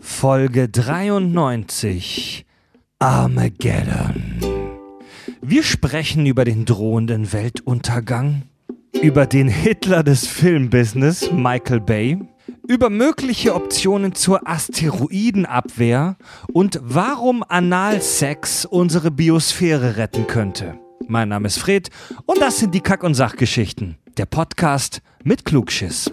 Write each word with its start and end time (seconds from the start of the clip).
Folge 0.00 0.68
93 0.68 2.46
Armageddon. 2.98 4.40
Wir 5.40 5.62
sprechen 5.62 6.26
über 6.26 6.44
den 6.44 6.64
drohenden 6.64 7.32
Weltuntergang, 7.32 8.42
über 9.02 9.26
den 9.26 9.48
Hitler 9.48 10.02
des 10.02 10.26
Filmbusiness, 10.26 11.30
Michael 11.32 11.80
Bay, 11.80 12.18
über 12.66 12.90
mögliche 12.90 13.54
Optionen 13.54 14.14
zur 14.14 14.48
Asteroidenabwehr 14.48 16.16
und 16.52 16.80
warum 16.82 17.42
Analsex 17.42 18.64
unsere 18.64 19.10
Biosphäre 19.10 19.96
retten 19.96 20.26
könnte. 20.26 20.78
Mein 21.06 21.30
Name 21.30 21.48
ist 21.48 21.58
Fred 21.58 21.90
und 22.26 22.40
das 22.40 22.58
sind 22.58 22.74
die 22.74 22.80
Kack- 22.80 23.04
und 23.04 23.14
Sachgeschichten, 23.14 23.96
der 24.16 24.26
Podcast 24.26 25.00
mit 25.24 25.44
Klugschiss. 25.44 26.12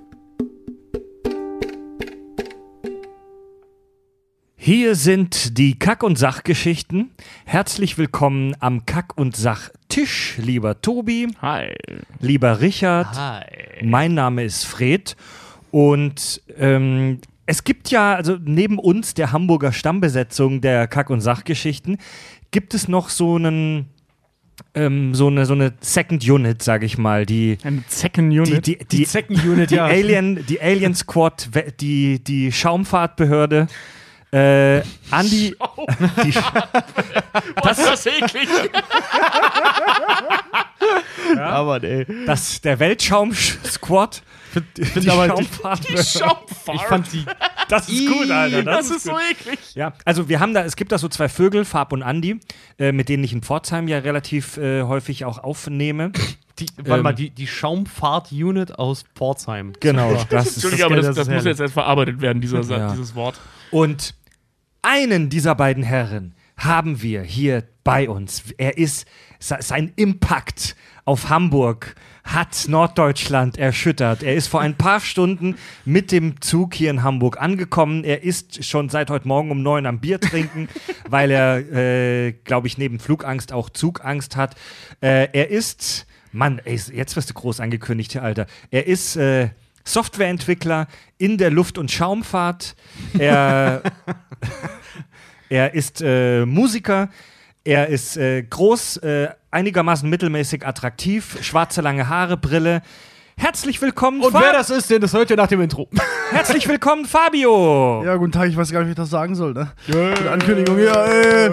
Hier 4.63 4.93
sind 4.93 5.57
die 5.57 5.79
Kack- 5.79 6.03
und 6.03 6.19
Sachgeschichten. 6.19 7.09
Herzlich 7.45 7.97
willkommen 7.97 8.55
am 8.59 8.85
Kack- 8.85 9.17
und 9.17 9.35
Sachtisch, 9.35 10.35
lieber 10.37 10.79
Tobi. 10.79 11.29
Hi. 11.41 11.73
Lieber 12.19 12.61
Richard. 12.61 13.07
Hi. 13.17 13.43
Mein 13.83 14.13
Name 14.13 14.43
ist 14.43 14.65
Fred. 14.65 15.15
Und 15.71 16.43
ähm, 16.59 17.21
es 17.47 17.63
gibt 17.63 17.89
ja, 17.89 18.13
also 18.13 18.37
neben 18.39 18.77
uns, 18.77 19.15
der 19.15 19.31
Hamburger 19.31 19.71
Stammbesetzung 19.71 20.61
der 20.61 20.87
Kack- 20.87 21.09
und 21.09 21.21
Sachgeschichten, 21.21 21.97
gibt 22.51 22.75
es 22.75 22.87
noch 22.87 23.09
so 23.09 23.37
einen. 23.37 23.87
Ähm, 24.75 25.15
so, 25.15 25.25
eine, 25.25 25.47
so 25.47 25.53
eine 25.53 25.73
Second 25.81 26.23
Unit, 26.29 26.61
sage 26.61 26.85
ich 26.85 26.99
mal, 26.99 27.25
die 27.25 27.57
Eine 27.63 27.83
Second 27.87 28.31
Unit. 28.31 28.67
Die- 28.67 28.77
die- 28.77 28.85
die- 28.85 29.05
Second 29.05 29.43
Unit, 29.43 29.71
die 29.71 29.75
ja. 29.75 29.85
Alien, 29.85 30.45
die 30.45 30.61
Alien 30.61 30.93
Squad, 30.93 31.49
die, 31.79 32.23
die 32.23 32.51
Schaumfahrtbehörde. 32.51 33.65
Äh, 34.33 34.81
Andi, 35.11 35.55
die, 36.23 36.33
das 37.61 37.79
ist 37.79 37.85
das 37.87 38.05
eklig. 38.05 38.47
Aber 41.37 41.83
ey. 41.83 42.05
das, 42.25 42.61
der 42.61 42.79
Weltschaum-Squad. 42.79 44.23
Die, 44.75 44.83
die 45.01 45.09
aber 45.09 45.27
die- 45.29 45.43
Schaumfahrtbehörde. 45.43 46.03
Schaumfahrt. 46.03 46.75
Ich 46.75 46.81
fand 46.83 47.13
die. 47.13 47.25
Das 47.69 47.87
ist 47.89 48.07
gut, 48.07 48.29
Alter. 48.31 48.63
Das, 48.63 48.87
Das, 48.89 48.97
ist 48.97 49.03
so 49.03 49.17
eklig. 49.17 49.59
Ja, 49.75 49.93
also 50.03 50.27
wir 50.27 50.39
haben 50.41 50.53
da, 50.53 50.63
es 50.63 50.75
gibt 50.75 50.91
da 50.91 50.97
so 50.97 51.07
zwei 51.07 51.29
Vögel, 51.29 51.63
Farb 51.63 51.93
und 51.93 52.03
Andi, 52.03 52.39
äh, 52.77 52.91
mit 52.91 53.07
denen 53.09 53.23
ich 53.23 53.31
in 53.33 53.41
Pforzheim 53.41 53.87
ja 53.87 53.99
relativ 53.99 54.57
äh, 54.57 54.83
häufig 54.83 55.23
auch 55.25 55.37
aufnehme. 55.43 56.11
Die, 56.59 56.67
warte 56.77 56.91
Ähm, 56.99 57.03
mal, 57.03 57.13
die, 57.13 57.29
die 57.29 57.47
Schaumfahrt-Unit 57.47 58.77
aus 58.77 59.05
Pforzheim. 59.15 59.71
Genau, 59.79 60.13
das 60.29 60.47
ist 60.47 60.53
Entschuldigung, 60.55 60.85
aber 60.87 60.95
das, 60.97 61.05
das 61.07 61.15
das, 61.15 61.27
ist 61.29 61.33
muss 61.33 61.45
jetzt 61.45 61.59
erst 61.61 61.73
verarbeitet 61.73 62.19
werden, 62.21 62.41
dieser, 62.41 62.61
Ja. 62.61 62.91
dieses 62.91 63.15
Wort. 63.15 63.39
Und 63.71 64.13
einen 64.81 65.29
dieser 65.29 65.55
beiden 65.55 65.83
Herren 65.83 66.33
haben 66.57 67.01
wir 67.01 67.21
hier 67.23 67.63
bei 67.83 68.09
uns. 68.09 68.43
Er 68.57 68.77
ist, 68.77 69.07
se- 69.39 69.57
sein 69.59 69.91
Impact 69.95 70.75
auf 71.05 71.29
Hamburg 71.29 71.95
hat 72.23 72.65
Norddeutschland 72.67 73.57
erschüttert. 73.57 74.21
Er 74.21 74.35
ist 74.35 74.47
vor 74.47 74.61
ein 74.61 74.75
paar 74.75 74.99
Stunden 74.99 75.55
mit 75.85 76.11
dem 76.11 76.39
Zug 76.41 76.75
hier 76.75 76.91
in 76.91 77.01
Hamburg 77.01 77.41
angekommen. 77.41 78.03
Er 78.03 78.23
ist 78.23 78.63
schon 78.63 78.89
seit 78.89 79.09
heute 79.09 79.27
Morgen 79.27 79.49
um 79.49 79.63
neun 79.63 79.87
am 79.87 79.99
Bier 79.99 80.19
trinken, 80.19 80.69
weil 81.09 81.31
er, 81.31 81.57
äh, 81.71 82.31
glaube 82.43 82.67
ich, 82.67 82.77
neben 82.77 82.99
Flugangst 82.99 83.51
auch 83.51 83.71
Zugangst 83.71 84.35
hat. 84.35 84.55
Äh, 85.01 85.29
er 85.33 85.49
ist, 85.49 86.05
Mann, 86.31 86.59
ey, 86.63 86.79
jetzt 86.93 87.15
wirst 87.15 87.31
du 87.31 87.33
groß 87.33 87.59
angekündigt 87.59 88.11
hier, 88.11 88.21
Alter. 88.21 88.45
Er 88.69 88.85
ist 88.85 89.15
äh, 89.15 89.49
Softwareentwickler 89.83 90.87
in 91.17 91.39
der 91.39 91.49
Luft- 91.49 91.79
und 91.79 91.89
Schaumfahrt. 91.91 92.75
Er 93.17 93.81
er 95.51 95.73
ist 95.73 96.01
äh, 96.01 96.45
Musiker. 96.45 97.09
Er 97.63 97.87
ist 97.87 98.15
äh, 98.17 98.41
groß, 98.41 98.97
äh, 98.97 99.27
einigermaßen 99.51 100.09
mittelmäßig 100.09 100.65
attraktiv, 100.65 101.37
schwarze 101.41 101.81
lange 101.81 102.07
Haare, 102.09 102.37
Brille. 102.37 102.81
Herzlich 103.37 103.81
willkommen, 103.81 104.21
Und 104.21 104.31
Fa- 104.31 104.41
wer 104.41 104.53
das 104.53 104.69
ist, 104.69 104.89
den 104.89 105.01
das 105.01 105.13
hört 105.13 105.29
ihr 105.29 105.35
nach 105.35 105.47
dem 105.47 105.61
Intro. 105.61 105.87
Herzlich 106.31 106.67
willkommen, 106.67 107.05
Fabio. 107.05 108.03
Ja, 108.05 108.15
guten 108.15 108.31
Tag, 108.31 108.47
ich 108.49 108.55
weiß 108.57 108.71
gar 108.71 108.79
nicht, 108.79 108.87
wie 108.87 108.91
ich 108.91 108.95
das 108.97 109.09
sagen 109.09 109.35
soll, 109.35 109.53
ne? 109.53 109.71
Mit 109.87 110.25
Ankündigung, 110.25 110.79
ja, 110.79 111.05
äh. 111.05 111.49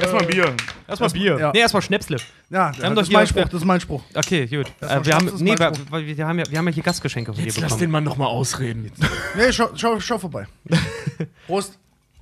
Erstmal 0.00 0.24
Bier. 0.26 0.54
Erstmal 0.86 1.10
Bier. 1.10 1.38
Ja. 1.38 1.50
Nee, 1.52 1.60
erstmal 1.60 1.82
Schnäpsle. 1.82 2.18
Ja, 2.50 2.66
haben 2.66 2.76
das 2.80 2.94
doch 2.94 3.02
ist 3.02 3.12
mein 3.12 3.26
Spruch, 3.26 3.44
das 3.44 3.54
ist 3.54 3.64
mein 3.66 3.80
Spruch. 3.80 4.02
Okay, 4.14 4.46
gut. 4.46 4.66
Äh, 4.80 5.04
wir, 5.04 5.14
haben, 5.14 5.30
nee, 5.38 5.58
wir, 5.58 6.16
wir, 6.16 6.26
haben 6.26 6.38
ja, 6.38 6.44
wir 6.48 6.58
haben 6.58 6.68
ja 6.68 6.72
hier 6.74 6.82
Gastgeschenke 6.84 7.32
von 7.32 7.38
dir 7.40 7.46
Jetzt 7.46 7.56
lass 7.56 7.64
bekommen. 7.72 7.80
den 7.80 7.90
Mann 7.90 8.04
noch 8.04 8.16
mal 8.16 8.26
ausreden. 8.26 8.92
Nee, 9.36 9.50
schau, 9.52 9.70
schau, 9.74 9.98
schau 10.00 10.18
vorbei. 10.18 10.46
Prost. 11.46 11.78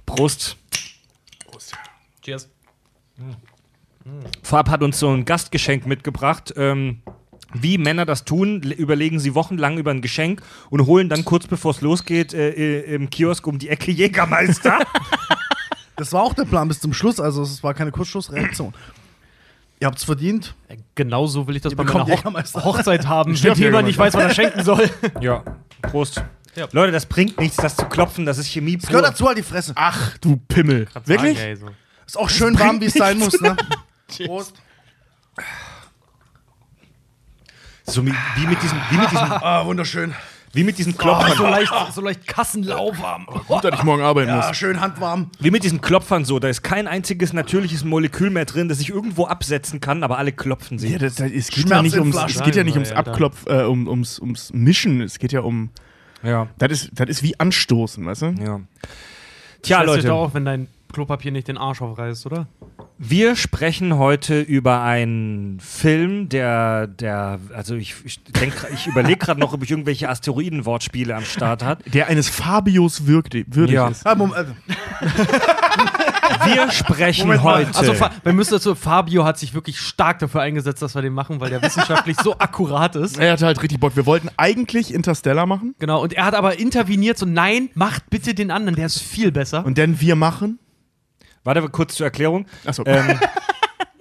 Prost. 0.07 0.57
Cheers. 2.23 2.49
Fab 4.43 4.69
hat 4.71 4.83
uns 4.83 4.99
so 4.99 5.11
ein 5.11 5.25
Gastgeschenk 5.25 5.87
mitgebracht. 5.87 6.53
Ähm, 6.57 7.03
wie 7.53 7.79
Männer 7.79 8.05
das 8.05 8.25
tun, 8.25 8.61
le- 8.63 8.75
überlegen 8.75 9.19
sie 9.21 9.35
wochenlang 9.35 9.79
über 9.79 9.91
ein 9.91 10.01
Geschenk 10.03 10.43
und 10.71 10.87
holen 10.87 11.09
dann 11.09 11.25
kurz 11.25 11.47
bevor 11.47 11.71
es 11.73 11.81
losgeht 11.81 12.35
äh, 12.35 12.51
äh, 12.51 12.95
im 12.95 13.09
Kiosk 13.11 13.47
um 13.47 13.59
die 13.59 13.69
Ecke 13.69 13.91
Jägermeister. 13.91 14.79
Das 15.99 16.13
war 16.13 16.23
auch 16.25 16.35
der 16.35 16.45
Plan 16.45 16.69
bis 16.69 16.79
zum 16.79 16.93
Schluss, 16.93 17.19
also 17.19 17.41
es 17.43 17.63
war 17.63 17.73
keine 17.73 17.91
Kurzschlussreaktion. 17.91 18.75
Ihr 19.81 19.87
habt's 19.87 20.05
verdient. 20.05 20.55
Äh, 20.69 20.77
Genauso 20.95 21.47
will 21.49 21.57
ich 21.57 21.63
das 21.63 21.73
Ihr 21.73 21.77
bei 21.79 21.85
meiner 21.85 22.07
Ho. 22.07 22.65
Hochzeit 22.65 23.07
haben, 23.07 23.33
wenn 23.43 23.55
jemand 23.55 23.87
nicht 23.87 23.97
weiß, 23.97 24.13
was 24.13 24.23
er 24.25 24.35
schenken 24.35 24.63
soll. 24.63 24.91
ja, 25.23 25.43
Prost. 25.81 26.23
Ja. 26.57 26.67
Leute, 26.73 26.91
das 26.93 27.07
bringt 27.07 27.39
nichts, 27.39 27.57
das 27.57 27.77
zu 27.77 27.87
klopfen, 27.87 28.25
das 28.27 28.39
ist 28.39 28.49
Chemie 28.49 28.79
Es 28.83 28.89
gehört 28.89 29.05
dazu 29.07 29.27
halt 29.27 29.37
die 29.39 29.43
Fresse. 29.43 29.73
Ach, 29.77 30.17
du 30.19 30.37
Pimmel. 30.37 30.89
Wirklich? 31.05 31.39
Ey, 31.39 31.55
so. 31.57 31.67
Ist 32.07 32.19
auch 32.19 32.31
schön 32.31 32.59
warm, 32.59 32.81
wie 32.81 32.87
es 32.87 32.95
sein 32.95 33.19
muss, 33.19 33.39
ne? 33.41 33.57
Prost. 34.27 34.55
So 37.85 38.05
wie, 38.05 38.13
wie 38.37 38.47
mit 38.47 38.63
diesen, 38.63 38.79
wie 38.91 38.97
mit 38.97 39.11
diesen, 39.11 39.31
Ah, 39.33 39.65
wunderschön. 39.65 40.15
wie 40.53 40.65
mit 40.65 40.79
diesen 40.79 40.93
so, 40.93 40.99
Klopfern. 40.99 41.51
leicht, 41.51 41.73
so 41.93 42.01
leicht 42.01 42.27
Kassenlauwarm. 42.27 43.27
Gut, 43.47 43.65
dass 43.65 43.79
ich 43.79 43.85
morgen 43.85 44.03
arbeiten 44.03 44.29
Ja, 44.31 44.47
muss. 44.49 44.57
schön 44.57 44.81
handwarm. 44.81 45.31
Wie 45.39 45.51
mit 45.51 45.63
diesen 45.63 45.81
Klopfern 45.81 46.25
so, 46.25 46.39
da 46.39 46.49
ist 46.49 46.63
kein 46.63 46.89
einziges 46.89 47.33
natürliches 47.33 47.85
Molekül 47.85 48.31
mehr 48.31 48.45
drin, 48.45 48.69
das 48.69 48.81
ich 48.81 48.91
irgendwo 48.91 49.27
absetzen 49.27 49.81
kann, 49.81 50.03
aber 50.03 50.19
alle 50.19 50.33
klopfen 50.33 50.79
sie. 50.79 50.93
Ja, 50.93 50.99
das, 50.99 51.17
das, 51.17 51.31
es, 51.31 51.49
geht 51.49 51.69
ja 51.69 51.83
nicht 51.83 51.97
ums, 51.99 52.17
es 52.17 52.43
geht 52.43 52.57
ja 52.57 52.65
nicht 52.65 52.75
ums. 52.75 52.91
Abklopf, 52.93 53.47
äh, 53.47 53.63
um, 53.65 53.87
ums, 53.87 54.19
ums 54.19 54.53
Mischen. 54.53 55.01
Es 55.03 55.19
geht 55.19 55.33
ja 55.33 55.41
um. 55.41 55.71
Ja. 56.23 56.49
Das 56.59 56.73
ist, 56.73 56.91
das 56.95 57.09
ist 57.09 57.23
wie 57.23 57.39
Anstoßen, 57.39 58.05
weißt 58.05 58.23
du? 58.23 58.27
ja. 58.41 58.61
Tja, 59.63 59.81
dir 59.81 59.87
Leute, 59.87 60.13
auch, 60.13 60.33
wenn 60.35 60.45
dein 60.45 60.69
Klopapier 60.93 61.33
nicht 61.33 61.49
den 61.49 61.59
Arsch 61.59 61.83
aufreißt, 61.83 62.27
oder? 62.27 62.47
wir 62.99 63.37
sprechen 63.37 63.99
heute 63.99 64.41
über 64.41 64.81
einen 64.83 65.61
Film, 65.61 66.29
der, 66.31 66.87
der, 66.87 67.39
also 67.55 67.75
ich, 67.75 67.95
ich 68.05 68.23
denke, 68.25 68.69
ich 68.73 68.87
überlege 68.87 69.19
gerade 69.19 69.39
noch, 69.39 69.53
ob 69.53 69.63
ich 69.63 69.71
irgendwelche 69.71 70.09
Asteroiden-Wortspiele 70.09 71.15
am 71.15 71.25
Start 71.25 71.63
hat. 71.63 71.81
Der 71.93 72.07
eines 72.07 72.29
Fabios 72.31 73.07
würdig, 73.07 73.47
würdig 73.51 73.75
Ja. 73.75 73.89
ist. 73.89 74.07
Ah, 74.07 74.15
Moment, 74.15 74.49
äh, 74.49 75.05
Wir 76.45 76.71
sprechen 76.71 77.27
Moment 77.27 77.45
mal. 77.45 77.67
heute. 77.67 77.79
Also, 77.79 77.95
wir 78.23 78.33
müssen 78.33 78.53
dazu, 78.53 78.75
Fabio 78.75 79.25
hat 79.25 79.39
sich 79.39 79.55
wirklich 79.55 79.79
stark 79.79 80.19
dafür 80.19 80.43
eingesetzt, 80.43 80.83
dass 80.83 80.95
wir 80.95 81.03
den 81.03 81.13
machen, 81.13 81.41
weil 81.41 81.51
der 81.51 81.63
wissenschaftlich 81.63 82.17
so 82.23 82.39
akkurat 82.39 82.97
ist. 82.97 83.19
Er 83.19 83.33
hatte 83.33 83.47
halt 83.47 83.63
richtig 83.63 83.81
Bock. 83.81 83.97
Wir 83.97 84.07
wollten 84.07 84.29
eigentlich 84.37 84.93
Interstellar 84.93 85.47
machen 85.47 85.75
Genau, 85.79 86.03
und 86.03 86.13
er 86.13 86.25
hat 86.25 86.35
aber 86.35 86.59
interveniert, 86.59 87.19
so 87.19 87.27
nein, 87.27 87.71
macht 87.75 88.11
bitte 88.11 88.35
den 88.35 88.51
anderen, 88.51 88.77
der 88.77 88.87
ist 88.87 89.01
viel 89.01 89.33
besser. 89.33 89.65
und 89.65 89.79
dann 89.79 90.01
wir 90.01 90.17
machen. 90.17 90.59
Warte 91.45 91.63
kurz 91.69 91.95
zur 91.95 92.07
Erklärung. 92.07 92.47
Achso. 92.65 92.83
Ähm, 92.87 93.21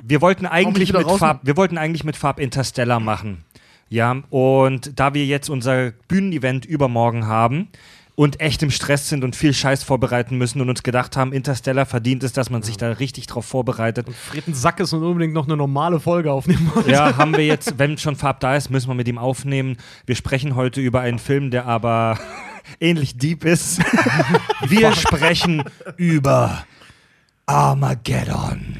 wir 0.04 0.21
wollten 0.21 0.45
eigentlich 0.45 0.94
mit? 0.94 1.10
Farb, 1.12 1.42
wir 1.44 1.57
wollten 1.57 1.78
eigentlich 1.78 2.04
mit 2.04 2.16
Farb 2.16 2.39
Interstellar 2.39 3.00
machen. 3.00 3.44
Ja, 3.89 4.16
und 4.31 5.00
da 5.00 5.13
wir 5.13 5.25
jetzt 5.25 5.50
unser 5.50 5.92
Bühnenevent 6.07 6.66
übermorgen 6.66 7.28
haben 7.28 7.69
und 8.16 8.40
echt 8.40 8.64
im 8.64 8.72
Stress 8.72 9.10
sind 9.10 9.24
und 9.24 9.36
viel 9.36 9.54
Scheiß 9.54 9.84
vorbereiten 9.84 10.38
müssen 10.38 10.62
und 10.62 10.70
uns 10.70 10.84
gedacht 10.84 11.18
haben, 11.18 11.34
Interstellar 11.34 11.86
verdient 11.86 12.24
es, 12.24 12.32
dass 12.32 12.50
man 12.50 12.64
sich 12.64 12.78
da 12.78 12.92
richtig 12.94 13.28
drauf 13.28 13.46
vorbereitet. 13.46 14.08
Fred 14.14 14.48
ein 14.48 14.54
Sack 14.54 14.80
ist 14.80 14.94
und 14.94 15.04
unbedingt 15.04 15.34
noch 15.34 15.46
eine 15.46 15.58
normale 15.58 16.00
Folge 16.00 16.32
aufnehmen 16.32 16.72
wollte. 16.74 16.92
Ja, 16.96 17.18
haben 17.18 17.36
wir 17.36 17.46
jetzt, 17.46 17.78
wenn 17.78 17.98
schon 17.98 18.16
Farb 18.16 18.40
da 18.40 18.56
ist, 18.56 18.70
müssen 18.70 18.88
wir 18.88 18.94
mit 18.94 19.08
ihm 19.08 19.18
aufnehmen. 19.18 19.76
Wir 20.06 20.16
sprechen 20.16 20.56
heute 20.56 20.80
über 20.80 21.02
einen 21.02 21.20
Film, 21.20 21.52
der 21.52 21.66
aber 21.66 22.18
ähnlich 22.80 23.18
deep 23.18 23.44
ist. 23.44 23.82
Wir 24.68 24.94
sprechen 24.94 25.64
über 25.98 26.64
Armageddon. 27.46 28.78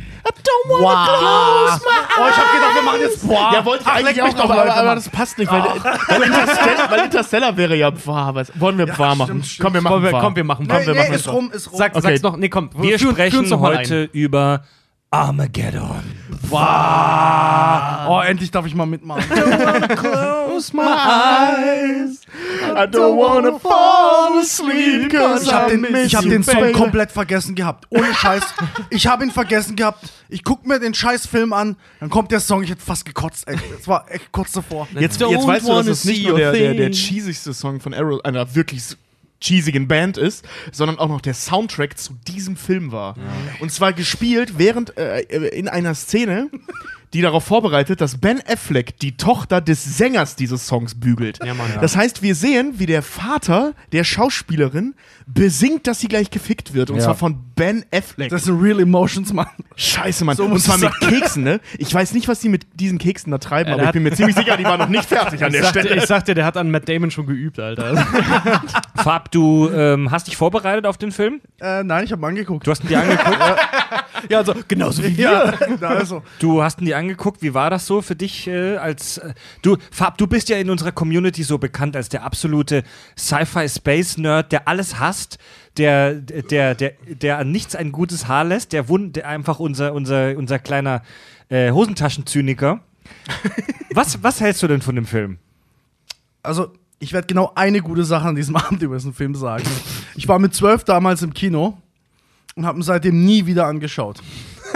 Wow. 0.68 0.80
Oh, 0.82 2.28
ich 2.30 2.38
hab 2.38 2.54
gedacht, 2.54 2.76
wir 2.76 2.82
machen 2.84 3.02
jetzt 3.02 3.28
boah. 3.28 3.52
Ja, 3.54 3.66
wollte 3.66 3.84
ich 3.84 3.88
Ach, 3.88 3.96
eigentlich 3.96 4.22
auch, 4.22 4.34
doch, 4.34 4.44
aber, 4.46 4.56
Leute, 4.56 4.74
aber, 4.74 4.96
das 4.96 5.10
passt 5.10 5.38
nicht, 5.38 5.52
weil, 5.52 5.62
weil, 5.62 6.22
Interstellar, 6.24 6.92
weil 6.92 7.00
Interstellar 7.06 7.58
wäre 7.58 7.76
ja 7.76 8.06
wahr. 8.06 8.34
Was, 8.36 8.60
wollen 8.60 8.78
wir 8.78 8.98
wahr 8.98 9.16
machen? 9.16 9.44
stimmt. 9.44 9.64
Komm, 9.64 9.74
wir 9.76 9.82
machen 9.82 9.94
Komm, 9.94 10.04
wir, 10.04 10.12
komm, 10.20 10.36
wir 10.36 10.44
machen. 10.44 10.66
Nee, 10.68 10.74
Komm, 10.74 10.86
wir 10.88 10.94
nee, 10.94 11.00
machen. 11.00 11.14
ist 11.14 11.28
rum, 11.32 11.52
ist 11.52 11.72
rum. 11.72 11.78
Sag, 11.78 11.96
Okay. 11.96 12.02
Sag's 12.02 12.22
noch. 12.24 12.38
Nee, 12.38 12.50
komm. 12.50 12.70
Wir 12.78 12.94
uns 12.94 13.02
sprechen 13.02 13.48
noch 13.50 13.60
heute 13.60 14.10
über 14.12 14.64
Armageddon. 15.16 16.04
Oh, 16.52 18.22
endlich 18.28 18.52
darf 18.52 18.66
ich 18.66 18.76
mal 18.76 18.86
mitmachen. 18.86 19.24
Close 19.96 20.76
my 20.76 20.84
eyes. 20.84 22.22
I 22.76 22.86
don't 22.86 23.16
wanna 23.18 23.58
fall 23.58 24.38
asleep, 24.40 25.10
cause 25.12 25.46
Ich 25.46 25.54
hab 25.54 25.72
I 25.72 25.78
den, 25.78 25.96
ich 25.96 26.16
hab 26.16 26.24
den 26.24 26.44
Song 26.44 26.74
komplett 26.74 27.12
vergessen 27.14 27.56
gehabt. 27.56 27.86
Ohne 27.90 28.14
Scheiß. 28.14 28.44
Ich 28.90 29.08
habe 29.08 29.24
ihn 29.24 29.32
vergessen 29.32 29.78
gehabt. 29.78 30.12
Ich 30.28 30.44
guck 30.44 30.68
mir 30.68 30.80
den 30.80 30.94
scheiß 30.94 31.28
Film 31.28 31.54
an, 31.54 31.78
dann 32.02 32.10
kommt 32.10 32.32
der 32.32 32.42
Song, 32.42 32.64
ich 32.64 32.70
hätte 32.70 32.84
fast 32.84 33.06
gekotzt, 33.06 33.48
ey. 33.48 33.58
Es 33.80 33.88
war 33.88 34.06
echt 34.10 34.32
kurz 34.34 34.52
davor. 34.52 34.88
Jetzt, 35.00 35.22
Don't 35.22 35.32
jetzt 35.32 35.48
weißt 35.48 35.66
du, 35.66 35.70
dass 35.72 35.78
wanna 35.78 35.92
es 35.92 36.04
nicht 36.04 36.28
nur 36.28 36.38
der, 36.38 36.52
der, 36.52 36.74
der 36.74 36.92
cheesigste 36.92 37.54
Song 37.54 37.80
von 37.80 37.94
Arrow, 37.94 38.20
einer 38.24 38.54
wirklich 38.54 38.84
cheesigen 39.46 39.88
Band 39.88 40.18
ist, 40.18 40.46
sondern 40.72 41.00
auch 41.00 41.10
noch 41.10 41.22
der 41.22 41.34
Soundtrack 41.34 41.98
zu 41.98 42.14
diesem 42.28 42.56
Film 42.58 42.92
war. 42.92 43.16
Und 43.60 43.72
zwar 43.72 43.94
gespielt 43.94 44.58
während 44.58 44.98
äh, 44.98 45.22
in 45.22 45.68
einer 45.68 45.96
Szene, 45.96 46.50
die 47.16 47.22
darauf 47.22 47.46
vorbereitet, 47.46 48.02
dass 48.02 48.18
Ben 48.18 48.42
Affleck 48.46 49.00
die 49.00 49.16
Tochter 49.16 49.62
des 49.62 49.98
Sängers 49.98 50.36
dieses 50.36 50.68
Songs 50.68 50.96
bügelt. 51.00 51.40
Ja, 51.46 51.54
Mann, 51.54 51.68
ja. 51.74 51.80
Das 51.82 51.96
heißt, 51.96 52.22
wir 52.22 52.36
sehen, 52.36 52.74
wie 52.78 52.86
der 52.86 53.02
Vater 53.02 53.74
der 53.94 54.04
Schauspielerin 54.04 54.96
besingt, 55.26 55.88
dass 55.88 56.02
sie 56.02 56.08
gleich 56.10 56.30
gefickt 56.30 56.74
wird. 56.74 56.90
Und 56.90 56.98
Ja. 56.98 57.04
zwar 57.06 57.16
von 57.16 57.38
Ben 57.56 57.86
Affleck. 57.94 58.30
Das 58.30 58.44
sind 58.44 58.62
Real 58.62 58.80
Emotions, 58.82 59.32
Mann. 59.32 59.48
Scheiße, 59.78 60.26
Mann. 60.26 60.36
So 60.36 60.44
und 60.44 60.60
zwar 60.60 60.78
mit 60.78 60.92
Keksen, 61.00 61.44
ne? 61.44 61.62
Ich 61.78 61.94
weiß 61.94 62.14
nicht, 62.14 62.28
was 62.28 62.42
die 62.42 62.50
mit 62.50 62.68
diesen 62.74 62.98
Keksen 62.98 63.32
da 63.32 63.38
treiben, 63.38 63.70
Ja, 63.70 63.76
aber 63.76 63.86
ich 63.86 63.92
bin 63.92 64.04
mir 64.04 64.12
ziemlich 64.16 64.36
sicher, 64.36 64.58
die 64.58 64.66
waren 64.66 64.80
noch 64.80 64.90
nicht 64.90 65.06
fertig 65.06 65.42
an 65.42 65.48
Ich 65.48 65.54
der 65.54 65.64
sagte, 65.64 65.80
Stelle. 65.80 65.96
ich 66.02 66.06
sagte, 66.08 66.34
der 66.34 66.46
hat 66.46 66.58
an 66.58 66.70
Matt 66.70 66.90
Damon 66.90 67.12
schon 67.12 67.26
geübt, 67.28 67.60
Alter. 67.60 67.96
Fab, 68.98 69.32
du 69.32 69.70
ähm, 69.70 70.12
hast 70.12 70.28
dich 70.28 70.36
vorbereitet 70.36 70.86
auf 70.86 70.98
den 70.98 71.12
Film? 71.14 71.40
Äh, 71.62 71.84
nein, 71.84 72.04
ich 72.04 72.12
habe 72.12 72.26
angeguckt. 72.28 72.68
Du 72.68 72.72
hast 72.72 72.84
ihn 72.84 72.90
dir 72.90 73.00
angeguckt. 73.00 73.38
ja, 74.30 74.38
also 74.40 74.54
genauso 74.68 75.04
wie 75.04 75.22
ja, 75.22 75.54
also. 75.82 76.24
Du 76.40 76.62
hast 76.62 76.82
ihn 76.82 76.86
dir 76.86 76.98
angeguckt. 76.98 77.05
Wie 77.42 77.54
war 77.54 77.70
das 77.70 77.86
so 77.86 78.02
für 78.02 78.16
dich 78.16 78.48
äh, 78.48 78.78
als 78.78 79.18
äh, 79.20 79.34
du 79.62 79.78
Fab? 79.92 80.18
Du 80.18 80.28
bist 80.28 80.50
ja 80.50 80.58
in 80.58 80.70
unserer 80.70 80.92
Community 80.92 81.44
so 81.44 81.58
bekannt 81.58 81.96
als 81.96 82.10
der 82.10 82.24
absolute 82.24 82.84
Sci-Fi 83.18 83.70
Space 83.70 84.18
Nerd, 84.18 84.52
der 84.52 84.68
alles 84.68 85.00
hasst, 85.00 85.38
der 85.78 86.16
der 86.16 86.76
der 86.76 86.94
der 87.08 87.38
an 87.38 87.52
nichts 87.52 87.76
ein 87.76 87.92
gutes 87.92 88.28
Haar 88.28 88.44
lässt, 88.44 88.74
der, 88.74 88.90
wund, 88.90 89.16
der 89.16 89.28
einfach 89.28 89.60
unser 89.60 89.94
unser 89.94 90.36
unser 90.38 90.60
kleiner 90.60 91.04
äh, 91.50 91.72
Hosentaschenzyniker. 91.72 92.80
Was 93.94 94.24
was 94.24 94.42
hältst 94.42 94.62
du 94.64 94.68
denn 94.68 94.82
von 94.82 94.96
dem 94.96 95.06
Film? 95.06 95.38
Also, 96.44 96.72
ich 97.00 97.14
werde 97.14 97.28
genau 97.28 97.52
eine 97.56 97.82
gute 97.82 98.04
Sache 98.04 98.28
an 98.28 98.36
diesem 98.36 98.56
Abend 98.56 98.82
über 98.82 98.96
diesen 98.96 99.14
Film 99.14 99.36
sagen. 99.36 99.64
Ich 100.16 100.28
war 100.28 100.40
mit 100.40 100.54
zwölf 100.54 100.84
damals 100.84 101.22
im 101.22 101.34
Kino 101.34 101.78
und 102.56 102.66
habe 102.66 102.80
ihn 102.80 102.84
seitdem 102.84 103.26
nie 103.26 103.46
wieder 103.46 103.68
angeschaut. 103.68 104.22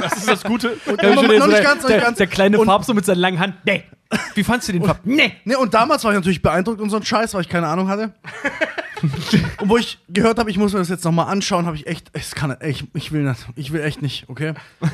Das 0.01 0.13
ist 0.13 0.27
das 0.29 0.43
Gute. 0.43 0.77
Und 0.85 1.01
Ja, 1.01 1.15
noch, 1.15 1.23
schon 1.23 1.37
noch 1.37 1.45
so 1.45 1.47
nicht 1.47 1.57
der, 1.57 1.63
ganz, 1.63 1.81
noch 1.81 1.87
der, 1.87 1.97
nicht 1.97 2.05
ganz. 2.05 2.17
der 2.17 2.27
kleine 2.27 2.59
und, 2.59 2.65
Farb 2.65 2.85
so 2.85 2.93
mit 2.93 3.05
seiner 3.05 3.19
langen 3.19 3.39
Hand. 3.39 3.55
Nee. 3.65 3.83
Wie 4.33 4.43
fandst 4.43 4.67
du 4.67 4.73
den 4.73 4.83
Farb? 4.83 5.01
Nee. 5.03 5.33
Nee, 5.45 5.55
und 5.55 5.73
damals 5.73 6.03
war 6.03 6.11
ich 6.11 6.17
natürlich 6.17 6.41
beeindruckt 6.41 6.81
und 6.81 6.89
so 6.89 6.97
ein 6.97 7.03
Scheiß, 7.05 7.33
weil 7.33 7.41
ich 7.41 7.49
keine 7.49 7.67
Ahnung 7.67 7.87
hatte. 7.87 8.13
und 9.59 9.69
wo 9.69 9.77
ich 9.77 9.99
gehört 10.09 10.39
habe, 10.39 10.49
ich 10.49 10.57
muss 10.57 10.73
mir 10.73 10.79
das 10.79 10.89
jetzt 10.89 11.05
nochmal 11.05 11.27
anschauen, 11.27 11.65
habe 11.65 11.75
ich 11.75 11.87
echt, 11.87 12.09
es 12.13 12.33
kann 12.33 12.57
ich, 12.61 12.85
ich 12.93 13.11
will 13.11 13.23
nicht, 13.23 13.47
ich 13.55 13.71
will 13.71 13.81
echt 13.81 14.01
nicht, 14.01 14.27
okay? 14.27 14.53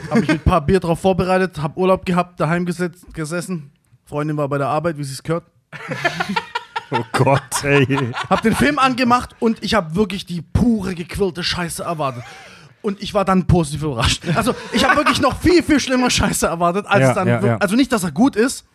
Habe 0.09 0.21
ich 0.21 0.27
mit 0.27 0.37
ein 0.37 0.39
paar 0.39 0.61
Bier 0.61 0.79
drauf 0.79 0.99
vorbereitet, 0.99 1.61
habe 1.61 1.79
Urlaub 1.79 2.05
gehabt, 2.05 2.39
daheim 2.39 2.65
gesetzt, 2.65 3.05
gesessen. 3.13 3.71
Freundin 4.05 4.37
war 4.37 4.49
bei 4.49 4.57
der 4.57 4.67
Arbeit, 4.67 4.97
wie 4.97 5.03
sie 5.03 5.13
es 5.13 5.23
gehört. 5.23 5.45
Oh 6.91 7.03
Gott, 7.13 7.63
ey. 7.63 7.85
Hab 8.29 8.41
den 8.43 8.55
Film 8.55 8.77
angemacht 8.77 9.35
und 9.39 9.63
ich 9.63 9.73
habe 9.73 9.95
wirklich 9.95 10.25
die 10.25 10.41
pure 10.41 10.93
gequirlte 10.93 11.43
Scheiße 11.43 11.83
erwartet. 11.83 12.23
Und 12.85 13.01
ich 13.01 13.13
war 13.13 13.25
dann 13.25 13.45
positiv 13.47 13.81
überrascht. 13.83 14.21
Also, 14.35 14.53
ich 14.71 14.83
habe 14.85 14.95
wirklich 14.97 15.19
noch 15.19 15.39
viel, 15.41 15.63
viel 15.63 15.79
schlimmer 15.79 16.09
Scheiße 16.11 16.45
erwartet, 16.45 16.85
als 16.87 17.01
Ja, 17.01 17.09
es 17.09 17.15
dann. 17.15 17.27
ja, 17.27 17.45
ja. 17.45 17.57
Also 17.57 17.75
nicht, 17.75 17.91
dass 17.91 18.03
er 18.03 18.11
gut 18.11 18.35
ist, 18.35 18.65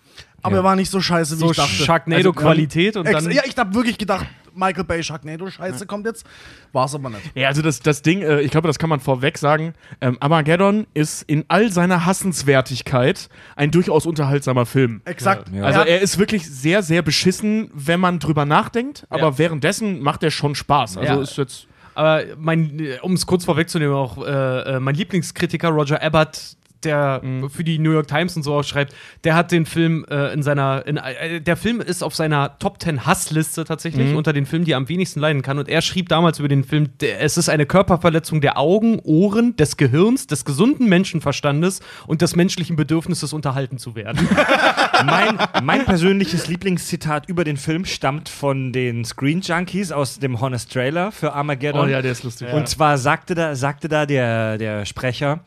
aber 0.42 0.56
Ja. 0.56 0.60
er 0.62 0.64
war 0.64 0.74
nicht 0.76 0.90
so 0.90 1.00
scheiße, 1.00 1.36
wie 1.36 1.40
So 1.40 1.50
ich 1.52 1.56
dachte. 1.56 1.70
Sharknado-Qualität 1.70 2.96
und 2.96 3.06
Ex 3.06 3.22
dann. 3.24 3.32
ja, 3.32 3.42
ich 3.46 3.56
habe 3.56 3.72
wirklich 3.74 3.98
gedacht, 3.98 4.26
Michael 4.52 4.82
Bay 4.82 5.00
Sharknado 5.00 5.48
Scheiße 5.48 5.86
kommt 5.86 6.06
jetzt. 6.06 6.26
War 6.72 6.86
es 6.86 6.94
aber 6.96 7.08
nicht. 7.10 7.22
Ja, 7.36 7.46
also 7.46 7.62
das, 7.62 7.78
das 7.80 8.02
Ding, 8.02 8.20
äh, 8.22 8.40
ich 8.40 8.50
glaube, 8.50 8.66
das 8.66 8.80
kann 8.80 8.90
man 8.90 8.98
vorweg 8.98 9.38
sagen. 9.38 9.74
Ähm, 10.00 10.16
Armageddon 10.18 10.88
ist 10.92 11.22
in 11.22 11.44
all 11.46 11.70
seiner 11.70 12.04
Hassenswertigkeit 12.04 13.28
ein 13.56 13.70
durchaus 13.70 14.06
unterhaltsamer 14.06 14.66
Film. 14.66 15.02
Exakt. 15.04 15.50
Ja. 15.54 15.62
Also 15.62 15.80
er 15.82 16.00
ist 16.00 16.18
wirklich 16.18 16.48
sehr, 16.50 16.82
sehr 16.82 17.02
beschissen, 17.02 17.70
wenn 17.74 18.00
man 18.00 18.18
drüber 18.18 18.44
nachdenkt, 18.44 19.06
aber 19.08 19.20
Ja. 19.28 19.38
währenddessen 19.38 20.00
macht 20.00 20.22
er 20.24 20.32
schon 20.32 20.54
Spaß. 20.56 20.96
Also 20.98 21.12
Ja. 21.14 21.20
ist 21.22 21.36
jetzt. 21.38 21.66
Aber 21.94 22.22
mein, 22.38 22.98
um 23.02 23.14
es 23.14 23.26
kurz 23.26 23.44
vorwegzunehmen, 23.44 23.94
auch 23.94 24.24
äh, 24.24 24.76
äh, 24.76 24.80
mein 24.80 24.94
Lieblingskritiker 24.94 25.68
Roger 25.68 26.02
Ebert, 26.02 26.56
der 26.84 27.22
für 27.48 27.64
die 27.64 27.78
New 27.78 27.92
York 27.92 28.08
Times 28.08 28.36
und 28.36 28.42
so 28.42 28.54
auch 28.54 28.62
schreibt, 28.62 28.94
der 29.24 29.34
hat 29.34 29.52
den 29.52 29.66
Film 29.66 30.04
äh, 30.10 30.32
in 30.32 30.42
seiner, 30.42 30.86
in, 30.86 30.96
äh, 30.96 31.40
der 31.40 31.56
Film 31.56 31.80
ist 31.80 32.02
auf 32.02 32.14
seiner 32.14 32.58
Top 32.58 32.80
10 32.82 33.06
Hassliste 33.06 33.64
tatsächlich 33.64 34.14
unter 34.14 34.32
den 34.32 34.46
Filmen, 34.46 34.64
die 34.64 34.72
er 34.72 34.76
am 34.76 34.88
wenigsten 34.88 35.20
leiden 35.20 35.42
kann. 35.42 35.58
Und 35.58 35.68
er 35.68 35.82
schrieb 35.82 36.08
damals 36.08 36.38
über 36.38 36.48
den 36.48 36.64
Film, 36.64 36.88
der, 37.00 37.20
es 37.20 37.36
ist 37.36 37.48
eine 37.48 37.66
Körperverletzung 37.66 38.40
der 38.40 38.58
Augen, 38.58 39.00
Ohren, 39.00 39.56
des 39.56 39.76
Gehirns, 39.76 40.26
des 40.26 40.44
gesunden 40.44 40.88
Menschenverstandes 40.88 41.80
und 42.06 42.22
des 42.22 42.36
menschlichen 42.36 42.76
Bedürfnisses, 42.76 43.32
unterhalten 43.32 43.78
zu 43.78 43.94
werden. 43.94 44.28
mein, 45.04 45.38
mein 45.62 45.84
persönliches 45.84 46.48
Lieblingszitat 46.48 47.28
über 47.28 47.44
den 47.44 47.56
Film 47.56 47.84
stammt 47.84 48.28
von 48.28 48.72
den 48.72 49.04
Screen 49.04 49.40
Junkies 49.40 49.92
aus 49.92 50.18
dem 50.18 50.40
Honest 50.40 50.72
Trailer 50.72 51.12
für 51.12 51.32
Armageddon. 51.32 51.84
Oh 51.84 51.86
der 51.86 52.04
ist 52.04 52.24
lustig. 52.24 52.52
Und 52.52 52.68
zwar 52.68 52.98
sagte 52.98 53.34
da, 53.34 53.54
sagte 53.54 53.88
da 53.88 54.06
der, 54.06 54.58
der 54.58 54.86
Sprecher, 54.86 55.40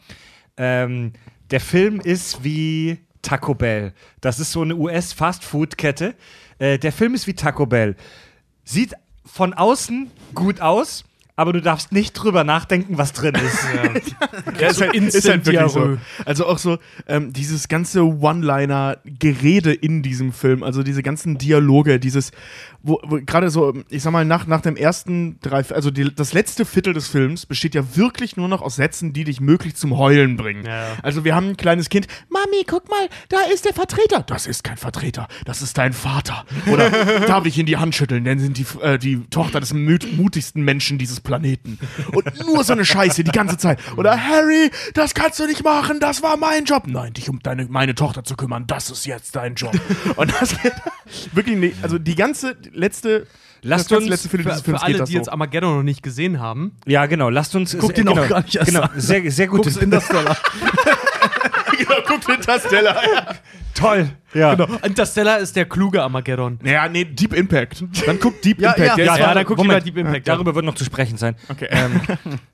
ähm, 0.57 1.13
der 1.51 1.59
Film 1.59 1.99
ist 1.99 2.43
wie 2.43 2.99
Taco 3.21 3.55
Bell. 3.55 3.93
Das 4.21 4.39
ist 4.39 4.51
so 4.51 4.61
eine 4.61 4.75
US-Fastfood-Kette. 4.75 6.15
Äh, 6.59 6.77
der 6.77 6.91
Film 6.91 7.13
ist 7.15 7.27
wie 7.27 7.33
Taco 7.33 7.65
Bell. 7.65 7.95
Sieht 8.63 8.93
von 9.25 9.53
außen 9.53 10.11
gut 10.35 10.61
aus, 10.61 11.05
aber 11.35 11.53
du 11.53 11.61
darfst 11.61 11.91
nicht 11.91 12.13
drüber 12.13 12.43
nachdenken, 12.43 12.97
was 12.97 13.13
drin 13.13 13.35
ist. 13.35 13.59
Ja, 14.59 14.67
ist, 14.67 14.81
halt, 14.81 14.93
ist 14.93 15.27
halt 15.27 15.45
wirklich 15.45 15.71
so. 15.71 15.97
Also 16.25 16.45
auch 16.45 16.57
so 16.57 16.77
ähm, 17.07 17.33
dieses 17.33 17.67
ganze 17.67 18.03
One-Liner-Gerede 18.03 19.73
in 19.73 20.03
diesem 20.03 20.31
Film, 20.31 20.63
also 20.63 20.83
diese 20.83 21.01
ganzen 21.01 21.37
Dialoge, 21.37 21.99
dieses, 21.99 22.31
wo, 22.83 22.99
wo 23.03 23.19
gerade 23.25 23.49
so, 23.49 23.73
ich 23.89 24.03
sag 24.03 24.11
mal, 24.11 24.25
nach, 24.25 24.45
nach 24.45 24.61
dem 24.61 24.75
ersten 24.75 25.39
drei, 25.39 25.63
also 25.69 25.89
die, 25.89 26.13
das 26.13 26.33
letzte 26.33 26.65
Viertel 26.65 26.93
des 26.93 27.07
Films 27.07 27.45
besteht 27.45 27.75
ja 27.75 27.95
wirklich 27.95 28.35
nur 28.35 28.49
noch 28.49 28.61
aus 28.61 28.75
Sätzen, 28.75 29.13
die 29.13 29.23
dich 29.23 29.39
möglich 29.39 29.75
zum 29.75 29.97
Heulen 29.97 30.35
bringen. 30.35 30.65
Ja. 30.65 30.97
Also 31.01 31.23
wir 31.23 31.33
haben 31.33 31.49
ein 31.49 31.57
kleines 31.57 31.89
Kind, 31.89 32.07
Mami, 32.29 32.65
guck 32.67 32.89
mal, 32.89 33.07
da 33.29 33.37
ist 33.53 33.63
der 33.65 33.73
Vertreter. 33.73 34.23
Das 34.27 34.47
ist 34.47 34.65
kein 34.65 34.75
Vertreter, 34.75 35.29
das 35.45 35.61
ist 35.61 35.77
dein 35.77 35.93
Vater. 35.93 36.45
Oder 36.71 36.89
darf 37.27 37.45
ich 37.45 37.57
ihn 37.57 37.65
die 37.65 37.77
Hand 37.77 37.95
schütteln, 37.95 38.25
denn 38.25 38.39
sind 38.39 38.57
die, 38.57 38.65
äh, 38.81 38.97
die 38.97 39.23
Tochter 39.29 39.61
des 39.61 39.73
mut 39.73 40.05
mutigsten 40.17 40.63
Menschen 40.63 40.97
dieses 40.97 41.21
Planeten. 41.21 41.79
Und 42.11 42.45
nur 42.45 42.63
so 42.65 42.73
eine 42.73 42.83
Scheiße 42.83 43.23
die 43.23 43.31
ganze 43.31 43.57
Zeit. 43.57 43.79
Oder 43.95 44.21
Harry, 44.21 44.71
das 44.93 45.13
kannst 45.13 45.39
du 45.39 45.47
nicht 45.47 45.63
machen, 45.63 46.01
das 46.01 46.21
war 46.21 46.35
mein 46.35 46.65
Job. 46.65 46.83
Nein, 46.87 47.13
dich 47.13 47.29
um 47.29 47.39
deine, 47.41 47.65
meine 47.65 47.95
Tochter 47.95 48.25
zu 48.25 48.35
kümmern, 48.35 48.65
das 48.67 48.89
ist 48.89 49.05
jetzt 49.05 49.37
dein 49.37 49.55
Job. 49.55 49.79
Und 50.17 50.33
das 50.39 50.55
wirklich, 51.31 51.57
nee, 51.57 51.73
also 51.81 51.97
die 51.97 52.15
ganze 52.15 52.57
letzte, 52.73 53.27
Lasst 53.61 53.91
das 53.91 53.99
uns 53.99 54.09
letzte 54.09 54.29
Viertel 54.29 54.51
für, 54.51 54.63
für 54.63 54.81
alle, 54.81 55.03
die 55.03 55.11
so. 55.13 55.17
jetzt 55.17 55.29
Armageddon 55.29 55.77
noch 55.77 55.83
nicht 55.83 56.03
gesehen 56.03 56.39
haben, 56.39 56.75
Ja, 56.85 57.05
genau. 57.05 57.29
Lasst 57.29 57.55
uns. 57.55 57.77
Guck 57.77 57.95
den 57.95 58.05
genau, 58.05 58.21
auch 58.21 58.27
gar 58.27 58.41
nicht 58.41 58.55
erst 58.55 58.67
genau, 58.71 58.81
an. 58.81 58.91
Sehr, 58.97 59.31
sehr 59.31 59.47
gut. 59.47 59.63
Guck's 59.63 59.77
Interstellar. 59.77 60.37
genau, 61.77 61.95
guckt 62.05 62.27
Interstellar. 62.29 62.97
Toll. 63.73 64.09
Ja. 64.33 64.55
Genau. 64.55 64.77
Interstellar 64.83 65.39
ist 65.39 65.55
der 65.55 65.65
kluge 65.65 66.01
Armageddon. 66.01 66.59
Naja, 66.61 66.87
nee, 66.89 67.05
Deep 67.05 67.33
Impact. 67.33 67.83
Dann 68.05 68.19
guckt 68.19 68.43
Deep 68.43 68.59
Ja, 68.59 68.73
Impact. 68.73 68.97
ja. 68.97 69.05
Ja, 69.05 69.15
ja, 69.17 69.27
ja, 69.27 69.33
dann 69.33 69.45
guck 69.45 69.57
Moment. 69.57 69.85
Deep 69.85 69.97
Impact. 69.97 70.27
ja. 70.27 70.33
Darüber 70.33 70.55
wird 70.55 70.65
noch 70.65 70.75
zu 70.75 70.83
sprechen 70.83 71.17
sein. 71.17 71.35
Okay. 71.49 71.67
Ähm, 71.71 72.01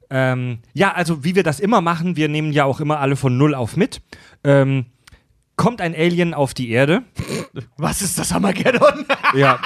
ähm, 0.10 0.58
ja, 0.74 0.94
also 0.94 1.24
wie 1.24 1.36
wir 1.36 1.44
das 1.44 1.60
immer 1.60 1.82
machen, 1.82 2.16
wir 2.16 2.30
nehmen 2.30 2.52
ja 2.52 2.66
auch 2.66 2.80
immer 2.80 3.00
alle 3.00 3.16
von 3.16 3.38
Null 3.38 3.56
auf 3.56 3.78
mit. 3.78 4.02
Ähm, 4.44 4.86
kommt 5.60 5.82
ein 5.82 5.94
Alien 5.94 6.34
auf 6.34 6.54
die 6.54 6.72
Erde. 6.72 7.04
Was 7.76 8.02
ist 8.02 8.18
das 8.18 8.32
Armageddon? 8.32 9.06
Ja. 9.36 9.60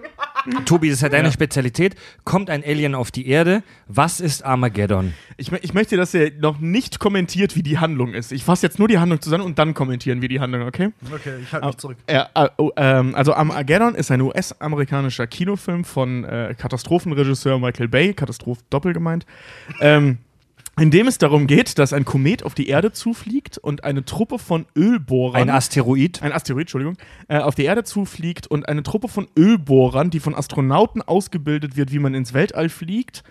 Tobi, 0.64 0.88
das 0.88 0.96
ist 0.96 1.02
ja 1.02 1.10
deine 1.10 1.30
Spezialität. 1.30 1.96
Kommt 2.24 2.48
ein 2.48 2.64
Alien 2.64 2.94
auf 2.94 3.10
die 3.10 3.28
Erde. 3.28 3.62
Was 3.86 4.20
ist 4.20 4.42
Armageddon? 4.42 5.12
Ich, 5.36 5.52
ich 5.52 5.74
möchte, 5.74 5.98
dass 5.98 6.14
ihr 6.14 6.32
noch 6.40 6.60
nicht 6.60 6.98
kommentiert, 6.98 7.56
wie 7.56 7.62
die 7.62 7.76
Handlung 7.76 8.14
ist. 8.14 8.32
Ich 8.32 8.42
fasse 8.42 8.64
jetzt 8.64 8.78
nur 8.78 8.88
die 8.88 8.98
Handlung 8.98 9.20
zusammen 9.20 9.44
und 9.44 9.58
dann 9.58 9.74
kommentieren 9.74 10.22
wir 10.22 10.30
die 10.30 10.40
Handlung, 10.40 10.62
okay? 10.62 10.92
Okay, 11.12 11.34
ich 11.42 11.52
halte 11.52 11.66
mich 11.66 11.76
zurück. 11.76 11.98
Ja, 12.08 12.30
äh, 12.34 12.48
oh, 12.56 12.70
ähm, 12.76 13.14
also 13.14 13.34
Armageddon 13.34 13.96
ist 13.96 14.10
ein 14.10 14.22
US-amerikanischer 14.22 15.26
Kinofilm 15.26 15.84
von 15.84 16.24
äh, 16.24 16.54
Katastrophenregisseur 16.56 17.58
Michael 17.58 17.88
Bay, 17.88 18.14
Katastroph 18.14 18.60
doppelt 18.70 18.94
gemeint. 18.94 19.26
ähm, 19.82 20.16
in 20.78 20.90
dem 20.90 21.06
es 21.06 21.18
darum 21.18 21.46
geht, 21.46 21.78
dass 21.78 21.92
ein 21.92 22.04
Komet 22.04 22.42
auf 22.42 22.54
die 22.54 22.68
Erde 22.68 22.92
zufliegt 22.92 23.58
und 23.58 23.84
eine 23.84 24.04
Truppe 24.04 24.38
von 24.38 24.66
Ölbohrern. 24.76 25.42
Ein 25.42 25.50
Asteroid. 25.50 26.22
ein 26.22 26.32
Asteroid, 26.32 26.62
Entschuldigung, 26.62 26.96
äh, 27.28 27.38
auf 27.38 27.54
die 27.54 27.64
Erde 27.64 27.84
zufliegt 27.84 28.46
und 28.46 28.68
eine 28.68 28.82
Truppe 28.82 29.08
von 29.08 29.28
Ölbohrern, 29.38 30.10
die 30.10 30.20
von 30.20 30.34
Astronauten 30.34 31.02
ausgebildet 31.02 31.76
wird, 31.76 31.92
wie 31.92 31.98
man 32.00 32.14
ins 32.14 32.34
Weltall 32.34 32.68
fliegt, 32.68 33.22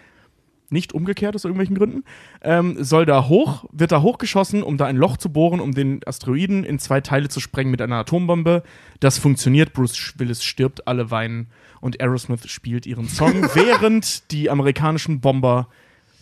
nicht 0.70 0.94
umgekehrt 0.94 1.36
aus 1.36 1.44
irgendwelchen 1.44 1.78
Gründen, 1.78 2.04
ähm, 2.42 2.84
soll 2.84 3.06
da 3.06 3.28
hoch, 3.28 3.66
wird 3.72 3.92
da 3.92 4.02
hochgeschossen, 4.02 4.64
um 4.64 4.78
da 4.78 4.86
ein 4.86 4.98
Loch 4.98 5.18
zu 5.18 5.32
bohren, 5.32 5.60
um 5.60 5.74
den 5.74 6.02
Asteroiden 6.06 6.64
in 6.64 6.80
zwei 6.80 7.02
Teile 7.02 7.30
zu 7.30 7.40
sprengen 7.40 7.72
mit 7.72 7.82
einer 7.82 7.98
Atombombe. 7.98 8.64
Das 9.00 9.18
funktioniert, 9.18 9.74
Bruce 9.74 10.14
Willis 10.18 10.44
stirbt, 10.44 10.88
alle 10.88 11.12
weinen 11.12 11.48
und 11.80 12.02
Aerosmith 12.02 12.50
spielt 12.50 12.86
ihren 12.86 13.08
Song, 13.08 13.44
während 13.54 14.32
die 14.32 14.50
amerikanischen 14.50 15.20
Bomber 15.20 15.68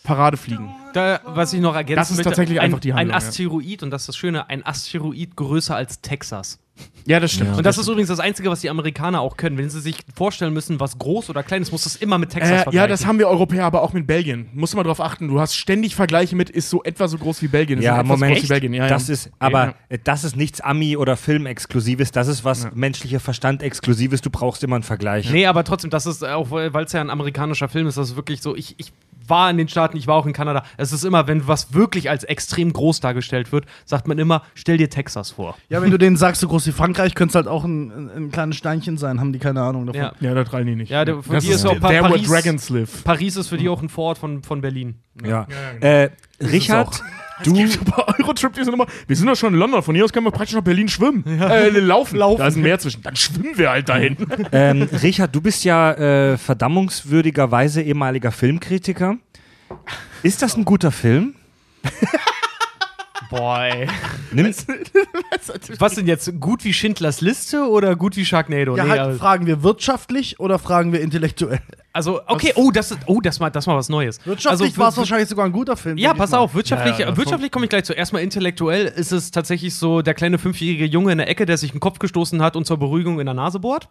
Parade 0.04 0.38
fliegen. 0.38 0.70
Da, 0.94 1.20
was 1.26 1.54
ich 1.54 1.62
noch 1.62 1.76
ergänzen 1.76 1.96
Das 2.00 2.10
ist 2.12 2.18
möchte, 2.18 2.30
tatsächlich 2.32 2.60
ein, 2.60 2.66
einfach 2.66 2.80
die 2.80 2.94
Handlung, 2.94 3.16
Ein 3.16 3.22
ja. 3.22 3.28
Asteroid, 3.28 3.84
und 3.84 3.92
das 3.92 4.02
ist 4.04 4.08
das 4.10 4.18
Schöne, 4.18 4.50
ein 4.50 4.66
Asteroid 4.66 5.36
größer 5.36 5.76
als 5.76 6.02
Texas. 6.02 6.60
Ja, 7.06 7.20
das 7.20 7.32
stimmt. 7.34 7.56
Und 7.58 7.64
das 7.66 7.78
ist 7.78 7.88
übrigens 7.88 8.08
das 8.10 8.20
Einzige, 8.20 8.50
was 8.50 8.62
die 8.62 8.70
Amerikaner 8.70 9.22
auch 9.22 9.38
können. 9.38 9.56
Wenn 9.58 9.70
sie 9.70 9.80
sich 9.82 9.98
vorstellen 10.16 10.52
müssen, 10.52 10.80
was 10.80 10.98
groß 10.98 11.30
oder 11.30 11.44
klein 11.44 11.62
ist, 11.62 11.72
muss 11.72 11.84
das 11.84 11.96
immer 11.96 12.18
mit 12.18 12.32
Texas 12.32 12.50
Äh, 12.50 12.56
vergleichen. 12.56 12.78
ja, 12.78 12.88
das 12.88 13.06
haben 13.06 13.20
wir 13.20 13.28
Europäer 13.28 13.66
aber 13.66 13.84
auch 13.84 13.94
mit 13.94 14.08
Belgien. 14.08 14.50
Musst 14.54 14.74
du 14.74 14.78
mal 14.78 14.84
drauf 14.84 15.00
achten. 15.00 15.28
Du 15.28 15.40
hast 15.40 15.54
ständig 15.56 15.94
Vergleiche 15.96 16.36
mit, 16.36 16.50
ist 16.50 16.70
so 16.72 16.84
etwa 16.84 17.08
so 17.08 17.20
groß 17.20 17.42
wie 17.44 17.50
Belgien. 17.50 17.80
Ist 17.80 17.86
Ja, 17.86 18.02
Moment. 18.02 18.34
Groß 18.34 18.44
wie 18.46 18.48
Belgien. 18.48 18.74
Ja, 18.74 18.88
das 18.88 19.08
ja. 19.10 19.14
ist, 19.14 19.30
aber 19.38 19.76
Ja. 19.92 19.98
das 20.04 20.24
ist 20.24 20.36
nichts 20.36 20.60
Ami- 20.62 20.98
oder 20.98 21.18
Filmexklusives. 21.18 22.12
Das 22.12 22.28
ist 22.28 22.44
was 22.44 22.74
menschlicher 22.74 23.20
Verstand 23.20 23.62
Exklusives. 23.62 24.22
Du 24.22 24.32
brauchst 24.32 24.64
immer 24.64 24.76
einen 24.76 24.84
Vergleich. 24.84 25.30
Nee, 25.32 25.46
aber 25.46 25.64
trotzdem, 25.64 25.92
das 25.92 26.08
ist, 26.08 26.24
auch 26.24 26.50
weil 26.50 26.84
es 26.86 26.92
ja 26.94 27.02
ein 27.02 27.10
amerikanischer 27.12 27.70
Film 27.70 27.86
ist, 27.88 27.98
das 27.98 28.10
ist 28.12 28.16
wirklich 28.16 28.42
so, 28.42 28.56
ich, 28.56 28.74
ich 28.78 28.92
war 29.32 29.50
in 29.50 29.58
den 29.58 29.68
Staaten, 29.68 29.98
ich 29.98 30.06
war 30.06 30.14
auch 30.16 30.28
in 30.28 30.34
Kanada. 30.34 30.64
Es 30.78 30.92
ist 30.94 31.04
immer, 31.04 31.26
wenn 31.28 31.48
was 31.48 31.74
wirklich 31.74 32.12
als 32.12 32.24
extrem 32.24 32.72
groß 32.72 33.00
dargestellt 33.00 33.52
wird, 33.52 33.66
sagt 33.86 34.08
man 34.08 34.20
immer, 34.20 34.44
stell 34.54 34.78
dir 34.78 34.92
Texas 34.92 35.32
vor. 35.32 35.58
Ja, 35.70 35.82
wenn 35.82 35.90
du 35.90 35.98
denen 35.98 36.18
sagst, 36.18 36.42
so 36.42 36.48
groß 36.48 36.68
wie 36.68 36.72
Frankreich, 36.72 37.16
könnte 37.16 37.32
es 37.32 37.36
halt 37.36 37.48
auch 37.48 37.64
ein, 37.64 37.90
ein, 37.90 38.10
ein 38.26 38.32
kleines 38.32 38.58
Steinchen 38.58 38.98
sein, 39.00 39.20
haben 39.20 39.34
die 39.34 39.40
keine 39.40 39.64
Ahnung 39.64 39.88
davon. 39.88 40.00
Ja. 40.02 40.14
Ja, 40.20 40.36
da 40.36 40.44
rein 40.44 40.68
die 40.68 40.76
nicht. 40.76 40.92
Ja, 40.92 41.04
der- 41.04 41.24
für 41.24 41.34
das 41.34 41.44
die 41.44 41.50
ist 41.50 41.56
ist 41.56 41.66
auch 41.66 41.80
Pa- 41.80 41.90
Paris- 42.02 42.28
Dragons 42.30 42.70
live. 42.70 43.04
Paris 43.04 43.38
ist 43.38 43.48
für 43.48 43.58
die 43.58 43.68
auch 43.70 43.82
ein 43.82 43.90
Vorort 43.90 44.20
von, 44.20 44.44
von 44.44 44.62
Berlin. 44.62 45.00
Ja. 45.26 45.48
genau. 45.80 45.86
Äh, 45.88 46.10
Richard, 46.42 47.02
du, 47.44 47.54
Bei 47.86 48.20
Eurotrip 48.20 48.54
diese 48.54 48.72
Nummer. 48.72 48.86
Wir 49.08 49.16
sind 49.16 49.28
doch 49.28 49.36
schon 49.36 49.54
in 49.54 49.60
London. 49.60 49.82
Von 49.84 49.96
hier 49.96 50.06
aus 50.06 50.14
können 50.14 50.26
wir 50.26 50.32
praktisch 50.32 50.56
nach 50.56 50.64
Berlin 50.64 50.88
schwimmen. 50.88 51.26
Äh, 51.26 51.70
laufen. 51.70 52.18
laufen. 52.18 52.40
Da 52.40 52.48
ist 52.48 52.56
ein 52.56 52.64
Meer 52.64 52.80
zwischen. 52.80 53.02
Dann 53.02 53.16
schwimmen 53.16 53.58
wir 53.58 53.70
halt 53.70 53.90
dahin. 53.90 54.18
ähm, 54.52 54.84
Richard, 55.04 55.36
du 55.36 55.42
bist 55.42 55.64
ja 55.64 55.92
äh, 55.94 56.38
verdammungswürdigerweise 56.38 57.82
ehemaliger 57.82 58.32
Filmkritiker. 58.32 59.18
Ist 60.24 60.42
das 60.42 60.58
ein 60.58 60.66
guter 60.66 60.92
Film? 60.92 61.36
Boy. 63.32 63.88
Nimm, 64.34 64.46
Was 65.80 65.96
denn 65.96 66.06
jetzt? 66.06 66.40
Gut 66.40 66.64
wie 66.66 66.74
Schindlers 66.74 67.22
Liste 67.22 67.68
oder 67.68 67.96
gut 67.96 68.16
wie 68.18 68.26
Sharknado? 68.26 68.76
Ja, 68.76 68.84
Nee, 68.84 68.90
halt, 68.90 69.00
also- 69.02 69.20
fragen 69.20 69.48
wir 69.48 69.64
wirtschaftlich 69.64 70.40
oder 70.40 70.60
fragen 70.60 70.92
wir 70.92 71.02
intellektuell? 71.02 71.60
also, 71.94 72.22
okay, 72.28 72.52
oh, 72.56 72.72
das 72.72 72.92
ist, 72.92 73.00
oh, 73.06 73.22
das 73.22 73.40
mal, 73.40 73.50
das 73.50 73.68
mal 73.68 73.76
was 73.78 73.90
Neues. 73.90 74.20
Wirtschaftlich 74.26 74.70
also, 74.72 74.78
war 74.82 74.90
es 74.90 74.98
wahrscheinlich 74.98 75.30
sogar 75.30 75.46
ein 75.46 75.52
guter 75.52 75.76
Film. 75.78 75.98
Ja, 75.98 76.14
pass 76.14 76.32
mal. 76.32 76.40
auf, 76.40 76.54
wirtschaftlich, 76.54 76.98
Ja, 77.00 77.08
ja, 77.10 77.18
wirtschaftlich 77.18 77.52
komme 77.52 77.66
ich 77.66 77.70
gleich 77.70 77.86
zu. 77.86 77.94
Erstmal 77.94 78.22
intellektuell 78.22 78.86
ist 78.86 79.12
es 79.12 79.32
tatsächlich 79.32 79.76
so 79.76 80.02
der 80.02 80.14
kleine 80.14 80.38
fünfjährige 80.38 80.86
Junge 80.86 81.14
in 81.14 81.18
der 81.18 81.30
Ecke, 81.30 81.46
der 81.46 81.58
sich 81.58 81.72
den 81.72 81.80
Kopf 81.80 82.00
gestoßen 82.00 82.42
hat 82.42 82.56
und 82.56 82.66
zur 82.66 82.78
Beruhigung 82.78 83.20
in 83.20 83.26
der 83.26 83.34
Nase 83.36 83.60
bohrt. 83.60 83.90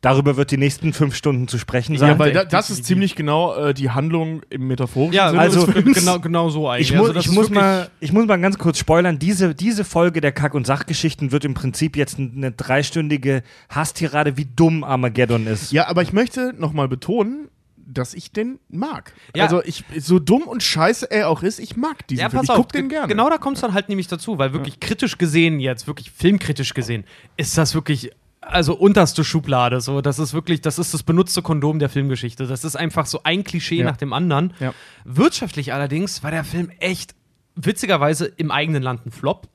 Darüber 0.00 0.36
wird 0.36 0.50
die 0.50 0.56
nächsten 0.56 0.92
fünf 0.92 1.14
Stunden 1.14 1.48
zu 1.48 1.58
sprechen 1.58 1.96
sein. 1.98 2.10
Ja, 2.10 2.18
weil 2.18 2.32
da, 2.32 2.44
das 2.44 2.70
ist 2.70 2.84
ziemlich 2.84 3.14
genau 3.16 3.54
äh, 3.56 3.74
die 3.74 3.90
Handlung 3.90 4.42
im 4.50 4.68
metaphorischen 4.68 5.14
Ja, 5.14 5.30
Sinne 5.30 5.40
also- 5.40 5.66
des 5.66 5.74
Films. 5.74 5.98
genau, 5.98 6.18
genau 6.20 6.48
so 6.50 6.68
eigentlich. 6.68 6.90
ich, 6.90 6.96
mu 6.96 7.02
Also 7.02 7.12
das 7.14 7.26
ich, 7.26 7.32
muss 7.32 7.50
mal, 7.50 7.88
ich 8.00 8.12
muss 8.12 8.26
mal 8.26 8.40
ganz 8.40 8.58
kurz 8.58 8.78
spoilern. 8.78 9.18
Diese, 9.18 9.54
diese 9.54 9.84
Folge 9.84 10.20
der 10.20 10.32
Kack- 10.32 10.54
und 10.54 10.66
Sachgeschichten 10.66 11.32
wird 11.32 11.44
im 11.44 11.54
Prinzip 11.54 11.96
jetzt 11.96 12.18
eine 12.18 12.52
dreistündige 12.52 13.42
Hasstirade, 13.70 14.36
wie 14.36 14.44
dumm 14.46 14.84
Armageddon 14.84 15.46
ist. 15.46 15.72
Ja, 15.72 15.88
aber 15.88 16.02
ich 16.02 16.12
möchte 16.12 16.54
nochmal 16.56 16.88
betonen, 16.88 17.48
dass 17.88 18.14
ich 18.14 18.32
den 18.32 18.58
mag. 18.68 19.12
Ja. 19.34 19.44
Also 19.44 19.62
ich, 19.62 19.84
so 19.98 20.18
dumm 20.18 20.42
und 20.42 20.62
scheiße 20.62 21.08
er 21.10 21.28
auch 21.28 21.42
ist, 21.44 21.60
ich 21.60 21.76
mag 21.76 22.06
diesen 22.08 22.20
Ja, 22.22 22.30
Film. 22.30 22.42
Ich 22.42 22.50
auf, 22.50 22.56
guck 22.56 22.72
den 22.72 22.88
ge- 22.88 22.98
gerne. 22.98 23.08
genau 23.08 23.30
da 23.30 23.38
kommt 23.38 23.56
es 23.56 23.60
dann 23.60 23.74
halt 23.74 23.88
nämlich 23.88 24.08
dazu, 24.08 24.38
weil 24.38 24.52
wirklich 24.52 24.80
kritisch 24.80 25.18
gesehen 25.18 25.60
jetzt, 25.60 25.86
wirklich 25.86 26.10
filmkritisch 26.10 26.74
gesehen, 26.74 27.04
ist 27.36 27.56
das 27.56 27.74
wirklich, 27.76 28.10
also 28.46 28.74
unterste 28.74 29.24
Schublade. 29.24 29.80
So, 29.80 30.00
das 30.00 30.18
ist 30.18 30.32
wirklich, 30.32 30.60
das 30.60 30.78
ist 30.78 30.94
das 30.94 31.02
benutzte 31.02 31.42
Kondom 31.42 31.78
der 31.78 31.88
Filmgeschichte. 31.88 32.46
Das 32.46 32.64
ist 32.64 32.76
einfach 32.76 33.06
so 33.06 33.20
ein 33.24 33.44
Klischee 33.44 33.78
Ja. 33.78 33.84
nach 33.84 33.96
dem 33.96 34.12
anderen. 34.12 34.54
Ja. 34.60 34.72
Wirtschaftlich 35.04 35.72
allerdings 35.72 36.22
war 36.22 36.30
der 36.30 36.44
Film 36.44 36.70
echt 36.78 37.14
witzigerweise 37.54 38.26
im 38.26 38.50
eigenen 38.50 38.82
Land 38.82 39.06
ein 39.06 39.10
Flop, 39.10 39.48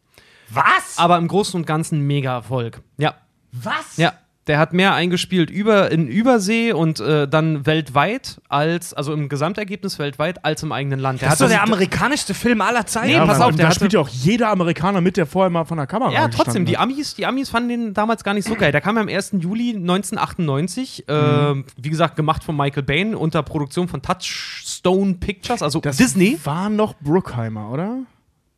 Was? 0.49 0.97
aber 0.97 1.17
im 1.17 1.27
Großen 1.27 1.59
und 1.59 1.65
Ganzen 1.65 1.99
ein 1.99 2.07
mega 2.07 2.33
Erfolg. 2.33 2.81
Ja. 2.97 3.15
Was? 3.51 3.97
Ja. 3.97 4.13
Der 4.47 4.57
hat 4.57 4.73
mehr 4.73 4.95
eingespielt 4.95 5.51
über, 5.51 5.91
in 5.91 6.07
Übersee 6.07 6.73
und 6.73 6.99
äh, 6.99 7.27
dann 7.27 7.67
weltweit 7.67 8.41
als, 8.49 8.91
also 8.91 9.13
im 9.13 9.29
Gesamtergebnis 9.29 9.99
weltweit, 9.99 10.43
als 10.43 10.63
im 10.63 10.71
eigenen 10.71 10.99
Land. 10.99 11.21
Der 11.21 11.27
Das 11.29 11.35
ist 11.35 11.41
doch 11.41 11.45
hat 11.45 11.51
der 11.53 11.61
amerikanischste 11.63 12.33
Film 12.33 12.59
aller 12.61 12.87
Zeiten. 12.87 13.07
Nee, 13.09 13.13
ja, 13.13 13.25
pass 13.25 13.37
Mann, 13.37 13.45
auf, 13.45 13.51
und 13.51 13.59
der 13.59 13.67
da 13.67 13.75
spielt 13.75 13.93
ja 13.93 13.99
auch 13.99 14.07
jeder 14.09 14.49
Amerikaner 14.49 14.99
mit, 14.99 15.15
der 15.17 15.27
vorher 15.27 15.51
mal 15.51 15.65
von 15.65 15.77
der 15.77 15.85
Kamera 15.85 16.11
Ja, 16.11 16.27
trotzdem, 16.27 16.65
die. 16.65 16.75
Amis, 16.77 17.13
die 17.13 17.27
Amis 17.27 17.49
fanden 17.49 17.69
den 17.69 17.93
damals 17.93 18.23
gar 18.23 18.33
nicht 18.33 18.47
so 18.47 18.55
geil. 18.55 18.71
Der 18.71 18.81
kam 18.81 18.95
ja 18.95 19.01
am 19.03 19.09
1. 19.09 19.33
Juli 19.39 19.75
1998, 19.75 21.05
Mhm. 21.07 21.13
äh, 21.13 21.63
wie 21.77 21.89
gesagt, 21.89 22.15
gemacht 22.15 22.43
von 22.43 22.57
Michael 22.57 22.83
Bain 22.83 23.13
unter 23.15 23.43
Produktion 23.43 23.87
von 23.87 24.01
Touchstone 24.01 25.15
Pictures, 25.19 25.61
also 25.61 25.79
Das 25.81 25.97
Disney. 25.97 26.39
war 26.43 26.69
noch 26.69 26.95
Bruckheimer, 26.99 27.69
oder? 27.69 27.99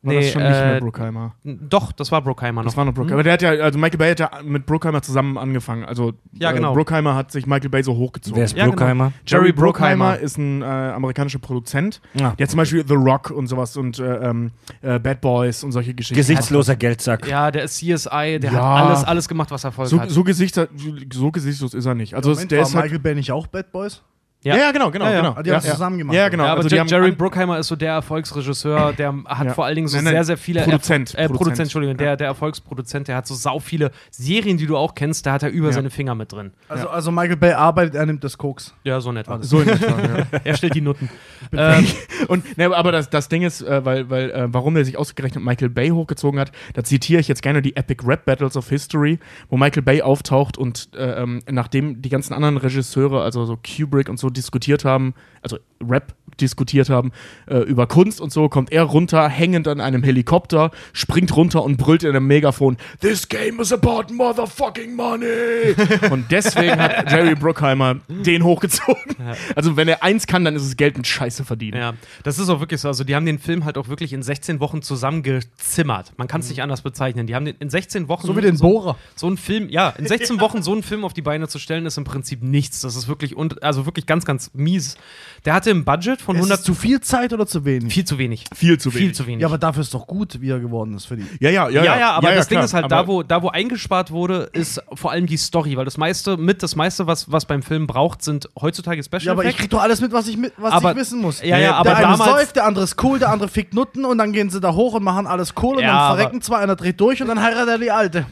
War 0.04 0.12
Nee, 0.12 0.20
das 0.20 0.32
schon 0.32 0.42
nicht 0.42 0.52
äh, 0.52 0.70
mehr 0.72 0.80
Bruckheimer? 0.80 1.34
Doch, 1.44 1.90
das 1.92 2.12
war 2.12 2.20
Brookheimer 2.20 2.60
noch. 2.62 2.66
Das 2.68 2.76
war 2.76 2.84
noch 2.84 2.92
Bruckheimer. 2.92 3.14
Aber 3.14 3.22
der 3.22 3.32
hat 3.32 3.42
ja, 3.42 3.50
also 3.52 3.78
Michael 3.78 3.96
Bay 3.98 4.10
hat 4.10 4.20
ja 4.20 4.30
mit 4.44 4.66
Bruckheimer 4.66 5.00
zusammen 5.00 5.38
angefangen. 5.38 5.84
Also 5.86 6.12
Ja, 6.34 6.52
genau. 6.52 6.72
äh, 6.72 6.74
Bruckheimer 6.74 7.14
hat 7.14 7.32
sich 7.32 7.46
Michael 7.46 7.70
Bay 7.70 7.82
so 7.82 7.96
hochgezogen. 7.96 8.36
Wer 8.36 8.44
ist 8.44 8.54
Ja, 8.56 8.64
genau. 8.66 8.76
Bruckheimer? 8.76 9.12
Jerry 9.26 9.52
Bruckheimer. 9.52 10.18
ist 10.18 10.36
ein 10.36 10.60
äh, 10.60 10.64
amerikanischer 10.66 11.38
Produzent. 11.38 12.02
Ja. 12.12 12.32
Der 12.32 12.44
hat 12.44 12.50
zum 12.50 12.58
Beispiel 12.58 12.84
The 12.86 12.94
Rock 12.94 13.30
und 13.30 13.46
sowas 13.46 13.76
und 13.78 13.98
äh, 13.98 14.28
ähm, 14.28 14.50
äh, 14.82 14.98
Bad 14.98 15.22
Boys 15.22 15.64
und 15.64 15.72
solche 15.72 15.94
Geschichten. 15.94 16.16
Gesichtsloser 16.16 16.76
Geldsack. 16.76 17.26
Ja, 17.26 17.50
der 17.50 17.64
ist 17.64 17.76
CSI, 17.78 18.38
der 18.40 18.52
Ja. 18.52 18.78
hat 18.78 18.86
alles, 18.86 19.04
alles 19.04 19.28
gemacht, 19.28 19.50
was 19.50 19.64
Erfolg 19.64 19.88
So, 19.88 20.00
hat. 20.00 20.10
so, 20.10 20.22
gesichter, 20.22 20.68
so 21.12 21.30
gesichtslos 21.30 21.72
ist 21.72 21.86
er 21.86 21.94
nicht. 21.94 22.14
Also 22.14 22.30
Moment, 22.30 22.50
der 22.50 22.58
war 22.58 22.66
ist 22.66 22.74
halt, 22.74 22.84
Michael 22.84 22.98
Bay 23.00 23.14
nicht 23.14 23.32
auch 23.32 23.46
Bad 23.46 23.72
Boys? 23.72 24.02
Ja. 24.44 24.56
ja, 24.56 24.70
genau, 24.72 24.90
genau, 24.90 25.06
Ja, 25.06 25.10
ja. 25.12 25.16
genau. 25.20 25.34
Ah, 25.36 25.42
die 25.42 25.50
haben 25.50 25.58
es 25.58 25.64
ja. 25.66 25.72
zusammen 25.72 25.98
gemacht. 25.98 26.14
Ja, 26.16 26.28
genau. 26.28 26.44
ja, 26.44 26.52
aber 26.52 26.62
also 26.62 26.76
Jerry 26.76 27.12
Bruckheimer 27.12 27.58
ist 27.58 27.68
so 27.68 27.76
der 27.76 27.92
Erfolgsregisseur, 27.92 28.92
der 28.92 29.14
hat 29.26 29.46
Ja. 29.46 29.54
vor 29.54 29.64
allen 29.64 29.74
Dingen 29.76 29.88
so 29.88 29.96
Nein, 29.96 30.04
nein, 30.04 30.14
sehr, 30.14 30.24
sehr 30.24 30.36
viele 30.38 30.62
Produzent, 30.62 31.14
Erf 31.14 31.24
äh, 31.24 31.26
Produzent, 31.26 31.38
Produzent. 31.38 31.60
Entschuldigung, 31.60 31.96
der, 31.96 32.16
der 32.16 32.26
Erfolgsproduzent, 32.28 33.08
der 33.08 33.16
hat 33.16 33.26
so 33.26 33.34
sau 33.34 33.58
viele 33.58 33.90
Serien, 34.10 34.56
die 34.56 34.66
du 34.66 34.76
auch 34.76 34.94
kennst, 34.94 35.26
da 35.26 35.32
hat 35.32 35.42
er 35.42 35.50
über 35.50 35.68
Ja. 35.68 35.72
seine 35.72 35.90
Finger 35.90 36.14
mit 36.14 36.32
drin. 36.32 36.52
Also, 36.68 36.88
also 36.88 37.10
Michael 37.10 37.36
Bay 37.36 37.52
arbeitet, 37.52 37.94
er 37.94 38.06
nimmt 38.06 38.22
das 38.24 38.38
Koks. 38.38 38.74
Ja, 38.84 39.00
so 39.00 39.12
nett. 39.12 39.26
so 39.40 39.60
in 39.60 39.68
etwa, 39.68 39.86
ja. 39.86 40.26
Er 40.44 40.56
stellt 40.56 40.74
die 40.74 40.80
Nutten. 40.80 41.08
ähm, 41.52 41.86
Und 42.28 42.56
ne, 42.58 42.74
aber 42.74 42.92
das, 42.92 43.10
das 43.10 43.28
Ding 43.28 43.42
ist, 43.42 43.62
äh, 43.62 43.84
weil, 43.84 44.10
weil 44.10 44.30
äh, 44.30 44.46
warum 44.52 44.76
er 44.76 44.84
sich 44.84 44.96
ausgerechnet 44.98 45.44
Michael 45.44 45.70
Bay 45.70 45.90
hochgezogen 45.90 46.38
hat, 46.40 46.52
da 46.74 46.84
zitiere 46.84 47.20
ich 47.20 47.28
jetzt 47.28 47.42
gerne 47.42 47.62
die 47.62 47.76
Epic 47.76 48.04
Rap 48.06 48.24
Battles 48.24 48.56
of 48.56 48.68
History, 48.68 49.18
wo 49.48 49.56
Michael 49.56 49.82
Bay 49.82 50.02
auftaucht 50.02 50.58
und 50.58 50.88
äh, 50.96 51.22
ähm, 51.22 51.40
nachdem 51.50 52.02
die 52.02 52.08
ganzen 52.08 52.34
anderen 52.34 52.56
Regisseure, 52.56 53.22
also 53.22 53.44
so 53.44 53.56
Kubrick 53.56 54.08
und 54.08 54.18
so 54.18 54.30
diskutiert 54.36 54.84
haben, 54.84 55.14
also 55.42 55.58
Rap 55.82 56.14
diskutiert 56.40 56.90
haben 56.90 57.12
äh, 57.46 57.58
über 57.58 57.86
Kunst 57.86 58.20
und 58.20 58.32
so, 58.32 58.48
kommt 58.48 58.72
er 58.72 58.84
runter, 58.84 59.28
hängend 59.28 59.68
an 59.68 59.80
einem 59.80 60.02
Helikopter, 60.02 60.70
springt 60.92 61.34
runter 61.36 61.62
und 61.64 61.76
brüllt 61.76 62.02
in 62.02 62.10
einem 62.10 62.26
Megafon: 62.26 62.76
This 63.00 63.28
game 63.28 63.60
is 63.60 63.72
about 63.72 64.12
motherfucking 64.12 64.94
money. 64.94 65.74
und 66.10 66.30
deswegen 66.30 66.78
hat 66.78 67.10
Jerry 67.10 67.34
Bruckheimer 67.34 67.96
den 68.08 68.44
hochgezogen. 68.44 69.16
Also 69.54 69.76
wenn 69.76 69.88
er 69.88 70.02
eins 70.02 70.26
kann, 70.26 70.44
dann 70.44 70.56
ist 70.56 70.62
es 70.62 70.76
Geld 70.76 70.96
mit 70.96 71.06
Scheiße 71.06 71.44
verdienen. 71.44 71.78
Ja, 71.78 71.94
das 72.22 72.38
ist 72.38 72.48
auch 72.48 72.60
wirklich 72.60 72.80
so. 72.80 72.88
Also, 72.88 73.04
die 73.04 73.14
haben 73.14 73.26
den 73.26 73.38
Film 73.38 73.64
halt 73.64 73.78
auch 73.78 73.88
wirklich 73.88 74.12
in 74.12 74.22
16 74.22 74.60
Wochen 74.60 74.82
zusammengezimmert. 74.82 76.12
Man 76.16 76.28
kann 76.28 76.40
es 76.40 76.48
nicht 76.48 76.62
anders 76.62 76.82
bezeichnen. 76.82 77.26
Die 77.26 77.34
haben 77.34 77.44
den 77.44 77.56
in 77.58 77.70
16 77.70 78.08
Wochen. 78.08 78.26
So 78.26 78.36
wie 78.36 78.40
den 78.40 78.56
so, 78.56 78.64
Bohrer. 78.68 78.96
so 79.14 79.26
einen 79.26 79.36
Film, 79.36 79.68
ja, 79.68 79.90
in 79.90 80.06
16 80.06 80.40
Wochen 80.40 80.62
so 80.62 80.72
einen 80.72 80.82
Film 80.82 81.04
auf 81.04 81.12
die 81.12 81.22
Beine 81.22 81.48
zu 81.48 81.58
stellen, 81.58 81.86
ist 81.86 81.98
im 81.98 82.04
Prinzip 82.04 82.42
nichts. 82.42 82.80
Das 82.80 82.96
ist 82.96 83.08
wirklich, 83.08 83.36
und, 83.36 83.62
also 83.62 83.86
wirklich 83.86 84.06
ganz, 84.06 84.24
ganz 84.24 84.50
mies. 84.54 84.96
Der 85.44 85.54
hatte 85.54 85.70
ein 85.70 85.84
Budget 85.84 86.20
von 86.24 86.34
Ist 86.36 86.40
100 86.42 86.58
es 86.58 86.64
zu 86.64 86.74
viel 86.74 87.00
Zeit 87.00 87.32
oder 87.32 87.46
zu 87.46 87.64
wenig? 87.64 87.92
Viel 87.92 88.04
zu 88.04 88.18
wenig. 88.18 88.44
Viel 88.54 88.78
zu 88.78 88.90
Viel 88.90 89.00
wenig. 89.02 89.14
zu 89.14 89.26
wenig. 89.26 89.40
Ja, 89.42 89.46
aber 89.48 89.58
dafür 89.58 89.82
ist 89.82 89.94
doch 89.94 90.06
gut, 90.06 90.40
wie 90.40 90.50
er 90.50 90.58
geworden 90.58 90.94
ist 90.94 91.04
für 91.06 91.16
die. 91.16 91.24
Ja, 91.40 91.50
ja, 91.50 91.68
ja. 91.68 91.84
ja, 91.84 91.98
ja, 91.98 92.10
aber 92.12 92.32
das 92.34 92.48
Ding 92.48 92.56
klar. 92.56 92.64
ist 92.64 92.74
halt, 92.74 92.84
Aber 92.86 92.96
da 92.96 93.06
wo, 93.06 93.22
da 93.22 93.42
wo 93.42 93.48
eingespart 93.50 94.10
wurde, 94.10 94.48
ist 94.52 94.82
vor 94.94 95.10
allem 95.12 95.26
die 95.26 95.36
Story, 95.36 95.76
weil 95.76 95.84
das 95.84 95.96
meiste, 95.98 96.36
mit 96.36 96.62
das 96.62 96.74
meiste, 96.76 97.06
was, 97.06 97.30
was 97.30 97.44
beim 97.46 97.62
Film 97.62 97.86
braucht, 97.86 98.22
sind 98.22 98.48
heutzutage 98.60 99.02
Special 99.04 99.22
Ja, 99.22 99.32
aber 99.32 99.42
ich 99.42 99.48
Effects. 99.50 99.60
krieg 99.60 99.70
doch 99.70 99.82
alles 99.82 100.00
mit, 100.00 100.12
was 100.12 100.26
ich, 100.26 100.36
mit, 100.36 100.52
was 100.56 100.72
Aber- 100.72 100.90
ich 100.92 100.96
wissen 100.96 101.20
muss. 101.20 101.42
Ja, 101.42 101.58
ja, 101.58 101.74
aber 101.74 101.90
der 101.90 101.96
eine 101.98 102.16
damals- 102.16 102.30
säuft, 102.30 102.56
der 102.56 102.64
andere 102.66 102.84
ist 102.84 103.02
cool, 103.02 103.18
der 103.18 103.30
andere 103.30 103.48
fickt 103.48 103.74
Nutten 103.74 104.04
und 104.04 104.18
dann 104.18 104.32
gehen 104.32 104.50
sie 104.50 104.60
da 104.60 104.72
hoch 104.74 104.94
und 104.94 105.04
machen 105.04 105.26
alles 105.26 105.54
cool 105.62 105.76
und 105.76 105.82
Ja, 105.82 106.08
dann 106.08 106.16
verrecken 106.16 106.40
zwei, 106.42 106.58
einer 106.58 106.76
dreht 106.76 107.00
durch 107.00 107.20
und 107.22 107.28
dann 107.28 107.40
heiratet 107.42 107.68
er 107.68 107.78
die 107.78 107.90
Alte. 107.90 108.26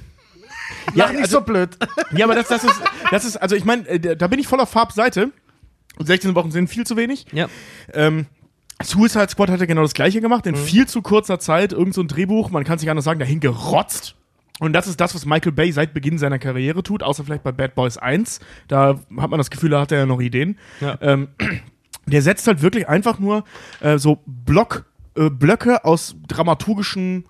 Ja, 0.94 1.04
Lach 1.04 1.10
nicht 1.12 1.22
also- 1.22 1.38
so 1.38 1.44
blöd. 1.44 1.70
Ja, 2.16 2.24
aber 2.24 2.34
das, 2.34 2.48
das, 2.48 2.64
ist, 2.64 2.80
das 3.10 3.24
ist, 3.24 3.36
also 3.36 3.54
ich 3.54 3.64
meine, 3.64 3.86
äh, 3.88 4.16
da 4.16 4.26
bin 4.26 4.38
ich 4.40 4.48
voll 4.48 4.58
auf 4.60 4.70
Farbseite. 4.70 5.30
Und 5.98 6.06
16 6.06 6.34
Wochen 6.34 6.50
sind 6.50 6.68
viel 6.68 6.86
zu 6.86 6.96
wenig. 6.96 7.26
ja. 7.32 7.48
Ähm, 7.92 8.26
Suicide 8.82 9.28
Squad 9.28 9.48
hat 9.48 9.60
ja 9.60 9.66
genau 9.66 9.82
das 9.82 9.94
gleiche 9.94 10.20
gemacht, 10.20 10.44
Mhm. 10.44 10.54
in 10.54 10.56
viel 10.56 10.88
zu 10.88 11.02
kurzer 11.02 11.38
Zeit, 11.38 11.72
irgend 11.72 11.94
so 11.94 12.00
ein 12.00 12.08
Drehbuch, 12.08 12.50
man 12.50 12.64
kann 12.64 12.78
sich 12.80 12.90
anders 12.90 13.04
sagen, 13.04 13.20
dahin 13.20 13.38
gerotzt. 13.38 14.16
Und 14.58 14.72
das 14.72 14.88
ist 14.88 15.00
das, 15.00 15.14
was 15.14 15.24
Michael 15.24 15.52
Bay 15.52 15.70
seit 15.70 15.94
Beginn 15.94 16.18
seiner 16.18 16.38
Karriere 16.40 16.82
tut, 16.82 17.02
außer 17.04 17.22
vielleicht 17.24 17.44
bei 17.44 17.52
Bad 17.52 17.74
Boys 17.76 17.96
1. 17.96 18.40
Da 18.66 18.98
hat 19.18 19.30
man 19.30 19.38
das 19.38 19.50
Gefühl, 19.50 19.70
da 19.70 19.80
hat 19.82 19.92
er 19.92 19.98
ja 19.98 20.06
noch 20.06 20.20
Ideen. 20.20 20.58
Ja. 20.80 20.98
Ähm, 21.00 21.28
der 22.06 22.22
setzt 22.22 22.46
halt 22.48 22.60
wirklich 22.62 22.88
einfach 22.88 23.20
nur 23.20 23.44
äh, 23.80 23.98
so 23.98 24.18
Block, 24.26 24.84
äh, 25.16 25.30
Blöcke 25.30 25.84
aus 25.84 26.16
dramaturgischen 26.26 27.24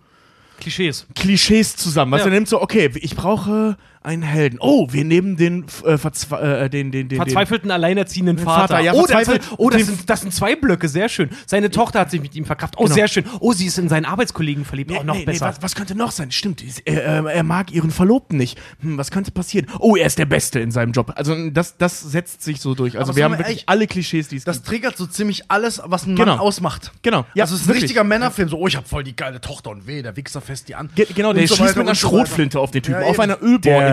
Klischees. 0.59 1.07
Klischees 1.14 1.76
zusammen. 1.76 2.12
Was 2.12 2.21
Ja. 2.21 2.26
er 2.28 2.33
nimmt 2.33 2.49
so, 2.49 2.62
okay, 2.62 2.90
ich 2.95 3.14
brauche 3.16 3.76
einen 4.04 4.23
Helden. 4.23 4.59
Oh, 4.61 4.88
wir 4.90 5.04
nehmen 5.04 5.37
den, 5.37 5.66
äh, 5.85 5.94
äh, 5.94 6.68
den, 6.68 6.90
den, 6.90 7.09
den, 7.09 7.16
Verzweifelten 7.16 7.71
alleinerziehenden 7.71 8.37
Den 8.37 8.44
Vater. 8.44 8.68
Vater, 8.75 8.80
ja, 8.80 8.92
oh, 8.94 9.04
verzweifelt- 9.06 9.50
hat, 9.50 9.54
oh 9.59 9.71
das, 9.71 9.87
sind, 9.87 10.09
das 10.11 10.21
sind 10.23 10.35
zwei 10.35 10.56
Blöcke, 10.56 10.88
sehr 10.88 11.09
schön. 11.09 11.30
Seine 11.47 11.71
Tochter 11.71 12.00
hat 12.00 12.11
sich 12.11 12.21
mit 12.21 12.35
ihm 12.35 12.44
verkraft. 12.44 12.75
Oh, 12.78 12.85
Genau. 12.85 12.94
sehr 12.94 13.09
schön. 13.09 13.25
Oh, 13.40 13.52
sie 13.52 13.66
ist 13.66 13.78
in 13.78 13.88
seinen 13.88 14.04
Arbeitskollegen 14.04 14.64
verliebt. 14.64 14.90
Nee, 14.90 14.99
oh, 15.00 15.04
noch 15.04 15.14
nee, 15.14 15.25
besser. 15.25 15.47
Nee, 15.47 15.52
was, 15.56 15.62
was 15.62 15.75
könnte 15.75 15.94
noch 15.94 16.11
sein? 16.11 16.30
Stimmt, 16.32 16.62
er, 16.85 17.25
äh, 17.26 17.32
er 17.35 17.42
mag 17.42 17.73
ihren 17.73 17.90
Verlobten 17.90 18.37
nicht. 18.38 18.59
Hm, 18.80 18.99
was 18.99 19.11
könnte 19.11 19.30
passieren? 19.30 19.66
Oh, 19.78 19.97
er 19.97 20.06
ist 20.06 20.18
der 20.18 20.26
Beste 20.26 20.61
in 20.61 20.71
seinem 20.71 20.92
Job. 20.92 21.12
Also 21.16 21.35
das, 21.50 21.76
das 21.76 22.00
setzt 22.00 22.42
sich 22.42 22.61
so 22.61 22.75
durch. 22.75 22.99
Also 22.99 23.11
Aber 23.11 23.16
wir 23.16 23.25
haben 23.25 23.32
wir 23.32 23.38
wirklich 23.38 23.59
ehrlich, 23.59 23.68
alle 23.68 23.87
Klischees, 23.87 24.28
die 24.28 24.37
es 24.37 24.44
Das 24.44 24.56
gibt. 24.59 24.68
triggert 24.68 24.97
so 24.97 25.06
ziemlich 25.06 25.50
alles, 25.50 25.80
was 25.85 26.04
einen 26.06 26.16
Genau. 26.16 26.32
Mann 26.32 26.38
ausmacht. 26.40 26.92
Genau. 27.02 27.25
Ja, 27.35 27.44
also 27.44 27.54
es 27.54 27.62
ist 27.62 27.68
ein 27.68 27.73
richtiger 27.73 28.04
Männerfilm. 28.04 28.49
So, 28.49 28.59
oh, 28.59 28.66
ich 28.66 28.76
habe 28.76 28.87
voll 28.87 29.04
die 29.04 29.16
geile 29.16 29.40
Tochter 29.40 29.71
und 29.71 29.87
weh, 29.87 30.02
der 30.02 30.16
Wichser 30.16 30.40
fest 30.40 30.68
die 30.68 30.75
an. 30.75 30.90
Ge 30.94 31.06
genau, 31.14 31.30
Und 31.30 31.37
der 31.37 31.47
so 31.49 31.56
schießt 31.56 31.76
mit 31.76 31.87
einer 31.87 31.94
so. 31.94 32.09
Schrotflinte 32.09 32.61
auf 32.61 32.71
den 32.71 32.82
Typen, 32.82 33.00
Ja, 33.00 33.06
auf 33.06 33.18
einer 33.21 33.40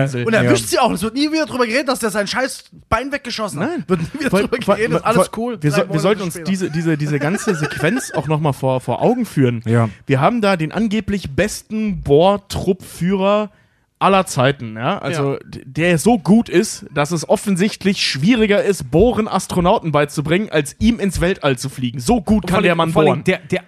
Ölbohrinsel. 0.04 0.24
Und 0.26 0.32
er 0.34 0.44
Ja. 0.44 0.50
wischt 0.50 0.66
sie 0.66 0.78
auch. 0.78 0.90
Es 0.92 1.02
wird 1.02 1.14
nie 1.14 1.30
wieder 1.32 1.46
drüber 1.46 1.66
geredet, 1.66 1.88
dass 1.88 1.98
der 2.00 2.10
sein 2.10 2.26
scheiß 2.26 2.64
Bein 2.88 3.12
weggeschossen 3.12 3.60
hat. 3.60 3.68
Nein. 3.70 3.84
Wird 3.86 4.00
nie 4.14 4.20
wieder 4.20 4.30
Voll- 4.30 4.42
drüber 4.42 4.58
geredet. 4.58 4.92
voll- 4.92 5.00
Alles 5.02 5.16
voll- 5.28 5.38
cool. 5.38 5.58
Wir, 5.62 5.70
soll, 5.72 5.92
wir 5.92 6.00
sollten 6.00 6.22
uns 6.22 6.34
später. 6.34 6.50
diese, 6.50 6.70
diese, 6.70 6.96
diese 6.98 7.18
ganze 7.18 7.54
Sequenz 7.54 8.12
auch 8.12 8.26
nochmal 8.28 8.52
vor, 8.52 8.80
vor 8.80 9.02
Augen 9.02 9.26
führen. 9.26 9.62
Ja. 9.66 9.88
Wir 10.06 10.20
haben 10.20 10.40
da 10.40 10.56
den 10.56 10.72
angeblich 10.72 11.30
besten 11.30 12.02
Bohrtruppführer 12.02 13.50
aller 13.98 14.24
Zeiten, 14.26 14.76
ja. 14.76 14.98
Also, 14.98 15.36
d- 15.44 15.62
der 15.66 15.98
so 15.98 16.18
gut 16.18 16.48
ist, 16.48 16.86
dass 16.94 17.10
es 17.10 17.28
offensichtlich 17.28 18.02
schwieriger 18.06 18.62
ist, 18.62 18.90
Bohren 18.90 19.28
Astronauten 19.28 19.92
beizubringen, 19.92 20.48
als 20.50 20.74
ihm 20.78 20.98
ins 21.00 21.20
Weltall 21.20 21.58
zu 21.58 21.68
fliegen. 21.68 21.98
So 22.00 22.22
gut 22.22 22.46
kann 22.46 22.54
Vor 22.56 22.62
der 22.62 22.70
allem- 22.72 22.78
Mann 22.78 22.88
allem 22.96 23.06
bohren. 23.06 23.24
Der, 23.24 23.38
der 23.40 23.60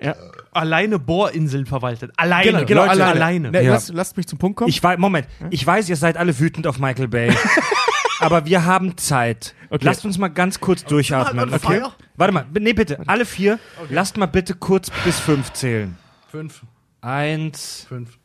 Ja. 0.00 0.14
alleine 0.52 0.98
Bohrinseln 0.98 1.66
verwaltet. 1.66 2.12
Alleine. 2.16 2.44
Genau, 2.52 2.64
genau, 2.64 2.80
Leute, 2.82 2.90
alleine. 2.92 3.12
alleine. 3.12 3.50
Ne, 3.50 3.62
Ja. 3.62 3.72
lasst, 3.72 3.92
lasst 3.92 4.16
mich 4.16 4.26
zum 4.26 4.38
Punkt 4.38 4.56
kommen. 4.58 4.68
Ich 4.68 4.82
weiß, 4.82 4.98
Moment, 4.98 5.26
ich 5.50 5.66
weiß, 5.66 5.88
ihr 5.88 5.96
seid 5.96 6.16
alle 6.16 6.38
wütend 6.38 6.66
auf 6.66 6.78
Michael 6.78 7.08
Bay. 7.08 7.34
aber 8.20 8.44
wir 8.46 8.64
haben 8.64 8.96
Zeit. 8.96 9.54
Okay. 9.70 9.84
Lasst 9.84 10.04
uns 10.04 10.18
mal 10.18 10.28
ganz 10.28 10.60
kurz 10.60 10.84
durchatmen. 10.84 11.52
Okay? 11.52 11.82
Warte 12.16 12.32
mal, 12.32 12.46
nee, 12.58 12.72
bitte, 12.72 12.98
alle 13.06 13.24
vier. 13.24 13.58
Lasst 13.90 14.16
mal 14.16 14.26
bitte 14.26 14.54
kurz 14.54 14.90
bis 15.04 15.18
fünf 15.20 15.52
zählen. 15.52 15.96
Fünf. 16.30 16.62
Eins, 17.00 17.86
Fünf. 17.88 18.18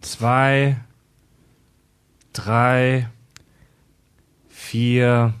zwei, 0.00 0.76
drei, 2.32 3.08
vier, 4.48 5.34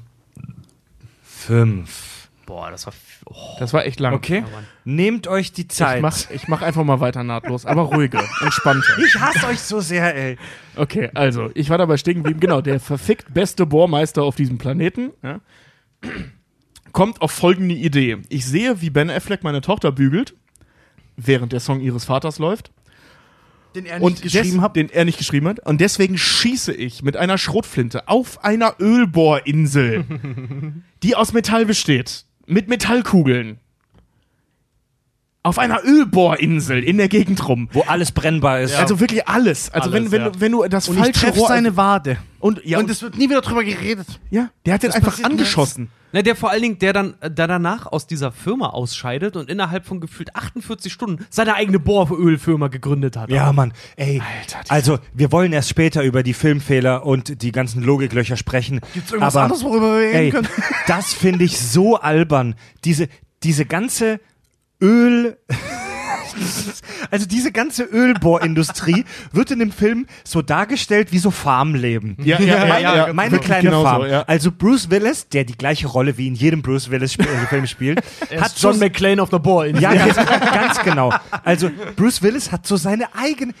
fünf. 1.22 2.07
Boah, 2.48 2.70
das 2.70 2.86
war. 2.86 2.94
Oh. 3.26 3.34
das 3.58 3.74
war 3.74 3.84
echt 3.84 4.00
lang. 4.00 4.14
Okay? 4.14 4.42
Nehmt 4.84 5.26
euch 5.26 5.52
die 5.52 5.68
Zeit. 5.68 5.96
Ich 5.96 6.02
mach, 6.02 6.30
ich 6.30 6.48
mach 6.48 6.62
einfach 6.62 6.82
mal 6.82 6.98
weiter 6.98 7.22
nahtlos, 7.22 7.66
aber 7.66 7.82
ruhiger, 7.82 8.24
entspannter. 8.40 8.98
Ich 9.04 9.14
hasse 9.20 9.46
euch 9.48 9.60
so 9.60 9.80
sehr, 9.80 10.16
ey. 10.16 10.38
Okay, 10.74 11.10
also, 11.12 11.50
ich 11.52 11.68
war 11.68 11.76
dabei 11.76 11.98
stehen 11.98 12.14
geblieben. 12.16 12.40
Genau, 12.40 12.62
der 12.62 12.80
verfickt 12.80 13.34
beste 13.34 13.66
Bohrmeister 13.66 14.22
auf 14.22 14.34
diesem 14.34 14.56
Planeten 14.56 15.10
ja, 15.22 15.40
kommt 16.92 17.20
auf 17.20 17.32
folgende 17.32 17.74
Idee. 17.74 18.16
Ich 18.30 18.46
sehe, 18.46 18.80
wie 18.80 18.88
Ben 18.88 19.10
Affleck 19.10 19.44
meine 19.44 19.60
Tochter 19.60 19.92
bügelt, 19.92 20.34
während 21.18 21.52
der 21.52 21.60
Song 21.60 21.80
ihres 21.80 22.06
Vaters 22.06 22.38
läuft. 22.38 22.70
Den 23.74 23.84
er 23.84 24.00
Und 24.00 24.12
nicht 24.12 24.22
geschrieben 24.22 24.52
des- 24.54 24.60
hat. 24.62 24.74
Den 24.76 24.88
er 24.88 25.04
nicht 25.04 25.18
geschrieben 25.18 25.48
hat. 25.48 25.60
Und 25.66 25.82
deswegen 25.82 26.16
schieße 26.16 26.72
ich 26.72 27.02
mit 27.02 27.18
einer 27.18 27.36
Schrotflinte 27.36 28.08
auf 28.08 28.42
einer 28.42 28.76
Ölbohrinsel, 28.80 30.04
die 31.02 31.14
aus 31.14 31.34
Metall 31.34 31.66
besteht. 31.66 32.24
Mit 32.48 32.68
Metallkugeln. 32.68 33.58
Auf 35.42 35.58
einer 35.58 35.84
Ölbohrinsel 35.84 36.82
in 36.82 36.96
der 36.98 37.08
Gegend 37.08 37.46
rum. 37.48 37.68
Wo 37.72 37.82
alles 37.82 38.10
brennbar 38.12 38.60
ist. 38.60 38.74
Also 38.74 39.00
wirklich 39.00 39.28
alles. 39.28 39.70
Also 39.70 39.90
Alles, 39.90 40.04
wenn, 40.04 40.12
wenn, 40.12 40.20
ja. 40.22 40.30
du, 40.30 40.40
wenn 40.40 40.52
du 40.52 40.64
das 40.66 40.88
Und 40.88 40.96
ich 40.96 41.02
falsche 41.04 41.20
treffe 41.20 41.38
Rohr 41.38 41.48
seine 41.48 41.76
Wade. 41.76 42.16
und 42.40 42.64
ja, 42.64 42.78
und 42.78 42.90
es 42.90 43.02
wird 43.02 43.16
nie 43.16 43.28
wieder 43.30 43.40
drüber 43.40 43.62
geredet. 43.64 44.06
ja, 44.30 44.50
der 44.66 44.74
hat 44.74 44.82
den 44.82 44.88
Das 44.88 44.96
einfach 44.96 45.10
passiert 45.12 45.30
angeschossen. 45.30 45.90
Na, 46.12 46.22
der 46.22 46.36
vor 46.36 46.50
allen 46.50 46.62
Dingen, 46.62 46.78
der 46.78 46.92
dann, 46.92 47.14
der 47.22 47.46
danach 47.46 47.86
aus 47.86 48.06
dieser 48.06 48.32
Firma 48.32 48.70
ausscheidet 48.70 49.36
und 49.36 49.50
innerhalb 49.50 49.84
von 49.84 50.00
gefühlt 50.00 50.34
48 50.34 50.92
Stunden 50.92 51.26
seine 51.28 51.54
eigene 51.54 51.78
Bohrölfirma 51.78 52.68
gegründet 52.68 53.16
hat. 53.16 53.30
Ja, 53.30 53.52
Mann, 53.52 53.72
ey. 53.96 54.20
Alter, 54.20 54.60
also, 54.68 54.98
wir 55.12 55.32
wollen 55.32 55.52
erst 55.52 55.68
später 55.68 56.02
über 56.02 56.22
die 56.22 56.34
Filmfehler 56.34 57.04
und 57.04 57.42
die 57.42 57.52
ganzen 57.52 57.82
Logiklöcher 57.82 58.36
sprechen. 58.36 58.80
Gibt's 58.94 59.12
irgendwas 59.12 59.36
aber, 59.36 59.44
anderes, 59.44 59.64
worüber 59.64 59.92
wir 59.92 60.08
reden 60.08 60.14
ey, 60.16 60.30
können? 60.30 60.48
das 60.86 61.12
finde 61.12 61.44
ich 61.44 61.58
so 61.58 61.96
albern. 61.96 62.54
Diese, 62.84 63.08
diese 63.42 63.66
ganze 63.66 64.20
Öl. 64.80 65.36
Also 67.10 67.26
diese 67.26 67.52
ganze 67.52 67.84
Ölbohrindustrie 67.84 69.04
wird 69.32 69.50
in 69.50 69.58
dem 69.58 69.72
Film 69.72 70.06
so 70.24 70.42
dargestellt 70.42 71.12
wie 71.12 71.18
so 71.18 71.30
Farmleben. 71.30 72.16
Ja, 72.22 72.40
ja, 72.40 72.58
meine, 72.66 72.82
ja, 72.82 72.96
ja, 73.08 73.12
meine 73.12 73.38
kleine 73.38 73.64
genauso, 73.64 73.84
Farm. 73.84 74.06
ja. 74.10 74.22
Also 74.22 74.50
Bruce 74.52 74.90
Willis, 74.90 75.28
der 75.28 75.44
die 75.44 75.56
gleiche 75.56 75.86
Rolle 75.86 76.18
wie 76.18 76.26
in 76.26 76.34
jedem 76.34 76.62
Bruce 76.62 76.90
Willis 76.90 77.12
Sp 77.16 77.24
äh, 77.28 77.46
Film 77.46 77.66
spielt, 77.66 78.00
Er 78.30 78.40
hat 78.42 78.48
ist 78.54 78.62
John 78.62 78.74
so 78.74 78.80
McClane 78.80 79.22
auf 79.22 79.30
der 79.30 79.38
Bohrinsel. 79.38 79.82
ja, 79.82 79.94
ganz, 79.94 80.16
ganz 80.16 80.78
genau. 80.82 81.12
Also 81.44 81.70
Bruce 81.96 82.22
Willis 82.22 82.52
hat 82.52 82.66
so 82.66 82.76
seine 82.76 83.14
eigene. 83.14 83.54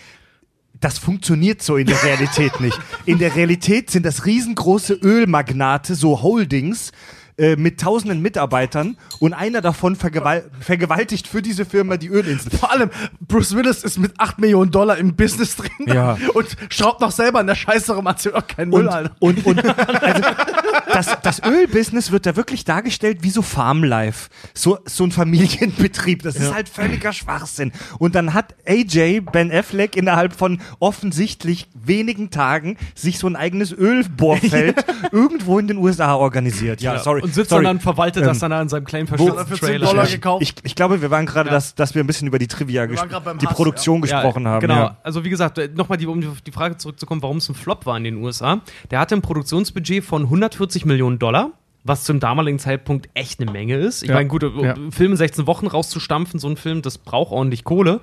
Das 0.80 0.98
funktioniert 0.98 1.60
so 1.60 1.76
in 1.76 1.86
der 1.86 2.00
Realität 2.04 2.60
nicht. 2.60 2.78
In 3.04 3.18
der 3.18 3.34
Realität 3.34 3.90
sind 3.90 4.06
das 4.06 4.26
riesengroße 4.26 4.94
Ölmagnate, 4.94 5.96
so 5.96 6.22
Holdings, 6.22 6.92
äh, 7.38 7.56
mit 7.56 7.80
tausenden 7.80 8.20
Mitarbeitern 8.20 8.96
und 9.20 9.32
einer 9.32 9.60
davon 9.60 9.96
vergewal 9.96 10.50
vergewaltigt 10.60 11.26
für 11.28 11.40
diese 11.40 11.64
Firma 11.64 11.96
die 11.96 12.08
Ölinsel. 12.08 12.50
Vor 12.50 12.70
allem, 12.72 12.90
Bruce 13.20 13.54
Willis 13.54 13.84
ist 13.84 13.98
mit 13.98 14.12
8 14.18 14.38
Millionen 14.38 14.70
Dollar 14.70 14.98
im 14.98 15.14
Business 15.16 15.56
drin 15.56 15.70
Ja. 15.86 16.18
und 16.34 16.56
schraubt 16.68 17.00
noch 17.00 17.12
selber 17.12 17.38
an 17.40 17.46
der 17.46 17.54
Scheiße 17.54 17.94
rum, 17.94 18.06
erzählt 18.06 18.34
auch 18.34 18.46
keinen 18.46 18.70
Müll, 18.70 18.86
Und, 18.86 18.88
Alter. 18.92 19.10
und, 19.20 19.46
und 19.46 19.64
also, 20.02 20.22
das, 20.92 21.16
das 21.22 21.42
Ölbusiness 21.44 22.10
wird 22.12 22.26
da 22.26 22.36
wirklich 22.36 22.64
dargestellt 22.64 23.18
wie 23.22 23.30
so 23.30 23.42
Farmlife. 23.42 24.28
So, 24.54 24.78
so 24.84 25.04
ein 25.04 25.12
Familienbetrieb. 25.12 26.22
Das 26.22 26.36
ist 26.36 26.52
halt 26.52 26.68
völliger 26.68 27.12
Schwachsinn. 27.12 27.72
Und 27.98 28.14
dann 28.14 28.34
hat 28.34 28.54
AJ 28.66 29.20
Ben 29.32 29.52
Affleck 29.52 29.96
innerhalb 29.96 30.32
von 30.34 30.60
offensichtlich 30.80 31.68
wenigen 31.74 32.30
Tagen 32.30 32.76
sich 32.94 33.18
so 33.18 33.26
ein 33.26 33.36
eigenes 33.36 33.72
Ölbohrfeld 33.72 34.84
irgendwo 35.12 35.58
in 35.58 35.68
den 35.68 35.76
USA 35.78 36.14
organisiert. 36.14 36.80
Ja, 36.80 36.98
sorry. 36.98 37.22
Und 37.28 37.34
sitzt 37.34 37.50
sorry. 37.50 37.64
dann 37.64 37.76
und 37.76 37.82
verwaltet 37.82 38.24
das 38.26 38.42
Ähm, 38.42 38.50
dann 38.50 38.62
in 38.62 38.68
seinem 38.68 38.84
kleinen 38.84 39.08
Hat 39.10 39.18
er 39.20 39.26
verschützten 39.26 39.46
für 39.46 39.54
10 39.60 39.68
Trailer. 39.68 39.86
Dollar 39.86 40.04
ich, 40.04 40.10
gekauft. 40.12 40.42
ich, 40.42 40.54
ich 40.62 40.74
glaube, 40.74 41.00
wir 41.02 41.10
waren 41.10 41.26
gerade, 41.26 41.50
dass, 41.50 41.74
dass 41.74 41.94
wir 41.94 42.02
ein 42.02 42.06
bisschen 42.06 42.28
über 42.28 42.38
die 42.38 42.48
Trivia, 42.48 42.82
waren 42.82 42.90
ges- 42.96 43.06
gerade 43.08 43.24
beim 43.24 43.38
die 43.38 43.46
Hass, 43.46 43.54
Produktion 43.54 44.00
gesprochen 44.00 44.46
haben. 44.48 44.60
Genau, 44.60 44.74
Ja. 44.76 44.96
also 45.02 45.24
wie 45.24 45.30
gesagt, 45.30 45.60
nochmal 45.76 45.98
die, 45.98 46.06
um 46.06 46.18
auf 46.28 46.40
die 46.40 46.52
Frage 46.52 46.76
zurückzukommen, 46.76 47.22
warum 47.22 47.36
es 47.38 47.48
ein 47.48 47.54
Flop 47.54 47.86
war 47.86 47.96
in 47.96 48.04
den 48.04 48.16
USA. 48.16 48.60
Der 48.90 48.98
hatte 49.00 49.14
ein 49.14 49.22
Produktionsbudget 49.22 50.04
von 50.04 50.22
140 50.24 50.84
Millionen 50.84 51.18
Dollar. 51.18 51.50
Was 51.84 52.02
zum 52.04 52.18
damaligen 52.20 52.58
Zeitpunkt 52.58 53.08
echt 53.14 53.40
eine 53.40 53.50
Menge 53.50 53.76
ist. 53.76 54.02
Ich 54.02 54.08
Ja. 54.08 54.16
meine, 54.16 54.28
gut, 54.28 54.42
Ja. 54.42 54.74
Film 54.90 55.12
in 55.12 55.16
16 55.16 55.46
Wochen 55.46 55.68
rauszustampfen, 55.68 56.38
so 56.40 56.48
ein 56.48 56.56
Film, 56.56 56.82
das 56.82 56.98
braucht 56.98 57.30
ordentlich 57.32 57.62
Kohle. 57.64 58.00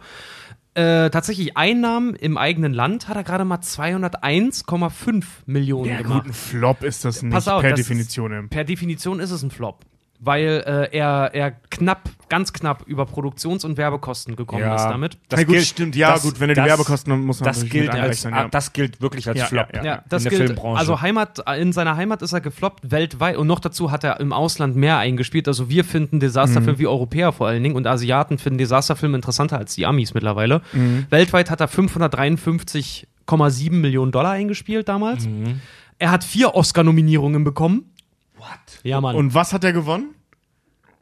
Äh, 0.75 1.09
tatsächlich 1.09 1.55
Einnahmen 1.55 2.15
im 2.15 2.38
eigenen 2.38 2.73
Land 2.73 3.07
hat 3.07 3.15
er 3.15 3.23
gerade 3.23 3.45
mal 3.45 3.59
201,5 3.59 5.23
Millionen 5.45 5.89
Ja, 5.89 6.01
gemacht. 6.01 6.23
gut, 6.23 6.31
ein 6.31 6.33
Flop 6.33 6.83
ist 6.83 7.05
das 7.05 7.21
nicht 7.23 7.31
Pass 7.33 7.47
auf, 7.47 7.61
per 7.61 7.73
Definition. 7.73 8.31
Ist, 8.33 8.49
per 8.49 8.65
Definition 8.65 9.19
ist 9.21 9.31
es 9.31 9.41
ein 9.41 9.51
Flop. 9.51 9.85
Weil 10.21 10.63
äh, 10.65 10.97
er, 10.97 11.32
er 11.34 11.51
knapp, 11.69 12.10
ganz 12.30 12.51
knapp 12.54 12.84
über 12.88 13.06
Produktions- 13.06 13.63
und 13.65 13.75
Werbekosten 13.78 14.36
gekommen 14.38 14.62
Ja. 14.63 14.75
ist 14.75 14.86
damit. 14.86 15.17
Das 15.30 15.39
Na 15.41 15.45
gut, 15.45 15.56
gilt- 15.56 15.67
stimmt, 15.67 15.95
ja, 15.95 16.13
das- 16.13 16.23
gut, 16.23 16.39
wenn 16.39 16.47
du 16.47 16.54
die 16.56 16.62
das- 16.62 16.69
Werbekosten 16.69 17.19
muss 17.25 17.41
man 17.41 17.49
Das 17.49 17.65
gilt, 17.69 17.89
als, 17.89 18.23
ja. 18.23 18.47
das 18.47 18.71
gilt 18.73 19.01
wirklich 19.01 19.28
als 19.28 19.38
Ja, 19.38 19.45
Flop. 19.45 19.67
ja, 19.75 19.84
Ja, 19.84 20.04
das 20.10 20.23
in 20.23 20.30
der 20.30 20.38
gilt. 20.39 20.49
Filmbranche. 20.51 20.80
Also 20.80 21.01
Heimat, 21.01 21.43
in 21.60 21.73
seiner 21.73 21.97
Heimat 21.97 22.21
ist 22.21 22.32
er 22.34 22.39
gefloppt, 22.41 22.89
weltweit. 22.91 23.36
Und 23.36 23.45
noch 23.47 23.60
dazu 23.60 23.91
hat 23.91 24.04
er 24.06 24.19
im 24.21 24.32
Ausland 24.34 24.75
mehr 24.78 24.97
eingespielt. 24.97 25.47
Also 25.49 25.69
wir 25.69 25.84
finden 25.84 26.19
Desasterfilme, 26.21 26.80
wie 26.80 26.88
Europäer 26.88 27.34
vor 27.34 27.47
allen 27.47 27.62
Dingen, 27.62 27.75
und 27.75 27.86
Asiaten 27.86 28.38
finden 28.38 28.58
Desasterfilme 28.58 29.17
interessanter 29.17 29.58
als 29.58 29.75
die 29.75 29.86
Amis 29.86 30.13
mittlerweile. 30.13 30.62
Weltweit 31.10 31.51
hat 31.51 31.60
er 31.62 31.67
553,7 31.67 33.82
Millionen 33.82 34.12
Dollar 34.12 34.32
eingespielt 34.32 34.88
damals. 34.88 35.28
Er 35.97 36.12
hat 36.12 36.23
vier 36.23 36.56
Oscar-Nominierungen 36.56 37.43
bekommen. 37.43 37.91
What? 38.45 38.79
Ja, 38.84 39.01
Mann. 39.01 39.15
Und 39.15 39.34
was 39.34 39.53
hat 39.53 39.63
er 39.63 39.73
gewonnen? 39.73 40.15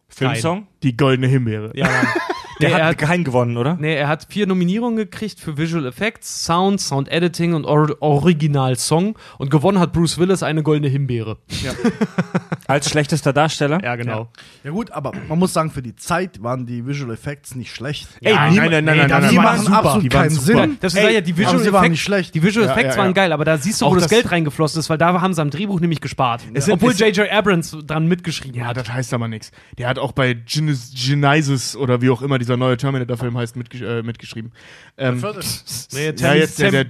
Filmsong? 0.08 0.67
Die 0.84 0.95
goldene 0.95 1.27
Himbeere. 1.27 1.71
ja, 1.75 1.86
Mann. 1.88 2.08
Der 2.62 2.70
Nee, 2.70 2.76
er 2.76 2.86
hat 2.86 2.92
hat- 2.92 2.98
keinen 3.00 3.24
gewonnen, 3.24 3.58
oder? 3.58 3.76
Nee, 3.80 3.96
er 3.96 4.08
hat 4.08 4.28
vier 4.30 4.46
Nominierungen 4.48 4.96
gekriegt 4.98 5.39
für 5.39 5.58
Visual 5.58 5.86
Effects, 5.86 6.46
Sound, 6.46 6.80
Sound 6.80 7.10
Editing 7.12 7.54
und 7.54 7.66
Or 7.66 7.96
Original 8.02 8.76
Song. 8.78 9.18
Und 9.38 9.50
gewonnen 9.50 9.80
hat 9.80 9.92
Bruce 9.94 10.18
Willis 10.20 10.44
eine 10.44 10.62
goldene 10.63 10.88
Himbeere. 10.89 11.38
Als 12.68 12.89
schlechtester 12.89 13.34
Darsteller? 13.34 13.84
Ja, 13.84 13.96
genau. 13.96 14.30
Ja 14.63 14.72
gut, 14.72 14.92
aber 14.92 15.12
man 15.28 15.38
muss 15.39 15.52
sagen, 15.54 15.70
für 15.72 15.82
die 15.82 15.96
Zeit 15.96 16.42
waren 16.42 16.66
die 16.66 16.86
Visual 16.86 17.12
Effects 17.13 17.56
nicht 17.56 17.74
schlecht. 17.74 18.08
Ey, 18.22 18.34
nein, 18.34 18.52
niemand- 18.54 18.72
nein, 18.72 18.86
nein, 18.86 18.96
nee, 18.96 19.02
nein, 19.02 19.10
da- 19.10 19.20
nein, 19.20 19.30
die 19.30 19.36
nein, 19.36 19.44
machen 19.46 19.60
super. 19.66 19.78
absolut 19.80 20.04
Die 20.04 20.13
waren 20.13 20.22
keinen 20.28 20.36
super. 20.36 20.62
Sinn. 20.62 20.78
Das 20.80 20.96
war 20.96 21.10
ja 21.10 21.22
die 21.22 21.36
Visual 21.38 21.56
aber 21.56 21.63
sie 21.63 21.74
waren 21.74 21.82
Effects. 21.84 21.92
nicht 21.92 22.02
schlecht. 22.04 22.36
Die 22.36 22.44
Visual 22.44 22.66
Ja, 22.68 22.72
Effects 22.74 22.96
ja, 22.96 23.02
waren 23.02 23.08
ja. 23.10 23.13
geil, 23.13 23.32
aber 23.34 23.46
da 23.46 23.58
siehst 23.58 23.82
du, 23.82 23.86
wo 23.88 23.96
das, 23.96 24.04
das- 24.04 24.12
Geld 24.12 24.32
reingeflossen 24.32 24.80
ist, 24.80 24.89
weil 24.89 24.98
da 24.98 25.20
haben 25.20 25.34
sie 25.34 25.42
am 25.42 25.50
Drehbuch 25.50 25.80
nämlich 25.80 26.00
gespart. 26.02 26.42
Es 26.54 26.66
sind- 26.66 26.76
Obwohl 26.76 26.94
J.J. 26.94 27.30
Abrams 27.32 27.76
dran 27.86 28.08
mitgeschrieben 28.08 28.58
Ja, 28.60 28.68
hat. 28.68 28.78
das 28.78 28.92
heißt 28.92 29.13
aber 29.13 29.28
nichts. 29.28 29.52
Der 29.78 29.88
hat 29.89 30.00
auch 30.00 30.12
bei 30.13 30.34
Genes- 30.34 30.94
Genesis 30.96 31.76
oder 31.76 32.02
wie 32.02 32.10
auch 32.10 32.22
immer 32.22 32.39
dieser 32.43 32.58
neue 32.58 32.77
Terminator-Film 32.77 33.38
heißt, 33.38 33.56
mitgesch 33.56 33.82
äh, 33.82 34.03
mitgeschrieben. 34.03 34.51
Ähm, 34.97 35.21
Nee, 35.93 36.13
ja, 36.17 36.34
jetzt 36.34 36.60
der, 36.60 36.71
der 36.71 36.86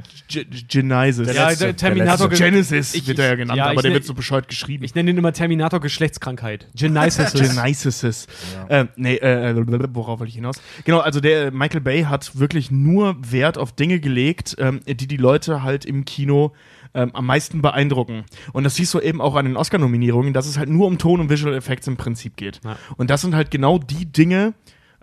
Genesis. 0.67 1.33
Ja, 1.33 1.49
letzte, 1.49 1.65
der 1.65 1.75
Terminator. 1.75 2.29
der 2.29 2.37
Genesis 2.37 2.93
Ich- 2.95 3.07
wird 3.07 3.19
er 3.19 3.27
ja 3.29 3.35
genannt, 3.35 3.57
ja, 3.57 3.65
aber 3.69 3.81
der 3.81 3.91
nenn- 3.91 3.95
wird 3.95 4.05
so 4.05 4.13
bescheuert 4.13 4.47
geschrieben. 4.47 4.83
Ich 4.83 4.95
nenne 4.95 5.11
ihn 5.11 5.17
immer 5.17 5.33
Terminator 5.33 5.79
Geschlechtskrankheit. 5.79 6.67
Genesis. 6.75 7.33
Genesis. 7.33 8.27
Äh, 8.69 8.85
nee, 8.95 9.15
äh, 9.15 9.51
äh, 9.51 9.87
worauf 9.93 10.19
wollte 10.19 10.29
ich 10.29 10.35
hinaus? 10.35 10.61
Genau, 10.85 10.99
also 10.99 11.19
der 11.19 11.47
äh, 11.47 11.51
Michael 11.51 11.81
Bay 11.81 12.03
hat 12.03 12.37
wirklich 12.39 12.71
nur 12.71 13.15
Wert 13.31 13.57
auf 13.57 13.71
Dinge 13.73 13.99
gelegt, 13.99 14.55
ähm, 14.59 14.81
die 14.87 15.07
die 15.07 15.17
Leute 15.17 15.63
halt 15.63 15.85
im 15.85 16.05
Kino 16.05 16.53
ähm, 16.93 17.11
am 17.13 17.25
meisten 17.25 17.61
beeindrucken. 17.61 18.23
Und 18.53 18.63
das 18.63 18.75
siehst 18.75 18.93
du 18.93 18.99
eben 18.99 19.19
auch 19.21 19.35
an 19.35 19.45
den 19.45 19.57
Oscar-Nominierungen, 19.57 20.33
dass 20.33 20.45
es 20.47 20.57
halt 20.57 20.69
nur 20.69 20.87
um 20.87 20.97
Ton 20.97 21.19
und 21.19 21.29
Visual 21.29 21.53
Effects 21.55 21.87
im 21.87 21.97
Prinzip 21.97 22.37
geht. 22.37 22.61
Ja. 22.63 22.77
Und 22.97 23.09
das 23.09 23.21
sind 23.21 23.35
halt 23.35 23.49
genau 23.51 23.79
die 23.79 24.05
Dinge, 24.05 24.53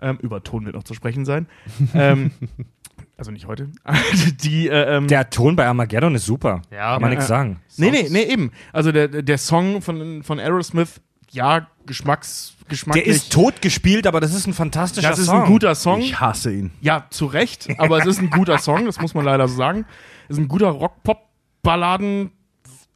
ähm, 0.01 0.17
über 0.21 0.43
Ton 0.43 0.65
wird 0.65 0.75
noch 0.75 0.83
zu 0.83 0.93
sprechen 0.93 1.25
sein, 1.25 1.47
ähm, 1.93 2.31
also 3.17 3.31
nicht 3.31 3.47
heute, 3.47 3.69
die 4.43 4.67
äh, 4.67 4.97
ähm, 4.97 5.07
Der 5.07 5.29
Ton 5.29 5.55
bei 5.55 5.67
Armageddon 5.67 6.15
ist 6.15 6.25
super. 6.25 6.61
Ja, 6.71 6.93
Kann 6.93 7.01
man 7.01 7.11
ja, 7.11 7.15
nichts 7.15 7.27
sagen. 7.27 7.61
Nee, 7.77 7.91
nee, 7.91 8.07
nee, 8.09 8.23
eben. 8.23 8.51
Also 8.73 8.91
der, 8.91 9.07
der 9.07 9.37
Song 9.37 9.81
von, 9.81 10.23
von 10.23 10.39
Aerosmith, 10.39 11.01
ja, 11.29 11.67
Geschmacks, 11.85 12.55
Der 12.93 13.05
ist 13.05 13.31
tot 13.31 13.61
gespielt, 13.61 14.05
aber 14.05 14.19
das 14.19 14.33
ist 14.33 14.47
ein 14.47 14.53
fantastischer 14.53 15.09
das 15.09 15.19
ist 15.19 15.25
Song. 15.25 15.41
ein 15.41 15.47
guter 15.47 15.75
Song. 15.75 15.99
Ich 16.01 16.19
hasse 16.19 16.53
ihn. 16.53 16.71
Ja, 16.81 17.07
zu 17.09 17.25
Recht, 17.25 17.67
aber 17.79 17.99
es 17.99 18.05
ist 18.05 18.19
ein 18.19 18.29
guter 18.29 18.57
Song, 18.59 18.85
das 18.85 18.99
muss 18.99 19.13
man 19.13 19.25
leider 19.25 19.47
so 19.47 19.55
sagen. 19.55 19.85
Es 20.29 20.37
ist 20.37 20.43
ein 20.43 20.47
guter 20.47 20.69
Rock-Pop-Balladen, 20.69 22.31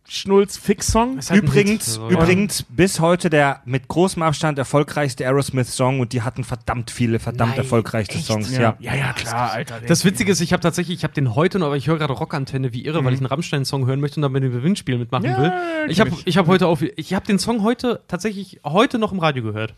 Schnulz, 0.08 0.58
Fix-Song. 0.58 1.18
Ist 1.18 1.32
ein 1.32 1.40
Übrigens. 1.40 1.98
Also, 2.00 2.10
übrigens 2.10 2.64
bis 2.70 3.00
heute 3.00 3.30
der 3.30 3.62
mit 3.66 3.88
großem 3.88 4.22
Abstand 4.22 4.60
erfolgreichste 4.60 5.26
Aerosmith-Song 5.26 6.00
und 6.00 6.14
die 6.14 6.22
hatten 6.22 6.44
verdammt 6.44 6.92
viele, 6.92 7.20
verdammt 7.20 7.52
Nein, 7.52 7.60
erfolgreichste 7.60 8.16
echt? 8.16 8.26
Songs. 8.28 8.52
Ja, 8.52 8.62
Ja. 8.62 8.78
ja, 8.80 8.96
ja, 8.96 9.14
klar, 9.14 9.52
Alter. 9.52 9.82
Das 9.88 10.06
Witzige 10.06 10.32
ist, 10.32 10.42
ich 10.42 10.54
habe 10.54 10.62
tatsächlich, 10.62 10.98
ich 10.98 11.04
habe 11.04 11.14
den 11.14 11.34
heute 11.36 11.58
noch, 11.60 11.68
aber 11.68 11.78
ich 11.78 11.88
höre 11.88 11.98
gerade 11.98 12.14
Rockantenne 12.14 12.72
wie 12.74 12.86
irre, 12.86 13.04
weil 13.04 13.14
ich 13.14 13.20
einen 13.20 13.26
Rammstein-Song 13.28 13.88
hören 13.88 14.00
möchte 14.00 14.18
und 14.18 14.22
dann 14.22 14.34
bei 14.34 14.40
dem 14.40 14.52
Gewinnspiel 14.52 14.98
mitmachen 14.98 15.26
Ja, 15.26 15.42
will. 15.42 15.52
Ich 15.90 16.00
habe 16.00 16.12
ich. 16.12 16.28
ich 16.28 16.38
hab 16.38 16.48
heute 16.48 16.68
auf, 16.68 16.82
ich 16.84 17.14
habe 17.14 17.26
den 17.26 17.40
Song 17.40 17.64
heute 17.64 18.02
tatsächlich 18.08 18.60
heute 18.64 19.00
noch 19.00 19.12
im 19.12 19.20
Radio 19.20 19.44
gehört. 19.44 19.74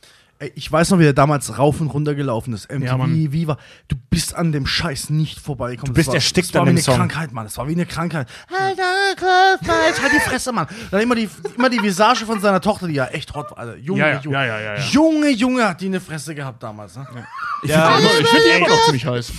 Ich 0.55 0.71
weiß 0.71 0.91
noch, 0.91 0.99
wie 0.99 1.03
der 1.03 1.13
damals 1.13 1.57
rauf 1.57 1.81
und 1.81 1.87
runter 1.87 2.13
gelaufen 2.13 2.53
ist. 2.53 2.69
MTV, 2.71 2.85
Ja, 2.85 2.97
Mann. 2.97 3.11
Viva. 3.31 3.57
Du 3.87 3.95
bist 4.11 4.35
an 4.35 4.51
dem 4.51 4.67
Scheiß 4.67 5.09
nicht 5.09 5.39
vorbeigekommen. 5.39 5.93
Du 5.93 5.93
bist 5.93 6.07
Das 6.07 6.13
war, 6.13 6.15
erstickt 6.15 6.49
das 6.49 6.53
war 6.53 6.61
an 6.61 6.67
wie 6.67 6.71
dem 6.71 6.75
eine 6.77 6.83
Song. 6.83 6.95
Krankheit, 6.95 7.31
Mann. 7.31 7.45
Das 7.45 7.57
war 7.57 7.67
wie 7.67 7.71
eine 7.71 7.85
Krankheit. 7.87 8.27
Halt 8.51 8.77
die 10.13 10.19
Fresse, 10.29 10.51
Mann. 10.51 10.67
Dann 10.91 11.01
immer 11.01 11.15
die, 11.15 11.27
immer 11.57 11.69
die 11.69 11.81
Visage 11.81 12.25
von 12.25 12.39
seiner 12.39 12.61
Tochter, 12.61 12.87
die 12.87 12.93
ja 12.93 13.05
echt 13.05 13.33
hot 13.35 13.51
war. 13.51 13.57
Alter. 13.59 13.77
Junge, 13.77 13.99
Ja, 14.01 14.07
ja, 14.09 14.19
Junge. 14.21 14.35
ja, 14.37 14.45
ja, 14.45 14.59
ja, 14.59 14.73
ja. 14.75 14.81
Junge, 14.81 15.29
Junge, 15.31 15.67
hat 15.67 15.81
die 15.81 15.87
eine 15.87 15.99
Fresse 15.99 16.35
gehabt 16.35 16.61
damals. 16.61 16.95
Ne? 16.95 17.07
Ich 17.63 17.71
finde 17.71 18.07
find 18.09 18.27
die 18.45 18.57
immer 18.57 18.69
noch 18.69 18.83
ziemlich 18.85 19.05
heiß. 19.05 19.31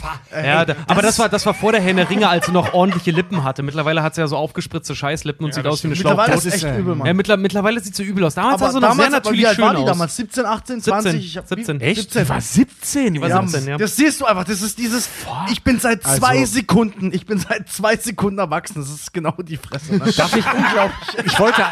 Ja, 0.45 0.65
da, 0.65 0.75
aber 0.89 1.03
das 1.03 1.19
war, 1.19 1.29
das 1.29 1.47
war 1.47 1.55
vor 1.55 1.73
der 1.73 1.81
Herr 1.81 1.95
der 1.95 2.11
Ringe, 2.11 2.29
als 2.29 2.47
sie 2.47 2.53
noch 2.53 2.73
ordentliche 2.75 3.11
Lippen 3.13 3.45
hatte. 3.45 3.63
Mittlerweile 3.63 4.03
hat 4.03 4.15
sie 4.17 4.21
ja 4.21 4.27
so 4.27 4.37
aufgespritzte 4.37 4.95
Scheißlippen 4.97 5.45
und 5.47 5.55
sieht 5.55 5.65
das 5.65 5.73
aus 5.75 5.83
wie 5.85 5.89
eine 5.89 5.95
Mittlerweile 5.97 6.33
Schlauchboot. 6.33 6.55
ist 6.55 6.65
echt 6.65 6.77
übel, 6.79 6.95
Mann. 6.97 7.07
Ja, 7.07 7.15
mittler, 7.15 7.37
mittlerweile 7.37 7.81
sieht 7.81 7.95
sie 7.95 8.03
übel 8.03 8.25
aus. 8.25 8.35
Damals 8.35 8.61
sah 8.61 8.67
aber 8.67 8.73
sie 8.75 8.81
noch 8.81 8.95
sehr 8.95 9.11
natürlich 9.11 9.49
wie 9.49 9.55
schön 9.55 9.65
war 9.65 9.75
die 9.75 9.81
aus. 9.83 9.87
damals? 9.87 10.17
17, 10.17 10.45
18, 10.47 10.81
20? 10.89 11.13
17, 11.13 11.21
Ich 11.29 11.37
hab, 11.37 11.49
17. 11.49 11.81
Wie, 11.81 11.85
Echt? 11.85 12.01
17. 12.13 12.29
war 12.29 12.41
17, 12.41 13.15
die 13.15 13.21
war 13.21 13.31
war 13.31 13.47
17, 13.49 13.69
ja. 13.69 13.77
Das 13.79 13.97
siehst 13.97 14.21
du 14.21 14.25
einfach, 14.27 14.45
das 14.45 14.63
ist 14.63 14.79
dieses, 14.79 15.09
ich 15.51 15.63
bin 15.63 15.79
seit 15.81 16.03
zwei 16.03 16.41
Also- 16.41 16.55
Sekunden, 16.55 17.13
ich 17.13 17.27
bin 17.27 17.39
seit 17.39 17.69
zwei 17.71 17.97
Sekunden 17.97 18.39
erwachsen, 18.39 18.75
das 18.81 18.91
ist 18.91 19.13
genau 19.13 19.35
die 19.39 19.57
Fresse. 19.57 19.97
Ne? 19.97 20.13
Darf 20.17 20.35
ich 20.37 20.45
unglaublich. 20.47 21.27
Ich 21.27 21.39
wollte. 21.39 21.63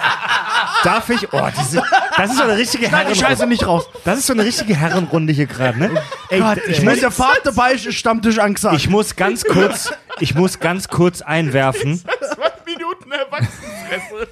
Darf 0.84 1.08
ich? 1.10 1.32
Oh, 1.32 1.48
diese, 1.58 1.82
das 2.16 2.30
ist 2.30 2.36
so 2.36 2.42
eine 2.44 2.56
richtige 2.56 2.86
Schneid 2.88 3.08
die 3.08 3.14
Scheiße 3.14 3.24
Herrenrunde. 3.24 3.46
nicht 3.48 3.66
raus. 3.66 3.84
Das 4.04 4.18
ist 4.18 4.26
so 4.26 4.32
eine 4.32 4.44
richtige 4.44 4.76
Herrenrunde 4.76 5.32
hier 5.32 5.46
gerade, 5.46 5.78
ne? 5.78 5.90
Ey, 6.28 6.42
ich, 6.68 6.78
Wenn 6.78 6.84
muss, 6.86 7.00
der 7.00 7.10
Vater 7.10 7.72
ist 7.74 7.94
Stammtisch 7.94 8.38
angesagt. 8.38 8.76
ich 8.76 8.88
muss 8.88 9.16
ganz 9.16 9.44
kurz, 9.44 9.92
ich 10.20 10.34
muss 10.34 10.58
ganz 10.60 10.88
kurz 10.88 11.22
einwerfen. 11.22 12.00
zwei 12.00 12.52
Minuten 12.66 13.10
Erwachsenenfresse. 13.12 14.28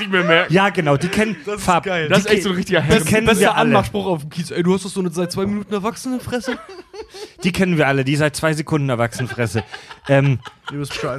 das 0.00 0.08
muss 0.08 0.18
ich 0.18 0.22
mir 0.22 0.28
merken. 0.28 0.52
Ja, 0.52 0.68
genau, 0.70 0.96
die 0.96 1.08
kennen 1.08 1.36
Fab. 1.58 1.84
geil. 1.84 2.08
Das 2.08 2.20
ist 2.20 2.30
echt 2.30 2.42
so 2.42 2.48
ein 2.50 2.54
richtiger 2.56 2.80
kennen 2.82 3.26
Bester 3.26 3.40
wir 3.40 3.50
alle. 3.56 3.68
Anmachspruch 3.68 4.06
auf 4.06 4.20
dem 4.22 4.30
Kiez. 4.30 4.50
Ey, 4.50 4.62
du 4.62 4.74
hast 4.74 4.84
doch 4.84 4.90
so 4.90 5.00
eine 5.00 5.10
seit 5.10 5.30
zwei 5.32 5.46
Minuten 5.46 5.72
Erwachsenenfresse. 5.72 6.58
Die 7.44 7.52
kennen 7.52 7.78
wir 7.78 7.86
alle, 7.88 8.04
die 8.04 8.14
seit 8.16 8.36
zwei 8.36 8.52
Sekunden 8.52 8.88
Erwachsenenfresse. 8.90 9.64
ähm, 10.08 10.38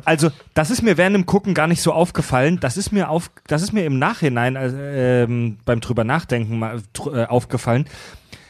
also, 0.06 0.30
das 0.54 0.70
ist 0.70 0.82
mir 0.84 0.98
während 0.98 1.16
dem 1.16 1.26
Gucken 1.26 1.54
gar 1.54 1.68
nicht 1.68 1.82
so 1.82 1.92
aufgefallen. 1.92 2.60
Das 2.60 2.78
ist 2.78 2.92
mir 2.92 3.10
auf, 3.10 3.32
das 3.48 3.62
ist 3.64 3.74
mir 3.74 3.84
im 3.86 3.98
Nachhinein 4.00 4.56
äh, 4.56 5.24
ähm, 5.24 5.58
beim 5.66 5.82
drüber 5.82 6.04
nachdenken 6.04 6.60
mal 6.60 6.82
tr- 6.96 7.24
äh, 7.24 7.26
aufgefallen. 7.26 7.86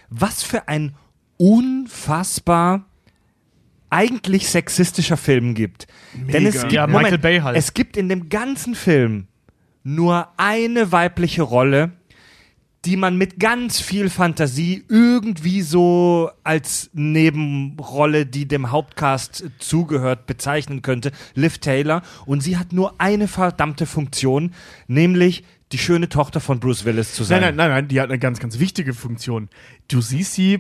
Was 0.10 0.44
für 0.44 0.68
ein 0.68 0.94
unfassbar 1.38 2.86
eigentlich 3.90 4.50
sexistischer 4.50 5.18
Film 5.18 5.54
gibt. 5.54 5.88
Denn 6.14 6.46
es 6.46 6.62
gibt, 6.62 6.72
Ja, 6.74 6.88
Michael 6.88 7.18
Bay 7.18 7.40
halt. 7.40 7.58
es 7.58 7.74
gibt 7.74 7.98
in 7.98 8.08
dem 8.10 8.30
ganzen 8.30 8.76
Film 8.76 9.28
nur 9.84 10.28
eine 10.38 10.92
weibliche 10.92 11.42
Rolle, 11.42 11.92
die 12.86 12.98
man 12.98 13.16
mit 13.16 13.40
ganz 13.40 13.80
viel 13.80 14.10
Fantasie 14.10 14.84
irgendwie 14.90 15.62
so 15.62 16.32
als 16.44 16.90
Nebenrolle, 16.94 18.26
die 18.26 18.48
dem 18.48 18.72
Hauptcast 18.72 19.46
zugehört, 19.60 20.26
bezeichnen 20.26 20.82
könnte. 20.82 21.12
Liv 21.36 21.60
Taylor. 21.60 22.02
Und 22.26 22.42
sie 22.42 22.58
hat 22.58 22.74
nur 22.74 22.96
eine 23.00 23.28
verdammte 23.28 23.86
Funktion, 23.86 24.54
nämlich 24.88 25.44
die 25.72 25.78
schöne 25.78 26.10
Tochter 26.10 26.40
von 26.40 26.60
Bruce 26.60 26.86
Willis 26.86 27.14
zu 27.14 27.24
sein. 27.24 27.42
Nein, 27.42 27.56
nein, 27.56 27.70
nein, 27.70 27.78
nein, 27.82 27.88
die 27.88 28.00
hat 28.02 28.10
eine 28.10 28.20
ganz, 28.20 28.40
ganz 28.40 28.60
wichtige 28.60 28.94
Funktion. 28.94 29.50
Du 29.88 30.02
siehst 30.02 30.34
sie, 30.34 30.54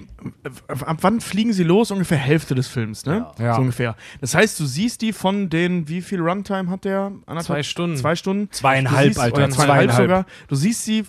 äh, 0.43 0.83
ab 0.85 0.97
wann 1.01 1.21
fliegen 1.21 1.53
sie 1.53 1.63
los? 1.63 1.91
Ungefähr 1.91 2.17
Hälfte 2.17 2.55
des 2.55 2.67
Films, 2.67 3.05
ne? 3.05 3.27
Ja. 3.39 3.55
So 3.55 3.61
ungefähr. 3.61 3.95
Das 4.21 4.35
heißt, 4.35 4.59
du 4.59 4.65
siehst 4.65 5.01
die 5.01 5.13
von 5.13 5.49
den, 5.49 5.87
wie 5.87 6.01
viel 6.01 6.19
Runtime 6.21 6.69
hat 6.69 6.85
der? 6.85 7.11
Anderthalb- 7.25 7.45
Zwei 7.45 7.63
Stunden. 7.63 7.97
Zwei 7.97 8.15
Stunden? 8.15 8.49
Zweieinhalb, 8.51 9.07
siehst, 9.07 9.19
Alter, 9.19 9.49
zweieinhalb, 9.49 9.89
zweieinhalb. 9.91 10.01
sogar. 10.03 10.25
Du 10.47 10.55
siehst 10.55 10.85
sie 10.85 11.03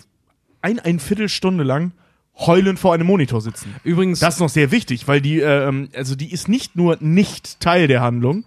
ein, 0.61 0.79
ein 0.79 0.99
Viertelstunde 0.99 1.63
lang 1.63 1.91
heulend 2.35 2.79
vor 2.79 2.93
einem 2.93 3.05
Monitor 3.07 3.41
sitzen. 3.41 3.75
Übrigens, 3.83 4.19
Das 4.19 4.35
ist 4.35 4.39
noch 4.39 4.49
sehr 4.49 4.71
wichtig, 4.71 5.07
weil 5.07 5.21
die, 5.21 5.39
ähm, 5.39 5.89
also 5.95 6.15
die 6.15 6.31
ist 6.31 6.49
nicht 6.49 6.75
nur 6.75 6.97
nicht 6.99 7.59
Teil 7.59 7.87
der 7.87 8.01
Handlung, 8.01 8.43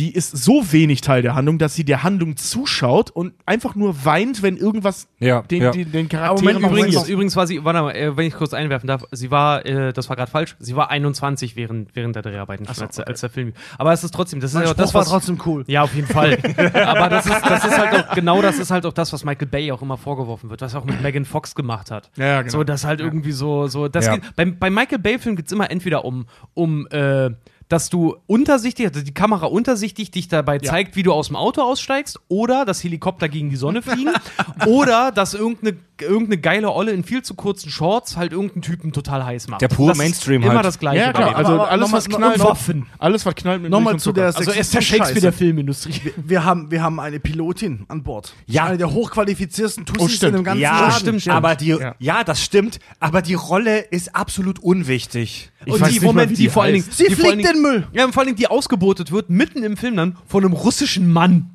die 0.00 0.14
ist 0.14 0.30
so 0.30 0.72
wenig 0.72 1.02
Teil 1.02 1.20
der 1.20 1.34
Handlung, 1.34 1.58
dass 1.58 1.74
sie 1.74 1.84
der 1.84 2.02
Handlung 2.02 2.38
zuschaut 2.38 3.10
und 3.10 3.34
einfach 3.44 3.74
nur 3.74 4.06
weint, 4.06 4.42
wenn 4.42 4.56
irgendwas 4.56 5.08
Ja, 5.18 5.42
den, 5.42 5.62
ja. 5.62 5.70
den, 5.72 5.92
den 5.92 6.06
Aber 6.06 6.08
Charakteren 6.08 6.62
Moment, 6.62 6.78
übrigens, 6.78 7.08
übrigens 7.08 7.36
war 7.36 7.46
sie, 7.46 7.62
warte 7.64 7.82
mal, 7.82 7.94
äh, 7.94 8.16
wenn 8.16 8.26
ich 8.26 8.32
kurz 8.32 8.54
einwerfen 8.54 8.86
darf, 8.86 9.04
sie 9.12 9.30
war, 9.30 9.66
äh, 9.66 9.92
das 9.92 10.08
war 10.08 10.16
gerade 10.16 10.30
falsch, 10.30 10.56
sie 10.58 10.74
war 10.74 10.88
21 10.88 11.54
während, 11.54 11.94
während 11.94 12.16
der 12.16 12.22
Dreharbeiten, 12.22 12.64
schon, 12.64 12.86
als, 12.86 12.98
als 12.98 13.20
der 13.20 13.28
Film. 13.28 13.52
Aber 13.76 13.92
es 13.92 14.02
ist 14.02 14.14
trotzdem, 14.14 14.40
das 14.40 14.54
ist 14.54 14.62
ja 14.62 14.72
das, 14.72 14.94
war 14.94 15.04
trotzdem 15.04 15.38
cool. 15.44 15.64
Ja, 15.66 15.82
auf 15.82 15.94
jeden 15.94 16.08
Fall. 16.08 16.38
Aber 16.86 17.10
das 17.10 17.26
ist, 17.26 17.42
das 17.46 17.64
ist 17.66 17.78
halt 17.78 17.92
auch, 18.08 18.14
genau 18.14 18.40
das 18.40 18.58
ist 18.58 18.70
halt 18.70 18.86
auch 18.86 18.94
das, 18.94 19.12
was 19.12 19.22
Michael 19.22 19.48
Bay 19.48 19.70
auch 19.70 19.82
immer 19.82 19.98
vorgeworfen 19.98 20.48
wird, 20.48 20.62
was 20.62 20.72
er 20.72 20.80
auch 20.80 20.86
mit 20.86 21.02
Megan 21.02 21.26
Fox 21.26 21.54
gemacht 21.54 21.90
hat. 21.90 22.10
Ja, 22.16 22.40
genau. 22.40 22.50
So, 22.52 22.64
das 22.64 22.84
halt 22.86 23.00
irgendwie 23.00 23.32
so, 23.32 23.66
so, 23.66 23.88
das 23.88 24.06
Ja. 24.06 24.16
geht, 24.16 24.34
beim, 24.34 24.58
bei 24.58 24.70
Michael 24.70 24.98
Bay-Filmen 24.98 25.36
geht 25.36 25.46
es 25.46 25.52
immer 25.52 25.70
entweder 25.70 26.06
um, 26.06 26.24
um, 26.54 26.86
äh, 26.88 27.30
dass 27.70 27.88
du 27.88 28.16
untersichtig, 28.26 28.88
also 28.88 29.00
die 29.00 29.14
Kamera 29.14 29.46
untersichtig 29.46 30.10
dich 30.10 30.26
dabei 30.26 30.58
zeigt, 30.58 30.96
wie 30.96 31.04
du 31.04 31.12
aus 31.12 31.28
dem 31.28 31.36
Auto 31.36 31.62
aussteigst, 31.62 32.18
oder 32.26 32.64
dass 32.64 32.82
Helikopter 32.82 33.28
gegen 33.28 33.48
die 33.48 33.56
Sonne 33.56 33.80
fliegen, 33.80 34.12
oder 34.66 35.12
dass 35.12 35.34
irgendeine, 35.34 35.78
irgendeine 36.02 36.38
geile 36.38 36.70
Olle 36.72 36.92
in 36.92 37.04
viel 37.04 37.22
zu 37.22 37.34
kurzen 37.34 37.70
Shorts 37.70 38.16
halt 38.16 38.32
irgendeinen 38.32 38.62
Typen 38.62 38.92
total 38.92 39.24
heiß 39.24 39.48
macht. 39.48 39.60
Der 39.62 39.68
pure 39.68 39.90
das 39.90 39.98
Mainstream 39.98 40.42
Immer 40.42 40.54
halt. 40.56 40.64
das 40.64 40.78
Gleiche. 40.78 40.98
Ja, 41.04 41.12
klar. 41.12 41.36
Also 41.36 41.52
Aber- 41.52 41.62
aber 41.62 41.70
alles, 41.70 41.92
was 41.92 42.08
knallt. 42.08 42.38
noch- 42.38 42.50
Waffen. 42.50 42.86
Alles, 42.98 43.26
was 43.26 43.34
knallt 43.34 43.62
mit 43.62 43.70
Nochmal 43.70 43.98
zu 43.98 44.12
der. 44.12 44.26
Also 44.26 44.50
er 44.50 44.60
ist 44.60 44.74
der 44.74 44.80
Shakespeare 44.80 45.20
der. 45.20 45.32
Filmindustrie. 45.32 46.12
Wir 46.16 46.44
haben, 46.44 46.70
wir 46.70 46.82
haben 46.82 46.98
eine 47.00 47.20
Pilotin 47.20 47.84
an 47.88 48.02
Bord. 48.02 48.34
Ja. 48.46 48.64
Eine 48.66 48.78
der 48.78 48.92
hochqualifiziertsten 48.92 49.84
Tussis 49.86 50.22
Oh, 50.22 50.26
in 50.26 50.32
dem 50.34 50.44
ganzen 50.44 50.60
Ja, 50.60 50.80
Laden. 50.80 50.92
stimmt, 51.00 51.20
stimmt. 51.22 51.36
Aber 51.36 51.54
die, 51.56 51.66
Ja. 51.68 51.94
ja. 51.98 52.24
das 52.24 52.42
stimmt. 52.42 52.78
Aber 52.98 53.22
die 53.22 53.34
Rolle 53.34 53.78
ist 53.80 54.14
absolut 54.14 54.58
unwichtig. 54.58 55.50
Ich 55.66 55.72
und 55.72 55.80
weiß 55.80 55.88
die, 55.88 55.94
nicht 55.94 56.02
mal, 56.02 56.06
Moment, 56.08 56.30
wie 56.30 56.34
die, 56.36 56.42
die 56.44 56.48
vor 56.48 56.62
allen 56.62 56.74
Dingen. 56.74 56.86
Sie 56.90 57.04
fliegt 57.10 57.44
den 57.46 57.62
Müll. 57.62 57.86
Ja, 57.92 58.04
und 58.04 58.12
vor 58.12 58.20
allen 58.22 58.28
Dingen, 58.28 58.38
die 58.38 58.46
ausgebotet 58.48 59.12
wird, 59.12 59.30
mitten 59.30 59.62
im 59.62 59.76
Film 59.76 59.96
dann, 59.96 60.16
von 60.26 60.44
einem 60.44 60.52
russischen 60.54 61.12
Mann. 61.12 61.50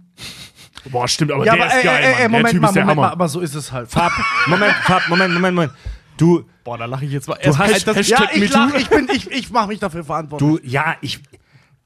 Boah, 0.92 1.08
stimmt, 1.08 1.32
aber 1.32 1.46
Ja, 1.46 1.56
der 1.56 1.64
aber 1.66 1.74
ist 1.74 1.78
ey, 1.80 1.84
geil, 1.84 2.04
ey, 2.04 2.12
ey, 2.12 2.18
der 2.18 2.30
Moment 2.30 2.52
Typ 2.52 2.62
mal, 2.62 2.68
ist 2.68 2.76
der 2.76 2.84
Moment 2.84 2.98
mal, 2.98 3.04
Hammer. 3.04 3.12
aber 3.14 3.28
so 3.30 3.40
ist 3.40 3.56
es 3.56 3.72
halt. 3.72 3.90
Fab, 3.90 4.12
Moment, 4.48 4.74
Fab, 4.84 5.08
Moment, 5.10 5.34
Moment, 5.34 5.56
Moment. 5.56 5.74
Du, 6.18 6.46
Boah, 6.64 6.78
da 6.78 6.86
lache 6.86 7.06
ich 7.06 7.12
jetzt 7.12 7.28
mal. 7.28 7.38
Du 7.44 7.58
hast- 7.58 7.88
das, 7.88 8.08
Ja, 8.08 8.28
ich 8.34 8.50
lach, 8.52 8.74
ich 8.76 8.90
bin, 8.90 9.08
ich, 9.14 9.30
ich 9.32 9.50
mache 9.52 9.68
mich 9.68 9.80
dafür 9.80 10.04
verantwortlich. 10.04 10.62
du, 10.62 10.68
ja, 10.68 10.96
ich, 11.02 11.20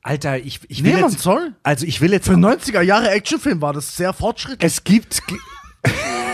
Alter, 0.03 0.37
ich, 0.37 0.61
ich 0.69 0.83
will 0.83 0.93
Nee, 0.95 1.01
man 1.01 1.11
jetzt, 1.11 1.21
soll. 1.21 1.53
also 1.63 1.85
ich 1.85 1.99
will 2.01 2.11
jetzt, 2.13 2.27
Für 2.27 2.33
90er 2.35 2.81
Jahre 2.81 3.09
Actionfilm 3.11 3.61
war 3.61 3.73
das 3.73 3.95
sehr 3.97 4.13
fortschrittlich. 4.13 4.63
es 4.71 4.83
gibt, 4.83 5.21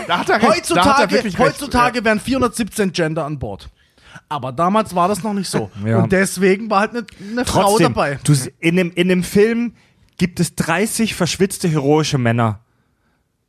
Da 0.06 0.18
hat 0.18 0.28
er 0.28 0.36
recht. 0.36 0.48
Heutzutage, 0.48 1.24
recht. 1.24 1.38
heutzutage 1.38 2.04
wären 2.04 2.20
417 2.20 2.92
Gender 2.92 3.24
an 3.24 3.38
Bord. 3.38 3.68
Aber 4.28 4.52
damals 4.52 4.94
war 4.94 5.08
das 5.08 5.22
noch 5.22 5.32
nicht 5.34 5.48
so. 5.48 5.70
Ja. 5.84 5.98
Und 5.98 6.12
deswegen 6.12 6.70
war 6.70 6.80
halt 6.80 6.90
eine, 6.92 7.06
eine 7.32 7.44
Frau 7.44 7.78
dabei. 7.78 8.18
du, 8.24 8.34
in 8.60 8.76
dem, 8.76 8.92
in 8.92 9.08
dem 9.08 9.22
Film 9.22 9.74
gibt 10.16 10.40
es 10.40 10.54
30 10.54 11.14
verschwitzte 11.14 11.68
heroische 11.68 12.18
Männer. 12.18 12.60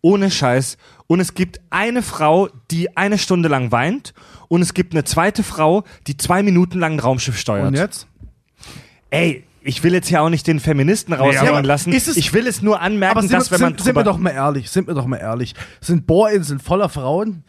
Ohne 0.01 0.29
Scheiß. 0.29 0.77
Und 1.07 1.19
es 1.19 1.33
gibt 1.33 1.59
eine 1.69 2.01
Frau, 2.01 2.49
die 2.71 2.95
eine 2.95 3.17
Stunde 3.17 3.49
lang 3.49 3.71
weint. 3.71 4.13
Und 4.47 4.61
es 4.61 4.73
gibt 4.73 4.93
eine 4.93 5.03
zweite 5.03 5.43
Frau, 5.43 5.83
die 6.07 6.17
zwei 6.17 6.43
Minuten 6.43 6.79
lang 6.79 6.93
ein 6.93 6.99
Raumschiff 6.99 7.37
steuert. 7.37 7.67
Und 7.67 7.75
jetzt? 7.75 8.07
Ey, 9.09 9.43
ich 9.67 9.83
will 9.83 9.93
jetzt 9.93 10.07
hier 10.07 10.21
auch 10.21 10.29
nicht 10.29 10.47
den 10.47 10.59
Feministen 10.61 11.13
raushängen 11.13 11.49
aber 11.49 11.61
lassen. 11.61 11.91
ich 11.91 12.33
will 12.33 12.47
es 12.47 12.61
nur 12.61 12.79
anmerken, 12.79 13.27
dass 13.27 13.51
wir, 13.51 13.59
wenn 13.59 13.65
man 13.65 13.73
sind, 13.73 13.83
sind 13.83 13.95
wir 13.95 14.03
doch 14.03 14.17
mal 14.17 14.29
ehrlich, 14.29 14.69
sind 14.69 14.87
wir 14.87 14.93
doch 14.93 15.05
mal 15.05 15.17
ehrlich. 15.17 15.55
Sind 15.81 16.07
Bohrinseln 16.07 16.59
voller 16.59 16.87
Frauen, 16.87 17.43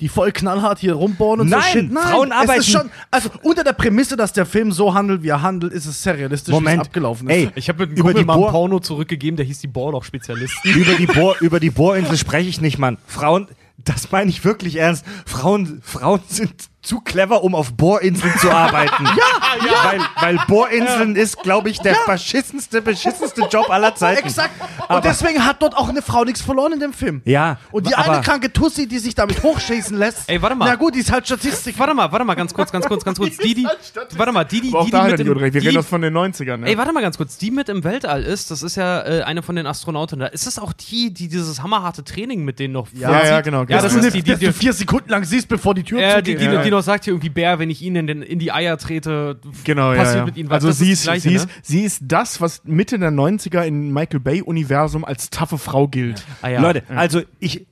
die 0.00 0.08
voll 0.08 0.30
knallhart 0.32 0.78
hier 0.78 0.92
rumbohren 0.94 1.40
und 1.40 1.48
Nein, 1.48 1.62
so 1.62 1.68
Shit? 1.78 1.92
Frauen 1.92 2.28
es 2.30 2.36
arbeiten- 2.36 2.60
Ist 2.60 2.70
schon, 2.70 2.90
also 3.10 3.30
unter 3.42 3.64
der 3.64 3.72
Prämisse, 3.72 4.16
dass 4.16 4.32
der 4.32 4.44
Film 4.46 4.70
so 4.72 4.92
handelt, 4.92 5.22
wie 5.22 5.28
er 5.28 5.40
handelt, 5.42 5.72
ist 5.72 5.86
es 5.86 6.02
sehr 6.02 6.18
realistisch, 6.18 6.48
wie 6.52 6.56
Moment. 6.56 6.82
es 6.82 6.88
abgelaufen 6.88 7.28
ist. 7.30 7.34
Ey, 7.34 7.50
ich 7.54 7.68
habe 7.68 7.80
mit 7.86 7.90
einem 7.90 7.98
Über 7.98 8.08
Kumpel 8.12 8.22
die 8.22 8.26
mal 8.26 8.50
Porno 8.50 8.78
zurückgegeben, 8.80 9.36
der 9.36 9.46
hieß 9.46 9.60
die 9.60 9.68
Bohrloch-Spezialisten. 9.68 10.70
über 10.74 10.92
die 10.94 11.06
Bohr, 11.06 11.36
über 11.40 11.60
die 11.60 11.70
Bohrinsel 11.70 12.16
spreche 12.18 12.48
ich 12.48 12.60
nicht, 12.60 12.78
Mann. 12.78 12.98
Frauen, 13.06 13.48
das 13.78 14.10
meine 14.12 14.28
ich 14.30 14.44
wirklich 14.44 14.76
ernst. 14.76 15.04
Frauen, 15.24 15.80
Frauen 15.82 16.20
sind 16.28 16.52
zu 16.86 17.00
clever, 17.00 17.42
um 17.42 17.54
auf 17.54 17.72
Bohrinseln 17.72 18.32
zu 18.38 18.50
arbeiten. 18.50 19.04
ja, 19.04 19.66
ja. 19.66 19.90
Weil, 20.20 20.36
weil 20.36 20.46
Bohrinseln 20.46 21.16
ist, 21.16 21.42
glaube 21.42 21.68
ich, 21.70 21.80
der 21.80 21.94
verschissenste, 21.94 22.80
beschissenste 22.82 23.42
Job 23.50 23.68
aller 23.70 23.94
Zeiten. 23.96 24.26
Exakt. 24.26 24.50
Aber- 24.78 24.96
Und 24.96 25.04
deswegen 25.04 25.44
hat 25.44 25.60
dort 25.62 25.76
auch 25.76 25.88
eine 25.88 26.02
Frau 26.02 26.24
nichts 26.24 26.40
verloren 26.40 26.72
in 26.74 26.80
dem 26.80 26.92
Film. 26.92 27.22
Ja. 27.24 27.58
Und 27.72 27.86
die 27.88 27.94
aber, 27.94 28.12
eine 28.14 28.22
kranke 28.22 28.52
Tussi, 28.52 28.86
die 28.86 28.98
sich 28.98 29.14
damit 29.14 29.42
hochschießen 29.42 29.96
lässt. 29.96 30.28
Ey, 30.28 30.40
warte 30.40 30.56
mal. 30.56 30.66
Na 30.66 30.74
gut, 30.76 30.94
die 30.94 31.00
ist 31.00 31.10
halt 31.12 31.26
Statistik. 31.26 31.78
Warte 31.78 31.94
mal, 31.94 32.10
warte 32.10 32.24
mal, 32.24 32.34
ganz 32.34 32.54
kurz, 32.54 32.70
ganz 32.72 32.86
kurz, 32.86 33.04
ganz 33.04 33.18
kurz. 33.18 33.36
Die, 33.46 33.54
die, 33.54 33.68
warte 34.16 34.32
mal, 34.32 34.44
die, 34.44 34.60
die, 34.60 34.70
die, 34.72 34.90
die 34.90 34.92
er 34.92 35.04
mit 35.04 35.20
im. 35.20 35.40
Wir 35.40 35.50
die, 35.50 35.58
reden 35.58 35.74
das 35.74 35.86
von 35.86 36.00
den 36.00 36.16
90ern. 36.16 36.56
Ne? 36.58 36.68
Ey, 36.68 36.78
warte 36.78 36.92
mal 36.92 37.00
ganz 37.02 37.16
kurz. 37.16 37.36
Die 37.36 37.50
mit 37.50 37.68
im 37.68 37.84
Weltall 37.84 38.22
ist, 38.22 38.50
das 38.50 38.62
ist 38.62 38.76
ja 38.76 39.02
äh, 39.02 39.22
eine 39.22 39.42
von 39.42 39.56
den 39.56 39.66
Astronauten 39.66 40.18
da. 40.18 40.26
Ist 40.26 40.46
das 40.46 40.58
auch 40.58 40.72
die, 40.72 41.12
die 41.12 41.28
dieses 41.28 41.62
hammerharte 41.62 42.02
Training 42.04 42.44
mit 42.44 42.58
denen 42.58 42.72
noch 42.74 42.88
ja, 42.92 43.10
ja, 43.24 43.40
genau. 43.40 43.58
Ja, 43.60 43.64
genau. 43.64 43.82
das 43.82 43.94
dass 43.94 44.04
ist 44.04 44.14
die, 44.14 44.22
die, 44.22 44.36
die, 44.36 44.46
du 44.46 44.52
vier 44.52 44.72
Sekunden 44.72 45.10
lang 45.10 45.24
siehst, 45.24 45.48
bevor 45.48 45.74
die 45.74 45.82
Tür 45.84 46.00
äh, 46.00 46.22
die, 46.22 46.32
zugeht. 46.32 46.40
die, 46.40 46.54
Ja. 46.54 46.62
die 46.62 46.70
noch 46.76 46.82
sagt 46.82 47.04
hier 47.04 47.12
irgendwie, 47.12 47.30
Bär, 47.30 47.58
wenn 47.58 47.70
ich 47.70 47.82
ihnen 47.82 47.96
in, 47.96 48.06
den, 48.06 48.22
in 48.22 48.38
die 48.38 48.52
Eier 48.52 48.78
trete, 48.78 49.38
Genau, 49.64 49.92
ja, 49.92 49.98
passiert 49.98 50.18
ja. 50.18 50.24
mit 50.24 50.36
ihnen 50.36 50.50
was. 50.50 50.64
Also 50.64 50.72
sie 50.72 50.92
ist, 50.92 51.04
Gleiche, 51.04 51.28
sie, 51.28 51.34
ist, 51.34 51.46
ne? 51.46 51.52
sie 51.62 51.84
ist 51.84 52.02
das, 52.02 52.40
was 52.40 52.62
Mitte 52.64 52.98
der 52.98 53.10
90er 53.10 53.62
im 53.62 53.92
Michael 53.92 54.20
Bay-Universum 54.20 55.04
als 55.04 55.30
taffe 55.30 55.58
Frau 55.58 55.88
gilt. 55.88 56.24
Ah, 56.42 56.48
ja. 56.48 56.60
Leute, 56.60 56.82
also 56.88 57.22
ich. 57.40 57.66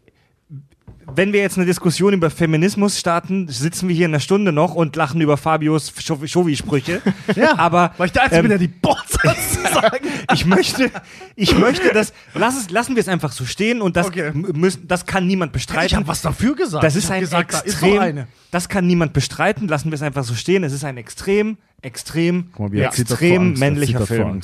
Wenn 1.14 1.32
wir 1.32 1.40
jetzt 1.40 1.56
eine 1.56 1.66
Diskussion 1.66 2.12
über 2.12 2.30
Feminismus 2.30 2.98
starten, 2.98 3.48
sitzen 3.48 3.88
wir 3.88 3.94
hier 3.94 4.06
in 4.06 4.12
einer 4.12 4.20
Stunde 4.20 4.52
noch 4.52 4.74
und 4.74 4.96
lachen 4.96 5.20
über 5.20 5.36
Fabios 5.36 5.92
Schowi-Sprüche. 5.98 7.00
Ja, 7.36 7.58
aber 7.58 7.92
Weil 7.96 8.06
ich 8.06 8.12
der 8.12 8.22
Einzige 8.24 8.36
ähm, 8.38 8.42
bin, 8.44 8.48
der 8.50 8.58
die 8.58 8.68
Bots 8.68 9.18
hat 9.24 9.36
zu 9.40 9.62
sagen. 9.62 10.06
ich 10.32 10.44
möchte, 10.46 10.90
ich 11.36 11.56
möchte 11.58 11.92
das, 11.92 12.12
lass 12.34 12.56
es, 12.58 12.70
lassen 12.70 12.94
wir 12.96 13.00
es 13.00 13.08
einfach 13.08 13.32
so 13.32 13.44
stehen 13.44 13.80
und 13.82 13.96
das 13.96 14.06
Okay. 14.08 14.30
müssen, 14.34 14.86
das 14.86 15.06
kann 15.06 15.26
niemand 15.26 15.52
bestreiten. 15.52 15.86
Ich 15.86 15.94
habe 15.94 16.06
was 16.06 16.22
dafür 16.22 16.54
gesagt. 16.54 16.84
das 16.84 16.96
ist 16.96 17.10
ein 17.10 17.20
gesagt, 17.20 17.52
da 17.52 17.58
ist 17.58 17.66
extrem, 17.66 17.94
noch 17.94 18.02
eine. 18.02 18.28
das 18.50 18.68
kann 18.68 18.86
niemand 18.86 19.12
bestreiten. 19.12 19.68
Lassen 19.68 19.90
wir 19.90 19.94
es 19.96 20.02
einfach 20.02 20.24
so 20.24 20.34
stehen. 20.34 20.62
Es 20.64 20.72
ist 20.72 20.84
ein 20.84 20.96
extrem, 20.96 21.56
extrem, 21.82 22.50
mal, 22.58 22.68
vor 22.68 22.84
extrem. 22.84 23.52
Er 23.54 23.58
männlicher 23.58 24.06
Film. 24.06 24.40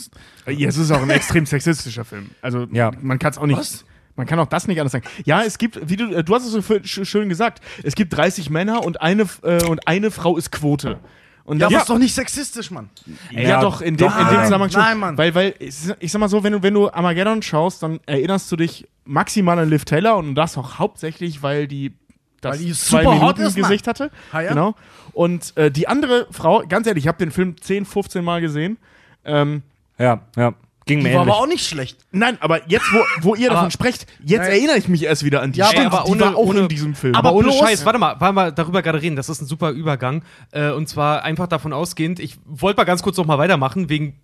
Ja, 0.46 0.68
es 0.68 0.76
ist 0.76 0.90
auch 0.90 1.02
ein 1.02 1.10
extrem 1.10 1.46
sexistischer 1.46 2.04
Film. 2.04 2.30
Also 2.42 2.66
Ja. 2.72 2.90
man 3.00 3.18
kann 3.18 3.30
es 3.32 3.38
auch 3.38 3.46
nicht. 3.46 3.58
Was? 3.58 3.84
Man 4.20 4.26
kann 4.26 4.38
auch 4.38 4.46
das 4.46 4.68
nicht 4.68 4.78
anders 4.78 4.92
sagen. 4.92 5.06
Ja, 5.24 5.42
es 5.42 5.56
gibt, 5.56 5.88
wie 5.88 5.96
du, 5.96 6.12
äh, 6.14 6.22
du 6.22 6.34
hast 6.34 6.44
es 6.44 6.52
so 6.52 7.04
schön 7.04 7.30
gesagt, 7.30 7.62
es 7.82 7.94
gibt 7.94 8.14
30 8.14 8.50
Männer 8.50 8.84
und 8.84 9.00
eine, 9.00 9.26
äh, 9.42 9.64
und 9.64 9.88
eine 9.88 10.10
Frau 10.10 10.36
ist 10.36 10.52
Quote. 10.52 10.98
Und 11.44 11.58
Ja, 11.58 11.66
das 11.68 11.72
aber 11.74 11.82
ist 11.82 11.90
doch 11.90 11.98
nicht 11.98 12.14
sexistisch, 12.14 12.70
Mann. 12.70 12.90
Ja, 13.30 13.40
Ja, 13.40 13.60
doch, 13.62 13.80
in 13.80 13.96
dem, 13.96 14.08
in 14.08 14.12
dem 14.14 14.24
nein, 14.26 14.44
Zusammenhang 14.44 14.70
schon. 14.70 14.82
nein, 14.82 14.98
Mann. 14.98 15.16
Weil, 15.18 15.34
weil, 15.34 15.54
ich 15.58 16.12
sag 16.12 16.18
mal 16.20 16.28
so, 16.28 16.44
wenn 16.44 16.52
du, 16.52 16.62
wenn 16.62 16.74
du 16.74 16.90
Armageddon 16.90 17.40
schaust, 17.40 17.82
dann 17.82 17.98
erinnerst 18.04 18.52
du 18.52 18.56
dich 18.56 18.86
maximal 19.06 19.58
an 19.58 19.70
Liv 19.70 19.86
Taylor 19.86 20.18
und 20.18 20.34
das 20.34 20.58
auch 20.58 20.78
hauptsächlich, 20.78 21.42
weil 21.42 21.66
die 21.66 21.94
das 22.42 22.58
Weil 22.58 22.66
die 22.66 22.72
zwei 22.72 23.04
super 23.04 23.14
hot 23.20 23.38
Minuten 23.38 23.42
ist, 23.42 23.56
Mann. 23.58 23.62
Gesicht 23.70 23.86
hatte. 23.86 24.10
Ah, 24.32 24.40
ja? 24.42 24.50
Genau. 24.50 24.74
Und 25.12 25.56
äh, 25.56 25.70
die 25.70 25.88
andere 25.88 26.26
Frau, 26.30 26.62
ganz 26.68 26.86
ehrlich, 26.86 27.04
ich 27.04 27.08
habe 27.08 27.18
den 27.18 27.30
Film 27.30 27.56
10, 27.60 27.84
15 27.86 28.22
Mal 28.22 28.40
gesehen. 28.42 28.76
Ähm, 29.24 29.62
Ja, 29.98 30.20
ja. 30.36 30.54
Ging 30.86 31.02
mir 31.02 31.10
Die 31.10 31.14
war 31.14 31.22
ähnlich. 31.22 31.34
aber 31.34 31.42
auch 31.42 31.46
nicht 31.46 31.66
schlecht. 31.66 31.98
nein, 32.10 32.38
aber 32.40 32.68
jetzt, 32.68 32.86
wo, 32.92 32.98
wo 33.20 33.34
ihr 33.34 33.48
davon 33.48 33.64
Aber- 33.64 33.70
sprecht, 33.70 34.06
jetzt 34.24 34.40
Nein. 34.40 34.50
erinnere 34.50 34.78
ich 34.78 34.88
mich 34.88 35.04
erst 35.04 35.24
wieder 35.24 35.42
an 35.42 35.52
die. 35.52 35.58
Ja, 35.60 35.66
Stimmt, 35.66 35.86
aber 35.92 36.04
die 36.06 36.10
ohne- 36.12 36.20
war 36.22 36.34
auch 36.36 36.38
ohne- 36.46 36.60
in 36.60 36.68
diesem 36.68 36.94
Film. 36.94 37.14
Aber, 37.14 37.32
ohne 37.34 37.48
bloß- 37.48 37.58
Scheiß, 37.60 37.84
warte 37.84 37.98
mal, 37.98 38.20
wollen 38.20 38.34
wir 38.34 38.50
darüber 38.50 38.82
gerade 38.82 39.00
reden. 39.00 39.14
Das 39.14 39.28
ist 39.28 39.40
ein 39.42 39.46
super 39.46 39.70
Übergang. 39.70 40.22
Äh, 40.52 40.70
und 40.70 40.88
zwar 40.88 41.22
einfach 41.22 41.46
davon 41.46 41.72
ausgehend, 41.72 42.18
ich 42.18 42.38
wollte 42.46 42.78
mal 42.78 42.84
ganz 42.84 43.02
kurz 43.02 43.16
noch 43.18 43.26
mal 43.26 43.38
weitermachen, 43.38 43.88
wegen 43.88 44.14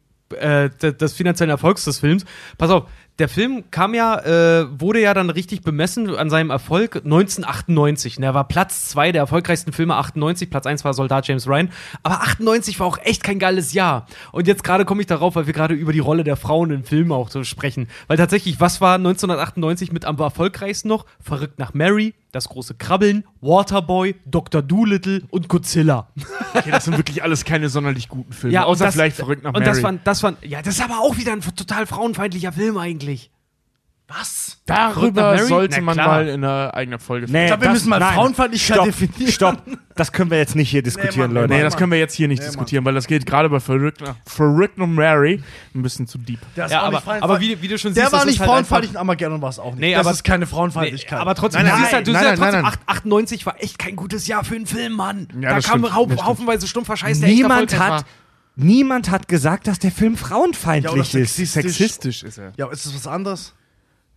äh, 0.40 0.71
de- 0.83 0.92
des 0.92 1.12
finanziellen 1.12 1.51
Erfolgs 1.53 1.85
des 1.85 2.01
Films. 2.01 2.25
Pass 2.59 2.71
auf, 2.71 2.85
der 3.19 3.29
Film 3.29 3.65
kam 3.71 3.95
ja, 3.95 4.19
äh, 4.21 4.67
wurde 4.81 5.01
ja 5.01 5.15
dann 5.15 5.31
richtig 5.31 5.63
bemessen 5.63 6.15
an 6.17 6.29
seinem 6.29 6.51
Erfolg 6.51 6.97
1998. 6.97 8.19
Und 8.19 8.23
er 8.25 8.35
war 8.35 8.47
Platz 8.47 8.89
zwei 8.89 9.13
der 9.13 9.23
erfolgreichsten 9.23 9.73
Filme 9.73 9.95
98. 9.97 10.51
Platz 10.51 10.67
eins 10.67 10.85
war 10.85 10.93
Soldat 10.95 11.27
James 11.27 11.47
Ryan. 11.47 11.71
Aber 12.03 12.21
98 12.23 12.79
war 12.81 12.87
auch 12.87 12.99
echt 13.03 13.23
kein 13.25 13.39
geiles 13.39 13.73
Jahr. 13.73 14.07
Und 14.33 14.47
jetzt 14.47 14.65
gerade 14.65 14.85
komme 14.85 15.01
ich 15.01 15.07
darauf, 15.07 15.35
weil 15.35 15.47
wir 15.47 15.55
gerade 15.55 15.75
über 15.75 15.93
die 15.93 15.99
Rolle 15.99 16.25
der 16.25 16.37
Frauen 16.37 16.71
in 16.71 16.85
Filmen 16.85 17.13
auch 17.13 17.31
so 17.31 17.43
sprechen. 17.45 17.89
Weil 18.07 18.17
tatsächlich, 18.19 18.61
was 18.61 18.81
war 18.81 18.97
1998 18.97 19.93
mit 19.93 20.05
am 20.05 20.19
erfolgreichsten 20.19 20.89
noch? 20.89 21.07
Verrückt 21.21 21.59
nach 21.59 21.73
Mary, 21.75 22.15
Das 22.33 22.49
große 22.51 22.75
Krabbeln, 22.75 23.25
Waterboy, 23.41 24.15
Dr. 24.27 24.61
Doolittle 24.61 25.23
und 25.31 25.49
Godzilla. 25.49 26.09
okay, 26.55 26.71
das 26.71 26.85
sind 26.85 26.97
wirklich 26.99 27.23
alles 27.23 27.45
keine 27.47 27.69
sonderlich 27.71 28.09
guten 28.09 28.33
Filme. 28.35 28.53
Ja, 28.55 28.65
und 28.65 28.73
außer 28.73 28.85
das- 28.87 28.95
vielleicht 28.95 29.17
verrückt 29.17 29.43
nach 29.43 29.55
Und 29.55 29.61
Mary. 29.61 29.73
das 29.73 29.83
war, 29.83 29.93
das 30.05 30.23
war, 30.23 30.35
ja, 30.43 30.61
das 30.61 30.75
ist 30.75 30.85
aber 30.85 30.99
auch 31.01 31.17
wieder 31.17 31.33
ein 31.33 31.41
total 31.41 31.87
frauenfeindlicher 31.87 32.53
Film 32.53 32.77
eigentlich. 32.77 33.06
Was? 34.09 34.59
Verrückt 34.64 34.69
nach 34.69 34.95
Darüber 34.95 35.38
sollte 35.47 35.77
Na 35.79 35.83
man 35.83 35.95
klar. 35.95 36.07
mal 36.09 36.29
in 36.29 36.45
einer 36.45 36.73
eigenen 36.75 37.01
Folge 37.01 37.27
Nee, 37.29 37.49
glaub, 37.49 37.61
wir 37.61 37.64
das- 37.64 37.75
müssen 37.75 37.88
mal 37.90 37.99
nein. 37.99 38.14
Frauenfeindlichkeit 38.14 38.77
Stopp, 38.77 38.87
definieren. 38.87 39.33
Stopp. 39.33 39.62
Das 39.97 40.12
können 40.12 40.31
wir 40.31 40.38
jetzt 40.38 40.55
nicht 40.55 40.71
hier 40.71 40.83
diskutieren, 40.83 41.33
Mann, 41.33 41.35
Leute. 41.35 41.49
Nee, 41.49 41.55
Mann, 41.57 41.64
das 41.64 41.77
können 41.77 41.90
wir 41.90 41.99
jetzt 41.99 42.14
hier 42.14 42.29
nicht 42.29 42.38
Nee, 42.38 42.47
diskutieren, 42.47 42.85
weil 42.85 42.95
das 42.95 43.09
geht 43.09 43.27
gerade 43.27 43.49
bei 43.49 43.59
Verrückt 43.59 44.01
nach 44.79 44.87
Mary 44.87 45.42
ein 45.75 45.83
bisschen 45.83 46.07
zu 46.07 46.19
deep. 46.19 46.38
Der 46.55 46.66
ist 46.66 46.71
Ja, 46.71 46.83
aber, 46.83 47.03
aber 47.21 47.40
wie, 47.40 47.61
wie 47.61 47.66
du 47.66 47.79
schon 47.79 47.95
der 47.95 48.05
siehst, 48.05 48.12
war 48.12 48.21
das 48.21 48.27
nicht 48.29 48.38
halt 48.38 48.49
frauenfeindlich, 48.49 48.92
in 48.92 48.97
Armageddon 48.97 49.42
war 49.42 49.49
es 49.51 49.59
auch 49.59 49.73
nicht. 49.73 49.81
Nee, 49.81 49.92
das 49.95 50.07
aber- 50.07 50.12
ist 50.12 50.23
keine 50.23 50.45
Nee, 50.45 50.51
Frauenfeindlichkeit. 50.53 51.19
aber 51.19 51.35
trotzdem, 51.35 51.62
Nein, 51.62 51.71
du 51.73 51.73
nein, 51.73 51.81
siehst 51.83 51.92
ja, 51.92 52.01
du 52.03 52.12
nein, 52.12 52.23
siehst 52.23 52.40
nein, 52.40 52.51
trotzdem, 52.53 52.62
nein, 52.62 52.73
8, 52.73 52.81
98 52.87 53.47
war 53.47 53.61
echt 53.61 53.79
kein 53.81 53.97
gutes 53.97 54.29
Jahr 54.29 54.45
für 54.45 54.55
einen 54.55 54.66
Film, 54.66 54.92
Mann. 54.92 55.27
Ja, 55.40 55.49
da 55.49 55.57
das 55.57 55.69
kam 55.69 55.83
das 55.83 55.92
haufenweise 55.92 56.69
stumpfer 56.69 56.97
Scheiß, 56.97 57.19
der 57.19 57.29
Niemand 57.29 57.77
hat, 57.77 58.05
niemand 58.57 59.11
hat 59.11 59.29
gesagt, 59.29 59.66
dass 59.66 59.79
der 59.79 59.90
Film 59.92 60.14
Ja, 60.14 60.19
oder 60.21 60.27
frauenfeindlich 60.29 61.14
ist. 61.14 61.37
sexistisch. 61.37 61.53
Sexistisch 61.79 62.23
ist 62.25 62.38
er. 62.38 62.53
ja, 62.57 62.71
ist 62.71 62.87
das 62.87 62.95
was 62.95 63.07
anderes? 63.07 63.55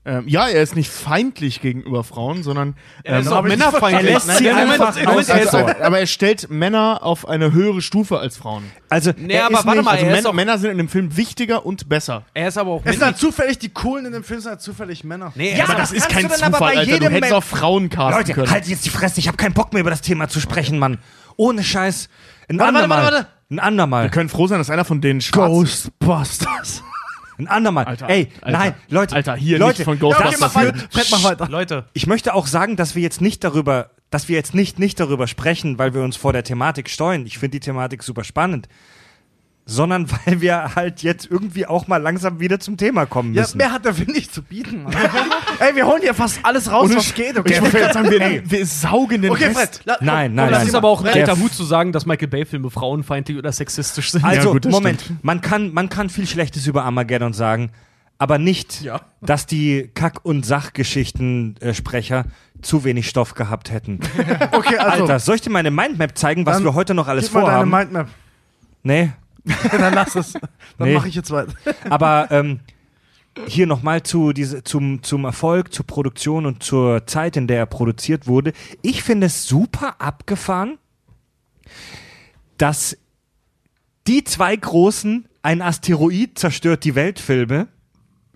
Ähm, 0.05 0.29
ja, 0.29 0.47
er 0.47 0.63
ist 0.63 0.77
nicht 0.77 0.89
feindlich 0.89 1.59
gegenüber 1.61 2.05
Frauen, 2.05 2.41
sondern 2.41 2.75
Er 3.03 3.19
ist 3.19 3.27
ähm, 3.27 3.33
auch 3.33 3.41
männerfeindlich. 3.43 4.07
Er 4.07 4.13
lässt 4.13 4.37
sie 4.37 4.45
nein, 4.45 4.69
einfach 4.71 4.95
Moment, 5.03 5.27
er 5.27 5.41
ist 5.43 5.53
aber 5.53 5.99
er 5.99 6.07
stellt 6.07 6.49
Männer 6.49 7.03
auf 7.03 7.27
eine 7.27 7.51
höhere 7.51 7.81
Stufe 7.81 8.17
als 8.17 8.37
Frauen. 8.37 8.63
Also, 8.87 9.11
Nee, 9.17 9.33
er 9.33 9.47
aber 9.47 9.55
warte 9.55 9.71
nicht, 9.71 9.83
mal, 9.83 9.91
Also 9.91 10.05
er 10.05 10.11
Männer, 10.13 10.29
auch- 10.29 10.33
Männer 10.33 10.57
sind 10.57 10.71
in 10.71 10.77
dem 10.77 10.87
Film 10.87 11.17
wichtiger 11.17 11.65
und 11.65 11.89
besser. 11.89 12.23
er 12.33 12.47
ist 12.47 12.57
aber 12.57 12.71
auch 12.71 12.81
Es 12.85 12.93
sind 12.93 13.03
halt 13.03 13.17
zufällig 13.17 13.59
die 13.59 13.69
Coolen 13.69 14.05
in 14.05 14.13
dem 14.13 14.23
Film, 14.23 14.39
sind 14.39 14.51
halt 14.51 14.61
zufällig 14.61 15.03
Männer. 15.03 15.33
Nee, 15.35 15.55
Ja, 15.57 15.65
aber 15.65 15.73
das 15.73 15.89
das 15.89 15.97
ist 15.97 16.09
Kein 16.09 16.23
du 16.23 16.29
denn 16.29 16.43
aber 16.43 16.57
Zufall, 16.57 16.73
bei 16.75 16.79
Alter. 16.79 16.85
Du 16.85 16.93
jedem 16.93 17.11
hättest 17.11 17.31
Men- 17.31 17.37
auch 17.37 17.43
Frauen 17.43 17.89
casten 17.89 18.13
Leute, 18.19 18.33
können. 18.33 18.49
halt 18.51 18.67
jetzt 18.67 18.85
die 18.85 18.89
Fresse. 18.89 19.19
Ich 19.19 19.27
habe 19.27 19.35
keinen 19.37 19.53
Bock 19.53 19.73
mehr 19.73 19.81
über 19.81 19.89
das 19.91 20.01
Thema 20.01 20.29
zu 20.29 20.39
sprechen, 20.39 20.79
Mann. 20.79 20.99
Ohne 21.35 21.61
Scheiß. 21.61 22.07
Ein 22.47 22.57
Warte, 22.57 22.73
warte, 22.73 22.89
warte, 22.89 23.03
warte. 23.15 23.27
Ein 23.51 23.59
andermal. 23.59 24.03
Wir 24.03 24.09
können 24.11 24.29
froh 24.29 24.47
sein, 24.47 24.59
dass 24.59 24.69
einer 24.69 24.85
von 24.85 25.01
denen 25.01 25.21
schwarz 25.21 25.51
ist. 25.63 25.91
Ghostbusters. 25.99 26.83
Ein 27.39 27.47
andermal. 27.47 27.85
Alter, 27.85 28.09
Ey, 28.09 28.27
Alter, 28.41 28.57
nein, 28.57 28.73
Leute. 28.89 29.15
Alter, 29.15 29.35
hier 29.35 29.57
Leute, 29.57 29.79
nicht 29.79 29.85
von 29.85 29.97
Ja, 29.97 30.03
okay, 30.05 30.23
Ghostbusters. 30.23 30.55
weiter. 30.55 30.87
Fred, 30.91 31.07
mach 31.11 31.23
weiter. 31.23 31.47
Leute, 31.49 31.85
Ich 31.93 32.05
möchte 32.05 32.33
auch 32.33 32.47
sagen, 32.47 32.75
dass 32.75 32.95
wir 32.95 33.01
jetzt 33.01 33.21
nicht 33.21 33.43
darüber, 33.43 33.91
dass 34.11 34.27
wir 34.27 34.35
jetzt 34.35 34.53
nicht, 34.53 34.77
nicht 34.77 34.99
darüber 34.99 35.25
sprechen, 35.25 35.79
weil 35.79 35.93
wir 35.93 36.01
uns 36.03 36.15
vor 36.17 36.33
der 36.33 36.43
Thematik 36.43 36.89
steuern. 36.89 37.25
Ich 37.25 37.37
finde 37.39 37.51
die 37.59 37.61
Thematik 37.61 38.03
super 38.03 38.23
spannend. 38.23 38.67
Sondern 39.71 40.07
weil 40.25 40.41
wir 40.41 40.75
halt 40.75 41.03
jetzt 41.03 41.29
irgendwie 41.29 41.65
auch 41.65 41.87
mal 41.87 41.97
langsam 41.97 42.39
wieder 42.39 42.59
zum 42.59 42.75
Thema 42.77 43.05
kommen 43.05 43.33
Ja, 43.33 43.41
müssen. 43.43 43.57
mehr 43.57 43.71
hat 43.71 43.85
der 43.85 43.93
Film 43.93 44.11
nicht 44.11 44.33
zu 44.33 44.41
bieten. 44.43 44.85
Ey, 45.59 45.75
wir 45.75 45.85
holen 45.85 46.01
hier 46.01 46.13
fast 46.13 46.39
alles 46.43 46.71
raus, 46.71 46.89
was 46.93 47.13
geht, 47.13 47.31
Ich 47.33 47.37
okay? 47.37 47.61
wollte 47.61 47.77
gerade 47.77 47.93
sagen, 47.93 48.09
wir, 48.11 48.49
wir 48.51 48.65
saugen 48.65 49.21
den 49.21 49.31
Okay, 49.31 49.45
Rest. 49.45 49.57
Fred. 49.57 49.81
la- 49.85 49.97
Nein, 50.01 50.33
nein, 50.35 50.49
das 50.49 50.59
nein. 50.59 50.67
ist 50.67 50.75
aber 50.75 50.87
auch 50.89 50.99
ein 51.03 51.13
Der- 51.13 51.27
alter 51.27 51.39
Hut 51.39 51.53
zu 51.53 51.63
sagen, 51.63 51.91
dass 51.91 52.05
Michael 52.05 52.27
Bay-Filme 52.29 52.69
frauenfeindlich 52.69 53.37
oder 53.37 53.51
sexistisch 53.51 54.11
sind. 54.11 54.23
Also, 54.23 54.47
Ja, 54.47 54.53
gut, 54.53 54.65
Moment, 54.65 55.01
stimmt. 55.01 55.23
man 55.23 55.41
kann, 55.41 55.73
man 55.73 55.89
kann 55.89 56.09
viel 56.09 56.27
Schlechtes 56.27 56.65
über 56.67 56.83
Armageddon 56.85 57.33
sagen, 57.33 57.71
aber 58.17 58.37
nicht, 58.37 58.81
Ja. 58.81 59.01
dass 59.21 59.45
die 59.45 59.91
Kack- 59.93 60.25
und 60.25 60.45
Sachgeschichten-Sprecher 60.45 62.25
zu 62.61 62.83
wenig 62.83 63.07
Stoff 63.07 63.33
gehabt 63.35 63.71
hätten. 63.71 63.99
Okay, 64.51 64.77
also, 64.77 65.03
Alter, 65.03 65.19
soll 65.19 65.35
ich 65.35 65.41
dir 65.41 65.49
meine 65.51 65.71
Mindmap 65.71 66.17
zeigen, 66.17 66.45
was 66.45 66.55
Dann 66.57 66.63
wir 66.65 66.73
heute 66.73 66.93
noch 66.93 67.07
alles 67.07 67.25
gib 67.25 67.33
mal 67.35 67.41
deine 67.41 67.51
vorhaben? 67.51 67.69
Mindmap. 67.71 68.07
nee, 68.83 69.11
Dann 69.71 69.93
lass 69.93 70.15
es. 70.15 70.33
Dann 70.33 70.87
Nee. 70.89 70.93
mache 70.95 71.07
ich 71.07 71.15
jetzt 71.15 71.31
weiter. 71.31 71.53
aber 71.89 72.27
ähm, 72.31 72.59
hier 73.47 73.67
nochmal 73.67 74.03
zu 74.03 74.33
diese, 74.33 74.63
zum, 74.63 75.01
zum 75.03 75.23
Erfolg, 75.25 75.73
zur 75.73 75.85
Produktion 75.87 76.45
und 76.45 76.63
zur 76.63 77.05
Zeit, 77.07 77.37
in 77.37 77.47
der 77.47 77.57
er 77.59 77.65
produziert 77.65 78.27
wurde. 78.27 78.53
Ich 78.81 79.03
finde 79.03 79.27
es 79.27 79.45
super 79.47 79.95
abgefahren, 79.99 80.77
dass 82.57 82.97
die 84.07 84.23
zwei 84.23 84.55
großen 84.55 85.27
Ein 85.41 85.61
Asteroid 85.61 86.37
zerstört 86.37 86.83
die 86.83 86.95
Weltfilme 86.95 87.67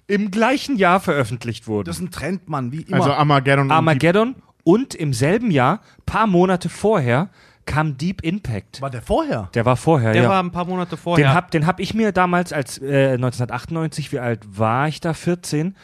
im 0.07 0.31
gleichen 0.31 0.77
Jahr 0.77 0.99
veröffentlicht 0.99 1.67
wurden. 1.67 1.85
Das 1.85 1.97
ist 1.97 2.03
ein 2.03 2.11
Trend, 2.11 2.47
Mann, 2.47 2.71
wie 2.71 2.81
immer. 2.83 2.97
Also 2.97 3.11
Armageddon. 3.11 3.65
und 3.65 3.71
Armageddon 3.71 4.35
und 4.63 4.95
im 4.95 5.13
selben 5.13 5.51
Jahr, 5.51 5.81
paar 6.05 6.27
Monate 6.27 6.69
vorher, 6.69 7.29
kam 7.65 7.97
Deep 7.97 8.21
Impact. 8.23 8.81
war 8.81 8.89
der 8.89 9.01
vorher? 9.01 9.49
Der 9.53 9.65
war 9.65 9.75
vorher, 9.77 10.13
Der 10.13 10.23
ja. 10.23 10.29
war 10.29 10.41
ein 10.43 10.51
paar 10.51 10.65
Monate 10.65 10.97
vorher. 10.97 11.25
Den 11.25 11.33
hab, 11.33 11.51
den 11.51 11.65
hab 11.65 11.79
ich 11.79 11.93
mir 11.93 12.11
damals 12.11 12.51
als 12.53 12.77
äh, 12.79 13.13
1998, 13.13 14.11
wie 14.11 14.19
alt 14.19 14.41
war 14.57 14.87
ich 14.87 14.99
da? 15.01 15.13
14, 15.13 15.75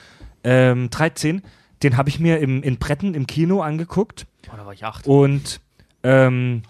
ähm, 0.43 0.89
13. 0.89 1.41
Den 1.83 1.95
habe 1.97 2.09
ich 2.09 2.19
mir 2.19 2.39
im, 2.39 2.61
in 2.63 2.77
Bretten 2.77 3.13
im 3.13 3.25
Kino 3.27 3.61
angeguckt 3.61 4.25
oh, 4.51 4.57
da 4.57 4.65
war 4.65 4.73
ich 4.73 4.83
acht. 4.85 5.07
und 5.07 5.61
ähm, 6.03 6.63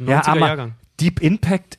90er 0.00 0.10
ja, 0.10 0.26
aber 0.26 0.40
Jahrgang. 0.40 0.72
Deep 1.00 1.20
Impact, 1.20 1.78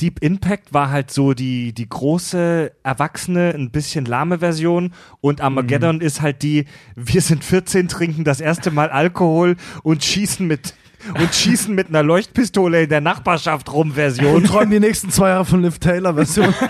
Deep 0.00 0.22
Impact 0.22 0.72
war 0.72 0.90
halt 0.90 1.10
so 1.10 1.34
die, 1.34 1.72
die 1.72 1.88
große, 1.88 2.72
erwachsene, 2.82 3.52
ein 3.54 3.70
bisschen 3.70 4.04
lahme 4.06 4.38
Version 4.38 4.92
und 5.20 5.40
Armageddon 5.40 5.96
Mhm. 5.96 6.02
ist 6.02 6.20
halt 6.22 6.42
die, 6.42 6.66
wir 6.96 7.20
sind 7.20 7.44
14, 7.44 7.88
trinken 7.88 8.24
das 8.24 8.40
erste 8.40 8.70
Mal 8.70 8.90
Alkohol 8.90 9.56
und 9.82 10.02
schießen 10.02 10.46
mit 10.46 10.74
und 11.14 11.34
schießen 11.34 11.74
mit 11.74 11.88
einer 11.88 12.02
Leuchtpistole 12.02 12.84
in 12.84 12.88
der 12.88 13.00
Nachbarschaft 13.00 13.72
rum 13.72 13.92
Version. 13.92 14.36
Und 14.36 14.46
träumen 14.46 14.70
die 14.70 14.80
nächsten 14.80 15.10
zwei 15.10 15.30
Jahre 15.30 15.44
von 15.44 15.62
Liv 15.62 15.78
Taylor 15.78 16.14
Version. 16.14 16.54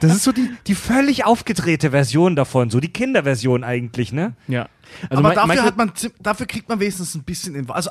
Das 0.00 0.14
ist 0.14 0.24
so 0.24 0.32
die, 0.32 0.50
die 0.66 0.74
völlig 0.74 1.24
aufgedrehte 1.24 1.90
Version 1.90 2.36
davon, 2.36 2.70
so 2.70 2.80
die 2.80 2.92
Kinderversion 2.92 3.64
eigentlich, 3.64 4.12
ne? 4.12 4.34
Ja. 4.48 4.68
Also 5.08 5.22
Aber 5.22 5.34
dafür, 5.34 5.62
hat 5.62 5.76
man, 5.76 5.92
dafür 6.20 6.46
kriegt 6.46 6.68
man 6.68 6.80
wenigstens 6.80 7.14
ein 7.14 7.22
bisschen 7.22 7.54
Info. 7.54 7.72
Also, 7.72 7.90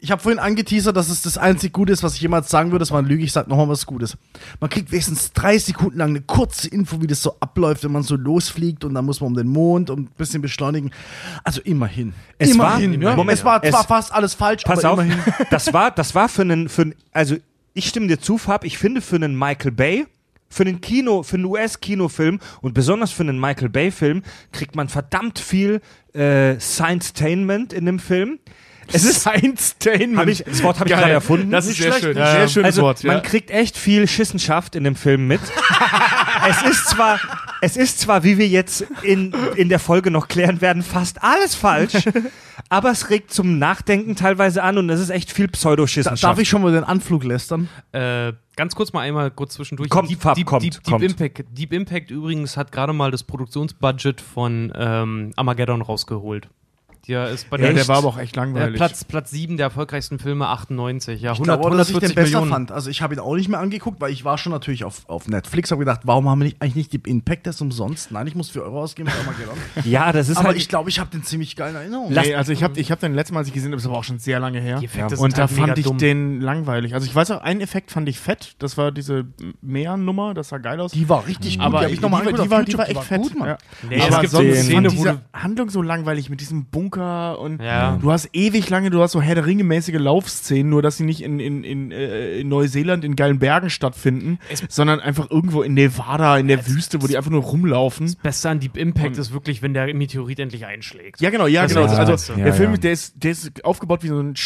ich 0.00 0.10
habe 0.10 0.22
vorhin 0.22 0.38
angeteasert, 0.38 0.96
dass 0.96 1.08
es 1.10 1.22
das 1.22 1.36
einzig 1.38 1.72
Gute 1.72 1.92
ist, 1.92 2.02
was 2.02 2.14
ich 2.14 2.20
jemals 2.20 2.48
sagen 2.50 2.70
würde. 2.70 2.80
Das 2.80 2.90
war 2.90 2.98
eine 3.00 3.08
Lüge. 3.08 3.22
Ich 3.22 3.32
sag 3.32 3.48
nochmal 3.48 3.68
was 3.68 3.84
Gutes. 3.86 4.16
Man 4.60 4.70
kriegt 4.70 4.90
wenigstens 4.92 5.32
drei 5.32 5.58
Sekunden 5.58 5.98
lang 5.98 6.10
eine 6.10 6.22
kurze 6.22 6.68
Info, 6.68 7.02
wie 7.02 7.06
das 7.06 7.20
so 7.22 7.36
abläuft, 7.40 7.84
wenn 7.84 7.92
man 7.92 8.02
so 8.02 8.16
losfliegt 8.16 8.84
und 8.84 8.94
dann 8.94 9.04
muss 9.04 9.20
man 9.20 9.28
um 9.28 9.34
den 9.36 9.48
Mond 9.48 9.90
und 9.90 10.00
ein 10.00 10.12
bisschen 10.16 10.40
beschleunigen. 10.42 10.90
Also 11.44 11.60
immerhin. 11.62 12.14
Es 12.38 12.50
immerhin. 12.52 13.00
war- 13.02 13.10
ja. 13.10 13.16
Moment, 13.16 13.38
es 13.38 13.44
war 13.44 13.62
es- 13.62 13.70
zwar 13.70 13.84
fast 13.84 14.12
alles 14.12 14.34
falsch, 14.34 14.62
Pass 14.64 14.84
aber 14.84 14.94
auf, 14.94 15.00
immerhin. 15.06 15.22
das 15.50 15.72
war, 15.72 15.90
das 15.90 16.14
war 16.14 16.28
für 16.28 16.42
einen, 16.42 16.68
für 16.68 16.82
einen, 16.82 16.94
also 17.12 17.36
ich 17.74 17.86
stimme 17.88 18.06
dir 18.06 18.18
zu, 18.18 18.38
Fab, 18.38 18.64
ich 18.64 18.78
finde 18.78 19.00
für 19.02 19.16
einen 19.16 19.38
Michael 19.38 19.70
Bay, 19.72 20.06
für 20.48 20.64
einen 20.64 20.80
Kino, 20.80 21.22
für 21.22 21.36
einen 21.36 21.44
US-Kinofilm 21.44 22.40
und 22.62 22.74
besonders 22.74 23.12
für 23.12 23.22
einen 23.22 23.38
Michael 23.38 23.68
Bay-Film 23.68 24.22
kriegt 24.50 24.74
man 24.74 24.88
verdammt 24.88 25.38
viel 25.38 25.80
äh, 26.12 26.58
Science-Tainment 26.58 27.72
in 27.72 27.86
dem 27.86 27.98
Film. 27.98 28.38
Es 28.92 29.04
ist, 29.04 29.26
ich, 29.26 30.44
das 30.44 30.62
Wort 30.62 30.80
habe 30.80 30.88
ich 30.88 30.96
gerade 30.96 31.12
erfunden. 31.12 31.50
Das 31.50 31.66
ist 31.66 31.78
sehr 31.78 31.92
schön. 31.92 32.16
nicht 32.16 32.26
Sehr 32.26 32.48
schönes 32.48 32.66
also, 32.66 32.82
Wort, 32.82 33.02
ja. 33.02 33.12
Man 33.12 33.22
kriegt 33.22 33.50
echt 33.50 33.76
viel 33.76 34.08
Schissenschaft 34.08 34.76
in 34.76 34.84
dem 34.84 34.96
Film 34.96 35.26
mit. 35.26 35.40
es 36.48 36.62
ist 36.62 36.88
zwar, 36.88 37.20
es 37.60 37.76
ist 37.76 38.00
zwar, 38.00 38.24
wie 38.24 38.38
wir 38.38 38.48
jetzt 38.48 38.86
in, 39.02 39.34
in 39.56 39.68
der 39.68 39.78
Folge 39.78 40.10
noch 40.10 40.28
klären 40.28 40.60
werden, 40.60 40.82
fast 40.82 41.22
alles 41.22 41.54
falsch, 41.54 41.94
aber 42.68 42.90
es 42.90 43.10
regt 43.10 43.32
zum 43.32 43.58
Nachdenken 43.58 44.16
teilweise 44.16 44.62
an 44.62 44.78
und 44.78 44.90
es 44.90 45.00
ist 45.00 45.10
echt 45.10 45.30
viel 45.32 45.46
Da, 45.46 45.52
Pseudoschissenschaft. 45.52 46.22
darf 46.24 46.38
ich 46.38 46.48
schon 46.48 46.62
mal 46.62 46.72
den 46.72 46.84
Anflug 46.84 47.24
lästern? 47.24 47.68
Äh, 47.92 48.32
ganz 48.56 48.74
kurz 48.74 48.92
mal 48.92 49.00
einmal 49.00 49.30
kurz 49.30 49.54
zwischendurch. 49.54 49.90
Kommt, 49.90 50.10
Deep, 50.10 50.20
Fab, 50.20 50.34
Deep, 50.34 50.46
kommt, 50.46 50.62
Deep, 50.62 50.74
Deep, 50.74 50.84
kommt. 50.84 51.04
Impact, 51.04 51.44
Deep 51.50 51.72
Impact 51.72 52.10
übrigens 52.10 52.56
hat 52.56 52.72
gerade 52.72 52.92
mal 52.92 53.10
das 53.10 53.22
Produktionsbudget 53.24 54.20
von 54.20 54.72
ähm, 54.76 55.32
Armageddon 55.36 55.82
rausgeholt. 55.82 56.48
Der 57.08 57.28
ist 57.30 57.48
bei 57.50 57.56
Ja, 57.58 57.64
der, 57.66 57.74
der 57.74 57.88
war 57.88 57.98
aber 57.98 58.08
auch 58.08 58.18
echt 58.18 58.36
äh, 58.36 58.40
langweilig. 58.40 58.76
Platz, 58.76 59.04
Platz 59.04 59.30
7 59.30 59.56
der 59.56 59.64
erfolgreichsten 59.66 60.18
Filme, 60.18 60.46
98. 60.48 61.20
Ja, 61.20 61.32
Ich 61.32 61.38
100, 61.38 61.60
glaube, 61.60 61.76
dass 61.76 61.88
ich 61.88 61.94
den 61.98 62.10
140 62.10 62.14
besser 62.14 62.28
Millionen. 62.40 62.50
fand. 62.50 62.72
Also 62.72 62.90
ich 62.90 63.02
habe 63.02 63.14
ihn 63.14 63.20
auch 63.20 63.34
nicht 63.34 63.48
mehr 63.48 63.58
angeguckt, 63.60 64.00
weil 64.00 64.12
ich 64.12 64.24
war 64.24 64.38
schon 64.38 64.52
natürlich 64.52 64.84
auf, 64.84 65.08
auf 65.08 65.26
Netflix, 65.28 65.70
habe 65.70 65.80
gedacht, 65.80 66.00
warum 66.04 66.28
haben 66.28 66.38
wir 66.40 66.44
nicht, 66.44 66.62
eigentlich 66.62 66.90
nicht 66.90 66.92
die 66.92 67.10
Impact 67.10 67.46
das 67.46 67.60
umsonst? 67.60 68.10
Nein, 68.10 68.26
ich 68.26 68.34
muss 68.34 68.50
4 68.50 68.62
Euro 68.62 68.80
ausgeben 68.82 69.08
ja, 69.84 70.12
das 70.12 70.28
ist 70.28 70.36
Aber 70.36 70.48
halt. 70.48 70.56
ich 70.58 70.68
glaube, 70.68 70.88
ich 70.90 70.98
habe 70.98 71.10
den 71.10 71.22
ziemlich 71.24 71.56
geil 71.56 71.70
in 71.70 71.76
Erinnerung. 71.76 72.12
Nee, 72.12 72.34
also 72.34 72.52
ich 72.52 72.62
habe 72.62 72.78
ich 72.78 72.90
hab 72.90 73.00
den 73.00 73.14
letzten 73.14 73.34
Mal, 73.34 73.40
als 73.40 73.48
ich 73.48 73.54
gesehen 73.54 73.72
habe, 73.72 73.80
das 73.82 73.90
war 73.90 73.96
auch 73.98 74.04
schon 74.04 74.18
sehr 74.18 74.38
lange 74.40 74.60
her. 74.60 74.78
Die 74.78 74.86
Effekte 74.86 75.14
Und 75.16 75.32
sind 75.32 75.38
da 75.38 75.42
halt 75.42 75.52
mega 75.52 75.66
fand 75.66 75.78
ich 75.78 75.84
dumm. 75.84 75.98
den 75.98 76.40
langweilig. 76.40 76.94
Also 76.94 77.06
ich 77.06 77.14
weiß 77.14 77.30
auch, 77.32 77.40
einen 77.42 77.60
Effekt 77.60 77.90
fand 77.90 78.08
ich 78.08 78.18
fett. 78.18 78.54
Das 78.58 78.76
war 78.76 78.92
diese 78.92 79.26
Meernummer, 79.62 80.34
das 80.34 80.48
sah 80.48 80.58
geil 80.58 80.80
aus. 80.80 80.92
Die 80.92 81.08
war 81.08 81.26
richtig 81.26 81.58
gut. 81.58 81.66
aber 81.66 81.78
die 81.80 81.84
habe 81.84 81.94
ich 81.94 82.00
nochmal 82.00 82.26
die, 82.26 82.42
die, 82.42 82.50
war, 82.50 82.64
die 82.64 82.78
war 82.78 82.88
echt 82.88 83.02
fett. 83.04 83.22
gut, 83.22 83.38
Mann. 83.38 83.48
ja. 83.48 83.58
Nee, 83.88 83.96
es 83.96 84.04
aber 84.12 84.20
gibt 84.20 84.32
sonst 84.32 84.32
so 84.32 84.38
eine 84.38 84.54
fand 84.54 84.64
Szene, 84.64 84.88
wo 84.88 85.04
diese 85.04 85.20
Handlung 85.32 85.70
so 85.70 85.82
langweilig 85.82 86.30
mit 86.30 86.40
diesem 86.40 86.66
Bunker 86.66 86.89
und 87.38 87.60
Ja. 87.62 87.98
du 88.00 88.10
hast 88.10 88.28
ewig 88.32 88.68
lange, 88.70 88.90
du 88.90 89.00
hast 89.02 89.12
so 89.12 89.20
Herr 89.22 89.34
der 89.34 89.46
Ringe-mäßige 89.46 89.98
Laufszenen, 89.98 90.68
nur 90.70 90.82
dass 90.82 90.96
sie 90.96 91.04
nicht 91.04 91.22
in, 91.22 91.40
in, 91.40 91.64
in, 91.64 91.90
äh, 91.92 92.38
in 92.40 92.48
Neuseeland 92.48 93.04
in 93.04 93.16
geilen 93.16 93.38
Bergen 93.38 93.70
stattfinden, 93.70 94.38
sondern 94.68 95.00
einfach 95.00 95.30
irgendwo 95.30 95.62
in 95.62 95.74
Nevada, 95.74 96.38
in 96.38 96.48
der 96.48 96.66
Wüste, 96.66 97.02
wo 97.02 97.06
die 97.06 97.16
einfach 97.16 97.30
nur 97.30 97.42
rumlaufen. 97.42 98.14
Beste 98.22 98.48
an 98.50 98.60
Deep 98.60 98.76
Impact 98.76 99.08
Und- 99.08 99.18
ist 99.18 99.32
wirklich, 99.32 99.62
wenn 99.62 99.74
der 99.74 99.92
Meteorit 99.94 100.38
endlich 100.40 100.66
einschlägt. 100.66 101.20
Ja, 101.20 101.30
genau, 101.30 101.46
ja, 101.46 101.62
Das 101.62 101.72
genau. 101.74 101.86
das 101.86 101.98
Also 101.98 102.34
der 102.34 102.46
Ja, 102.48 102.52
Film. 102.52 102.80
Der, 102.80 102.92
ist, 102.92 103.14
der 103.22 103.30
ist 103.32 103.64
aufgebaut 103.64 104.02
wie 104.02 104.08
so 104.08 104.18
ein 104.20 104.36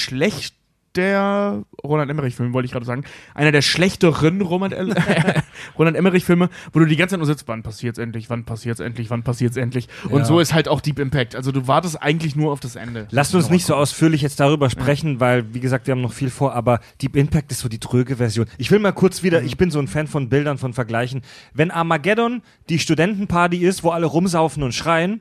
schlechter 0.95 1.65
Roland 1.83 2.11
Emmerich-Film, 2.11 2.53
wollte 2.53 2.67
ich 2.67 2.73
gerade 2.73 2.87
sagen. 2.87 3.05
Einer 3.35 3.51
der 3.53 3.63
schlechteren 3.63 4.41
Roland, 4.41 4.75
Roland 5.79 5.97
Emmerich-Filme, 5.97 6.49
wo 6.73 6.79
du 6.79 6.87
die 6.87 6.97
ganze 6.97 7.13
Zeit 7.15 7.19
nur 7.19 7.27
sitzt, 7.27 7.49
wann 7.49 7.63
passiert's 7.63 7.99
endlich, 7.99 8.31
wann 8.31 8.45
passiert's 8.45 8.81
endlich, 8.81 9.11
wann 9.11 9.23
passiert's 9.25 9.57
endlich. 9.57 9.89
Und 10.09 10.21
Ja. 10.21 10.25
so 10.25 10.39
ist 10.41 10.55
halt 10.55 10.69
auch 10.69 10.81
Deep 10.81 10.99
Impact. 11.01 11.35
Also 11.37 11.51
du 11.53 11.67
wartest 11.67 12.01
eigentlich 12.01 12.37
nur 12.37 12.53
auf 12.53 12.61
das 12.61 12.77
Ende. 12.77 13.09
Lasst 13.11 13.35
uns 13.35 13.51
nicht 13.51 13.67
so 13.67 13.75
ausführlich 13.75 14.23
jetzt 14.23 14.39
darüber 14.41 14.71
sprechen, 14.71 15.19
weil, 15.21 15.53
wie 15.53 15.61
gesagt, 15.61 15.87
wir 15.87 15.93
haben 15.93 16.01
noch 16.03 16.13
viel 16.13 16.31
vor, 16.31 16.55
aber 16.55 16.81
Deep 17.03 17.17
Impact 17.17 17.51
ist 17.53 17.61
so 17.61 17.69
die 17.69 17.81
tröge 17.81 18.17
Version. 18.17 18.47
Ich 18.59 18.71
will 18.71 18.79
mal 18.79 18.93
kurz 18.93 19.23
wieder, 19.23 19.41
Mhm. 19.41 19.47
ich 19.47 19.57
bin 19.57 19.71
so 19.71 19.79
ein 19.81 19.89
Fan 19.89 20.07
von 20.07 20.29
Bildern, 20.29 20.59
von 20.59 20.73
Vergleichen. 20.73 21.23
Wenn 21.53 21.71
Armageddon 21.71 22.43
die 22.69 22.79
Studentenparty 22.79 23.59
ist, 23.59 23.83
wo 23.83 23.91
alle 23.91 24.07
rumsaufen 24.07 24.63
und 24.63 24.73
schreien, 24.75 25.21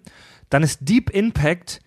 dann 0.50 0.62
ist 0.64 0.80
Deep 0.82 1.10
Impact 1.10 1.80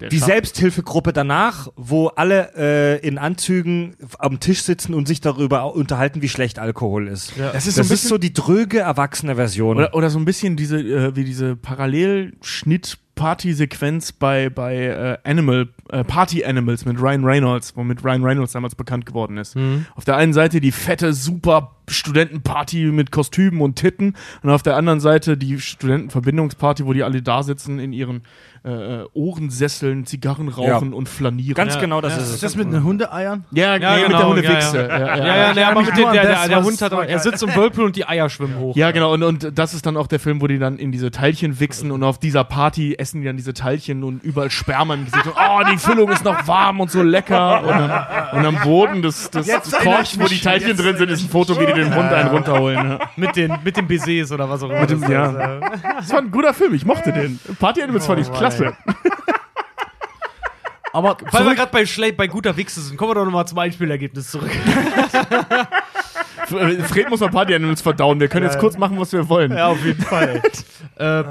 Der 0.00 0.10
die 0.10 0.18
Selbsthilfegruppe 0.18 1.12
danach, 1.12 1.68
wo 1.76 2.08
alle 2.08 2.52
äh, 2.56 3.06
in 3.06 3.16
Anzügen 3.16 3.96
am 4.18 4.40
Tisch 4.40 4.62
sitzen 4.62 4.92
und 4.92 5.08
sich 5.08 5.22
darüber 5.22 5.74
unterhalten, 5.74 6.20
wie 6.20 6.28
schlecht 6.28 6.58
Alkohol 6.58 7.08
ist. 7.08 7.34
Ja. 7.36 7.52
Das 7.52 7.66
ist 7.66 7.76
so 7.76 7.80
ein 7.80 7.82
Das 7.82 7.86
ist 7.86 8.02
bisschen 8.02 8.08
so 8.10 8.18
die 8.18 8.32
dröge 8.34 8.80
erwachsene 8.80 9.36
Version. 9.36 9.78
Oder, 9.78 9.94
oder 9.94 10.10
so 10.10 10.18
ein 10.18 10.26
bisschen 10.26 10.56
diese, 10.56 10.78
äh, 10.78 11.16
wie 11.16 11.24
diese 11.24 11.56
Parallelschnitt-Party-Sequenz 13.16 14.12
bei, 14.12 14.50
bei 14.50 14.76
äh, 14.76 15.18
Animal, 15.28 15.68
äh, 15.90 16.04
Party 16.04 16.44
Animals 16.44 16.84
mit 16.84 17.00
Ryan 17.00 17.24
Reynolds, 17.24 17.76
womit 17.76 18.04
Ryan 18.04 18.22
Reynolds 18.24 18.52
damals 18.52 18.74
bekannt 18.74 19.06
geworden 19.06 19.38
ist. 19.38 19.56
Auf 19.94 20.04
der 20.04 20.16
einen 20.16 20.32
Seite 20.32 20.60
die 20.60 20.72
fette, 20.72 21.12
super 21.12 21.72
Studentenparty 21.88 22.86
mit 22.86 23.12
Kostümen 23.12 23.60
und 23.60 23.76
Titten 23.76 24.16
und 24.42 24.50
auf 24.50 24.62
der 24.62 24.76
anderen 24.76 24.98
Seite 25.00 25.36
die 25.36 25.60
Studentenverbindungsparty, 25.60 26.84
wo 26.84 26.92
die 26.92 27.04
alle 27.04 27.22
da 27.22 27.42
sitzen 27.44 27.78
in 27.78 27.92
ihren 27.92 28.22
äh, 28.64 28.70
äh, 29.02 29.06
Ohrensesseln, 29.12 30.04
Zigarren 30.04 30.48
rauchen 30.48 30.92
und 30.92 31.08
flanieren. 31.08 31.54
Ganz 31.54 31.74
Ja. 31.76 31.80
genau, 31.80 32.00
das 32.00 32.14
Ja. 32.16 32.18
ist 32.22 32.28
Ist 32.30 32.34
es. 32.34 32.40
das 32.40 32.56
mit 32.56 32.72
den 32.72 32.82
Hundeeiern? 32.82 33.44
ja, 33.52 33.76
Ja, 33.76 33.94
nee, 33.94 34.00
mit 34.00 34.06
genau, 34.08 34.18
der 34.18 34.26
Hundewichse. 34.28 34.76
ja, 34.78 34.88
Ja, 34.88 34.98
ja, 34.98 35.16
Ja, 35.16 35.52
ja, 35.52 35.68
aber 35.70 35.82
mit 35.82 35.92
an 35.92 35.96
der, 36.12 36.22
der, 36.22 36.48
der 36.48 36.64
Hund 36.64 36.82
hat, 36.82 36.92
er 36.92 37.18
sitzt 37.20 37.44
im 37.44 37.54
Whirlpool 37.54 37.84
und 37.84 37.94
die 37.94 38.04
Eier 38.08 38.28
schwimmen 38.28 38.58
hoch. 38.58 38.74
Ja, 38.74 38.90
genau. 38.90 39.12
Und, 39.14 39.22
und 39.22 39.52
das 39.56 39.72
ist 39.72 39.86
dann 39.86 39.96
auch 39.96 40.08
der 40.08 40.18
Film, 40.18 40.40
wo 40.40 40.48
die 40.48 40.58
dann 40.58 40.78
in 40.78 40.90
diese 40.90 41.12
Teilchen 41.12 41.60
wichsen 41.60 41.92
und 41.92 42.02
auf 42.02 42.18
dieser 42.18 42.42
Party 42.42 42.94
essen 43.06 43.20
die 43.20 43.26
dann 43.26 43.36
diese 43.36 43.54
Teilchen 43.54 44.02
und 44.02 44.24
überall 44.24 44.50
Sperma 44.50 44.94
im 44.94 45.04
Gesicht. 45.04 45.26
Und, 45.26 45.34
oh, 45.36 45.60
die 45.70 45.78
Füllung 45.78 46.10
ist 46.10 46.24
noch 46.24 46.46
warm 46.48 46.80
und 46.80 46.90
so 46.90 47.02
lecker. 47.02 47.62
Und, 47.62 47.70
am- 47.72 48.38
und 48.38 48.46
am 48.46 48.64
Boden 48.64 49.02
des, 49.02 49.30
des, 49.30 49.46
Korbs, 49.70 50.18
wo 50.18 50.24
die 50.26 50.40
Teilchen 50.40 50.70
jetzt 50.70 50.80
drin 50.82 50.96
sind, 50.96 51.08
ist 51.10 51.22
ein 51.22 51.28
Foto, 51.30 51.58
wie 51.60 51.66
die 51.66 51.72
den 51.72 51.94
Hund 51.94 52.12
einen 52.12 52.28
runterholen. 52.30 52.90
Ja. 52.90 52.98
Mit 53.14 53.36
den, 53.36 53.56
mit 53.62 53.76
den 53.76 53.86
Baisers 53.86 54.32
oder 54.32 54.50
was 54.50 54.62
auch 54.62 54.70
immer. 54.70 54.80
Mit 54.80 54.90
dem- 54.90 55.00
das 55.02 55.10
ja. 55.10 55.26
ist, 55.26 55.36
äh, 55.36 55.78
Das 55.98 56.10
war 56.12 56.18
ein 56.18 56.30
guter 56.32 56.52
Film, 56.52 56.74
ich 56.74 56.84
mochte 56.84 57.12
den. 57.12 57.38
Party 57.60 57.82
Animals 57.82 58.06
fand 58.06 58.20
ich 58.20 58.28
Mann, 58.28 58.38
klasse. 58.38 58.76
Aber 60.92 61.16
Weil 61.30 61.44
wir 61.44 61.54
gerade 61.54 61.70
bei 61.70 61.84
Schlecht, 61.86 62.16
bei 62.16 62.26
guter 62.26 62.56
Wichse 62.56 62.80
sind, 62.80 62.96
kommen 62.96 63.10
wir 63.10 63.14
doch 63.16 63.24
nochmal 63.26 63.46
zum 63.46 63.58
Einspielergebnis 63.58 64.30
zurück. 64.30 64.50
Fred 66.46 67.10
muss 67.10 67.20
mal 67.20 67.30
Party 67.30 67.54
Animals 67.54 67.82
verdauen. 67.82 68.20
Wir 68.20 68.28
können 68.28 68.46
jetzt 68.46 68.58
kurz 68.58 68.78
machen, 68.78 68.98
was 68.98 69.12
wir 69.12 69.28
wollen. 69.28 69.52
auf 69.68 69.84
jeden 69.84 70.02
Fall. 70.02 70.42
äh, 70.96 71.24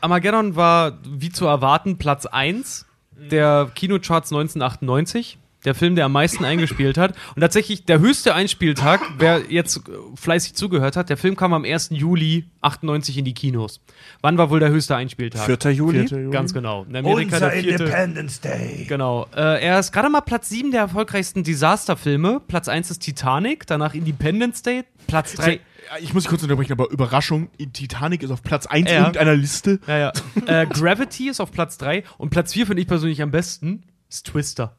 Armageddon 0.00 0.56
war, 0.56 0.98
wie 1.08 1.30
zu 1.30 1.46
erwarten, 1.46 1.98
Platz 1.98 2.26
1 2.26 2.86
der 3.30 3.70
Kinocharts 3.74 4.32
1998. 4.32 5.38
Der 5.64 5.74
Film, 5.74 5.94
der 5.94 6.06
am 6.06 6.12
meisten 6.12 6.44
eingespielt 6.44 6.98
hat. 6.98 7.14
Und 7.34 7.40
tatsächlich 7.40 7.84
der 7.84 8.00
höchste 8.00 8.34
Einspieltag, 8.34 9.00
wer 9.18 9.42
jetzt 9.48 9.76
äh, 9.76 9.80
fleißig 10.16 10.54
zugehört 10.54 10.96
hat, 10.96 11.08
der 11.08 11.16
Film 11.16 11.36
kam 11.36 11.52
am 11.52 11.64
1. 11.64 11.90
Juli 11.92 12.46
98 12.62 13.18
in 13.18 13.24
die 13.24 13.34
Kinos. 13.34 13.80
Wann 14.22 14.38
war 14.38 14.50
wohl 14.50 14.60
der 14.60 14.70
höchste 14.70 14.96
Einspieltag? 14.96 15.46
4. 15.46 15.72
Juli. 15.72 16.30
Ganz 16.30 16.52
genau. 16.52 16.84
In 16.88 16.96
Amerika 16.96 17.38
der 17.38 17.50
vierte. 17.52 17.84
Independence 17.84 18.40
Day. 18.40 18.86
Genau. 18.88 19.26
Äh, 19.36 19.62
er 19.64 19.78
ist 19.78 19.92
gerade 19.92 20.08
mal 20.08 20.20
Platz 20.22 20.48
7 20.48 20.70
der 20.72 20.80
erfolgreichsten 20.82 21.44
Disasterfilme. 21.44 22.40
Platz 22.46 22.68
1 22.68 22.90
ist 22.90 22.98
Titanic, 23.00 23.66
danach 23.66 23.94
Independence 23.94 24.62
Day, 24.62 24.84
Platz 25.06 25.34
3. 25.34 25.60
Ich 26.00 26.14
muss 26.14 26.26
kurz 26.26 26.42
unterbrechen, 26.42 26.72
aber 26.72 26.90
Überraschung, 26.90 27.50
Titanic 27.72 28.22
ist 28.22 28.30
auf 28.30 28.42
Platz 28.42 28.66
1 28.66 28.90
Ja. 28.90 28.98
irgendeiner 29.00 29.34
Liste. 29.34 29.78
Ja, 29.86 29.98
ja. 29.98 30.12
äh, 30.46 30.66
Gravity 30.66 31.28
ist 31.28 31.40
auf 31.40 31.50
Platz 31.52 31.76
3 31.78 32.04
und 32.18 32.30
Platz 32.30 32.52
4 32.52 32.66
finde 32.66 32.82
ich 32.82 32.88
persönlich 32.88 33.20
am 33.22 33.30
besten 33.30 33.82
ist 34.08 34.26
Twister. 34.26 34.76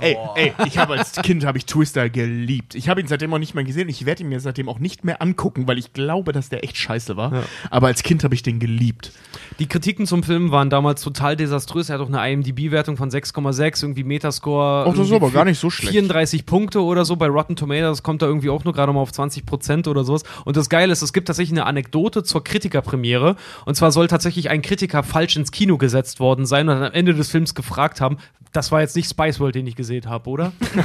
Ey, 0.00 0.16
ey, 0.34 0.52
ich 0.66 0.78
habe 0.78 0.94
als 0.94 1.12
Kind 1.22 1.44
habe 1.44 1.58
ich 1.58 1.66
Twister 1.66 2.08
geliebt. 2.10 2.74
Ich 2.74 2.88
habe 2.88 3.00
ihn 3.00 3.06
seitdem 3.06 3.32
auch 3.34 3.38
nicht 3.38 3.54
mehr 3.54 3.64
gesehen. 3.64 3.88
Ich 3.88 4.06
werde 4.06 4.22
ihn 4.22 4.28
mir 4.28 4.40
seitdem 4.40 4.68
auch 4.68 4.78
nicht 4.78 5.04
mehr 5.04 5.22
angucken, 5.22 5.66
weil 5.66 5.78
ich 5.78 5.92
glaube, 5.92 6.32
dass 6.32 6.48
der 6.48 6.64
echt 6.64 6.76
scheiße 6.76 7.16
war. 7.16 7.44
Aber 7.70 7.88
als 7.88 8.02
Kind 8.02 8.24
habe 8.24 8.34
ich 8.34 8.42
den 8.42 8.58
geliebt. 8.58 9.12
Die 9.58 9.66
Kritiken 9.66 10.06
zum 10.06 10.22
Film 10.22 10.50
waren 10.50 10.70
damals 10.70 11.02
total 11.02 11.36
desaströs. 11.36 11.88
Er 11.88 11.98
hat 11.98 12.00
auch 12.00 12.12
eine 12.12 12.32
IMDb-Wertung 12.32 12.96
von 12.96 13.10
6,6, 13.10 13.82
irgendwie 13.82 14.04
Metascore. 14.04 14.86
Ach, 14.88 14.94
das 14.94 15.06
ist 15.06 15.12
aber 15.12 15.30
gar 15.30 15.44
nicht 15.44 15.58
so 15.58 15.70
schlecht. 15.70 15.92
34 15.92 16.46
Punkte 16.46 16.82
oder 16.82 17.04
so. 17.04 17.16
Bei 17.16 17.26
Rotten 17.26 17.56
Tomatoes 17.56 18.02
kommt 18.02 18.22
er 18.22 18.28
irgendwie 18.28 18.50
auch 18.50 18.64
nur 18.64 18.72
gerade 18.72 18.92
mal 18.92 19.00
auf 19.00 19.12
20 19.12 19.46
Prozent 19.46 19.88
oder 19.88 20.04
sowas. 20.04 20.22
Und 20.44 20.56
das 20.56 20.68
Geile 20.68 20.92
ist, 20.92 21.02
es 21.02 21.12
gibt 21.12 21.28
tatsächlich 21.28 21.58
eine 21.58 21.66
Anekdote 21.66 22.22
zur 22.22 22.42
Kritikerpremiere. 22.42 23.36
Und 23.64 23.74
zwar 23.74 23.92
soll 23.92 24.08
tatsächlich 24.08 24.50
ein 24.50 24.62
Kritiker 24.62 25.02
falsch 25.02 25.36
ins 25.36 25.52
Kino 25.52 25.78
gesetzt 25.78 26.20
worden 26.20 26.46
sein 26.46 26.68
und 26.68 26.76
am 26.76 26.92
Ende 26.92 27.14
des 27.14 27.30
Films 27.30 27.54
gefragt 27.54 28.00
haben, 28.00 28.18
das 28.54 28.72
war 28.72 28.80
jetzt 28.80 28.96
nicht 28.96 29.08
Spice 29.10 29.40
World, 29.40 29.54
den 29.54 29.66
ich 29.66 29.76
gesehen 29.76 30.08
habe, 30.08 30.30
oder? 30.30 30.52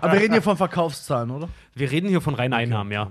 Aber 0.00 0.12
wir 0.12 0.20
reden 0.20 0.32
hier 0.34 0.42
von 0.42 0.56
Verkaufszahlen, 0.56 1.30
oder? 1.30 1.48
Wir 1.74 1.90
reden 1.90 2.08
hier 2.08 2.20
von 2.20 2.34
reinen 2.34 2.54
Einnahmen, 2.54 2.92
ja. 2.92 3.10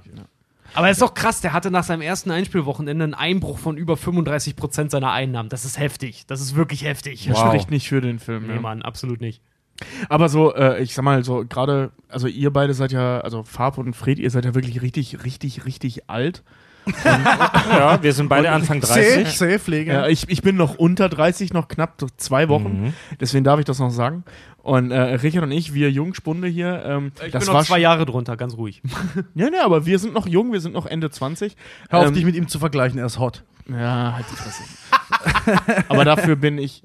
Aber 0.73 0.89
es 0.89 0.97
ist 0.97 1.01
doch 1.01 1.13
krass, 1.13 1.41
der 1.41 1.53
hatte 1.53 1.71
nach 1.71 1.83
seinem 1.85 2.01
ersten 2.01 2.29
Einspielwochenende 2.29 3.05
einen 3.05 3.13
Einbruch 3.13 3.57
von 3.57 3.77
über 3.77 3.95
35 3.97 4.55
Prozent 4.55 4.91
seiner 4.91 5.11
Einnahmen. 5.11 5.49
Das 5.49 5.65
ist 5.65 5.79
heftig. 5.79 6.25
Das 6.27 6.41
ist 6.41 6.55
wirklich 6.55 6.83
heftig. 6.83 7.25
Das 7.27 7.37
Wow. 7.37 7.47
spricht 7.47 7.71
nicht 7.71 7.87
für 7.87 8.01
den 8.01 8.19
Film. 8.19 8.47
Nee, 8.47 8.55
ja. 8.55 8.61
Mann, 8.61 8.81
absolut 8.81 9.21
nicht. 9.21 9.41
Aber 10.09 10.27
so, 10.27 10.53
äh, 10.53 10.81
ich 10.83 10.93
sag 10.93 11.03
mal, 11.03 11.23
so 11.23 11.45
gerade, 11.47 11.91
also 12.09 12.27
ihr 12.27 12.51
beide 12.51 12.73
seid 12.73 12.91
ja, 12.91 13.21
also 13.21 13.43
Farb 13.43 13.77
und 13.77 13.95
Fred, 13.95 14.19
ihr 14.19 14.29
seid 14.29 14.43
ja 14.43 14.55
wirklich 14.55 14.81
richtig, 14.81 15.23
richtig, 15.23 15.65
richtig 15.65 16.09
alt. 16.09 16.43
Ja, 17.03 18.01
wir 18.01 18.13
sind 18.13 18.29
beide 18.29 18.51
Anfang 18.51 18.81
Safe, 18.81 18.99
30. 19.01 19.29
safe, 19.37 19.59
Pflege. 19.59 19.91
Ja, 19.93 20.07
ich, 20.07 20.29
ich 20.29 20.41
bin 20.41 20.55
noch 20.55 20.75
unter 20.75 21.09
30, 21.09 21.53
noch 21.53 21.67
knapp 21.67 22.03
zwei 22.17 22.49
Wochen. 22.49 22.83
Mhm. 22.85 22.93
Deswegen 23.19 23.43
darf 23.43 23.59
ich 23.59 23.65
das 23.65 23.79
noch 23.79 23.89
sagen. 23.91 24.23
Und 24.63 24.91
äh, 24.91 24.99
Richard 24.99 25.43
und 25.43 25.51
ich, 25.51 25.73
wir 25.73 25.89
Jungspunde 25.91 26.47
hier, 26.47 26.83
ähm, 26.85 27.11
Ich 27.25 27.31
das 27.31 27.45
bin 27.45 27.53
war 27.53 27.61
noch 27.61 27.67
zwei 27.67 27.79
Jahre 27.79 28.05
drunter, 28.05 28.35
ganz 28.35 28.57
ruhig. 28.57 28.81
Ja, 29.35 29.49
ne, 29.49 29.63
aber 29.63 29.85
wir 29.85 29.97
sind 29.99 30.13
noch 30.13 30.27
jung, 30.27 30.51
wir 30.51 30.59
sind 30.59 30.73
noch 30.73 30.85
Ende 30.85 31.09
20. 31.09 31.55
Hör 31.89 31.99
auf, 31.99 32.07
Ähm, 32.07 32.13
dich 32.13 32.25
mit 32.25 32.35
ihm 32.35 32.47
zu 32.47 32.59
vergleichen, 32.59 32.99
er 32.99 33.05
ist 33.05 33.17
hot. 33.19 33.43
Ja, 33.69 34.13
halt 34.15 34.25
die 34.31 34.35
Fresse. 34.35 34.63
aber 35.89 36.03
dafür 36.05 36.35
bin 36.35 36.57
ich. 36.57 36.83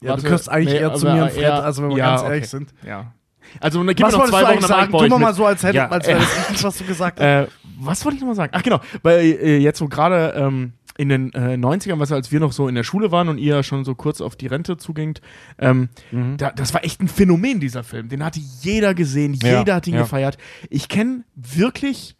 Ja, 0.00 0.16
du 0.16 0.22
gehörst 0.22 0.48
eigentlich 0.48 0.74
eher 0.74 0.94
zu 0.94 1.06
mir 1.06 1.24
und 1.24 1.32
Fred, 1.32 1.42
eher- 1.44 1.62
also 1.62 1.82
wenn 1.82 1.90
wir 1.90 1.98
ja, 1.98 2.10
ganz 2.10 2.22
ehrlich 2.22 2.38
okay. 2.38 2.46
sind. 2.48 2.74
Ja. 2.86 3.12
Also, 3.58 3.82
gib 3.84 4.00
Was 4.02 4.12
mir 4.12 4.18
noch 4.18 4.28
zwei 4.28 4.42
Wochen, 4.54 4.60
sagen? 4.66 4.92
Tu 4.92 5.18
mal 5.18 5.34
so, 5.34 5.46
als, 5.46 5.62
hätte, 5.62 5.76
Ja. 5.76 5.88
als 5.88 6.06
wäre 6.06 6.18
das 6.20 6.36
richtig, 6.48 6.64
was 6.64 6.78
du 6.78 6.84
gesagt 6.84 7.20
hast. 7.20 7.26
Äh, 7.26 7.46
was 7.80 8.04
wollte 8.04 8.16
ich 8.16 8.20
nochmal 8.20 8.36
sagen? 8.36 8.52
Ach 8.54 8.62
genau, 8.62 8.80
weil 9.02 9.20
äh, 9.24 9.58
jetzt 9.58 9.78
so 9.78 9.88
gerade 9.88 10.34
ähm, 10.36 10.72
in 10.98 11.08
den 11.08 11.32
äh, 11.32 11.54
90ern, 11.54 11.98
was 11.98 12.12
als 12.12 12.30
wir 12.30 12.40
noch 12.40 12.52
so 12.52 12.68
in 12.68 12.74
der 12.74 12.84
Schule 12.84 13.10
waren 13.10 13.28
und 13.28 13.38
ihr 13.38 13.62
schon 13.62 13.84
so 13.86 13.94
kurz 13.94 14.20
auf 14.20 14.36
die 14.36 14.46
Rente 14.48 14.76
zugingt, 14.76 15.22
ähm, 15.58 15.88
da, 16.36 16.50
das 16.50 16.74
war 16.74 16.84
echt 16.84 17.00
ein 17.00 17.08
Phänomen, 17.08 17.58
dieser 17.58 17.84
Film. 17.84 18.08
Den 18.10 18.22
hatte 18.22 18.40
jeder 18.60 18.92
gesehen, 18.94 19.32
Ja, 19.42 19.60
jeder 19.60 19.76
hat 19.76 19.86
ihn 19.86 19.94
ja. 19.94 20.02
gefeiert. 20.02 20.36
Ich 20.68 20.88
kenne 20.88 21.24
wirklich 21.34 22.16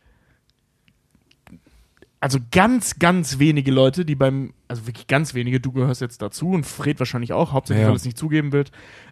also 2.21 2.39
ganz, 2.51 2.99
ganz 2.99 3.39
wenige 3.39 3.71
Leute, 3.71 4.05
die 4.05 4.15
beim, 4.15 4.53
also 4.69 4.87
wirklich 4.87 5.07
ganz 5.07 5.33
wenige, 5.35 5.59
du 5.59 5.73
gehörst 5.73 6.03
jetzt 6.03 6.21
dazu 6.21 6.51
und 6.51 6.65
Fred 6.67 6.99
wahrscheinlich 6.99 7.33
auch, 7.33 7.53
hauptsächlich, 7.53 7.83
Ja. 7.85 7.89
weil 7.89 7.97
es 7.97 8.05
nicht 8.05 8.19
zugeben 8.19 8.53
wird, 8.53 8.71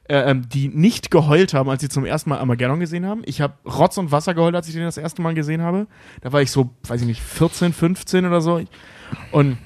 äh, 0.08 0.30
ähm, 0.30 0.46
die 0.50 0.68
nicht 0.68 1.10
geheult 1.10 1.54
haben, 1.54 1.70
als 1.70 1.80
sie 1.80 1.88
zum 1.88 2.04
ersten 2.04 2.28
Mal 2.30 2.38
Armageddon 2.38 2.80
gesehen 2.80 3.06
haben. 3.06 3.22
Ich 3.24 3.40
habe 3.40 3.54
Rotz 3.66 3.96
und 3.96 4.12
Wasser 4.12 4.34
geheult, 4.34 4.54
als 4.54 4.68
ich 4.68 4.74
den 4.74 4.82
das 4.84 4.98
erste 4.98 5.22
Mal 5.22 5.32
gesehen 5.34 5.62
habe. 5.62 5.86
Da 6.20 6.32
war 6.32 6.42
ich 6.42 6.50
so, 6.50 6.70
weiß 6.86 7.00
ich 7.00 7.06
nicht, 7.06 7.22
14, 7.22 7.72
15 7.72 8.26
oder 8.26 8.42
so. 8.42 8.60
Und 9.32 9.56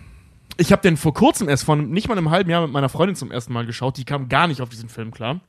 ich 0.56 0.70
habe 0.70 0.82
den 0.82 0.96
vor 0.96 1.12
kurzem 1.14 1.48
erst 1.48 1.64
von 1.64 1.90
nicht 1.90 2.08
mal 2.08 2.16
einem 2.16 2.30
halben 2.30 2.48
Jahr 2.50 2.62
mit 2.62 2.70
meiner 2.70 2.88
Freundin 2.88 3.16
zum 3.16 3.32
ersten 3.32 3.52
Mal 3.52 3.66
geschaut. 3.66 3.96
Die 3.96 4.04
kam 4.04 4.28
gar 4.28 4.46
nicht 4.46 4.60
auf 4.60 4.68
diesen 4.68 4.88
Film 4.88 5.10
klar. 5.10 5.40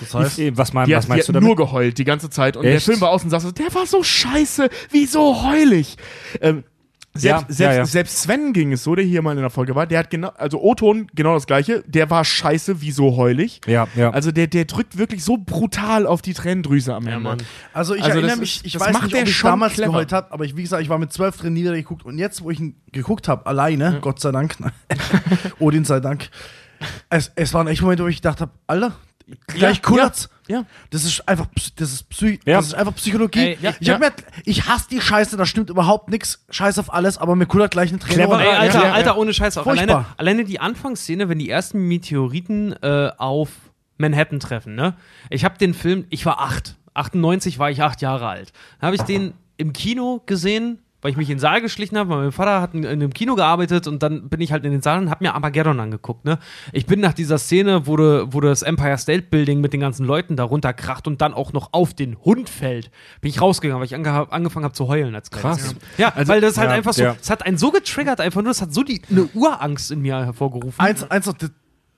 Das 0.00 0.14
heißt, 0.14 0.40
was, 0.56 0.72
mein, 0.72 0.86
Die 0.86 0.94
was 0.94 1.04
hat, 1.04 1.08
meinst 1.08 1.28
die 1.28 1.32
du 1.32 1.36
hat 1.36 1.42
damit? 1.42 1.46
nur 1.46 1.56
geheult 1.56 1.96
die 1.98 2.04
ganze 2.04 2.28
Zeit. 2.28 2.56
Und 2.56 2.64
der 2.64 2.74
Echt? 2.76 2.84
Film 2.86 3.00
war 3.00 3.10
außen 3.10 3.30
saß 3.30 3.42
so, 3.44 3.50
der 3.50 3.72
war 3.74 3.86
so 3.86 4.02
scheiße, 4.02 4.68
wieso 4.90 5.42
heulig? 5.42 5.96
Ähm, 6.40 6.64
selbst, 7.14 7.24
Ja, 7.24 7.38
selbst, 7.54 7.58
ja, 7.60 7.72
ja. 7.72 7.84
selbst 7.86 8.22
Sven 8.22 8.52
ging 8.52 8.72
es 8.72 8.84
so, 8.84 8.94
der 8.94 9.04
hier 9.04 9.22
mal 9.22 9.32
in 9.34 9.40
der 9.40 9.50
Folge 9.50 9.74
war, 9.74 9.86
der 9.86 9.98
hat 10.00 10.10
genau, 10.10 10.28
also 10.36 10.60
O-Ton 10.62 11.08
genau 11.14 11.34
das 11.34 11.46
gleiche, 11.46 11.82
der 11.86 12.10
war 12.10 12.24
scheiße, 12.24 12.80
wieso 12.80 13.16
heulig? 13.16 13.60
Ja, 13.66 13.88
ja. 13.96 14.10
Also 14.10 14.30
der, 14.30 14.46
der 14.46 14.66
drückt 14.66 14.98
wirklich 14.98 15.24
so 15.24 15.36
brutal 15.38 16.06
auf 16.06 16.22
die 16.22 16.34
Tränendrüse 16.34 16.94
am 16.94 17.06
Ende. 17.06 17.20
Mann. 17.20 17.38
Also 17.72 17.94
ich 17.94 18.02
Also 18.02 18.12
erinnere 18.14 18.30
das 18.32 18.40
mich, 18.40 18.60
ich 18.64 18.72
das 18.74 18.82
weiß 18.82 18.92
macht 18.92 19.02
nicht, 19.04 19.14
der 19.14 19.22
ob 19.22 19.28
ich 19.28 19.40
damals 19.40 19.72
clever. 19.74 19.90
geheult 19.92 20.12
habe, 20.12 20.30
aber 20.32 20.44
ich, 20.44 20.56
wie 20.56 20.62
gesagt, 20.62 20.82
ich 20.82 20.88
war 20.88 20.98
mit 20.98 21.12
zwölf 21.12 21.36
drin 21.36 21.54
niedergeguckt 21.54 22.04
und 22.04 22.18
jetzt, 22.18 22.42
wo 22.44 22.50
ich 22.50 22.60
ihn 22.60 22.76
geguckt 22.92 23.26
habe, 23.26 23.46
alleine, 23.46 23.98
Gott 24.00 24.20
sei 24.20 24.30
Dank, 24.30 24.56
Odin 25.58 25.84
sei 25.84 26.00
Dank, 26.00 26.28
es, 27.10 27.32
es 27.34 27.52
waren 27.54 27.66
echt 27.66 27.82
Momente, 27.82 28.04
wo 28.04 28.08
ich 28.08 28.16
gedacht 28.16 28.40
habe, 28.40 28.52
Alter, 28.66 28.92
gleich 29.46 29.82
kullert's. 29.82 30.28
Ja. 30.48 30.64
Das 30.90 31.04
ist 31.04 31.28
einfach, 31.28 31.46
das 31.76 31.92
ist, 31.92 32.08
Psy 32.08 32.40
Ja. 32.46 32.56
das 32.56 32.68
ist 32.68 32.74
einfach 32.74 32.94
Psychologie. 32.94 33.40
Ey, 33.40 33.58
ja, 33.60 33.74
ich, 33.78 33.90
hab 33.90 34.00
mir, 34.00 34.12
ich 34.46 34.66
hasse 34.66 34.88
die 34.90 35.00
Scheiße, 35.00 35.36
da 35.36 35.44
stimmt 35.44 35.68
überhaupt 35.68 36.08
nichts. 36.08 36.44
Scheiß 36.48 36.78
auf 36.78 36.92
alles, 36.92 37.18
aber 37.18 37.36
mir 37.36 37.44
kullert 37.46 37.70
gleich 37.70 37.90
eine 37.90 37.98
Träne. 37.98 38.24
Clever. 38.24 38.40
Ey, 38.40 38.48
Alter, 38.56 38.84
ja, 38.84 38.92
Alter, 38.92 39.18
ohne 39.18 39.34
Scheiß. 39.34 39.58
Auch 39.58 39.64
Furchtbar. 39.64 39.88
alleine, 39.88 40.06
alleine 40.16 40.44
die 40.44 40.58
Anfangsszene, 40.60 41.28
wenn 41.28 41.38
die 41.38 41.50
ersten 41.50 41.80
Meteoriten 41.86 42.72
äh, 42.82 43.10
auf 43.18 43.50
Manhattan 43.98 44.40
treffen, 44.40 44.74
ne? 44.74 44.94
Ich 45.28 45.44
habe 45.44 45.58
den 45.58 45.74
Film, 45.74 46.06
ich 46.08 46.24
war 46.24 46.40
acht. 46.40 46.76
98 46.94 47.58
war 47.58 47.70
ich 47.70 47.82
acht 47.82 48.00
Jahre 48.00 48.26
alt. 48.26 48.52
Dann 48.80 48.86
habe 48.86 48.96
ich 48.96 49.02
den 49.02 49.34
im 49.58 49.72
Kino 49.72 50.22
gesehen, 50.24 50.78
weil 51.00 51.12
ich 51.12 51.16
mich 51.16 51.28
in 51.30 51.36
den 51.36 51.40
Saal 51.40 51.60
geschlichen 51.60 51.96
habe, 51.96 52.10
weil 52.10 52.18
mein 52.18 52.32
Vater 52.32 52.60
hat 52.60 52.74
in, 52.74 52.82
in 52.82 52.90
einem 52.90 53.12
Kino 53.12 53.36
gearbeitet 53.36 53.86
und 53.86 54.02
dann 54.02 54.28
bin 54.28 54.40
ich 54.40 54.52
halt 54.52 54.64
in 54.64 54.72
den 54.72 54.82
Saal 54.82 54.98
und 54.98 55.10
habe 55.10 55.24
mir 55.24 55.34
Armageddon 55.34 55.78
angeguckt, 55.78 56.24
ne? 56.24 56.38
Ich 56.72 56.86
bin 56.86 57.00
nach 57.00 57.12
dieser 57.12 57.38
Szene, 57.38 57.86
wo, 57.86 57.96
de, 57.96 58.26
wo 58.30 58.40
das 58.40 58.62
Empire 58.62 58.98
State 58.98 59.26
Building 59.30 59.60
mit 59.60 59.72
den 59.72 59.80
ganzen 59.80 60.04
Leuten 60.04 60.36
da 60.36 60.44
runterkracht 60.44 61.06
und 61.06 61.20
dann 61.20 61.34
auch 61.34 61.52
noch 61.52 61.72
auf 61.72 61.94
den 61.94 62.18
Hund 62.18 62.48
fällt, 62.48 62.90
bin 63.20 63.30
ich 63.30 63.40
rausgegangen, 63.40 63.80
weil 63.80 63.86
ich 63.86 63.94
ange 63.94 64.32
angefangen 64.32 64.64
habe 64.64 64.74
zu 64.74 64.88
heulen 64.88 65.14
als 65.14 65.30
Krass. 65.30 65.68
Kind. 65.68 65.80
Ja, 65.98 66.12
weil 66.16 66.40
das 66.40 66.58
halt 66.58 66.70
ja, 66.70 66.76
einfach 66.76 66.92
so, 66.92 67.02
ja. 67.02 67.16
es 67.20 67.30
hat 67.30 67.46
einen 67.46 67.58
so 67.58 67.70
getriggert 67.70 68.20
einfach 68.20 68.42
nur, 68.42 68.50
es 68.50 68.60
hat 68.60 68.74
so 68.74 68.82
die 68.82 69.00
eine 69.10 69.28
Urangst 69.34 69.92
in 69.92 70.00
mir 70.00 70.24
hervorgerufen. 70.24 70.80
Eins, 70.80 71.08
eins 71.10 71.26
noch, 71.26 71.34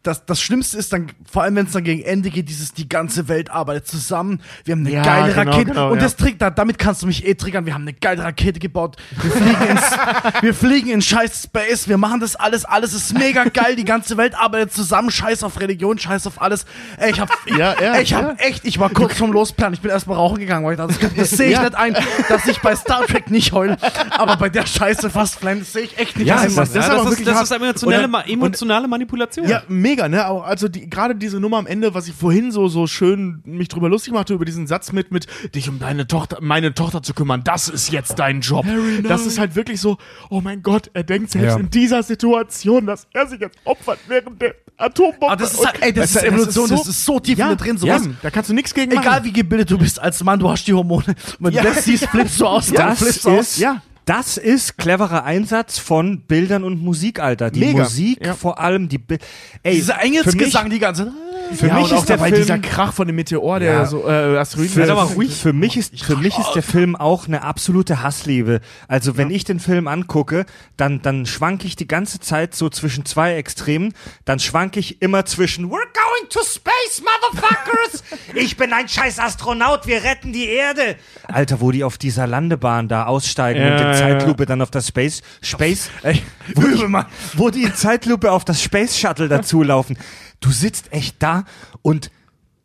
das, 0.03 0.25
das, 0.25 0.41
Schlimmste 0.41 0.79
ist 0.79 0.93
dann, 0.93 1.09
vor 1.31 1.43
allem 1.43 1.57
wenn 1.57 1.67
es 1.67 1.73
dann 1.73 1.85
gegen 1.85 2.03
Ende 2.03 2.31
geht, 2.31 2.49
dieses, 2.49 2.73
die 2.73 2.89
ganze 2.89 3.29
Welt 3.29 3.51
arbeitet 3.51 3.87
zusammen, 3.87 4.41
wir 4.65 4.73
haben 4.73 4.87
eine 4.87 4.95
Ja, 4.95 5.03
geile 5.03 5.35
genau, 5.35 5.51
Rakete. 5.51 5.65
genau, 5.73 5.91
und 5.91 5.97
ja. 5.99 6.03
das 6.05 6.17
triggert, 6.17 6.41
da- 6.43 6.51
damit 6.51 6.79
kannst 6.79 7.03
du 7.03 7.07
mich 7.07 7.27
eh 7.27 7.35
triggern, 7.35 7.67
wir 7.67 7.75
haben 7.75 7.83
eine 7.83 7.93
geile 7.93 8.23
Rakete 8.25 8.61
gebaut, 8.61 8.97
wir 9.21 9.31
fliegen 9.31 9.67
ins, 9.69 9.83
wir 10.43 10.55
fliegen 10.55 10.91
in 10.91 11.03
scheiß 11.03 11.43
Space, 11.45 11.87
wir 11.89 11.99
machen 11.99 12.21
das 12.21 12.35
alles, 12.37 12.65
alles 12.65 12.95
ist 12.95 13.13
mega 13.19 13.45
geil, 13.45 13.77
die 13.77 13.85
ganze 13.85 14.17
Welt 14.17 14.35
arbeitet 14.35 14.73
zusammen, 14.73 15.11
scheiß 15.11 15.43
auf 15.45 15.61
Religion, 15.61 15.99
scheiß 15.99 16.27
auf 16.27 16.41
alles. 16.41 16.65
Ey, 16.97 17.11
ich 17.11 17.21
hab, 17.21 17.31
ich, 17.45 17.55
Ja, 17.59 17.75
ja, 17.81 17.95
ey, 17.97 18.03
ich 18.03 18.15
hab 18.15 18.41
echt, 18.41 18.65
ich 18.65 18.79
war 18.79 18.89
kurz 18.91 19.15
vom 19.19 19.33
Losplan, 19.33 19.75
ich 19.75 19.81
bin 19.81 19.91
erstmal 19.91 20.17
rauchen 20.17 20.39
gegangen, 20.39 20.65
weil 20.65 20.73
ich 20.73 20.79
dachte, 20.79 20.95
das, 20.99 21.15
das 21.15 21.31
sehe 21.31 21.49
ich 21.49 21.53
Ja. 21.57 21.63
nicht 21.65 21.75
ein, 21.75 21.95
dass 22.29 22.47
ich 22.47 22.59
bei 22.61 22.75
Star 22.75 23.05
Trek 23.07 23.31
nicht 23.31 23.53
heule, 23.53 23.77
aber 24.17 24.37
bei 24.39 24.49
der 24.49 24.65
Scheiße 24.67 25.11
fast 25.11 25.39
das 25.45 25.73
sehe 25.73 25.83
ich 25.83 25.99
echt 25.99 26.17
nicht 26.17 26.27
Ja, 26.29 26.37
ein. 26.39 26.55
das- 26.55 26.73
das 26.73 26.89
das, 26.89 27.13
ist, 27.13 27.27
das 27.27 27.43
ist 27.43 27.51
emotionale, 27.53 28.05
Und- 28.05 28.11
Ma- 28.11 28.23
emotionale 28.23 28.89
Manipulation. 28.89 29.47
Ja, 29.49 29.63
mega, 29.69 29.90
ne? 29.97 30.25
Aber 30.25 30.45
also 30.47 30.69
die, 30.69 30.89
gerade 30.89 31.15
diese 31.15 31.41
Nummer 31.41 31.59
am 31.59 31.67
Ende, 31.67 31.95
was 31.95 32.09
ich 32.09 32.15
vorhin 32.15 32.53
so, 32.53 32.69
so 32.69 32.87
schön 32.87 33.43
mich 33.45 33.69
drüber 33.69 33.89
lustig 33.89 34.13
machte, 34.13 34.35
über 34.35 34.45
diesen 34.45 34.67
Satz 34.67 34.93
mit, 34.93 35.11
mit 35.13 35.27
dich 35.55 35.69
um 35.69 35.79
deine 35.79 36.07
Tochter, 36.07 36.39
meine 36.41 36.75
Tochter 36.75 37.03
zu 37.03 37.15
kümmern, 37.15 37.43
das 37.45 37.69
ist 37.69 37.91
jetzt 37.93 38.19
dein 38.19 38.41
Job. 38.41 38.67
das 39.07 39.27
ist 39.27 39.39
halt 39.39 39.55
wirklich 39.57 39.81
so, 39.81 39.99
oh 40.31 40.41
mein 40.41 40.63
Gott, 40.63 40.91
er 40.95 41.03
denkt 41.05 41.31
selbst 41.31 41.55
Ja. 41.55 41.57
in 41.59 41.71
dieser 41.71 42.03
Situation, 42.03 42.87
dass 42.87 43.07
er 43.13 43.27
sich 43.27 43.41
jetzt 43.41 43.59
opfert 43.65 43.99
während 44.09 44.41
der 44.41 44.55
Atombombe. 44.77 45.29
Ah, 45.31 45.37
das 45.37 45.53
ist 45.53 45.67
halt, 45.67 45.83
ey, 45.83 45.93
das 45.93 46.15
Weißt 46.15 46.25
ist 46.25 46.31
Evolution, 46.33 46.69
das 46.71 46.87
ist 46.89 47.05
so 47.05 47.21
tief 47.21 47.39
ja, 47.39 47.51
in 47.51 47.57
dir 47.59 47.65
drin, 47.65 47.77
ja, 47.83 47.99
sowas. 47.99 48.15
da 48.23 48.31
kannst 48.31 48.49
du 48.51 48.55
nichts 48.55 48.73
gegen 48.73 48.95
machen. 48.95 49.07
Egal 49.07 49.25
wie 49.25 49.33
gebildet 49.33 49.71
du 49.71 49.77
bist 49.79 50.01
als 50.01 50.25
Mann, 50.25 50.39
du 50.41 50.49
hast 50.51 50.65
die 50.67 50.73
Hormone. 50.73 51.05
Wenn 51.39 51.53
Ja. 51.53 51.63
du 51.63 51.69
das 51.69 51.85
siehst, 51.85 52.07
flippst 52.11 52.41
du 52.41 52.47
aus. 52.47 52.69
dann 52.73 52.89
Das 52.91 52.99
flippst 52.99 53.25
du 53.25 53.31
aus. 53.31 53.41
ist, 53.41 53.59
Ja. 53.59 53.83
Das 54.11 54.37
ist 54.37 54.77
cleverer 54.77 55.23
Einsatz 55.23 55.79
von 55.79 56.23
Bildern 56.23 56.65
und 56.65 56.83
Musik, 56.83 57.21
Alter. 57.21 57.53
Die 57.53 57.61
Mega. 57.61 57.85
Musik, 57.85 58.27
Ja. 58.27 58.35
vor 58.35 58.59
allem 58.59 58.89
die 58.89 58.99
Bi 58.99 59.19
Ey, 59.63 59.77
mich, 59.77 59.89
Engelsgesang 59.89 60.69
die 60.69 60.81
ganze 60.81 61.13
für 61.55 61.67
ja, 61.67 61.75
mich 61.75 61.85
und 61.85 61.93
auch 61.95 62.01
ist 62.01 62.09
der 62.09 62.17
dabei 62.17 62.31
Film, 62.31 62.43
dieser 62.43 62.59
Krach 62.59 62.93
von 62.93 63.07
dem 63.07 63.17
Meteor, 63.17 63.59
der 63.61 63.73
Ja. 63.73 63.87
so 63.87 64.09
äh, 64.09 64.39
Asteroiden. 64.39 64.73
Für, 64.73 64.87
doch 64.87 64.97
mal 64.97 65.15
ruhig. 65.15 65.35
für 65.35 65.53
mich 65.53 65.77
ist 65.77 66.01
für 66.03 66.17
mich 66.17 66.39
ist 66.39 66.53
der 66.55 66.63
Film 66.63 66.97
auch 66.97 67.27
eine 67.27 67.43
absolute 67.43 68.03
Hassliebe. 68.03 68.61
Also 68.89 69.17
wenn 69.17 69.31
ich 69.31 69.45
den 69.45 69.61
Film 69.61 69.89
angucke, 69.89 70.47
dann 70.77 71.03
dann 71.03 71.27
schwank 71.27 71.65
ich 71.65 71.77
die 71.77 71.89
ganze 71.89 72.21
Zeit 72.21 72.55
so 72.55 72.69
zwischen 72.69 73.05
zwei 73.05 73.35
Extremen. 73.37 73.95
Dann 74.25 74.39
schwank 74.39 74.77
ich 74.77 75.03
immer 75.03 75.25
zwischen 75.25 75.67
We're 75.67 75.71
going 75.71 76.29
to 76.31 76.41
space, 76.45 77.03
motherfuckers! 77.03 78.05
Ich 78.35 78.57
bin 78.57 78.73
ein 78.73 78.89
scheiß 78.89 79.19
Astronaut, 79.19 79.87
wir 79.87 80.05
retten 80.05 80.33
die 80.33 80.47
Erde! 80.47 80.97
Alter, 81.27 81.61
wo 81.61 81.73
die 81.73 81.83
auf 81.85 81.99
dieser 81.99 82.27
Landebahn 82.27 82.89
da 82.89 83.07
aussteigen 83.07 83.61
Ja, 83.61 83.73
und 83.73 83.81
in 83.81 83.87
ja, 83.89 83.95
Zeitlupe 83.95 84.47
dann 84.47 84.63
auf 84.63 84.71
das 84.71 84.89
Space, 84.89 85.23
Space, 85.43 85.91
Ey, 86.03 86.23
wo 86.55 86.63
die, 86.63 87.05
wo 87.35 87.51
die 87.51 87.63
in 87.65 87.75
Zeitlupe 87.75 88.31
auf 88.31 88.45
das 88.45 88.63
Space 88.63 88.97
Shuttle 88.97 89.29
dazulaufen. 89.29 89.99
Du 90.41 90.51
sitzt 90.51 90.93
echt 90.93 91.17
da 91.23 91.45
und 91.83 92.11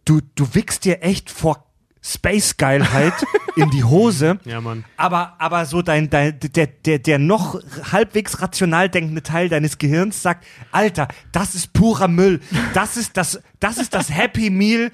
du, 0.06 0.22
du 0.36 0.54
wickst 0.56 0.86
dir 0.86 1.02
echt 1.04 1.30
vor 1.30 1.66
Space-Geilheit 2.02 3.14
in 3.56 3.70
die 3.72 3.84
Hose. 3.84 4.40
Ja, 4.46 4.62
Mann. 4.62 4.86
Aber, 4.96 5.34
aber 5.40 5.66
so 5.66 5.82
dein, 5.82 6.10
dein, 6.10 6.40
der, 6.40 6.68
der, 6.68 7.00
der 7.00 7.18
noch 7.20 7.60
halbwegs 7.92 8.42
rational 8.42 8.90
denkende 8.90 9.24
Teil 9.24 9.50
deines 9.50 9.78
Gehirns 9.80 10.22
sagt, 10.22 10.46
Alter, 10.72 11.08
das 11.32 11.56
ist 11.56 11.74
purer 11.74 12.08
Müll. 12.08 12.42
Das 12.76 12.96
ist 12.96 13.18
das, 13.18 13.40
das 13.60 13.78
ist 13.78 13.94
das 13.94 14.10
Happy 14.12 14.50
Meal 14.52 14.92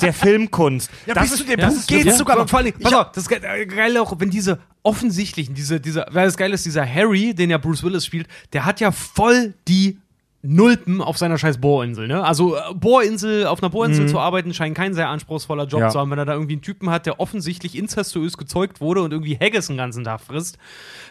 der 0.00 0.12
Filmkunst. 0.12 0.90
Ja, 1.06 1.14
das 1.14 1.24
bis 1.24 1.32
ist, 1.32 1.38
zu 1.38 1.44
dem 1.44 1.60
das 1.60 1.74
Punkt 1.74 1.88
geht's 1.88 2.04
wirklich- 2.04 2.18
sogar 2.18 2.36
noch. 2.36 2.48
Vor 2.48 2.58
allem, 2.58 2.68
Ich 2.76 2.78
pass 2.80 2.92
hab- 2.92 3.06
auf, 3.08 3.12
das 3.12 3.30
äh, 3.30 3.66
Geile 3.66 4.02
auch, 4.02 4.12
wenn 4.18 4.30
diese 4.30 4.58
offensichtlichen, 4.82 5.54
diese, 5.54 5.80
dieser, 5.80 6.06
weil 6.10 6.26
das 6.26 6.36
Geile 6.36 6.54
ist, 6.54 6.64
dieser 6.64 6.86
Harry, 6.86 7.34
den 7.34 7.50
ja 7.50 7.58
Bruce 7.58 7.82
Willis 7.82 8.04
spielt, 8.04 8.26
der 8.52 8.64
hat 8.64 8.80
ja 8.80 8.90
voll 8.92 9.54
die 9.68 9.98
Nulpen 10.46 11.00
auf 11.02 11.18
seiner 11.18 11.38
scheiß 11.38 11.58
Bohrinsel, 11.58 12.06
ne? 12.08 12.22
Also 12.24 12.56
äh, 12.56 12.60
Bohrinsel, 12.74 13.46
auf 13.46 13.62
einer 13.62 13.70
Bohrinsel 13.70 14.08
zu 14.08 14.18
arbeiten, 14.18 14.54
scheint 14.54 14.76
kein 14.76 14.94
sehr 14.94 15.08
anspruchsvoller 15.08 15.66
Job 15.66 15.80
Ja. 15.80 15.88
zu 15.90 15.98
haben, 15.98 16.10
wenn 16.10 16.18
er 16.18 16.24
da 16.24 16.34
irgendwie 16.34 16.54
einen 16.54 16.62
Typen 16.62 16.90
hat, 16.90 17.06
der 17.06 17.20
offensichtlich 17.20 17.76
inzestuös 17.76 18.36
gezeugt 18.38 18.80
wurde 18.80 19.02
und 19.02 19.12
irgendwie 19.12 19.36
Haggis 19.38 19.66
den 19.66 19.76
ganzen 19.76 20.04
Tag 20.04 20.20
frisst. 20.20 20.58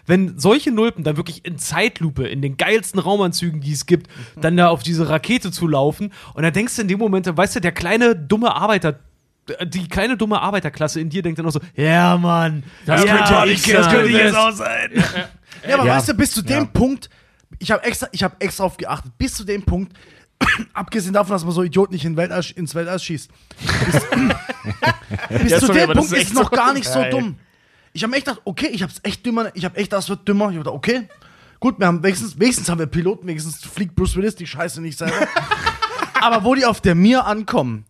Wenn 0.05 0.37
solche 0.39 0.71
Nulpen 0.71 1.03
dann 1.03 1.17
wirklich 1.17 1.45
in 1.45 1.57
Zeitlupe, 1.57 2.27
in 2.27 2.41
den 2.41 2.57
geilsten 2.57 2.99
Raumanzügen, 2.99 3.61
die 3.61 3.73
es 3.73 3.85
gibt, 3.85 4.07
dann 4.39 4.55
da 4.57 4.69
auf 4.69 4.83
diese 4.83 5.09
Rakete 5.09 5.51
zu 5.51 5.67
laufen 5.67 6.11
und 6.33 6.43
dann 6.43 6.53
denkst 6.53 6.75
du 6.75 6.81
in 6.83 6.87
dem 6.87 6.99
Moment, 6.99 7.25
weißt 7.35 7.55
du, 7.57 7.59
der 7.61 7.71
kleine, 7.71 8.15
dumme 8.15 8.55
Arbeiter 8.55 8.99
die 9.63 9.87
kleine 9.87 10.17
dumme 10.17 10.41
Arbeiterklasse 10.41 10.99
in 10.99 11.09
dir 11.11 11.21
denkt 11.21 11.37
dann 11.37 11.45
auch 11.45 11.51
so, 11.51 11.59
ja, 11.75 12.17
Mann, 12.17 12.63
Das 12.87 13.03
ja, 13.05 13.15
könnte 13.15 13.37
auch 13.37 13.45
nicht- 13.45 13.71
das 13.71 13.89
könnte 13.91 14.09
jetzt 14.11 14.35
auch 14.35 14.51
sein. 14.51 14.89
Ja, 15.69 15.75
aber 15.75 15.85
Ja. 15.85 15.97
weißt 15.97 16.09
du, 16.09 16.13
bis 16.15 16.31
zu 16.31 16.41
dem 16.41 16.63
Ja. 16.63 16.65
Punkt, 16.65 17.11
ich 17.59 17.71
habe 17.71 17.83
extra, 17.83 18.07
ich 18.11 18.23
habe 18.23 18.35
extra 18.39 18.63
auf 18.65 18.77
geachtet, 18.77 19.17
bis 19.17 19.35
zu 19.35 19.43
dem 19.43 19.63
Punkt, 19.63 19.95
abgesehen 20.73 21.13
davon, 21.13 21.31
dass 21.31 21.43
man 21.43 21.53
so 21.53 21.63
Idioten 21.63 21.93
nicht 21.93 22.05
in 22.05 22.17
Weltall, 22.17 22.43
ins 22.55 22.75
Weltall 22.75 22.99
schießt, 22.99 23.29
bis, 23.85 23.93
bis 25.41 25.51
Ja, 25.51 25.59
zu 25.59 25.67
sorry, 25.67 25.79
dem 25.79 25.93
Punkt 25.93 26.11
ist 26.11 26.27
es 26.27 26.33
noch 26.33 26.49
so 26.49 26.55
gar 26.55 26.73
nicht 26.73 26.87
so 26.87 26.99
geil. 26.99 27.09
dumm. 27.11 27.35
Ich 27.93 28.03
habe 28.03 28.13
echt 28.15 28.25
gedacht, 28.25 28.41
okay, 28.43 28.67
ich 28.67 28.81
habe 28.83 28.91
es 28.91 28.99
echt 29.03 29.25
dümmer, 29.25 29.51
ich 29.53 29.63
habe 29.63 29.77
echt, 29.77 29.93
das 29.93 30.09
wird 30.09 30.27
dümmer. 30.27 30.49
Ich 30.49 30.57
habe 30.57 30.65
gedacht, 30.65 30.75
okay, 30.75 31.07
gut, 31.61 31.79
wir 31.79 31.87
haben 31.87 32.03
wenigstens, 32.03 32.37
wenigstens 32.37 32.67
haben 32.69 32.79
wir 32.79 32.87
Piloten, 32.87 33.25
wenigstens 33.25 33.63
fliegt 33.63 33.95
Bruce 33.95 34.17
Willis 34.17 34.35
die 34.35 34.45
Scheiße 34.45 34.81
nicht 34.81 34.97
selber. 34.97 35.27
aber 36.21 36.43
wo 36.43 36.55
die 36.55 36.65
auf 36.65 36.81
der 36.81 36.93
Mir 36.95 37.25
ankommen 37.25 37.85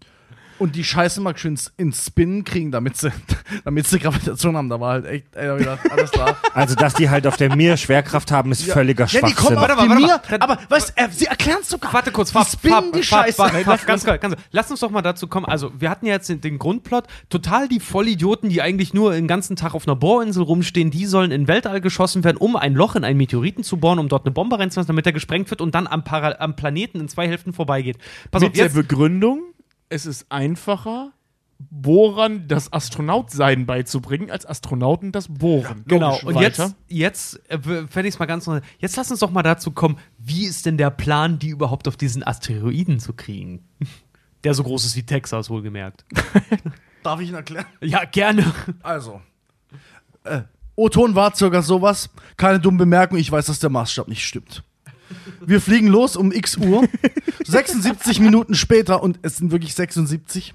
und 0.59 0.75
die 0.75 0.83
Scheiße 0.83 1.21
mal 1.21 1.37
schön 1.37 1.57
ins, 1.77 2.05
Spinnen 2.05 2.43
kriegen, 2.43 2.71
damit 2.71 2.97
sie, 2.97 3.11
damit 3.65 3.87
sie 3.87 3.99
Gravitation 3.99 4.55
haben, 4.57 4.69
da 4.69 4.79
war 4.79 4.93
halt 4.93 5.05
echt, 5.05 5.25
ey, 5.35 5.47
da 5.47 5.57
gedacht, 5.57 5.91
alles 5.91 6.11
klar. 6.11 6.37
Also, 6.53 6.75
dass 6.75 6.93
die 6.93 7.09
halt 7.09 7.27
auf 7.27 7.37
der 7.37 7.55
Mir 7.55 7.77
Schwerkraft 7.77 8.31
haben, 8.31 8.51
ist 8.51 8.63
völliger 8.63 9.05
Ja, 9.05 9.09
die 9.11 9.17
Schwachsinn. 9.17 9.35
kommen 9.35 9.57
auf 9.57 9.61
Warte 9.67 9.75
mal, 9.75 9.97
die 9.97 10.03
warte. 10.03 10.21
Mir, 10.31 10.37
Dann- 10.39 10.41
aber 10.41 10.59
weißt 10.69 10.93
du, 10.97 11.03
äh, 11.03 11.07
sie 11.11 11.25
erklären 11.25 11.59
es 11.61 11.69
sogar. 11.69 11.93
Warte 11.93 12.11
kurz, 12.11 12.29
die 12.29 12.33
Fab, 12.33 12.47
spinnen 12.47 12.73
Fab, 12.75 12.93
die 12.93 13.03
Scheiße. 13.03 13.37
Fab, 13.37 13.51
Fab, 13.51 13.85
ganz 13.85 14.03
klar, 14.03 14.17
ganz 14.17 14.35
klar. 14.35 14.45
Lass 14.51 14.71
uns 14.71 14.79
doch 14.79 14.91
mal 14.91 15.01
dazu 15.01 15.27
kommen. 15.27 15.45
Also, 15.45 15.71
wir 15.79 15.89
hatten 15.89 16.05
ja 16.05 16.13
jetzt 16.13 16.29
den, 16.29 16.41
den 16.41 16.57
Grundplot. 16.57 17.05
Total 17.29 17.67
die 17.67 17.79
Vollidioten, 17.79 18.49
die 18.49 18.61
eigentlich 18.61 18.93
nur 18.93 19.13
den 19.13 19.27
ganzen 19.27 19.55
Tag 19.55 19.73
auf 19.73 19.87
einer 19.87 19.95
Bohrinsel 19.95 20.43
rumstehen, 20.43 20.91
die 20.91 21.05
sollen 21.05 21.31
in 21.31 21.47
Weltall 21.47 21.81
geschossen 21.81 22.23
werden, 22.23 22.37
um 22.37 22.55
ein 22.55 22.73
Loch 22.73 22.95
in 22.95 23.03
einen 23.03 23.17
Meteoriten 23.17 23.63
zu 23.63 23.77
bohren, 23.77 23.99
um 23.99 24.07
dort 24.09 24.25
eine 24.25 24.31
Bombe 24.33 24.57
reinzulassen, 24.59 24.87
damit 24.87 25.05
er 25.05 25.11
gesprengt 25.13 25.49
wird 25.49 25.61
und 25.61 25.75
dann 25.75 25.87
am, 25.87 26.03
Para 26.03 26.35
am 26.39 26.55
Planeten 26.55 26.99
in 26.99 27.07
zwei 27.07 27.27
Hälften 27.27 27.53
vorbeigeht. 27.53 27.97
Pass 28.31 28.41
Mit 28.41 28.51
auf, 28.51 28.53
der 28.55 28.65
jetzt. 28.65 28.75
Begründung, 28.75 29.41
es 29.89 30.05
ist 30.05 30.25
einfacher, 30.29 31.11
Bohrern 31.57 32.47
das 32.47 32.73
Astronautsein 32.73 33.65
beizubringen, 33.65 34.29
als 34.29 34.45
Astronauten 34.45 35.11
das 35.11 35.27
Bohren. 35.29 35.83
Genau, 35.87 36.19
und 36.23 36.35
weiter. 36.35 36.75
jetzt, 36.89 37.39
jetzt 37.39 37.49
äh, 37.49 37.59
fände 37.59 38.07
ich 38.07 38.15
es 38.15 38.19
mal 38.19 38.25
ganz 38.25 38.45
neu. 38.45 38.59
Jetzt 38.79 38.97
lass 38.97 39.09
uns 39.09 39.21
doch 39.21 39.31
mal 39.31 39.43
dazu 39.43 39.71
kommen, 39.71 39.97
wie 40.17 40.45
ist 40.45 40.65
denn 40.65 40.77
der 40.77 40.89
Plan, 40.89 41.39
die 41.39 41.49
überhaupt 41.49 41.87
auf 41.87 41.95
diesen 41.95 42.23
Asteroiden 42.25 42.99
zu 42.99 43.13
kriegen? 43.13 43.67
Der 44.43 44.53
so 44.53 44.61
groß 44.61 44.85
ist 44.85 44.95
wie 44.95 45.01
Texas, 45.01 45.49
wohlgemerkt. 45.49 46.05
Darf 47.03 47.19
ich 47.19 47.29
ihn 47.29 47.33
erklären? 47.33 47.65
Ja, 47.81 48.05
gerne. 48.05 48.53
Also. 48.83 49.19
Äh, 50.23 50.41
O-Ton 50.75 51.15
war 51.15 51.35
circa 51.35 51.63
sowas. 51.63 52.11
Keine 52.37 52.59
dumme 52.59 52.77
Bemerkung, 52.77 53.17
ich 53.17 53.31
weiß, 53.31 53.47
dass 53.47 53.57
der 53.57 53.71
Maßstab 53.71 54.07
nicht 54.07 54.23
stimmt. 54.23 54.63
Wir 55.45 55.61
fliegen 55.61 55.87
los 55.87 56.15
um 56.15 56.31
x 56.31 56.57
Uhr. 56.57 56.87
76 57.45 58.19
Minuten 58.19 58.55
später, 58.55 59.03
und 59.03 59.19
es 59.21 59.37
sind 59.37 59.51
wirklich 59.51 59.75
76, 59.75 60.53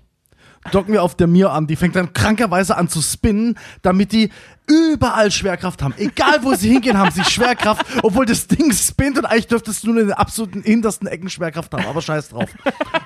docken 0.72 0.92
wir 0.92 1.03
auf 1.03 1.14
der 1.14 1.26
Mir 1.26 1.53
an. 1.53 1.66
Die 1.66 1.76
fängt 1.76 1.96
dann 1.96 2.12
krankerweise 2.12 2.76
an 2.76 2.88
zu 2.88 3.01
spinnen, 3.01 3.59
damit 3.82 4.12
die 4.12 4.30
überall 4.66 5.30
Schwerkraft 5.30 5.82
haben. 5.82 5.94
Egal 5.96 6.42
wo 6.42 6.55
sie 6.55 6.70
hingehen, 6.70 6.98
haben 6.98 7.11
sie 7.11 7.24
Schwerkraft, 7.24 7.84
obwohl 8.03 8.26
das 8.26 8.46
Ding 8.46 8.72
spinnt 8.72 9.18
und 9.18 9.24
eigentlich 9.24 9.48
dürftest 9.48 9.84
du 9.84 9.92
nur 9.92 10.03
in 10.03 10.09
den 10.09 10.16
absoluten 10.16 10.62
hintersten 10.62 11.09
Ecken 11.09 11.30
Schwerkraft 11.30 11.72
haben. 11.72 11.86
Aber 11.86 12.03
scheiß 12.03 12.30
drauf. 12.30 12.51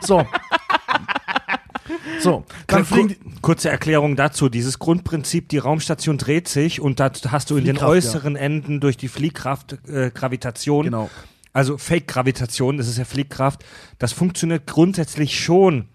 So. 0.01 0.27
So, 2.21 2.45
dann 2.67 2.87
die. 3.09 3.17
Kurze 3.43 3.69
Erklärung 3.69 4.17
dazu. 4.17 4.49
Dieses 4.49 4.79
Grundprinzip, 4.79 5.49
die 5.51 5.59
Raumstation 5.59 6.17
dreht 6.17 6.49
sich 6.49 6.81
und 6.81 6.99
da 6.99 7.11
hast 7.29 7.51
du 7.51 7.57
in 7.57 7.65
den 7.65 7.79
äußeren 7.79 8.37
Enden 8.37 8.81
durch 8.81 8.97
die 8.97 9.09
Fliehkraft 9.09 9.79
äh, 9.87 10.11
Gravitation. 10.11 10.87
Genau. 10.87 11.11
Also 11.55 11.79
Fake-Gravitation, 11.79 12.77
das 12.77 12.89
ist 12.89 12.99
ja 12.99 13.05
Fliehkraft. 13.05 13.65
Das 13.99 14.13
funktioniert 14.13 14.67
grundsätzlich 14.67 15.39
schon. 15.43 15.87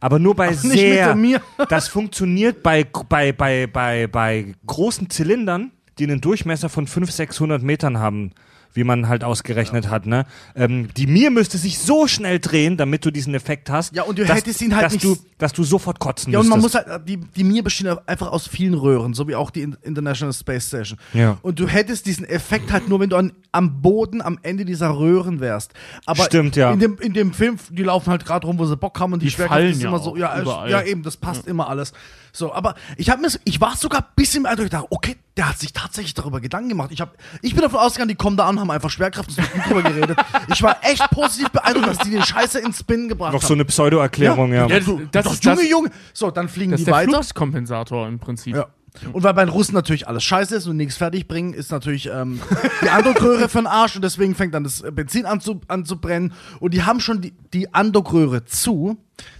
Aber 0.00 0.18
nur 0.18 0.34
bei 0.34 0.50
mit 0.50 0.58
sehr. 0.58 1.16
Das 1.68 1.86
funktioniert 1.86 2.64
bei, 2.64 2.84
bei, 3.08 3.30
bei, 3.32 3.68
bei, 3.68 4.08
bei 4.08 4.54
großen 4.66 5.10
Zylindern, 5.10 5.70
die 5.98 6.04
einen 6.04 6.20
Durchmesser 6.20 6.68
von 6.68 6.88
500, 6.88 7.14
600 7.14 7.62
Metern 7.62 7.98
haben, 7.98 8.32
wie 8.74 8.84
man 8.84 9.08
halt 9.08 9.24
ausgerechnet 9.24 9.88
hat. 9.90 10.06
Ne? 10.06 10.24
Ähm, 10.54 10.88
die 10.96 11.06
Mir 11.06 11.30
müsste 11.30 11.58
sich 11.58 11.78
so 11.78 12.06
schnell 12.06 12.38
drehen, 12.38 12.76
damit 12.76 13.04
du 13.04 13.10
diesen 13.10 13.34
Effekt 13.34 13.68
hast. 13.70 13.94
Ja, 13.94 14.02
und 14.04 14.18
du 14.18 14.24
dass, 14.24 14.36
hättest 14.36 14.62
ihn 14.62 14.74
halt 14.74 14.86
dass 14.86 14.92
nicht- 14.94 15.04
Du, 15.04 15.16
dass 15.38 15.52
du 15.52 15.64
sofort 15.64 15.98
kotzen 15.98 16.32
Ja, 16.32 16.38
und 16.38 16.48
man 16.48 16.60
muss 16.60 16.74
halt, 16.74 16.86
die, 17.08 17.16
die 17.18 17.44
Mir 17.44 17.62
bestehen 17.64 17.94
einfach 18.06 18.30
aus 18.30 18.46
vielen 18.46 18.74
Röhren, 18.74 19.12
so 19.14 19.26
wie 19.28 19.34
auch 19.34 19.50
die 19.50 19.62
In- 19.62 19.76
International 19.82 20.32
Space 20.32 20.68
Station. 20.68 20.98
Ja. 21.12 21.38
Und 21.42 21.58
du 21.58 21.66
hättest 21.66 22.06
diesen 22.06 22.24
Effekt 22.24 22.72
halt 22.72 22.88
nur, 22.88 23.00
wenn 23.00 23.10
du 23.10 23.16
an, 23.16 23.32
am 23.50 23.82
Boden 23.82 24.22
am 24.22 24.38
Ende 24.42 24.64
dieser 24.64 24.96
Röhren 24.96 25.40
wärst. 25.40 25.72
Aber 26.06 26.24
Stimmt, 26.24 26.56
ja. 26.56 26.72
In 26.72 26.78
dem, 26.78 26.98
in 26.98 27.12
dem 27.12 27.32
Film, 27.32 27.56
die 27.70 27.82
laufen 27.82 28.10
halt 28.10 28.24
gerade 28.24 28.46
rum, 28.46 28.58
wo 28.58 28.64
sie 28.66 28.76
Bock 28.76 28.98
haben 29.00 29.12
und 29.12 29.20
die, 29.20 29.26
Die 29.26 29.32
Schwerkraft 29.32 29.60
fallen 29.60 29.72
ist 29.72 29.82
ja 29.82 29.88
immer 29.88 29.98
auch 29.98 30.04
so, 30.04 30.16
ja, 30.16 30.40
überall. 30.40 30.70
ja, 30.70 30.82
eben, 30.82 31.02
das 31.02 31.16
passt 31.16 31.46
immer 31.46 31.68
alles. 31.68 31.92
So, 32.34 32.52
aber 32.54 32.74
ich 32.96 33.10
habe 33.10 33.20
mir, 33.20 33.28
ich 33.44 33.60
war 33.60 33.76
sogar 33.76 34.00
ein 34.00 34.06
bisschen 34.16 34.42
beeindruckt, 34.44 34.66
ich 34.66 34.70
dachte, 34.70 34.86
okay, 34.90 35.16
der 35.36 35.50
hat 35.50 35.58
sich 35.58 35.72
tatsächlich 35.74 36.14
darüber 36.14 36.40
Gedanken 36.40 36.70
gemacht. 36.70 36.88
Ich, 36.92 37.00
hab, 37.02 37.14
ich 37.42 37.52
bin 37.54 37.62
davon 37.62 37.78
ausgegangen, 37.80 38.08
die 38.08 38.14
kommen 38.14 38.36
da 38.38 38.46
an, 38.46 38.58
haben 38.58 38.70
einfach 38.70 38.88
Schwerkraft 38.90 39.28
und 39.36 39.66
drüber 39.66 39.82
geredet. 39.82 40.18
Ich 40.48 40.62
war 40.62 40.78
echt 40.82 41.08
positiv 41.10 41.50
beeindruckt, 41.50 41.86
dass 41.88 41.98
die 41.98 42.10
den 42.10 42.22
Scheiße 42.22 42.58
ins 42.60 42.78
Spin 42.80 43.08
gebracht 43.08 43.32
Noch 43.34 43.42
haben. 43.42 43.48
so 43.48 43.54
eine 43.54 43.64
Pseudo-Erklärung, 43.66 44.52
ja. 44.52 44.66
Ja, 44.66 44.80
Du, 44.80 45.02
das 45.10 45.24
doch, 45.26 45.32
ist 45.34 45.44
das- 45.46 45.58
Junge, 45.58 45.68
Junge. 45.70 45.90
So, 46.14 46.30
dann 46.30 46.48
fliegen 46.48 46.70
Das 46.72 46.78
die 46.78 46.82
ist 46.82 46.86
der 46.86 46.94
weiter. 46.94 47.10
Fluxkompensator 47.12 48.08
im 48.08 48.18
Prinzip. 48.18 48.56
Ja. 48.56 48.66
Und 49.14 49.22
weil 49.22 49.32
bei 49.32 49.42
den 49.44 49.50
Russen 49.50 49.74
natürlich 49.74 50.06
alles 50.06 50.22
scheiße 50.22 50.54
ist 50.56 50.66
und 50.66 50.76
nichts 50.76 50.96
fertig 50.98 51.26
bringen, 51.26 51.54
ist 51.54 51.70
natürlich 51.70 52.06
ähm, 52.12 52.40
die 52.82 52.90
Andockröhre 52.90 53.48
für 53.48 53.58
den 53.58 53.66
Arsch 53.66 53.96
und 53.96 54.02
deswegen 54.02 54.34
fängt 54.34 54.52
dann 54.54 54.64
das 54.64 54.82
Benzin 54.92 55.24
an 55.24 55.40
zu, 55.40 55.62
an 55.68 55.86
zu 55.86 55.98
brennen. 55.98 56.34
Und 56.60 56.74
die 56.74 56.82
haben 56.82 57.00
schon 57.00 57.22
die, 57.22 57.32
die 57.54 57.72
Andockröhre 57.72 58.44
zu. 58.44 58.98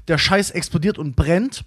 Der 0.08 0.16
Scheiß 0.16 0.50
explodiert 0.52 0.96
und 0.98 1.16
brennt. 1.16 1.64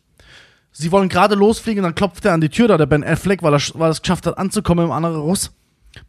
Sie 0.78 0.92
wollen 0.92 1.08
gerade 1.08 1.36
losfliegen 1.36 1.84
dann 1.84 1.96
klopft 1.96 2.26
er 2.26 2.34
an 2.34 2.42
die 2.42 2.50
Tür 2.50 2.68
da, 2.68 2.78
der 2.78 2.86
Ben 2.86 3.02
Affleck, 3.02 3.42
weil 3.44 3.54
er, 3.54 3.62
weil 3.76 3.88
er 3.88 3.92
es 3.92 4.02
geschafft 4.02 4.26
hat, 4.28 4.38
anzukommen 4.38 4.86
im 4.86 4.92
anderen 4.92 5.16
Russ. 5.22 5.52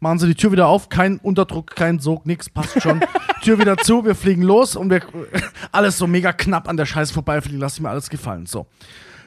Machen 0.01 0.19
sie 0.19 0.27
die 0.27 0.35
Tür 0.35 0.51
wieder 0.51 0.67
auf, 0.67 0.89
kein 0.89 1.17
Unterdruck, 1.19 1.73
kein 1.73 1.99
Sog, 1.99 2.25
nix, 2.25 2.49
passt 2.49 2.81
schon. 2.81 2.99
Tür 3.41 3.59
wieder 3.59 3.77
zu, 3.77 4.03
wir 4.03 4.13
fliegen 4.13 4.41
los 4.41 4.75
und 4.75 4.89
wir 4.89 5.01
alles 5.71 5.97
so 5.97 6.05
mega 6.05 6.33
knapp 6.33 6.67
an 6.67 6.75
der 6.75 6.85
Scheiße 6.85 7.13
vorbeifliegen, 7.13 7.61
lass 7.61 7.75
ich 7.75 7.81
mir 7.81 7.89
alles 7.89 8.09
gefallen. 8.09 8.45
So. 8.45 8.67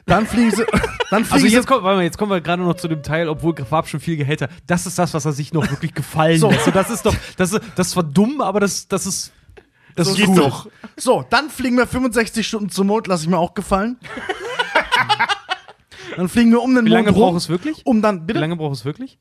Dann 0.05 0.27
fliegen 0.27 0.51
sie, 0.51 0.63
dann 1.09 1.25
fliegen 1.25 1.33
Also 1.33 1.47
sie 1.47 1.53
jetzt, 1.55 1.65
kommt, 1.65 1.81
warte 1.83 1.97
mal, 1.97 2.03
jetzt 2.03 2.19
kommen 2.19 2.29
wir 2.31 2.41
gerade 2.41 2.61
noch 2.61 2.75
zu 2.75 2.87
dem 2.87 3.01
Teil, 3.01 3.27
obwohl 3.27 3.55
Fab 3.55 3.87
schon 3.87 3.99
viel 3.99 4.17
Gehälter. 4.17 4.47
Das 4.67 4.85
ist 4.85 4.99
das, 4.99 5.15
was 5.15 5.25
er 5.25 5.31
sich 5.31 5.53
noch 5.53 5.67
wirklich 5.71 5.95
gefallen 5.95 6.37
So. 6.37 6.51
lässt. 6.51 6.65
So, 6.65 6.71
das 6.71 6.91
ist 6.91 7.03
doch, 7.07 7.15
das 7.37 7.53
ist, 7.53 7.61
das 7.75 7.95
war 7.95 8.03
dumm, 8.03 8.41
aber 8.41 8.59
das, 8.59 8.87
das 8.87 9.07
ist, 9.07 9.31
das 9.95 10.05
So 10.07 10.13
ist 10.13 10.19
ist 10.19 10.25
gut. 10.27 10.37
doch. 10.37 10.67
So, 10.97 11.25
dann 11.31 11.49
fliegen 11.49 11.77
wir 11.77 11.87
65 11.87 12.47
Stunden 12.47 12.69
zum 12.69 12.85
Mond, 12.85 13.07
lasse 13.07 13.23
ich 13.23 13.29
mir 13.29 13.39
auch 13.39 13.55
gefallen. 13.55 13.97
Dann 16.21 16.29
fliegen 16.29 16.51
wir 16.51 16.61
um 16.61 16.75
den 16.75 16.85
Wie 16.85 16.89
lange 16.89 17.11
Mond 17.11 17.17
rum, 17.17 17.29
braucht 17.31 17.37
es 17.37 17.49
wirklich? 17.49 17.85
um 17.85 18.01
dann 18.01 18.21
Wie 18.21 18.25
bitte. 18.27 18.39
lange 18.39 18.55
braucht 18.55 18.75
es 18.75 18.85
wirklich? 18.85 19.17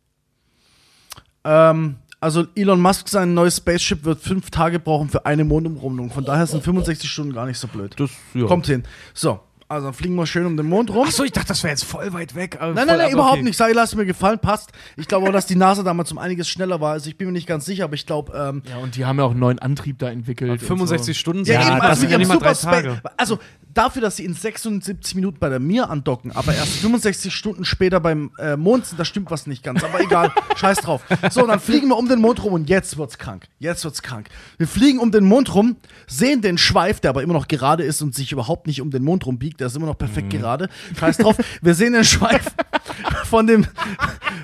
Ähm, 1.45 1.97
also 2.21 2.45
Elon 2.55 2.81
Musk 2.81 3.09
sein 3.09 3.33
neues 3.33 3.57
Spaceship 3.57 4.05
wird 4.05 4.21
fünf 4.21 4.51
Tage 4.51 4.79
brauchen 4.79 5.09
für 5.09 5.25
eine 5.25 5.45
Mondumrundung. 5.45 6.11
Von 6.11 6.25
daher 6.25 6.47
sind 6.47 6.63
65 6.63 7.11
Stunden 7.11 7.33
gar 7.33 7.47
nicht 7.47 7.59
so 7.59 7.67
blöd. 7.69 7.95
Das, 7.99 8.11
ja. 8.35 8.45
Kommt 8.47 8.67
hin. 8.67 8.83
So, 9.15 9.41
Also 9.71 9.87
dann 9.87 9.95
fliegen 9.95 10.17
wir 10.17 10.27
schön 10.27 10.47
um 10.47 10.57
den 10.57 10.67
Mond 10.67 10.91
rum. 10.91 11.07
Achso, 11.07 11.23
ich 11.23 11.31
dachte, 11.31 11.47
das 11.49 11.63
wäre 11.63 11.71
jetzt 11.71 11.85
voll 11.85 12.13
weit 12.13 12.35
weg. 12.35 12.59
Nein, 12.61 12.75
nein, 12.75 12.87
nein, 12.89 13.01
ab- 13.03 13.13
überhaupt 13.13 13.35
okay. 13.35 13.43
nicht. 13.45 13.57
Sag, 13.57 13.73
lass 13.73 13.95
mir 13.95 14.05
gefallen, 14.05 14.41
passt. 14.41 14.73
Ich 14.97 15.07
glaube 15.07 15.29
auch, 15.29 15.33
dass 15.33 15.47
die 15.47 15.55
NASA 15.55 15.85
damals 15.85 16.11
um 16.11 16.19
einiges 16.19 16.49
schneller 16.49 16.81
war. 16.81 16.93
Also 16.95 17.09
ich 17.09 17.17
bin 17.17 17.29
mir 17.29 17.33
nicht 17.33 17.47
ganz 17.47 17.67
sicher, 17.67 17.85
aber 17.85 17.95
ich 17.95 18.05
glaube, 18.05 18.33
ähm, 18.37 18.63
Ja, 18.69 18.79
und 18.79 18.97
die 18.97 19.05
haben 19.05 19.19
ja 19.19 19.25
auch 19.25 19.31
einen 19.31 19.39
neuen 19.39 19.61
Antrieb 19.61 20.01
da 20.01 20.11
entwickelt. 20.11 20.51
und 20.51 20.59
65 20.61 21.17
Stunden 21.17 21.45
Ja, 21.45 21.61
sind 21.63 21.71
eben, 21.71 21.79
das 21.81 21.89
also 21.89 22.01
sind 22.01 22.11
ja 22.11 22.19
nicht 22.19 22.27
mal 22.29 22.39
drei 22.39 22.55
Super 22.55 22.73
Tage. 22.73 23.01
Also 23.17 23.39
dafür, 23.73 24.03
dass 24.03 24.17
sie 24.17 24.25
in 24.25 24.35
76 24.35 25.15
Minuten 25.15 25.39
bei 25.39 25.49
der 25.49 25.61
Mir 25.61 25.89
andocken, 25.89 26.33
aber 26.33 26.53
erst 26.53 26.73
65 26.79 27.33
Stunden 27.33 27.65
später 27.65 28.01
beim 28.01 28.33
äh, 28.39 28.57
Mond 28.57 28.87
sind, 28.87 28.99
da 28.99 29.05
stimmt 29.05 29.31
was 29.31 29.47
nicht 29.47 29.63
ganz. 29.63 29.85
Aber 29.85 30.01
egal, 30.01 30.33
scheiß 30.57 30.79
drauf. 30.79 31.03
So, 31.31 31.47
dann 31.47 31.61
fliegen 31.61 31.87
wir 31.87 31.97
um 31.97 32.09
den 32.09 32.21
Mond 32.21 32.43
rum 32.43 32.55
und 32.55 32.69
jetzt 32.69 32.99
wird's 32.99 33.19
krank. 33.19 33.47
Jetzt 33.61 33.85
wird's 33.85 34.03
krank. 34.03 34.29
Wir 34.59 34.67
fliegen 34.67 34.99
um 34.99 35.13
den 35.13 35.23
Mond 35.23 35.55
rum, 35.55 35.77
sehen 36.09 36.41
den 36.43 36.59
Schweif, 36.59 36.99
der 36.99 37.11
aber 37.11 37.23
immer 37.23 37.35
noch 37.35 37.47
gerade 37.47 37.85
ist 37.85 38.03
und 38.03 38.17
sich 38.17 38.33
überhaupt 38.33 38.67
nicht 38.67 38.81
um 38.81 38.91
den 38.91 39.05
Mond 39.05 39.27
rumbiegt. 39.27 39.60
Der 39.61 39.67
ist 39.67 39.77
immer 39.77 39.87
noch 39.87 39.99
perfekt 39.99 40.31
gerade. 40.31 40.69
Scheiß 40.99 41.19
drauf. 41.19 41.37
Wir 41.61 41.75
sehen 41.75 41.93
den 41.93 42.05
Schweif 42.05 42.47
von 43.25 43.47
dem, 43.47 43.67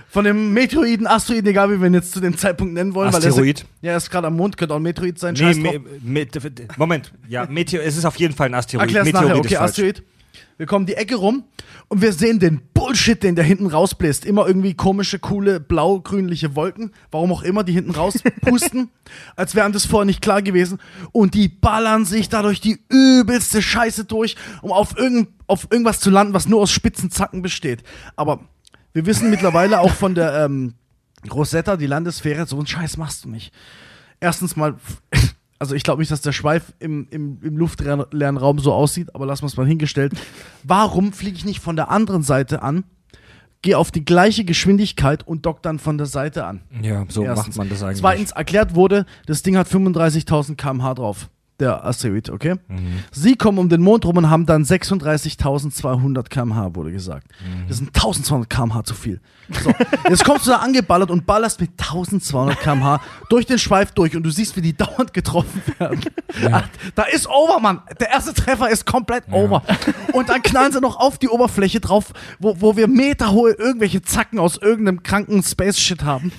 von 0.08 0.24
dem 0.24 0.52
Meteoriden, 0.52 1.06
Asteroiden, 1.06 1.48
egal 1.50 1.70
wie 1.70 1.80
wir 1.80 1.86
ihn 1.86 1.94
jetzt 1.94 2.12
zu 2.12 2.20
dem 2.20 2.36
Zeitpunkt 2.36 2.74
nennen 2.74 2.94
wollen. 2.94 3.12
Weil 3.12 3.26
Asteroid. 3.26 3.58
er 3.58 3.62
ist, 3.62 3.66
ja, 3.82 3.90
er 3.92 3.96
ist 3.96 4.10
gerade 4.10 4.26
am 4.26 4.36
Mond, 4.36 4.56
könnte 4.56 4.74
auch 4.74 4.78
ein 4.78 4.82
Meteorid 4.82 5.18
sein. 5.18 5.34
Nee, 5.34 5.40
Scheiß 5.40 5.62
drauf. 5.62 5.72
me, 5.72 5.80
mit, 6.02 6.78
Moment, 6.78 7.12
ja, 7.28 7.46
Meteor, 7.46 7.82
es 7.82 7.96
ist 7.96 8.04
auf 8.04 8.16
jeden 8.16 8.34
Fall 8.34 8.48
ein 8.48 8.54
Asteroid. 8.54 8.82
Erklär's 8.82 9.06
Meteorit 9.06 9.28
nachher, 9.28 9.38
okay, 9.38 9.54
falsch. 9.56 10.02
Wir 10.58 10.66
kommen 10.66 10.86
die 10.86 10.94
Ecke 10.94 11.16
rum 11.16 11.44
und 11.88 12.00
wir 12.00 12.12
sehen 12.14 12.38
den 12.38 12.62
Bullshit, 12.72 13.22
den 13.22 13.36
der 13.36 13.44
hinten 13.44 13.66
rausbläst. 13.66 14.24
Immer 14.24 14.46
irgendwie 14.46 14.74
komische, 14.74 15.18
coole, 15.18 15.60
blau-grünliche 15.60 16.56
Wolken, 16.56 16.92
warum 17.10 17.30
auch 17.32 17.42
immer, 17.42 17.62
die 17.62 17.72
hinten 17.72 17.90
rauspusten, 17.90 18.90
als 19.36 19.54
wären 19.54 19.72
das 19.72 19.84
vorher 19.84 20.06
nicht 20.06 20.22
klar 20.22 20.40
gewesen. 20.40 20.78
Und 21.12 21.34
die 21.34 21.48
ballern 21.48 22.06
sich 22.06 22.30
dadurch 22.30 22.60
die 22.60 22.78
übelste 22.88 23.60
Scheiße 23.60 24.06
durch, 24.06 24.36
um 24.62 24.72
auf, 24.72 24.96
irgend, 24.96 25.28
auf 25.46 25.68
irgendwas 25.70 26.00
zu 26.00 26.10
landen, 26.10 26.32
was 26.32 26.48
nur 26.48 26.62
aus 26.62 26.70
spitzen 26.70 27.10
Zacken 27.10 27.42
besteht. 27.42 27.82
Aber 28.16 28.40
wir 28.94 29.04
wissen 29.04 29.28
mittlerweile 29.28 29.80
auch 29.80 29.92
von 29.92 30.14
der 30.14 30.46
ähm, 30.46 30.72
Rosetta, 31.30 31.76
die 31.76 31.86
Landesfähre, 31.86 32.46
so 32.46 32.56
einen 32.56 32.66
Scheiß 32.66 32.96
machst 32.96 33.24
du 33.24 33.28
nicht. 33.28 33.52
Erstens 34.20 34.56
mal, 34.56 34.76
also 35.58 35.74
ich 35.74 35.82
glaube 35.82 36.00
nicht, 36.00 36.10
dass 36.10 36.20
der 36.20 36.32
Schweif 36.32 36.72
im, 36.78 37.08
im, 37.10 37.38
im 37.42 37.56
luftleeren 37.56 38.36
Raum 38.36 38.58
so 38.58 38.72
aussieht, 38.72 39.14
aber 39.14 39.26
lassen 39.26 39.42
wir 39.42 39.46
es 39.48 39.56
mal 39.56 39.66
hingestellt. 39.66 40.12
Warum 40.62 41.12
fliege 41.12 41.36
ich 41.36 41.44
nicht 41.44 41.60
von 41.60 41.76
der 41.76 41.90
anderen 41.90 42.22
Seite 42.22 42.62
an, 42.62 42.84
gehe 43.62 43.78
auf 43.78 43.90
die 43.90 44.04
gleiche 44.04 44.44
Geschwindigkeit 44.44 45.26
und 45.26 45.46
dock 45.46 45.62
dann 45.62 45.78
von 45.78 45.98
der 45.98 46.06
Seite 46.06 46.44
an? 46.44 46.60
Ja, 46.82 47.04
so 47.08 47.22
Erstens. 47.24 47.48
macht 47.48 47.56
man 47.58 47.68
das 47.68 47.82
eigentlich. 47.82 47.98
Zweitens 47.98 48.30
erklärt 48.32 48.74
wurde, 48.74 49.06
das 49.26 49.42
Ding 49.42 49.56
hat 49.56 49.66
35.000 49.68 50.56
km/h 50.56 50.94
drauf. 50.94 51.30
Der 51.58 51.84
Asteroid, 51.86 52.28
okay? 52.28 52.56
Sie 53.12 53.34
kommen 53.36 53.56
um 53.58 53.68
den 53.70 53.80
Mond 53.80 54.04
rum 54.04 54.18
und 54.18 54.28
haben 54.28 54.44
dann 54.44 54.62
36.200 54.64 56.28
km/h, 56.28 56.74
wurde 56.74 56.92
gesagt. 56.92 57.26
Das 57.68 57.78
sind 57.78 57.88
1200 57.94 58.48
km/h 58.50 58.84
zu 58.84 58.94
viel. 58.94 59.20
So, 59.62 59.72
jetzt 60.10 60.24
kommst 60.24 60.46
du 60.46 60.50
da 60.50 60.56
angeballert 60.58 61.10
und 61.10 61.24
ballerst 61.24 61.60
mit 61.60 61.70
1200 61.78 62.60
km/h 62.60 63.00
durch 63.30 63.46
den 63.46 63.58
Schweif 63.58 63.92
durch 63.92 64.14
und 64.16 64.22
du 64.24 64.30
siehst, 64.30 64.56
wie 64.56 64.60
die 64.60 64.76
dauernd 64.76 65.14
getroffen 65.14 65.62
werden. 65.78 66.00
Ah, 66.52 66.64
Da 66.94 67.04
ist 67.04 67.26
over, 67.28 67.58
Mann. 67.60 67.80
Der 68.00 68.10
erste 68.10 68.34
Treffer 68.34 68.68
ist 68.68 68.84
komplett 68.84 69.24
over. 69.30 69.62
Und 70.12 70.28
dann 70.28 70.42
knallen 70.42 70.72
sie 70.72 70.80
noch 70.80 70.96
auf 70.98 71.16
die 71.18 71.28
Oberfläche 71.28 71.80
drauf, 71.80 72.12
wo, 72.38 72.60
wo 72.60 72.76
wir 72.76 72.86
meterhohe 72.88 73.52
irgendwelche 73.52 74.02
Zacken 74.02 74.38
aus 74.38 74.58
irgendeinem 74.58 75.02
kranken 75.02 75.42
Space-Shit 75.42 76.04
haben. 76.04 76.32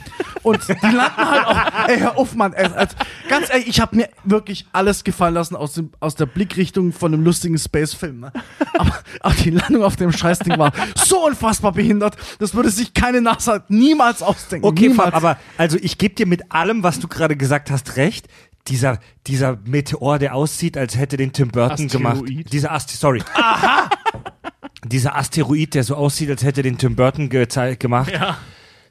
Und 0.43 0.59
die 0.67 0.73
landen 0.95 1.17
halt 1.17 1.45
auch. 1.45 1.87
Ey, 1.89 1.99
hör 1.99 2.17
auf, 2.17 2.35
Mann. 2.35 2.53
Ey, 2.53 2.67
also, 2.67 2.95
ganz 3.29 3.49
ehrlich, 3.49 3.67
ich 3.67 3.79
habe 3.81 3.95
mir 3.95 4.09
wirklich 4.23 4.65
alles 4.71 5.03
gefallen 5.07 5.33
lassen 5.33 5.55
aus, 5.55 5.73
dem, 5.73 5.89
aus 5.99 6.13
der 6.13 6.27
Blickrichtung 6.27 6.91
von 6.93 7.11
einem 7.13 7.23
lustigen 7.23 7.57
Space-Film. 7.57 8.19
Ne? 8.19 8.31
Aber, 8.77 8.99
aber 9.21 9.33
die 9.33 9.49
Landung 9.49 9.83
auf 9.83 9.95
dem 9.95 10.11
Scheißding 10.11 10.57
war 10.59 10.71
so 10.95 11.25
unfassbar 11.25 11.71
behindert. 11.71 12.15
Das 12.37 12.53
würde 12.53 12.69
sich 12.69 12.93
keine 12.93 13.21
NASA 13.21 13.63
niemals 13.69 14.21
ausdenken. 14.21 14.67
Okay, 14.67 14.89
niemals. 14.89 15.13
Aber 15.13 15.37
also 15.57 15.77
ich 15.81 15.97
gebe 15.97 16.13
dir 16.13 16.27
mit 16.27 16.51
allem, 16.51 16.83
was 16.83 16.99
du 16.99 17.07
gerade 17.07 17.35
gesagt 17.35 17.71
hast, 17.71 17.95
recht. 17.95 18.27
Dieser, 18.67 18.99
dieser 19.25 19.57
Meteor, 19.65 20.19
der 20.19 20.35
aussieht, 20.35 20.77
als 20.77 20.95
hätte 20.97 21.15
den 21.17 21.31
Tim 21.33 21.47
Burton 21.47 21.85
Asteroid? 21.85 21.91
gemacht. 21.91 22.53
Dieser 22.53 22.71
Ast 22.73 22.89
sorry. 22.91 23.23
Aha! 23.33 23.89
dieser 24.85 25.15
Asteroid, 25.15 25.73
der 25.73 25.83
so 25.83 25.95
aussieht, 25.95 26.29
als 26.29 26.43
hätte 26.43 26.61
den 26.61 26.77
Tim 26.77 26.95
Burton 26.95 27.29
gezei- 27.29 27.77
gemacht. 27.77 28.11
Ja. 28.11 28.37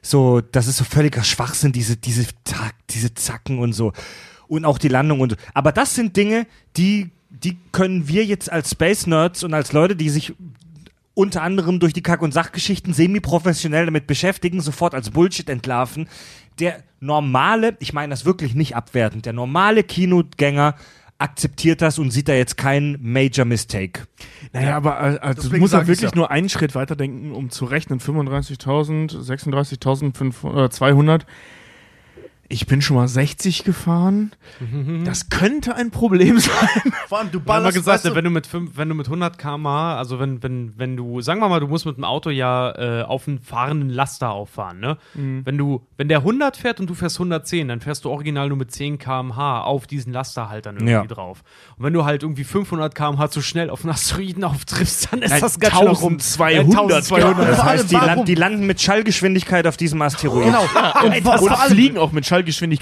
So, 0.01 0.41
das 0.41 0.67
ist 0.67 0.77
so 0.77 0.83
völliger 0.83 1.23
Schwachsinn, 1.23 1.71
diese, 1.71 1.95
diese, 1.95 2.25
diese 2.89 3.13
Zacken 3.13 3.59
und 3.59 3.73
so. 3.73 3.93
Und 4.47 4.65
auch 4.65 4.77
die 4.77 4.87
Landung 4.87 5.19
und 5.19 5.31
so. 5.31 5.37
Aber 5.53 5.71
das 5.71 5.95
sind 5.95 6.15
Dinge, 6.15 6.47
die, 6.77 7.11
die 7.29 7.57
können 7.71 8.07
wir 8.07 8.25
jetzt 8.25 8.51
als 8.51 8.71
Space 8.71 9.07
Nerds 9.07 9.43
und 9.43 9.53
als 9.53 9.73
Leute, 9.73 9.95
die 9.95 10.09
sich 10.09 10.33
unter 11.13 11.41
anderem 11.41 11.79
durch 11.79 11.93
die 11.93 12.03
Kack- 12.03 12.21
und 12.21 12.31
Sachgeschichten 12.31 12.93
semi-professionell 12.93 13.85
damit 13.85 14.05
beschäftigen, 14.05 14.61
sofort 14.61 14.93
als 14.93 15.09
Bullshit 15.09 15.49
entlarven. 15.49 16.07
Der 16.59 16.83
normale, 16.99 17.75
ich 17.79 17.91
meine 17.91 18.11
das 18.11 18.23
wirklich 18.23 18.53
nicht 18.53 18.75
abwertend, 18.75 19.25
der 19.25 19.33
normale 19.33 19.83
Kinogänger 19.83 20.75
akzeptiert 21.19 21.81
das 21.81 21.97
und 21.97 22.11
sieht 22.11 22.27
da 22.27 22.33
jetzt 22.33 22.57
keinen 22.57 22.99
Major 23.01 23.45
Mistake. 23.45 24.01
Naja, 24.53 24.77
aber 24.77 24.99
äh, 24.99 25.17
also 25.19 25.49
sag 25.49 25.59
ich's 25.59 25.71
wirklich 25.87 26.11
ja. 26.11 26.15
nur 26.15 26.29
einen 26.29 26.49
Schritt 26.49 26.75
weiterdenken, 26.75 27.31
um 27.31 27.49
zu 27.49 27.65
rechnen. 27.65 27.99
35.000, 27.99 29.23
36.200. 29.23 31.21
Ich 32.49 32.65
bin 32.65 32.81
schon 32.81 32.95
mal 32.95 33.07
60 33.09 33.65
gefahren. 33.65 34.31
Das 35.03 35.29
könnte 35.29 35.75
ein 35.75 35.91
Problem 35.91 36.39
sein. 36.39 36.53
Vor 37.09 37.19
allem, 37.19 37.31
du 37.31 37.39
haben 37.39 37.45
mal 37.45 37.53
ballerst, 37.59 37.75
gesagt, 37.77 37.95
weißt 38.05 38.05
du, 38.05 38.15
wenn 38.15 38.23
du 38.23 38.29
mit 38.29 38.47
fünf, 38.47 38.71
wenn 38.77 38.87
du 38.87 38.95
mit 38.95 39.07
100 39.07 39.37
km/h, 39.37 39.97
also 39.97 40.19
wenn, 40.19 40.41
wenn, 40.41 40.73
wenn 40.77 40.95
du, 40.95 41.19
sagen 41.19 41.41
wir 41.41 41.49
mal, 41.49 41.59
du 41.59 41.67
musst 41.67 41.85
mit 41.85 41.97
dem 41.97 42.05
Auto 42.05 42.29
ja 42.29 42.71
äh, 43.01 43.03
auf 43.03 43.27
einen 43.27 43.39
fahrenden 43.39 43.89
Laster 43.89 44.31
auffahren, 44.31 44.79
ne? 44.79 44.97
Wenn 45.13 45.57
du, 45.57 45.85
wenn 45.97 46.07
der 46.07 46.19
100 46.19 46.55
fährt 46.55 46.79
und 46.79 46.89
du 46.89 46.93
fährst 46.93 47.17
110, 47.17 47.67
dann 47.67 47.81
fährst 47.81 48.05
du 48.05 48.09
original 48.11 48.47
nur 48.47 48.57
mit 48.57 48.71
10 48.71 48.97
km/h 48.97 49.61
auf 49.63 49.85
diesen 49.85 50.13
Lasterhaltern 50.13 50.75
irgendwie 50.75 50.93
Ja. 50.93 51.05
drauf. 51.05 51.43
Und 51.77 51.83
wenn 51.83 51.91
du 51.93 52.05
halt 52.05 52.23
irgendwie 52.23 52.45
500 52.45 52.95
km/h 52.95 53.29
zu 53.29 53.41
schnell 53.41 53.69
auf 53.69 53.83
einen 53.83 53.91
Asteroiden 53.91 54.43
auftriffst, 54.45 55.09
dann 55.11 55.21
ist 55.21 55.31
Nein, 55.31 55.41
das 55.41 55.59
ganz 55.59 55.75
schön 55.75 55.85
nach 55.85 56.01
rum. 56.01 56.13
1200. 56.13 57.03
1200. 57.03 57.49
Das 57.49 57.63
heißt, 57.63 57.91
die, 57.91 58.23
die 58.25 58.35
landen 58.35 58.65
mit 58.65 58.79
Schallgeschwindigkeit 58.81 59.67
auf 59.67 59.75
diesem 59.75 60.01
Asteroid. 60.01 60.45
Genau. 60.45 60.61
Und 61.03 61.23
vor, 61.23 61.41
Und 61.41 61.51
allem, 61.51 61.71
fliegen 61.71 61.97
auch 61.97 62.11
mit 62.13 62.25
Schallgeschwindigkeit 62.25 62.36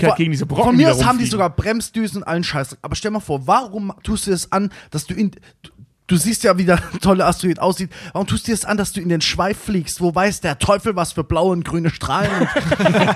Vor- 0.10 0.18
gegen 0.18 0.32
diese 0.32 0.46
Brocken. 0.46 0.66
Von 0.66 0.78
mir 0.78 0.92
aus 0.92 1.06
haben 1.06 1.18
die 1.18 1.26
sogar 1.26 1.50
Bremsdüsen 1.50 2.22
und 2.22 2.28
allen 2.28 2.44
Scheiß. 2.44 2.78
Aber 2.82 2.96
stell 2.96 3.12
mal 3.12 3.20
vor, 3.20 3.48
warum 3.48 3.94
tust 4.04 4.28
du 4.28 4.32
es 4.32 4.52
an, 4.52 4.72
dass 4.92 5.06
du 5.08 5.14
in. 5.14 5.32
Du, 5.62 5.72
du 6.08 6.18
siehst 6.18 6.44
ja, 6.44 6.58
wie 6.58 6.66
der 6.66 6.80
tolle 7.02 7.26
Asteroid 7.26 7.60
aussieht. 7.60 7.90
Warum 8.14 8.28
tust 8.28 8.48
du 8.48 8.52
es 8.52 8.66
an, 8.66 8.78
dass 8.78 8.94
du 8.94 9.02
in 9.02 9.10
den 9.10 9.22
Schweif 9.22 9.58
fliegst? 9.58 10.02
Wo 10.02 10.14
weiß 10.14 10.42
der 10.42 10.60
Teufel, 10.60 10.96
was 10.96 11.14
für 11.14 11.24
blaue 11.24 11.52
und 11.52 11.66
grüne 11.66 11.90
Strahlen? 11.90 12.30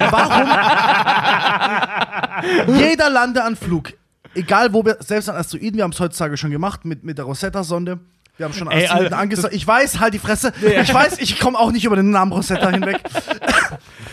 Warum? 0.09 0.49
Jeder 2.77 3.09
Landeanflug, 3.09 3.93
egal 4.35 4.73
wo 4.73 4.85
wir, 4.85 4.97
selbst 4.99 5.29
an 5.29 5.35
Asteroiden, 5.35 5.77
wir 5.77 5.83
haben 5.83 5.91
es 5.91 5.99
heutzutage 5.99 6.37
schon 6.37 6.51
gemacht 6.51 6.85
mit, 6.85 7.03
mit 7.03 7.17
der 7.17 7.25
Rosetta-Sonde. 7.25 7.99
Wir 8.39 8.45
haben 8.45 8.53
schon 8.53 8.71
Ey, 8.71 8.85
Asteroiden 8.85 9.05
Alter, 9.07 9.17
angesagt. 9.17 9.53
Ich 9.53 9.67
weiß, 9.67 9.99
halt 9.99 10.13
die 10.13 10.19
Fresse. 10.19 10.53
Ich 10.61 10.93
weiß, 10.93 11.19
ich 11.19 11.39
komme 11.41 11.59
auch 11.59 11.73
nicht 11.73 11.83
über 11.83 11.97
den 11.97 12.09
Namen 12.09 12.31
Rosetta 12.31 12.69
hinweg. 12.71 13.01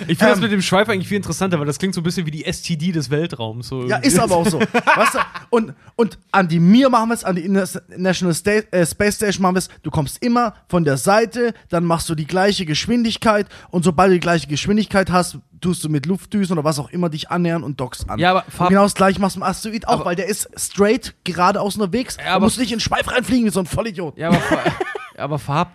Ich 0.09 0.19
finde 0.19 0.33
das 0.33 0.39
Ähm, 0.39 0.43
mit 0.43 0.51
dem 0.51 0.63
Schweif 0.63 0.89
eigentlich 0.89 1.07
viel 1.07 1.19
interessanter, 1.19 1.61
weil 1.61 1.67
das 1.67 1.79
klingt 1.79 1.95
so 1.95 2.01
ein 2.01 2.05
bisschen 2.05 2.27
wie 2.27 2.33
die 2.33 2.43
STD 2.45 2.91
des 2.91 3.09
Weltraums. 3.09 3.69
So 3.69 3.87
Ja, 3.87 3.99
ist 3.99 4.19
aber 4.19 4.35
auch 4.35 4.49
so. 4.49 4.59
weißt 4.97 5.15
du? 5.15 5.19
Und, 5.51 5.75
und 5.95 6.19
an 6.33 6.49
die 6.49 6.59
Mir 6.59 6.91
machen 6.91 7.11
wir 7.11 7.15
es, 7.15 7.23
an 7.23 7.37
die 7.37 7.49
National 7.49 8.35
Sta 8.35 8.51
äh, 8.51 8.85
Space 8.85 9.15
Station 9.15 9.43
machen 9.43 9.55
wir 9.55 9.61
es. 9.61 9.69
Du 9.85 9.93
kommst 9.93 10.21
immer 10.25 10.55
von 10.69 10.83
der 10.83 10.97
Seite, 10.97 11.55
dann 11.69 11.85
machst 11.85 12.09
du 12.09 12.17
die 12.17 12.27
gleiche 12.27 12.67
Geschwindigkeit 12.67 13.47
und 13.71 13.85
sobald 13.85 14.11
du 14.11 14.15
die 14.15 14.21
gleiche 14.21 14.49
Geschwindigkeit 14.49 15.09
hast, 15.13 15.39
tust 15.67 15.83
du 15.85 15.89
mit 15.89 16.07
Luftdüsen 16.07 16.57
oder 16.57 16.65
was 16.65 16.79
auch 16.79 16.91
immer 16.91 17.09
dich 17.09 17.31
annähern 17.31 17.63
und 17.65 17.81
dockst 17.81 18.09
an. 18.09 18.19
Ja, 18.19 18.31
aber 18.31 18.45
und 18.47 18.53
Farb- 18.55 18.69
genau 18.69 18.85
das 18.85 18.95
gleiche 18.95 19.21
machst 19.21 19.37
du 19.37 19.41
im 19.41 19.43
Asteroid 19.43 19.89
auch, 19.89 20.05
weil 20.05 20.15
der 20.17 20.27
ist 20.27 20.49
straight 20.57 21.15
geradeaus 21.25 21.75
unterwegs. 21.77 22.17
Ja, 22.25 22.35
aber- 22.35 22.45
musst 22.47 22.59
nicht 22.59 22.71
in 22.71 22.77
den 22.79 22.81
Schweif 22.83 23.11
reinfliegen 23.11 23.47
wie 23.47 23.51
so 23.51 23.61
ein 23.61 23.67
Vollidiot. 23.67 24.17
Ja, 24.17 24.29
aber, 24.29 24.39
aber 25.19 25.39
Farb, 25.41 25.73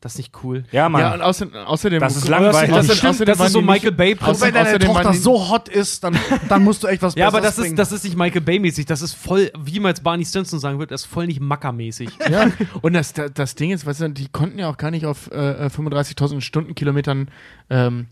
das 0.00 0.12
ist 0.12 0.18
nicht 0.18 0.32
cool. 0.42 0.64
Ja, 0.72 0.88
Mann. 0.88 1.00
Ja, 1.00 1.14
und 1.14 1.22
außer, 1.22 1.46
außerdem. 1.66 2.00
Das 2.00 2.16
ist 2.16 2.28
langweilig. 2.28 2.70
Das, 2.70 2.86
außerdem- 2.86 2.96
stimmt, 2.96 3.10
außerdem 3.10 3.36
das 3.38 3.46
ist 3.46 3.52
so 3.52 3.62
Michael 3.62 3.92
Bay. 3.92 4.12
Und 4.14 4.40
wenn 4.40 4.54
deine 4.54 4.68
außerdem 4.68 4.88
Tochter 4.88 5.12
so 5.14 5.48
hot 5.50 5.68
ist, 5.68 6.02
dann, 6.04 6.16
dann 6.48 6.62
musst 6.64 6.82
du 6.82 6.86
echt 6.88 7.02
was 7.02 7.14
Ja, 7.16 7.26
aber 7.28 7.40
das 7.40 7.58
ist, 7.58 7.76
das 7.78 7.90
ist 7.92 8.04
nicht 8.04 8.16
Michael 8.16 8.40
Bay-mäßig. 8.40 8.86
Das 8.86 9.02
ist 9.02 9.14
voll, 9.14 9.50
wie 9.58 9.78
man 9.80 9.90
jetzt 9.90 10.02
Barney 10.04 10.24
Stinson 10.24 10.58
sagen 10.60 10.78
würde, 10.78 10.90
das 10.94 11.02
ist 11.02 11.06
voll 11.06 11.26
nicht 11.28 11.40
Macker-mäßig. 11.40 12.10
Ja, 12.30 12.46
und 12.82 12.92
das, 12.94 13.12
das, 13.12 13.32
das 13.34 13.54
Ding 13.54 13.70
ist, 13.70 13.86
weißt 13.86 14.00
du, 14.02 14.08
die 14.10 14.28
konnten 14.28 14.58
ja 14.58 14.68
auch 14.68 14.76
gar 14.76 14.90
nicht 14.90 15.06
auf 15.06 15.30
äh, 15.30 15.66
35.000 15.68 16.40
Stundenkilometern 16.40 17.28
ähm, 17.70 18.06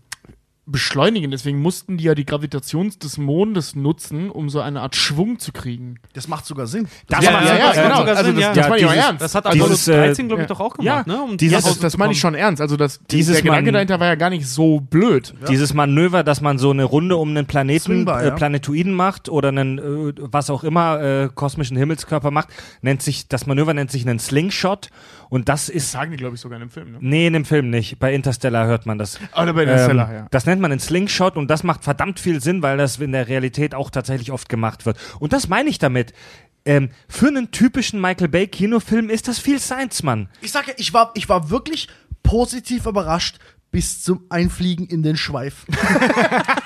beschleunigen. 0.67 1.31
Deswegen 1.31 1.59
mussten 1.59 1.97
die 1.97 2.03
ja 2.03 2.13
die 2.15 2.25
Gravitation 2.25 2.91
des 3.01 3.17
Mondes 3.17 3.75
nutzen, 3.75 4.29
um 4.29 4.49
so 4.49 4.59
eine 4.59 4.81
Art 4.81 4.95
Schwung 4.95 5.39
zu 5.39 5.51
kriegen. 5.51 5.95
Das 6.13 6.27
macht 6.27 6.45
sogar 6.45 6.67
Sinn. 6.67 6.87
Das 7.07 7.23
Ja, 7.23 7.31
macht 7.31 7.45
ja, 7.45 7.51
sogar- 7.53 7.59
ja, 7.59 7.71
äh, 7.71 7.83
genau. 7.87 7.97
sogar 7.99 8.15
also 8.17 8.23
Sinn, 8.25 8.35
das, 8.35 8.43
ja. 8.43 8.53
das 8.53 8.57
Ja, 8.57 8.69
meine 8.69 8.77
ich 8.81 8.85
auch 8.85 8.91
dieses- 8.91 9.05
ernst. 9.05 9.21
Das 9.21 9.35
hat 9.35 9.45
Apollo 9.45 9.63
Dieses, 9.65 9.87
äh, 9.87 9.97
13, 9.97 10.27
glaube 10.27 10.41
ich, 10.43 10.49
ja. 10.49 10.55
doch 10.55 10.59
auch 10.59 10.75
Ja, 10.79 11.01
gemacht, 11.01 11.07
ne? 11.07 11.21
Um 11.23 11.37
dieses- 11.37 11.63
das, 11.63 11.79
das 11.79 11.97
meine 11.97 12.13
ich 12.13 12.19
schon 12.19 12.35
ernst. 12.35 12.61
Also 12.61 12.77
das, 12.77 12.99
Dieses 13.09 13.35
der 13.35 13.43
Gedanke 13.43 13.71
dahinter 13.71 13.99
war 13.99 14.07
ja 14.07 14.15
gar 14.15 14.29
nicht 14.29 14.47
so 14.47 14.79
blöd. 14.81 15.33
Dieses 15.49 15.73
Manöver, 15.73 16.23
dass 16.23 16.41
man 16.41 16.57
so 16.57 16.69
eine 16.71 16.83
Runde 16.83 17.15
um 17.17 17.29
einen 17.29 17.45
Planeten, 17.45 17.83
Swingbar, 17.85 18.23
äh. 18.23 18.31
Planetoiden 18.31 18.93
macht 18.93 19.29
oder 19.29 19.49
einen, 19.49 19.77
äh, 19.79 20.13
was 20.17 20.49
auch 20.49 20.63
immer, 20.63 21.01
äh, 21.01 21.29
kosmischen 21.33 21.77
Himmelskörper 21.77 22.31
macht, 22.31 22.49
nennt 22.81 23.01
sich, 23.01 23.27
das 23.27 23.45
Manöver 23.47 23.73
nennt 23.73 23.91
sich 23.91 24.05
einen 24.07 24.19
Slingshot 24.19 24.89
und 25.29 25.49
das 25.49 25.57
Das 25.57 25.69
ist, 25.69 25.91
sagen 25.91 26.11
die, 26.11 26.17
glaube 26.17 26.35
ich, 26.35 26.41
sogar 26.41 26.57
in 26.57 26.67
dem 26.67 26.69
Film. 26.69 26.91
Ne? 26.91 26.97
nee, 27.01 27.27
in 27.27 27.33
dem 27.33 27.45
Film 27.45 27.69
nicht, 27.69 27.97
bei 27.99 28.13
Interstellar 28.13 28.67
hört 28.67 28.85
man 28.85 28.97
das. 28.97 29.19
Oder 29.35 29.53
bei 29.53 29.63
Ähm, 29.63 29.69
Interstellar, 29.69 30.13
ja. 30.13 30.27
Das 30.31 30.45
nennt 30.45 30.61
man 30.61 30.71
einen 30.71 30.79
Slingshot 30.79 31.35
und 31.35 31.49
das 31.49 31.63
macht 31.63 31.83
verdammt 31.83 32.19
viel 32.19 32.41
Sinn, 32.41 32.61
weil 32.61 32.77
das 32.77 32.97
in 32.99 33.11
der 33.11 33.27
Realität 33.27 33.73
auch 33.73 33.89
tatsächlich 33.89 34.31
oft 34.31 34.49
gemacht 34.49 34.85
wird. 34.85 34.97
Und 35.19 35.33
das 35.33 35.47
meine 35.47 35.69
ich 35.69 35.79
damit. 35.79 36.13
Ähm, 36.65 36.89
für 37.07 37.27
einen 37.27 37.51
typischen 37.51 37.99
Michael 37.99 38.27
Bay 38.27 38.47
Kinofilm 38.47 39.09
ist 39.09 39.27
das 39.27 39.39
viel 39.39 39.59
Science, 39.59 40.03
Mann. 40.03 40.29
Ich 40.41 40.51
sage 40.51 40.67
ja, 40.69 40.73
ich 40.77 40.93
war, 40.93 41.11
ich 41.15 41.27
war 41.27 41.49
wirklich 41.49 41.87
positiv 42.23 42.85
überrascht 42.85 43.39
bis 43.71 44.01
zum 44.03 44.21
Einfliegen 44.29 44.87
in 44.87 45.03
den 45.03 45.17
Schweif. 45.17 45.65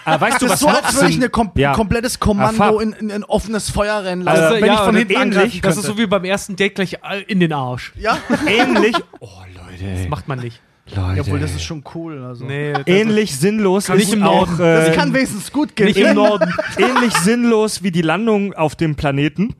Aber 0.05 0.21
weißt 0.25 0.41
du, 0.41 0.47
Das 0.47 0.51
was 0.51 0.53
ist 0.53 0.59
so, 0.61 0.67
als 0.67 0.95
würde 0.95 1.09
ich 1.09 1.23
ein 1.23 1.31
kom 1.31 1.51
Ja. 1.55 1.73
komplettes 1.73 2.15
Ah, 2.15 2.19
Kommando 2.25 2.53
Fab. 2.57 2.81
in, 2.81 2.93
in 2.93 3.11
ein 3.11 3.23
offenes 3.23 3.69
Feuer 3.69 4.03
rennen 4.03 4.27
Also, 4.27 4.41
lassen, 4.43 4.55
wenn 4.61 4.65
ja, 4.65 4.73
ich 4.75 4.79
von 4.81 4.95
hinten 4.95 5.13
ähnlich, 5.13 5.61
Das 5.61 5.77
ist 5.77 5.85
so 5.85 5.97
wie 5.97 6.05
beim 6.07 6.23
ersten 6.23 6.55
Date 6.55 6.75
gleich 6.75 6.97
in 7.27 7.39
den 7.39 7.53
Arsch. 7.53 7.93
ja? 7.97 8.17
ähnlich. 8.47 8.95
Oh, 9.19 9.27
Leute. 9.55 9.93
Das 9.99 10.07
macht 10.09 10.27
man 10.27 10.39
nicht. 10.39 10.61
Leute. 10.95 11.21
Obwohl, 11.21 11.39
das 11.39 11.51
ist 11.51 11.63
schon 11.63 11.83
cool. 11.95 12.23
Also. 12.23 12.45
Nee, 12.45 12.73
das 12.73 12.83
ähnlich 12.85 13.37
sinnlos 13.37 13.85
Kann 13.87 13.99
ist 13.99 14.21
auch 14.21 14.59
äh, 14.59 14.87
Das 14.87 14.95
kann 14.95 15.13
wenigstens 15.13 15.51
gut 15.51 15.75
gehen. 15.75 15.87
nicht 15.87 15.97
im 15.97 16.15
Norden. 16.15 16.53
ähnlich 16.77 17.13
sinnlos 17.17 17.81
wie 17.83 17.91
die 17.91 18.01
Landung 18.01 18.53
auf 18.53 18.75
dem 18.75 18.95
Planeten 18.95 19.55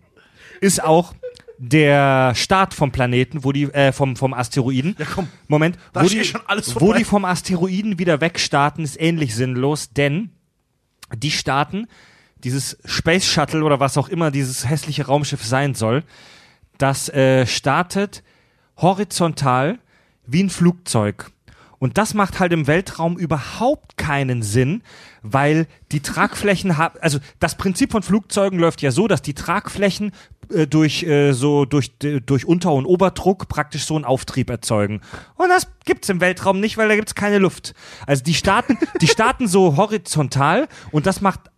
ist 0.59 0.83
auch 0.83 1.13
der 1.63 2.33
Start 2.33 2.73
vom 2.73 2.91
Planeten, 2.91 3.43
wo 3.43 3.51
die 3.51 3.65
äh, 3.65 3.91
vom 3.91 4.15
vom 4.15 4.33
Asteroiden. 4.33 4.95
Ja, 4.97 5.05
komm. 5.05 5.27
Moment, 5.47 5.77
Da 5.93 6.03
wo 6.03 6.07
die, 6.07 6.25
schon 6.25 6.41
alles 6.47 6.73
wo 6.75 6.79
vorbei. 6.79 6.97
die 6.97 7.03
vom 7.03 7.23
Asteroiden 7.23 7.99
wieder 7.99 8.19
wegstarten, 8.19 8.83
ist 8.83 8.99
ähnlich 8.99 9.35
sinnlos, 9.35 9.91
denn 9.91 10.31
die 11.15 11.29
starten 11.29 11.87
dieses 12.43 12.79
Space 12.83 13.25
Shuttle 13.25 13.63
oder 13.63 13.79
was 13.79 13.95
auch 13.99 14.09
immer 14.09 14.31
dieses 14.31 14.67
hässliche 14.67 15.05
Raumschiff 15.05 15.43
sein 15.45 15.75
soll, 15.75 16.03
das 16.79 17.09
äh, 17.09 17.45
startet 17.45 18.23
horizontal 18.77 19.77
wie 20.25 20.41
ein 20.43 20.49
Flugzeug. 20.49 21.29
Und 21.81 21.97
das 21.97 22.13
macht 22.13 22.39
halt 22.39 22.53
im 22.53 22.67
Weltraum 22.67 23.17
überhaupt 23.17 23.97
keinen 23.97 24.43
Sinn, 24.43 24.83
weil 25.23 25.65
die 25.91 25.99
Tragflächen 26.01 26.77
haben, 26.77 26.99
also 27.01 27.17
das 27.39 27.57
Prinzip 27.57 27.91
von 27.91 28.03
Flugzeugen 28.03 28.59
läuft 28.59 28.83
ja 28.83 28.91
so, 28.91 29.07
dass 29.07 29.23
die 29.23 29.33
Tragflächen 29.33 30.11
äh, 30.53 30.67
durch 30.67 31.01
äh, 31.01 31.31
so 31.33 31.65
durch 31.65 31.97
durch 31.97 32.45
Unter- 32.45 32.73
und 32.73 32.85
Oberdruck 32.85 33.47
praktisch 33.47 33.85
so 33.85 33.95
einen 33.95 34.05
Auftrieb 34.05 34.51
erzeugen. 34.51 35.01
Und 35.37 35.49
das 35.49 35.67
gibt's 35.83 36.07
im 36.09 36.21
Weltraum 36.21 36.59
nicht, 36.59 36.77
weil 36.77 36.87
da 36.87 36.95
gibt's 36.95 37.15
keine 37.15 37.39
Luft. 37.39 37.73
Also 38.05 38.23
die 38.23 38.35
starten, 38.35 38.77
die 39.01 39.07
starten 39.07 39.47
so 39.47 39.75
horizontal 39.75 40.67
und 40.91 41.07
das 41.07 41.19
macht 41.19 41.49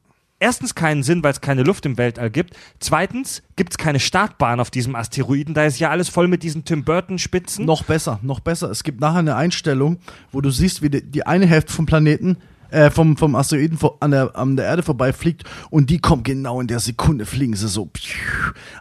erstens 0.43 0.75
keinen 0.75 1.03
Sinn, 1.03 1.23
weil 1.23 1.31
es 1.31 1.41
keine 1.41 1.63
Luft 1.63 1.85
im 1.85 1.97
Weltall 1.97 2.29
gibt. 2.29 2.55
Zweitens 2.79 3.41
gibt 3.55 3.71
es 3.71 3.77
keine 3.77 3.99
Startbahn 3.99 4.59
auf 4.59 4.69
diesem 4.69 4.95
Asteroiden. 4.95 5.53
Da 5.53 5.63
ist 5.63 5.79
ja 5.79 5.89
alles 5.89 6.09
voll 6.09 6.27
mit 6.27 6.43
diesen 6.43 6.65
Tim 6.65 6.83
Burton-Spitzen. 6.83 7.65
Noch 7.65 7.83
besser, 7.83 8.19
noch 8.21 8.41
besser. 8.41 8.69
Es 8.69 8.83
gibt 8.83 8.99
nachher 8.99 9.19
eine 9.19 9.37
Einstellung, 9.37 9.99
wo 10.31 10.41
du 10.41 10.51
siehst, 10.51 10.81
wie 10.81 10.89
die, 10.89 11.01
die 11.01 11.25
eine 11.25 11.45
Hälfte 11.45 11.71
vom 11.71 11.85
Planeten, 11.85 12.37
äh, 12.71 12.91
vom, 12.91 13.15
vom 13.15 13.35
Asteroiden 13.35 13.79
an, 14.01 14.11
der, 14.11 14.35
an 14.35 14.57
der 14.57 14.65
Erde 14.65 14.83
vorbeifliegt 14.83 15.43
und 15.69 15.89
die 15.89 15.99
kommt 15.99 16.25
genau 16.25 16.59
in 16.59 16.67
der 16.67 16.79
Sekunde, 16.79 17.25
fliegen 17.25 17.55
sie 17.55 17.69
so. 17.69 17.89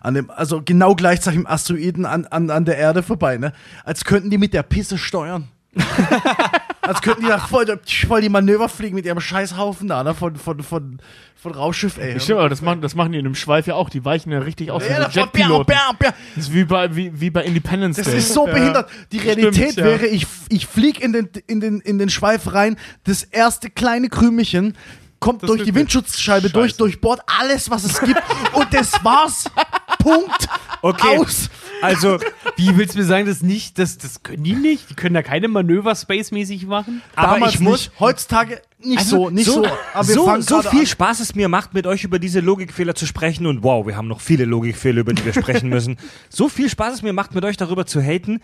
An 0.01 0.15
dem, 0.15 0.31
also 0.31 0.63
genau 0.65 0.97
gleichzeitig 0.97 1.41
im 1.41 1.47
Asteroiden 1.47 2.07
an, 2.07 2.27
an, 2.27 2.51
an 2.51 2.65
der 2.65 2.77
Erde 2.77 3.03
vorbei, 3.05 3.37
ne? 3.37 3.53
Als 3.85 4.05
könnten 4.05 4.31
die 4.31 4.39
mit 4.39 4.53
der 4.53 4.65
Pisse 4.65 4.99
steuern. 4.99 5.49
Als 6.83 7.01
könnten 7.01 7.23
die 7.23 7.29
da 7.29 7.39
voll, 7.39 7.65
voll 8.09 8.21
die 8.21 8.29
Manöver 8.29 8.69
fliegen 8.69 8.97
mit 8.97 9.07
ihrem 9.07 9.21
Scheißhaufen 9.21 9.89
da, 9.89 10.03
ne? 10.03 10.15
Von, 10.15 10.37
von, 10.37 10.63
von, 10.63 10.99
von 11.37 11.53
Rausschiff, 11.53 11.97
ey. 11.99 12.19
Stimmt, 12.19 12.41
aber 12.41 12.49
das 12.49 12.61
machen, 12.61 12.83
das 12.83 12.95
machen 12.95 13.13
die 13.13 13.19
in 13.19 13.25
einem 13.27 13.35
Schweif 13.35 13.67
ja 13.67 13.75
auch. 13.75 13.89
Die 13.89 14.05
weichen 14.05 14.33
ja 14.33 14.41
richtig 14.41 14.71
aus. 14.71 14.83
Ja, 14.87 15.09
wie 15.09 15.13
so 15.13 15.21
Jetpiloten. 15.21 15.67
bam, 15.67 15.97
bam, 15.97 15.97
bam. 15.99 16.13
Das 16.35 16.45
ist 16.47 16.53
wie 16.55 16.65
bei, 16.65 16.95
wie, 16.95 17.21
wie 17.21 17.31
bei 17.31 17.45
Independence 17.45 17.97
Das 17.97 18.07
Day. 18.07 18.19
ist 18.19 18.35
so 18.35 18.47
behindert. 18.47 18.91
Die 19.13 19.19
Realität 19.19 19.55
Stimmt, 19.55 19.77
ja. 19.77 19.85
wäre, 19.85 20.07
ich, 20.07 20.27
ich 20.49 20.67
flieg 20.67 21.01
in 21.01 21.13
den, 21.13 21.29
in, 21.47 21.61
den, 21.61 21.81
in 21.81 21.99
den 21.99 22.11
Schweif 22.11 22.53
rein, 22.53 22.77
das 23.05 23.23
erste 23.23 23.71
kleine 23.71 24.09
Krümelchen 24.09 24.77
kommt 25.21 25.49
durch 25.49 25.63
die 25.63 25.75
Windschutzscheibe 25.75 26.51
durch, 26.51 26.73
Scheiße. 26.73 26.79
durchbohrt 26.79 27.21
alles, 27.27 27.71
was 27.71 27.85
es 27.85 28.01
gibt 28.01 28.21
und 28.55 28.75
das 28.75 28.93
war's. 29.05 29.45
Punkt. 30.01 30.49
Okay. 30.83 31.19
Aus. 31.19 31.49
Also, 31.83 32.19
Wie 32.57 32.77
willst 32.77 32.95
du 32.95 32.99
mir 32.99 33.05
sagen, 33.05 33.27
das 33.27 33.43
nicht? 33.43 33.79
Das, 33.79 33.99
das 33.99 34.23
können 34.23 34.45
die 34.45 34.55
nicht? 34.55 34.89
Die 34.91 34.95
können 34.95 35.15
da 35.15 35.23
keine 35.23 35.49
Manöver 35.49 35.95
spacemäßig 35.95 36.67
machen? 36.67 37.03
aber 37.17 37.35
Damals 37.35 37.55
ich 37.55 37.61
muss. 37.61 37.89
nicht, 37.89 38.01
heutzutage 38.01 38.61
nicht 38.79 38.99
Also, 38.99 39.17
so, 39.25 39.31
nicht 39.31 39.47
so. 39.47 39.65
Aber 39.95 40.09
wir 40.09 40.15
so, 40.15 40.41
so 40.41 40.63
viel 40.63 40.81
an. 40.81 40.87
Spaß 40.87 41.21
es 41.21 41.35
mir 41.35 41.49
macht, 41.49 41.75
mit 41.75 41.87
euch 41.87 42.05
über 42.05 42.19
diese 42.19 42.41
Logikfehler 42.41 42.95
zu 42.95 43.07
sprechen 43.07 43.47
und 43.47 43.63
wow, 43.63 43.87
wir 43.87 43.97
haben 43.97 44.09
noch 44.09 44.21
viele 44.21 44.45
Logikfehler, 44.45 45.01
über 45.01 45.13
die 45.13 45.25
wir 45.25 45.33
sprechen 45.33 45.69
müssen. 45.71 45.97
So 46.29 46.49
viel 46.49 46.69
Spaß 46.71 46.95
es 46.95 47.03
mir 47.03 47.13
macht, 47.13 47.35
mit 47.35 47.45
euch 47.45 47.57
darüber 47.57 47.87
zu 47.87 48.01
haten. 48.01 48.41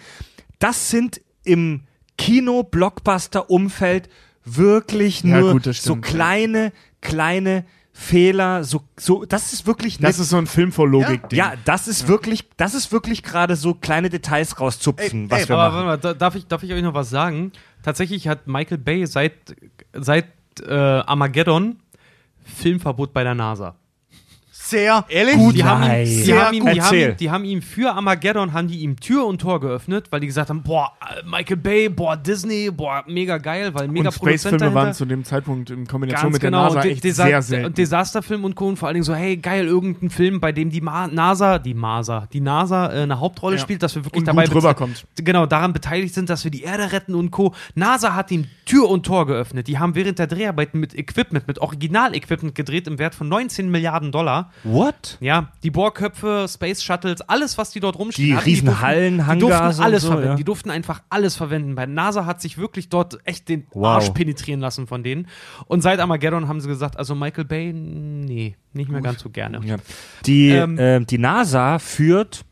Das 0.58 0.90
sind 0.90 1.20
im 1.44 1.82
Kino-Blockbuster-Umfeld 2.18 4.08
wirklich 4.44 5.22
Ja, 5.22 5.40
nur 5.40 5.52
gut, 5.52 5.64
so 5.64 5.72
stimmt, 5.72 6.06
ja. 6.06 6.12
kleine, 6.12 6.72
kleine 7.00 7.64
Fehler. 8.00 8.62
So, 8.62 8.82
so, 8.96 9.24
das 9.24 9.52
ist 9.52 9.66
wirklich 9.66 9.98
Das 9.98 10.18
ne- 10.18 10.22
ist 10.22 10.30
so 10.30 10.36
ein 10.36 10.46
Film 10.46 10.70
vor 10.70 10.88
Logik. 10.88 11.20
ja, 11.32 11.54
das 11.64 11.88
ist 11.88 12.06
wirklich, 12.06 12.48
das 12.56 12.74
ist 12.74 12.92
wirklich 12.92 13.24
gerade 13.24 13.56
so 13.56 13.74
kleine 13.74 14.08
Details 14.08 14.60
rauszupfen, 14.60 15.24
Ey, 15.24 15.30
was 15.30 15.42
ey, 15.42 15.48
wir 15.48 15.56
Aber 15.58 15.64
machen. 15.74 15.86
warte 15.88 16.06
mal, 16.06 16.12
da, 16.12 16.14
darf, 16.14 16.34
ich, 16.36 16.46
darf 16.46 16.62
ich 16.62 16.72
euch 16.72 16.82
noch 16.82 16.94
was 16.94 17.10
sagen? 17.10 17.50
Tatsächlich 17.82 18.28
hat 18.28 18.46
Michael 18.46 18.78
Bay 18.78 19.04
seit, 19.06 19.32
seit 19.92 20.26
äh, 20.64 20.72
Armageddon 20.74 21.80
Filmverbot 22.44 23.12
bei 23.12 23.24
der 23.24 23.34
NASA. 23.34 23.74
Sehr 24.68 25.04
Ehrlich? 25.08 25.36
Die 25.54 25.64
haben, 25.64 25.82
ihm, 25.82 26.04
die, 26.24 26.34
haben 26.34 26.54
ihm, 26.54 26.64
gut. 26.64 26.74
die, 26.74 26.82
haben 26.82 26.94
ihm, 26.96 27.16
die 27.16 27.30
haben 27.30 27.44
ihm 27.44 27.62
für 27.62 27.94
Armageddon 27.94 28.52
haben 28.52 28.68
die 28.68 28.80
ihm 28.80 28.98
Tür 29.00 29.26
und 29.26 29.40
Tor 29.40 29.60
geöffnet, 29.60 30.06
weil 30.10 30.20
die 30.20 30.26
gesagt 30.26 30.50
haben, 30.50 30.62
boah, 30.62 30.92
Michael 31.24 31.56
Bay, 31.56 31.88
boah, 31.88 32.16
Disney, 32.16 32.70
boah, 32.70 33.02
mega 33.06 33.38
geil, 33.38 33.72
weil 33.74 33.88
mega 33.88 34.08
Und 34.08 34.14
Space-Filme 34.14 34.74
waren 34.74 34.92
zu 34.92 35.04
dem 35.06 35.24
Zeitpunkt 35.24 35.70
in 35.70 35.86
Kombination 35.86 36.24
Ganz 36.24 36.32
mit 36.34 36.42
der 36.42 36.50
genau, 36.50 36.62
NASA 36.64 36.76
und, 36.76 36.84
De 36.84 36.92
echt 36.92 37.04
Desa 37.04 37.24
sehr 37.24 37.42
selten. 37.42 37.66
und 37.66 37.78
Desasterfilm 37.78 38.44
und 38.44 38.54
Co. 38.54 38.68
Und 38.68 38.76
vor 38.78 38.88
allen 38.88 38.94
Dingen 38.94 39.04
so, 39.04 39.14
hey, 39.14 39.36
geil, 39.36 39.66
irgendein 39.66 40.10
Film, 40.10 40.40
bei 40.40 40.52
dem 40.52 40.70
die 40.70 40.80
Ma 40.80 41.06
NASA, 41.06 41.58
die 41.58 41.74
NASA, 41.74 42.28
die 42.32 42.40
NASA 42.40 42.92
äh, 42.92 43.02
eine 43.02 43.20
Hauptrolle 43.20 43.56
Ja. 43.56 43.62
spielt, 43.62 43.82
dass 43.82 43.94
wir 43.94 44.04
wirklich 44.04 44.20
Und 44.20 44.28
dabei 44.28 44.46
gut 44.46 44.56
rüberkommt. 44.56 45.06
Genau, 45.16 45.46
daran 45.46 45.72
beteiligt 45.72 46.14
sind, 46.14 46.28
dass 46.30 46.44
wir 46.44 46.50
die 46.50 46.62
Erde 46.62 46.92
retten 46.92 47.14
und 47.14 47.30
Co. 47.30 47.54
NASA 47.74 48.14
hat 48.14 48.30
ihm 48.30 48.46
Tür 48.66 48.88
und 48.90 49.04
Tor 49.06 49.26
geöffnet. 49.26 49.66
Die 49.68 49.78
haben 49.78 49.94
während 49.94 50.18
der 50.18 50.26
Dreharbeiten 50.26 50.78
mit 50.78 50.94
Equipment, 50.96 51.48
mit 51.48 51.58
Original-Equipment 51.58 52.54
gedreht 52.54 52.86
im 52.86 52.98
Wert 52.98 53.14
von 53.14 53.28
19 53.28 53.70
Milliarden 53.70 54.12
Dollar. 54.12 54.50
What? 54.64 55.16
Ja, 55.20 55.52
die 55.62 55.70
Bohrköpfe, 55.70 56.46
Space 56.48 56.82
Shuttles, 56.82 57.20
alles, 57.22 57.58
was 57.58 57.70
die 57.70 57.80
dort 57.80 57.98
rumstehen 57.98 58.26
Die 58.28 58.34
hatten, 58.34 58.44
riesen 58.44 58.66
durften- 58.66 58.82
Hallen, 58.82 59.16
die 59.18 59.22
Hangars 59.24 59.40
durften 59.76 59.82
alles 59.82 60.02
so, 60.02 60.08
verwenden. 60.08 60.28
ja. 60.30 60.36
Die 60.36 60.44
durften 60.44 60.70
einfach 60.70 61.02
alles 61.10 61.36
verwenden. 61.36 61.74
Bei 61.74 61.86
NASA 61.86 62.26
hat 62.26 62.40
sich 62.40 62.58
wirklich 62.58 62.88
dort 62.88 63.18
echt 63.24 63.48
den 63.48 63.66
Wow. 63.72 63.86
Arsch 63.86 64.10
penetrieren 64.10 64.60
lassen 64.60 64.86
von 64.86 65.02
denen. 65.02 65.28
Und 65.66 65.82
seit 65.82 66.00
Armageddon 66.00 66.48
haben 66.48 66.60
sie 66.60 66.68
gesagt, 66.68 66.96
also 66.98 67.14
Michael 67.14 67.44
Bay, 67.44 67.72
nee, 67.72 68.56
nicht 68.72 68.90
mehr 68.90 69.00
ganz 69.00 69.20
so 69.20 69.30
gerne. 69.30 69.60
Ja. 69.64 69.76
Die, 70.26 70.50
Ähm, 70.50 70.76
ähm, 70.78 71.06
die 71.06 71.18
NASA 71.18 71.78
führt 71.78 72.44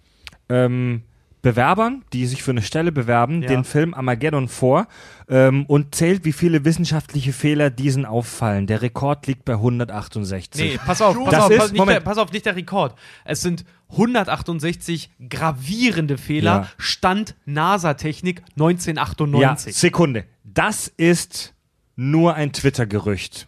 ähm, 0.49 1.03
Bewerbern, 1.47 2.03
die 2.13 2.27
sich 2.27 2.43
für 2.43 2.51
eine 2.51 2.63
Stelle 2.63 2.91
bewerben, 2.91 3.41
Ja. 3.43 3.47
den 3.49 3.63
Film 3.63 3.95
Armageddon 3.95 4.49
vor 4.49 4.89
ähm, 5.29 5.65
und 5.67 5.95
zählt, 5.95 6.25
wie 6.25 6.33
viele 6.33 6.65
wissenschaftliche 6.65 7.33
Fehler 7.33 7.71
diesen 7.71 8.05
auffallen. 8.05 8.67
Der 8.67 8.83
Rekord 8.83 9.29
liegt 9.29 9.45
bei 9.45 9.53
168. 9.53 10.61
Nee, 10.61 10.79
pass 10.85 11.01
auf, 11.01 11.17
pass 11.17 11.31
Das 11.31 11.45
auf, 11.45 11.51
ist- 11.53 11.59
pass, 11.59 11.73
nicht 11.73 11.89
der, 11.89 12.01
pass 12.01 12.19
auf, 12.19 12.33
nicht 12.33 12.47
der 12.47 12.57
Rekord. 12.57 12.99
Es 13.25 13.43
sind 13.43 13.65
168 13.91 15.11
gravierende 15.31 16.19
Fehler, 16.19 16.51
Ja. 16.63 16.69
Stand 16.79 17.37
NASA-Technik 17.45 18.41
Ja, 18.41 18.67
1998. 18.67 19.77
Sekunde. 19.77 20.25
Das 20.43 20.89
ist 20.97 21.55
nur 21.95 22.35
ein 22.35 22.53
Twitter-Gerücht. 22.53 23.47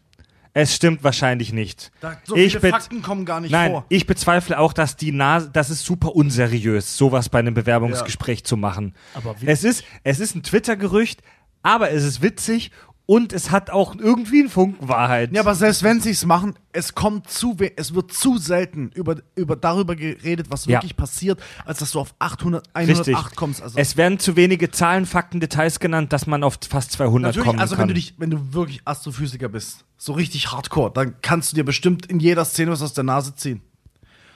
Es 0.60 0.74
stimmt 0.74 1.04
wahrscheinlich 1.04 1.52
nicht. 1.52 1.92
Da, 2.00 2.16
so 2.24 2.34
Ich 2.34 2.56
viele 2.58 2.70
Fakten 2.72 3.00
kommen 3.00 3.24
gar 3.24 3.40
nicht 3.40 3.52
Nein, 3.52 3.70
vor. 3.70 3.84
ich 3.88 4.06
bezweifle 4.06 4.58
auch, 4.58 4.72
dass 4.72 4.96
die 4.96 5.12
NASA, 5.12 5.48
das 5.52 5.70
ist 5.70 5.84
super 5.84 6.16
unseriös, 6.16 6.96
sowas 6.96 7.28
bei 7.28 7.38
einem 7.38 7.54
Bewerbungsgespräch 7.54 8.42
zu 8.44 8.56
machen. 8.56 8.94
Aber 9.14 9.40
wie- 9.40 9.46
es 9.46 9.62
ist, 9.62 9.84
es 10.02 10.18
ist 10.18 10.34
ein 10.34 10.42
Twitter-Gerücht, 10.42 11.22
aber 11.62 11.92
es 11.92 12.02
ist 12.02 12.22
witzig 12.22 12.72
und 13.10 13.32
es 13.32 13.50
hat 13.50 13.70
auch 13.70 13.96
irgendwie 13.96 14.40
einen 14.40 14.50
Funken 14.50 14.86
Wahrheit. 14.86 15.32
Ja, 15.32 15.40
aber 15.40 15.54
selbst 15.54 15.82
wenn 15.82 15.98
sie 16.02 16.10
es 16.10 16.26
machen, 16.26 16.54
es 16.72 16.94
kommt 16.94 17.30
zu, 17.30 17.56
es 17.76 17.94
wird 17.94 18.12
zu 18.12 18.36
selten 18.36 18.90
über, 18.94 19.16
über 19.34 19.56
darüber 19.56 19.96
geredet, 19.96 20.48
was 20.50 20.66
Ja. 20.66 20.76
wirklich 20.76 20.94
passiert, 20.94 21.40
als 21.64 21.78
dass 21.78 21.92
du 21.92 22.00
auf 22.00 22.14
800, 22.18 22.68
108 22.74 23.08
Richtig. 23.08 23.36
kommst. 23.36 23.62
Also 23.62 23.78
es 23.78 23.96
werden 23.96 24.18
zu 24.18 24.36
wenige 24.36 24.70
Zahlen, 24.70 25.06
Fakten, 25.06 25.40
Details 25.40 25.80
genannt, 25.80 26.12
dass 26.12 26.26
man 26.26 26.44
auf 26.44 26.58
fast 26.68 26.92
200 26.92 27.30
natürlich, 27.30 27.46
kommen 27.46 27.58
also 27.60 27.76
kann. 27.76 27.82
wenn 27.84 27.88
du 27.88 27.94
dich, 27.94 28.12
wenn 28.18 28.28
du 28.30 28.52
wirklich 28.52 28.82
Astrophysiker 28.84 29.48
bist, 29.48 29.86
so 29.96 30.12
richtig 30.12 30.52
Hardcore, 30.52 30.90
dann 30.92 31.14
kannst 31.22 31.52
du 31.52 31.56
dir 31.56 31.64
bestimmt 31.64 32.04
in 32.06 32.20
jeder 32.20 32.44
Szene 32.44 32.72
was 32.72 32.82
aus 32.82 32.92
der 32.92 33.04
Nase 33.04 33.34
ziehen. 33.34 33.62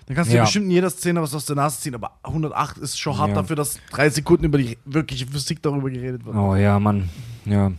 Dann 0.07 0.17
kannst 0.17 0.31
du 0.33 0.35
Ja. 0.37 0.41
dir 0.43 0.47
bestimmt 0.47 0.65
in 0.65 0.71
jeder 0.73 0.89
Szene 0.89 1.21
was 1.21 1.35
aus 1.35 1.45
der 1.45 1.57
Nase 1.57 1.79
ziehen, 1.79 1.95
aber 1.95 2.13
108 2.25 2.79
ist 2.79 2.99
schon 2.99 3.19
hart 3.19 3.29
Ja. 3.29 3.35
dafür, 3.35 3.55
dass 3.55 3.79
drei 3.91 4.09
Sekunden 4.09 4.45
über 4.47 4.57
die 4.57 4.79
wirkliche 4.87 5.27
Physik 5.27 5.63
darüber 5.63 5.91
geredet 5.91 6.25
wird. 6.25 6.35
Oh 6.35 6.57
ja, 6.57 6.81
Mann. 6.81 7.11
Ja. 7.45 7.71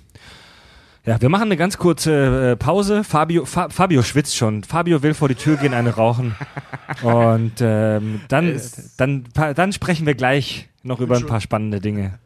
Ja, 1.06 1.22
wir 1.22 1.28
machen 1.28 1.44
eine 1.44 1.58
ganz 1.58 1.78
kurze 1.78 2.52
äh, 2.52 2.56
Pause. 2.56 3.04
Fabio, 3.04 3.44
Fa 3.44 3.70
Fabio 3.70 4.04
schwitzt 4.04 4.38
schon. 4.38 4.64
Fabio 4.64 5.04
will 5.04 5.14
vor 5.14 5.28
die 5.28 5.36
Tür 5.36 5.58
gehen, 5.58 5.74
eine 5.74 5.96
rauchen. 5.96 6.36
Und 7.04 7.56
ähm, 7.60 8.22
dann, 8.30 8.62
dann, 8.98 9.26
dann 9.34 9.74
sprechen 9.74 10.06
wir 10.06 10.16
gleich 10.16 10.70
noch 10.82 11.02
über 11.02 11.18
ein 11.18 11.26
paar 11.26 11.42
spannende 11.42 11.82
Dinge. 11.82 12.20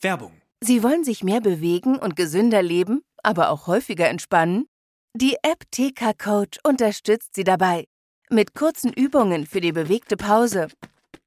Werbung. 0.00 0.30
Sie 0.60 0.82
wollen 0.84 1.02
sich 1.02 1.24
mehr 1.24 1.40
bewegen 1.40 1.96
und 1.96 2.14
gesünder 2.14 2.62
leben, 2.62 3.02
aber 3.22 3.50
auch 3.50 3.66
häufiger 3.66 4.08
entspannen? 4.08 4.66
Die 5.14 5.36
App 5.42 5.64
TK 5.70 6.16
Coach 6.16 6.58
unterstützt 6.62 7.34
Sie 7.34 7.44
dabei. 7.44 7.84
Mit 8.30 8.54
kurzen 8.54 8.92
Übungen 8.92 9.46
für 9.46 9.60
die 9.60 9.72
bewegte 9.72 10.16
Pause. 10.16 10.68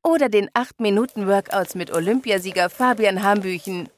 Oder 0.04 0.30
den 0.30 0.50
8-Minuten-Workouts 0.50 1.76
mit 1.76 1.94
Olympiasieger 1.94 2.70
Fabian 2.70 3.24
Hambüchen. 3.24 3.90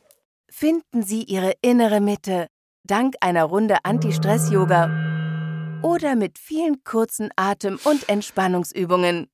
Finden 0.52 1.04
Sie 1.04 1.24
Ihre 1.24 1.54
innere 1.62 2.02
Mitte 2.02 2.47
dank 2.89 3.16
einer 3.22 3.43
Runde 3.43 3.78
Anti-Stress-Yoga. 3.84 5.80
Oder 5.84 6.16
mit 6.16 6.38
vielen 6.38 6.84
kurzen 6.84 7.30
Atem- 7.36 7.80
und 7.84 8.10
Entspannungsübungen. 8.10 9.28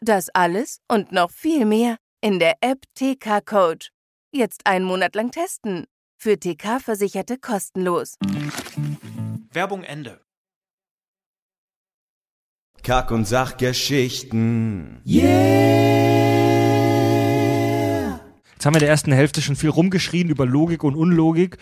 Das 0.00 0.28
alles 0.34 0.80
und 0.88 1.12
noch 1.12 1.30
viel 1.30 1.64
mehr 1.64 1.96
in 2.20 2.38
der 2.40 2.56
App 2.60 2.82
TK 2.94 3.40
Coach. 3.44 3.90
Jetzt 4.32 4.66
einen 4.66 4.84
Monat 4.84 5.14
lang 5.14 5.30
testen. 5.30 5.86
Für 6.18 6.38
TK-Versicherte 6.38 7.38
kostenlos. 7.38 8.16
Werbung 9.52 9.84
Ende. 9.84 10.20
Kack- 12.82 13.12
und 13.12 13.24
Sachgeschichten. 13.26 15.00
Jetzt 18.62 18.66
haben 18.66 18.74
wir 18.74 18.78
in 18.78 18.84
der 18.84 18.90
ersten 18.90 19.10
Hälfte 19.10 19.42
schon 19.42 19.56
viel 19.56 19.70
rumgeschrien 19.70 20.28
über 20.28 20.46
Logik 20.46 20.84
und 20.84 20.94
Unlogik 20.94 21.58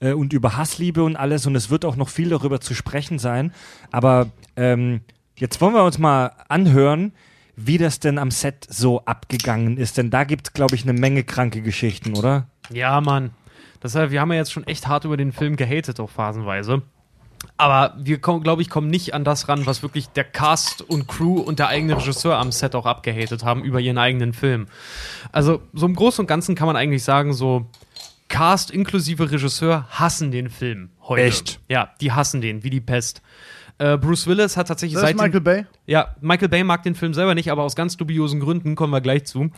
äh, 0.00 0.12
und 0.12 0.34
über 0.34 0.58
Hassliebe 0.58 1.02
und 1.02 1.16
alles 1.16 1.46
und 1.46 1.56
es 1.56 1.70
wird 1.70 1.86
auch 1.86 1.96
noch 1.96 2.10
viel 2.10 2.28
darüber 2.28 2.60
zu 2.60 2.74
sprechen 2.74 3.18
sein. 3.18 3.54
Aber 3.90 4.26
ähm, 4.56 5.00
jetzt 5.38 5.62
wollen 5.62 5.72
wir 5.72 5.82
uns 5.82 5.96
mal 5.96 6.32
anhören, 6.50 7.14
wie 7.56 7.78
das 7.78 8.00
denn 8.00 8.18
am 8.18 8.30
Set 8.30 8.66
so 8.68 9.02
abgegangen 9.06 9.78
ist. 9.78 9.96
Denn 9.96 10.10
da 10.10 10.24
gibt 10.24 10.48
es, 10.48 10.52
glaube 10.52 10.74
ich, 10.74 10.82
eine 10.82 10.92
Menge 10.92 11.24
kranke 11.24 11.62
Geschichten, 11.62 12.14
oder? 12.18 12.48
Ja, 12.70 13.00
Mann. 13.00 13.30
Deshalb, 13.82 14.10
wir 14.10 14.20
haben 14.20 14.30
ja 14.30 14.36
jetzt 14.36 14.52
schon 14.52 14.66
echt 14.66 14.86
hart 14.86 15.06
über 15.06 15.16
den 15.16 15.32
Film 15.32 15.56
gehatet, 15.56 16.00
auch 16.00 16.10
phasenweise. 16.10 16.82
Aber 17.56 17.94
wir, 17.98 18.18
glaube 18.18 18.62
ich, 18.62 18.70
kommen 18.70 18.88
nicht 18.88 19.14
an 19.14 19.24
das 19.24 19.48
ran, 19.48 19.66
was 19.66 19.82
wirklich 19.82 20.08
der 20.08 20.24
Cast 20.24 20.82
und 20.82 21.08
Crew 21.08 21.38
und 21.40 21.58
der 21.58 21.68
eigene 21.68 21.96
Regisseur 21.96 22.36
am 22.36 22.52
Set 22.52 22.74
auch 22.74 22.86
abgehatet 22.86 23.44
haben 23.44 23.62
über 23.62 23.80
ihren 23.80 23.98
eigenen 23.98 24.32
Film. 24.32 24.66
Also, 25.30 25.62
so 25.72 25.86
im 25.86 25.94
Großen 25.94 26.22
und 26.22 26.26
Ganzen 26.26 26.54
kann 26.54 26.66
man 26.66 26.76
eigentlich 26.76 27.04
sagen, 27.04 27.32
so 27.32 27.66
Cast 28.28 28.70
inklusive 28.70 29.30
Regisseur 29.30 29.86
hassen 29.90 30.30
den 30.30 30.48
Film 30.48 30.90
heute. 31.02 31.22
Echt? 31.22 31.60
Ja, 31.68 31.90
die 32.00 32.12
hassen 32.12 32.40
den, 32.40 32.64
wie 32.64 32.70
die 32.70 32.80
Pest. 32.80 33.20
Äh, 33.78 33.98
Bruce 33.98 34.26
Willis 34.26 34.56
hat 34.56 34.68
tatsächlich 34.68 34.94
Das 34.94 35.02
ist 35.02 35.16
seit 35.16 35.26
Michael 35.26 35.40
Bay. 35.40 35.66
ja, 35.86 36.14
Michael 36.20 36.48
Bay 36.48 36.62
mag 36.62 36.82
den 36.82 36.94
Film 36.94 37.14
selber 37.14 37.34
nicht, 37.34 37.50
aber 37.50 37.62
aus 37.62 37.74
ganz 37.74 37.96
dubiosen 37.96 38.40
Gründen 38.40 38.76
kommen 38.76 38.92
wir 38.92 39.00
gleich 39.00 39.24
zu. 39.24 39.50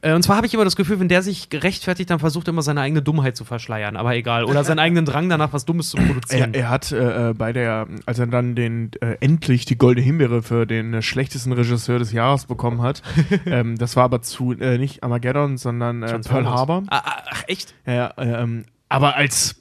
Äh, 0.00 0.14
und 0.14 0.22
zwar 0.22 0.36
habe 0.36 0.46
ich 0.46 0.54
immer 0.54 0.64
das 0.64 0.76
Gefühl, 0.76 1.00
wenn 1.00 1.08
der 1.08 1.22
sich 1.22 1.50
gerechtfertigt, 1.50 2.08
dann 2.10 2.20
versucht 2.20 2.46
er 2.48 2.52
immer 2.52 2.62
seine 2.62 2.80
eigene 2.80 3.02
Dummheit 3.02 3.36
zu 3.36 3.44
verschleiern, 3.44 3.96
aber 3.96 4.14
egal. 4.14 4.44
Oder 4.44 4.62
seinen 4.62 4.78
eigenen 4.78 5.04
Drang 5.04 5.28
danach, 5.28 5.52
was 5.52 5.64
Dummes 5.64 5.90
zu 5.90 5.96
Er, 5.96 6.06
produzieren. 6.06 6.54
er 6.54 6.68
hat 6.68 6.92
äh, 6.92 7.30
äh, 7.30 7.34
bei 7.34 7.52
der, 7.52 7.88
als 8.06 8.18
er 8.18 8.28
dann 8.28 8.54
den 8.54 8.90
äh, 9.00 9.16
endlich 9.20 9.64
die 9.64 9.76
Goldene 9.76 10.04
Himbeere 10.04 10.42
für 10.42 10.66
den 10.66 10.94
äh, 10.94 11.02
schlechtesten 11.02 11.52
Regisseur 11.52 11.98
des 11.98 12.12
Jahres 12.12 12.46
bekommen 12.46 12.80
hat, 12.82 13.02
ähm, 13.46 13.76
das 13.76 13.96
war 13.96 14.04
aber 14.04 14.22
zu 14.22 14.52
äh, 14.52 14.78
nicht 14.78 15.02
Armageddon, 15.02 15.56
sondern 15.56 16.02
äh, 16.04 16.18
Pearl. 16.20 16.46
Harbor. 16.46 16.84
Ah, 16.88 17.02
ah, 17.04 17.22
ach, 17.30 17.44
echt? 17.48 17.74
Ja, 17.84 18.14
ähm, 18.18 18.64
aber 18.88 19.16
als 19.16 19.56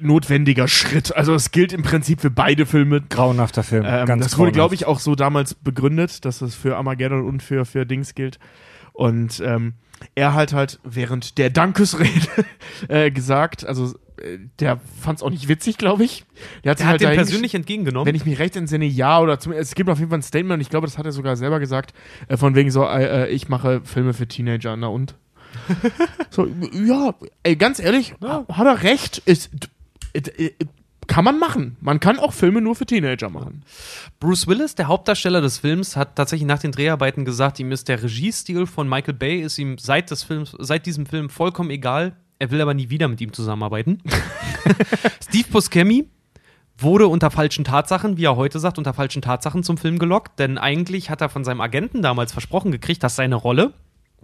notwendiger 0.00 0.68
Schritt. 0.68 1.14
Also 1.14 1.34
es 1.34 1.50
gilt 1.50 1.72
im 1.72 1.82
Prinzip 1.82 2.20
für 2.20 2.30
beide 2.30 2.66
Filme. 2.66 3.00
Grauenhafter 3.00 3.62
Film. 3.62 3.84
Ähm, 3.86 4.06
ganz 4.06 4.24
das 4.24 4.38
wurde, 4.38 4.52
glaube 4.52 4.74
grauenhaft. 4.76 4.82
ich, 4.82 4.86
auch 4.86 4.98
so 5.00 5.14
damals 5.14 5.54
begründet, 5.54 6.24
dass 6.24 6.42
es 6.42 6.54
für 6.54 6.76
Armageddon 6.76 7.26
und 7.26 7.42
für, 7.42 7.64
für 7.64 7.86
Dings 7.86 8.14
gilt. 8.14 8.38
Und 8.92 9.40
ähm, 9.44 9.74
er 10.14 10.34
halt 10.34 10.52
halt 10.52 10.80
während 10.84 11.38
der 11.38 11.50
Dankesrede 11.50 12.10
äh, 12.88 13.10
gesagt, 13.10 13.64
also 13.64 13.94
äh, 14.18 14.38
der 14.58 14.80
fand 15.00 15.18
es 15.18 15.22
auch 15.22 15.30
nicht 15.30 15.48
witzig, 15.48 15.78
glaube 15.78 16.04
ich. 16.04 16.24
Der 16.64 16.72
hat 16.72 16.78
Der 16.80 16.84
sich 16.84 16.86
hat 16.86 16.90
halt 16.90 17.00
den 17.02 17.14
persönlich 17.14 17.54
entgegengenommen. 17.54 18.06
wenn 18.06 18.14
ich 18.14 18.24
mich 18.26 18.38
recht 18.38 18.56
entsinne, 18.56 18.84
ja, 18.84 19.20
oder 19.20 19.38
zumindest, 19.38 19.70
es 19.70 19.74
gibt 19.76 19.88
auf 19.90 19.98
jeden 19.98 20.10
Fall 20.10 20.18
ein 20.18 20.22
Statement 20.22 20.54
und 20.54 20.60
ich 20.60 20.70
glaube, 20.70 20.86
das 20.86 20.98
hat 20.98 21.06
er 21.06 21.12
sogar 21.12 21.36
selber 21.36 21.60
gesagt, 21.60 21.94
äh, 22.28 22.36
von 22.36 22.54
wegen 22.54 22.70
so, 22.70 22.84
äh, 22.84 23.24
äh, 23.24 23.28
ich 23.30 23.48
mache 23.48 23.80
Filme 23.84 24.12
für 24.12 24.26
Teenager, 24.26 24.76
na 24.76 24.88
und? 24.88 25.14
so, 26.30 26.48
ja, 26.72 27.14
ey, 27.42 27.56
ganz 27.56 27.78
ehrlich, 27.78 28.14
ha- 28.22 28.44
hat 28.50 28.66
er 28.66 28.82
recht, 28.82 29.18
ist, 29.18 29.50
äh, 30.14 30.50
kann 31.12 31.26
man 31.26 31.38
machen. 31.38 31.76
Man 31.82 32.00
kann 32.00 32.18
auch 32.18 32.32
Filme 32.32 32.62
nur 32.62 32.74
für 32.74 32.86
Teenager 32.86 33.28
machen. 33.28 33.64
Bruce 34.18 34.46
Willis, 34.46 34.76
der 34.76 34.88
Hauptdarsteller 34.88 35.42
des 35.42 35.58
Films, 35.58 35.94
hat 35.94 36.16
tatsächlich 36.16 36.46
nach 36.46 36.60
den 36.60 36.72
Dreharbeiten 36.72 37.26
gesagt, 37.26 37.60
ihm 37.60 37.70
ist 37.70 37.88
der 37.88 38.02
Regiestil 38.02 38.64
von 38.64 38.88
Michael 38.88 39.12
Bay 39.12 39.42
ist 39.42 39.58
ihm 39.58 39.76
seit 39.76 40.10
des 40.10 40.22
Films, 40.22 40.56
seit 40.58 40.86
diesem 40.86 41.04
Film 41.04 41.28
vollkommen 41.28 41.68
egal. 41.68 42.16
Er 42.38 42.50
will 42.50 42.62
aber 42.62 42.72
nie 42.72 42.88
wieder 42.88 43.08
mit 43.08 43.20
ihm 43.20 43.34
zusammenarbeiten. 43.34 43.98
Steve 45.22 45.48
Buscemi 45.50 46.08
wurde 46.78 47.06
unter 47.08 47.30
falschen 47.30 47.64
Tatsachen, 47.64 48.16
wie 48.16 48.24
er 48.24 48.36
heute 48.36 48.58
sagt, 48.58 48.78
unter 48.78 48.94
falschen 48.94 49.20
Tatsachen 49.20 49.62
zum 49.64 49.76
Film 49.76 49.98
gelockt, 49.98 50.38
denn 50.38 50.56
eigentlich 50.56 51.10
hat 51.10 51.20
er 51.20 51.28
von 51.28 51.44
seinem 51.44 51.60
Agenten 51.60 52.00
damals 52.00 52.32
versprochen 52.32 52.72
gekriegt, 52.72 53.02
dass 53.02 53.16
seine 53.16 53.34
Rolle 53.34 53.74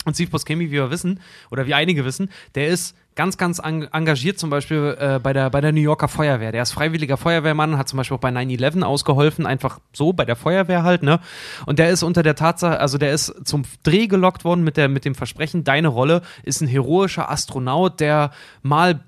und 0.08 0.14
Steve 0.14 0.30
Buscemi, 0.30 0.66
wie 0.66 0.72
wir 0.72 0.90
wissen, 0.90 1.20
oder 1.50 1.66
wie 1.66 1.74
einige 1.74 2.04
wissen, 2.04 2.30
der 2.54 2.68
ist 2.68 2.96
ganz, 3.18 3.36
ganz 3.36 3.58
engagiert 3.58 4.38
zum 4.38 4.48
Beispiel 4.48 4.96
äh, 4.98 5.18
bei, 5.18 5.32
der, 5.32 5.50
bei 5.50 5.60
der 5.60 5.72
New 5.72 5.80
Yorker 5.80 6.06
Feuerwehr. 6.06 6.52
Der 6.52 6.62
ist 6.62 6.70
freiwilliger 6.70 7.16
Feuerwehrmann, 7.16 7.76
hat 7.76 7.88
zum 7.88 7.96
Beispiel 7.96 8.16
auch 8.16 8.20
bei 8.20 8.28
9-11 8.28 8.82
ausgeholfen, 8.82 9.44
einfach 9.44 9.80
so 9.92 10.12
bei 10.12 10.24
der 10.24 10.36
Feuerwehr 10.36 10.84
halt, 10.84 11.02
ne? 11.02 11.18
Und 11.66 11.80
der 11.80 11.90
ist 11.90 12.04
unter 12.04 12.22
der 12.22 12.36
Tatsache, 12.36 12.78
also 12.78 12.96
der 12.96 13.12
ist 13.12 13.34
zum 13.44 13.64
Dreh 13.82 14.06
gelockt 14.06 14.44
worden 14.44 14.62
mit, 14.62 14.76
der, 14.76 14.88
mit 14.88 15.04
dem 15.04 15.16
Versprechen, 15.16 15.64
deine 15.64 15.88
Rolle 15.88 16.22
ist 16.44 16.60
ein 16.60 16.68
heroischer 16.68 17.28
Astronaut, 17.28 17.98
der 17.98 18.30
mal 18.62 19.00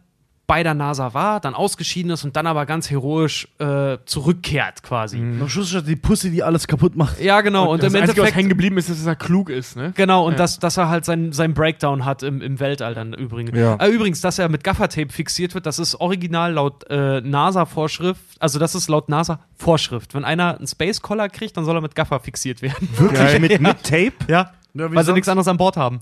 bei 0.50 0.64
der 0.64 0.74
NASA 0.74 1.14
war, 1.14 1.38
dann 1.38 1.54
ausgeschieden 1.54 2.10
ist 2.10 2.24
und 2.24 2.34
dann 2.34 2.48
aber 2.48 2.66
ganz 2.66 2.90
heroisch 2.90 3.46
äh, 3.60 3.98
zurückkehrt 4.04 4.82
quasi. 4.82 5.18
Am 5.18 5.48
Schluss 5.48 5.72
ist 5.72 5.86
die 5.86 5.94
Pussy, 5.94 6.32
die 6.32 6.42
alles 6.42 6.66
kaputt 6.66 6.96
macht. 6.96 7.20
Ja, 7.20 7.40
genau. 7.40 7.70
Und, 7.70 7.84
das 7.84 7.92
im 7.92 8.00
Einzige, 8.00 8.22
was 8.22 8.30
Endeffekt 8.30 8.36
hängen 8.36 8.48
geblieben 8.48 8.76
ist, 8.76 8.88
ist, 8.88 8.98
dass 8.98 9.06
er 9.06 9.14
klug 9.14 9.48
ist, 9.48 9.76
ne? 9.76 9.92
Genau, 9.94 10.26
und 10.26 10.32
Ja. 10.32 10.38
dass, 10.38 10.58
dass 10.58 10.76
er 10.76 10.88
halt 10.88 11.04
seinen 11.04 11.30
sein 11.32 11.54
Breakdown 11.54 12.04
hat 12.04 12.24
im, 12.24 12.42
im 12.42 12.58
Weltall 12.58 12.94
dann 12.94 13.12
übrigens. 13.14 13.56
Ja. 13.56 13.76
Äh, 13.76 13.90
übrigens, 13.90 14.22
dass 14.22 14.40
er 14.40 14.48
mit 14.48 14.64
Gaffertape 14.64 15.12
fixiert 15.12 15.54
wird, 15.54 15.66
das 15.66 15.78
ist 15.78 15.94
original 16.00 16.52
laut 16.52 16.84
äh, 16.90 17.20
NASA-Vorschrift, 17.20 18.20
also 18.40 18.58
das 18.58 18.74
ist 18.74 18.88
laut 18.88 19.08
NASA-Vorschrift. 19.08 20.14
Wenn 20.14 20.24
einer 20.24 20.56
einen 20.58 20.66
Space 20.66 21.00
Collar 21.00 21.28
kriegt, 21.28 21.56
dann 21.56 21.64
soll 21.64 21.76
er 21.76 21.80
mit 21.80 21.94
Gaffer 21.94 22.18
fixiert 22.18 22.60
werden. 22.60 22.88
Wirklich 22.96 23.38
mit, 23.38 23.60
mit 23.60 23.84
Tape? 23.84 24.14
ja. 24.26 24.50
Ja, 24.74 24.92
Weil 24.92 25.04
sie 25.04 25.12
nichts 25.12 25.28
anderes 25.28 25.46
an 25.46 25.58
Bord 25.58 25.76
haben. 25.76 26.00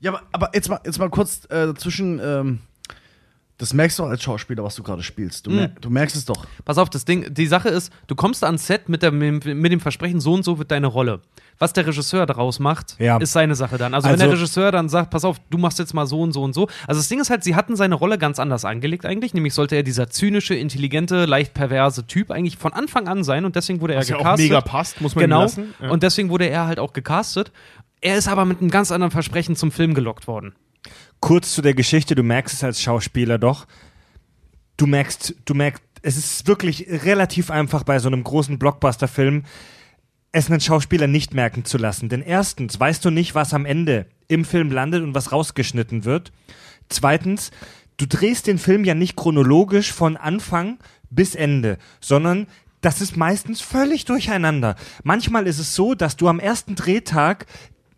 Ja, 0.00 0.10
aber, 0.10 0.22
aber 0.32 0.50
jetzt, 0.54 0.68
mal, 0.68 0.80
jetzt 0.84 0.98
mal 0.98 1.08
kurz 1.08 1.44
äh, 1.44 1.66
dazwischen. 1.66 2.20
Ähm, 2.20 2.58
das 3.64 3.72
merkst 3.72 3.98
du 3.98 4.04
als 4.04 4.22
Schauspieler, 4.22 4.62
was 4.62 4.74
du 4.74 4.82
gerade 4.82 5.02
spielst. 5.02 5.46
Du, 5.46 5.50
mer 5.50 5.68
du 5.68 5.88
merkst 5.88 6.14
es 6.16 6.26
doch. 6.26 6.46
Pass 6.66 6.76
auf, 6.76 6.90
das 6.90 7.04
Ding, 7.06 7.32
die 7.32 7.46
Sache 7.46 7.70
ist, 7.70 7.90
du 8.06 8.14
kommst 8.14 8.44
ans 8.44 8.66
Set 8.66 8.88
mit, 8.90 9.02
der, 9.02 9.10
mit, 9.10 9.44
dem 9.72 9.80
Versprechen, 9.80 10.20
so 10.20 10.34
und 10.34 10.44
so 10.44 10.58
wird 10.58 10.70
deine 10.70 10.86
Rolle. 10.86 11.20
Was 11.58 11.72
der 11.72 11.86
Regisseur 11.86 12.26
daraus 12.26 12.58
macht, 12.58 12.96
Ja. 12.98 13.16
ist 13.16 13.32
seine 13.32 13.54
Sache 13.54 13.78
dann. 13.78 13.94
Also, 13.94 14.08
Also- 14.08 14.20
wenn 14.20 14.28
der 14.28 14.36
Regisseur 14.36 14.70
dann 14.70 14.88
sagt, 14.88 15.10
pass 15.10 15.24
auf, 15.24 15.38
du 15.50 15.56
machst 15.58 15.78
jetzt 15.78 15.94
mal 15.94 16.06
so 16.06 16.20
und 16.20 16.32
so 16.32 16.42
und 16.42 16.52
so. 16.52 16.68
Also 16.86 17.00
das 17.00 17.08
Ding 17.08 17.20
ist 17.20 17.30
halt, 17.30 17.42
sie 17.44 17.54
hatten 17.54 17.74
seine 17.76 17.94
Rolle 17.94 18.18
ganz 18.18 18.38
anders 18.38 18.64
angelegt 18.64 19.06
eigentlich. 19.06 19.32
Nämlich 19.34 19.54
sollte 19.54 19.76
er 19.76 19.82
dieser 19.82 20.10
zynische, 20.10 20.54
intelligente, 20.54 21.24
leicht 21.24 21.54
perverse 21.54 22.06
Typ 22.06 22.30
eigentlich 22.30 22.58
von 22.58 22.72
Anfang 22.72 23.08
an 23.08 23.24
sein 23.24 23.44
und 23.44 23.56
deswegen 23.56 23.80
wurde 23.80 23.94
er 23.94 24.00
Was 24.00 24.08
ja 24.08 24.16
auch 24.16 24.20
gecastet. 24.20 24.44
mega 24.50 24.60
passt, 24.60 25.00
muss 25.00 25.14
man 25.14 25.24
Genau. 25.24 25.40
lassen. 25.42 25.74
Ja. 25.80 25.90
Und 25.90 26.02
deswegen 26.02 26.28
wurde 26.28 26.48
er 26.48 26.66
halt 26.66 26.78
auch 26.78 26.92
gecastet. 26.92 27.52
Er 28.00 28.16
ist 28.18 28.28
aber 28.28 28.44
mit 28.44 28.60
einem 28.60 28.70
ganz 28.70 28.90
anderen 28.92 29.10
Versprechen 29.12 29.56
zum 29.56 29.72
Film 29.72 29.94
gelockt 29.94 30.26
worden. 30.26 30.54
Kurz 31.24 31.54
zu 31.54 31.62
der 31.62 31.72
Geschichte, 31.72 32.14
du 32.14 32.22
merkst 32.22 32.54
es 32.54 32.62
als 32.62 32.82
Schauspieler 32.82 33.38
doch. 33.38 33.66
Du 34.76 34.86
merkst, 34.86 35.34
du 35.46 35.54
merkst, 35.54 35.82
es 36.02 36.18
ist 36.18 36.46
wirklich 36.46 36.86
relativ 36.86 37.50
einfach 37.50 37.82
bei 37.82 37.98
so 37.98 38.08
einem 38.08 38.22
großen 38.22 38.58
Blockbuster-Film, 38.58 39.44
es 40.32 40.50
einen 40.50 40.60
Schauspieler 40.60 41.06
nicht 41.06 41.32
merken 41.32 41.64
zu 41.64 41.78
lassen. 41.78 42.10
Denn 42.10 42.20
erstens 42.20 42.78
weißt 42.78 43.02
du 43.06 43.08
nicht, 43.08 43.34
was 43.34 43.54
am 43.54 43.64
Ende 43.64 44.04
im 44.28 44.44
Film 44.44 44.70
landet 44.70 45.02
und 45.02 45.14
was 45.14 45.32
rausgeschnitten 45.32 46.04
wird. 46.04 46.30
Zweitens, 46.90 47.52
du 47.96 48.06
drehst 48.06 48.46
den 48.46 48.58
Film 48.58 48.84
ja 48.84 48.92
nicht 48.92 49.16
chronologisch 49.16 49.94
von 49.94 50.18
Anfang 50.18 50.78
bis 51.08 51.34
Ende, 51.34 51.78
sondern 52.02 52.48
das 52.82 53.00
ist 53.00 53.16
meistens 53.16 53.62
völlig 53.62 54.04
durcheinander. 54.04 54.76
Manchmal 55.04 55.46
ist 55.46 55.58
es 55.58 55.74
so, 55.74 55.94
dass 55.94 56.18
du 56.18 56.28
am 56.28 56.38
ersten 56.38 56.74
Drehtag, 56.74 57.46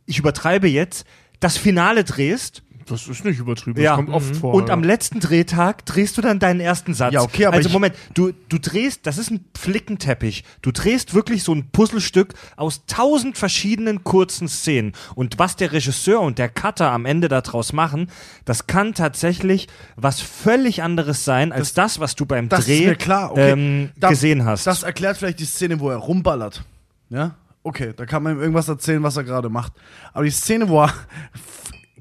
ich 0.05 0.21
übertreibe 0.21 0.69
jetzt, 0.69 1.05
das 1.41 1.57
Finale 1.57 2.05
drehst 2.05 2.63
Das 2.89 3.09
ist 3.09 3.25
nicht 3.25 3.39
übertrieben, 3.41 3.81
Ja. 3.81 3.91
das 3.91 3.97
kommt 3.97 4.11
oft 4.11 4.37
vor. 4.37 4.55
und 4.55 4.69
ja. 4.69 4.75
am 4.75 4.85
letzten 4.85 5.19
Drehtag 5.21 5.85
drehst 5.87 6.17
du 6.17 6.23
dann 6.23 6.39
deinen 6.39 6.61
ersten 6.61 6.95
Satz. 6.95 7.13
Ja, 7.13 7.23
okay, 7.23 7.47
aber 7.47 7.57
also 7.57 7.69
Moment, 7.69 7.95
du, 8.15 8.33
du 8.49 8.59
drehst, 8.59 9.07
das 9.07 9.19
ist 9.19 9.31
ein 9.31 9.45
Flickenteppich. 9.59 10.45
Du 10.63 10.71
drehst 10.71 11.13
wirklich 11.15 11.43
so 11.43 11.53
ein 11.55 11.69
Puzzlestück 11.71 12.35
aus 12.57 12.87
tausend 12.87 13.37
verschiedenen 13.39 14.05
kurzen 14.05 14.49
Szenen. 14.49 14.93
Und 15.17 15.39
was 15.39 15.57
der 15.57 15.73
Regisseur 15.73 16.21
und 16.21 16.39
der 16.39 16.49
Cutter 16.49 16.93
am 16.93 17.07
Ende 17.07 17.29
daraus 17.29 17.73
machen, 17.73 18.09
das 18.45 18.67
kann 18.69 18.95
tatsächlich 18.95 19.67
was 19.97 20.21
völlig 20.21 20.83
anderes 20.83 21.25
sein 21.25 21.53
als 21.53 21.75
das, 21.75 21.99
was 22.01 22.15
du 22.15 22.25
beim 22.27 22.49
Das 22.49 22.67
Dreh 22.67 22.79
ist 22.81 22.87
mir 22.87 22.95
klar, 22.97 23.33
okay. 23.33 23.51
ähm, 23.51 23.91
Da- 23.97 24.09
gesehen 24.11 24.45
hast. 24.45 24.67
Das 24.67 24.85
erklärt 24.85 25.17
vielleicht 25.17 25.41
die 25.41 25.45
Szene, 25.45 25.81
wo 25.81 25.91
er 25.91 25.97
rumballert. 25.97 26.65
Ja? 27.11 27.35
Okay, 27.63 27.93
da 27.97 28.07
kann 28.07 28.23
man 28.23 28.35
ihm 28.37 28.41
irgendwas 28.41 28.69
erzählen, 28.69 29.03
was 29.03 29.17
er 29.17 29.25
gerade 29.25 29.49
macht. 29.49 29.73
Aber 30.13 30.23
die 30.25 30.31
Szene, 30.31 30.69
wo 30.69 30.83
er 30.85 30.95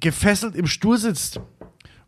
gefesselt 0.05 0.55
im 0.55 0.67
Stuhl 0.67 0.99
sitzt 0.99 1.39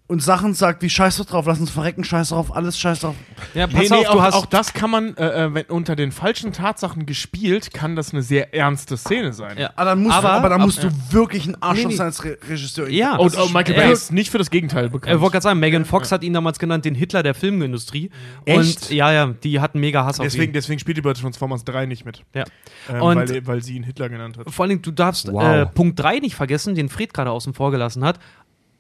und 0.08 0.24
Sachen 0.24 0.54
sagt 0.54 0.82
wie 0.84 0.90
Scheiß 0.90 1.18
doch 1.18 1.26
drauf, 1.26 1.46
lass 1.48 1.60
uns 1.60 1.70
verrecken, 1.70 2.04
Scheiß 2.06 2.30
drauf, 2.30 2.56
alles 2.56 2.80
Scheiß 2.80 3.02
drauf. 3.02 3.16
Ja, 3.54 3.68
Nee, 3.68 3.74
pass 3.74 3.90
nee, 3.90 3.96
auf, 3.98 4.08
auch, 4.08 4.14
du 4.14 4.22
hast. 4.22 4.34
auch 4.36 4.46
das 4.46 4.74
kann 4.74 4.90
man, 4.90 5.18
äh, 5.18 5.46
äh, 5.46 5.54
wenn 5.54 5.66
unter 5.66 5.96
den 5.98 6.12
falschen 6.14 6.54
Tatsachen 6.54 7.06
gespielt, 7.06 7.74
kann 7.74 7.96
das 7.98 8.14
eine 8.14 8.22
sehr 8.22 8.54
ernste 8.54 8.96
Szene 8.96 9.34
sein. 9.34 9.58
Ja. 9.58 9.72
Aber 9.76 9.86
dann 9.92 10.00
musst, 10.04 10.16
Aber- 10.16 10.28
du, 10.30 10.34
aber 10.36 10.50
dann 10.50 10.62
ab- 10.62 10.66
musst 10.66 10.82
du 10.84 10.90
wirklich 11.12 11.46
ein 11.46 11.62
Arschloch 11.62 11.84
Nee, 11.86 11.92
nee. 11.92 11.96
sein 11.98 12.06
als 12.08 12.24
Re 12.24 12.38
Regisseur. 12.50 12.88
Ja. 12.90 13.18
Und 13.18 13.38
oh, 13.38 13.48
Michael 13.50 13.76
Ja. 13.76 13.82
Bay 13.84 13.92
ist 13.92 14.12
nicht 14.14 14.30
für 14.32 14.38
das 14.38 14.50
Gegenteil 14.50 14.90
bekannt. 14.90 15.14
Ich 15.16 15.20
wollte 15.22 15.34
gerade 15.34 15.44
sagen, 15.44 15.60
Megan 15.60 15.84
Fox 15.84 16.12
hat 16.12 16.24
ihn 16.24 16.32
damals 16.34 16.58
genannt, 16.58 16.86
den 16.86 16.96
Hitler 16.96 17.22
der 17.22 17.34
Filmindustrie. 17.34 18.10
Echt? 18.46 18.58
Und 18.58 18.90
ja, 18.92 19.12
ja, 19.12 19.28
die 19.28 19.60
hat 19.60 19.74
einen 19.76 19.82
mega 19.82 20.06
Hass 20.06 20.20
auf 20.22 20.26
deswegen, 20.26 20.52
ihn. 20.52 20.54
deswegen 20.54 20.80
spielt 20.80 20.96
die 20.98 21.02
bei 21.02 21.14
Transformers 21.14 21.66
3 21.66 21.86
nicht 21.86 22.06
mit. 22.06 22.24
Ja. 22.34 22.46
Ähm, 22.90 23.02
Und- 23.02 23.16
weil, 23.30 23.46
weil 23.48 23.62
sie 23.62 23.76
ihn 23.76 23.84
Hitler 23.84 24.08
genannt 24.08 24.38
hat. 24.38 24.50
Vor 24.52 24.64
allen 24.64 24.70
Dingen, 24.70 24.82
du 24.84 24.92
darfst 24.92 25.32
Wow. 25.32 25.44
äh, 25.44 25.66
Punkt 25.66 26.00
3 26.00 26.20
nicht 26.20 26.36
vergessen, 26.36 26.76
den 26.76 26.88
Fred 26.88 27.14
gerade 27.14 27.30
außen 27.32 27.54
vor 27.54 27.72
gelassen 27.72 28.06
hat. 28.06 28.20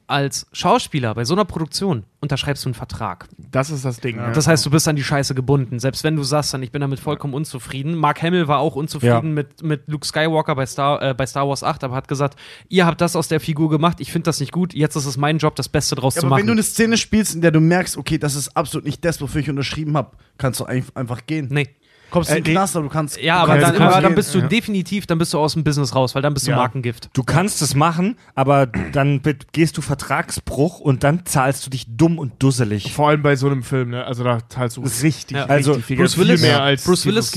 Als 0.10 0.48
Schauspieler 0.54 1.14
bei 1.16 1.26
so 1.26 1.34
einer 1.34 1.44
Produktion 1.44 2.04
unterschreibst 2.22 2.64
du 2.64 2.70
einen 2.70 2.76
Vertrag. 2.76 3.28
Das 3.52 3.70
ist 3.70 3.84
das 3.84 4.00
Ding. 4.00 4.16
Ja. 4.16 4.32
Das 4.32 4.48
heißt, 4.48 4.66
du 4.66 4.70
bist 4.70 4.88
an 4.88 4.96
die 4.96 5.04
Scheiße 5.04 5.36
gebunden. 5.36 5.80
Selbst 5.80 6.06
wenn 6.06 6.16
du 6.16 6.24
sagst, 6.24 6.54
dann 6.54 6.64
ich 6.64 6.72
bin 6.72 6.80
damit 6.80 7.02
vollkommen 7.02 7.34
unzufrieden. 7.34 7.94
Mark 7.94 8.22
Hamill 8.24 8.48
war 8.48 8.60
auch 8.60 8.76
unzufrieden 8.78 9.12
Ja. 9.14 9.22
mit, 9.22 9.64
mit 9.64 9.82
Luke 9.88 10.08
Skywalker 10.08 10.56
bei 10.56 10.66
Star, 10.66 11.02
äh, 11.02 11.14
bei 11.14 11.26
Star 11.26 11.46
Wars 11.50 11.62
8, 11.62 11.84
aber 11.84 11.94
hat 11.96 12.08
gesagt, 12.08 12.40
ihr 12.70 12.86
habt 12.86 13.02
das 13.02 13.18
aus 13.18 13.28
der 13.28 13.42
Figur 13.42 13.70
gemacht, 13.70 14.00
ich 14.00 14.14
finde 14.14 14.24
das 14.28 14.40
nicht 14.40 14.54
gut, 14.54 14.74
jetzt 14.74 14.96
ist 14.96 15.06
es 15.06 15.18
mein 15.18 15.40
Job, 15.40 15.56
das 15.58 15.68
Beste 15.68 15.96
draus 15.96 16.16
Ja, 16.16 16.22
zu 16.22 16.28
aber 16.28 16.36
machen. 16.36 16.40
wenn 16.42 16.48
du 16.48 16.54
eine 16.54 16.64
Szene 16.64 16.96
spielst, 16.96 17.36
in 17.36 17.42
der 17.42 17.52
du 17.52 17.60
merkst, 17.60 17.98
okay, 17.98 18.18
das 18.18 18.36
ist 18.36 18.56
absolut 18.56 18.86
nicht 18.86 19.04
das, 19.04 19.20
wofür 19.20 19.42
ich 19.42 19.50
unterschrieben 19.50 19.98
habe, 19.98 20.12
kannst 20.38 20.62
du 20.62 20.66
ein- 20.66 20.86
einfach 20.96 21.26
gehen. 21.28 21.50
nee. 21.52 21.68
Kommst 22.10 22.30
in 22.30 22.38
Äh, 22.38 22.42
den 22.42 22.46
nee. 22.46 22.52
Knast, 22.54 22.76
aber 22.76 22.84
du 22.88 22.90
kannst. 22.92 23.22
Ja, 23.22 23.38
aber 23.44 23.58
kannst 23.58 23.80
dann, 23.80 23.82
aber 23.88 24.02
dann 24.02 24.16
bist 24.16 24.34
du 24.34 24.40
Ja. 24.40 24.48
definitiv, 24.48 25.06
dann 25.08 25.18
bist 25.18 25.34
du 25.34 25.40
aus 25.40 25.54
dem 25.54 25.64
Business 25.64 25.94
raus, 25.94 26.16
weil 26.16 26.22
dann 26.22 26.34
bist 26.34 26.48
du 26.48 26.52
Ja. 26.52 26.58
Markengift. 26.58 27.10
Du 27.14 27.24
kannst 27.24 27.62
es 27.62 27.76
machen, 27.76 28.16
aber 28.34 28.66
dann 28.66 29.22
gehst 29.52 29.78
du 29.78 29.82
Vertragsbruch 29.82 30.80
und 30.80 31.04
dann 31.04 31.26
zahlst 31.26 31.66
du 31.66 31.70
dich 31.70 31.86
dumm 31.98 32.18
und 32.18 32.34
dusselig. 32.42 32.94
Vor 32.94 33.10
allem 33.10 33.22
bei 33.22 33.36
so 33.36 33.48
einem 33.48 33.62
Film, 33.64 33.90
ne? 33.90 34.06
Also 34.06 34.24
da 34.24 34.40
zahlst 34.48 34.78
du 34.78 34.82
richtig, 34.82 35.36
Ja. 35.38 35.46
Also, 35.46 35.72
richtig 35.72 35.86
viel 35.86 35.98
Bruce. 35.98 36.18
Willis- 36.18 36.42
viel 36.42 36.50
mehr 36.50 36.64
als 36.64 36.84
Bruce 36.86 37.06
Willis- 37.06 37.32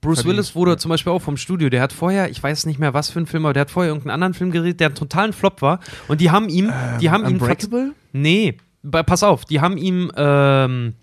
Bruce. 0.00 0.24
Willis 0.24 0.54
wurde 0.54 0.76
zum 0.76 0.88
Beispiel 0.90 1.12
auch 1.12 1.22
vom 1.22 1.36
Studio. 1.36 1.68
Der 1.70 1.80
hat 1.82 1.92
vorher, 1.92 2.30
ich 2.30 2.42
weiß 2.42 2.66
nicht 2.66 2.78
mehr 2.80 2.94
was 2.94 3.10
für 3.10 3.20
ein 3.20 3.26
Film, 3.26 3.44
aber 3.46 3.52
der 3.52 3.62
hat 3.62 3.70
vorher 3.70 3.90
irgendeinen 3.90 4.14
anderen 4.14 4.34
Film 4.34 4.50
geredet, 4.50 4.80
der 4.80 4.88
einen 4.88 4.96
totalen 4.96 5.32
Flop 5.32 5.62
war. 5.62 5.80
Und 6.08 6.20
die 6.20 6.30
haben 6.30 6.48
ihm, 6.48 6.72
die 7.00 7.10
haben 7.10 7.24
ihm. 7.26 7.34
Unbreakable? 7.34 7.92
Nee, 8.12 8.56
pass 8.90 9.22
auf, 9.22 9.44
die 9.44 9.60
haben 9.60 9.76
ihm. 9.76 10.10
Ähm, 10.16 10.94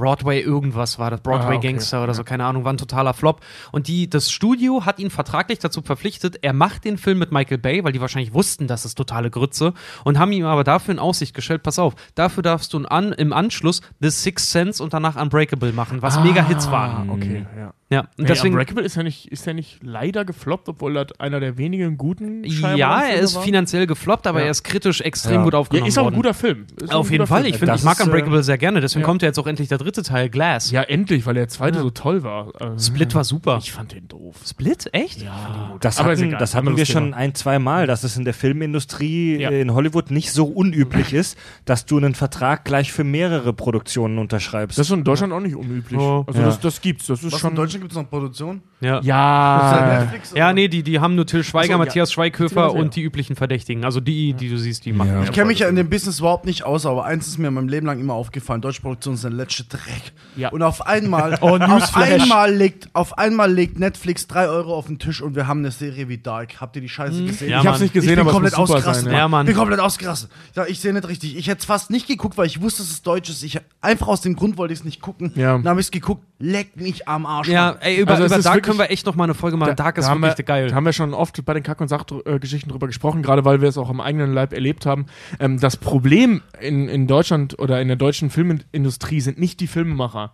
Broadway 0.00 0.40
irgendwas 0.40 0.98
war 0.98 1.10
das, 1.10 1.20
Broadway 1.20 1.54
Ah, 1.54 1.58
okay. 1.58 1.68
Gangster 1.68 2.02
oder 2.02 2.14
so, 2.14 2.24
keine 2.24 2.44
Ahnung, 2.44 2.64
war 2.64 2.72
ein 2.72 2.78
totaler 2.78 3.12
Flop. 3.12 3.40
Und 3.70 3.86
die, 3.86 4.08
das 4.08 4.32
Studio 4.32 4.86
hat 4.86 4.98
ihn 4.98 5.10
vertraglich 5.10 5.58
dazu 5.58 5.82
verpflichtet, 5.82 6.38
er 6.42 6.52
macht 6.54 6.84
den 6.84 6.96
Film 6.98 7.18
mit 7.18 7.32
Michael 7.32 7.58
Bay, 7.58 7.84
weil 7.84 7.92
die 7.92 8.00
wahrscheinlich 8.00 8.32
wussten, 8.32 8.66
das 8.66 8.84
ist 8.84 8.94
totale 8.94 9.30
Grütze, 9.30 9.74
und 10.04 10.18
haben 10.18 10.32
ihm 10.32 10.46
aber 10.46 10.64
dafür 10.64 10.92
in 10.92 10.98
Aussicht 10.98 11.34
gestellt, 11.34 11.62
pass 11.62 11.78
auf, 11.78 11.94
dafür 12.14 12.42
darfst 12.42 12.72
du 12.72 12.78
an, 12.86 13.12
im 13.12 13.32
Anschluss 13.32 13.82
The 14.00 14.10
Sixth 14.10 14.50
Sense 14.50 14.82
und 14.82 14.94
danach 14.94 15.20
Unbreakable 15.20 15.72
machen, 15.72 16.02
was 16.02 16.18
mega 16.20 16.42
Hits 16.42 16.70
waren. 16.70 17.10
Ah, 17.10 17.12
okay, 17.12 17.46
ja. 17.56 17.74
Ja, 17.92 18.02
und 18.02 18.08
Nee, 18.18 18.24
deswegen. 18.26 18.54
Unbreakable 18.54 18.84
ist 18.84 18.94
ja 18.94 19.02
nicht, 19.02 19.26
ist 19.32 19.46
ja 19.46 19.52
nicht 19.52 19.80
leider 19.82 20.24
gefloppt, 20.24 20.68
obwohl 20.68 20.94
das 20.94 21.08
einer 21.18 21.40
der 21.40 21.58
wenigen 21.58 21.98
guten 21.98 22.44
Ja, 22.44 22.50
Scheinbar-Filme 22.52 23.12
er 23.16 23.20
ist 23.20 23.34
war. 23.34 23.42
finanziell 23.42 23.86
gefloppt, 23.88 24.28
aber 24.28 24.38
Ja. 24.38 24.44
er 24.44 24.50
ist 24.52 24.62
kritisch 24.62 25.00
extrem 25.00 25.34
Ja. 25.38 25.42
gut 25.42 25.52
Ja, 25.54 25.58
aufgenommen 25.58 25.88
ist 25.88 25.98
auch 25.98 26.06
ein 26.06 26.14
guter 26.14 26.32
Film. 26.32 26.66
Ist 26.80 26.94
Auf 26.94 27.10
jeden 27.10 27.26
Fall. 27.26 27.42
Film. 27.42 27.52
Ich, 27.52 27.58
finde, 27.58 27.72
Das 27.72 27.80
ich 27.80 27.84
mag 27.84 27.98
ist, 27.98 28.06
Unbreakable 28.06 28.42
sehr 28.44 28.58
gerne. 28.58 28.80
Deswegen 28.80 29.00
ja. 29.00 29.06
kommt 29.06 29.22
ja 29.22 29.26
jetzt 29.28 29.38
auch 29.38 29.46
endlich 29.48 29.68
der 29.68 29.78
dritte 29.78 30.04
Teil, 30.04 30.28
Glass. 30.28 30.70
Ja, 30.70 30.82
endlich, 30.82 31.26
weil 31.26 31.34
der 31.34 31.48
zweite 31.48 31.80
so 31.80 31.90
toll 31.90 32.22
war. 32.22 32.52
Äh, 32.60 32.78
Split 32.78 33.12
war 33.16 33.24
super. 33.24 33.58
Ich 33.60 33.72
fand 33.72 33.90
den 33.92 34.06
doof. 34.06 34.36
Split? 34.48 34.88
Echt? 34.92 35.22
Ja. 35.22 35.76
Das 35.80 36.00
hatten, 36.00 36.30
das 36.38 36.54
hatten 36.54 36.76
wir 36.76 36.86
schon 36.86 37.12
ein, 37.12 37.34
zwei 37.34 37.58
Mal, 37.58 37.88
dass 37.88 38.04
es 38.04 38.16
in 38.16 38.24
der 38.24 38.34
Filmindustrie 38.34 39.38
Ja. 39.40 39.50
äh, 39.50 39.60
in 39.60 39.74
Hollywood 39.74 40.12
nicht 40.12 40.30
so 40.32 40.44
unüblich 40.46 41.12
ist, 41.12 41.36
dass 41.64 41.86
du 41.86 41.96
einen 41.96 42.14
Vertrag 42.14 42.64
gleich 42.64 42.92
für 42.92 43.02
mehrere 43.04 43.52
Produktionen 43.52 44.18
unterschreibst. 44.18 44.78
Das 44.78 44.86
ist 44.88 44.92
in 44.92 45.02
Deutschland 45.02 45.32
auch 45.32 45.40
nicht 45.40 45.56
unüblich. 45.56 45.98
Also 46.00 46.24
Ja. 46.34 46.44
das, 46.46 46.60
das 46.60 46.80
gibt's. 46.80 47.06
Das 47.08 47.24
ist 47.24 47.32
Was 47.32 47.40
schon. 47.40 47.56
Gibt 47.80 47.92
es 47.92 47.98
noch 47.98 48.08
Produktion? 48.08 48.62
Ja. 48.80 49.00
ja. 49.02 50.00
Netflix 50.00 50.32
Ja, 50.34 50.52
nee, 50.52 50.68
die, 50.68 50.82
die 50.82 51.00
haben 51.00 51.14
nur 51.14 51.26
Till 51.26 51.44
Schweiger, 51.44 51.66
so, 51.66 51.72
ja. 51.72 51.78
Matthias 51.78 52.12
Schweighöfer 52.12 52.62
ja. 52.62 52.68
und 52.68 52.96
die 52.96 53.02
üblichen 53.02 53.36
Verdächtigen. 53.36 53.84
Also 53.84 54.00
die, 54.00 54.32
die 54.32 54.48
du 54.48 54.56
siehst, 54.56 54.84
die 54.86 54.92
machen. 54.92 55.10
Ja. 55.10 55.22
Ich 55.24 55.32
kenne 55.32 55.46
mich 55.46 55.58
ja 55.58 55.68
in 55.68 55.76
dem 55.76 55.90
Business 55.90 56.20
überhaupt 56.20 56.46
nicht 56.46 56.64
aus, 56.64 56.86
aber 56.86 57.04
eins 57.04 57.26
ist 57.26 57.38
mir 57.38 57.48
in 57.48 57.54
meinem 57.54 57.68
Leben 57.68 57.86
lang 57.86 58.00
immer 58.00 58.14
aufgefallen: 58.14 58.60
Deutsche 58.60 58.80
Produktion 58.80 59.14
ist 59.14 59.24
der 59.24 59.32
letzte 59.32 59.64
Dreck. 59.64 60.12
Ja. 60.36 60.50
Und 60.50 60.62
auf 60.62 60.86
einmal, 60.86 61.38
Oh, 61.40 61.58
auf 61.58 61.96
einmal 61.96 62.54
legt, 62.54 62.88
auf 62.92 63.18
einmal 63.18 63.52
legt 63.52 63.78
Netflix 63.78 64.26
3 64.28 64.48
Euro 64.48 64.74
auf 64.74 64.86
den 64.86 64.98
Tisch 64.98 65.20
und 65.20 65.34
wir 65.34 65.46
haben 65.46 65.58
eine 65.58 65.72
Serie 65.72 66.08
wie 66.08 66.18
Dark. 66.18 66.60
Habt 66.60 66.76
ihr 66.76 66.82
die 66.82 66.88
Scheiße 66.88 67.24
gesehen? 67.24 67.50
Ja, 67.50 67.60
ich 67.60 67.66
hab's 67.66 67.80
nicht 67.80 67.92
gesehen, 67.92 68.10
ich 68.10 68.16
bin 68.16 68.20
aber 68.20 68.32
komplett 68.32 68.52
es 68.52 68.58
muss 68.58 68.68
super 68.68 68.78
ausgerastet. 68.78 69.04
sein. 69.06 69.14
Ja, 69.14 69.28
Mann. 69.28 69.40
Mann. 69.40 69.46
Ich 69.46 69.52
bin 69.52 69.58
komplett 69.58 69.80
ausgerastet. 69.80 70.30
Ich, 70.48 70.54
sag, 70.54 70.70
ich 70.70 70.80
sehe 70.80 70.92
nicht 70.92 71.08
richtig. 71.08 71.36
Ich 71.36 71.48
hätte 71.48 71.60
es 71.60 71.64
fast 71.64 71.90
nicht 71.90 72.06
geguckt, 72.06 72.36
weil 72.36 72.46
ich 72.46 72.60
wusste, 72.60 72.82
dass 72.82 72.90
es 72.90 73.02
deutsch 73.02 73.30
ist. 73.30 73.42
Ich, 73.42 73.58
einfach 73.80 74.08
aus 74.08 74.20
dem 74.20 74.36
Grund 74.36 74.58
wollte 74.58 74.74
ich 74.74 74.80
es 74.80 74.84
nicht 74.84 75.00
gucken. 75.00 75.32
Ja. 75.34 75.56
Dann 75.56 75.68
habe 75.68 75.80
ich 75.80 75.86
es 75.86 75.90
geguckt. 75.90 76.24
Leck 76.42 76.74
mich 76.74 77.06
am 77.06 77.26
Arsch. 77.26 77.48
Ja, 77.48 77.76
ey, 77.80 78.00
über, 78.00 78.12
Also 78.12 78.24
über 78.24 78.34
Dark 78.36 78.44
wirklich- 78.44 78.62
können 78.64 78.78
wir 78.78 78.90
echt 78.90 79.04
noch 79.04 79.14
mal 79.14 79.24
eine 79.24 79.34
Folge 79.34 79.58
machen. 79.58 79.76
Dark 79.76 79.98
ist 79.98 80.06
da 80.08 80.14
wirklich 80.14 80.38
wir, 80.38 80.44
geil. 80.46 80.68
Da 80.68 80.74
haben 80.74 80.86
wir 80.86 80.94
schon 80.94 81.12
oft 81.12 81.44
bei 81.44 81.52
den 81.52 81.62
Kack- 81.62 81.82
und 81.82 81.88
Sachgeschichten 81.88 82.70
drüber 82.70 82.86
gesprochen, 82.86 83.22
gerade 83.22 83.44
weil 83.44 83.60
wir 83.60 83.68
es 83.68 83.76
auch 83.76 83.90
am 83.90 84.00
eigenen 84.00 84.32
Leib 84.32 84.54
erlebt 84.54 84.86
haben. 84.86 85.04
Ähm, 85.38 85.60
das 85.60 85.76
Problem 85.76 86.40
in, 86.58 86.88
in 86.88 87.06
Deutschland 87.06 87.58
oder 87.58 87.82
in 87.82 87.88
der 87.88 87.98
deutschen 87.98 88.30
Filmindustrie 88.30 89.20
sind 89.20 89.38
nicht 89.38 89.60
die 89.60 89.66
Filmemacher. 89.66 90.32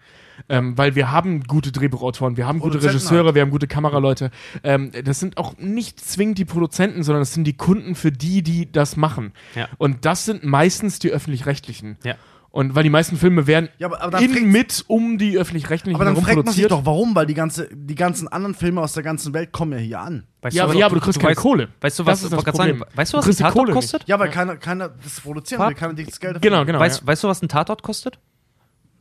Ähm, 0.49 0.77
weil 0.79 0.95
wir 0.95 1.11
haben 1.11 1.45
gute 1.45 1.73
Drehbuchautoren, 1.73 2.37
wir 2.37 2.47
haben 2.47 2.61
gute 2.61 2.83
Regisseure, 2.83 3.25
halt. 3.27 3.35
wir 3.35 3.43
haben 3.43 3.51
gute 3.51 3.67
Kameraleute. 3.67 4.31
Ähm, 4.63 4.93
das 5.05 5.19
sind 5.19 5.39
auch 5.39 5.57
nicht 5.59 5.99
zwingend 5.99 6.39
die 6.39 6.45
Produzenten, 6.45 7.03
sondern 7.03 7.23
das 7.23 7.33
sind 7.33 7.45
die 7.45 7.57
Kunden 7.57 7.95
für 7.95 8.13
die, 8.13 8.43
die 8.43 8.71
das 8.71 8.97
machen. 8.97 9.33
Ja. 9.55 9.67
Und 9.79 10.05
das 10.05 10.25
sind 10.27 10.45
meistens 10.45 10.99
die 10.99 11.11
öffentlich-rechtlichen. 11.11 11.97
Ja. 12.05 12.15
Und 12.57 12.75
weil 12.75 12.85
die 12.85 12.91
meisten 12.91 13.19
Filme 13.19 13.47
werden 13.47 13.69
Ja, 13.79 13.87
aber- 13.89 14.01
aber 14.01 14.13
dann 14.13 14.25
in, 14.25 14.51
mit 14.51 14.83
um 14.89 15.19
die 15.19 15.37
öffentlich-rechtlichen 15.37 15.95
aber 15.95 16.07
dann 16.07 16.17
fragt 16.17 16.37
man 16.45 16.55
sich 16.55 16.67
doch, 16.69 16.87
warum? 16.87 17.15
Weil 17.15 17.27
die, 17.27 17.35
ganze, 17.35 17.69
die 17.71 17.95
ganzen 17.95 18.29
anderen 18.29 18.55
Filme 18.55 18.81
aus 18.81 18.95
der 18.95 19.03
ganzen 19.03 19.35
Welt 19.35 19.53
kommen 19.53 19.73
ja 19.73 19.79
hier 19.79 20.01
an. 20.01 20.25
Weißt 20.41 20.57
ja, 20.57 20.63
was- 20.65 20.71
aber, 20.71 20.79
ja, 20.81 20.87
aber 20.87 20.95
du 20.95 21.01
kriegst 21.03 21.19
keine 21.21 21.33
weißt, 21.33 21.41
Kohle. 21.41 21.69
Weißt 21.83 21.99
du, 21.99 22.03
Das 22.05 22.13
was, 22.13 22.23
ist 22.25 22.33
das 22.33 22.45
gerade 22.45 22.57
Problem. 22.57 22.79
sagen, 22.79 22.91
weißt 22.95 23.13
du, 23.13 23.19
was 23.19 23.25
Du 23.27 23.31
ein 23.31 23.37
Tatort 23.37 23.53
Kohle 23.55 23.67
nicht. 23.67 23.75
kostet? 23.75 24.09
Ja, 24.09 24.19
weil 24.19 24.31
keiner, 24.31 24.57
keiner 24.57 24.89
das 24.89 25.21
produzieren 25.21 25.69
will, 25.69 25.75
keiner 25.75 25.93
das 25.93 26.19
Geld 26.19 26.37
dafür 26.37 26.41
Genau, 26.41 26.57
hat. 26.61 26.67
genau. 26.67 26.81
weißt, 26.81 27.01
ja. 27.03 27.07
weißt 27.07 27.25
du, 27.25 27.29
was 27.29 27.43
ein 27.43 27.49
Tatort 27.49 27.83
kostet? 27.83 28.19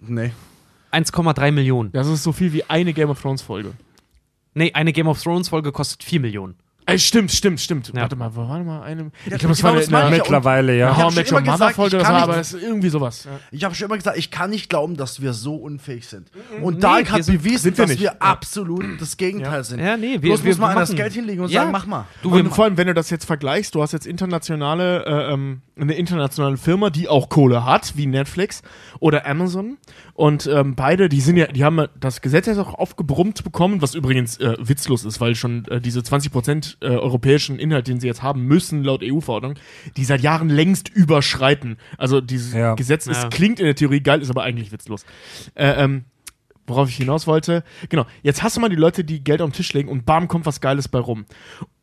Nee. 0.01 0.31
1,3 0.91 1.51
Millionen. 1.53 1.91
Das 1.93 2.07
ist 2.07 2.23
so 2.23 2.33
viel 2.33 2.51
wie 2.51 2.63
eine 2.65 2.91
Game 2.93 3.09
of 3.09 3.21
Thrones 3.21 3.41
Folge. 3.41 3.71
Nee, 4.53 4.71
eine 4.73 4.91
Game 4.91 5.07
of 5.07 5.21
Thrones 5.23 5.49
Folge 5.49 5.71
kostet 5.71 6.03
4 6.03 6.19
Millionen. 6.19 6.55
Äh, 6.87 6.99
stimmt, 6.99 7.31
stimmt, 7.31 7.59
stimmt. 7.59 7.87
Ja. 7.87 8.01
Warte 8.01 8.15
mal, 8.15 8.35
wo 8.35 8.47
war 8.47 8.57
denn 8.57 8.67
mal 8.67 8.81
eine? 8.83 9.11
Ich 9.25 9.31
Ja, 9.31 9.37
glaube, 9.37 9.47
das 9.53 9.57
genau, 9.61 9.69
war 9.73 9.79
das 9.79 9.87
eine, 9.87 9.97
eine, 9.97 10.05
ich 10.07 10.11
ja. 10.17 10.23
Mittlerweile, 10.23 10.77
ja. 10.77 10.91
Ich 10.91 10.97
How 10.97 11.13
schon 11.13 11.23
Your 11.23 11.27
immer 11.29 11.39
Mother 11.41 11.51
gesagt, 11.53 11.75
Folge 11.75 11.97
so, 11.97 12.03
kann 12.03 12.15
aber 12.15 12.27
nicht- 12.27 12.39
das 12.39 12.53
ist 12.53 12.63
irgendwie 12.63 12.89
sowas. 12.89 13.23
Ja. 13.25 13.31
Ich 13.51 13.63
habe 13.63 13.73
schon 13.75 13.85
immer 13.87 13.97
gesagt, 13.97 14.17
ich 14.17 14.29
kann 14.29 14.49
nicht 14.51 14.69
glauben, 14.69 14.95
dass 14.95 15.21
wir 15.21 15.33
so 15.33 15.55
unfähig 15.55 16.07
sind. 16.07 16.29
Und 16.61 16.75
Nee, 16.75 16.79
Dark 16.81 17.11
hat 17.11 17.23
sind- 17.23 17.37
bewiesen, 17.39 17.57
sind 17.59 17.77
wir 17.77 17.83
dass 17.85 17.89
nicht. 17.91 18.01
wir 18.01 18.11
Ja. 18.11 18.15
absolut 18.19 18.85
das 19.01 19.17
Gegenteil 19.17 19.63
sind. 19.63 19.79
Ja, 19.79 19.97
nee, 19.97 20.13
wir- 20.13 20.19
Bloß 20.19 20.43
wir 20.43 20.51
muss 20.51 20.57
man 20.59 20.75
das 20.75 20.93
Geld 20.95 21.13
hinlegen 21.13 21.41
und 21.43 21.49
Ja. 21.51 21.61
sagen, 21.61 21.71
mach 21.71 21.87
mal. 21.87 22.05
Du, 22.21 22.29
Und 22.31 22.53
vor 22.53 22.65
allem, 22.65 22.77
wenn 22.77 22.87
du 22.87 22.93
das 22.93 23.09
jetzt 23.09 23.25
vergleichst, 23.25 23.73
du 23.73 23.81
hast 23.81 23.91
jetzt 23.91 24.05
internationale, 24.05 25.05
äh, 25.05 25.33
ähm, 25.33 25.61
eine 25.77 25.93
internationale 25.95 26.57
Firma, 26.57 26.89
die 26.89 27.07
auch 27.09 27.29
Kohle 27.29 27.65
hat, 27.65 27.97
wie 27.97 28.05
Netflix 28.05 28.61
oder 28.99 29.25
Amazon. 29.25 29.77
Und 30.13 30.47
ähm, 30.47 30.75
beide, 30.75 31.09
die 31.09 31.19
sind 31.19 31.35
ja, 31.37 31.47
die 31.47 31.63
haben 31.65 31.87
das 31.99 32.21
Gesetz 32.21 32.45
jetzt 32.45 32.59
auch 32.59 32.73
aufgebrummt 32.75 33.43
bekommen, 33.43 33.81
was 33.81 33.95
übrigens 33.95 34.37
äh, 34.37 34.55
witzlos 34.59 35.03
ist, 35.03 35.19
weil 35.19 35.35
schon 35.35 35.65
äh, 35.65 35.81
diese 35.81 35.99
20% 36.01 36.74
äh, 36.81 36.87
europäischen 36.87 37.59
Inhalt, 37.59 37.87
den 37.87 37.99
sie 37.99 38.07
jetzt 38.07 38.23
haben 38.23 38.43
müssen, 38.43 38.83
laut 38.83 39.01
EU-Verordnung, 39.03 39.55
die 39.97 40.05
seit 40.05 40.21
Jahren 40.21 40.49
längst 40.49 40.89
überschreiten. 40.89 41.77
Also 41.97 42.21
dieses 42.21 42.53
Ja. 42.53 42.75
Gesetz 42.75 43.07
ist, 43.07 43.23
Ja. 43.23 43.29
klingt 43.29 43.59
in 43.59 43.65
der 43.65 43.75
Theorie 43.75 44.01
geil, 44.01 44.21
ist 44.21 44.29
aber 44.29 44.43
eigentlich 44.43 44.71
witzlos. 44.71 45.05
Äh, 45.55 45.83
ähm, 45.83 46.05
worauf 46.67 46.89
ich 46.89 46.95
hinaus 46.95 47.27
wollte, 47.27 47.63
genau, 47.89 48.05
jetzt 48.23 48.41
hast 48.41 48.57
du 48.57 48.61
mal 48.61 48.69
die 48.69 48.75
Leute, 48.75 49.03
die 49.03 49.23
Geld 49.23 49.39
auf 49.41 49.49
den 49.51 49.53
Tisch 49.53 49.71
legen 49.73 49.87
und 49.87 50.03
bam, 50.05 50.27
kommt 50.27 50.47
was 50.47 50.61
Geiles 50.61 50.87
bei 50.87 50.97
rum. 50.97 51.25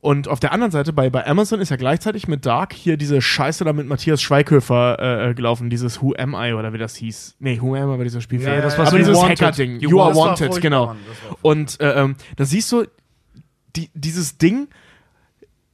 Und 0.01 0.26
auf 0.26 0.40
der 0.40 0.51
anderen 0.51 0.72
Seite, 0.72 0.93
bei, 0.93 1.09
bei 1.09 1.24
Amazon 1.24 1.61
ist 1.61 1.68
ja 1.68 1.76
gleichzeitig 1.76 2.26
mit 2.26 2.45
Dark 2.45 2.72
hier 2.72 2.97
diese 2.97 3.22
Scheiße 3.22 3.64
da 3.64 3.72
mit 3.72 3.86
Matthias 3.86 4.20
Schweighöfer 4.20 4.99
äh, 4.99 5.30
äh, 5.30 5.34
gelaufen, 5.34 5.70
dieses 5.70 6.03
Who 6.03 6.14
Am 6.18 6.34
I 6.34 6.55
oder 6.55 6.72
wie 6.72 6.78
das 6.78 6.97
hieß. 6.97 7.36
Nee, 7.38 7.61
Who 7.61 7.76
Am 7.76 7.90
I 7.95 7.99
war 7.99 8.03
dieser 8.03 8.20
Spielfilm. 8.20 8.57
Ja, 8.57 8.61
das 8.61 8.76
war 8.76 8.88
Aber 8.88 8.90
so 8.90 8.97
dieses. 8.97 9.22
Hacker-Ding. 9.22 9.78
You 9.78 9.90
You, 9.90 10.01
Are 10.01 10.16
Wanted, 10.16 10.61
genau. 10.61 10.97
Und 11.43 11.80
äh, 11.80 12.03
ähm, 12.03 12.16
da 12.34 12.45
siehst 12.45 12.72
du, 12.72 12.84
die, 13.77 13.91
dieses 13.95 14.39
Ding, 14.39 14.68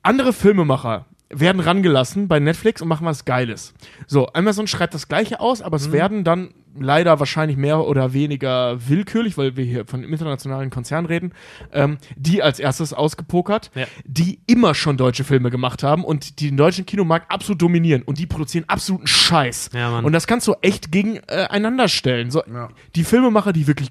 andere 0.02 0.32
Filmemacher 0.32 1.06
werden 1.30 1.60
rangelassen 1.60 2.26
bei 2.26 2.40
Netflix 2.40 2.80
und 2.80 2.88
machen 2.88 3.04
was 3.06 3.26
Geiles. 3.26 3.74
So, 4.06 4.28
Amazon 4.32 4.66
schreibt 4.66 4.94
das 4.94 5.08
Gleiche 5.08 5.40
aus, 5.40 5.60
aber 5.60 5.76
Mhm. 5.78 5.84
es 5.84 5.92
werden 5.92 6.24
dann 6.24 6.54
leider 6.80 7.18
wahrscheinlich 7.18 7.58
mehr 7.58 7.84
oder 7.84 8.14
weniger 8.14 8.78
willkürlich, 8.88 9.36
weil 9.36 9.54
wir 9.56 9.64
hier 9.64 9.84
von 9.84 10.04
internationalen 10.04 10.70
Konzernen 10.70 11.06
reden, 11.06 11.32
ähm, 11.72 11.98
die 12.16 12.42
als 12.42 12.60
erstes 12.60 12.94
ausgepokert, 12.94 13.70
Ja. 13.74 13.84
die 14.06 14.38
immer 14.46 14.74
schon 14.74 14.96
deutsche 14.96 15.24
Filme 15.24 15.50
gemacht 15.50 15.82
haben 15.82 16.02
und 16.02 16.40
die 16.40 16.46
den 16.48 16.56
deutschen 16.56 16.86
Kinomarkt 16.86 17.30
absolut 17.30 17.60
dominieren 17.60 18.02
und 18.02 18.18
die 18.18 18.26
produzieren 18.26 18.64
absoluten 18.68 19.06
Scheiß. 19.06 19.70
Ja, 19.74 19.98
und 19.98 20.12
das 20.12 20.26
kannst 20.26 20.46
du 20.46 20.54
echt 20.62 20.90
gegeneinander 20.92 21.88
stellen. 21.88 22.30
So, 22.30 22.42
Die 22.94 23.04
Filmemacher, 23.04 23.52
die 23.52 23.66
wirklich 23.66 23.90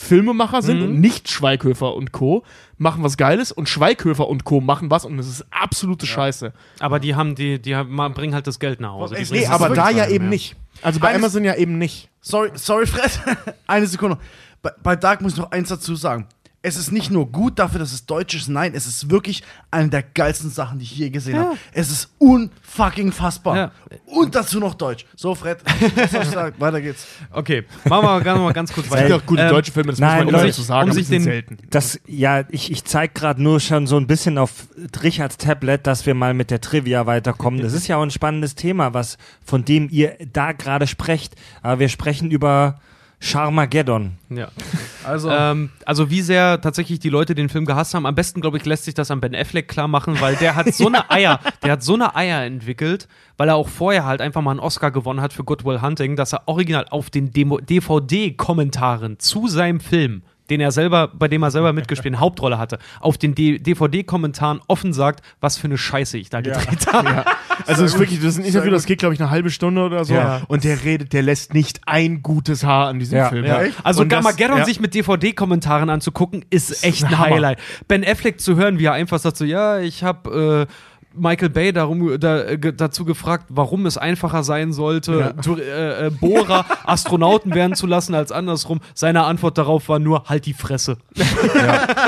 Filmemacher 0.00 0.62
sind 0.62 0.78
Mhm. 0.78 0.84
und 0.86 1.00
nicht 1.00 1.28
Schweighöfer 1.30 1.94
und 1.94 2.10
Co. 2.12 2.42
machen 2.78 3.02
was 3.04 3.16
Geiles 3.16 3.52
und 3.52 3.68
Schweighöfer 3.68 4.26
und 4.28 4.44
Co. 4.44 4.60
machen 4.60 4.90
was 4.90 5.04
und 5.04 5.18
es 5.18 5.28
ist 5.28 5.44
absolute 5.50 6.06
Scheiße. 6.06 6.52
Aber 6.80 6.98
die 6.98 7.14
haben, 7.14 7.34
die, 7.34 7.60
die 7.60 7.76
haben, 7.76 7.94
bringen 8.14 8.34
halt 8.34 8.46
das 8.46 8.58
Geld 8.58 8.80
nach 8.80 8.92
Hause. 8.92 9.14
Bringen 9.14 9.28
Nee, 9.32 9.46
aber 9.46 9.68
da 9.70 9.90
ja 9.90 10.08
eben 10.08 10.24
ja. 10.24 10.30
nicht. 10.30 10.56
Also 10.82 10.98
bei 11.00 11.08
Eines- 11.08 11.22
Amazon 11.22 11.44
ja 11.44 11.54
eben 11.56 11.76
nicht. 11.78 12.08
Sorry, 12.22 12.50
sorry, 12.54 12.86
Fred. 12.86 13.20
Eine 13.66 13.86
Sekunde. 13.86 14.16
Bei, 14.62 14.70
bei 14.82 14.96
Dark 14.96 15.20
muss 15.20 15.32
ich 15.34 15.38
noch 15.38 15.50
eins 15.50 15.68
dazu 15.68 15.94
sagen. 15.94 16.26
Es 16.62 16.76
ist 16.76 16.92
nicht 16.92 17.10
nur 17.10 17.26
gut 17.32 17.58
dafür, 17.58 17.78
dass 17.78 17.90
es 17.92 18.04
deutsch 18.04 18.34
ist, 18.34 18.48
nein, 18.48 18.72
es 18.74 18.86
ist 18.86 19.08
wirklich 19.08 19.42
eine 19.70 19.88
der 19.88 20.02
geilsten 20.02 20.50
Sachen, 20.50 20.78
die 20.78 20.84
ich 20.84 20.94
je 20.94 21.08
gesehen 21.08 21.38
habe. 21.38 21.56
Es 21.72 21.90
ist 21.90 22.10
unfucking 22.18 23.12
fassbar. 23.12 23.56
Ja. 23.56 23.70
Und 24.04 24.34
dazu 24.34 24.58
noch 24.60 24.74
deutsch. 24.74 25.06
So, 25.16 25.34
Fred, 25.34 25.58
was 25.96 26.10
soll 26.10 26.22
ich 26.22 26.28
sagen? 26.28 26.54
Weiter 26.60 26.82
geht's. 26.82 27.06
Okay, 27.32 27.64
machen 27.88 28.22
wir 28.24 28.34
mal 28.36 28.52
ganz 28.52 28.74
kurz 28.74 28.88
Es 28.88 28.90
gibt 28.92 29.02
weiter. 29.02 29.08
ja 29.08 29.16
auch 29.16 29.24
gute 29.24 29.42
Ähm, 29.42 29.48
deutsche 29.48 29.72
Filme, 29.72 29.92
das 29.92 30.00
nein, 30.00 30.10
muss 30.10 30.18
man 30.18 30.26
um 30.26 30.34
immer 30.34 30.42
sich- 30.42 30.50
dazu 30.56 30.62
sagen, 30.62 30.90
um 30.90 30.94
sich 30.94 31.08
den- 31.08 31.22
selten. 31.22 31.56
Das, 31.70 31.98
ja, 32.06 32.44
ich, 32.50 32.70
ich 32.70 32.84
zeige 32.84 33.14
gerade 33.14 33.42
nur 33.42 33.58
schon 33.60 33.86
so 33.86 33.96
ein 33.96 34.06
bisschen 34.06 34.36
auf 34.36 34.68
Richards 35.02 35.38
Tablet, 35.38 35.86
dass 35.86 36.04
wir 36.04 36.14
mal 36.14 36.34
mit 36.34 36.50
der 36.50 36.60
Trivia 36.60 37.06
weiterkommen. 37.06 37.62
Das 37.62 37.72
ist 37.72 37.86
ja 37.88 37.96
auch 37.96 38.02
ein 38.02 38.10
spannendes 38.10 38.54
Thema, 38.54 38.92
was 38.92 39.16
von 39.42 39.64
dem 39.64 39.88
ihr 39.90 40.14
da 40.30 40.52
gerade 40.52 40.86
sprecht. 40.86 41.36
Aber 41.62 41.78
wir 41.78 41.88
sprechen 41.88 42.30
über 42.30 42.80
Charmageddon. 43.20 44.12
Ja. 44.30 44.48
Also, 45.02 45.30
Ähm, 45.30 45.70
also 45.86 46.10
wie 46.10 46.20
sehr 46.20 46.60
tatsächlich 46.60 46.98
die 46.98 47.08
Leute 47.08 47.34
den 47.34 47.48
Film 47.48 47.64
gehasst 47.64 47.94
haben. 47.94 48.04
Am 48.04 48.14
besten, 48.14 48.42
glaube 48.42 48.58
ich, 48.58 48.66
lässt 48.66 48.84
sich 48.84 48.92
das 48.92 49.10
an 49.10 49.18
Ben 49.22 49.34
Affleck 49.34 49.66
klar 49.66 49.88
machen, 49.88 50.20
weil 50.20 50.36
der 50.36 50.56
hat 50.56 50.74
so 50.74 50.88
eine 50.88 51.10
Eier, 51.10 51.40
der 51.64 51.72
hat 51.72 51.82
so 51.82 51.94
eine 51.94 52.14
Eier 52.14 52.44
entwickelt, 52.44 53.08
weil 53.38 53.48
er 53.48 53.54
auch 53.56 53.68
vorher 53.68 54.04
halt 54.04 54.20
einfach 54.20 54.42
mal 54.42 54.50
einen 54.50 54.60
Oscar 54.60 54.90
gewonnen 54.90 55.22
hat 55.22 55.32
für 55.32 55.42
Good 55.42 55.64
Will 55.64 55.80
Hunting, 55.80 56.16
dass 56.16 56.34
er 56.34 56.42
original 56.46 56.84
auf 56.90 57.08
den 57.08 57.32
Demo- 57.32 57.60
DVD-Kommentaren 57.60 59.18
zu 59.18 59.48
seinem 59.48 59.80
Film 59.80 60.22
den 60.50 60.60
er 60.60 60.72
selber, 60.72 61.08
bei 61.08 61.28
dem 61.28 61.42
er 61.42 61.50
selber 61.50 61.72
mitgespielt, 61.72 62.14
eine 62.14 62.20
Hauptrolle 62.20 62.58
hatte, 62.58 62.78
auf 63.00 63.16
den 63.18 63.34
DVD-Kommentaren 63.34 64.60
offen 64.68 64.92
sagt, 64.92 65.24
was 65.40 65.56
für 65.58 65.66
eine 65.68 65.78
Scheiße 65.78 66.18
ich 66.18 66.30
da 66.30 66.40
gedreht 66.40 66.86
habe. 66.92 67.24
Also 67.66 67.84
es 67.84 67.92
ist 67.94 67.98
wirklich, 67.98 68.18
das 68.20 68.34
ist 68.34 68.38
ein 68.38 68.44
Interview, 68.44 68.70
das 68.70 68.84
geht, 68.86 68.98
glaube 68.98 69.14
ich, 69.14 69.20
eine 69.20 69.30
halbe 69.30 69.50
Stunde 69.50 69.82
oder 69.84 70.04
so. 70.04 70.14
Ja. 70.14 70.42
Und 70.48 70.64
der 70.64 70.82
redet, 70.84 71.12
der 71.12 71.22
lässt 71.22 71.54
nicht 71.54 71.80
ein 71.86 72.22
gutes 72.22 72.64
Haar 72.64 72.88
an 72.88 72.98
diesem 72.98 73.18
Ja. 73.18 73.28
Film. 73.28 73.44
Ja. 73.44 73.60
Also 73.84 74.02
Und 74.02 74.10
das- 74.12 74.24
Gamageddon 74.24 74.58
ja. 74.58 74.64
sich 74.64 74.80
mit 74.80 74.94
DVD-Kommentaren 74.94 75.90
anzugucken, 75.90 76.44
ist 76.50 76.84
echt 76.84 77.04
ein. 77.04 77.18
Highlight. 77.18 77.58
Ben 77.86 78.04
Affleck 78.06 78.40
zu 78.40 78.56
hören, 78.56 78.78
wie 78.78 78.86
er 78.86 78.92
einfach 78.94 79.18
sagt 79.18 79.36
so, 79.36 79.44
ja, 79.44 79.78
ich 79.78 80.02
habe 80.02 80.66
äh, 80.68 80.72
Michael 81.12 81.50
Bay 81.50 81.72
darum, 81.72 82.20
da, 82.20 82.40
äh, 82.42 82.72
dazu 82.72 83.04
gefragt, 83.04 83.46
warum 83.48 83.84
es 83.86 83.98
einfacher 83.98 84.44
sein 84.44 84.72
sollte, 84.72 85.34
Tour- 85.42 85.58
äh, 85.60 86.06
äh, 86.06 86.10
Bohrer 86.10 86.64
Astronauten 86.84 87.52
werden 87.54 87.74
zu 87.74 87.86
lassen 87.88 88.14
als 88.14 88.30
andersrum. 88.30 88.80
Seine 88.94 89.24
Antwort 89.24 89.58
darauf 89.58 89.88
war 89.88 89.98
nur, 89.98 90.24
halt 90.26 90.46
die 90.46 90.52
Fresse. 90.54 90.98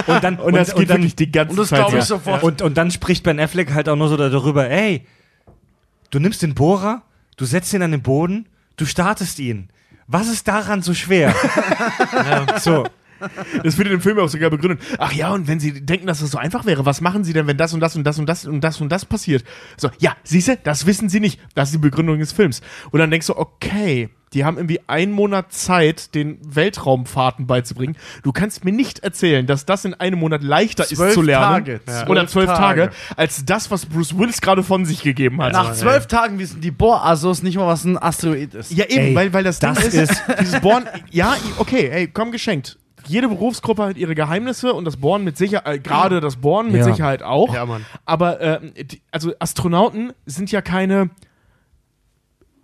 Und 0.06 0.22
dann, 0.22 0.36
Und 0.38 0.54
das 0.54 0.74
geht 0.74 0.88
dann, 0.90 0.98
wirklich 0.98 1.16
die 1.16 1.32
ganze 1.32 1.50
und 1.50 1.58
das 1.58 1.68
Zeit. 1.70 1.78
glaube 1.80 1.92
ich 1.96 2.02
ja. 2.02 2.06
sofort. 2.06 2.42
Und, 2.44 2.62
und 2.62 2.76
dann 2.76 2.90
spricht 2.92 3.24
Ben 3.24 3.40
Affleck 3.40 3.74
halt 3.74 3.88
auch 3.88 3.96
nur 3.96 4.08
so 4.08 4.16
darüber, 4.16 4.68
ey, 4.70 5.04
du 6.10 6.20
nimmst 6.20 6.42
den 6.42 6.54
Bohrer, 6.54 7.02
du 7.36 7.44
setzt 7.44 7.72
ihn 7.74 7.82
an 7.82 7.90
den 7.90 8.02
Boden, 8.02 8.46
du 8.76 8.86
startest 8.86 9.38
ihn. 9.40 9.68
Was 10.06 10.28
ist 10.28 10.46
daran 10.46 10.82
so 10.82 10.94
schwer? 10.94 11.34
So, 12.60 12.84
Das 13.64 13.78
wird 13.78 13.88
in 13.88 13.92
dem 13.94 14.00
Film 14.00 14.18
auch 14.18 14.28
sogar 14.28 14.50
begründet. 14.50 14.80
Ach 14.98 15.12
ja, 15.12 15.30
und 15.32 15.48
wenn 15.48 15.60
Sie 15.60 15.84
denken, 15.84 16.06
dass 16.06 16.20
das 16.20 16.30
so 16.30 16.38
einfach 16.38 16.64
wäre, 16.64 16.84
was 16.86 17.00
machen 17.00 17.24
Sie 17.24 17.32
denn, 17.32 17.46
wenn 17.46 17.56
das 17.56 17.72
und 17.74 17.80
das 17.80 17.96
und 17.96 18.04
das 18.04 18.18
und 18.18 18.26
das 18.26 18.44
und 18.46 18.60
das 18.62 18.80
und 18.80 18.90
das 18.90 19.04
passiert? 19.04 19.44
So, 19.76 19.90
ja, 19.98 20.16
siehst 20.24 20.48
du, 20.48 20.56
das 20.62 20.86
wissen 20.86 21.08
Sie 21.08 21.20
nicht. 21.20 21.40
Das 21.54 21.68
ist 21.68 21.74
die 21.74 21.78
Begründung 21.78 22.18
des 22.18 22.32
Films. 22.32 22.60
Und 22.90 22.98
dann 23.00 23.10
denkst 23.10 23.26
du, 23.28 23.36
okay, 23.36 24.08
die 24.32 24.46
haben 24.46 24.56
irgendwie 24.56 24.80
einen 24.86 25.12
Monat 25.12 25.52
Zeit, 25.52 26.14
den 26.14 26.38
Weltraumfahrten 26.42 27.46
beizubringen. 27.46 27.96
Du 28.22 28.32
kannst 28.32 28.64
mir 28.64 28.72
nicht 28.72 29.00
erzählen, 29.00 29.46
dass 29.46 29.66
das 29.66 29.84
in 29.84 29.92
einem 29.92 30.18
Monat 30.18 30.42
leichter 30.42 30.84
ist 30.84 30.96
Zwölf 30.96 31.12
zu 31.12 31.20
lernen. 31.20 31.44
Tage. 31.64 31.72
Ja. 31.86 31.92
Zwölf 31.92 32.08
Oder 32.08 32.26
zwölf 32.26 32.46
Tage. 32.46 32.80
Tage. 32.86 32.92
als 33.16 33.44
das, 33.44 33.70
was 33.70 33.84
Bruce 33.84 34.16
Willis 34.16 34.40
gerade 34.40 34.62
von 34.62 34.86
sich 34.86 35.02
gegeben 35.02 35.42
hat. 35.42 35.52
Nach 35.52 35.74
zwölf 35.74 36.06
Tagen 36.06 36.38
wissen 36.38 36.62
die 36.62 36.70
Bohr-Assos 36.70 37.42
nicht 37.42 37.56
mal, 37.58 37.66
was 37.66 37.84
ein 37.84 37.98
Asteroid 37.98 38.54
ist. 38.54 38.72
Ja, 38.72 38.86
eben, 38.86 39.08
Ey, 39.08 39.14
weil, 39.14 39.32
weil 39.34 39.44
das, 39.44 39.58
das 39.58 39.78
Ding 39.78 39.88
ist, 39.88 40.10
ist- 40.12 40.22
dieses 40.40 40.60
Bohren, 40.60 40.84
ja, 41.10 41.36
okay, 41.58 41.90
ey, 41.92 42.08
komm 42.08 42.32
geschenkt. 42.32 42.78
Jede 43.06 43.28
Berufsgruppe 43.28 43.82
hat 43.84 43.96
ihre 43.96 44.14
Geheimnisse 44.14 44.72
und 44.74 44.84
das 44.84 44.96
Bohren 44.96 45.24
mit 45.24 45.36
Sicherheit, 45.36 45.66
äh, 45.76 45.78
gerade 45.78 46.20
das 46.20 46.36
Bohren 46.36 46.66
mit 46.66 46.76
Ja. 46.76 46.84
Sicherheit 46.84 47.22
auch. 47.22 47.54
Ja, 47.54 47.66
Mann. 47.66 47.84
Aber, 48.04 48.40
ähm, 48.40 48.72
die, 48.76 49.02
also 49.10 49.32
Astronauten 49.38 50.12
sind 50.26 50.50
ja 50.52 50.60
keine, 50.62 51.10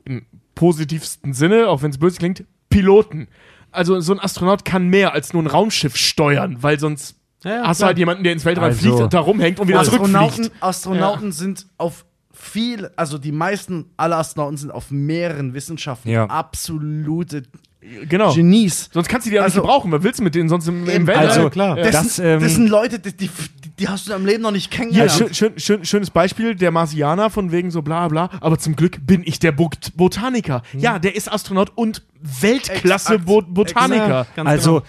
im 0.04 0.24
positivsten 0.54 1.32
Sinne, 1.34 1.68
auch 1.68 1.82
wenn 1.82 1.90
es 1.90 1.98
böse 1.98 2.18
klingt, 2.18 2.44
Piloten. 2.70 3.28
Also 3.70 4.00
so 4.00 4.12
ein 4.12 4.20
Astronaut 4.20 4.64
kann 4.64 4.88
mehr 4.88 5.12
als 5.12 5.32
nur 5.32 5.42
ein 5.42 5.46
Raumschiff 5.46 5.96
steuern, 5.96 6.56
weil 6.62 6.80
sonst 6.80 7.16
Ja, 7.44 7.62
hast 7.66 7.80
du 7.82 7.86
halt 7.86 7.98
jemanden, 7.98 8.24
der 8.24 8.32
ins 8.32 8.44
Weltraum 8.44 8.64
Also- 8.64 8.80
fliegt 8.80 8.96
und 9.00 9.14
da 9.14 9.20
rumhängt 9.20 9.60
und 9.60 9.68
wieder 9.68 9.80
Astronauten, 9.80 10.34
zurückfliegt. 10.44 10.62
Astronauten 10.62 11.32
sind 11.32 11.66
auf 11.76 12.04
viel, 12.32 12.90
also 12.96 13.18
die 13.18 13.32
meisten 13.32 13.86
aller 13.96 14.16
Astronauten 14.18 14.56
sind 14.56 14.70
auf 14.70 14.90
mehreren 14.90 15.54
Wissenschaften 15.54 16.08
Ja. 16.08 16.26
absolute 16.26 17.42
Genau. 17.80 18.34
Genies. 18.34 18.90
Sonst 18.92 19.08
kannst 19.08 19.26
du 19.26 19.30
die 19.30 19.36
ja 19.36 19.42
Also- 19.42 19.58
nicht 19.60 19.62
gebrauchen. 19.66 19.92
Was 19.92 20.02
willst 20.02 20.18
du 20.18 20.24
mit 20.24 20.34
denen 20.34 20.48
sonst 20.48 20.66
im, 20.66 20.88
im 20.88 21.06
Weltraum? 21.06 21.26
also, 21.28 21.50
klar. 21.50 21.78
Ja. 21.78 21.84
Das, 21.84 21.92
Das, 21.92 22.16
sind, 22.16 22.24
ähm, 22.24 22.40
das 22.40 22.54
sind 22.54 22.68
Leute, 22.68 22.98
die, 22.98 23.12
die, 23.12 23.30
die 23.78 23.88
hast 23.88 24.06
du 24.06 24.10
in 24.10 24.16
deinem 24.18 24.26
Leben 24.26 24.42
noch 24.42 24.50
nicht 24.50 24.72
Ja, 24.72 24.78
kennengelernt. 24.78 25.12
schön, 25.12 25.32
schön, 25.34 25.52
schön, 25.58 25.84
schönes 25.84 26.10
Beispiel, 26.10 26.56
der 26.56 26.72
Marsianer 26.72 27.30
von 27.30 27.52
wegen 27.52 27.70
so 27.70 27.82
bla 27.82 28.08
bla, 28.08 28.30
aber 28.40 28.58
zum 28.58 28.74
Glück 28.74 28.98
bin 29.06 29.22
ich 29.24 29.38
der 29.38 29.52
Bot 29.52 29.92
Botaniker. 29.96 30.62
Ja, 30.76 30.98
der 30.98 31.14
ist 31.14 31.30
Astronaut 31.32 31.70
und 31.76 32.02
Weltklasse 32.20 33.14
Exakt. 33.14 33.26
Bo 33.26 33.42
Botaniker. 33.42 34.26
Ganz 34.34 34.48
also 34.48 34.82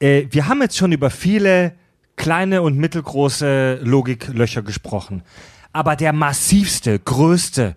äh, 0.00 0.26
wir 0.30 0.46
haben 0.46 0.60
jetzt 0.60 0.76
schon 0.76 0.92
über 0.92 1.08
viele 1.08 1.72
kleine 2.16 2.60
und 2.60 2.76
mittelgroße 2.76 3.80
Logiklöcher 3.82 4.60
gesprochen. 4.62 5.22
Aber 5.72 5.96
der 5.96 6.12
massivste, 6.12 6.98
größte, 6.98 7.76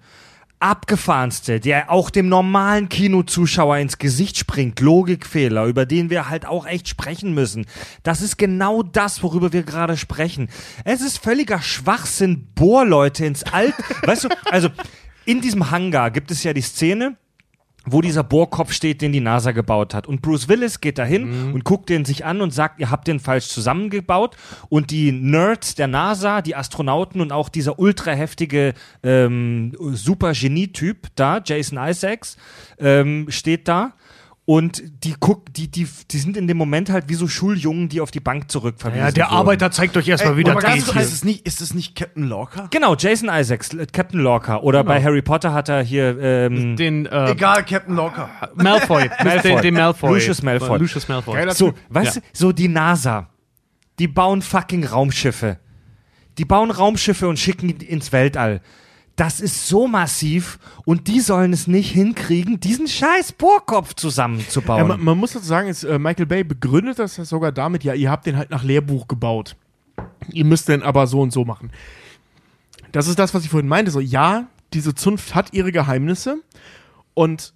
abgefahrenste, 0.60 1.60
der 1.60 1.89
auch 1.89 2.10
dem 2.10 2.28
normalen 2.28 2.89
Kinozuschauer 2.89 3.78
ins 3.78 3.97
Gesicht 3.97 4.38
springt, 4.38 4.80
Logikfehler, 4.80 5.66
über 5.66 5.86
den 5.86 6.10
wir 6.10 6.30
halt 6.30 6.45
auch 6.45 6.66
echt 6.66 6.88
sprechen 6.88 7.34
müssen. 7.34 7.66
Das 8.03 8.22
ist 8.22 8.38
genau 8.38 8.84
das, 8.84 9.24
worüber 9.24 9.53
wir 9.53 9.64
gerade 9.64 9.95
sprechen. 9.97 10.49
Es 10.84 11.01
ist 11.01 11.18
völliger 11.18 11.62
Schwachsinn, 11.62 12.47
Bohrleute 12.55 13.26
ins 13.26 13.43
Alt. 13.43 13.74
weißt 14.03 14.26
du, 14.26 14.30
also 14.51 14.70
in 15.26 15.41
diesem 15.41 15.72
Hangar 15.72 16.12
gibt 16.12 16.32
es 16.32 16.43
ja 16.43 16.53
die 16.53 16.62
Szene, 16.62 17.16
wo 17.92 18.02
dieser 18.02 18.24
Bohrkopf 18.24 18.72
steht, 18.72 19.02
den 19.02 19.12
die 19.12 19.20
NASA 19.20 19.52
gebaut 19.52 19.94
hat. 19.94 20.08
Und 20.08 20.22
Bruce 20.22 20.48
Willis 20.48 20.82
geht 20.82 20.98
dahin 20.98 21.54
und 21.54 21.64
guckt 21.64 21.90
den 21.90 22.06
sich 22.06 22.26
an 22.26 22.42
und 22.42 22.54
sagt, 22.54 22.80
ihr 22.80 22.90
habt 22.92 23.08
den 23.08 23.20
falsch 23.20 23.48
zusammengebaut. 23.48 24.36
Und 24.70 24.92
die 24.92 25.12
Nerds 25.12 25.76
der 25.76 25.88
NASA, 25.88 26.42
die 26.42 26.56
Astronauten 26.56 27.22
und 27.22 27.32
auch 27.32 27.50
dieser 27.50 27.80
ultra 27.80 28.12
heftige 28.12 28.74
ähm, 29.04 29.74
Super-Genie-Typ 29.80 31.08
da, 31.16 31.42
Jason 31.44 31.78
Isaacs, 31.78 32.38
ähm, 32.80 33.28
steht 33.30 33.68
da. 33.68 33.94
Und 34.50 34.82
die 35.04 35.14
guck, 35.20 35.54
die, 35.54 35.70
die, 35.70 35.88
die 36.10 36.18
sind 36.18 36.36
in 36.36 36.47
dem 36.47 36.58
Moment 36.58 36.89
halt 36.89 37.08
wie 37.08 37.14
so 37.14 37.28
Schuljungen, 37.28 37.88
die 37.88 38.02
auf 38.02 38.10
die 38.10 38.20
Bank 38.20 38.50
zurückverwiesen 38.50 39.06
Ja, 39.06 39.12
der 39.12 39.26
wurden. 39.26 39.36
Arbeiter 39.36 39.70
zeigt 39.70 39.95
euch 39.95 40.08
erstmal, 40.08 40.38
wie 40.38 40.43
aber 40.43 40.56
das 40.56 40.64
ganz 40.64 40.86
geht 40.91 40.95
ist 41.04 41.14
es 41.14 41.24
nicht, 41.24 41.45
ist 41.45 41.62
es 41.62 41.76
nicht 41.76 41.95
Captain 41.95 42.24
Lorca? 42.24 42.66
Genau, 42.72 42.95
Jason 42.95 43.30
Isaacs, 43.32 43.76
äh, 43.76 43.86
Captain 43.93 44.20
Lorca. 44.20 44.58
Oder 44.62 44.84
bei 44.84 45.04
Harry 45.04 45.22
Potter 45.22 45.54
hat 45.54 45.70
er 45.70 45.84
hier 45.84 46.20
ähm, 46.20 46.76
Den 46.76 47.06
äh, 47.06 47.30
Egal, 47.30 47.64
Captain 47.64 47.95
Lorca. 47.95 48.28
Malfoy. 48.56 49.08
Malfoy. 49.24 49.52
Den, 49.52 49.62
den 49.62 49.74
Malfoy. 49.76 50.14
Lucius 50.16 50.41
Malfoy. 50.41 50.80
Lucius 50.80 51.08
Malfoy. 51.08 51.52
So, 51.52 51.76
weißt 51.89 52.16
du, 52.16 52.22
so 52.34 52.52
die 52.52 52.70
NASA, 52.70 53.30
die 54.00 54.08
bauen 54.08 54.41
fucking 54.41 54.84
Raumschiffe. 54.84 55.60
Die 56.39 56.45
bauen 56.45 56.72
Raumschiffe 56.72 57.28
und 57.28 57.38
schicken 57.38 57.78
die 57.78 57.86
ins 57.86 58.12
Weltall. 58.12 58.62
Das 59.20 59.41
ist 59.41 59.67
so 59.67 59.88
massiv 59.88 60.59
und 60.86 61.07
die 61.07 61.20
sollen 61.20 61.51
es 61.51 61.67
nicht 61.67 61.91
hinkriegen, 61.91 62.59
diesen 62.59 62.88
scheiß 62.88 63.34
Bohrkopf 63.34 63.89
Ja, 63.89 63.95
zusammenzubauen. 63.97 64.88
man, 64.88 65.03
man 65.03 65.17
muss 65.17 65.34
dazu 65.34 65.45
sagen, 65.45 65.67
ist, 65.67 65.84
äh, 65.84 65.99
Michael 65.99 66.26
Bay 66.26 66.43
begründet 66.45 66.99
das 66.99 67.15
sogar 67.15 67.51
damit, 67.51 67.84
ja, 67.84 67.93
ihr 67.93 68.09
habt 68.09 68.26
den 68.26 68.38
halt 68.38 68.49
nach 68.49 68.63
Lehrbuch 68.63 69.07
gebaut. 69.09 69.57
Ihr 70.32 70.45
müsst 70.45 70.70
den 70.70 70.84
aber 70.84 71.05
so 71.07 71.20
und 71.20 71.34
so 71.34 71.43
machen. 71.43 71.72
Das 72.93 73.07
ist 73.07 73.20
das, 73.20 73.34
was 73.34 73.43
ich 73.43 73.49
vorhin 73.49 73.67
meinte. 73.67 73.91
So, 73.91 73.99
ja, 73.99 74.47
diese 74.74 74.96
Zunft 74.96 75.36
hat 75.36 75.54
ihre 75.54 75.71
Geheimnisse 75.74 76.41
und 77.13 77.54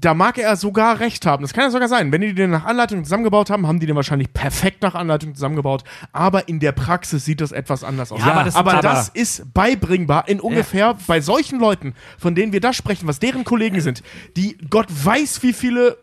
da 0.00 0.12
mag 0.14 0.38
er 0.38 0.56
sogar 0.56 1.00
recht 1.00 1.24
haben. 1.24 1.42
Das 1.42 1.52
kann 1.52 1.64
ja 1.64 1.70
sogar 1.70 1.88
sein. 1.88 2.10
Wenn 2.12 2.20
die 2.20 2.34
den 2.34 2.50
nach 2.50 2.64
Anleitung 2.64 3.04
zusammengebaut 3.04 3.48
haben, 3.50 3.66
haben 3.66 3.80
die 3.80 3.86
den 3.86 3.96
wahrscheinlich 3.96 4.32
perfekt 4.32 4.82
nach 4.82 4.94
Anleitung 4.94 5.34
zusammengebaut. 5.34 5.84
Aber 6.12 6.48
in 6.48 6.58
der 6.60 6.72
Praxis 6.72 7.24
sieht 7.24 7.40
das 7.40 7.52
etwas 7.52 7.84
anders 7.84 8.10
aus. 8.12 8.20
Ja, 8.20 8.32
aber 8.32 8.44
das- 8.44 8.56
aber 8.56 8.72
aber- 8.74 8.82
das 8.82 9.08
ist 9.08 9.54
beibringbar 9.54 10.28
in 10.28 10.40
ungefähr 10.40 10.96
bei 11.06 11.20
solchen 11.20 11.58
Leuten, 11.60 11.94
von 12.18 12.34
denen 12.34 12.52
wir 12.52 12.60
da 12.60 12.72
sprechen, 12.72 13.06
was 13.06 13.18
deren 13.20 13.44
Kollegen 13.44 13.80
sind, 13.80 14.02
die 14.36 14.58
Gott 14.68 14.86
weiß, 14.88 15.42
wie 15.42 15.52
viele 15.52 15.96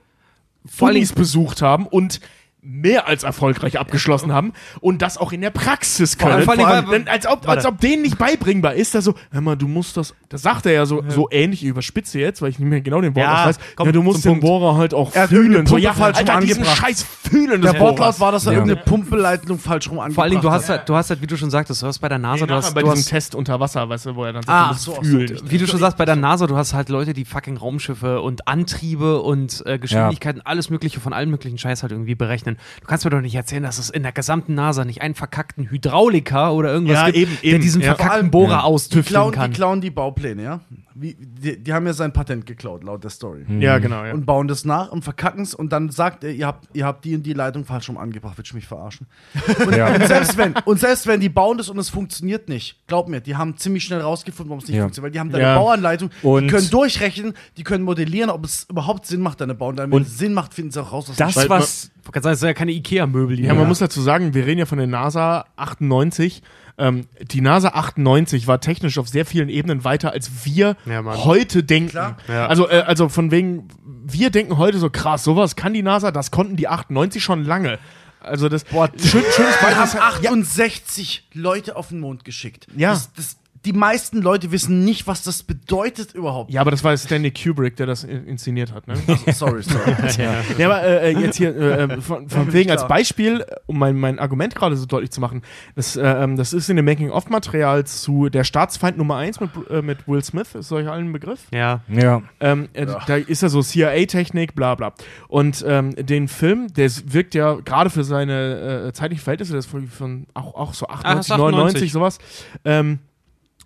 Unis 0.80 1.14
besucht 1.14 1.62
haben 1.62 1.86
und 1.88 2.22
mehr 2.64 3.08
als 3.08 3.24
erfolgreich 3.24 3.80
abgeschlossen 3.80 4.32
haben 4.32 4.54
und 4.82 5.02
das 5.02 5.18
auch 5.18 5.32
in 5.32 5.42
der 5.42 5.50
Praxis 5.50 6.18
können. 6.18 6.44
vor 6.44 6.54
allem, 6.54 6.88
weil- 6.88 7.00
Denn 7.00 7.08
als, 7.08 7.26
ob, 7.26 7.48
als 7.50 7.66
ob 7.66 7.80
denen 7.80 8.04
nicht 8.04 8.18
beibringbar 8.20 8.76
ist, 8.76 8.94
da 8.94 9.02
so, 9.02 9.16
hör 9.32 9.42
mal, 9.42 9.56
du 9.56 9.68
musst 9.68 9.98
das, 9.98 10.14
das 10.30 10.44
sagt 10.44 10.68
er 10.68 10.74
ja 10.74 10.86
so, 10.86 11.04
so 11.08 11.28
ähnlich, 11.32 11.64
ich 11.64 11.70
überspitze 11.70 12.20
jetzt, 12.20 12.42
weil 12.42 12.50
ich 12.50 12.60
nicht 12.60 12.70
mehr 12.70 12.82
genau 12.82 13.02
den 13.02 13.16
Wort 13.16 13.26
Ja, 13.26 13.46
weiß, 13.48 13.58
komm, 13.76 13.88
ja, 13.88 13.92
du 13.92 14.04
musst 14.04 14.24
den 14.26 14.40
Bohrer 14.40 14.78
halt 14.78 14.94
auch 14.94 15.16
Er 15.16 15.24
hat 15.24 15.30
fühlen. 15.30 15.66
So, 15.66 15.78
ja, 15.78 15.94
falsch 15.94 16.20
rum 16.20 16.30
Alter, 16.30 16.42
diesen 16.42 16.62
angebracht. 16.64 16.78
scheiß 16.78 17.04
Fühlen 17.32 17.62
des 17.62 17.72
Der 17.72 17.80
Wortlaut 17.80 18.20
war, 18.20 18.32
dass 18.32 18.46
er 18.46 18.52
Ja. 18.54 18.60
irgendeine 18.60 18.86
Pumpeleitung 18.86 19.58
falsch 19.58 19.90
rum 19.90 20.00
angebracht 20.00 20.16
Vor 20.16 20.24
allen 20.26 20.32
Dingen, 20.32 20.42
du 20.44 20.52
hat. 20.52 20.62
hast 20.62 20.70
halt, 20.70 20.88
du 20.90 20.96
hast 20.96 21.10
halt, 21.10 21.22
wie 21.22 21.28
du 21.28 21.38
schon 21.38 21.50
sagtest, 21.50 21.82
du 21.82 21.88
hast 21.88 21.98
bei 22.00 22.10
der 22.10 22.18
NASA, 22.20 22.42
Nee, 22.46 22.48
du 22.50 22.54
hast, 22.56 22.74
bei 22.76 22.82
du 22.82 22.88
diesem 22.88 23.00
hast 23.00 23.10
Test 23.10 23.34
unter 23.36 23.60
Wasser, 23.60 23.88
weißt 23.90 24.06
du, 24.08 24.16
wo 24.16 24.24
er 24.26 24.34
dann 24.34 24.44
sagt, 24.44 24.50
Ah, 24.56 24.64
du 24.68 24.74
musst 24.74 24.84
so, 24.84 24.92
ach 25.00 25.04
so, 25.04 25.10
fühlen. 25.10 25.40
wie 25.46 25.58
du 25.58 25.66
schon 25.68 25.80
sagst, 25.80 25.98
bei 25.98 26.06
der 26.06 26.16
NASA, 26.16 26.46
du 26.48 26.56
hast 26.58 26.74
halt 26.74 26.90
Leute, 26.90 27.14
die 27.14 27.26
fucking 27.26 27.58
Raumschiffe 27.58 28.22
und 28.22 28.48
Antriebe 28.48 29.22
und 29.22 29.64
äh, 29.66 29.80
Geschwindigkeiten, 29.80 30.42
alles 30.46 30.70
Mögliche 30.70 31.00
von 31.00 31.14
allen 31.14 31.30
möglichen 31.32 31.58
Scheiß 31.58 31.82
halt 31.82 31.92
irgendwie 31.92 32.16
berechnen. 32.16 32.51
Du 32.82 32.88
kannst 32.88 33.06
mir 33.06 33.11
doch 33.11 33.22
nicht 33.22 33.36
erzählen, 33.36 33.64
dass 33.64 33.78
es 33.78 33.90
in 33.90 34.03
der 34.03 34.11
gesamten 34.11 34.53
NASA 34.56 34.86
nicht 34.86 35.02
einen 35.02 35.15
verkackten 35.15 35.69
Hydrauliker 35.69 36.53
oder 36.53 36.72
irgendwas 36.72 36.95
Ja, 36.98 37.06
gibt, 37.07 37.18
eben, 37.18 37.38
der 37.41 37.53
eben, 37.53 37.61
diesen 37.61 37.82
ja. 37.82 37.95
verkackten 37.95 38.32
Bohrer 38.32 38.49
ja. 38.49 38.57
Die 38.60 38.64
austüfteln 38.65 39.06
klauen, 39.06 39.32
kann. 39.34 39.52
die 39.52 39.56
klauen 39.56 39.82
die 39.82 39.91
Baupläne, 39.91 40.44
ja? 40.44 40.60
Wie, 41.02 41.15
die, 41.19 41.57
die 41.64 41.73
haben 41.73 41.88
ja 41.88 41.94
sein 41.94 42.14
Patent 42.14 42.45
geklaut, 42.45 42.84
laut 42.84 43.03
der 43.03 43.10
Story. 43.10 43.44
Ja, 43.60 43.80
genau, 43.80 44.06
ja. 44.06 44.14
Und 44.14 44.26
bauen 44.28 44.48
das 44.48 44.65
nach 44.65 44.91
und 44.91 45.03
verkacken 45.03 45.41
es 45.41 45.56
und 45.56 45.72
dann 45.73 45.90
sagt 45.90 46.23
er, 46.23 46.32
ihr 46.32 46.45
habt, 46.45 46.68
ihr 46.76 46.86
habt 46.86 47.03
die 47.03 47.15
und 47.15 47.23
die 47.23 47.34
Leitung 47.34 47.65
falsch 47.65 47.90
rum 47.90 47.98
angebracht, 47.98 48.38
willst 48.38 48.52
du 48.52 48.56
mich 48.56 48.68
verarschen? 48.68 49.07
Und, 49.65 49.76
Ja. 49.76 49.94
und, 49.95 50.06
selbst 50.07 50.38
wenn, 50.38 50.53
und 50.65 50.80
selbst 50.80 51.07
wenn 51.07 51.19
die 51.19 51.30
bauen 51.30 51.57
das 51.57 51.69
und 51.69 51.80
es 51.80 51.90
funktioniert 51.90 52.49
nicht, 52.49 52.78
glaub 52.88 53.10
mir, 53.10 53.19
die 53.22 53.36
haben 53.36 53.57
ziemlich 53.57 53.84
schnell 53.84 54.02
rausgefunden, 54.02 54.49
warum 54.49 54.60
es 54.61 54.68
nicht 54.68 54.78
Ja. 54.78 54.84
funktioniert, 54.84 55.06
weil 55.06 55.11
die 55.11 55.19
haben 55.19 55.32
deine 55.32 55.44
Ja. 55.44 55.57
Bauanleitung, 55.57 56.11
Und- 56.22 56.44
die 56.44 56.48
können 56.48 56.69
durchrechnen, 56.69 57.34
die 57.57 57.64
können 57.64 57.84
modellieren, 57.84 58.30
ob 58.30 58.45
es 58.45 58.68
überhaupt 58.69 59.07
Sinn 59.07 59.22
macht, 59.22 59.41
deine 59.41 59.56
Bauanleitung. 59.56 59.91
Wenn 59.91 59.98
Und 59.98 60.07
es 60.07 60.18
Sinn 60.19 60.34
macht, 60.34 60.53
finden 60.53 60.72
sie 60.72 60.82
auch 60.82 60.91
raus, 60.91 61.10
was 61.10 61.15
das, 61.18 61.49
was. 61.49 61.86
Ich 62.02 62.07
wollte 62.07 62.11
gerade 62.14 62.23
sagen, 62.23 62.34
es 62.34 62.40
sind 62.41 62.48
ja 62.49 62.53
keine 62.53 62.72
Ikea-Möbel. 62.73 63.38
die 63.38 63.44
Ja, 63.44 63.53
man 63.53 63.68
muss 63.68 63.80
dazu 63.80 64.02
sagen, 64.02 64.34
wir 64.34 64.45
reden 64.45 64.60
ja 64.60 64.65
von 64.65 64.78
der 64.78 64.88
NASA 64.88 65.45
98. 65.56 66.41
Ähm, 66.77 67.07
die 67.22 67.41
NASA 67.41 67.69
98 67.69 68.48
war 68.48 68.60
technisch 68.61 68.98
auf 68.98 69.07
sehr 69.10 69.26
vielen 69.26 69.49
Ebenen 69.49 69.84
weiter, 69.84 70.11
als 70.11 70.45
wir 70.45 70.76
Ja, 70.85 71.03
heute 71.26 71.64
denken. 71.64 71.95
Ja. 72.27 72.48
Also, 72.48 72.69
äh, 72.69 72.81
also 72.81 73.10
von 73.10 73.31
wegen, 73.31 73.68
wir 74.06 74.30
denken 74.30 74.57
heute 74.57 74.77
so 74.80 74.89
krass, 74.89 75.23
sowas 75.23 75.56
kann 75.56 75.73
die 75.73 75.84
NASA, 75.84 76.11
das 76.11 76.31
konnten 76.31 76.56
die 76.56 76.68
98 76.68 77.23
schon 77.23 77.43
lange. 77.45 77.77
Also 78.19 78.49
das 78.49 78.64
Boah, 78.65 78.88
schön, 78.98 79.10
schönes 79.10 79.35
Wir 79.35 79.43
Beispiel. 79.43 79.76
haben 79.76 79.84
ist 79.84 79.93
halt- 80.02 80.23
ja, 80.23 80.30
68 80.31 81.27
Leute 81.34 81.76
auf 81.76 81.89
den 81.89 81.99
Mond 81.99 82.23
geschickt. 82.23 82.68
Ja. 82.76 82.91
Das, 82.91 83.11
das, 83.14 83.38
die 83.66 83.74
meisten 83.74 84.22
Leute 84.22 84.52
wissen 84.52 84.84
nicht, 84.84 85.06
was 85.06 85.22
das 85.24 85.44
bedeutet 85.44 86.14
überhaupt. 86.16 86.52
ja, 86.52 86.62
aber 86.62 86.72
das 86.72 86.84
war 86.84 86.98
Stanley 86.98 87.32
Kubrick, 87.32 87.76
der 87.76 87.86
das 87.86 88.04
in- 88.04 88.26
inszeniert 88.26 88.74
hat. 88.74 88.88
Ne? 88.88 88.96
Sorry, 89.34 89.62
sorry. 89.62 89.96
Ja, 90.58 90.66
aber 90.66 90.84
äh, 90.84 91.12
äh, 91.14 91.20
jetzt 91.20 91.38
hier 91.38 91.56
äh, 91.56 91.84
äh, 91.84 92.02
von, 92.02 92.28
von 92.28 92.52
wegen 92.54 92.72
als. 92.72 92.88
Beispiel, 92.88 93.46
um 93.68 93.78
mein, 93.78 93.96
mein 93.96 94.18
Argument 94.20 94.56
gerade 94.56 94.76
so 94.76 94.86
deutlich 94.88 95.12
zu 95.12 95.22
machen, 95.22 95.44
das, 95.76 95.96
äh, 95.96 96.02
ähm, 96.02 96.36
das 96.38 96.54
ist 96.54 96.70
in 96.70 96.76
dem 96.76 96.86
Making-of-Material 96.86 97.86
zu 97.86 98.30
Der 98.30 98.44
Staatsfeind 98.44 98.98
Nummer 98.98 99.18
1 99.18 99.40
mit, 99.40 99.50
äh, 99.70 99.82
mit 99.84 100.08
Will 100.08 100.24
Smith, 100.24 100.56
ist 100.56 100.72
euch 100.72 100.90
allen 100.90 101.10
ein 101.10 101.14
Begriff? 101.14 101.42
Ja. 101.52 101.82
Ja. 101.88 102.24
Ähm, 102.40 102.68
äh, 102.74 102.88
Da 103.06 103.16
ist 103.18 103.44
ja 103.44 103.50
so 103.50 103.62
CIA-Technik, 103.62 104.56
bla 104.56 104.74
bla. 104.76 104.94
Und 105.28 105.64
ähm, 105.68 105.92
den 105.96 106.28
Film, 106.28 106.74
der 106.74 106.90
wirkt 107.06 107.36
ja 107.36 107.54
gerade 107.64 107.90
für 107.92 108.04
seine 108.04 108.88
äh, 108.88 108.94
zeitlichen 108.94 109.24
Verhältnisse, 109.24 109.54
das 109.54 109.66
ist 109.66 109.72
von, 109.72 109.88
von 109.88 110.26
auch, 110.34 110.56
auch 110.56 110.74
so 110.74 110.88
98, 110.88 111.06
Ah, 111.12 111.16
das 111.16 111.26
ist 111.28 111.30
99, 111.38 111.76
98. 111.76 111.92
sowas, 111.92 112.18
ähm, 112.66 113.00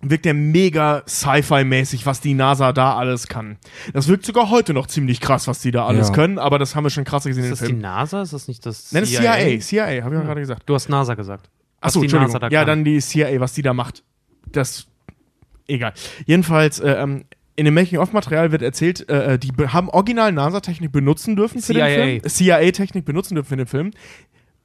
wirkt 0.02 0.24
der 0.24 0.34
mega 0.34 1.02
Sci-Fi-mäßig, 1.08 2.06
was 2.06 2.20
die 2.20 2.34
NASA 2.34 2.72
da 2.72 2.96
alles 2.96 3.28
kann. 3.28 3.56
Das 3.92 4.08
wirkt 4.08 4.26
sogar 4.26 4.50
heute 4.50 4.74
noch 4.74 4.86
ziemlich 4.86 5.20
krass, 5.20 5.48
was 5.48 5.60
die 5.60 5.70
da 5.70 5.86
alles 5.86 6.08
Ja. 6.08 6.14
können, 6.14 6.38
aber 6.38 6.58
das 6.58 6.76
haben 6.76 6.84
wir 6.84 6.90
schon 6.90 7.04
krasser 7.04 7.30
gesehen 7.30 7.44
Ist 7.44 7.48
in 7.48 7.52
das 7.52 7.58
dem 7.60 7.66
die 7.66 7.72
Film. 7.72 7.80
NASA? 7.82 8.22
Ist 8.22 8.32
das 8.32 8.46
nicht 8.48 8.64
das 8.66 8.92
Nenn 8.92 9.02
es 9.04 9.10
CIA, 9.10 9.58
CIA, 9.60 10.02
habe 10.04 10.14
ich 10.14 10.20
ja 10.20 10.26
gerade 10.26 10.40
gesagt. 10.40 10.62
Du 10.66 10.74
hast 10.74 10.88
NASA 10.88 11.14
gesagt. 11.14 11.48
Achso, 11.80 12.00
die 12.00 12.06
Entschuldigung. 12.06 12.32
NASA 12.34 12.38
da 12.40 12.48
ja, 12.48 12.64
dann 12.64 12.84
die 12.84 13.00
CIA, 13.00 13.40
was 13.40 13.54
die 13.54 13.62
da 13.62 13.72
macht. 13.74 14.02
Das. 14.52 14.86
Egal. 15.66 15.92
Jedenfalls, 16.26 16.78
äh, 16.78 16.92
ähm, 16.92 17.24
in 17.56 17.64
dem 17.64 17.74
Making-of-Material 17.74 18.52
wird 18.52 18.62
erzählt, 18.62 19.08
äh, 19.08 19.34
äh, 19.34 19.38
die 19.38 19.50
be- 19.50 19.72
haben 19.72 19.88
original 19.88 20.30
NASA-Technik 20.30 20.92
benutzen 20.92 21.36
dürfen 21.36 21.60
für 21.62 21.72
CIA. 21.72 21.86
den 21.88 22.20
Film. 22.20 22.30
CIA-Technik 22.30 23.04
benutzen 23.04 23.34
dürfen 23.34 23.48
für 23.48 23.56
den 23.56 23.66
Film. 23.66 23.90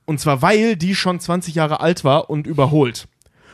Und 0.06 0.20
zwar, 0.20 0.42
weil 0.42 0.76
die 0.76 0.94
schon 0.94 1.20
20 1.20 1.56
Jahre 1.56 1.80
alt 1.80 2.04
war 2.04 2.30
und 2.30 2.48
überholt. 2.48 3.08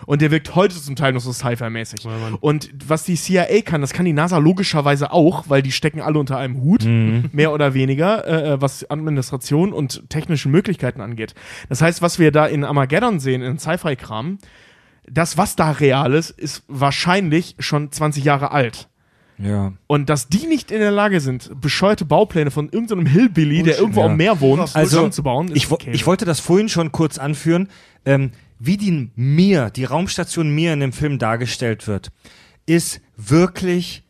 Und 0.05 0.21
der 0.21 0.31
wirkt 0.31 0.55
heute 0.55 0.75
zum 0.75 0.95
Teil 0.95 1.13
noch 1.13 1.21
so 1.21 1.31
Sci-Fi-mäßig. 1.31 2.05
Mann. 2.05 2.35
und 2.39 2.69
was 2.87 3.03
die 3.03 3.15
CIA 3.15 3.61
kann, 3.61 3.81
das 3.81 3.93
kann 3.93 4.05
die 4.05 4.13
NASA 4.13 4.37
logischerweise 4.37 5.11
auch, 5.11 5.49
weil 5.49 5.61
die 5.61 5.71
stecken 5.71 6.01
alle 6.01 6.19
unter 6.19 6.37
einem 6.37 6.61
Hut, 6.61 6.85
mehr 6.85 7.51
oder 7.51 7.73
weniger, 7.73 8.27
äh, 8.27 8.61
was 8.61 8.89
Administration 8.89 9.73
und 9.73 10.09
technische 10.09 10.49
Möglichkeiten 10.49 11.01
angeht. 11.01 11.33
Das 11.69 11.81
heißt, 11.81 12.01
was 12.01 12.19
wir 12.19 12.31
da 12.31 12.45
in 12.45 12.63
Armageddon 12.63 13.19
sehen, 13.19 13.41
in 13.41 13.57
Sci-Fi-Kram, 13.59 14.37
das, 15.09 15.37
was 15.37 15.55
da 15.55 15.71
real 15.71 16.13
ist, 16.13 16.31
ist 16.31 16.63
wahrscheinlich 16.67 17.55
schon 17.59 17.91
20 17.91 18.23
Jahre 18.23 18.51
alt. 18.51 18.89
Ja. 19.37 19.73
Und 19.85 20.09
dass 20.09 20.29
die 20.29 20.47
nicht 20.47 20.71
in 20.71 20.79
der 20.79 20.91
Lage 20.91 21.19
sind, 21.19 21.61
bescheuerte 21.61 22.05
Baupläne 22.05 22.51
von 22.51 22.69
irgendeinem 22.69 23.05
Hillbilly, 23.05 23.63
der 23.63 23.77
irgendwo 23.77 24.01
ja. 24.01 24.07
am 24.07 24.17
Meer 24.17 24.41
wohnt, 24.41 24.75
Also, 24.75 24.89
zusammenzubauen, 24.89 25.49
ist 25.49 25.57
ich, 25.57 25.71
okay. 25.71 25.91
ich 25.93 26.05
wollte 26.07 26.25
das 26.25 26.39
vorhin 26.39 26.69
schon 26.69 26.91
kurz 26.91 27.17
anführen, 27.17 27.69
ähm, 28.05 28.31
wie 28.59 28.77
die 28.77 29.11
Mir, 29.15 29.69
die 29.69 29.85
Raumstation 29.85 30.49
Mir 30.49 30.73
in 30.73 30.79
dem 30.79 30.93
Film 30.93 31.19
dargestellt 31.19 31.87
wird, 31.87 32.11
ist 32.65 33.01
wirklich 33.15 34.03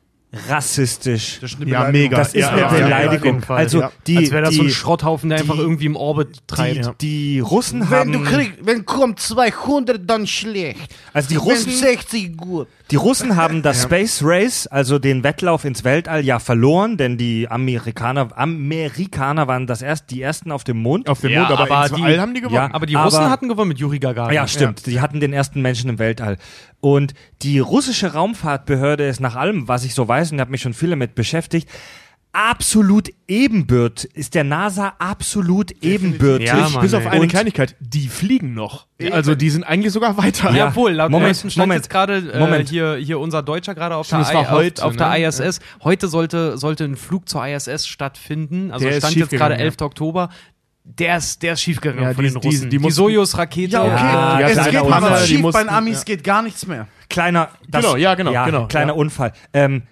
rassistisch. 0.50 1.40
Das 1.42 1.52
ist 1.54 1.62
eine 1.62 1.70
Ja, 1.72 1.80
Beleidigung. 1.86 2.02
mega. 2.04 2.18
Das 2.18 2.28
ist 2.30 2.36
Ja, 2.42 2.50
eine 2.50 2.62
ja, 2.62 2.72
ja, 2.78 2.84
Beleidigung. 2.86 3.44
also 3.48 3.80
Ja. 3.82 3.92
die, 4.06 4.18
Als 4.18 4.32
wäre 4.32 4.42
das 4.42 4.50
die, 4.52 4.56
so 4.58 4.64
ein 4.64 4.70
Schrotthaufen, 4.70 5.30
der 5.30 5.40
einfach 5.40 5.56
die- 5.56 5.62
irgendwie 5.62 5.86
im 5.86 5.96
Orbit 5.96 6.36
die, 6.36 6.40
treibt. 6.48 7.02
die 7.02 7.40
Russen 7.40 7.82
Wenn 7.82 7.90
haben, 8.00 8.12
du 8.12 8.24
kriegst, 8.24 8.54
wenn 8.66 8.86
kommt 8.86 9.20
200, 9.20 10.02
dann 10.10 10.28
schlecht. 10.28 10.94
also 11.14 11.30
die 11.30 11.36
Wenn 11.36 11.42
Russen, 11.44 11.72
60 11.72 12.36
gut. 12.38 12.68
die 12.92 12.96
Russen 12.98 13.36
haben 13.38 13.62
das 13.62 13.84
Space 13.84 14.22
Race, 14.24 14.68
also 14.68 15.00
den 15.00 15.24
Wettlauf 15.24 15.64
ins 15.66 15.84
Weltall, 15.84 16.26
ja 16.26 16.40
verloren, 16.40 16.98
denn 16.98 17.18
die 17.18 17.48
Amerikaner, 17.50 18.28
Amerikaner 18.38 19.48
waren 19.48 19.66
das 19.66 19.82
erst, 19.82 20.12
die 20.12 20.22
ersten 20.22 20.52
auf 20.52 20.64
dem 20.64 20.78
Mond. 20.78 21.08
auf 21.10 21.22
dem 21.22 21.32
Ja, 21.32 21.42
Mond, 21.48 21.52
aber, 21.60 21.72
aber 21.72 21.86
ins 21.88 21.96
die- 21.96 22.04
All 22.04 22.20
haben 22.20 22.34
die 22.34 22.42
gewonnen. 22.42 22.56
Ja, 22.56 22.70
Aber 22.74 22.86
die 22.86 22.96
Aber- 22.96 23.06
Russen 23.06 23.30
hatten 23.30 23.48
gewonnen 23.48 23.70
mit 23.70 23.80
Juri 23.80 24.00
Gagarin. 24.00 24.34
Ja, 24.36 24.48
stimmt. 24.48 24.86
Die 24.86 25.00
hatten 25.00 25.20
den 25.20 25.32
ersten 25.34 25.62
Menschen 25.62 25.90
im 25.90 26.00
Weltall. 26.00 26.38
Und 26.80 27.14
die 27.42 27.58
russische 27.60 28.14
Raumfahrtbehörde 28.14 29.08
ist 29.08 29.20
nach 29.20 29.36
allem, 29.36 29.68
was 29.68 29.84
ich 29.84 29.94
so 29.96 30.08
weiß, 30.08 30.27
und 30.32 30.40
habe 30.42 30.52
mich 30.52 30.62
schon 30.62 30.74
viel 30.74 30.90
damit 30.92 31.16
beschäftigt, 31.16 31.70
absolut 32.34 33.10
ebenbürt, 33.28 34.04
ist 34.04 34.36
der 34.36 34.44
NASA 34.44 34.94
absolut 35.00 35.72
ebenbürtig. 35.84 36.48
Ja, 36.48 36.70
Mann, 36.70 36.82
Bis 36.82 36.94
auf 36.94 37.08
eine 37.08 37.22
Und- 37.22 37.30
Kleinigkeit, 37.30 37.76
die 37.80 38.08
fliegen 38.08 38.54
noch. 38.54 38.86
Also 39.12 39.34
die 39.34 39.50
sind 39.50 39.64
eigentlich 39.64 39.92
sogar 39.94 40.18
weiter. 40.18 40.52
Ja. 40.52 40.68
Jawohl, 40.68 40.92
laut 40.92 41.10
Moment, 41.10 41.36
Stand 41.38 41.58
Moment, 41.58 41.80
jetzt 41.80 41.90
gerade 41.90 42.18
äh, 42.32 42.38
Moment. 42.40 42.70
hier, 42.70 42.96
hier 42.98 43.20
unser 43.20 43.42
Deutscher 43.42 43.74
gerade 43.74 43.96
auf, 43.96 44.06
Stimmt, 44.08 44.28
der, 44.28 44.34
das 44.34 44.50
war 44.52 44.54
I- 44.54 44.56
heute, 44.56 44.84
auf, 44.84 44.90
auf 44.92 44.98
der 44.98 45.10
ne? 45.10 45.26
ISS. 45.26 45.60
Heute 45.84 46.08
sollte, 46.08 46.58
sollte 46.58 46.84
ein 46.84 46.96
Flug 46.96 47.28
zur 47.28 47.46
ISS 47.48 47.88
stattfinden. 47.88 48.72
Also 48.72 48.86
Der 48.86 48.98
ist 48.98 49.04
stand 49.04 49.16
jetzt 49.16 49.32
gerade 49.32 49.56
ja. 49.56 49.62
11. 49.62 49.82
Oktober. 49.82 50.30
Der 50.84 51.18
ist, 51.18 51.42
der 51.44 51.54
ist 51.54 51.62
schiefgegangen 51.62 52.04
Ja, 52.04 52.14
von 52.14 52.24
die- 52.24 52.32
den 52.32 52.40
die- 52.42 52.48
Russen. 52.48 52.64
die 52.70 52.78
Die, 52.78 52.80
mussten- 52.80 52.96
Sojus-Rakete. 52.98 53.74
Ja, 53.74 53.82
okay. 53.84 53.92
Ja, 53.94 54.40
es 54.42 54.64
geht 54.70 54.74
Die 54.74 55.28
schief, 55.28 55.42
mussten- 55.42 55.54
bei 55.60 55.64
den 55.64 55.70
Amis 55.76 55.98
ja. 56.00 56.04
geht 56.06 56.24
gar 56.24 56.42
nichts 56.44 56.66
mehr. 56.68 56.88
Kleiner, 57.10 57.50
das, 57.68 57.84
Genau, 57.84 57.98
ja, 57.98 58.14
genau, 58.16 58.32
genau, 58.46 58.68
kleiner 58.68 58.94
ja. 58.94 58.98
Unfall. 59.00 59.34
Ähm, 59.54 59.84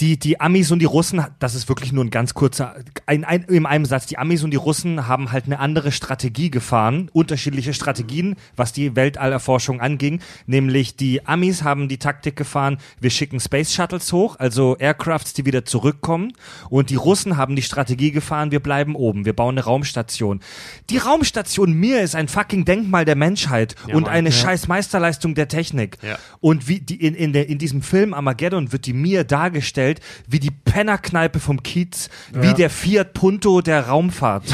die, 0.00 0.18
die 0.18 0.40
Amis 0.40 0.70
und 0.70 0.78
die 0.78 0.86
Russen, 0.86 1.24
das 1.38 1.54
ist 1.54 1.68
wirklich 1.68 1.92
nur 1.92 2.04
ein 2.04 2.10
ganz 2.10 2.32
kurzer, 2.32 2.74
ein, 3.06 3.24
ein, 3.24 3.42
in 3.44 3.66
einem 3.66 3.84
Satz, 3.84 4.06
die 4.06 4.16
Amis 4.16 4.42
und 4.42 4.50
die 4.50 4.56
Russen 4.56 5.06
haben 5.06 5.30
halt 5.30 5.44
eine 5.44 5.58
andere 5.58 5.92
Strategie 5.92 6.50
gefahren, 6.50 7.10
unterschiedliche 7.12 7.74
Strategien, 7.74 8.36
was 8.56 8.72
die 8.72 8.96
Weltallerforschung 8.96 9.80
anging, 9.80 10.20
nämlich 10.46 10.96
die 10.96 11.26
Amis 11.26 11.62
haben 11.62 11.88
die 11.88 11.98
Taktik 11.98 12.36
gefahren, 12.36 12.78
wir 13.00 13.10
schicken 13.10 13.40
Space 13.40 13.74
Shuttles 13.74 14.12
hoch, 14.12 14.36
also 14.38 14.76
Aircrafts, 14.78 15.34
die 15.34 15.44
wieder 15.44 15.64
zurückkommen 15.64 16.32
und 16.70 16.90
die 16.90 16.96
Russen 16.96 17.36
haben 17.36 17.54
die 17.54 17.62
Strategie 17.62 18.10
gefahren, 18.10 18.52
wir 18.52 18.60
bleiben 18.60 18.94
oben, 18.94 19.26
wir 19.26 19.34
bauen 19.34 19.54
eine 19.54 19.64
Raumstation. 19.64 20.40
Die 20.88 20.98
Raumstation 20.98 21.72
Mir 21.72 22.00
ist 22.00 22.14
ein 22.14 22.28
fucking 22.28 22.64
Denkmal 22.64 23.04
der 23.04 23.16
Menschheit 23.16 23.74
und 23.92 24.02
Mann, 24.02 24.12
eine 24.12 24.32
scheiß 24.32 24.66
Meisterleistung 24.68 25.34
der 25.34 25.48
Technik. 25.48 25.98
Ja. 26.02 26.18
Und 26.40 26.68
wie 26.68 26.80
die 26.80 26.96
in, 26.96 27.14
in, 27.14 27.32
der, 27.32 27.48
in 27.48 27.58
diesem 27.58 27.82
Film 27.82 28.14
Armageddon 28.14 28.72
wird 28.72 28.86
die 28.86 28.92
Mir 28.92 29.24
dargestellt 29.24 29.89
wie 30.28 30.38
die 30.38 30.50
Pennerkneipe 30.50 31.40
vom 31.40 31.62
Kiez, 31.62 32.10
wie 32.32 32.54
der 32.54 32.70
Fiat 32.70 33.14
Punto 33.14 33.60
der 33.60 33.88
Raumfahrt. 33.88 34.44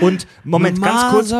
Und 0.00 0.26
Moment, 0.44 0.80
ganz 0.80 1.12
kurz, 1.12 1.30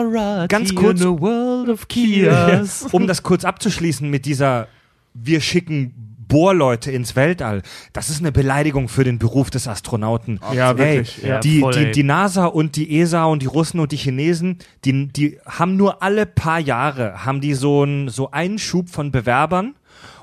ganz 0.49 0.75
kurz, 0.75 1.01
um 2.93 3.07
das 3.07 3.23
kurz 3.23 3.45
abzuschließen 3.45 4.09
mit 4.09 4.27
dieser 4.27 4.69
wir 5.15 5.41
schicken 5.41 6.11
Bohrleute 6.31 6.93
ins 6.93 7.17
Weltall. 7.17 7.63
Das 7.93 8.09
ist 8.09 8.21
eine 8.21 8.31
Beleidigung 8.31 8.89
für 8.89 9.03
den 9.05 9.19
Beruf 9.19 9.51
des 9.51 9.67
Astronauten. 9.67 10.41
Ja, 10.55 10.79
wirklich, 10.79 11.23
Ey, 11.23 11.29
ja. 11.29 11.41
die, 11.41 11.61
Voll, 11.61 11.73
die, 11.73 11.91
die 11.91 12.03
NASA 12.05 12.47
und 12.47 12.77
die 12.77 13.01
ESA 13.01 13.25
und 13.25 13.43
die 13.43 13.47
Russen 13.47 13.81
und 13.81 13.91
die 13.91 13.97
Chinesen, 13.97 14.59
die, 14.85 15.09
die 15.09 15.39
haben 15.45 15.77
nur 15.77 16.03
alle 16.03 16.27
paar 16.27 16.61
Jahre, 16.61 17.27
haben 17.27 17.41
die 17.41 17.55
so 17.55 17.83
einen 17.83 18.09
so 18.09 18.31
einen 18.31 18.59
Schub 18.59 18.89
von 18.89 19.11
Bewerbern 19.11 19.75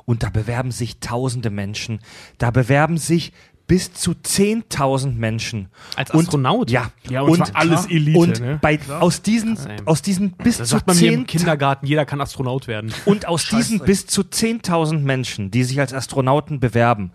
und 0.08 0.24
da 0.24 0.30
bewerben 0.30 0.72
sich 0.72 1.00
tausende 1.00 1.50
Menschen. 1.52 2.00
Da 2.38 2.50
bewerben 2.50 2.98
sich 2.98 3.34
bis 3.68 3.92
zu 3.94 4.12
10.000 4.14 5.18
Menschen. 5.18 5.68
Als 5.98 6.12
Und- 6.12 6.22
Astronaut? 6.22 6.72
Ja, 6.72 6.92
Ja, 7.10 7.22
und 7.22 7.36
zwar 7.46 7.56
alles 7.58 7.86
Elite, 7.88 8.18
Und 8.18 8.40
ne? 8.40 8.58
bei, 8.62 8.80
aus 9.02 9.22
diesen, 9.22 9.58
aus 9.86 10.02
diesen 10.02 10.32
bis 10.32 10.58
Das 10.60 10.70
zu 10.70 10.76
sagt 10.78 10.88
man 10.88 10.98
mir 10.98 11.12
im 11.12 11.26
10.000 11.26 11.28
Kindergarten, 11.28 11.86
jeder 11.86 12.06
kann 12.06 12.22
Astronaut 12.22 12.68
werden. 12.68 12.94
und 13.04 13.28
aus 13.28 13.50
diesen 13.50 13.80
bis 13.80 14.08
zu 14.08 14.22
10.000 14.22 15.00
Menschen, 15.00 15.52
die 15.52 15.66
sich 15.66 15.82
als 15.82 15.94
Astronauten 15.94 16.62
bewerben, 16.62 17.12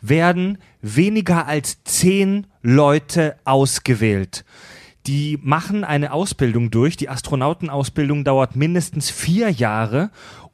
werden 0.00 0.58
weniger 0.80 1.48
als 1.48 1.82
10 1.82 2.46
Leute 2.62 3.34
ausgewählt. 3.44 4.44
Die 5.06 5.38
machen 5.42 5.82
eine 5.82 6.12
Ausbildung 6.12 6.70
durch. 6.70 6.96
Die 6.96 7.08
Astronautenausbildung 7.08 8.22
dauert 8.22 8.54
mindestens 8.54 9.10
vier 9.10 9.48
Jahre 9.48 10.10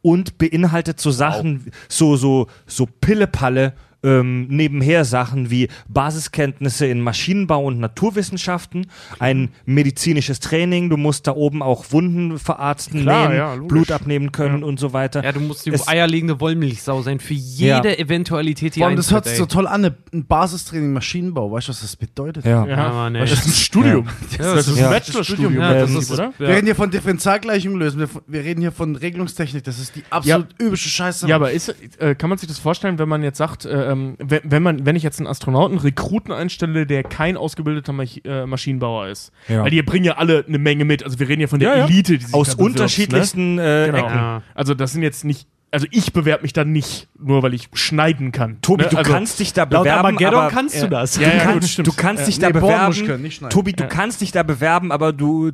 und 0.06 0.38
beinhaltet 0.38 1.00
so 1.00 1.10
Sachen, 1.10 1.72
so, 1.88 2.14
so, 2.14 2.46
so 2.68 2.86
Pillepalle, 2.86 3.72
ähm, 4.06 4.46
nebenher 4.48 5.04
Sachen 5.04 5.50
wie 5.50 5.68
Basiskenntnisse 5.88 6.86
in 6.86 7.00
Maschinenbau 7.00 7.64
und 7.64 7.80
Naturwissenschaften, 7.80 8.86
ein 9.18 9.50
medizinisches 9.64 10.40
Training, 10.40 10.88
du 10.88 10.96
musst 10.96 11.26
da 11.26 11.32
oben 11.32 11.62
auch 11.62 11.86
Wunden 11.90 12.38
verarzten, 12.38 13.02
Klar, 13.02 13.28
nähen, 13.28 13.36
ja. 13.38 13.56
Blut 13.56 13.90
abnehmen 13.90 14.32
können 14.32 14.62
und 14.62 14.78
so 14.78 14.92
weiter. 14.92 15.22
Ja, 15.24 15.32
du 15.32 15.40
musst 15.40 15.66
die 15.66 15.70
Es- 15.70 15.88
eierlegende 15.88 16.40
Wollmilchsau 16.40 17.02
sein 17.02 17.18
für 17.20 17.34
jede 17.34 17.88
Ja. 17.90 17.94
Eventualität, 17.98 18.76
die 18.76 18.80
Vor 18.80 18.88
allem, 18.88 18.96
das 18.96 19.10
hört 19.10 19.26
sich 19.26 19.36
so 19.36 19.46
toll 19.46 19.66
an, 19.66 19.84
ein 20.12 20.26
Basistraining 20.26 20.92
Maschinenbau. 20.92 21.50
Weißt 21.50 21.68
du, 21.68 21.72
was 21.72 21.80
das 21.80 21.96
bedeutet? 21.96 22.44
Ja. 22.44 22.64
Ja, 22.66 22.92
Mann, 22.92 23.14
das 23.14 23.32
ist 23.32 23.46
ein 23.46 23.52
Studium. 23.52 24.06
Das, 24.38 24.66
ist 24.68 24.78
Ja. 24.78 24.86
ein 24.86 24.92
Bachelorstudium, 24.92 25.54
Ja, 25.56 25.74
das 25.74 25.90
ist- 25.90 26.10
oder? 26.12 26.32
Wir 26.38 26.48
reden 26.48 26.66
hier 26.66 26.74
von 26.76 26.90
Differentialgleichungen 26.90 27.78
lösen. 27.78 27.98
Wir, 28.00 28.08
wir 28.26 28.44
reden 28.44 28.60
hier 28.60 28.72
von 28.72 28.94
Regelungstechnik. 28.96 29.64
Das 29.64 29.78
ist 29.78 29.96
die 29.96 30.02
absolut 30.10 30.48
übische 30.58 30.88
Scheiße. 30.88 31.26
Ja, 31.28 31.36
aber 31.36 31.50
ist, 31.52 31.74
äh, 31.98 32.14
kann 32.14 32.28
man 32.30 32.38
sich 32.38 32.48
das 32.48 32.58
vorstellen, 32.58 32.98
wenn 32.98 33.08
man 33.08 33.22
jetzt 33.22 33.38
sagt, 33.38 33.64
äh, 33.64 33.95
ähm, 33.96 34.16
wenn, 34.18 34.40
wenn, 34.44 34.62
man, 34.62 34.86
wenn 34.86 34.96
ich 34.96 35.02
jetzt 35.02 35.18
einen 35.18 35.26
Astronauten, 35.26 35.78
Rekruten 35.78 36.32
einstelle, 36.32 36.86
der 36.86 37.02
kein 37.02 37.36
ausgebildeter 37.36 37.92
Mach 37.92 38.06
äh, 38.24 38.46
Maschinenbauer 38.46 39.08
ist? 39.08 39.32
Ja. 39.48 39.62
Weil 39.62 39.70
die 39.70 39.82
bringen 39.82 40.04
ja 40.04 40.16
alle 40.16 40.44
eine 40.46 40.58
Menge 40.58 40.84
mit. 40.84 41.02
Also 41.02 41.18
wir 41.18 41.28
reden 41.28 41.40
ja 41.40 41.46
von 41.48 41.58
der 41.60 41.70
Ja, 41.70 41.76
ja. 41.78 41.84
Elite, 41.86 42.18
die 42.18 42.24
sich 42.24 42.34
Aus 42.34 42.48
da 42.50 42.54
bewirbt, 42.56 42.76
unterschiedlichsten 42.76 43.58
äh, 43.58 43.86
Ne? 43.86 43.92
Genau. 43.92 43.98
Ecken. 44.06 44.16
Ja. 44.16 44.42
Also 44.54 44.74
das 44.74 44.92
sind 44.92 45.02
jetzt 45.02 45.24
nicht. 45.24 45.48
Also 45.70 45.86
ich 45.90 46.12
bewerbe 46.12 46.42
mich 46.42 46.52
dann 46.52 46.72
nicht, 46.72 47.08
nur 47.18 47.42
weil 47.42 47.52
ich 47.52 47.68
schneiden 47.74 48.32
kann. 48.32 48.60
Tobi, 48.62 48.84
ne? 48.84 48.88
du 48.90 48.96
also, 48.98 49.12
kannst 49.12 49.40
dich 49.40 49.52
da 49.52 49.62
Laut 49.62 49.82
bewerben, 49.82 50.06
Armageddon 50.06 50.34
aber 50.34 50.50
kannst 50.50 50.80
du 50.80 50.88
das. 50.88 51.16
Ja, 51.16 51.28
du 51.28 51.36
ja, 51.36 51.42
gut, 51.44 51.52
kannst, 51.52 51.70
stimmt. 51.72 51.88
du 51.88 51.92
kannst 51.92 52.20
Ja. 52.20 52.26
dich 52.26 52.38
da 52.38 52.46
Nee, 52.48 52.52
muss 52.54 52.62
bewerben. 52.62 53.06
können. 53.06 53.50
Tobi, 53.50 53.72
du 53.72 53.88
kannst 53.88 54.20
dich 54.20 54.32
da 54.32 54.42
bewerben, 54.42 54.92
aber 54.92 55.12
du, 55.12 55.50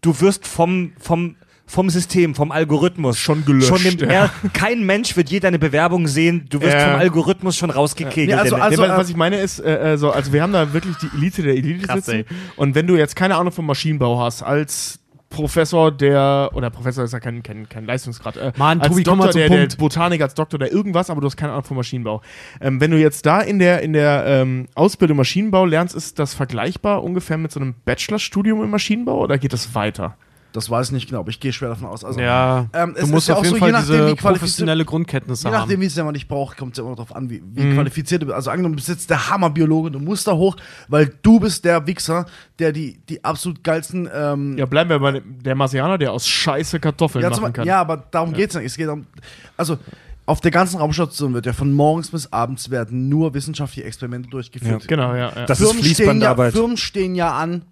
du 0.00 0.20
wirst 0.20 0.46
vom, 0.46 0.92
vom, 0.98 1.36
vom 1.68 1.90
System, 1.90 2.34
vom 2.34 2.50
Algorithmus 2.50 3.18
Schon 3.18 3.44
gelöscht, 3.44 3.68
Schon 3.68 3.84
im, 3.84 3.98
ja. 3.98 4.06
er, 4.06 4.30
kein 4.54 4.82
Mensch 4.84 5.16
wird 5.16 5.30
je 5.30 5.38
deine 5.38 5.58
Bewerbung 5.58 6.08
sehen. 6.08 6.46
Du 6.48 6.60
wirst 6.60 6.74
Ja. 6.74 6.90
vom 6.92 7.00
Algorithmus 7.00 7.56
schon 7.56 7.70
rausgekegelt. 7.70 8.28
Nee, 8.28 8.34
also- 8.34 8.56
also- 8.56 8.82
weil, 8.82 8.90
was 8.90 9.08
ich 9.10 9.16
meine 9.16 9.36
ist, 9.36 9.60
äh, 9.60 9.92
äh, 9.92 9.98
so, 9.98 10.10
also 10.10 10.32
wir 10.32 10.42
haben 10.42 10.52
da 10.52 10.72
wirklich 10.72 10.96
die 10.96 11.08
Elite 11.16 11.42
der 11.42 11.54
Elite 11.54 11.86
Krass, 11.86 12.06
sitzen. 12.06 12.10
ey. 12.20 12.24
Und 12.56 12.74
wenn 12.74 12.86
du 12.86 12.96
jetzt 12.96 13.14
keine 13.14 13.36
Ahnung 13.36 13.52
vom 13.52 13.66
Maschinenbau 13.66 14.18
hast, 14.18 14.42
als 14.42 14.98
Professor 15.30 15.92
der, 15.92 16.48
oder 16.54 16.70
Professor 16.70 17.04
ist 17.04 17.12
ja 17.12 17.20
kein, 17.20 17.42
kein, 17.42 17.68
kein 17.68 17.84
Leistungsgrad, 17.84 18.38
äh, 18.38 18.52
Mann, 18.56 18.80
als 18.80 18.88
Tobi, 18.88 19.02
komm 19.02 19.18
Doktor 19.18 19.26
mal 19.26 19.32
zum 19.32 19.38
der, 19.40 19.48
der 19.50 19.56
Punkt. 19.58 19.76
Botanik, 19.78 20.22
als 20.22 20.32
Doktor 20.32 20.58
der 20.58 20.72
irgendwas, 20.72 21.10
aber 21.10 21.20
du 21.20 21.26
hast 21.26 21.36
keine 21.36 21.52
Ahnung 21.52 21.64
vom 21.64 21.76
Maschinenbau. 21.76 22.22
Ähm, 22.62 22.80
wenn 22.80 22.90
du 22.90 22.98
jetzt 22.98 23.26
da 23.26 23.42
in 23.42 23.58
der, 23.58 23.82
in 23.82 23.92
der 23.92 24.24
ähm, 24.26 24.68
Ausbildung 24.74 25.18
Maschinenbau 25.18 25.66
lernst, 25.66 25.94
ist 25.94 26.18
das 26.18 26.32
vergleichbar 26.32 27.04
ungefähr 27.04 27.36
mit 27.36 27.52
so 27.52 27.60
einem 27.60 27.74
Bachelorstudium 27.84 28.62
im 28.64 28.70
Maschinenbau 28.70 29.18
oder 29.22 29.36
geht 29.36 29.52
das 29.52 29.74
weiter? 29.74 30.16
Das 30.58 30.68
weiß 30.70 30.88
ich 30.88 30.92
nicht 30.92 31.08
genau, 31.08 31.20
aber 31.20 31.30
ich 31.30 31.38
gehe 31.40 31.52
schwer 31.52 31.68
davon 31.68 31.86
aus. 31.88 32.04
Also, 32.04 32.20
Ja, 32.20 32.66
Ähm, 32.72 32.94
es 32.96 33.02
du 33.02 33.06
musst 33.08 33.24
ist 33.24 33.28
ja 33.28 33.34
auf 33.34 33.40
auch 33.40 33.44
jeden 33.44 33.54
so, 33.56 33.60
Fall 33.60 33.68
je 33.68 33.72
nachdem, 33.72 33.86
diese 33.86 34.06
wie 34.08 34.14
qualifiziert- 34.16 34.38
professionelle 34.40 34.84
Grundkenntnisse 34.84 35.48
Je 35.48 35.52
nachdem, 35.52 35.72
haben. 35.76 35.80
wie 35.82 35.86
es 35.86 35.96
jemand 35.96 36.14
nicht 36.14 36.28
braucht, 36.28 36.56
kommt 36.56 36.72
es 36.72 36.78
ja 36.78 36.84
immer 36.84 36.96
darauf 36.96 37.14
an, 37.14 37.30
wie, 37.30 37.42
wie 37.54 37.74
qualifiziert 37.74 38.22
du 38.22 38.26
bist. 38.26 38.34
Also 38.36 38.50
angenommen, 38.50 38.74
du 38.74 38.76
bist 38.76 38.88
jetzt 38.88 39.08
der 39.08 39.30
Hammerbiologe, 39.30 39.90
du 39.90 39.98
musst 40.00 40.26
da 40.26 40.32
hoch, 40.32 40.56
weil 40.88 41.12
du 41.22 41.40
bist 41.40 41.64
der 41.64 41.86
Wichser, 41.86 42.26
der 42.58 42.72
die, 42.72 42.98
die 43.08 43.22
absolut 43.24 43.62
geilsten 43.62 44.08
ähm, 44.12 44.58
Ja, 44.58 44.66
bleiben 44.66 44.90
wir 44.90 44.98
bei 44.98 45.12
dem- 45.12 45.42
der 45.42 45.54
Marsianer, 45.54 45.96
der 45.98 46.12
aus 46.12 46.26
Scheiße 46.28 46.80
Kartoffeln 46.80 47.22
Ja, 47.22 47.30
machen 47.30 47.52
kann. 47.52 47.66
ja, 47.66 47.80
aber 47.80 47.96
darum 48.10 48.32
geht's 48.32 48.54
nicht. 48.54 48.64
Es 48.66 48.76
geht 48.76 48.88
um, 48.88 49.06
also 49.56 49.78
auf 50.26 50.40
der 50.42 50.50
ganzen 50.50 50.78
Raumstation 50.78 51.32
wird 51.32 51.46
ja 51.46 51.54
von 51.54 51.72
morgens 51.72 52.10
bis 52.10 52.30
abends 52.32 52.68
werden 52.70 53.08
nur 53.08 53.32
wissenschaftliche 53.32 53.86
Experimente 53.86 54.28
durchgeführt. 54.28 54.86
Genau, 54.86 55.14
ja. 55.14 55.32
ja. 55.34 55.46
Das 55.46 55.58
ist 55.60 55.66
Firmen 55.66 55.82
stehen, 55.82 55.88
ja, 55.90 55.94
Fließbandarbeit. 55.96 56.52
Firmen 56.52 56.76
stehen 56.76 57.14
ja 57.14 57.32
an, 57.32 57.62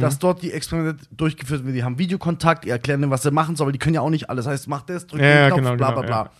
dass 0.00 0.18
dort 0.18 0.42
die 0.42 0.52
Experimente 0.52 1.04
durchgeführt 1.10 1.64
werden. 1.64 1.74
Die 1.74 1.84
haben 1.84 1.98
Videokontakt, 1.98 2.64
die 2.64 2.70
erklären 2.70 3.00
denen, 3.00 3.10
was 3.10 3.22
sie 3.22 3.30
machen 3.30 3.56
sollen, 3.56 3.66
aber 3.66 3.72
die 3.72 3.78
können 3.78 3.94
ja 3.94 4.00
auch 4.00 4.10
nicht 4.10 4.30
alles. 4.30 4.46
Heißt, 4.46 4.68
mach 4.68 4.82
das, 4.82 5.06
drück 5.06 5.20
Ja, 5.20 5.26
den 5.26 5.36
ja, 5.36 5.46
Knopf, 5.48 5.58
genau, 5.58 5.76
bla 5.76 5.90
genau, 5.90 6.02
bla 6.02 6.22
bla. 6.24 6.32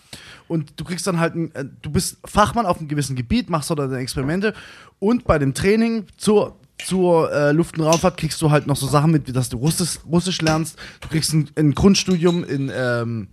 Und 0.49 0.79
du 0.79 0.85
kriegst 0.85 1.07
dann 1.07 1.19
halt, 1.19 1.35
ein, 1.35 1.55
äh, 1.55 1.65
du 1.83 1.91
bist 1.91 2.19
Fachmann 2.25 2.67
auf 2.67 2.79
einem 2.79 2.89
gewissen 2.89 3.17
Gebiet, 3.17 3.51
machst 3.51 3.71
dort 3.71 3.81
deine 3.81 3.99
Experimente 3.99 4.55
und 4.99 5.25
bei 5.25 5.39
dem 5.39 5.55
Training 5.55 6.07
zur 6.17 6.57
zur 6.85 7.33
äh, 7.33 7.53
Luft- 7.53 7.79
und 7.79 7.85
Raumfahrt 7.85 8.19
kriegst 8.19 8.41
du 8.43 8.51
halt 8.51 8.67
noch 8.67 8.77
so 8.77 8.87
Sachen 8.87 9.11
mit, 9.11 9.27
wie 9.27 9.33
dass 9.33 9.49
du 9.49 9.57
Russisch, 9.57 9.99
Russisch 10.07 10.43
lernst. 10.43 10.79
Du 11.01 11.09
kriegst 11.09 11.33
ein, 11.33 11.49
ein 11.57 11.73
Grundstudium 11.75 12.45
in, 12.45 12.71
ähm, 12.75 13.29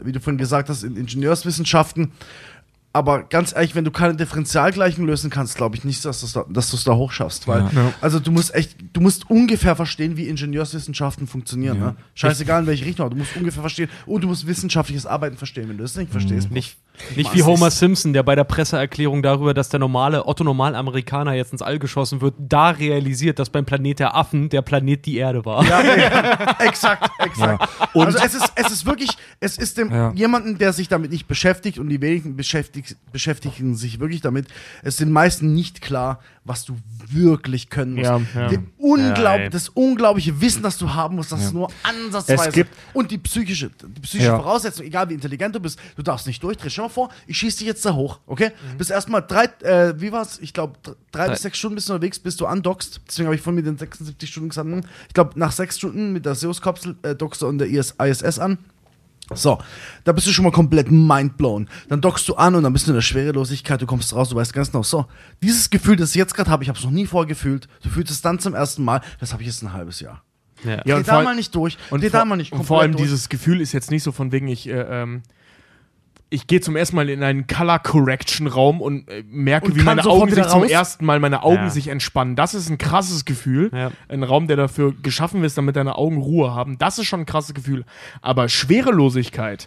wie 0.00 0.12
du 0.12 0.20
vorhin 0.20 0.38
gesagt 0.38 0.68
hast, 0.68 0.82
in 0.82 0.96
Ingenieurswissenschaften. 0.96 2.12
Aber 2.96 3.24
ganz 3.24 3.54
ehrlich, 3.54 3.74
wenn 3.74 3.84
du 3.84 3.90
keine 3.90 4.16
Differentialgleichung 4.16 5.04
lösen 5.04 5.28
kannst, 5.28 5.54
glaube 5.56 5.76
ich 5.76 5.84
nicht, 5.84 6.02
dass 6.06 6.20
du 6.20 6.26
es 6.26 6.32
da, 6.32 6.46
dass 6.48 6.84
da 6.84 6.94
hochschaffst. 6.94 7.46
Weil, 7.46 7.60
Ja. 7.74 7.92
also 8.00 8.18
du 8.20 8.30
musst 8.30 8.54
echt, 8.54 8.76
du 8.94 9.00
musst 9.02 9.28
ungefähr 9.28 9.76
verstehen, 9.76 10.16
wie 10.16 10.28
Ingenieurswissenschaften 10.28 11.26
funktionieren. 11.26 11.78
Ne? 11.78 11.96
Scheißegal 12.14 12.62
in 12.62 12.66
welche 12.66 12.86
Richtung, 12.86 13.10
du 13.10 13.16
musst 13.16 13.36
ungefähr 13.36 13.60
verstehen 13.60 13.90
und 14.06 14.22
du 14.24 14.28
musst 14.28 14.46
wissenschaftliches 14.46 15.04
Arbeiten 15.04 15.36
verstehen. 15.36 15.68
Wenn 15.68 15.76
du 15.76 15.82
das 15.82 15.94
nicht 15.96 16.10
verstehst, 16.10 16.50
Nicht, 16.50 16.76
Ich 17.10 17.16
nicht 17.18 17.26
mach's 17.26 17.36
wie 17.36 17.42
Homer 17.42 17.66
nicht. 17.66 17.76
Simpson, 17.76 18.12
der 18.14 18.22
bei 18.22 18.34
der 18.34 18.44
Presseerklärung 18.44 19.22
darüber, 19.22 19.52
dass 19.52 19.68
der 19.68 19.78
normale 19.80 20.26
Otto-Normal-Amerikaner 20.26 21.34
jetzt 21.34 21.52
ins 21.52 21.60
All 21.60 21.78
geschossen 21.78 22.22
wird, 22.22 22.34
da 22.38 22.70
realisiert, 22.70 23.38
dass 23.38 23.50
beim 23.50 23.66
Planet 23.66 23.98
der 23.98 24.16
Affen 24.16 24.48
der 24.48 24.62
Planet 24.62 25.04
die 25.04 25.18
Erde 25.18 25.44
war. 25.44 25.62
Ja, 25.66 25.82
ja, 25.82 26.56
exakt, 26.60 27.10
exakt. 27.18 27.68
Also 27.94 28.18
es 28.18 28.34
ist, 28.34 28.52
es 28.54 28.72
ist 28.72 28.86
wirklich, 28.86 29.10
es 29.40 29.58
ist 29.58 29.76
dem 29.78 29.90
Ja. 29.90 30.12
jemanden, 30.14 30.58
der 30.58 30.72
sich 30.72 30.88
damit 30.88 31.10
nicht 31.10 31.26
beschäftigt 31.28 31.78
und 31.78 31.88
die 31.88 32.00
wenigen 32.00 32.36
beschäftigt, 32.36 32.85
beschäftigen 33.12 33.74
sich 33.74 33.98
wirklich 34.00 34.20
damit, 34.20 34.46
es 34.82 34.94
ist 34.94 35.00
den 35.00 35.10
meisten 35.12 35.54
nicht 35.54 35.80
klar, 35.80 36.20
was 36.44 36.64
du 36.64 36.76
wirklich 37.08 37.70
können 37.70 37.94
musst. 37.94 38.04
Ja, 38.06 38.20
ja. 38.34 38.50
Unglaub, 38.78 39.38
Ja, 39.40 39.48
das 39.48 39.68
unglaubliche 39.68 40.40
Wissen, 40.40 40.62
das 40.62 40.78
du 40.78 40.92
haben 40.94 41.16
musst, 41.16 41.32
das 41.32 41.42
ist 41.44 41.52
nur 41.54 41.70
ansatzweise. 41.82 42.48
Es 42.48 42.54
gibt- 42.54 42.70
und 42.92 43.10
die 43.10 43.18
psychische, 43.18 43.70
die 43.70 44.00
psychische 44.00 44.28
Ja. 44.30 44.36
Voraussetzung, 44.36 44.86
egal 44.86 45.08
wie 45.08 45.14
intelligent 45.14 45.54
du 45.54 45.60
bist, 45.60 45.78
du 45.96 46.02
darfst 46.02 46.26
nicht 46.26 46.42
durchdrehen. 46.42 46.70
Stell 46.70 46.84
dir 46.84 46.88
mal 46.88 46.94
vor, 46.94 47.08
ich 47.26 47.36
schieße 47.38 47.58
dich 47.58 47.66
jetzt 47.66 47.84
da 47.84 47.94
hoch, 47.94 48.20
okay? 48.26 48.50
Mhm. 48.74 48.78
Bis 48.78 48.90
erstmal 48.90 49.22
drei, 49.26 49.44
äh, 49.62 50.00
wie 50.00 50.12
war's? 50.12 50.38
Ich 50.40 50.52
glaube, 50.52 50.78
drei 51.10 51.28
bis 51.30 51.42
sechs 51.42 51.58
Stunden 51.58 51.74
bist 51.76 51.88
du 51.88 51.94
unterwegs, 51.94 52.18
bis 52.18 52.36
du 52.36 52.46
andockst. 52.46 53.00
Deswegen 53.08 53.26
habe 53.26 53.34
ich 53.36 53.42
von 53.42 53.54
mir 53.54 53.62
den 53.62 53.76
76 53.76 54.30
Stunden 54.30 54.48
gesagt. 54.50 54.68
hm, 54.68 54.82
Ich 55.08 55.14
glaube, 55.14 55.38
nach 55.38 55.52
sechs 55.52 55.78
Stunden 55.78 56.12
mit 56.12 56.26
der 56.26 56.34
Zeus-Kapsel 56.34 56.96
äh, 57.02 57.14
dockst 57.14 57.42
du 57.42 57.48
an 57.48 57.58
der 57.58 57.68
IS 57.68 57.94
ISS 58.00 58.38
an. 58.38 58.58
So, 59.34 59.58
da 60.04 60.12
bist 60.12 60.26
du 60.26 60.30
schon 60.32 60.44
mal 60.44 60.52
komplett 60.52 60.90
mindblown. 60.90 61.68
Dann 61.88 62.00
dockst 62.00 62.28
du 62.28 62.34
an 62.36 62.54
und 62.54 62.62
dann 62.62 62.72
bist 62.72 62.86
du 62.86 62.92
in 62.92 62.94
der 62.94 63.02
Schwerelosigkeit, 63.02 63.82
du 63.82 63.86
kommst 63.86 64.14
raus, 64.14 64.28
du 64.28 64.36
weißt 64.36 64.52
ganz 64.52 64.70
genau, 64.70 64.84
so, 64.84 65.06
dieses 65.42 65.68
Gefühl, 65.68 65.96
das 65.96 66.10
ich 66.10 66.16
jetzt 66.16 66.34
gerade 66.34 66.48
habe, 66.50 66.62
ich 66.62 66.68
habe 66.68 66.78
es 66.78 66.84
noch 66.84 66.92
nie 66.92 67.06
vorher 67.06 67.26
gefühlt, 67.26 67.66
du 67.82 67.88
fühlst 67.88 68.12
es 68.12 68.22
dann 68.22 68.38
zum 68.38 68.54
ersten 68.54 68.84
Mal, 68.84 69.00
das 69.18 69.32
habe 69.32 69.42
ich 69.42 69.48
jetzt 69.48 69.62
ein 69.62 69.72
halbes 69.72 69.98
Jahr. 70.00 70.22
Ja. 70.64 70.70
Ja, 70.76 70.82
Geh 70.84 70.94
und 70.94 71.08
da 71.08 71.22
mal 71.22 71.34
nicht 71.34 71.54
durch, 71.54 71.76
Und 71.90 72.00
geh 72.00 72.10
vor, 72.10 72.20
da 72.20 72.24
mal 72.24 72.36
nicht 72.36 72.52
und 72.52 72.64
vor 72.64 72.80
allem 72.80 72.92
durch. 72.92 73.02
dieses 73.02 73.28
Gefühl 73.28 73.60
ist 73.60 73.72
jetzt 73.72 73.90
nicht 73.90 74.02
so 74.04 74.12
von 74.12 74.30
wegen, 74.32 74.48
ich, 74.48 74.68
äh, 74.68 75.02
ähm, 75.02 75.22
ich 76.36 76.46
gehe 76.46 76.60
zum 76.60 76.76
ersten 76.76 76.96
Mal 76.96 77.08
in 77.08 77.22
einen 77.22 77.46
Color 77.46 77.78
Correction 77.78 78.46
Raum 78.46 78.82
und 78.82 79.08
äh, 79.08 79.24
merke, 79.30 79.68
Und 79.68 79.76
wie 79.76 79.82
meine 79.82 80.04
Augen 80.04 80.34
sich 80.34 80.46
zum 80.46 80.64
ersten 80.64 81.06
Mal 81.06 81.18
meine 81.18 81.42
Augen 81.42 81.56
Ja. 81.64 81.70
sich 81.70 81.88
entspannen. 81.88 82.36
Das 82.36 82.52
ist 82.52 82.68
ein 82.68 82.76
krasses 82.76 83.24
Gefühl. 83.24 83.70
Ja. 83.72 83.90
Ein 84.08 84.22
Raum, 84.22 84.46
der 84.46 84.58
dafür 84.58 84.92
geschaffen 85.02 85.42
ist, 85.44 85.56
damit 85.56 85.76
deine 85.76 85.96
Augen 85.96 86.18
Ruhe 86.18 86.54
haben. 86.54 86.76
Das 86.76 86.98
ist 86.98 87.06
schon 87.06 87.20
ein 87.20 87.26
krasses 87.26 87.54
Gefühl. 87.54 87.86
Aber 88.20 88.50
Schwerelosigkeit 88.50 89.66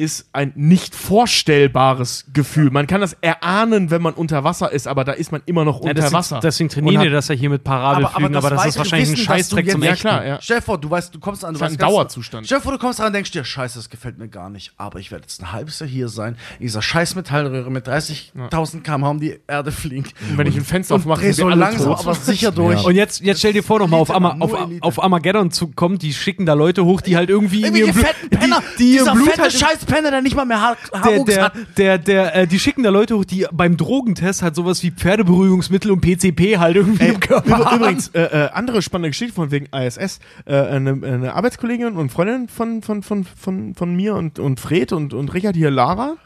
ist 0.00 0.30
ein 0.32 0.52
nicht 0.56 0.94
vorstellbares 0.94 2.24
Gefühl. 2.32 2.70
Man 2.70 2.86
kann 2.86 3.02
das 3.02 3.12
erahnen, 3.20 3.90
wenn 3.90 4.00
man 4.00 4.14
unter 4.14 4.44
Wasser 4.44 4.72
ist, 4.72 4.88
aber 4.88 5.04
da 5.04 5.12
ist 5.12 5.30
man 5.30 5.42
immer 5.44 5.66
noch 5.66 5.76
Ja, 5.76 5.90
unter 5.90 5.94
deswegen, 5.94 6.14
Wasser. 6.14 6.40
deswegen 6.42 6.70
trainieren 6.70 7.02
wir 7.02 7.10
das 7.10 7.28
ja 7.28 7.34
hier 7.34 7.50
mit 7.50 7.64
Parabelflügen, 7.64 8.34
aber, 8.34 8.50
das 8.50 8.64
ist 8.66 8.78
wahrscheinlich 8.78 9.10
ein 9.10 9.12
Wissen, 9.12 9.26
dass 9.26 9.36
Scheißdreck 9.36 9.70
zum 9.70 9.82
Echten. 9.82 10.06
Ja, 10.06 10.14
klar, 10.16 10.26
ja. 10.26 10.38
Stell 10.40 10.56
dir 10.56 10.62
vor, 10.62 10.78
du 10.78 10.90
weißt, 10.90 11.14
du 11.14 11.20
kommst 11.20 11.44
an, 11.44 11.52
du 11.52 11.60
Das 11.60 11.72
ist 11.72 11.78
weißt 11.78 11.84
ein 11.84 11.92
Dauerzustand. 11.92 12.46
Stell 12.46 12.58
dir 12.58 12.62
vor, 12.62 12.72
du 12.72 12.78
kommst 12.78 12.98
ran 12.98 13.08
und 13.08 13.12
denkst 13.12 13.30
dir, 13.30 13.44
scheiße, 13.44 13.78
das 13.78 13.90
gefällt 13.90 14.18
mir 14.18 14.28
gar 14.28 14.48
nicht, 14.48 14.72
aber 14.78 14.98
ich 14.98 15.10
werde 15.10 15.24
jetzt 15.24 15.42
ein 15.42 15.52
halbes 15.52 15.78
Jahr 15.80 15.88
hier 15.88 16.08
sein, 16.08 16.36
in 16.58 16.62
dieser 16.62 16.80
scheiß 16.80 17.14
Metallröhre 17.14 17.70
mit 17.70 17.86
30.000 17.86 18.80
km/h 18.82 19.10
um 19.10 19.20
die 19.20 19.38
Erde 19.46 19.70
fliegt. 19.70 20.14
Und 20.30 20.38
wenn 20.38 20.46
ich 20.46 20.56
ein 20.56 20.64
Fenster 20.64 20.94
und 20.94 21.02
aufmache, 21.02 21.20
dreh 21.22 21.32
so 21.32 21.48
langsam, 21.48 21.94
tot. 21.94 22.00
aber 22.00 22.14
sicher 22.14 22.52
durch. 22.52 22.82
Und 22.84 22.94
jetzt, 22.94 23.20
jetzt 23.20 23.38
stell 23.38 23.52
dir 23.52 23.62
vor, 23.62 23.78
nochmal 23.78 24.00
auf, 24.00 24.10
Ama 24.10 24.36
auf, 24.40 24.54
auf 24.80 25.02
Armageddon 25.02 25.50
zu 25.50 25.68
kommen, 25.68 25.98
die 25.98 26.14
schicken 26.14 26.46
da 26.46 26.54
Leute 26.54 26.86
hoch, 26.86 27.02
die 27.02 27.16
halt 27.16 27.28
irgendwie 27.28 27.62
in 27.64 27.74
ihrem 27.74 27.92
Blut, 27.92 28.06
fetten 28.06 28.30
Penner, 28.30 28.62
die, 28.78 28.84
die 28.84 28.92
ihr 28.92 28.98
dieser 29.00 29.12
Blut 29.12 29.28
fette 29.28 29.42
halt 29.42 29.52
scheiß 29.52 29.84
Penner, 29.90 30.10
der 30.10 30.22
nicht 30.22 30.36
mal 30.36 30.44
mehr 30.44 30.60
Haar 30.60 30.76
der, 31.04 31.24
der, 31.24 31.52
der, 31.76 31.98
der, 31.98 32.36
äh, 32.36 32.46
die 32.46 32.58
schicken 32.58 32.82
da 32.82 32.90
Leute 32.90 33.16
hoch, 33.16 33.24
die 33.24 33.46
beim 33.52 33.76
Drogentest 33.76 34.42
halt 34.42 34.54
sowas 34.54 34.82
wie 34.82 34.90
Pferdeberuhigungsmittel 34.90 35.90
und 35.90 36.00
PCP 36.00 36.58
halt 36.58 36.76
irgendwie 36.76 37.06
im 37.06 37.20
Körper 37.20 37.74
übrigens, 37.74 38.08
äh, 38.08 38.22
äh, 38.22 38.50
andere 38.52 38.82
spannende 38.82 39.10
Geschichte 39.10 39.34
von 39.34 39.50
wegen 39.50 39.66
ISS. 39.66 40.20
Äh, 40.44 40.54
eine, 40.54 40.90
eine 40.90 41.34
Arbeitskollegin 41.34 41.96
und 41.96 42.10
Freundin 42.10 42.48
von, 42.48 42.82
von, 42.82 43.02
von, 43.02 43.24
von, 43.24 43.74
von 43.74 43.94
mir 43.94 44.14
und, 44.14 44.38
und 44.38 44.60
Fred 44.60 44.92
und, 44.92 45.14
und 45.14 45.34
Richard 45.34 45.56
hier, 45.56 45.70
Lara, 45.70 46.16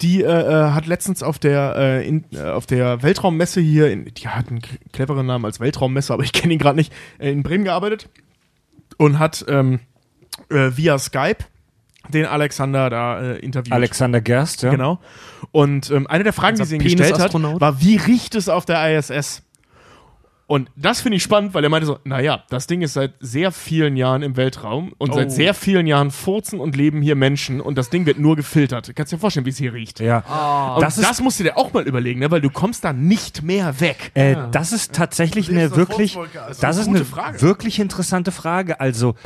die 0.00 0.22
äh, 0.22 0.26
äh, 0.26 0.70
hat 0.70 0.86
letztens 0.86 1.22
auf 1.22 1.38
der, 1.38 1.74
äh, 1.76 2.08
in, 2.08 2.24
äh, 2.32 2.42
auf 2.42 2.66
der 2.66 3.02
Weltraummesse 3.02 3.60
hier, 3.60 3.90
in, 3.90 4.06
die 4.06 4.28
hat 4.28 4.48
einen 4.48 4.62
cleveren 4.92 5.26
Namen 5.26 5.44
als 5.44 5.60
Weltraummesse, 5.60 6.12
aber 6.12 6.22
ich 6.22 6.32
kenne 6.32 6.52
ihn 6.52 6.58
gerade 6.58 6.76
nicht, 6.76 6.92
äh, 7.18 7.30
in 7.30 7.42
Bremen 7.42 7.64
gearbeitet 7.64 8.08
und 8.96 9.18
hat 9.18 9.44
ähm, 9.48 9.80
äh, 10.50 10.70
via 10.74 10.98
Skype 10.98 11.44
den 12.08 12.26
Alexander 12.26 12.90
da 12.90 13.20
äh, 13.20 13.38
interviewt. 13.38 13.72
Alexander 13.72 14.20
Gerst, 14.20 14.62
ja. 14.62 14.70
Genau. 14.70 14.98
Und 15.52 15.90
ähm, 15.90 16.06
eine 16.06 16.24
der 16.24 16.32
Fragen, 16.32 16.56
die 16.56 16.64
sie 16.64 16.76
ihm 16.76 16.82
gestellt 16.82 17.18
hat, 17.18 17.32
war, 17.34 17.80
wie 17.80 17.96
riecht 17.96 18.34
es 18.34 18.48
auf 18.48 18.64
der 18.64 18.96
ISS? 18.98 19.42
Und 20.46 20.70
das 20.76 21.02
finde 21.02 21.16
ich 21.16 21.22
spannend, 21.22 21.52
weil 21.52 21.62
er 21.62 21.68
meinte 21.68 21.84
so, 21.86 21.98
naja, 22.04 22.42
das 22.48 22.66
Ding 22.66 22.80
ist 22.80 22.94
seit 22.94 23.12
sehr 23.20 23.52
vielen 23.52 23.96
Jahren 23.98 24.22
im 24.22 24.38
Weltraum 24.38 24.94
und 24.96 25.12
seit 25.12 25.30
sehr 25.30 25.52
vielen 25.52 25.86
Jahren 25.86 26.10
furzen 26.10 26.58
und 26.58 26.74
leben 26.74 27.02
hier 27.02 27.16
Menschen 27.16 27.60
und 27.60 27.76
das 27.76 27.90
Ding 27.90 28.06
wird 28.06 28.18
nur 28.18 28.34
gefiltert. 28.34 28.90
Kannst 28.96 29.12
dir 29.12 29.18
vorstellen, 29.18 29.44
wie 29.44 29.50
es 29.50 29.58
hier 29.58 29.74
riecht. 29.74 30.00
Ja. 30.00 30.74
Und 30.74 30.82
Das 30.82 30.96
das, 30.96 31.10
ist- 31.10 31.20
musst 31.22 31.38
du 31.38 31.44
dir 31.44 31.58
auch 31.58 31.74
mal 31.74 31.86
überlegen, 31.86 32.20
ne? 32.20 32.30
weil 32.30 32.40
du 32.40 32.48
kommst 32.48 32.82
da 32.82 32.94
nicht 32.94 33.42
mehr 33.42 33.78
weg. 33.80 34.10
Äh, 34.14 34.36
Das 34.50 34.72
ist 34.72 34.94
tatsächlich 34.94 35.50
eine 35.50 35.76
wirklich, 35.76 36.16
also. 36.16 36.60
das 36.62 36.78
ist 36.78 36.86
Gute 36.86 36.96
eine 36.96 37.04
Frage. 37.04 37.42
wirklich 37.42 37.78
interessante 37.78 38.32
Frage. 38.32 38.80
Also, 38.80 39.16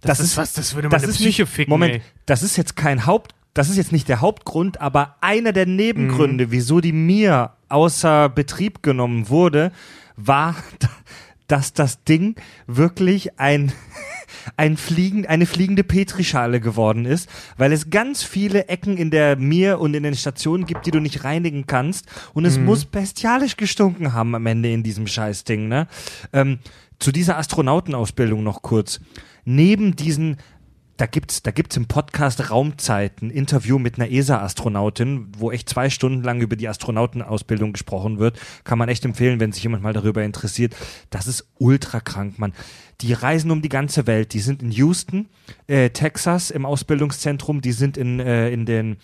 das, 0.00 0.20
ist 0.20 0.36
was, 0.36 0.52
das 0.54 0.74
würde 0.74 0.88
das 0.88 1.02
meine 1.02 1.10
ist 1.12 1.18
Psyche 1.18 1.42
nicht, 1.42 1.52
ficken, 1.52 1.70
Moment, 1.70 1.94
ey. 1.94 2.02
das 2.26 2.42
ist 2.42 2.56
jetzt 2.56 2.76
kein 2.76 3.06
Haupt, 3.06 3.34
das 3.54 3.68
ist 3.68 3.76
jetzt 3.76 3.92
nicht 3.92 4.08
der 4.08 4.20
Hauptgrund, 4.20 4.80
aber 4.80 5.16
einer 5.20 5.52
der 5.52 5.66
Nebengründe, 5.66 6.46
Mhm. 6.46 6.50
wieso 6.52 6.80
die 6.80 6.92
mir 6.92 7.52
außer 7.68 8.28
Betrieb 8.28 8.82
genommen 8.82 9.28
wurde, 9.28 9.72
war, 10.16 10.54
dass 11.48 11.72
das 11.72 12.04
Ding 12.04 12.36
wirklich 12.66 13.38
ein 13.40 13.72
ein 14.56 14.76
Fliegen, 14.78 15.26
eine 15.26 15.44
fliegende 15.44 15.82
Petrischale 15.84 16.60
geworden 16.60 17.04
ist, 17.04 17.28
weil 17.58 17.72
es 17.72 17.90
ganz 17.90 18.22
viele 18.22 18.68
Ecken 18.68 18.96
in 18.96 19.10
der 19.10 19.36
Mir 19.36 19.80
und 19.80 19.92
in 19.94 20.02
den 20.04 20.14
Stationen 20.14 20.64
gibt, 20.64 20.86
die 20.86 20.92
du 20.92 21.00
nicht 21.00 21.24
reinigen 21.24 21.66
kannst. 21.66 22.06
Und 22.32 22.44
es 22.46 22.56
muss 22.58 22.84
bestialisch 22.86 23.56
gestunken 23.56 24.12
haben 24.14 24.34
am 24.34 24.46
Ende 24.46 24.72
in 24.72 24.82
diesem 24.82 25.06
Scheißding. 25.08 25.68
Ne? 25.68 25.88
Ähm, 26.32 26.60
zu 27.00 27.12
dieser 27.12 27.36
Astronautenausbildung 27.38 28.42
noch 28.42 28.62
kurz. 28.62 29.00
Neben 29.44 29.96
diesen 29.96 30.36
da 31.00 31.06
gibt's, 31.06 31.42
da 31.42 31.50
gibt's 31.50 31.78
im 31.78 31.86
Podcast 31.86 32.50
Raumzeit 32.50 33.22
ein 33.22 33.30
Interview 33.30 33.78
mit 33.78 33.98
einer 33.98 34.10
ESA-Astronautin, 34.10 35.28
wo 35.38 35.50
echt 35.50 35.66
zwei 35.66 35.88
Stunden 35.88 36.22
lang 36.22 36.42
über 36.42 36.56
die 36.56 36.68
Astronautenausbildung 36.68 37.72
gesprochen 37.72 38.18
wird. 38.18 38.38
Kann 38.64 38.78
man 38.78 38.90
echt 38.90 39.06
empfehlen, 39.06 39.40
wenn 39.40 39.52
sich 39.52 39.62
jemand 39.62 39.82
mal 39.82 39.94
darüber 39.94 40.22
interessiert. 40.22 40.76
Das 41.08 41.26
ist 41.26 41.48
ultra 41.56 42.00
krank, 42.00 42.38
Mann. 42.38 42.52
Die 43.00 43.14
reisen 43.14 43.50
um 43.50 43.62
die 43.62 43.70
ganze 43.70 44.06
Welt. 44.06 44.34
Die 44.34 44.40
sind 44.40 44.62
in 44.62 44.72
Houston, 44.72 45.30
äh, 45.68 45.88
Texas 45.88 46.50
im 46.50 46.66
Ausbildungszentrum. 46.66 47.62
Die 47.62 47.72
sind 47.72 47.96
in, 47.96 48.20
äh, 48.20 48.50
in 48.50 48.66
den 48.66 48.98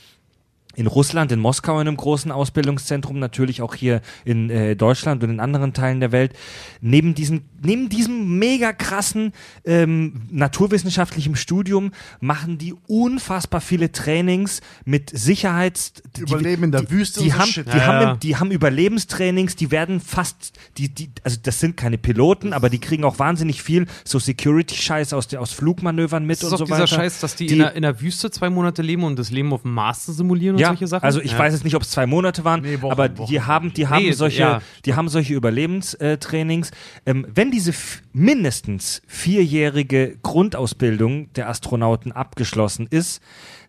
in 0.76 0.86
Russland, 0.86 1.32
in 1.32 1.40
Moskau 1.40 1.80
in 1.80 1.88
einem 1.88 1.96
großen 1.96 2.30
Ausbildungszentrum, 2.30 3.18
natürlich 3.18 3.62
auch 3.62 3.74
hier 3.74 4.02
in 4.24 4.50
äh, 4.50 4.76
Deutschland 4.76 5.24
und 5.24 5.30
in 5.30 5.40
anderen 5.40 5.72
Teilen 5.72 6.00
der 6.00 6.12
Welt. 6.12 6.32
Neben 6.80 7.14
diesem, 7.14 7.42
neben 7.62 7.88
diesem 7.88 8.38
mega 8.38 8.72
krassen 8.72 9.32
ähm, 9.64 10.22
naturwissenschaftlichen 10.30 11.36
Studium 11.36 11.92
machen 12.20 12.58
die 12.58 12.74
unfassbar 12.86 13.60
viele 13.60 13.90
Trainings 13.92 14.60
mit 14.84 15.10
Sicherheits... 15.10 15.94
die- 16.16 16.22
Überleben 16.22 16.64
in 16.64 16.72
der 16.72 16.82
die, 16.82 16.90
Wüste 16.90 17.20
Die, 17.20 17.26
und 17.26 17.32
so 17.32 17.38
haben, 17.38 17.48
Shit. 17.50 17.66
die, 17.72 17.76
Ja, 17.76 17.86
haben, 17.86 18.02
ja. 18.02 18.16
die 18.16 18.36
haben 18.36 18.50
Überlebenstrainings, 18.50 19.56
die 19.56 19.70
werden 19.70 20.00
fast, 20.00 20.52
die, 20.78 20.88
die, 20.88 21.10
also 21.24 21.38
das 21.42 21.60
sind 21.60 21.76
keine 21.76 21.98
Piloten, 21.98 22.52
aber 22.52 22.68
die 22.70 22.78
kriegen 22.78 23.04
auch 23.04 23.18
wahnsinnig 23.18 23.62
viel 23.62 23.86
so 24.04 24.18
Security-Scheiß 24.18 25.12
aus, 25.12 25.28
der- 25.28 25.40
aus 25.40 25.52
Flugmanövern 25.52 26.24
mit 26.24 26.38
Das 26.42 26.44
ist 26.48 26.52
und 26.52 26.52
doch 26.52 26.58
so 26.58 26.64
dieser 26.66 26.78
weiter. 26.80 26.86
Scheiß, 26.88 27.20
dass 27.20 27.34
die, 27.36 27.46
Die- 27.46 27.54
in, 27.54 27.58
der, 27.60 27.72
in 27.74 27.82
der 27.82 28.00
Wüste 28.00 28.30
zwei 28.30 28.50
Monate 28.50 28.82
leben 28.82 29.04
und 29.04 29.18
das 29.18 29.30
Leben 29.30 29.52
auf 29.52 29.62
dem 29.62 29.72
Mars 29.74 30.06
simulieren 30.06 30.56
und 30.56 30.60
ja, 30.60 30.65
solche 30.68 30.86
Sachen. 30.86 31.04
Also 31.04 31.20
ich 31.20 31.32
ja. 31.32 31.38
weiß 31.38 31.52
jetzt 31.54 31.64
nicht, 31.64 31.74
ob 31.76 31.82
es 31.82 31.90
zwei 31.90 32.06
Monate 32.06 32.44
waren, 32.44 32.62
Nee, 32.62 32.80
Wochen, 32.82 32.92
aber 32.92 33.16
Wochen. 33.18 33.30
die 33.30 33.40
haben, 33.40 33.72
die 33.74 33.86
haben 33.88 34.02
Nee, 34.04 34.12
solche, 34.12 34.40
ja. 34.40 34.60
die 34.84 34.94
haben 34.94 35.08
solche 35.08 35.34
Überlebenstrainings. 35.34 36.70
Ähm, 37.06 37.26
wenn 37.32 37.50
diese 37.50 37.72
mindestens 38.12 39.02
vierjährige 39.06 40.16
Grundausbildung 40.22 41.32
der 41.34 41.48
Astronauten 41.48 42.12
abgeschlossen 42.12 42.86
ist, 42.90 43.20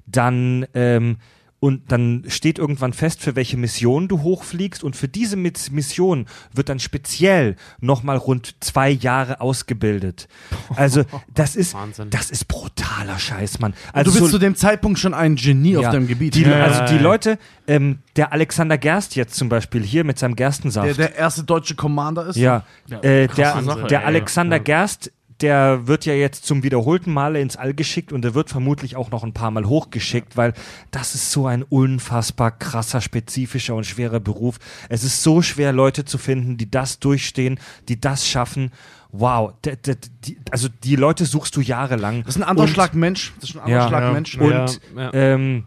dann 0.05 0.65
ähm, 0.73 1.17
und 1.59 1.91
dann 1.91 2.23
steht 2.27 2.59
irgendwann 2.59 2.93
fest, 2.93 3.21
für 3.21 3.35
welche 3.35 3.57
Mission 3.57 4.07
du 4.07 4.21
hochfliegst 4.21 4.83
und 4.83 4.95
für 4.95 5.07
diese 5.07 5.35
Mis- 5.37 5.71
Mission 5.71 6.27
wird 6.53 6.69
dann 6.69 6.79
speziell 6.79 7.55
nochmal 7.79 8.17
rund 8.17 8.55
zwei 8.59 8.91
Jahre 8.91 9.41
ausgebildet. 9.41 10.27
Also 10.75 11.03
das 11.33 11.55
ist, 11.55 11.73
Wahnsinn. 11.73 12.11
das 12.11 12.29
ist 12.29 12.47
brutaler 12.47 13.17
Scheiß, 13.17 13.59
Mann. 13.59 13.71
du 13.71 13.77
Also 13.97 14.11
bist 14.11 14.23
so- 14.25 14.29
zu 14.31 14.37
dem 14.37 14.55
Zeitpunkt 14.55 14.99
schon 14.99 15.15
ein 15.15 15.35
Genie 15.35 15.77
auf 15.77 15.83
ja, 15.83 15.91
deinem 15.91 16.07
Gebiet. 16.07 16.35
Die, 16.35 16.43
Ja, 16.43 16.63
also 16.63 16.79
ja, 16.81 16.85
die 16.89 16.95
ja. 16.97 17.01
Leute, 17.01 17.39
ähm, 17.67 17.99
der 18.15 18.31
Alexander 18.33 18.77
Gerst 18.77 19.15
jetzt 19.15 19.33
zum 19.35 19.49
Beispiel 19.49 19.81
hier 19.83 20.03
mit 20.03 20.19
seinem 20.19 20.35
Gerstensaft. 20.35 20.87
der, 20.87 20.93
der 21.07 21.15
erste 21.15 21.43
deutsche 21.43 21.73
Commander 21.73 22.27
ist. 22.27 22.35
ja, 22.35 22.65
äh, 23.01 23.27
der, 23.27 23.61
Sache, 23.63 23.87
der. 23.87 24.05
Alexander 24.05 24.59
Gerst, 24.59 25.11
der 25.41 25.85
wird 25.87 26.05
ja 26.05 26.13
jetzt 26.13 26.45
zum 26.45 26.63
wiederholten 26.63 27.13
Male 27.13 27.39
ins 27.41 27.55
All 27.57 27.73
geschickt 27.73 28.11
und 28.11 28.23
der 28.23 28.33
wird 28.33 28.49
vermutlich 28.49 28.95
auch 28.95 29.11
noch 29.11 29.23
ein 29.23 29.33
paar 29.33 29.51
Mal 29.51 29.65
hochgeschickt, 29.65 30.35
weil 30.35 30.53
das 30.91 31.13
ist 31.13 31.31
so 31.31 31.45
ein 31.45 31.61
unfassbar 31.63 32.51
krasser, 32.51 33.01
spezifischer 33.01 33.75
und 33.75 33.85
schwerer 33.85 34.19
Beruf. 34.19 34.57
Es 34.89 35.03
ist 35.03 35.21
so 35.21 35.41
schwer, 35.43 35.73
Leute 35.73 36.05
zu 36.05 36.17
finden, 36.17 36.57
die 36.57 36.69
das 36.71 36.99
durchstehen, 36.99 37.59
die 37.87 38.01
das 38.01 38.27
schaffen. 38.27 38.71
Wow, 39.11 39.53
die, 39.63 40.37
also 40.51 40.69
die 40.83 40.95
Leute 40.95 41.25
suchst 41.25 41.55
du 41.55 41.61
jahrelang. 41.61 42.23
Das 42.23 42.35
ist 42.35 42.41
ein 42.41 42.47
anderer 42.47 42.65
Und- 42.67 42.73
Schlag 42.73 42.93
Mensch. 42.95 43.33
Das 43.39 43.51
ist 43.51 43.55
ein 43.55 43.61
anderer 43.61 43.79
Ja, 43.83 43.87
Schlag 43.87 44.03
ja. 44.03 44.11
Mensch. 44.11 44.37
Und 44.37 44.49
Ja, 44.51 45.01
ja. 45.03 45.13
Ähm, 45.13 45.65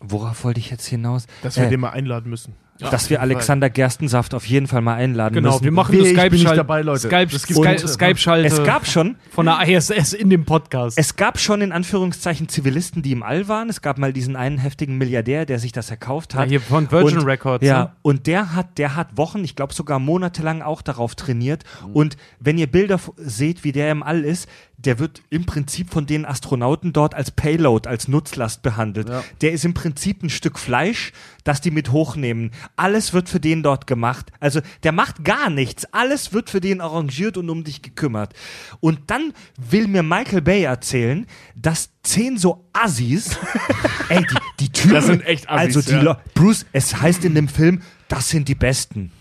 worauf 0.00 0.42
wollte 0.44 0.58
ich 0.60 0.70
jetzt 0.70 0.86
hinaus? 0.86 1.26
Dass 1.42 1.56
wir 1.56 1.64
Äh, 1.66 1.70
den 1.70 1.80
mal 1.80 1.90
einladen 1.90 2.30
müssen. 2.30 2.54
Dass 2.80 3.10
wir 3.10 3.20
Alexander 3.20 3.70
Gerstensaft 3.70 4.34
auf 4.34 4.46
jeden 4.46 4.66
Fall 4.66 4.80
mal 4.80 4.94
einladen 4.94 5.34
Genau, 5.34 5.52
müssen. 5.52 5.64
wir 5.64 5.72
machen 5.72 5.94
eine 5.94 6.08
ich 6.08 6.14
bin 6.14 6.14
nicht 6.14 6.30
Skype-Schalte 6.30 6.56
dabei, 6.56 6.82
Leute. 6.82 7.08
Skype, 7.08 7.38
Skype, 7.38 7.54
Gute. 7.54 7.88
Skype-Schalte 7.88 8.46
es 8.46 8.64
gab 8.64 8.86
schon, 8.86 9.16
von 9.30 9.46
der 9.46 9.66
ISS 9.68 10.12
in 10.12 10.30
dem 10.30 10.44
Podcast. 10.44 10.98
es 10.98 11.16
gab 11.16 11.38
schon 11.38 11.60
in 11.60 11.72
Anführungszeichen 11.72 12.48
Zivilisten, 12.48 13.02
die 13.02 13.12
im 13.12 13.22
All 13.22 13.48
waren. 13.48 13.68
Es 13.68 13.82
gab 13.82 13.98
mal 13.98 14.12
diesen 14.12 14.36
einen 14.36 14.58
heftigen 14.58 14.98
Milliardär, 14.98 15.46
der 15.46 15.58
sich 15.58 15.72
das 15.72 15.90
erkauft 15.90 16.34
ja, 16.34 16.40
hat. 16.40 16.48
hier 16.48 16.60
von 16.60 16.90
Virgin 16.90 17.18
und, 17.18 17.24
Records. 17.24 17.64
Ja, 17.64 17.82
ne? 17.82 17.92
und 18.02 18.26
der 18.26 18.54
hat, 18.54 18.78
der 18.78 18.96
hat 18.96 19.16
Wochen, 19.16 19.44
ich 19.44 19.56
glaube 19.56 19.74
sogar 19.74 19.98
monatelang 19.98 20.62
auch 20.62 20.82
darauf 20.82 21.14
trainiert. 21.14 21.64
Mhm. 21.86 21.92
Und 21.92 22.16
wenn 22.38 22.58
ihr 22.58 22.66
Bilder 22.66 22.98
seht, 23.16 23.64
wie 23.64 23.72
der 23.72 23.90
im 23.92 24.02
All 24.02 24.24
ist, 24.24 24.48
der 24.84 24.98
wird 24.98 25.22
im 25.28 25.44
Prinzip 25.44 25.90
von 25.90 26.06
den 26.06 26.24
Astronauten 26.24 26.92
dort 26.92 27.14
als 27.14 27.30
Payload, 27.30 27.88
als 27.88 28.08
Nutzlast 28.08 28.62
behandelt. 28.62 29.08
Ja. 29.08 29.22
Der 29.42 29.52
ist 29.52 29.64
im 29.64 29.74
Prinzip 29.74 30.22
ein 30.22 30.30
Stück 30.30 30.58
Fleisch, 30.58 31.12
das 31.44 31.60
die 31.60 31.70
mit 31.70 31.92
hochnehmen. 31.92 32.52
Alles 32.76 33.12
wird 33.12 33.28
für 33.28 33.40
den 33.40 33.62
dort 33.62 33.86
gemacht. 33.86 34.32
Also 34.40 34.60
der 34.82 34.92
macht 34.92 35.24
gar 35.24 35.50
nichts. 35.50 35.86
Alles 35.92 36.32
wird 36.32 36.50
für 36.50 36.60
den 36.60 36.80
arrangiert 36.80 37.36
und 37.36 37.50
um 37.50 37.64
dich 37.64 37.82
gekümmert. 37.82 38.34
Und 38.80 39.10
dann 39.10 39.32
will 39.56 39.86
mir 39.88 40.02
Michael 40.02 40.42
Bay 40.42 40.62
erzählen, 40.62 41.26
dass 41.54 41.90
zehn 42.02 42.38
so 42.38 42.68
Assis, 42.72 43.38
ey, 44.08 44.24
die, 44.24 44.36
die 44.60 44.72
Typen, 44.72 44.94
Das 44.94 45.06
sind 45.06 45.26
echt 45.26 45.48
Assis, 45.48 45.76
also 45.76 45.82
die 45.82 46.04
ja. 46.04 46.20
Bruce, 46.34 46.66
es 46.72 47.00
heißt 47.00 47.24
in 47.24 47.34
dem 47.34 47.48
Film, 47.48 47.82
das 48.08 48.28
sind 48.28 48.48
die 48.48 48.54
Besten. 48.54 49.12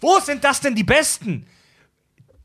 Wo 0.00 0.18
sind 0.20 0.44
das 0.44 0.60
denn 0.60 0.74
die 0.74 0.84
Besten? 0.84 1.46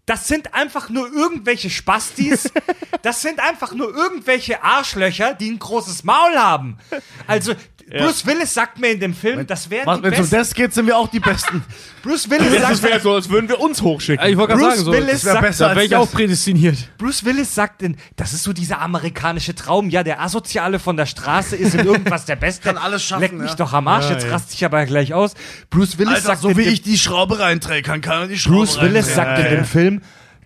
Das 0.06 0.28
sind 0.28 0.54
einfach 0.54 0.90
nur 0.90 1.12
irgendwelche 1.12 1.70
Spastis. 1.70 2.52
Das 3.04 3.24
sind 3.24 3.40
einfach 3.40 3.74
nur 3.74 3.96
irgendwelche 3.96 4.64
Arschlöcher, 4.64 5.34
die 5.34 5.50
ein 5.50 5.58
großes 5.58 6.04
Maul 6.04 6.36
haben. 6.36 6.78
Also, 7.26 7.56
Bruce 7.98 8.26
Willis 8.26 8.54
sagt 8.54 8.80
mir 8.80 8.92
in 8.92 9.00
dem 9.00 9.14
Film, 9.14 9.46
das 9.46 9.70
wären 9.70 9.98
die 9.98 10.04
Wenn 10.04 10.14
es 10.14 10.20
um 10.20 10.30
das 10.30 10.54
geht, 10.54 10.74
sind 10.74 10.88
wir 10.88 10.98
auch 10.98 11.10
die 11.10 11.20
Besten. 11.20 11.64
Bruce 12.04 12.30
Willis 12.30 12.62
Das 12.62 12.80
sagt, 12.80 12.84
wäre 12.84 13.00
so, 13.00 13.14
als 13.14 13.30
würden 13.30 13.50
wir 13.50 13.60
uns 13.60 13.82
hochschicken. 13.82 14.28
Ich 14.28 14.38
wollte 14.38 14.54
gerade 14.54 14.64
Bruce 14.64 14.76
sagen, 14.76 14.86
so, 14.86 14.94
Willis 14.94 15.12
das 15.12 15.26
wär 15.26 15.34
sagt, 15.34 15.46
besser 15.46 15.70
da 15.70 15.76
wäre 15.76 15.86
ich 15.86 15.96
auch 15.96 16.06
das. 16.06 16.12
prädestiniert. 16.12 16.78
Bruce 16.98 17.26
Willis 17.26 17.54
sagt 17.54 17.82
in, 17.82 17.98
das 18.16 18.34
ist 18.34 18.44
so 18.44 18.54
dieser 18.54 18.80
amerikanische 18.82 19.54
Traum, 19.56 19.90
ja, 19.90 20.04
der 20.04 20.22
Asoziale 20.22 20.80
von 20.80 20.98
der 20.98 21.06
Straße 21.06 21.56
ist 21.56 21.76
in 21.76 21.86
irgendwas 21.86 22.26
der 22.26 22.38
Beste. 22.38 22.64
Kann 22.64 22.78
alles 22.78 23.04
schaffen, 23.04 23.22
Leck 23.22 23.34
mich 23.34 23.50
ja. 23.50 23.56
doch 23.56 23.74
am 23.74 23.88
Arsch, 23.88 24.10
jetzt 24.10 24.30
raste 24.32 24.54
ich 24.54 24.64
aber 24.64 24.86
gleich 24.86 25.14
aus. 25.14 25.34
Bruce 25.70 25.98
Willis 25.98 26.16
Alter, 26.16 26.28
sagt 26.28 26.42
so 26.42 26.58
wie 26.58 26.62
ich 26.62 26.82
die 26.82 26.98
Schraube 26.98 27.40
reinträge, 27.40 27.84
kann 27.84 28.02
keiner 28.02 28.28
die 28.28 28.38
Schraube 28.38 28.58
Bruce 28.58 28.82
Willis 28.82 29.14
sagt 29.14 29.40
in 29.40 29.56
dem 29.56 29.66
Film, 29.66 30.01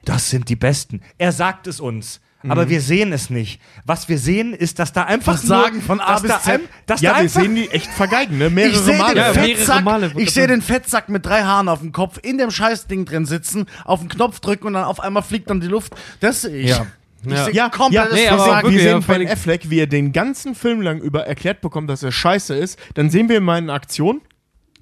das 0.10 0.30
sind 0.30 0.50
die 0.50 0.56
Besten. 0.56 1.02
Er 1.18 1.32
sagt 1.32 1.68
es 1.68 1.80
uns. 1.80 2.22
Aber 2.48 2.70
wir 2.70 2.80
sehen 2.80 3.12
es 3.12 3.32
nicht. 3.32 3.60
Was 3.86 4.08
wir 4.08 4.20
sehen, 4.20 4.54
ist, 4.54 4.78
dass 4.78 4.94
da 4.94 5.06
einfach 5.06 5.36
Versagen 5.40 5.78
nur, 5.78 5.82
von 5.84 6.00
A 6.00 6.14
dass 6.14 6.22
bis 6.22 6.30
da 6.32 6.40
Z. 6.42 6.54
ein- 6.54 6.60
dass 6.86 7.02
ja, 7.02 7.10
da 7.10 7.16
wir 7.16 7.22
einfach, 7.24 7.42
sehen 7.42 7.56
die 7.56 7.72
echt 7.72 7.88
vergeigen, 7.90 8.38
ne? 8.38 8.46
Ich 8.46 8.54
Mehrere 8.54 8.84
sehe 8.84 8.98
Male. 9.00 9.14
den, 9.16 9.18
Ja, 9.24 9.32
mehrere 9.34 9.56
Fettsack, 9.56 9.84
Male, 9.84 10.12
ich 10.16 10.32
sehe 10.32 10.46
den 10.46 10.62
Fettsack 10.62 11.10
mit 11.10 11.26
drei 11.26 11.42
Haaren 11.42 11.68
auf 11.68 11.80
dem 11.80 11.92
Kopf 11.92 12.20
in 12.22 12.38
dem 12.38 12.52
Scheißding 12.52 13.06
drin 13.06 13.26
sitzen, 13.26 13.66
auf 13.84 14.02
den 14.02 14.10
Knopf 14.10 14.42
drücken 14.42 14.68
und 14.68 14.74
dann 14.74 14.84
auf 14.84 15.00
einmal 15.00 15.24
fliegt 15.24 15.50
dann 15.50 15.60
die 15.60 15.66
Luft. 15.66 15.96
Das 16.20 16.44
sehe 16.44 16.56
ich. 16.56 16.70
Ja. 16.70 16.86
Ich 17.26 17.32
Ja. 17.34 17.72
Ja, 17.92 18.08
nee, 18.14 18.28
aber 18.28 18.46
wirklich, 18.46 18.74
wir 18.76 18.82
sehen 19.00 19.04
Ben 19.08 19.28
Affleck, 19.28 19.72
wie 19.72 19.80
er 19.80 19.88
den 19.88 20.12
ganzen 20.12 20.54
Film 20.54 20.82
lang 20.84 21.00
über 21.00 21.26
erklärt 21.26 21.62
bekommt, 21.62 21.90
dass 21.90 22.04
er 22.04 22.12
scheiße 22.12 22.54
ist. 22.54 22.78
Dann 22.94 23.10
sehen 23.10 23.28
wir 23.28 23.38
ihn 23.38 23.44
mal 23.44 23.58
in 23.58 23.72
Aktion 23.72 24.22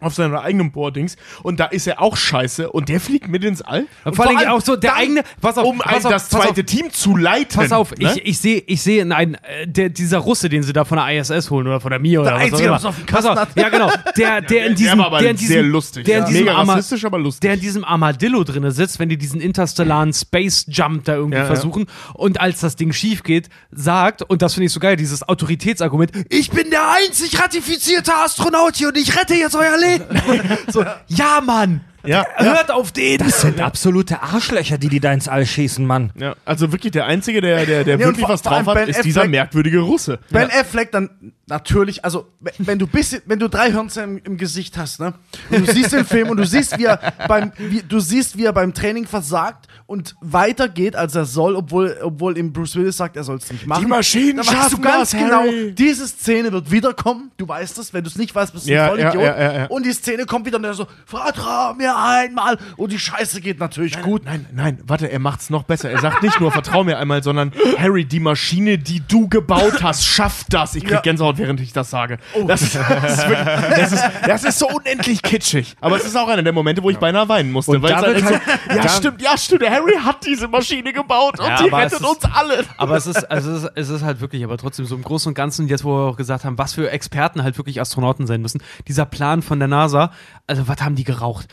auf 0.03 0.13
seiner 0.13 0.41
eigenen 0.41 0.71
Boardings 0.71 1.17
und 1.43 1.59
da 1.59 1.65
ist 1.65 1.87
er 1.87 2.01
auch 2.01 2.17
scheiße 2.17 2.71
und 2.71 2.89
der 2.89 2.99
fliegt 2.99 3.27
mit 3.27 3.43
ins 3.43 3.61
All. 3.61 3.85
Und 4.03 4.15
vor 4.15 4.27
allem 4.27 4.37
allem 4.37 4.49
auch 4.49 4.61
so 4.61 4.75
der 4.75 4.91
dann, 4.91 4.99
eigene. 4.99 5.23
Pass 5.41 5.57
auf, 5.57 5.65
um 5.65 5.77
pass 5.79 6.05
auf, 6.05 6.11
das 6.11 6.29
pass 6.29 6.39
auf, 6.39 6.45
zweite 6.45 6.63
Team 6.65 6.91
zu 6.91 7.15
leiten. 7.15 7.55
Pass 7.55 7.71
auf, 7.71 7.91
ne? 7.91 8.13
ich, 8.15 8.25
ich 8.25 8.37
sehe 8.39 8.63
ich 8.65 8.81
sehe 8.81 9.05
nein, 9.05 9.35
äh, 9.35 9.67
der, 9.67 9.89
dieser 9.89 10.19
Russe, 10.19 10.49
den 10.49 10.63
sie 10.63 10.73
da 10.73 10.85
von 10.85 10.97
der 10.97 11.09
ISS 11.19 11.49
holen 11.49 11.67
oder 11.67 11.79
von 11.79 11.91
der 11.91 11.99
MIA 11.99 12.21
oder 12.21 12.33
was 12.33 12.41
Einzige, 12.41 12.55
auch 12.73 12.79
der 12.81 12.89
immer. 12.89 13.05
Pass 13.05 13.25
auf, 13.25 13.47
ja 13.55 13.69
genau, 13.69 13.91
der, 14.17 14.41
der 14.41 14.65
in 14.65 14.69
der 14.69 14.75
diesem, 14.75 14.99
war 14.99 15.05
aber 15.07 15.19
der 15.19 15.31
in 15.31 15.37
diesem, 15.37 15.53
sehr 15.53 15.63
lustig. 15.63 16.05
der 16.05 16.17
in 16.17 16.23
ja. 16.23 16.29
diesem 16.29 16.45
Mega 16.45 16.61
rassistisch, 16.61 17.05
aber 17.05 17.19
lustig. 17.19 17.41
der 17.41 17.53
in 17.53 17.59
diesem 17.59 17.83
Armadillo 17.83 18.43
drinne 18.43 18.71
sitzt, 18.71 18.99
wenn 18.99 19.09
die 19.09 19.17
diesen 19.17 19.41
interstellaren 19.41 20.13
Space 20.13 20.65
Jump 20.67 21.05
da 21.05 21.15
irgendwie 21.15 21.37
Ja, 21.37 21.43
ja. 21.43 21.47
versuchen 21.47 21.85
und 22.13 22.39
als 22.39 22.59
das 22.59 22.75
Ding 22.75 22.91
schief 22.93 23.23
geht, 23.23 23.49
sagt, 23.71 24.21
und 24.23 24.41
das 24.41 24.53
finde 24.53 24.65
ich 24.67 24.73
so 24.73 24.79
geil, 24.79 24.95
dieses 24.95 25.27
Autoritätsargument, 25.27 26.11
ich 26.29 26.49
bin 26.51 26.69
der 26.69 26.83
einzig 26.91 27.39
ratifizierte 27.39 28.13
Astronaut 28.13 28.75
hier 28.75 28.89
und 28.89 28.97
ich 28.97 29.17
rette 29.17 29.35
jetzt 29.35 29.55
euer 29.55 29.77
Leben. 29.77 29.92
so, 30.71 30.85
ja, 31.07 31.41
Mann. 31.41 31.81
Ja, 32.05 32.25
Hört 32.35 32.69
auf 32.71 32.91
den. 32.91 33.17
das 33.19 33.41
sind 33.41 33.61
absolute 33.61 34.21
Arschlöcher, 34.21 34.77
die 34.77 34.89
die 34.89 34.99
da 34.99 35.13
ins 35.13 35.27
All 35.27 35.45
schießen, 35.45 35.85
Mann. 35.85 36.11
ja, 36.19 36.35
also 36.45 36.71
wirklich 36.71 36.91
der 36.91 37.05
Einzige, 37.05 37.39
der, 37.41 37.65
der, 37.65 37.83
der 37.83 37.97
Ja, 37.97 38.05
wirklich 38.05 38.27
was 38.27 38.41
drauf 38.41 38.65
hat, 38.65 38.73
Ben 38.75 38.89
ist 38.89 39.03
dieser 39.05 39.21
Affleck- 39.23 39.29
merkwürdige 39.31 39.79
Russe. 39.79 40.19
Ben 40.29 40.49
Affleck 40.51 40.91
dann 40.91 41.33
natürlich, 41.47 42.03
also 42.03 42.27
wenn- 42.57 42.79
du 42.79 42.87
bisschen, 42.87 43.21
wenn 43.25 43.39
du 43.39 43.47
drei 43.47 43.71
Hörnchen 43.71 44.03
im, 44.03 44.21
im 44.23 44.37
Gesicht 44.37 44.77
hast, 44.77 44.99
ne, 44.99 45.13
und 45.49 45.67
du 45.67 45.71
siehst 45.73 45.93
den 45.93 46.05
Film 46.05 46.29
und 46.29 46.37
du 46.37 46.45
siehst, 46.45 46.77
wie 46.77 46.85
er 46.85 46.99
beim, 47.27 47.51
wie, 47.57 47.81
du 47.83 47.99
siehst, 47.99 48.37
wie 48.37 48.45
er 48.45 48.53
beim 48.53 48.73
Training 48.73 49.05
versagt 49.07 49.67
und 49.85 50.15
weitergeht, 50.21 50.95
als 50.95 51.15
er 51.15 51.25
soll, 51.25 51.55
obwohl, 51.55 51.97
obwohl 52.01 52.37
ihm 52.37 52.51
Bruce 52.53 52.75
Willis 52.75 52.97
sagt, 52.97 53.15
er 53.15 53.23
soll 53.23 53.37
es 53.37 53.51
nicht 53.51 53.65
machen. 53.67 53.81
Die 53.83 53.87
Maschinen 53.89 54.37
dann 54.37 54.45
weißt 54.47 54.55
du 54.55 54.57
schaffen 54.61 54.81
ganz 54.81 55.11
das, 55.11 55.19
genau, 55.19 55.39
Harry. 55.41 55.73
diese 55.73 56.07
Szene 56.07 56.51
wird 56.51 56.71
wiederkommen. 56.71 57.31
Du 57.37 57.47
weißt 57.47 57.77
es, 57.77 57.93
wenn 57.93 58.03
du 58.03 58.09
es 58.09 58.17
nicht 58.17 58.33
weißt, 58.33 58.53
bist 58.53 58.67
du 58.67 58.71
Ja, 58.71 58.85
ein 58.85 58.89
Vollidiot. 58.89 59.15
ja, 59.15 59.21
ja, 59.21 59.41
ja, 59.53 59.59
ja. 59.59 59.65
Und 59.67 59.85
die 59.85 59.91
Szene 59.93 60.25
kommt 60.25 60.45
wieder 60.45 60.57
und 60.57 60.63
er 60.63 60.73
so, 60.73 60.87
vertrau 61.05 61.73
mir 61.75 61.92
einmal. 61.95 62.57
Und 62.77 62.91
die 62.91 62.99
Scheiße 62.99 63.41
geht 63.41 63.59
natürlich 63.59 64.01
gut. 64.01 64.25
Nein, 64.25 64.45
nein, 64.53 64.79
warte, 64.85 65.11
er 65.11 65.19
macht's 65.19 65.49
noch 65.49 65.63
besser. 65.63 65.89
Er 65.89 65.99
sagt 65.99 66.23
nicht 66.23 66.39
nur, 66.39 66.51
vertrau 66.51 66.83
mir 66.83 66.97
einmal, 66.97 67.23
sondern 67.23 67.51
Harry, 67.77 68.05
die 68.05 68.19
Maschine, 68.19 68.77
die 68.77 69.01
du 69.07 69.27
gebaut 69.29 69.81
hast, 69.83 70.05
schafft 70.05 70.53
das. 70.53 70.75
Ich 70.75 70.83
krieg 70.83 70.93
Ja. 70.93 71.01
Gänsehaut, 71.01 71.37
während 71.37 71.59
ich 71.61 71.73
das 71.73 71.89
sage. 71.89 72.17
Das, 72.47 72.61
ist, 72.61 72.75
das, 72.75 73.19
ist 73.19 73.27
wirklich, 73.29 73.47
das, 73.75 73.91
ist, 73.91 74.03
das 74.27 74.43
ist 74.43 74.59
so 74.59 74.67
unendlich 74.69 75.21
kitschig. 75.21 75.75
Aber 75.81 75.95
es 75.97 76.05
ist 76.05 76.15
auch 76.17 76.27
einer 76.27 76.43
der 76.43 76.53
Momente, 76.53 76.81
wo 76.83 76.89
ich 76.89 76.97
beinahe 76.97 77.27
weinen 77.29 77.51
musste. 77.51 77.71
Und 77.71 77.81
weil 77.81 77.95
halt 77.95 78.17
echt 78.17 78.27
so, 78.27 78.33
ja, 78.75 78.89
stimmt, 78.89 79.21
ja, 79.21 79.37
stimmt. 79.37 79.69
Harry 79.69 79.93
hat 80.03 80.25
diese 80.25 80.47
Maschine 80.47 80.93
gebaut 80.93 81.39
und 81.39 81.47
Ja, 81.47 81.57
die 81.57 81.69
rettet 81.69 81.99
ist- 81.99 82.05
uns 82.05 82.19
alle. 82.33 82.63
Aber 82.77 82.95
es 82.97 83.07
ist, 83.07 83.29
also 83.31 83.51
es 83.51 83.63
ist, 83.63 83.71
es 83.75 83.89
ist 83.89 84.03
halt 84.03 84.21
wirklich, 84.21 84.43
aber 84.43 84.57
trotzdem 84.57 84.85
so 84.85 84.95
im 84.95 85.03
Großen 85.03 85.29
und 85.29 85.33
Ganzen, 85.35 85.67
jetzt 85.67 85.83
wo 85.83 85.89
wir 85.95 86.09
auch 86.11 86.17
gesagt 86.17 86.43
haben, 86.45 86.57
was 86.57 86.73
für 86.73 86.89
Experten 86.91 87.43
halt 87.43 87.57
wirklich 87.57 87.79
Astronauten 87.81 88.27
sein 88.27 88.41
müssen. 88.41 88.61
Dieser 88.87 89.05
Plan 89.05 89.41
von 89.41 89.59
der 89.59 89.67
NASA, 89.67 90.11
also 90.47 90.67
was 90.67 90.81
haben 90.81 90.95
die 90.95 91.03
geraucht? 91.03 91.47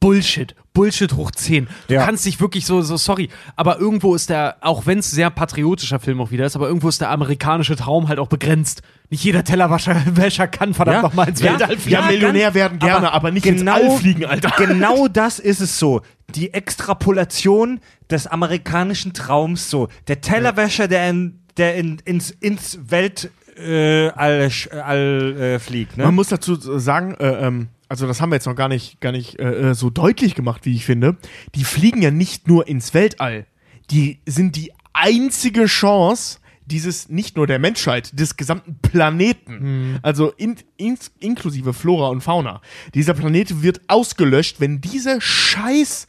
Bullshit, 0.00 0.54
Bullshit 0.74 1.12
hoch 1.14 1.32
10. 1.32 1.66
Du 1.88 1.94
Ja. 1.94 2.04
kannst 2.04 2.24
dich 2.24 2.40
wirklich 2.40 2.64
so, 2.66 2.82
so, 2.82 2.96
sorry, 2.96 3.30
aber 3.56 3.78
irgendwo 3.80 4.14
ist 4.14 4.30
der, 4.30 4.56
auch 4.60 4.86
wenn 4.86 4.98
es 5.00 5.10
sehr 5.10 5.28
patriotischer 5.30 5.98
Film 5.98 6.20
auch 6.20 6.30
wieder 6.30 6.46
ist, 6.46 6.54
aber 6.54 6.68
irgendwo 6.68 6.88
ist 6.88 7.00
der 7.00 7.10
amerikanische 7.10 7.74
Traum 7.74 8.06
halt 8.08 8.20
auch 8.20 8.28
begrenzt. 8.28 8.82
Nicht 9.10 9.24
jeder 9.24 9.42
Tellerwäscher 9.42 9.96
Wäscher 10.16 10.46
kann 10.46 10.74
verdammt 10.74 10.96
Ja. 10.98 11.02
noch 11.02 11.14
mal 11.14 11.28
ins 11.28 11.40
Ja. 11.40 11.52
Weltall 11.52 11.76
fliegen. 11.78 11.90
Ja, 11.90 12.06
Millionär 12.06 12.54
werden 12.54 12.78
gerne, 12.78 13.12
aber, 13.12 13.32
nicht 13.32 13.44
ins 13.46 13.66
All 13.66 13.90
fliegen, 13.98 14.24
Alter. 14.24 14.52
Genau 14.56 15.08
das 15.12 15.38
ist 15.40 15.60
es 15.60 15.78
so. 15.78 16.02
Die 16.34 16.54
Extrapolation 16.54 17.80
des 18.10 18.26
amerikanischen 18.26 19.14
Traums 19.14 19.70
so. 19.70 19.88
Der 20.06 20.20
Tellerwäscher, 20.20 20.86
der, 20.88 21.08
in, 21.10 21.40
der 21.56 21.74
in, 21.76 21.98
ins, 22.04 22.30
ins 22.30 22.78
Welt 22.90 23.30
äh, 23.56 24.08
all, 24.10 24.48
all 24.84 25.36
äh, 25.40 25.58
fliegt. 25.58 25.96
Ne? 25.96 26.04
Man 26.04 26.14
muss 26.14 26.28
dazu 26.28 26.54
sagen, 26.78 27.14
äh, 27.18 27.46
ähm, 27.46 27.68
also 27.88 28.06
das 28.06 28.20
haben 28.20 28.30
wir 28.30 28.36
jetzt 28.36 28.46
noch 28.46 28.56
gar 28.56 28.68
nicht, 28.68 29.00
gar 29.00 29.12
nicht 29.12 29.38
äh, 29.38 29.70
äh, 29.70 29.74
so 29.74 29.90
deutlich 29.90 30.34
gemacht, 30.34 30.64
wie 30.64 30.74
ich 30.74 30.84
finde. 30.84 31.16
Die 31.54 31.64
fliegen 31.64 32.02
ja 32.02 32.10
nicht 32.10 32.48
nur 32.48 32.68
ins 32.68 32.94
Weltall. 32.94 33.46
Die 33.90 34.20
sind 34.26 34.56
die 34.56 34.72
einzige 34.92 35.66
Chance 35.66 36.38
dieses 36.68 37.08
nicht 37.08 37.36
nur 37.36 37.46
der 37.46 37.58
Menschheit, 37.58 38.18
des 38.18 38.36
gesamten 38.36 38.78
Planeten, 38.82 39.98
also 40.02 40.32
in, 40.36 40.56
ins, 40.76 41.10
inklusive 41.18 41.72
Flora 41.72 42.08
und 42.08 42.20
Fauna. 42.20 42.60
Dieser 42.94 43.14
Planet 43.14 43.62
wird 43.62 43.80
ausgelöscht, 43.88 44.60
wenn 44.60 44.80
diese 44.80 45.20
scheiß 45.20 46.08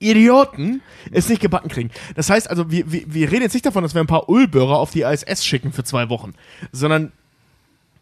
Idioten 0.00 0.82
es 1.10 1.28
nicht 1.28 1.40
gebacken 1.40 1.68
kriegen. 1.68 1.90
Das 2.14 2.30
heißt 2.30 2.48
also, 2.48 2.70
wir, 2.70 2.92
wir, 2.92 3.02
wir 3.06 3.32
reden 3.32 3.42
jetzt 3.42 3.54
nicht 3.54 3.66
davon, 3.66 3.82
dass 3.82 3.94
wir 3.94 4.00
ein 4.00 4.06
paar 4.06 4.28
Ulböhrer 4.28 4.78
auf 4.78 4.90
die 4.90 5.02
ISS 5.02 5.44
schicken 5.44 5.72
für 5.72 5.82
zwei 5.82 6.08
Wochen, 6.08 6.34
sondern, 6.70 7.12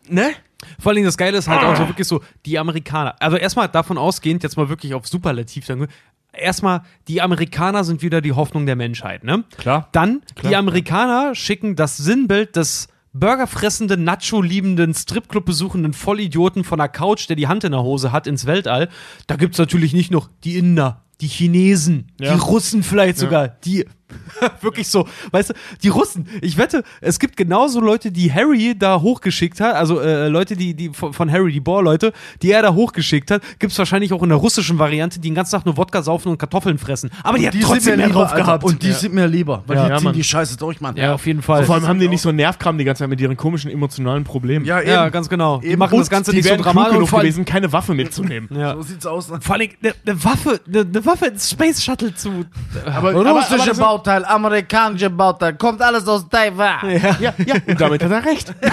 ne? 0.08 0.32
Vor 0.80 0.90
allen 0.90 0.96
Dingen 0.96 1.06
das 1.06 1.16
Geile 1.16 1.38
ist 1.38 1.48
halt 1.48 1.62
auch 1.64 1.76
so 1.76 1.88
wirklich 1.88 2.06
so, 2.06 2.22
die 2.44 2.58
Amerikaner, 2.58 3.14
also 3.20 3.36
erstmal 3.36 3.68
davon 3.68 3.98
ausgehend, 3.98 4.42
jetzt 4.42 4.56
mal 4.56 4.68
wirklich 4.68 4.94
auf 4.94 5.06
Superlativ, 5.06 5.66
dann, 5.66 5.86
erstmal, 6.32 6.82
die 7.08 7.22
Amerikaner 7.22 7.84
sind 7.84 8.02
wieder 8.02 8.20
die 8.20 8.32
Hoffnung 8.32 8.66
der 8.66 8.76
Menschheit, 8.76 9.24
ne? 9.24 9.44
Klar. 9.56 9.88
Dann, 9.92 10.22
die 10.42 10.54
Amerikaner 10.56 11.34
schicken 11.34 11.76
das 11.76 11.96
Sinnbild 11.96 12.56
des 12.56 12.88
burgerfressenden, 13.12 14.04
Nacho-liebenden, 14.04 14.92
Stripclub 14.94 15.46
besuchenden 15.46 15.94
Vollidioten 15.94 16.64
von 16.64 16.78
der 16.78 16.88
Couch, 16.88 17.28
der 17.28 17.36
die 17.36 17.48
Hand 17.48 17.64
in 17.64 17.72
der 17.72 17.82
Hose 17.82 18.12
hat, 18.12 18.26
ins 18.26 18.44
Weltall. 18.46 18.88
Da 19.26 19.36
gibt's 19.36 19.56
natürlich 19.58 19.94
nicht 19.94 20.10
noch 20.10 20.28
die 20.44 20.58
Inder, 20.58 21.02
die 21.22 21.28
Chinesen, 21.28 22.12
Ja. 22.20 22.34
die 22.34 22.38
Russen 22.40 22.82
vielleicht 22.82 23.16
sogar, 23.16 23.48
die 23.48 23.86
wirklich 24.60 24.88
so, 24.88 25.06
weißt 25.32 25.50
du, 25.50 25.54
die 25.82 25.88
Russen, 25.88 26.26
ich 26.40 26.56
wette, 26.56 26.82
es 27.00 27.18
gibt 27.18 27.36
genauso 27.36 27.80
Leute, 27.80 28.12
die 28.12 28.32
Harry 28.32 28.74
da 28.78 29.00
hochgeschickt 29.00 29.60
hat, 29.60 29.74
also 29.74 30.00
äh, 30.00 30.28
Leute, 30.28 30.56
die, 30.56 30.74
die 30.74 30.90
von, 30.90 31.12
von 31.12 31.30
Harry, 31.30 31.52
die 31.52 31.60
Bohr-Leute, 31.60 32.12
die 32.42 32.52
er 32.52 32.62
da 32.62 32.74
hochgeschickt 32.74 33.30
hat, 33.30 33.42
gibt's 33.58 33.78
wahrscheinlich 33.78 34.12
auch 34.12 34.22
in 34.22 34.28
der 34.28 34.38
russischen 34.38 34.78
Variante, 34.78 35.18
die 35.20 35.28
den 35.30 35.34
ganzen 35.34 35.52
Tag 35.56 35.66
nur 35.66 35.76
Wodka 35.76 36.02
saufen 36.02 36.28
und 36.28 36.38
Kartoffeln 36.38 36.78
fressen. 36.78 37.10
Aber 37.22 37.38
die, 37.38 37.46
hat 37.48 37.54
trotzdem 37.60 37.96
mehr 37.96 38.08
drauf 38.08 38.30
Alter. 38.32 38.44
gehabt. 38.44 38.64
Und 38.64 38.82
die 38.82 38.92
sind 38.92 39.14
mir 39.14 39.26
lieber, 39.26 39.62
weil 39.66 39.76
Ja, 39.76 39.84
die 39.84 39.90
ja, 39.90 39.96
ziehen 39.98 40.04
Mann. 40.04 40.14
die 40.14 40.24
Scheiße 40.24 40.56
durch, 40.56 40.80
Mann. 40.80 40.96
ja, 40.96 41.14
auf 41.14 41.26
jeden 41.26 41.42
Fall. 41.42 41.64
Vor 41.64 41.74
allem 41.74 41.86
haben 41.88 41.98
die 41.98 42.08
nicht 42.08 42.20
so 42.22 42.30
Nervkram 42.32 42.78
die 42.78 42.84
ganze 42.84 43.00
Zeit 43.00 43.08
mit 43.10 43.20
ihren 43.20 43.36
komischen 43.36 43.70
emotionalen 43.70 44.24
Problemen. 44.24 44.64
Ja, 44.64 44.80
eben. 44.80 44.90
ja, 44.90 45.08
ganz 45.08 45.28
genau. 45.28 45.58
Die 45.58 45.68
Eben. 45.68 45.78
machen 45.78 45.98
das 45.98 46.06
Und 46.08 46.10
Ganze 46.10 46.30
die 46.30 46.38
nicht 46.38 46.48
so 46.48 46.56
dramatisch. 46.56 46.96
und 46.98 47.04
genug 47.06 47.20
gewesen, 47.20 47.44
keine 47.44 47.72
Waffe 47.72 47.94
mitzunehmen. 47.94 48.48
Ja. 48.56 48.74
So 48.74 48.82
sieht's 48.82 49.06
aus. 49.06 49.30
Ne? 49.30 49.40
Vor 49.40 49.54
allem 49.56 49.68
eine 49.82 49.94
ne 50.04 50.24
Waffe, 50.24 50.60
eine 50.66 50.84
ne 50.84 51.04
Waffe 51.04 51.26
ins 51.26 51.50
Space 51.50 51.82
Shuttle 51.82 52.14
zu. 52.14 52.44
Aber, 52.84 53.12
Russische 53.12 53.66
das- 53.68 53.78
Bauteil, 53.96 54.26
amerikanische 54.26 55.08
Bauteil, 55.08 55.54
kommt 55.54 55.80
alles 55.80 56.06
aus 56.06 56.28
Taiwan. 56.28 56.90
ja, 56.90 57.16
ja, 57.18 57.54
und 57.66 57.80
damit 57.80 58.04
hat 58.04 58.10
er 58.10 58.24
recht. 58.24 58.54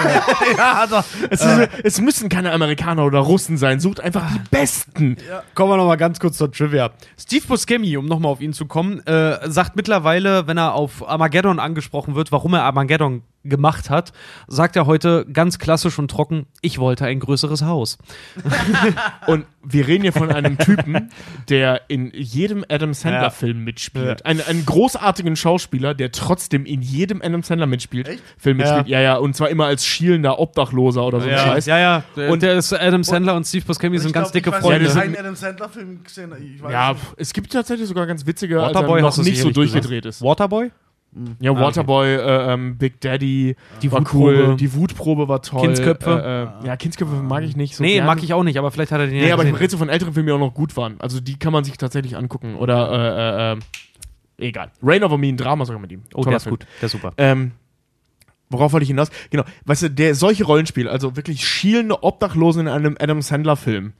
Ja, 0.56 0.72
also, 0.80 0.96
Es, 1.30 1.40
ist, 1.40 1.68
es 1.82 2.00
müssen 2.00 2.28
keine 2.28 2.52
Amerikaner 2.52 3.04
oder 3.04 3.20
Russen 3.20 3.56
sein, 3.56 3.80
sucht 3.80 4.00
einfach 4.00 4.30
die 4.32 4.40
Besten. 4.50 5.16
Kommen 5.54 5.70
wir 5.72 5.76
noch 5.78 5.86
mal 5.86 5.96
ganz 5.96 6.20
kurz 6.20 6.36
zur 6.36 6.52
Trivia. 6.52 6.90
Steve 7.18 7.46
Buscemi, 7.46 7.96
um 7.96 8.04
nochmal 8.06 8.32
auf 8.32 8.40
ihn 8.40 8.52
zu 8.52 8.66
kommen, 8.66 9.00
äh, 9.06 9.50
sagt 9.50 9.76
mittlerweile, 9.76 10.46
wenn 10.46 10.58
er 10.58 10.74
auf 10.74 11.08
Armageddon 11.08 11.58
angesprochen 11.58 12.14
wird, 12.14 12.30
warum 12.30 12.54
er 12.54 12.64
Armageddon 12.64 13.22
gemacht 13.44 13.90
hat, 13.90 14.12
sagt 14.48 14.74
er 14.76 14.86
heute 14.86 15.26
ganz 15.32 15.58
klassisch 15.58 15.98
und 15.98 16.10
trocken, 16.10 16.46
ich 16.62 16.78
wollte 16.78 17.04
ein 17.04 17.20
größeres 17.20 17.62
Haus. 17.62 17.98
Und 19.26 19.46
wir 19.62 19.86
reden 19.86 20.02
hier 20.02 20.12
von 20.12 20.30
einem 20.30 20.58
Typen, 20.58 21.10
der 21.48 21.82
in 21.88 22.10
jedem 22.14 22.64
Adam 22.68 22.92
Sandler-Film 22.94 23.64
mitspielt. 23.64 24.24
Ein, 24.26 24.40
einen 24.42 24.66
großartigen 24.66 25.36
Schauspieler, 25.36 25.94
der 25.94 26.12
trotzdem 26.12 26.66
in 26.66 26.82
jedem 26.82 27.22
Adam 27.22 27.42
Sandler 27.42 27.66
mitspielt. 27.66 28.08
Echt? 28.08 28.22
Film 28.36 28.58
mitspielt. 28.58 28.88
Ja. 28.88 29.00
ja, 29.00 29.16
Und 29.16 29.34
zwar 29.36 29.48
immer 29.48 29.66
als 29.66 29.84
schielender 29.86 30.38
Obdachloser 30.38 31.04
oder 31.04 31.20
so 31.20 31.28
ein 31.28 31.38
Scheiß. 31.38 31.66
ja, 31.66 31.78
ja. 31.78 32.04
Und 32.16 32.28
Und- 32.30 32.42
der 32.42 32.54
ist 32.54 32.72
Adam 32.72 33.02
Sandler 33.04 33.34
und 33.36 33.46
Steve 33.46 33.64
Buscemi 33.64 33.98
sind 33.98 34.08
Ich 34.08 34.12
ganz 34.14 34.26
glaub, 34.28 34.32
dicke 34.32 34.50
ich 34.50 34.54
weiß 34.56 34.62
Freunde. 34.62 34.84
Ja, 34.84 34.90
Ich 34.90 34.96
habe 34.96 35.06
keinen 35.06 35.16
Adam 35.18 35.36
Sandler-Film 35.36 36.04
gesehen. 36.04 36.32
Ich 36.56 36.62
weiß 36.62 36.72
Ja, 36.72 36.92
nicht. 36.92 37.02
es 37.16 37.32
gibt 37.32 37.52
tatsächlich 37.52 37.88
sogar 37.88 38.06
ganz 38.06 38.26
witzige, 38.26 38.62
als 38.62 38.74
Waterboy 38.74 39.00
er 39.00 39.06
hast 39.06 39.16
noch 39.18 39.24
du 39.24 39.30
nicht 39.30 39.40
so 39.40 39.50
durchgedreht 39.50 40.04
ist. 40.06 40.20
Waterboy? 40.22 40.70
Ja, 41.40 41.52
Ah, 41.52 41.60
Waterboy, 41.60 42.06
äh, 42.14 42.52
ähm, 42.52 42.76
Big 42.76 43.00
Daddy, 43.00 43.54
Die 43.82 43.92
war 43.92 44.00
Wutprobe. 44.00 44.46
cool. 44.48 44.56
Die 44.56 44.74
Wutprobe 44.74 45.28
war 45.28 45.42
toll. 45.42 45.60
Kindsköpfe. 45.62 46.50
Äh, 46.60 46.64
äh, 46.64 46.66
ja, 46.68 46.76
Kindsköpfe 46.76 47.14
mag 47.14 47.44
ich 47.44 47.56
nicht 47.56 47.76
so 47.76 47.84
nee, 47.84 47.94
gern. 47.94 48.06
mag 48.06 48.22
ich 48.22 48.32
auch 48.34 48.42
nicht, 48.42 48.58
aber 48.58 48.70
vielleicht 48.72 48.90
hat 48.92 49.00
er 49.00 49.06
den 49.06 49.16
Nee, 49.18 49.28
ja 49.28 49.34
aber 49.34 49.44
ich 49.44 49.54
rede 49.54 49.70
so 49.70 49.78
von 49.78 49.88
älteren 49.88 50.12
Filmen, 50.12 50.26
die 50.26 50.32
auch 50.32 50.38
noch 50.40 50.54
gut 50.54 50.76
waren. 50.76 50.96
Also 51.00 51.20
die 51.20 51.38
kann 51.38 51.52
man 51.52 51.62
sich 51.64 51.78
tatsächlich 51.78 52.16
angucken. 52.16 52.56
Oder, 52.56 52.90
äh, 52.90 53.52
äh, 53.52 54.42
äh, 54.42 54.48
egal. 54.48 54.72
Rain 54.82 55.04
Over 55.04 55.18
Me, 55.18 55.28
ein 55.28 55.36
Drama 55.36 55.64
sogar 55.64 55.80
mit 55.80 55.92
ihm. 55.92 56.02
Oh, 56.14 56.22
Toller 56.22 56.30
der 56.30 56.36
ist 56.38 56.42
Film. 56.44 56.56
gut, 56.56 56.66
der 56.80 56.86
ist 56.86 56.92
super. 56.92 57.12
Ähm, 57.16 57.52
worauf 58.50 58.72
wollte 58.72 58.82
ich 58.84 58.88
hinaus? 58.90 59.10
Genau, 59.30 59.44
weißt 59.66 59.82
du, 59.84 59.90
der 59.90 60.14
solche 60.16 60.44
Rollenspiele, 60.44 60.90
also 60.90 61.14
wirklich 61.16 61.46
schielende 61.46 62.02
Obdachlosen 62.02 62.62
in 62.62 62.68
einem 62.68 62.96
Adam 63.00 63.22
Sandler-Film. 63.22 63.92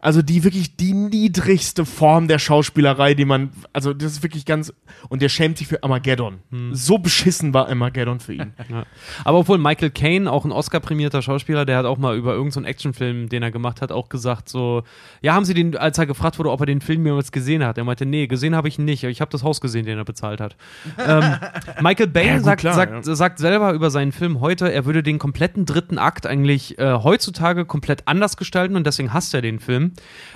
Also 0.00 0.22
die 0.22 0.44
wirklich 0.44 0.76
die 0.76 0.92
niedrigste 0.92 1.84
Form 1.84 2.28
der 2.28 2.38
Schauspielerei, 2.38 3.14
die 3.14 3.24
man, 3.24 3.50
also 3.72 3.92
das 3.92 4.12
ist 4.12 4.22
wirklich 4.22 4.44
ganz, 4.44 4.72
und 5.08 5.22
der 5.22 5.28
schämt 5.28 5.58
sich 5.58 5.66
für 5.66 5.82
Armageddon. 5.82 6.38
Hm. 6.50 6.72
So 6.72 6.98
beschissen 6.98 7.52
war 7.52 7.68
Armageddon 7.68 8.20
für 8.20 8.34
ihn. 8.34 8.52
Aber 9.24 9.38
obwohl 9.38 9.58
Michael 9.58 9.90
Caine, 9.90 10.30
auch 10.30 10.44
ein 10.44 10.52
Oscar-prämierter 10.52 11.20
Schauspieler, 11.20 11.64
der 11.64 11.78
hat 11.78 11.84
auch 11.84 11.98
mal 11.98 12.16
über 12.16 12.32
irgendeinen 12.32 12.64
so 12.64 12.68
Actionfilm, 12.68 13.28
den 13.28 13.42
er 13.42 13.50
gemacht 13.50 13.82
hat, 13.82 13.90
auch 13.90 14.08
gesagt 14.08 14.48
so, 14.48 14.84
ja, 15.20 15.34
haben 15.34 15.44
sie 15.44 15.54
den, 15.54 15.76
als 15.76 15.98
er 15.98 16.06
gefragt 16.06 16.38
wurde, 16.38 16.52
ob 16.52 16.60
er 16.60 16.66
den 16.66 16.80
Film 16.80 17.04
jemals 17.04 17.32
gesehen 17.32 17.64
hat, 17.64 17.76
er 17.76 17.84
meinte, 17.84 18.06
nee, 18.06 18.28
gesehen 18.28 18.54
habe 18.54 18.68
ich 18.68 18.78
ihn 18.78 18.84
nicht, 18.84 19.02
ich 19.02 19.20
habe 19.20 19.32
das 19.32 19.42
Haus 19.42 19.60
gesehen, 19.60 19.84
den 19.84 19.98
er 19.98 20.04
bezahlt 20.04 20.40
hat. 20.40 20.56
ähm, 21.04 21.24
Michael 21.80 22.06
Bay 22.06 22.28
Ja, 22.28 22.40
sagt, 22.40 22.60
klar, 22.60 22.74
sagt, 22.74 23.04
sagt 23.04 23.38
selber 23.40 23.72
über 23.72 23.90
seinen 23.90 24.12
Film 24.12 24.40
heute, 24.40 24.72
er 24.72 24.84
würde 24.84 25.02
den 25.02 25.18
kompletten 25.18 25.66
dritten 25.66 25.98
Akt 25.98 26.24
eigentlich 26.24 26.78
äh, 26.78 26.92
heutzutage 27.02 27.64
komplett 27.64 28.06
anders 28.06 28.36
gestalten 28.36 28.76
und 28.76 28.86
deswegen 28.86 29.12
hasst 29.12 29.34
er 29.34 29.42
den 29.42 29.58
Film. 29.58 29.87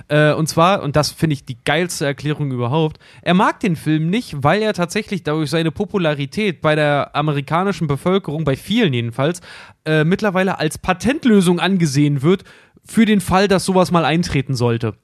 Äh, 0.08 0.32
und 0.32 0.48
zwar, 0.48 0.82
und 0.82 0.96
das 0.96 1.10
finde 1.10 1.34
ich 1.34 1.44
die 1.44 1.56
geilste 1.64 2.04
Erklärung 2.06 2.50
überhaupt, 2.52 2.98
er 3.22 3.34
mag 3.34 3.60
den 3.60 3.76
Film 3.76 4.10
nicht, 4.10 4.42
weil 4.42 4.62
er 4.62 4.72
tatsächlich 4.72 5.22
dadurch 5.22 5.50
seine 5.50 5.70
Popularität 5.70 6.60
bei 6.60 6.74
der 6.74 7.14
amerikanischen 7.14 7.86
Bevölkerung, 7.86 8.44
bei 8.44 8.56
vielen 8.56 8.92
jedenfalls, 8.92 9.40
äh, 9.84 10.04
mittlerweile 10.04 10.58
als 10.58 10.78
Patentlösung 10.78 11.60
angesehen 11.60 12.22
wird, 12.22 12.44
für 12.84 13.04
den 13.04 13.20
Fall, 13.20 13.48
dass 13.48 13.64
sowas 13.64 13.90
mal 13.90 14.04
eintreten 14.04 14.54
sollte. 14.54 14.94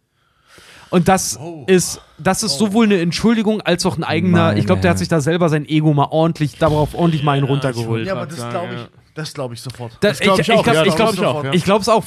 Und 0.91 1.07
das 1.07 1.39
ist, 1.66 2.01
das 2.16 2.43
ist 2.43 2.57
sowohl 2.57 2.87
eine 2.87 2.99
Entschuldigung 3.01 3.61
als 3.61 3.85
auch 3.85 3.99
ein 3.99 4.05
eigener. 4.05 4.39
Meine 4.47 4.59
ich 4.59 4.65
glaube, 4.65 4.81
der 4.81 4.91
hat 4.93 4.99
sich 4.99 5.09
da 5.09 5.20
selber 5.20 5.51
sein 5.51 5.69
Ego 5.69 5.93
mal 5.93 6.09
ordentlich 6.11 6.57
darauf 6.57 6.95
ordentlich 6.95 7.23
mal 7.23 7.37
einen 7.37 7.45
runtergeholt. 7.47 8.07
Ja, 8.07 8.15
aber 8.15 8.25
das 8.27 8.37
glaube 8.49 8.75
ja. 8.75 8.81
ich, 8.85 8.89
das 9.15 9.35
glaube 9.35 9.53
ich 9.53 9.61
sofort. 9.61 9.93
Da- 10.01 10.09
Das 10.09 10.19
glaub 10.20 10.39
ich 10.41 10.51
auch, 10.51 10.62
glaub- 10.62 10.75
ja, 10.77 10.83
ich 10.85 10.87
das 10.89 10.97
glaub- 10.97 11.12
glaub 11.15 11.35
ich 11.35 11.39
auch, 11.41 11.45
ja. 11.45 11.53
Ich 11.53 11.65
glaube 11.65 11.83
es 11.83 11.89
auch 11.91 12.05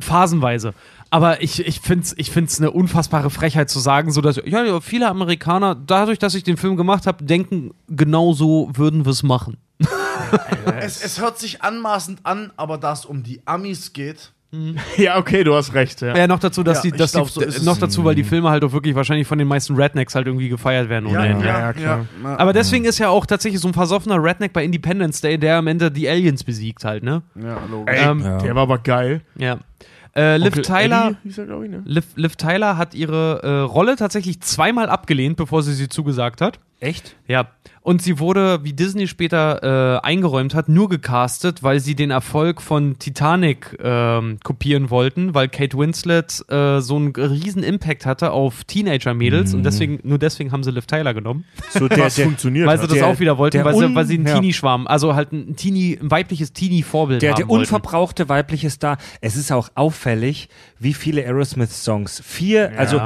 phasenweise. 0.00 0.74
Aber 1.12 1.42
ich, 1.42 1.66
ich 1.66 1.80
finde 1.80 2.04
es 2.04 2.14
ich 2.16 2.30
find's 2.30 2.58
eine 2.58 2.70
unfassbare 2.70 3.28
Frechheit 3.28 3.68
zu 3.68 3.80
sagen, 3.80 4.10
so 4.12 4.22
dass 4.22 4.40
ja, 4.46 4.80
viele 4.80 5.08
Amerikaner, 5.08 5.74
dadurch, 5.74 6.18
dass 6.18 6.34
ich 6.34 6.42
den 6.42 6.56
Film 6.56 6.74
gemacht 6.76 7.06
habe, 7.06 7.22
denken, 7.22 7.72
genau 7.86 8.32
so 8.32 8.70
würden 8.72 9.04
wir 9.04 9.12
es 9.12 9.22
machen. 9.22 9.58
Es, 10.80 11.04
es 11.04 11.20
hört 11.20 11.38
sich 11.38 11.62
anmaßend 11.62 12.20
an, 12.24 12.52
aber 12.56 12.78
da 12.78 12.94
es 12.94 13.04
um 13.04 13.22
die 13.22 13.42
Amis 13.44 13.92
geht, 13.92 14.32
ja, 14.96 15.18
okay, 15.18 15.44
du 15.44 15.54
hast 15.54 15.72
recht. 15.72 16.00
Ja. 16.02 16.16
Ja, 16.16 16.26
noch 16.26 16.38
dazu, 16.38 16.62
dass 16.62 16.84
Ja, 16.84 16.90
die, 16.90 16.96
dass 16.96 17.12
glaub, 17.12 17.28
die 17.28 17.50
so 17.50 17.64
noch 17.64 17.78
dazu, 17.78 18.04
weil 18.04 18.14
die 18.14 18.24
Filme 18.24 18.50
halt 18.50 18.62
auch 18.64 18.72
wirklich 18.72 18.94
wahrscheinlich 18.94 19.26
von 19.26 19.38
den 19.38 19.48
meisten 19.48 19.74
Rednecks 19.74 20.14
halt 20.14 20.26
irgendwie 20.26 20.48
gefeiert 20.50 20.90
werden 20.90 21.06
ohne 21.06 21.26
Ende. 21.26 21.46
ja, 21.46 21.60
ja, 21.60 21.72
klar. 21.72 22.06
ja. 22.22 22.36
Aber 22.36 22.52
deswegen 22.52 22.84
ist 22.84 22.98
ja 22.98 23.08
auch 23.08 23.24
tatsächlich 23.24 23.60
so 23.62 23.68
ein 23.68 23.74
versoffener 23.74 24.22
Redneck 24.22 24.52
bei 24.52 24.62
Independence 24.62 25.22
Day, 25.22 25.38
der 25.38 25.56
am 25.56 25.68
Ende 25.68 25.90
die 25.90 26.08
Aliens 26.08 26.44
besiegt 26.44 26.84
halt, 26.84 27.02
ne? 27.02 27.22
ja, 27.34 27.58
logisch. 27.70 27.94
Ey, 27.94 28.10
Ähm, 28.10 28.22
der 28.22 28.54
war 28.54 28.62
aber 28.62 28.78
geil. 28.78 29.22
Ja. 29.38 29.58
Äh, 30.14 30.36
Liv 30.36 30.48
Onkel 30.48 30.62
Tyler. 30.62 31.16
Eddie 31.24 31.40
er, 31.40 31.62
ich, 31.62 31.70
ne? 31.70 31.82
Liv, 31.84 32.04
Liv 32.16 32.36
Tyler 32.36 32.76
hat 32.76 32.94
ihre 32.94 33.40
äh, 33.42 33.48
Rolle 33.60 33.96
tatsächlich 33.96 34.40
zweimal 34.40 34.88
abgelehnt, 34.88 35.36
bevor 35.36 35.62
sie 35.62 35.72
sie 35.72 35.88
zugesagt 35.88 36.40
hat. 36.40 36.58
Echt? 36.82 37.14
Ja. 37.28 37.48
Und 37.80 38.02
sie 38.02 38.18
wurde, 38.18 38.62
wie 38.64 38.72
Disney 38.72 39.06
später 39.08 40.00
äh, 40.02 40.06
eingeräumt 40.06 40.54
hat, 40.54 40.68
nur 40.68 40.88
gecastet, 40.88 41.62
weil 41.62 41.80
sie 41.80 41.94
den 41.94 42.10
Erfolg 42.10 42.60
von 42.60 42.98
Titanic 42.98 43.76
ähm, 43.82 44.38
kopieren 44.44 44.90
wollten, 44.90 45.34
weil 45.34 45.48
Kate 45.48 45.76
Winslet 45.78 46.44
äh, 46.48 46.80
so 46.80 46.96
einen 46.96 47.12
riesen 47.16 47.62
Impact 47.62 48.04
hatte 48.06 48.30
auf 48.32 48.64
Teenager-Mädels 48.64 49.54
und 49.54 49.62
deswegen, 49.64 50.00
nur 50.02 50.18
deswegen 50.18 50.50
haben 50.52 50.62
sie 50.64 50.70
Liv 50.72 50.86
Tyler 50.86 51.14
genommen. 51.14 51.44
So 51.70 51.88
der, 51.88 52.04
Was 52.04 52.16
der, 52.16 52.24
funktioniert 52.26 52.66
Weil 52.66 52.78
sie 52.78 52.86
das 52.88 52.94
Der- 52.98 53.06
auch 53.06 53.18
wieder 53.20 53.38
wollten, 53.38 53.64
weil 53.64 53.74
sie, 53.76 53.84
un- 53.84 53.94
weil 53.94 54.04
sie 54.06 54.14
einen 54.14 54.26
ja. 54.26 54.34
Teenie-Schwarm, 54.34 54.86
also 54.86 55.14
halt 55.14 55.32
ein 55.32 55.56
Teenie, 55.56 55.98
ein 56.00 56.10
weibliches 56.10 56.52
Teenie-Vorbild 56.52 57.22
der, 57.22 57.30
haben 57.32 57.36
der 57.38 57.48
wollten. 57.48 57.60
unverbrauchte 57.62 58.28
weibliche 58.28 58.70
Star. 58.70 58.98
Es 59.20 59.36
ist 59.36 59.50
auch 59.52 59.68
auffällig, 59.76 60.48
wie 60.78 60.94
viele 60.94 61.22
Aerosmith-Songs. 61.24 62.22
Vier, 62.24 62.72
also 62.76 63.00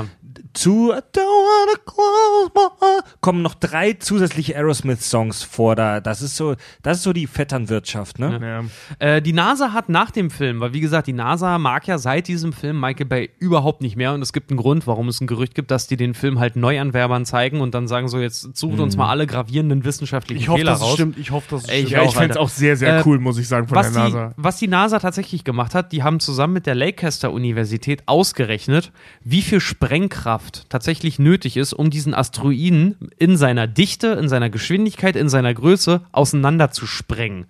zu 0.53 0.93
don't 0.93 1.03
wanna 1.47 1.79
close 1.85 2.51
my 2.55 2.87
eyes, 2.87 3.15
kommen 3.21 3.43
noch 3.43 3.55
drei 3.55 3.93
zusätzliche 3.95 4.57
Aerosmith-Songs 4.57 5.43
vor. 5.43 5.77
Da, 5.77 6.01
das 6.01 6.23
ist 6.23 6.37
so, 6.37 6.55
das 6.83 6.99
ist 6.99 7.03
so 7.05 7.13
die 7.13 7.27
Vetternwirtschaft, 7.27 8.19
ne? 8.19 8.67
Ja. 9.01 9.07
Äh, 9.17 9.23
die 9.23 9.33
NASA 9.33 9.73
hat 9.73 9.89
nach 9.89 10.11
dem 10.11 10.31
Film, 10.31 10.61
weil 10.61 10.73
wie 10.73 10.81
gesagt, 10.81 11.07
die 11.07 11.13
NASA 11.13 11.59
mag 11.59 11.87
ja 11.87 11.99
seit 11.99 12.29
diesem 12.29 12.53
Film 12.53 12.81
Michael 12.81 13.07
Bay 13.07 13.31
überhaupt 13.39 13.81
nicht 13.83 13.97
mehr 13.97 14.13
und 14.15 14.23
es 14.23 14.33
gibt 14.33 14.51
einen 14.51 14.59
Grund, 14.59 14.87
warum 14.87 15.09
es 15.09 15.21
ein 15.21 15.27
Gerücht 15.27 15.55
gibt, 15.55 15.71
dass 15.71 15.87
die 15.87 15.97
den 15.97 16.15
Film 16.15 16.39
halt 16.39 16.57
Neuanwerbern 16.57 17.25
zeigen 17.25 17.61
und 17.61 17.75
dann 17.75 17.89
sagen 17.89 18.09
so, 18.09 18.19
jetzt 18.21 18.57
sucht 18.57 18.79
uns 18.81 18.97
mal 18.97 19.09
alle 19.09 19.27
gravierenden 19.27 19.85
wissenschaftlichen 19.85 20.41
Ich 20.43 20.49
hoffe, 20.49 20.59
Fehler 20.59 20.73
dass 20.73 20.81
es 20.81 20.87
raus. 20.87 20.95
stimmt. 20.95 21.19
Ich 21.19 21.31
hoffe, 21.31 21.47
dass 21.51 21.63
es 21.65 21.69
Ey, 21.69 21.79
stimmt. 21.81 21.91
Ja, 21.93 22.03
ich 22.05 22.15
fände 22.15 22.31
es 22.33 22.37
auch 22.37 22.49
sehr, 22.49 22.77
sehr 22.77 22.99
Äh, 22.99 23.03
cool, 23.07 23.19
muss 23.19 23.39
ich 23.39 23.49
sagen, 23.49 23.69
von 23.69 23.77
Was 23.77 23.93
der 23.93 24.07
die, 24.07 24.13
NASA. 24.13 24.35
was 24.37 24.57
die 24.59 24.69
NASA 24.69 24.99
tatsächlich 24.99 25.45
gemacht 25.45 25.75
hat, 25.75 25.93
die 25.93 26.03
haben 26.03 26.21
zusammen 26.21 26.53
mit 26.55 26.67
der 26.67 26.75
Lancaster 26.75 27.33
Universität 27.33 28.03
ausgerechnet, 28.07 28.93
wie 29.23 29.43
viel 29.43 29.61
Sprengkraft 29.61 30.69
tatsächlich 30.69 31.19
nötig 31.19 31.36
ist, 31.45 31.73
um 31.75 31.91
diesen 31.91 32.15
Asteroiden 32.15 33.11
in 33.19 33.37
seiner 33.37 33.67
Dichte, 33.67 34.09
in 34.09 34.29
seiner 34.29 34.49
Geschwindigkeit, 34.49 35.17
in 35.17 35.29
seiner 35.29 35.53
Größe 35.53 36.01
auseinander 36.13 36.71
zu 36.71 36.87
sprengen. 36.87 37.47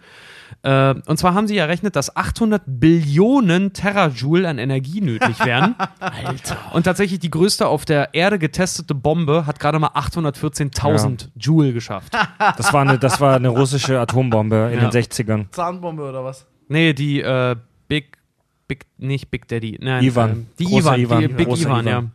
Äh, 0.62 0.94
und 1.06 1.18
zwar 1.18 1.34
haben 1.34 1.46
sie 1.48 1.56
errechnet, 1.58 1.96
dass 1.96 2.16
800 2.16 2.62
Billionen 2.66 3.72
Terajoule 3.72 4.48
an 4.48 4.58
Energie 4.58 5.00
nötig 5.00 5.44
wären. 5.44 5.74
Alter. 6.00 6.56
Und 6.72 6.84
tatsächlich 6.84 7.18
die 7.20 7.30
größte 7.30 7.66
auf 7.68 7.84
der 7.84 8.14
Erde 8.14 8.38
getestete 8.38 8.94
Bombe 8.94 9.46
hat 9.46 9.58
gerade 9.60 9.78
mal 9.78 9.90
814.000 9.90 11.28
Joule 11.36 11.72
geschafft. 11.72 12.12
Das 12.56 12.72
war 12.72 12.82
eine, 12.82 12.98
das 12.98 13.20
war 13.20 13.36
eine 13.36 13.48
russische 13.48 13.98
Atombombe 14.00 14.70
in 14.72 14.80
Ja. 14.80 14.88
den 14.88 15.02
60ern. 15.02 15.46
Zahnbombe 15.50 16.02
oder 16.08 16.24
was? 16.24 16.46
Nee, 16.68 16.92
die 16.92 17.20
äh, 17.20 17.56
Big, 17.88 18.18
Big, 18.68 18.86
nicht 18.98 19.30
Big 19.30 19.46
Daddy. 19.48 19.78
Nein, 19.80 20.02
Ivan. 20.04 20.30
Äh, 20.30 20.34
die 20.58 20.64
Großer 20.64 20.96
Ivan, 20.98 21.18
die 21.18 21.24
Ivan. 21.26 21.36
Big 21.36 21.46
Großer 21.48 21.62
Ivan, 21.68 21.86
Ivan. 21.86 22.04
ja. 22.04 22.10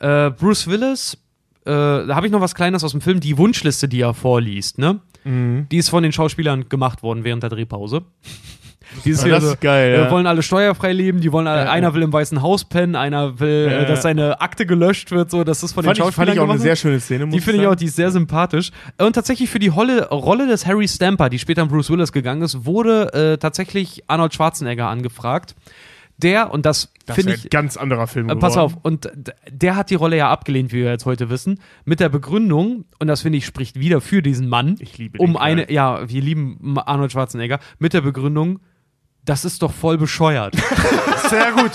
Äh, 0.00 0.30
Bruce 0.30 0.66
Willis, 0.68 1.18
äh, 1.64 1.70
da 1.70 2.14
habe 2.14 2.26
ich 2.26 2.32
noch 2.32 2.40
was 2.40 2.54
Kleines 2.54 2.84
aus 2.84 2.92
dem 2.92 3.00
Film, 3.00 3.20
die 3.20 3.36
Wunschliste, 3.38 3.88
die 3.88 4.00
er 4.00 4.14
vorliest, 4.14 4.78
ne? 4.78 5.00
Mhm. 5.24 5.66
Die 5.70 5.76
ist 5.76 5.88
von 5.90 6.02
den 6.02 6.12
Schauspielern 6.12 6.68
gemacht 6.68 7.02
worden 7.02 7.24
während 7.24 7.42
der 7.42 7.50
Drehpause. 7.50 8.02
Die 9.04 9.10
ist 9.10 9.22
Ah, 9.22 9.28
das 9.28 9.44
ist 9.44 9.60
geil, 9.60 9.94
äh, 9.94 9.98
ja. 10.04 10.10
wollen 10.10 10.26
alle 10.26 10.42
steuerfrei 10.42 10.94
leben, 10.94 11.20
die 11.20 11.30
wollen 11.30 11.46
alle, 11.46 11.66
Ja, 11.66 11.70
einer 11.72 11.92
will 11.92 12.00
im 12.00 12.10
Weißen 12.10 12.40
Haus 12.40 12.64
pennen, 12.64 12.96
einer 12.96 13.38
will, 13.38 13.68
Ja, 13.70 13.80
äh, 13.80 13.86
dass 13.86 13.98
ja. 13.98 14.02
seine 14.02 14.40
Akte 14.40 14.64
gelöscht 14.64 15.10
wird, 15.10 15.30
so, 15.30 15.44
das 15.44 15.62
ist 15.62 15.74
von 15.74 15.84
Fand 15.84 15.98
den 15.98 16.00
ich, 16.00 16.06
Schauspielern 16.06 16.28
fand 16.28 16.36
ich 16.36 16.40
auch 16.40 16.48
eine 16.48 16.58
sehr 16.58 16.74
schöne 16.74 16.98
Szene, 16.98 17.26
muss 17.26 17.34
Die 17.34 17.40
finde 17.42 17.60
ich 17.60 17.66
auch, 17.68 17.74
die 17.74 17.84
ist 17.84 17.96
sehr 17.96 18.10
sympathisch. 18.10 18.70
Und 18.98 19.12
tatsächlich 19.12 19.50
für 19.50 19.58
die 19.58 19.68
Rolle, 19.68 20.08
Rolle 20.08 20.46
des 20.46 20.64
Harry 20.64 20.88
Stamper, 20.88 21.28
die 21.28 21.38
später 21.38 21.60
an 21.60 21.68
Bruce 21.68 21.90
Willis 21.90 22.12
gegangen 22.12 22.40
ist, 22.40 22.64
wurde 22.64 23.12
äh, 23.12 23.36
tatsächlich 23.36 24.04
Arnold 24.06 24.32
Schwarzenegger 24.32 24.88
angefragt. 24.88 25.54
Der, 26.18 26.52
und 26.52 26.66
das, 26.66 26.92
Das 27.06 27.14
finde 27.16 27.34
ich, 27.34 27.44
ein 27.44 27.50
ganz 27.50 27.76
anderer 27.76 28.06
Film 28.08 28.28
äh, 28.28 28.36
pass 28.36 28.54
geworden. 28.54 28.74
auf, 28.74 28.84
und 28.84 29.10
der 29.50 29.76
hat 29.76 29.90
die 29.90 29.94
Rolle 29.94 30.16
ja 30.16 30.30
abgelehnt, 30.30 30.72
wie 30.72 30.82
wir 30.82 30.90
jetzt 30.90 31.06
heute 31.06 31.30
wissen, 31.30 31.60
mit 31.84 32.00
der 32.00 32.08
Begründung, 32.08 32.84
und 32.98 33.06
das 33.06 33.22
finde 33.22 33.38
ich 33.38 33.46
spricht 33.46 33.78
wieder 33.78 34.00
für 34.00 34.20
diesen 34.20 34.48
Mann, 34.48 34.76
Ich 34.80 34.98
liebe 34.98 35.18
um 35.18 35.34
den 35.34 35.36
eine, 35.40 35.72
ja, 35.72 36.08
wir 36.08 36.20
lieben 36.20 36.76
Arnold 36.78 37.12
Schwarzenegger, 37.12 37.60
mit 37.78 37.92
der 37.92 38.00
Begründung, 38.00 38.58
das 39.24 39.44
ist 39.44 39.62
doch 39.62 39.72
voll 39.72 39.96
bescheuert. 39.96 40.54
Sehr 41.28 41.52
gut. 41.52 41.72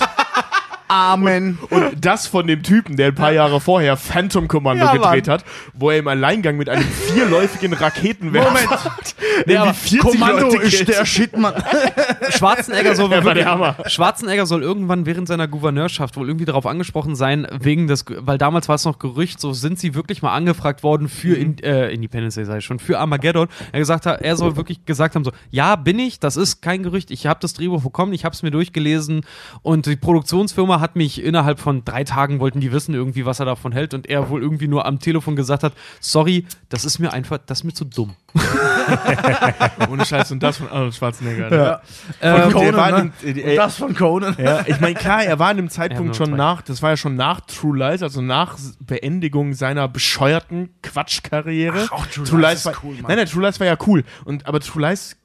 Amen. 0.93 1.57
Und 1.71 2.05
das 2.05 2.27
von 2.27 2.45
dem 2.45 2.61
Typen, 2.61 2.97
der 2.97 3.07
ein 3.07 3.15
paar 3.15 3.31
Jahre 3.31 3.59
vorher 3.59 3.97
Phantom 3.97 4.47
Commando 4.47 4.85
Ja, 4.85 4.91
gedreht 4.93 5.25
Mann. 5.25 5.39
hat, 5.39 5.45
wo 5.73 5.89
er 5.89 5.97
im 5.97 6.07
Alleingang 6.07 6.55
mit 6.55 6.69
einem 6.69 6.83
vierläufigen 6.83 7.73
Raketenwerfer 7.73 8.49
Moment. 8.49 9.15
nee, 9.47 9.55
aber 9.55 9.71
die 9.71 9.97
40 9.97 9.99
Kommando 9.99 10.49
Leute 10.49 10.57
ist 10.57 10.87
der 10.87 11.03
Shit, 11.05 11.35
Mann. 11.35 11.55
Schwarzenegger 12.29 12.95
soll, 12.95 13.09
war 13.09 13.23
wirklich-. 13.23 13.91
Schwarzenegger 13.91 14.45
soll 14.45 14.61
irgendwann 14.61 15.07
während 15.07 15.27
seiner 15.27 15.47
Gouverneurschaft 15.47 16.15
wohl 16.15 16.27
irgendwie 16.27 16.45
darauf 16.45 16.67
angesprochen 16.67 17.15
sein, 17.15 17.47
wegen 17.59 17.87
des, 17.87 18.05
weil 18.19 18.37
damals 18.37 18.69
war 18.69 18.75
es 18.75 18.85
noch 18.85 18.99
Gerücht, 18.99 19.39
so 19.39 19.51
sind 19.53 19.79
sie 19.79 19.95
wirklich 19.95 20.21
mal 20.21 20.35
angefragt 20.35 20.83
worden 20.83 21.09
für 21.09 21.35
in, 21.35 21.57
äh, 21.63 21.89
Independence 21.89 22.35
Day, 22.35 22.45
sei 22.45 22.61
schon, 22.61 22.77
für 22.77 22.99
Armageddon. 22.99 23.47
Er 23.71 23.79
gesagt 23.79 24.05
hat, 24.05 24.21
er 24.21 24.35
soll 24.35 24.55
wirklich 24.57 24.85
gesagt 24.85 25.15
haben, 25.15 25.23
so, 25.23 25.31
ja, 25.49 25.75
bin 25.75 25.97
ich, 25.97 26.19
das 26.19 26.37
ist 26.37 26.61
kein 26.61 26.83
Gerücht, 26.83 27.09
ich 27.09 27.25
habe 27.25 27.39
das 27.41 27.53
Drehbuch 27.53 27.81
bekommen, 27.81 28.13
ich 28.13 28.25
habe 28.25 28.33
es 28.33 28.43
mir 28.43 28.51
durchgelesen 28.51 29.21
und 29.63 29.87
die 29.87 29.95
Produktionsfirma 29.95 30.82
hat 30.83 30.95
mich 30.95 31.23
innerhalb 31.23 31.59
von 31.59 31.83
drei 31.83 32.03
Tagen 32.03 32.39
wollten 32.39 32.59
die 32.59 32.71
wissen 32.71 32.93
irgendwie, 32.93 33.25
was 33.25 33.39
er 33.39 33.45
davon 33.47 33.71
hält 33.71 33.95
und 33.95 34.07
er 34.07 34.29
wohl 34.29 34.41
irgendwie 34.43 34.67
nur 34.67 34.85
am 34.85 34.99
Telefon 34.99 35.35
gesagt 35.35 35.63
hat, 35.63 35.73
sorry, 35.99 36.45
das 36.69 36.85
ist 36.85 36.99
mir 36.99 37.11
einfach, 37.13 37.39
das 37.43 37.59
ist 37.59 37.63
mir 37.63 37.73
zu 37.73 37.85
dumm. 37.85 38.13
Ohne 39.89 40.05
Scheiß 40.05 40.31
und 40.31 40.41
das 40.43 40.57
von 40.57 40.67
Arnold 40.69 40.93
Schwarzenegger. 40.95 41.49
Ne? 41.49 41.79
Ähm, 42.21 42.35
der 42.51 42.73
war 42.75 42.91
Conan, 42.91 43.13
in 43.21 43.33
dem- 43.33 43.35
ne? 43.35 43.41
äh, 43.41 43.49
Und 43.51 43.55
das 43.57 43.77
von 43.77 43.95
Conan. 43.95 44.35
Ja, 44.37 44.61
ich 44.65 44.79
meine, 44.79 44.95
klar, 44.95 45.23
er 45.23 45.39
war 45.39 45.51
in 45.51 45.57
dem 45.57 45.65
Ja, 45.67 45.71
Zeitpunkt 45.71 46.15
schon 46.15 46.31
nach, 46.35 46.61
das 46.61 46.81
war 46.81 46.91
ja 46.91 46.97
schon 46.97 47.15
nach 47.15 47.41
True 47.41 47.77
Lies, 47.77 48.03
also 48.03 48.21
nach 48.21 48.57
Beendigung 48.79 49.53
seiner 49.53 49.87
bescheuerten 49.87 50.69
Quatschkarriere. 50.81 51.87
Ach, 51.87 51.91
auch 51.93 52.05
True 52.07 52.41
Lies 52.41 52.59
ist 52.59 52.65
war, 52.65 52.73
cool, 52.83 52.95
Mann. 52.95 53.03
Nein, 53.07 53.17
nein, 53.17 53.27
True 53.27 53.43
Lies 53.45 53.59
war 53.59 53.67
ja 53.67 53.77
cool. 53.87 54.03
Und, 54.25 54.45
aber 54.47 54.59
True 54.59 54.87
Lies, 54.89 55.17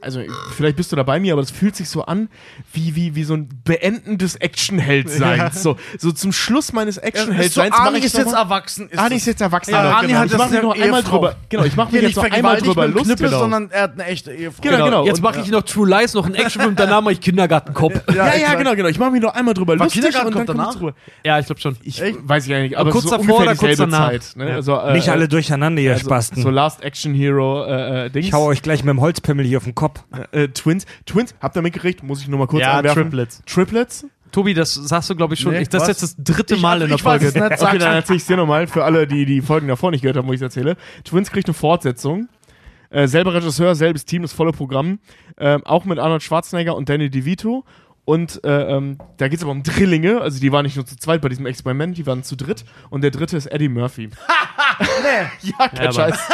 also 0.00 0.20
vielleicht 0.54 0.76
bist 0.76 0.92
du 0.92 0.96
da 0.96 1.02
bei 1.02 1.18
mir, 1.18 1.32
aber 1.32 1.42
das 1.42 1.50
fühlt 1.50 1.74
sich 1.74 1.88
so 1.88 2.04
an, 2.04 2.28
wie, 2.72 2.94
wie, 2.94 3.14
wie 3.14 3.24
so 3.24 3.34
ein 3.34 3.48
beendendes 3.64 4.36
Actionheld-Seins. 4.36 5.62
So, 5.62 5.76
so 5.98 6.12
zum 6.12 6.32
Schluss 6.32 6.72
meines 6.72 6.98
Actionheld-Seins 6.98 7.70
mach 7.70 7.86
Arnie 7.86 7.98
ich 7.98 8.04
ist 8.04 8.16
jetzt 8.16 8.30
mal- 8.32 8.38
erwachsen. 8.38 8.88
Ist 8.88 8.98
Arnie 8.98 9.16
ist 9.16 9.26
jetzt 9.26 9.40
erwachsen. 9.40 9.70
Ja, 9.72 9.82
genau. 9.82 9.96
Arnie 9.96 10.14
hat 10.14 10.24
ich 10.26 10.30
das 10.32 10.38
mach 10.38 10.50
mich 10.50 10.62
noch 10.62 10.74
einmal 10.74 11.00
Ehefrau. 11.00 11.16
drüber. 11.18 11.36
Genau, 11.48 11.64
ich 11.64 11.76
mach 11.76 11.84
mich 11.86 12.00
Hier 12.00 12.08
jetzt 12.08 12.16
nicht 12.16 12.24
noch 12.30 12.36
einmal 12.36 12.56
drüber 12.58 12.86
lustig. 12.88 13.16
Knüppel, 13.16 13.30
sondern 13.30 13.70
er 13.70 13.82
hat 13.82 13.92
eine 13.94 14.04
echte 14.04 14.32
Ehefrau. 14.32 14.62
Genau, 14.62 14.84
genau. 14.84 15.06
Jetzt 15.06 15.16
Und- 15.18 15.22
mache 15.24 15.40
ich 15.40 15.50
noch 15.50 15.62
True 15.62 15.88
Lies, 15.88 16.14
noch 16.14 16.26
einen 16.26 16.34
Actionfilm, 16.34 16.76
danach 16.76 17.00
mache 17.00 17.12
ich 17.14 17.20
Kindergartenkopf. 17.20 18.00
Ja, 18.14 18.34
ja, 18.36 18.54
genau, 18.54 18.74
genau. 18.74 18.88
Ich 18.88 18.98
mache 18.98 19.10
mich 19.10 19.22
noch 19.22 19.34
einmal 19.34 19.54
drüber 19.54 19.76
lustig 19.76 20.02
Kindergarten 20.02 20.34
und 20.34 20.48
dann 20.48 20.56
danach? 20.56 20.76
Ja, 21.24 21.38
ich 21.38 21.46
glaube 21.46 21.60
schon. 21.60 21.76
Ich 21.82 22.00
Echt? 22.00 22.18
weiß 22.22 22.44
ich 22.44 22.50
ja 22.50 22.60
nicht, 22.60 22.76
aber 22.76 22.90
kurz 22.90 23.04
so 23.04 23.10
davor 23.16 23.40
oder 23.40 23.54
kurz 23.56 23.76
danach? 23.76 24.10
Zeit. 24.10 24.32
Ne? 24.36 24.60
Ja. 24.64 24.88
Äh, 24.88 24.92
Nicht 24.92 25.08
alle 25.08 25.28
durcheinander, 25.28 25.80
ihr 25.82 25.98
Spasten. 25.98 26.42
So 26.42 26.50
Last 26.50 26.82
Action 26.82 27.14
Hero 27.14 27.64
äh, 27.64 28.06
äh, 28.06 28.10
Dings. 28.10 28.26
ich 28.26 28.32
hau 28.32 28.44
euch 28.46 28.62
gleich 28.62 28.84
mit 28.84 28.90
dem 28.92 29.00
Holzpimmel 29.00 29.44
hier 29.44 29.58
auf 29.58 29.64
den 29.64 29.74
Kopf. 29.74 29.95
Äh, 30.32 30.48
Twins. 30.48 30.86
Twins, 31.06 31.34
habt 31.40 31.56
ihr 31.56 31.62
mitgekriegt? 31.62 32.02
Muss 32.02 32.20
ich 32.20 32.28
nur 32.28 32.38
mal 32.38 32.46
kurz 32.46 32.62
Ja, 32.62 32.78
anwerfen. 32.78 33.02
Triplets. 33.04 33.42
Triplets? 33.46 34.06
Tobi, 34.32 34.54
das 34.54 34.74
sagst 34.74 35.08
du, 35.08 35.14
glaube 35.16 35.34
ich, 35.34 35.40
schon. 35.40 35.52
Nee, 35.52 35.60
ich, 35.62 35.68
das 35.68 35.82
was? 35.82 35.88
ist 35.88 36.02
jetzt 36.02 36.18
das 36.18 36.24
dritte 36.36 36.54
Ich- 36.56 36.60
Mal 36.60 36.82
in 36.82 36.88
der 36.88 36.98
Folge. 36.98 37.26
nicht. 37.26 37.36
Okay, 37.36 37.56
Sag's 37.56 37.78
dann 37.78 37.94
erzähle 37.94 38.16
ich 38.16 38.22
es 38.22 38.26
dir 38.26 38.36
nochmal. 38.36 38.66
Für 38.66 38.84
alle, 38.84 39.06
die 39.06 39.24
die 39.24 39.40
Folgen 39.40 39.68
davor 39.68 39.90
nicht 39.92 40.02
gehört 40.02 40.16
haben, 40.16 40.26
wo 40.28 40.32
ich 40.32 40.38
es 40.38 40.42
erzähle. 40.42 40.76
Twins 41.04 41.30
kriegt 41.30 41.46
eine 41.48 41.54
Fortsetzung. 41.54 42.28
Äh, 42.90 43.08
selber 43.08 43.34
Regisseur, 43.34 43.74
selbes 43.74 44.04
Team, 44.04 44.22
das 44.22 44.32
volle 44.32 44.52
Programm. 44.52 44.98
Ähm, 45.38 45.64
auch 45.64 45.84
mit 45.84 45.98
Arnold 45.98 46.22
Schwarzenegger 46.22 46.76
und 46.76 46.88
Danny 46.88 47.08
DeVito. 47.10 47.64
Und 48.04 48.44
äh, 48.44 48.76
ähm, 48.76 48.98
da 49.16 49.26
geht 49.28 49.38
es 49.38 49.42
aber 49.42 49.50
um 49.52 49.62
Drillinge. 49.64 50.20
Also 50.20 50.38
die 50.40 50.52
waren 50.52 50.64
nicht 50.64 50.76
nur 50.76 50.86
zu 50.86 50.96
zweit 50.96 51.20
bei 51.22 51.28
diesem 51.28 51.46
Experiment, 51.46 51.96
die 51.98 52.06
waren 52.06 52.22
zu 52.22 52.36
dritt. 52.36 52.64
Und 52.90 53.02
der 53.02 53.10
dritte 53.10 53.36
ist 53.36 53.46
Eddie 53.46 53.68
Murphy. 53.68 54.10
Nee. 54.78 55.50
ja, 55.58 55.68
kein 55.68 55.86
aber- 55.86 55.92
Scheiß. 55.94 56.18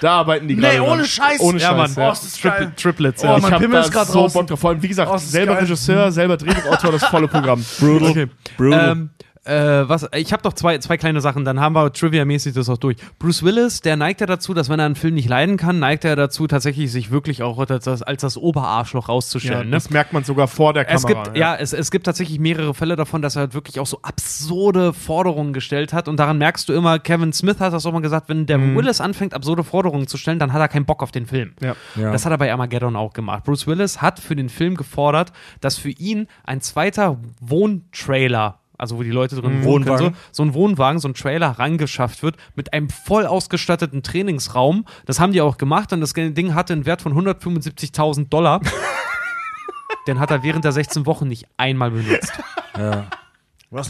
da 0.00 0.12
arbeiten 0.18 0.48
die 0.48 0.54
Nee, 0.56 0.62
gerade. 0.62 0.82
ohne 0.82 0.96
dran. 0.98 1.04
Scheiß. 1.06 1.40
Ohne 1.40 1.58
Ja, 1.58 1.68
Scheiß. 1.68 1.76
Mann. 1.76 2.04
ja. 2.04 2.08
Oh, 2.08 2.12
ist 2.12 2.24
das 2.24 2.40
geil. 2.42 2.52
Tripl 2.60 2.72
Triplets, 2.76 3.22
Oh, 3.22 3.26
ja. 3.26 3.32
mein 3.32 3.40
ich 3.42 3.50
hab 3.52 3.60
Pimmel 3.60 3.80
da 3.80 3.86
ist 3.86 3.92
grad 3.92 4.06
so 4.06 4.12
draußen. 4.20 4.38
Bock 4.40 4.46
drauf. 4.48 4.60
Vor 4.60 4.70
allem, 4.70 4.82
wie 4.82 4.88
gesagt, 4.88 5.10
Oh, 5.12 5.16
selber 5.18 5.54
geil. 5.54 5.62
Regisseur, 5.64 6.12
selber 6.12 6.36
Drehbuchautor, 6.36 6.92
das 6.92 7.04
volle 7.04 7.28
Programm. 7.28 7.64
Brutal. 7.78 8.10
Okay. 8.10 8.26
Brutal. 8.56 8.88
Ähm, 8.90 9.10
äh, 9.46 9.88
was, 9.88 10.08
ich 10.14 10.32
habe 10.32 10.42
noch 10.44 10.52
zwei, 10.52 10.78
zwei 10.78 10.96
kleine 10.96 11.20
Sachen, 11.20 11.44
dann 11.44 11.60
haben 11.60 11.74
wir 11.74 11.92
trivia-mäßig 11.92 12.54
das 12.54 12.68
auch 12.68 12.78
durch. 12.78 12.96
Bruce 13.18 13.42
Willis, 13.42 13.80
der 13.80 13.96
neigt 13.96 14.20
ja 14.20 14.26
dazu, 14.26 14.54
dass 14.54 14.68
wenn 14.68 14.80
er 14.80 14.86
einen 14.86 14.96
Film 14.96 15.14
nicht 15.14 15.28
leiden 15.28 15.56
kann, 15.56 15.78
neigt 15.78 16.04
er 16.04 16.16
dazu, 16.16 16.46
tatsächlich 16.46 16.90
sich 16.90 17.10
wirklich 17.10 17.42
auch 17.42 17.58
als 17.58 17.84
das, 17.84 18.02
als 18.02 18.22
das 18.22 18.36
Oberarschloch 18.36 19.08
ja, 19.08 19.14
rauszustellen. 19.14 19.70
ne? 19.70 19.76
das 19.76 19.90
merkt 19.90 20.12
man 20.12 20.24
sogar 20.24 20.48
vor 20.48 20.72
der 20.72 20.84
Kamera. 20.84 20.96
Es 20.96 21.24
gibt, 21.24 21.36
ja, 21.36 21.54
es, 21.54 21.72
es 21.72 21.90
gibt 21.90 22.06
tatsächlich 22.06 22.38
mehrere 22.38 22.74
Fälle 22.74 22.96
davon, 22.96 23.22
dass 23.22 23.36
er 23.36 23.40
halt 23.40 23.54
wirklich 23.54 23.80
auch 23.80 23.86
so 23.86 24.00
absurde 24.02 24.92
Forderungen 24.92 25.52
gestellt 25.52 25.92
hat. 25.92 26.08
Und 26.08 26.18
daran 26.18 26.38
merkst 26.38 26.68
du 26.68 26.72
immer, 26.72 26.98
Kevin 26.98 27.32
Smith 27.32 27.60
hat 27.60 27.72
das 27.72 27.86
auch 27.86 27.92
mal 27.92 28.02
gesagt, 28.02 28.28
wenn 28.28 28.46
der 28.46 28.60
Willis 28.74 29.00
anfängt, 29.00 29.34
absurde 29.34 29.64
Forderungen 29.64 30.06
zu 30.06 30.16
stellen, 30.16 30.38
dann 30.38 30.52
hat 30.52 30.60
er 30.60 30.68
keinen 30.68 30.86
Bock 30.86 31.02
auf 31.02 31.12
den 31.12 31.26
Film. 31.26 31.54
Ja. 31.60 31.76
Ja. 31.94 32.12
Das 32.12 32.24
hat 32.24 32.32
er 32.32 32.38
bei 32.38 32.50
Armageddon 32.50 32.96
auch 32.96 33.12
gemacht. 33.12 33.44
Bruce 33.44 33.66
Willis 33.66 34.02
hat 34.02 34.18
für 34.18 34.36
den 34.36 34.48
Film 34.48 34.76
gefordert, 34.76 35.32
dass 35.60 35.78
für 35.78 35.90
ihn 35.90 36.26
ein 36.44 36.60
zweiter 36.60 37.18
Wohntrailer 37.40 38.60
also 38.78 38.98
wo 38.98 39.02
die 39.02 39.10
Leute 39.10 39.36
drin 39.36 39.64
wohnen 39.64 39.84
können, 39.84 39.98
so, 39.98 40.12
so 40.32 40.42
ein 40.42 40.54
Wohnwagen, 40.54 40.98
so 41.00 41.08
ein 41.08 41.14
Trailer 41.14 41.50
rangeschafft 41.58 42.22
wird 42.22 42.36
mit 42.54 42.72
einem 42.72 42.88
voll 42.90 43.26
ausgestatteten 43.26 44.02
Trainingsraum. 44.02 44.84
Das 45.06 45.20
haben 45.20 45.32
die 45.32 45.40
auch 45.40 45.58
gemacht 45.58 45.92
und 45.92 46.00
das 46.00 46.12
Ding 46.12 46.54
hatte 46.54 46.72
einen 46.72 46.86
Wert 46.86 47.02
von 47.02 47.12
175.000 47.14 48.28
Dollar. 48.28 48.60
Den 50.06 50.20
hat 50.20 50.30
er 50.30 50.42
während 50.42 50.64
der 50.64 50.72
16 50.72 51.04
Wochen 51.06 51.26
nicht 51.28 51.46
einmal 51.56 51.90
benutzt. 51.90 52.32
Ein 52.74 53.06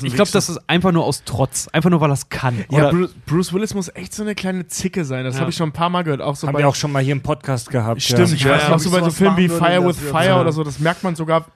Ich 0.03 0.15
glaube, 0.15 0.31
das 0.33 0.49
ist 0.49 0.59
einfach 0.69 0.93
nur 0.93 1.05
aus 1.05 1.25
Trotz. 1.25 1.69
Einfach 1.69 1.91
nur, 1.91 2.01
weil 2.01 2.11
er 2.11 2.15
es 2.15 2.29
kann. 2.31 2.65
Ja, 2.71 2.89
Oder- 2.89 2.91
Bruce, 2.93 3.15
Bruce 3.27 3.53
Willis 3.53 3.75
muss 3.75 3.89
echt 3.95 4.15
so 4.15 4.23
eine 4.23 4.35
kleine 4.35 4.67
Zicke 4.67 5.05
sein. 5.05 5.25
Das 5.25 5.35
Ja. 5.35 5.41
habe 5.41 5.51
ich 5.51 5.57
schon 5.57 5.69
ein 5.69 5.73
paar 5.73 5.91
Mal 5.91 6.03
gehört. 6.05 6.23
Auch 6.23 6.35
so 6.37 6.47
Haben 6.47 6.55
bei 6.55 6.61
wir 6.61 6.69
auch 6.69 6.75
schon 6.75 6.91
mal 6.93 7.03
hier 7.03 7.13
im 7.13 7.21
Podcast 7.23 7.69
gehabt. 7.71 8.01
Stimmt, 8.03 8.33
Ich 8.33 8.43
ja. 8.45 8.53
weiß 8.53 8.71
auch 8.71 8.79
so 8.79 8.91
bei 8.91 9.01
so 9.03 9.11
Filmen 9.11 9.37
wie 9.37 9.49
Fire 9.49 9.85
with 9.87 9.99
Fire 9.99 10.25
Ja. 10.27 10.41
oder 10.41 10.53
so, 10.53 10.65
das 10.65 10.79
merkt 10.79 11.03
man 11.05 11.15
sogar 11.17 11.47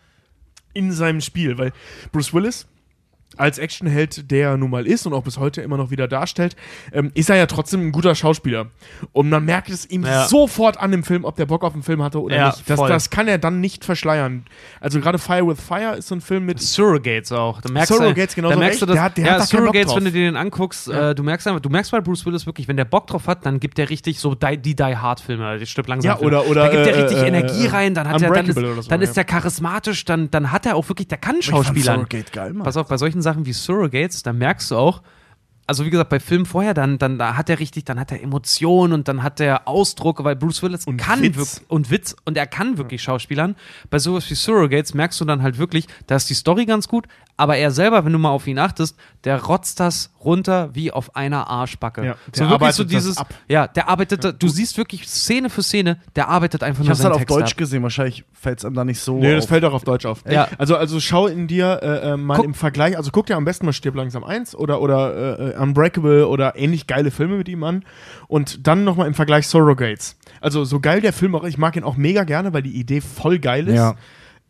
in 0.75 0.93
seinem 0.93 1.21
Spiel, 1.23 1.57
weil 1.57 1.73
Bruce 2.13 2.35
Willis 2.35 2.67
als 3.37 3.59
Actionheld, 3.59 4.31
der 4.31 4.51
er 4.51 4.57
nun 4.57 4.71
mal 4.71 4.87
ist 4.87 5.07
und 5.07 5.13
auch 5.15 5.23
bis 5.23 5.39
heute 5.39 5.63
immer 5.63 5.77
noch 5.77 5.91
wieder 5.91 6.09
darstellt, 6.09 6.57
ähm, 6.93 7.11
ist 7.15 7.31
er 7.31 7.37
ja 7.37 7.47
trotzdem 7.47 7.81
ein 7.87 7.93
guter 7.93 8.15
Schauspieler. 8.15 8.67
Und 9.13 9.29
man 9.31 9.45
merkt 9.45 9.71
es 9.71 9.89
ihm 9.89 10.05
Ja. 10.05 10.27
sofort 10.27 10.79
an 10.79 10.91
dem 10.91 11.05
Film, 11.05 11.25
ob 11.25 11.37
der 11.37 11.47
Bock 11.47 11.63
auf 11.65 11.73
den 11.73 11.83
Film 11.83 12.03
hatte 12.03 12.21
oder 12.21 12.37
Ja, 12.37 12.47
nicht. 12.49 12.69
Das, 12.69 12.79
das 12.81 13.11
kann 13.11 13.29
er 13.29 13.39
dann 13.39 13.61
nicht 13.61 13.85
verschleiern. 13.85 14.45
Also 14.81 15.01
gerade 15.01 15.19
Fire 15.19 15.47
with 15.47 15.61
Fire 15.61 15.97
ist 15.97 16.09
so 16.09 16.15
ein 16.17 16.21
Film 16.21 16.45
mit 16.47 16.61
Surrogates 16.61 17.33
auch. 17.33 17.61
Da 17.61 17.71
merkst 17.71 17.93
Surrogates, 17.95 18.35
du, 18.35 18.41
genauso 18.41 18.55
da 18.55 18.59
merkst 18.61 18.83
du 18.83 18.87
das, 18.87 18.95
Der 18.95 19.03
hat- 19.03 19.17
der 19.17 19.25
ja, 19.27 19.33
hat 19.33 19.41
da 19.41 19.47
Surrogates, 19.47 19.95
wenn 19.97 20.05
du 20.05 20.13
dir 20.13 20.25
den 20.27 20.37
anguckst, 20.37 20.89
äh, 20.89 21.15
du 21.15 21.23
merkst 21.23 21.47
einfach, 21.47 21.61
du 21.61 21.71
merkst 21.71 21.93
bei 21.93 22.01
Bruce 22.01 22.27
Willis 22.27 22.47
wirklich, 22.47 22.69
wenn 22.69 22.77
der 22.77 22.85
Bock 22.85 23.07
drauf 23.07 23.27
hat, 23.27 23.47
dann 23.47 23.61
gibt 23.61 23.79
der 23.79 23.89
richtig 23.91 24.19
so 24.19 24.35
die, 24.35 24.57
die 24.59 24.75
Die 24.77 24.83
Hard 24.97 25.21
Filme, 25.21 25.59
die 25.59 25.67
stirbt 25.67 25.89
langsam. 25.89 26.09
Ja, 26.11 26.17
Filme. 26.17 26.39
oder- 26.41 26.51
oder, 26.51 26.63
da 26.65 26.69
gibt 26.69 26.87
der 26.87 26.97
äh, 26.97 27.01
richtig 27.03 27.19
äh, 27.23 27.29
Energie 27.29 27.67
äh, 27.67 27.71
rein, 27.71 27.95
dann 27.95 28.09
hat 28.09 28.21
er, 28.21 28.31
dann 28.33 28.47
ist, 28.47 28.55
so, 28.57 28.83
dann 28.89 29.03
ist 29.03 29.17
der 29.17 29.25
charismatisch, 29.25 30.05
dann, 30.05 30.31
dann 30.31 30.51
hat 30.53 30.67
er 30.67 30.77
auch 30.77 30.89
wirklich, 30.89 31.09
der 31.09 31.19
kann 31.19 31.37
Ich 31.39 31.51
fand. 31.51 31.67
Surrogate 31.81 32.33
geil, 32.33 32.53
Mann. 32.53 32.65
Pass 32.65 32.77
auf, 32.77 32.89
bei 32.89 32.97
solchen 32.97 33.20
Sachen 33.23 33.47
wie 33.47 33.53
Surrogates, 33.53 34.23
da 34.23 34.33
merkst 34.33 34.71
du 34.71 34.77
auch, 34.77 35.03
also 35.71 35.85
wie 35.85 35.91
gesagt, 35.91 36.11
bei 36.11 36.19
Filmen 36.19 36.47
vorher, 36.47 36.75
dann, 36.75 36.99
dann 36.99 37.17
da 37.17 37.37
hat 37.37 37.49
er 37.49 37.61
richtig, 37.61 37.85
dann 37.85 37.99
hat 38.01 38.11
er 38.11 38.21
Emotionen 38.23 38.93
und 38.93 39.07
dann 39.09 39.23
hat 39.23 39.39
er 39.41 39.69
Ausdruck, 39.69 40.25
weil 40.25 40.35
Bruce 40.35 40.63
Willis 40.65 40.85
Und 40.87 40.97
kann 40.97 41.23
Witz. 41.23 41.63
und 41.69 41.91
Witz 41.91 42.17
und 42.25 42.37
er 42.37 42.47
kann 42.49 42.77
wirklich 42.77 43.03
Schauspielern. 43.03 43.55
Bei 43.89 43.99
sowas 44.01 44.29
wie 44.29 44.35
Surrogates 44.35 44.95
merkst 44.95 45.21
du 45.21 45.25
dann 45.25 45.43
halt 45.43 45.59
wirklich, 45.59 45.87
da 46.09 46.17
ist 46.17 46.29
die 46.29 46.35
Story 46.35 46.67
ganz 46.67 46.89
gut, 46.89 47.07
aber 47.37 47.57
er 47.57 47.71
selber, 47.71 48.05
wenn 48.05 48.13
du 48.13 48.19
mal 48.19 48.31
auf 48.31 48.47
ihn 48.47 48.59
achtest, 48.59 48.97
der 49.25 49.43
rotzt 49.45 49.81
das 49.81 50.11
runter 50.25 50.71
wie 50.75 50.91
auf 50.93 51.17
einer 51.17 51.49
Arschbacke. 51.49 52.05
Ja, 52.05 52.13
so 52.13 52.19
der 52.33 52.41
wirklich 52.51 52.53
arbeitet 52.53 52.77
so 52.77 52.83
das 52.85 52.91
dieses, 52.93 53.17
ab. 53.17 53.33
ja, 53.49 53.67
der 53.67 53.89
arbeitet, 53.89 54.25
da- 54.25 54.33
du 54.33 54.49
siehst 54.49 54.77
wirklich 54.77 55.09
Szene 55.09 55.49
für 55.49 55.63
Szene, 55.63 55.99
der 56.17 56.29
arbeitet 56.29 56.63
einfach 56.63 56.81
Ich 56.83 56.89
nur 56.89 56.91
hab's 56.91 56.99
seinen 57.03 57.13
halt 57.13 57.15
auf 57.15 57.21
Text 57.21 57.37
Deutsch 57.37 57.53
ab. 57.53 57.57
gesehen, 57.57 57.83
wahrscheinlich 57.83 58.25
fällt 58.35 58.59
es 58.59 58.65
einem 58.67 58.75
da 58.75 58.85
nicht 58.85 59.01
so 59.01 59.19
Nee, 59.19 59.35
das 59.35 59.45
auf. 59.45 59.49
fällt 59.51 59.65
auch 59.65 59.73
auf 59.73 59.85
Deutsch 59.85 60.05
auf. 60.05 60.23
Ja. 60.29 60.49
Also, 60.59 60.77
also 60.77 61.01
schau 61.01 61.29
in 61.29 61.47
dir 61.47 61.81
äh, 61.83 62.11
äh, 62.13 62.17
mal 62.19 62.37
Guck- 62.37 62.45
im 62.45 62.55
Vergleich, 62.55 62.97
also 62.99 63.11
guck 63.11 63.25
dir 63.27 63.37
am 63.37 63.45
besten 63.47 63.65
mal 63.65 63.73
Stirb 63.73 63.95
langsam 63.95 64.23
1 64.25 64.55
oder, 64.55 64.83
oder 64.83 65.39
äh, 65.39 65.51
äh, 65.51 65.55
Unbreakable 65.61 66.27
oder 66.27 66.57
ähnlich 66.57 66.87
geile 66.87 67.11
Filme 67.11 67.37
mit 67.37 67.49
ihm 67.49 67.63
an 67.65 67.85
und 68.29 68.67
dann 68.67 68.85
nochmal 68.85 69.07
im 69.07 69.15
Vergleich 69.15 69.47
Surrogates. 69.47 70.17
Also 70.41 70.65
so 70.65 70.81
geil 70.81 71.01
der 71.01 71.13
Film 71.13 71.35
auch, 71.35 71.45
ich 71.45 71.59
mag 71.59 71.77
ihn 71.77 71.85
auch 71.85 71.97
mega 71.97 72.25
gerne, 72.25 72.53
weil 72.53 72.63
die 72.63 72.79
Idee 72.79 73.01
voll 73.01 73.39
geil 73.39 73.69
ist 73.69 73.75
Ja. 73.77 73.95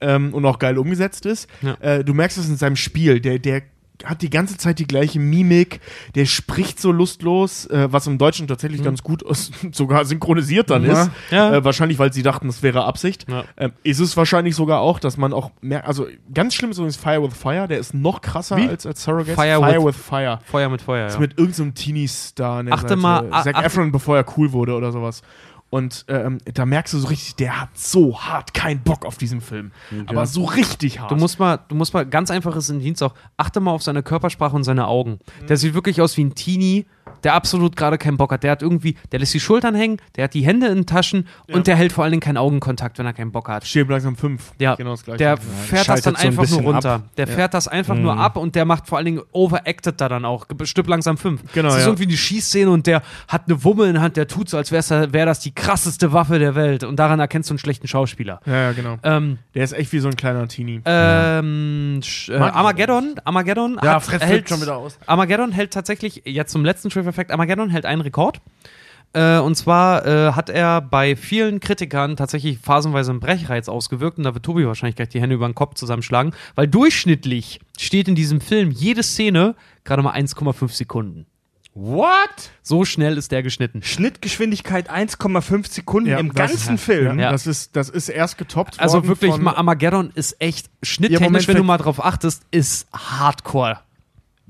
ähm, 0.00 0.32
und 0.32 0.44
auch 0.46 0.58
geil 0.58 0.78
umgesetzt 0.78 1.26
ist. 1.26 1.48
Ja. 1.62 1.74
Äh, 1.80 2.04
du 2.04 2.14
merkst 2.14 2.38
es 2.38 2.48
in 2.48 2.56
seinem 2.56 2.76
Spiel, 2.76 3.20
der, 3.20 3.38
der 3.38 3.62
hat 4.04 4.22
die 4.22 4.30
ganze 4.30 4.56
Zeit 4.56 4.78
die 4.78 4.86
gleiche 4.86 5.18
Mimik, 5.20 5.80
der 6.14 6.26
spricht 6.26 6.80
so 6.80 6.92
lustlos, 6.92 7.66
äh, 7.66 7.88
was 7.92 8.06
im 8.06 8.18
Deutschen 8.18 8.46
tatsächlich 8.48 8.82
ganz 8.82 9.02
gut 9.02 9.22
ist, 9.22 9.52
sogar 9.72 10.04
synchronisiert 10.04 10.70
dann 10.70 10.84
Ja. 10.84 10.92
ist. 11.02 11.06
Mhm. 11.08 11.12
Ja. 11.30 11.54
Äh, 11.54 11.64
wahrscheinlich, 11.64 11.98
weil 11.98 12.12
sie 12.12 12.22
dachten, 12.22 12.46
das 12.46 12.62
wäre 12.62 12.84
Absicht. 12.84 13.26
Ja. 13.28 13.44
Ähm, 13.56 13.72
ist 13.82 14.00
es 14.00 14.16
wahrscheinlich 14.16 14.54
sogar 14.56 14.80
auch, 14.80 14.98
dass 14.98 15.16
man 15.16 15.32
auch 15.32 15.50
merkt, 15.60 15.86
also 15.86 16.06
ganz 16.32 16.54
schlimm 16.54 16.70
ist 16.70 16.78
übrigens 16.78 16.96
Fire 16.96 17.22
with 17.22 17.34
Fire, 17.36 17.66
der 17.68 17.78
ist 17.78 17.94
noch 17.94 18.20
krasser 18.20 18.56
Wie? 18.56 18.68
als, 18.68 18.86
als 18.86 19.02
Surrogates. 19.04 19.34
Fire 19.34 19.58
Fire 19.60 19.78
with- 19.78 19.86
with 19.86 19.96
Fire. 19.96 20.38
Feuer 20.44 20.68
mit 20.68 20.82
Feuer, 20.82 21.04
Das 21.04 21.14
ja. 21.14 21.18
ist 21.18 21.20
mit 21.20 21.38
irgendeinem 21.38 21.74
Teenie-Star 21.74 22.58
an 22.60 22.66
der 22.66 22.74
Achte 22.74 22.88
Seite. 22.88 23.00
mal- 23.00 23.30
Zac 23.42 23.54
achte- 23.56 23.66
Efron, 23.66 23.92
bevor 23.92 24.16
er 24.16 24.24
cool 24.36 24.52
wurde 24.52 24.74
oder 24.74 24.92
sowas. 24.92 25.22
Und 25.70 26.04
ähm, 26.08 26.38
da 26.52 26.66
merkst 26.66 26.92
du 26.94 26.98
so 26.98 27.06
richtig, 27.06 27.36
der 27.36 27.60
hat 27.60 27.68
so 27.74 28.20
hart 28.20 28.54
keinen 28.54 28.82
Bock 28.82 29.06
auf 29.06 29.18
diesen 29.18 29.40
Film. 29.40 29.70
Aber 30.06 30.26
so 30.26 30.44
richtig 30.44 30.98
hart. 30.98 31.12
Du 31.12 31.16
musst 31.16 31.38
mal, 31.38 31.60
du 31.68 31.76
musst 31.76 31.94
mal 31.94 32.04
ganz 32.04 32.30
einfaches 32.32 32.68
in 32.70 32.80
Dienst 32.80 33.02
auch. 33.04 33.14
Achte 33.36 33.60
mal 33.60 33.70
auf 33.70 33.82
seine 33.82 34.02
Körpersprache 34.02 34.56
und 34.56 34.64
seine 34.64 34.88
Augen. 34.88 35.20
Der 35.48 35.56
sieht 35.56 35.74
wirklich 35.74 36.00
aus 36.00 36.16
wie 36.16 36.24
ein 36.24 36.34
Teenie, 36.34 36.86
der 37.24 37.34
absolut 37.34 37.76
gerade 37.76 37.98
keinen 37.98 38.16
Bock 38.16 38.32
hat. 38.32 38.42
Der 38.42 38.50
hat 38.52 38.62
irgendwie, 38.62 38.96
der 39.12 39.18
lässt 39.20 39.34
die 39.34 39.40
Schultern 39.40 39.74
hängen, 39.74 39.98
der 40.16 40.24
hat 40.24 40.34
die 40.34 40.42
Hände 40.44 40.66
in 40.68 40.74
den 40.76 40.86
Taschen 40.86 41.26
und 41.52 41.66
der 41.66 41.76
hält 41.76 41.92
vor 41.92 42.04
allen 42.04 42.12
Dingen 42.12 42.20
keinen 42.22 42.36
Augenkontakt, 42.36 42.98
wenn 42.98 43.06
er 43.06 43.12
keinen 43.12 43.32
Bock 43.32 43.48
hat. 43.48 43.66
Stirb 43.66 43.88
langsam 43.90 44.16
fünf. 44.16 44.52
Ja, 44.58 44.74
genau 44.74 44.90
das 44.92 45.04
gleiche. 45.04 45.18
der 45.18 45.36
fährt 45.36 45.88
das 45.88 46.02
dann 46.02 46.14
so 46.14 46.20
ein 46.20 46.26
einfach 46.28 46.48
nur 46.50 46.60
runter. 46.62 46.92
ab. 46.94 47.02
Der 47.16 47.26
fährt 47.26 47.54
das 47.54 47.68
einfach 47.68 47.94
nur 47.96 48.16
ab 48.16 48.36
und 48.36 48.54
der 48.54 48.64
macht 48.64 48.86
vor 48.88 48.98
allen 48.98 49.04
Dingen 49.06 49.22
overacted 49.32 50.00
da 50.00 50.08
dann 50.08 50.24
auch. 50.24 50.46
Stück 50.64 50.86
langsam 50.88 51.16
fünf. 51.16 51.42
Genau, 51.52 51.68
Das 51.68 51.76
ist 51.78 51.82
ja. 51.82 51.88
irgendwie 51.88 52.04
eine 52.04 52.16
Schießszene 52.16 52.70
und 52.70 52.86
der 52.86 53.02
hat 53.28 53.42
eine 53.46 53.62
Wumme 53.64 53.86
in 53.86 53.94
der 53.94 54.02
Hand, 54.02 54.16
der 54.16 54.26
tut 54.28 54.48
so, 54.48 54.56
als 54.56 54.70
wäre 54.72 55.12
wär 55.12 55.26
das 55.26 55.40
die 55.40 55.54
krasseste 55.54 56.12
Waffe 56.12 56.38
der 56.38 56.54
Welt. 56.54 56.84
Und 56.84 56.96
daran 56.96 57.20
erkennst 57.20 57.50
du 57.50 57.54
einen 57.54 57.58
schlechten 57.58 57.86
Schauspieler. 57.88 58.40
ja, 58.46 58.52
ja, 58.54 58.72
genau. 58.72 58.98
Ähm, 59.02 59.38
Der 59.54 59.64
ist 59.64 59.72
echt 59.72 59.92
wie 59.92 59.98
so 60.00 60.08
ein 60.08 60.16
kleiner 60.16 60.46
Teenie. 60.48 60.80
ähm, 60.84 62.00
äh, 62.28 62.36
Armageddon, 62.36 63.14
Armageddon 63.24 63.78
Ja, 63.82 63.94
hat, 63.94 64.20
hält, 64.22 64.48
schon 64.48 64.60
wieder 64.60 64.76
aus. 64.76 64.98
Armageddon 65.06 65.52
hält 65.52 65.72
tatsächlich, 65.72 66.22
jetzt 66.24 66.52
zum 66.52 66.64
letzten 66.64 66.90
Trivia-Fact, 67.10 67.30
Armageddon 67.30 67.70
hält 67.70 67.86
einen 67.86 68.02
Rekord. 68.02 68.40
Äh, 69.12 69.38
und 69.38 69.56
zwar 69.56 70.06
äh, 70.06 70.32
hat 70.32 70.50
er 70.50 70.80
bei 70.80 71.16
vielen 71.16 71.58
Kritikern 71.58 72.16
tatsächlich 72.16 72.58
phasenweise 72.58 73.10
einen 73.10 73.18
Brechreiz 73.18 73.68
ausgewirkt 73.68 74.18
und 74.18 74.24
da 74.24 74.34
wird 74.34 74.44
Tobi 74.44 74.66
wahrscheinlich 74.66 74.94
gleich 74.94 75.08
die 75.08 75.20
Hände 75.20 75.34
über 75.34 75.48
den 75.48 75.54
Kopf 75.56 75.74
zusammenschlagen, 75.74 76.32
weil 76.54 76.68
durchschnittlich 76.68 77.58
steht 77.76 78.06
in 78.06 78.14
diesem 78.14 78.40
Film 78.40 78.70
jede 78.70 79.02
Szene 79.02 79.56
gerade 79.82 80.02
mal 80.02 80.14
1,5 80.14 80.68
Sekunden. 80.70 81.26
What? 81.74 82.50
So 82.62 82.84
schnell 82.84 83.16
ist 83.16 83.32
der 83.32 83.42
geschnitten. 83.42 83.82
Schnittgeschwindigkeit 83.82 84.90
1,5 84.90 85.68
Sekunden 85.72 86.10
Ja, 86.10 86.18
im 86.18 86.32
ganzen 86.32 86.78
Film. 86.78 87.18
Ja. 87.18 87.30
Das, 87.32 87.46
ist, 87.46 87.74
das 87.74 87.88
ist 87.88 88.08
erst 88.08 88.38
getoppt 88.38 88.78
Also 88.78 88.98
worden 88.98 89.08
wirklich, 89.08 89.32
von, 89.32 89.48
Armageddon 89.48 90.10
ist 90.14 90.40
echt 90.40 90.68
schnitttechnisch, 90.82 91.20
Ja, 91.20 91.26
Moment, 91.28 91.48
wenn 91.48 91.56
du 91.56 91.64
mal 91.64 91.78
drauf 91.78 92.04
achtest, 92.04 92.42
ist 92.50 92.86
Hardcore. 92.92 93.78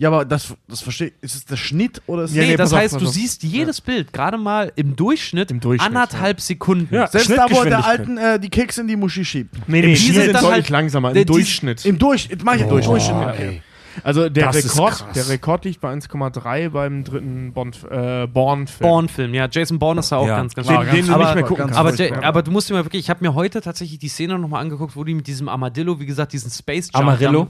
Ja, 0.00 0.08
aber 0.08 0.24
das, 0.24 0.54
das 0.66 0.80
verstehe 0.80 1.08
ich. 1.08 1.12
Ist 1.20 1.34
es 1.34 1.44
der 1.44 1.56
Schnitt 1.56 2.00
oder 2.06 2.22
ist 2.24 2.34
Ja, 2.34 2.40
Nee, 2.42 2.48
nee, 2.52 2.56
das 2.56 2.70
pass 2.70 2.72
auf, 2.72 2.78
heißt, 2.80 2.94
pass 2.94 3.02
du 3.02 3.08
auf. 3.08 3.14
siehst 3.14 3.42
jedes 3.42 3.82
Bild 3.82 4.12
gerade 4.14 4.38
mal 4.38 4.72
im 4.74 4.96
Durchschnitt, 4.96 5.50
Im 5.50 5.60
Durchschnitt, 5.60 5.86
anderthalb 5.86 6.40
Sekunden. 6.40 6.92
Ja. 6.94 7.06
Selbst 7.06 7.28
da, 7.30 7.46
wo 7.50 7.62
er 7.62 7.66
der 7.68 7.82
Schnittgeschwindigkeit. 7.82 8.00
alten 8.00 8.16
äh, 8.16 8.40
die 8.40 8.48
Kekse 8.48 8.80
in 8.80 8.88
die 8.88 8.96
Muschi 8.96 9.24
schiebt. 9.26 9.54
Nee, 9.68 9.80
Im 9.80 9.84
nee, 9.86 9.90
die 9.92 9.96
Schnitt 10.00 10.14
sind 10.14 10.26
dann 10.32 10.42
deutlich 10.42 10.52
halt- 10.52 10.68
langsamer, 10.70 11.08
im 11.10 11.14
die- 11.16 11.24
Durchschnitt. 11.26 11.84
Im 11.84 11.98
Durchschnitt, 11.98 12.42
mach 12.42 12.54
ich 12.54 12.64
Oh, 12.64 12.70
Durchschnitt. 12.70 13.12
ey. 13.38 13.62
Also 14.02 14.28
der 14.30 14.46
Das 14.46 14.56
ist 14.56 14.74
Rekord, 14.76 14.90
krass. 14.98 15.12
der 15.14 15.28
Rekord 15.28 15.64
liegt 15.66 15.80
bei 15.82 15.90
1,3 15.92 16.70
beim 16.70 17.04
dritten 17.04 17.52
Bond, 17.52 17.80
äh, 17.90 18.26
Born-Film. 18.26 18.88
Born-Film, 18.88 19.34
ja. 19.34 19.48
Jason 19.50 19.78
Bourne 19.78 20.00
ist 20.00 20.10
da 20.12 20.16
auch 20.16 20.26
Ja. 20.28 20.36
ganz, 20.36 20.54
ganz 20.54 20.66
Den, 20.68 20.76
stark. 20.76 20.90
den 20.92 21.06
du 21.08 21.12
aber, 21.12 21.24
nicht 21.24 21.34
mehr 21.34 21.44
gucken 21.44 21.64
kannst. 21.66 21.78
aber. 21.78 21.94
Ja- 21.96 22.22
aber 22.22 22.42
du 22.42 22.52
musst 22.52 22.70
dir 22.70 22.74
mal 22.74 22.84
wirklich, 22.86 23.02
ich 23.02 23.10
habe 23.10 23.22
mir 23.22 23.34
heute 23.34 23.60
tatsächlich 23.60 23.98
die 23.98 24.08
Szene 24.08 24.38
nochmal 24.38 24.62
angeguckt, 24.62 24.96
wo 24.96 25.04
die 25.04 25.12
mit 25.12 25.26
diesem 25.26 25.48
Armadillo, 25.50 26.00
wie 26.00 26.06
gesagt, 26.06 26.32
diesen 26.32 26.50
Space 26.50 26.86
Jump. 26.94 27.04
Amarillo? 27.04 27.48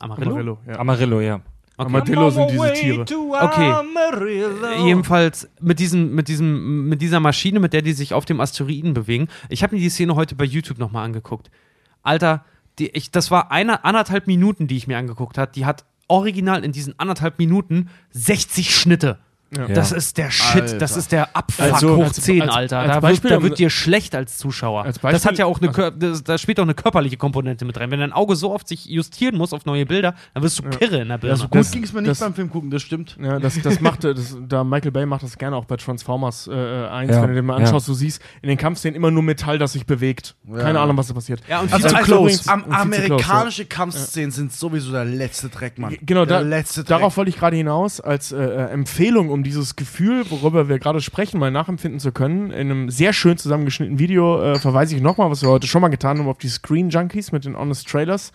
Amarillo? 0.00 0.30
Amarillo, 0.30 0.58
ja. 0.66 0.78
Amarillo, 0.78 1.20
ja. 1.20 1.40
Armadillo 1.80 2.30
sind 2.30 2.50
diese 2.50 2.72
Tiere. 2.74 3.04
Okay. 3.40 3.74
Jedenfalls 4.84 5.48
mit, 5.60 5.78
diesem, 5.78 6.14
mit, 6.14 6.28
diesem, 6.28 6.88
mit 6.88 7.00
dieser 7.00 7.20
Maschine, 7.20 7.58
mit 7.58 7.72
der 7.72 7.80
die 7.82 7.92
sich 7.92 8.12
auf 8.12 8.26
dem 8.26 8.40
Asteroiden 8.40 8.92
bewegen. 8.92 9.28
Ich 9.48 9.62
habe 9.62 9.74
mir 9.74 9.80
die 9.80 9.88
Szene 9.88 10.14
heute 10.14 10.34
bei 10.34 10.44
YouTube 10.44 10.78
nochmal 10.78 11.06
angeguckt. 11.06 11.50
Alter, 12.02 12.44
die, 12.78 12.90
ich, 12.90 13.10
das 13.10 13.30
war 13.30 13.50
eine, 13.50 13.84
anderthalb 13.84 14.26
Minuten, 14.26 14.66
die 14.66 14.76
ich 14.76 14.86
mir 14.86 14.98
angeguckt 14.98 15.38
habe. 15.38 15.52
Die 15.54 15.64
hat 15.64 15.84
original 16.08 16.64
in 16.64 16.72
diesen 16.72 16.98
anderthalb 16.98 17.38
Minuten 17.38 17.88
60 18.10 18.74
Schnitte. 18.74 19.18
Ja. 19.56 19.66
Das 19.66 19.90
ist 19.90 20.16
der 20.16 20.30
Shit, 20.30 20.62
Alter. 20.62 20.78
das 20.78 20.96
ist 20.96 21.10
der 21.10 21.34
Abfuck 21.36 21.72
Also, 21.72 21.96
hoch 21.96 22.04
als- 22.04 22.20
10, 22.20 22.42
als- 22.42 22.54
Alter. 22.54 22.78
als 22.78 22.88
da, 22.92 23.00
Beispiel, 23.00 23.30
wird, 23.30 23.40
da 23.40 23.42
wird 23.42 23.58
dir 23.58 23.68
schlecht 23.68 24.14
als 24.14 24.38
Zuschauer. 24.38 24.84
Als 24.84 24.94
das 24.96 25.02
Beispiel- 25.02 25.28
hat 25.30 25.38
ja 25.38 25.46
auch 25.46 25.60
eine, 25.60 25.92
das, 25.92 26.22
da 26.22 26.38
spielt 26.38 26.60
auch 26.60 26.64
eine 26.64 26.74
körperliche 26.74 27.16
Komponente 27.16 27.64
mit 27.64 27.78
rein. 27.80 27.90
Wenn 27.90 27.98
dein 27.98 28.12
Auge 28.12 28.36
so 28.36 28.52
oft 28.52 28.68
sich 28.68 28.86
justieren 28.86 29.36
muss 29.36 29.52
auf 29.52 29.64
neue 29.66 29.86
Bilder, 29.86 30.14
dann 30.34 30.44
wirst 30.44 30.60
du 30.60 30.62
kirre 30.62 30.98
in 31.00 31.08
der 31.08 31.18
Birne. 31.18 31.36
So 31.36 31.48
gut 31.48 31.56
Das- 31.60 31.72
ging 31.72 31.82
es 31.82 31.92
mir 31.92 32.00
nicht 32.02 32.12
das- 32.12 32.20
beim 32.20 32.34
Film 32.34 32.48
gucken, 32.48 32.70
das 32.70 32.82
stimmt. 32.82 33.16
Ja, 33.20 33.40
das, 33.40 33.60
das 33.60 33.80
macht, 33.80 34.04
das, 34.04 34.36
da 34.48 34.62
Michael 34.62 34.92
Bay 34.92 35.04
macht 35.04 35.24
das 35.24 35.36
gerne 35.36 35.56
auch 35.56 35.64
bei 35.64 35.76
Transformers 35.76 36.46
äh, 36.46 36.52
1, 36.86 37.10
Ja, 37.10 37.20
wenn 37.22 37.30
du 37.30 37.34
den 37.34 37.44
mal 37.46 37.54
ja. 37.58 37.64
anschaust, 37.66 37.88
du 37.88 37.94
siehst 37.94 38.22
in 38.42 38.48
den 38.50 38.58
Kampfszenen 38.58 38.94
immer 38.94 39.10
nur 39.10 39.24
Metall, 39.24 39.58
das 39.58 39.72
sich 39.72 39.84
bewegt. 39.84 40.36
Keine 40.56 40.78
Ahnung, 40.78 40.96
was 40.96 41.08
da 41.08 41.14
passiert. 41.14 41.40
ja, 41.48 41.60
und 41.60 41.72
Also, 41.72 41.88
viel 41.88 41.90
zu 41.90 41.96
also 41.96 42.06
close. 42.06 42.48
am, 42.50 42.62
Und 42.62 42.72
viel 42.72 42.72
zu 42.72 42.86
close, 42.86 43.04
amerikanische 43.24 43.64
Kampfszenen 43.64 44.30
sind 44.30 44.52
sowieso 44.52 44.92
der 44.92 45.04
letzte 45.04 45.48
Dreck, 45.48 45.76
Mann. 45.78 45.96
Genau, 46.02 46.24
der 46.24 46.38
da, 46.40 46.46
letzte 46.46 46.82
Dreck. 46.84 46.88
darauf 46.98 47.16
wollte 47.16 47.30
ich 47.30 47.36
gerade 47.36 47.56
hinaus, 47.56 48.00
als 48.00 48.30
äh, 48.30 48.36
äh, 48.40 48.70
Empfehlung, 48.70 49.30
um 49.30 49.39
dieses 49.42 49.76
Gefühl, 49.76 50.24
worüber 50.30 50.68
wir 50.68 50.78
gerade 50.78 51.00
sprechen, 51.00 51.38
mal 51.38 51.50
nachempfinden 51.50 52.00
zu 52.00 52.12
können. 52.12 52.50
In 52.50 52.70
einem 52.70 52.90
sehr 52.90 53.12
schön 53.12 53.36
zusammengeschnittenen 53.36 53.98
Video 53.98 54.40
äh, 54.42 54.58
verweise 54.58 54.96
ich 54.96 55.02
nochmal, 55.02 55.30
was 55.30 55.42
wir 55.42 55.48
heute 55.48 55.66
schon 55.66 55.82
mal 55.82 55.88
getan 55.88 56.18
haben, 56.18 56.28
auf 56.28 56.38
die 56.38 56.48
Screen 56.48 56.90
Junkies 56.90 57.32
mit 57.32 57.44
den 57.44 57.56
Honest 57.56 57.88
Trailers. 57.88 58.32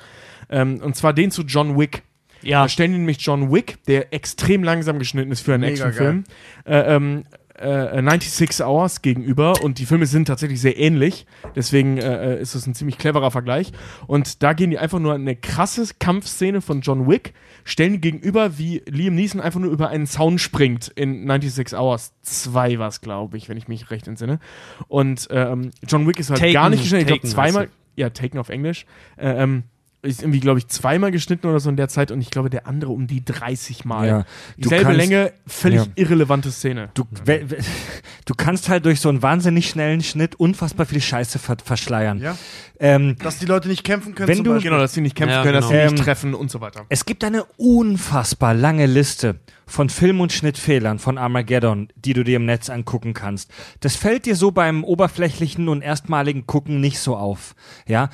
Ähm, 0.49 0.79
und 0.81 0.95
zwar 0.95 1.13
den 1.13 1.31
zu 1.31 1.43
John 1.43 1.77
Wick. 1.77 2.03
ja. 2.41 2.63
Da 2.63 2.69
stellen 2.69 2.91
nämlich 2.91 3.17
John 3.19 3.51
Wick, 3.51 3.83
der 3.85 4.13
extrem 4.13 4.63
langsam 4.63 4.99
geschnitten 4.99 5.31
ist 5.31 5.41
für 5.41 5.53
einen 5.53 5.61
Mega 5.61 5.85
Actionfilm, 5.85 6.23
äh, 6.65 6.95
ähm, 6.95 7.23
äh, 7.57 8.01
96 8.01 8.65
Hours 8.65 9.01
gegenüber 9.01 9.61
und 9.61 9.79
die 9.79 9.85
Filme 9.85 10.05
sind 10.05 10.25
tatsächlich 10.25 10.59
sehr 10.61 10.77
ähnlich. 10.77 11.25
Deswegen 11.55 11.97
äh, 11.97 12.39
ist 12.39 12.55
das 12.55 12.67
ein 12.67 12.73
ziemlich 12.75 12.97
cleverer 12.97 13.31
Vergleich. 13.31 13.71
Und 14.07 14.43
da 14.43 14.53
gehen 14.53 14.69
die 14.71 14.77
einfach 14.77 14.99
nur 14.99 15.13
eine 15.13 15.35
krasse 15.35 15.85
Kampfszene 15.99 16.61
von 16.61 16.81
John 16.81 17.07
Wick, 17.07 17.33
stellen 17.63 17.93
die 17.93 18.01
gegenüber, 18.01 18.57
wie 18.57 18.83
Liam 18.87 19.15
Neeson 19.15 19.41
einfach 19.41 19.59
nur 19.59 19.71
über 19.71 19.89
einen 19.89 20.07
Zaun 20.07 20.37
springt 20.37 20.89
in 20.95 21.27
96 21.27 21.77
Hours 21.77 22.13
2 22.21 22.79
war 22.79 22.87
es, 22.87 23.01
glaube 23.01 23.37
ich, 23.37 23.49
wenn 23.49 23.57
ich 23.57 23.67
mich 23.67 23.91
recht 23.91 24.07
entsinne. 24.07 24.39
Und 24.87 25.27
ähm, 25.31 25.71
John 25.87 26.07
Wick 26.07 26.19
ist 26.19 26.29
halt 26.29 26.39
Taken- 26.39 26.53
gar 26.53 26.69
nicht 26.69 26.83
geschnitten. 26.83 27.03
Ich 27.13 27.21
glaube, 27.21 27.27
zweimal, 27.27 27.69
ja, 27.95 28.09
Taken 28.09 28.37
auf 28.39 28.49
Englisch. 28.49 28.85
Äh, 29.17 29.43
ähm, 29.43 29.63
ist 30.05 30.21
irgendwie, 30.21 30.39
glaube 30.39 30.59
ich, 30.59 30.67
zweimal 30.67 31.11
geschnitten 31.11 31.47
oder 31.47 31.59
so 31.59 31.69
in 31.69 31.75
der 31.77 31.87
Zeit 31.89 32.11
und 32.11 32.21
ich 32.21 32.29
glaube, 32.29 32.49
der 32.49 32.67
andere 32.67 32.91
um 32.91 33.07
die 33.07 33.23
30 33.25 33.85
Mal. 33.85 34.07
Ja. 34.07 34.25
Du 34.57 34.69
Selbe 34.69 34.85
kannst- 34.85 34.97
Länge, 34.97 35.33
völlig 35.47 35.79
Ja. 35.81 35.87
irrelevante 35.95 36.51
Szene. 36.51 36.89
Du, 36.93 37.03
we, 37.25 37.43
we, 37.49 37.57
du 38.25 38.33
kannst 38.35 38.69
halt 38.69 38.85
durch 38.85 38.99
so 39.01 39.09
einen 39.09 39.21
wahnsinnig 39.21 39.69
schnellen 39.69 40.01
Schnitt 40.03 40.35
unfassbar 40.35 40.85
viel 40.85 41.01
Scheiße 41.01 41.39
ver, 41.39 41.57
verschleiern. 41.63 42.19
Ja. 42.19 42.37
Ähm, 42.79 43.15
Dass 43.23 43.37
die 43.39 43.45
Leute 43.45 43.69
nicht 43.69 43.83
kämpfen 43.85 44.15
können. 44.15 44.27
Wenn 44.27 44.35
zum 44.37 44.43
du- 44.45 44.51
Beispiel. 44.51 44.69
Genau, 44.69 44.81
dass 44.81 44.93
sie 44.93 45.01
nicht 45.01 45.15
kämpfen 45.15 45.33
Ja, 45.35 45.43
können, 45.43 45.53
dass 45.53 45.67
sie 45.67 45.73
genau. 45.73 45.83
nicht 45.91 45.99
Ähm, 45.99 46.05
treffen 46.05 46.33
und 46.33 46.51
so 46.51 46.59
weiter. 46.61 46.85
es 46.89 47.05
gibt 47.05 47.23
eine 47.23 47.45
unfassbar 47.57 48.53
lange 48.53 48.85
Liste 48.85 49.39
von 49.65 49.89
Film- 49.89 50.19
und 50.21 50.31
Schnittfehlern 50.33 50.99
von 50.99 51.17
Armageddon, 51.17 51.87
die 51.95 52.13
du 52.13 52.23
dir 52.23 52.35
im 52.35 52.45
Netz 52.45 52.69
angucken 52.69 53.13
kannst. 53.13 53.49
Das 53.79 53.95
fällt 53.95 54.25
dir 54.25 54.35
so 54.35 54.51
beim 54.51 54.83
oberflächlichen 54.83 55.69
und 55.69 55.81
erstmaligen 55.81 56.45
Gucken 56.45 56.81
nicht 56.81 56.99
so 56.99 57.15
auf. 57.15 57.55
Ja, 57.87 58.09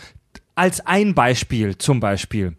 als 0.56 0.86
ein 0.86 1.14
Beispiel 1.14 1.78
zum 1.78 2.00
Beispiel. 2.00 2.58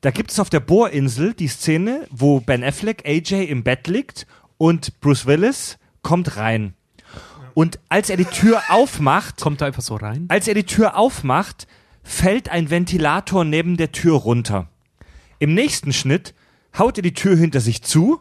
Da 0.00 0.10
gibt 0.10 0.30
es 0.32 0.40
auf 0.40 0.50
der 0.50 0.60
Bohrinsel 0.60 1.32
die 1.34 1.48
Szene, 1.48 2.06
wo 2.10 2.40
Ben 2.40 2.64
Affleck 2.64 3.04
AJ 3.06 3.44
im 3.44 3.62
Bett 3.62 3.86
liegt 3.86 4.26
und 4.58 5.00
Bruce 5.00 5.26
Willis 5.26 5.78
kommt 6.02 6.36
rein. 6.36 6.74
Und 7.54 7.78
als 7.88 8.10
er 8.10 8.16
die 8.16 8.24
Tür 8.24 8.62
aufmacht, 8.70 9.40
Kommt 9.40 9.60
da 9.60 9.66
einfach 9.66 9.82
so 9.82 9.96
rein? 9.96 10.26
als 10.28 10.48
er 10.48 10.54
die 10.54 10.64
Tür 10.64 10.96
aufmacht, 10.96 11.66
fällt 12.02 12.48
ein 12.48 12.70
Ventilator 12.70 13.44
neben 13.44 13.76
der 13.76 13.92
Tür 13.92 14.16
runter. 14.16 14.68
Im 15.38 15.54
nächsten 15.54 15.92
Schnitt 15.92 16.34
haut 16.76 16.96
er 16.98 17.02
die 17.02 17.14
Tür 17.14 17.36
hinter 17.36 17.60
sich 17.60 17.82
zu 17.82 18.20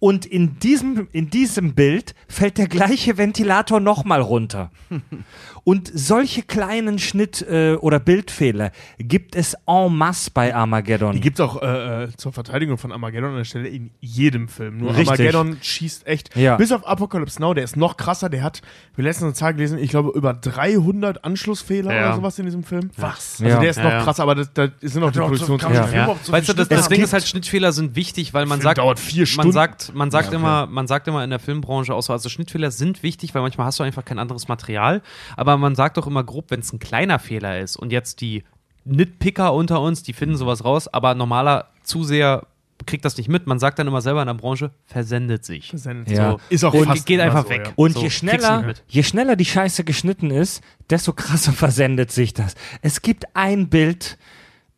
und 0.00 0.26
in 0.26 0.58
diesem, 0.58 1.08
in 1.12 1.30
diesem 1.30 1.74
Bild 1.74 2.14
fällt 2.28 2.58
der 2.58 2.68
gleiche 2.68 3.16
Ventilator 3.16 3.80
nochmal 3.80 4.20
runter. 4.20 4.70
Und 5.64 5.90
solche 5.92 6.42
kleinen 6.42 6.98
Schnitt- 6.98 7.42
äh, 7.42 7.74
oder 7.74 7.98
Bildfehler 8.00 8.70
gibt 8.98 9.36
es 9.36 9.54
en 9.66 9.94
masse 9.96 10.30
bei 10.32 10.54
Armageddon. 10.54 11.12
Die 11.12 11.20
gibt 11.20 11.38
es 11.38 11.44
auch 11.44 11.60
äh, 11.62 12.04
äh, 12.04 12.08
zur 12.16 12.32
Verteidigung 12.32 12.78
von 12.78 12.92
Armageddon 12.92 13.30
an 13.30 13.36
der 13.36 13.44
Stelle 13.44 13.68
in 13.68 13.90
jedem 14.00 14.48
Film. 14.48 14.78
Nur 14.78 14.90
Richtig. 14.90 15.08
Armageddon 15.08 15.58
schießt 15.60 16.06
echt. 16.06 16.34
Ja. 16.36 16.56
Bis 16.56 16.72
auf 16.72 16.86
Apocalypse 16.86 17.40
Now, 17.40 17.54
der 17.54 17.64
ist 17.64 17.76
noch 17.76 17.96
krasser. 17.96 18.28
Der 18.28 18.42
hat, 18.42 18.62
wir 18.96 19.04
letztens 19.04 19.24
eine 19.24 19.34
Zahl 19.34 19.54
gelesen, 19.54 19.78
ich 19.78 19.90
glaube 19.90 20.10
über 20.16 20.34
300 20.34 21.24
Anschlussfehler 21.24 21.94
Ja. 21.94 22.06
oder 22.08 22.16
sowas 22.16 22.38
in 22.38 22.44
diesem 22.46 22.62
Film. 22.64 22.90
Was? 22.96 23.40
Also 23.40 23.44
Ja. 23.44 23.60
der 23.60 23.70
ist 23.70 23.78
noch 23.82 23.90
ja. 23.90 24.02
krasser, 24.02 24.22
aber 24.22 24.34
das, 24.34 24.52
da 24.52 24.68
sind 24.82 25.02
auch 25.02 25.10
die 25.10 25.18
Kann 25.18 25.30
man 25.30 25.38
so- 25.38 25.56
kann 25.56 25.72
man 25.72 25.82
Produktions... 25.82 25.90
den 25.90 25.98
Ja. 25.98 26.16
So 26.22 26.32
Weißt 26.32 26.48
du, 26.48 26.52
das, 26.54 26.68
das 26.68 26.88
Ding 26.88 27.02
ist 27.02 27.12
halt, 27.12 27.26
Schnittfehler 27.26 27.72
sind 27.72 27.96
wichtig, 27.96 28.34
weil 28.34 28.46
man 28.46 28.58
Film 28.58 28.64
sagt, 28.64 28.78
dauert 28.78 28.98
vier 28.98 29.20
man 29.22 29.26
Stunden. 29.26 29.52
sagt, 29.52 29.94
man 29.94 30.10
sagt 30.10 30.32
immer, 30.32 30.66
man 30.66 30.86
sagt 30.86 31.08
immer 31.08 31.22
in 31.24 31.30
der 31.30 31.38
Filmbranche 31.38 31.94
auch 31.94 32.02
so, 32.02 32.12
also 32.12 32.28
Schnittfehler 32.28 32.70
sind 32.70 33.02
wichtig, 33.02 33.34
weil 33.34 33.42
manchmal 33.42 33.66
hast 33.66 33.78
du 33.80 33.82
einfach 33.84 34.04
kein 34.04 34.18
anderes 34.18 34.48
Material. 34.48 35.02
Aber 35.36 35.47
man 35.56 35.74
sagt 35.74 35.96
doch 35.96 36.06
immer 36.06 36.24
grob, 36.24 36.50
wenn 36.50 36.60
es 36.60 36.72
ein 36.72 36.78
kleiner 36.78 37.18
Fehler 37.18 37.60
ist 37.60 37.76
und 37.76 37.92
jetzt 37.92 38.20
die 38.20 38.44
Nitpicker 38.84 39.54
unter 39.54 39.80
uns, 39.80 40.02
die 40.02 40.12
finden 40.12 40.36
sowas 40.36 40.64
raus, 40.64 40.88
aber 40.88 41.14
normaler 41.14 41.68
Zuseher 41.82 42.46
kriegt 42.86 43.04
das 43.04 43.16
nicht 43.16 43.28
mit. 43.28 43.46
Man 43.46 43.58
sagt 43.58 43.78
dann 43.78 43.86
immer 43.86 44.00
selber 44.00 44.22
in 44.22 44.26
der 44.26 44.34
Branche, 44.34 44.70
versendet 44.84 45.44
sich. 45.44 45.70
Versendet. 45.70 46.10
Ja. 46.16 46.32
So. 46.32 46.40
Ist 46.48 46.64
auch 46.64 46.74
Und 46.74 46.86
fast 46.86 47.06
geht 47.06 47.20
einfach 47.20 47.44
so, 47.44 47.50
weg. 47.50 47.66
ja. 47.66 47.72
Und 47.76 47.92
So, 47.92 48.02
je 48.02 48.10
schneller, 48.10 48.74
je 48.86 49.02
schneller 49.02 49.36
die 49.36 49.44
Scheiße 49.44 49.84
geschnitten 49.84 50.30
ist, 50.30 50.62
desto 50.90 51.12
krasser 51.12 51.52
versendet 51.54 52.10
sich 52.12 52.34
das. 52.34 52.54
Es 52.82 53.02
gibt 53.02 53.24
ein 53.34 53.68
Bild, 53.68 54.18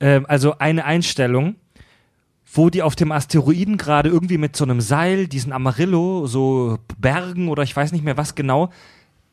ähm, 0.00 0.26
also 0.28 0.58
eine 0.58 0.84
Einstellung, 0.84 1.56
wo 2.52 2.68
die 2.68 2.82
auf 2.82 2.96
dem 2.96 3.12
Asteroiden 3.12 3.76
gerade 3.76 4.08
irgendwie 4.08 4.38
mit 4.38 4.56
so 4.56 4.64
einem 4.64 4.80
Seil 4.80 5.28
diesen 5.28 5.52
Amarillo 5.52 6.26
so 6.26 6.78
bergen 6.98 7.48
oder 7.48 7.62
ich 7.62 7.76
weiß 7.76 7.92
nicht 7.92 8.04
mehr 8.04 8.16
was 8.16 8.34
genau. 8.34 8.70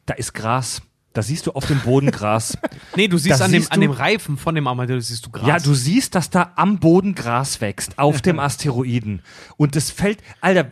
da 0.05 0.13
ist 0.13 0.33
Gras. 0.33 0.81
Da 1.17 1.23
siehst 1.23 1.47
du 1.47 1.51
auf 1.53 1.65
dem 1.65 1.79
Boden 1.79 2.11
Gras. 2.11 2.55
Nee, 2.95 3.07
du 3.07 3.17
siehst, 3.17 3.33
Das 3.33 3.41
an 3.41 3.51
dem, 3.51 3.61
siehst 3.61 3.71
an 3.71 3.81
dem 3.81 3.89
Reifen 3.89 4.37
von 4.37 4.53
dem 4.53 4.67
Armadillo 4.67 4.99
siehst 4.99 5.25
du 5.25 5.31
Gras. 5.31 5.47
Ja, 5.47 5.57
du 5.59 5.73
siehst, 5.73 6.13
dass 6.13 6.29
da 6.29 6.51
am 6.55 6.77
Boden 6.77 7.15
Gras 7.15 7.59
wächst, 7.59 7.97
auf 7.97 8.21
dem 8.21 8.39
Asteroiden. 8.39 9.23
Und 9.55 9.75
das 9.75 9.89
fällt, 9.89 10.19
Alter, 10.41 10.69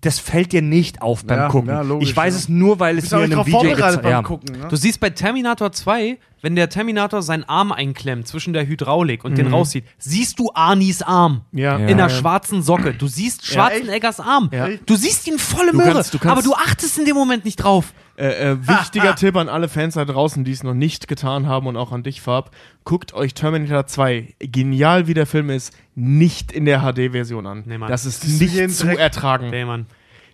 das 0.00 0.18
fällt 0.18 0.52
dir 0.52 0.62
nicht 0.62 1.02
auf 1.02 1.24
beim 1.26 1.38
Ja, 1.38 1.48
Gucken. 1.48 1.68
ja, 1.68 1.82
logisch, 1.82 2.08
ich 2.08 2.16
weiß 2.16 2.32
ja. 2.32 2.40
es 2.40 2.48
nur, 2.48 2.80
weil 2.80 2.96
es 2.96 3.10
mir 3.10 3.24
in 3.24 3.32
einem 3.34 3.46
Video 3.46 3.60
gezeigt 3.74 4.02
beim 4.02 4.10
ja. 4.10 4.22
Gucken, 4.22 4.60
ne? 4.60 4.68
Du 4.68 4.76
siehst 4.76 4.98
bei 4.98 5.10
Terminator 5.10 5.72
2, 5.72 6.18
wenn 6.42 6.54
der 6.56 6.68
Terminator 6.68 7.22
seinen 7.22 7.44
Arm 7.44 7.72
einklemmt 7.72 8.26
zwischen 8.28 8.52
der 8.52 8.66
Hydraulik 8.66 9.24
und 9.24 9.38
den 9.38 9.46
rauszieht, 9.46 9.84
siehst 9.98 10.38
du 10.38 10.50
Arnis 10.54 11.00
Arm. 11.02 11.42
Ja. 11.52 11.76
In 11.76 11.84
einer 12.00 12.10
schwarzen 12.10 12.62
Socke. 12.62 12.92
Du 12.94 13.06
siehst 13.06 13.46
Schwarzeneggers 13.46 14.20
Arm. 14.20 14.50
Ja. 14.52 14.68
Du 14.84 14.96
siehst 14.96 15.26
ihn 15.26 15.38
volle 15.38 15.70
Du 15.70 15.78
Möhre, 15.78 15.92
kannst- 15.94 16.12
du 16.12 16.18
kannst- 16.18 16.32
aber 16.32 16.42
du 16.42 16.54
achtest 16.54 16.98
in 16.98 17.04
dem 17.06 17.16
Moment 17.16 17.44
nicht 17.44 17.56
drauf. 17.56 17.94
Äh, 18.16 18.50
äh, 18.52 18.68
wichtiger 18.68 19.14
Tipp 19.16 19.36
an 19.36 19.48
alle 19.48 19.68
Fans 19.68 19.94
da 19.94 20.04
draußen, 20.04 20.44
die 20.44 20.52
es 20.52 20.62
noch 20.62 20.74
nicht 20.74 21.08
getan 21.08 21.46
haben 21.46 21.66
und 21.66 21.76
auch 21.78 21.92
an 21.92 22.02
dich, 22.02 22.20
Farb. 22.20 22.50
Guckt 22.84 23.14
euch 23.14 23.32
Terminator 23.32 23.86
2, 23.86 24.34
genial 24.38 25.06
wie 25.06 25.14
der 25.14 25.26
Film 25.26 25.48
ist, 25.48 25.72
nicht 25.94 26.52
in 26.52 26.64
der 26.66 26.80
HD-Version 26.82 27.46
an. 27.46 27.62
Nee, 27.66 27.78
Mann. 27.78 27.88
das 27.88 28.04
ist 28.04 28.24
du 28.24 28.28
nicht 28.28 28.70
zu 28.76 28.86
ertragen. 28.98 29.48
Nee, 29.50 29.64
Mann. 29.64 29.86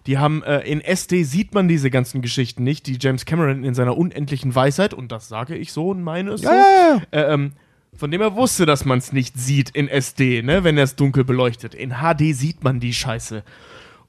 Die 0.08 0.18
haben 0.18 0.42
äh, 0.42 0.60
in 0.60 0.80
SD 0.80 1.22
sieht 1.22 1.54
man 1.54 1.68
diese 1.68 1.90
ganzen 1.90 2.22
Geschichten 2.22 2.64
nicht, 2.64 2.86
die 2.86 2.96
James 2.98 3.26
Cameron 3.26 3.62
in 3.62 3.74
seiner 3.74 3.96
unendlichen 3.96 4.54
Weisheit, 4.54 4.94
und 4.94 5.12
das 5.12 5.28
sage 5.28 5.54
ich 5.54 5.72
so 5.72 5.90
und 5.90 6.02
meine 6.02 6.30
es 6.32 6.40
so, 6.40 6.48
Äh, 6.48 6.98
ähm, 7.12 7.52
von 7.94 8.10
dem 8.10 8.20
er 8.22 8.34
wusste, 8.34 8.64
dass 8.64 8.84
man 8.84 8.98
es 8.98 9.12
nicht 9.12 9.38
sieht 9.38 9.70
in 9.70 9.86
SD, 9.86 10.42
ne, 10.42 10.64
wenn 10.64 10.78
er 10.78 10.84
es 10.84 10.96
dunkel 10.96 11.24
beleuchtet. 11.24 11.74
In 11.74 11.90
HD 12.02 12.34
sieht 12.34 12.64
man 12.64 12.80
die 12.80 12.92
Scheiße. 12.94 13.42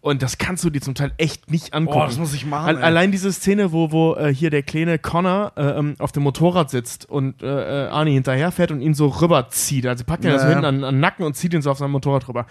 Und 0.01 0.21
das 0.21 0.37
kannst 0.37 0.63
du 0.63 0.69
dir 0.69 0.79
zum 0.79 0.95
Teil 0.95 1.11
echt 1.17 1.51
nicht 1.51 1.73
angucken. 1.73 1.99
Boah, 1.99 2.05
das 2.05 2.17
muss 2.17 2.33
ich 2.33 2.45
machen, 2.45 2.77
ey. 2.77 2.81
Allein 2.83 3.11
diese 3.11 3.33
Szene, 3.33 3.73
wo, 3.73 3.91
wo 3.91 4.15
äh, 4.15 4.33
hier 4.33 4.49
der 4.49 4.63
kleine 4.63 4.97
Connor 4.99 5.51
äh, 5.57 5.61
ähm, 5.77 5.95
auf 5.99 6.13
dem 6.13 6.23
Motorrad 6.23 6.69
sitzt 6.69 7.09
und 7.09 7.43
äh, 7.43 7.47
äh, 7.87 7.89
Arnie 7.89 8.13
hinterherfährt 8.13 8.71
und 8.71 8.79
ihn 8.79 8.93
so 8.93 9.07
rüberzieht. 9.07 9.85
Also 9.85 10.05
packt 10.05 10.23
er 10.23 10.31
das 10.31 10.43
so 10.43 10.47
Ja. 10.47 10.53
hinten 10.53 10.65
an, 10.65 10.83
an 10.85 10.95
den 10.95 11.01
Nacken 11.01 11.25
und 11.25 11.35
zieht 11.35 11.53
ihn 11.53 11.61
so 11.61 11.69
auf 11.69 11.77
sein 11.79 11.91
Motorrad 11.91 12.29
rüber. 12.29 12.45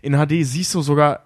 In 0.00 0.14
HD 0.14 0.46
siehst 0.46 0.74
du 0.74 0.80
sogar 0.80 1.24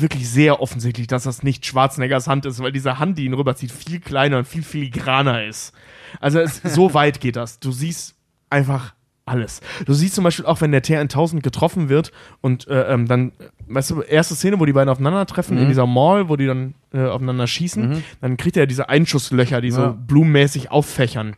wirklich 0.00 0.28
sehr 0.28 0.60
offensichtlich, 0.60 1.06
dass 1.06 1.24
das 1.24 1.42
nicht 1.42 1.64
Schwarzeneggers 1.66 2.26
Hand 2.28 2.46
ist, 2.46 2.62
weil 2.62 2.72
diese 2.72 2.98
Hand, 2.98 3.18
die 3.18 3.24
ihn 3.24 3.34
rüberzieht, 3.34 3.72
viel 3.72 4.00
kleiner 4.00 4.38
und 4.38 4.46
viel 4.48 4.62
filigraner 4.62 5.44
ist. 5.44 5.72
Also 6.20 6.40
es, 6.40 6.60
so 6.62 6.94
weit 6.94 7.20
geht 7.20 7.36
das. 7.36 7.58
Du 7.60 7.72
siehst 7.72 8.14
einfach 8.50 8.94
alles. 9.28 9.60
Du 9.86 9.92
siehst 9.92 10.14
zum 10.14 10.22
Beispiel 10.22 10.46
auch, 10.46 10.60
wenn 10.60 10.70
der 10.70 10.84
T1000 10.84 11.40
getroffen 11.40 11.88
wird 11.88 12.12
und 12.42 12.68
äh, 12.68 12.92
ähm, 12.92 13.08
dann, 13.08 13.32
weißt 13.66 13.90
du, 13.90 14.02
erste 14.02 14.36
Szene, 14.36 14.60
wo 14.60 14.66
die 14.66 14.72
beiden 14.72 14.88
aufeinandertreffen, 14.88 15.58
in 15.58 15.66
dieser 15.66 15.84
Mall, 15.86 16.28
wo 16.28 16.36
die 16.36 16.46
dann 16.46 16.74
äh, 16.92 17.04
aufeinander 17.06 17.48
schießen, 17.48 18.04
dann 18.20 18.36
kriegt 18.36 18.56
er 18.56 18.68
diese 18.68 18.88
Einschusslöcher, 18.88 19.60
die 19.60 19.72
so 19.72 19.80
Ja. 19.80 19.88
blumenmäßig 20.06 20.70
auffächern. 20.70 21.34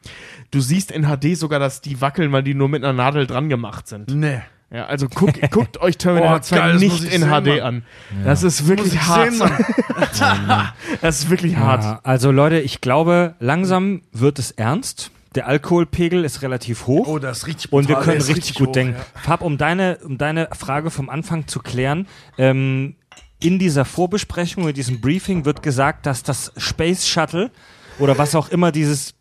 Du 0.51 0.61
siehst 0.61 0.91
in 0.93 1.05
HD 1.07 1.35
sogar, 1.35 1.61
dass 1.61 1.81
die 1.81 2.03
wackeln, 2.03 2.31
weil 2.31 2.43
die 2.43 2.53
nur 2.53 2.69
mit 2.69 2.85
einer 2.85 2.93
Nadel 2.93 3.27
dran 3.27 3.49
gemacht 3.49 3.89
sind. 3.89 4.15
Nee. 4.15 4.41
Ja, 4.71 4.85
also 4.87 5.09
guck, 5.13 5.33
guckt 5.51 5.81
euch 5.81 5.97
Terminator 5.97 6.37
Oh, 6.37 6.41
2 6.41 6.57
geil, 6.57 6.73
das 6.75 6.83
nicht 6.83 7.05
ich 7.05 7.15
in 7.15 7.23
sehen, 7.23 7.31
HD 7.31 7.47
Mann. 7.47 7.61
an. 7.61 7.83
Das 8.25 8.43
ist 8.43 8.69
wirklich 8.69 8.95
ich 8.95 9.01
hart. 9.01 9.33
sehen, 9.33 9.51
das 11.01 11.21
ist 11.21 11.31
wirklich 11.31 11.57
hart. 11.57 11.85
Ja, 11.85 12.01
also 12.03 12.31
Leute, 12.31 12.61
ich 12.61 12.81
glaube, 12.81 13.35
langsam 13.41 14.03
wird 14.13 14.39
es 14.39 14.51
ernst. 14.51 15.11
Der 15.35 15.47
Alkoholpegel 15.47 16.25
ist 16.25 16.43
relativ 16.43 16.87
hoch. 16.87 17.07
Oh, 17.07 17.19
das 17.19 17.39
ist 17.39 17.47
richtig 17.47 17.73
Und 17.73 17.89
wir 17.89 17.97
brutal, 17.97 18.05
können 18.15 18.21
ist 18.21 18.29
richtig, 18.29 18.57
gut 18.57 18.69
hoch, 18.69 18.73
denken. 18.73 18.97
ja. 18.99 19.21
Fab, 19.23 19.43
um 19.43 19.59
deine, 19.59 19.99
um 20.05 20.19
deine 20.19 20.49
Frage 20.53 20.91
vom 20.91 21.09
Anfang 21.11 21.47
zu 21.47 21.61
klären, 21.61 22.07
ähm, 22.39 22.97
in 23.41 23.59
dieser 23.59 23.85
Vorbesprechung, 23.85 24.67
in 24.69 24.75
diesem 24.75 25.01
Briefing 25.01 25.45
wird 25.45 25.63
gesagt, 25.63 26.07
dass 26.07 26.23
das 26.25 26.53
Space 26.57 27.07
Shuttle 27.07 27.51
oder 27.99 28.19
was 28.19 28.35
auch 28.35 28.49
immer 28.49 28.73
dieses, 28.73 29.15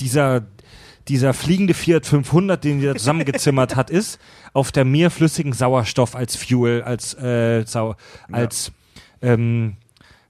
dieser, 0.00 0.42
dieser 1.08 1.34
fliegende 1.34 1.74
Fiat 1.74 2.06
500, 2.06 2.62
den 2.62 2.82
er 2.82 2.96
zusammengezimmert 2.96 3.76
hat, 3.76 3.90
ist, 3.90 4.18
auf 4.52 4.72
der 4.72 4.84
Mir 4.84 5.10
flüssigen 5.10 5.52
Sauerstoff 5.52 6.16
als 6.16 6.36
Fuel, 6.36 6.82
als, 6.82 7.14
äh, 7.14 7.64
Sau 7.66 7.96
als, 8.30 8.72
ähm, 9.22 9.76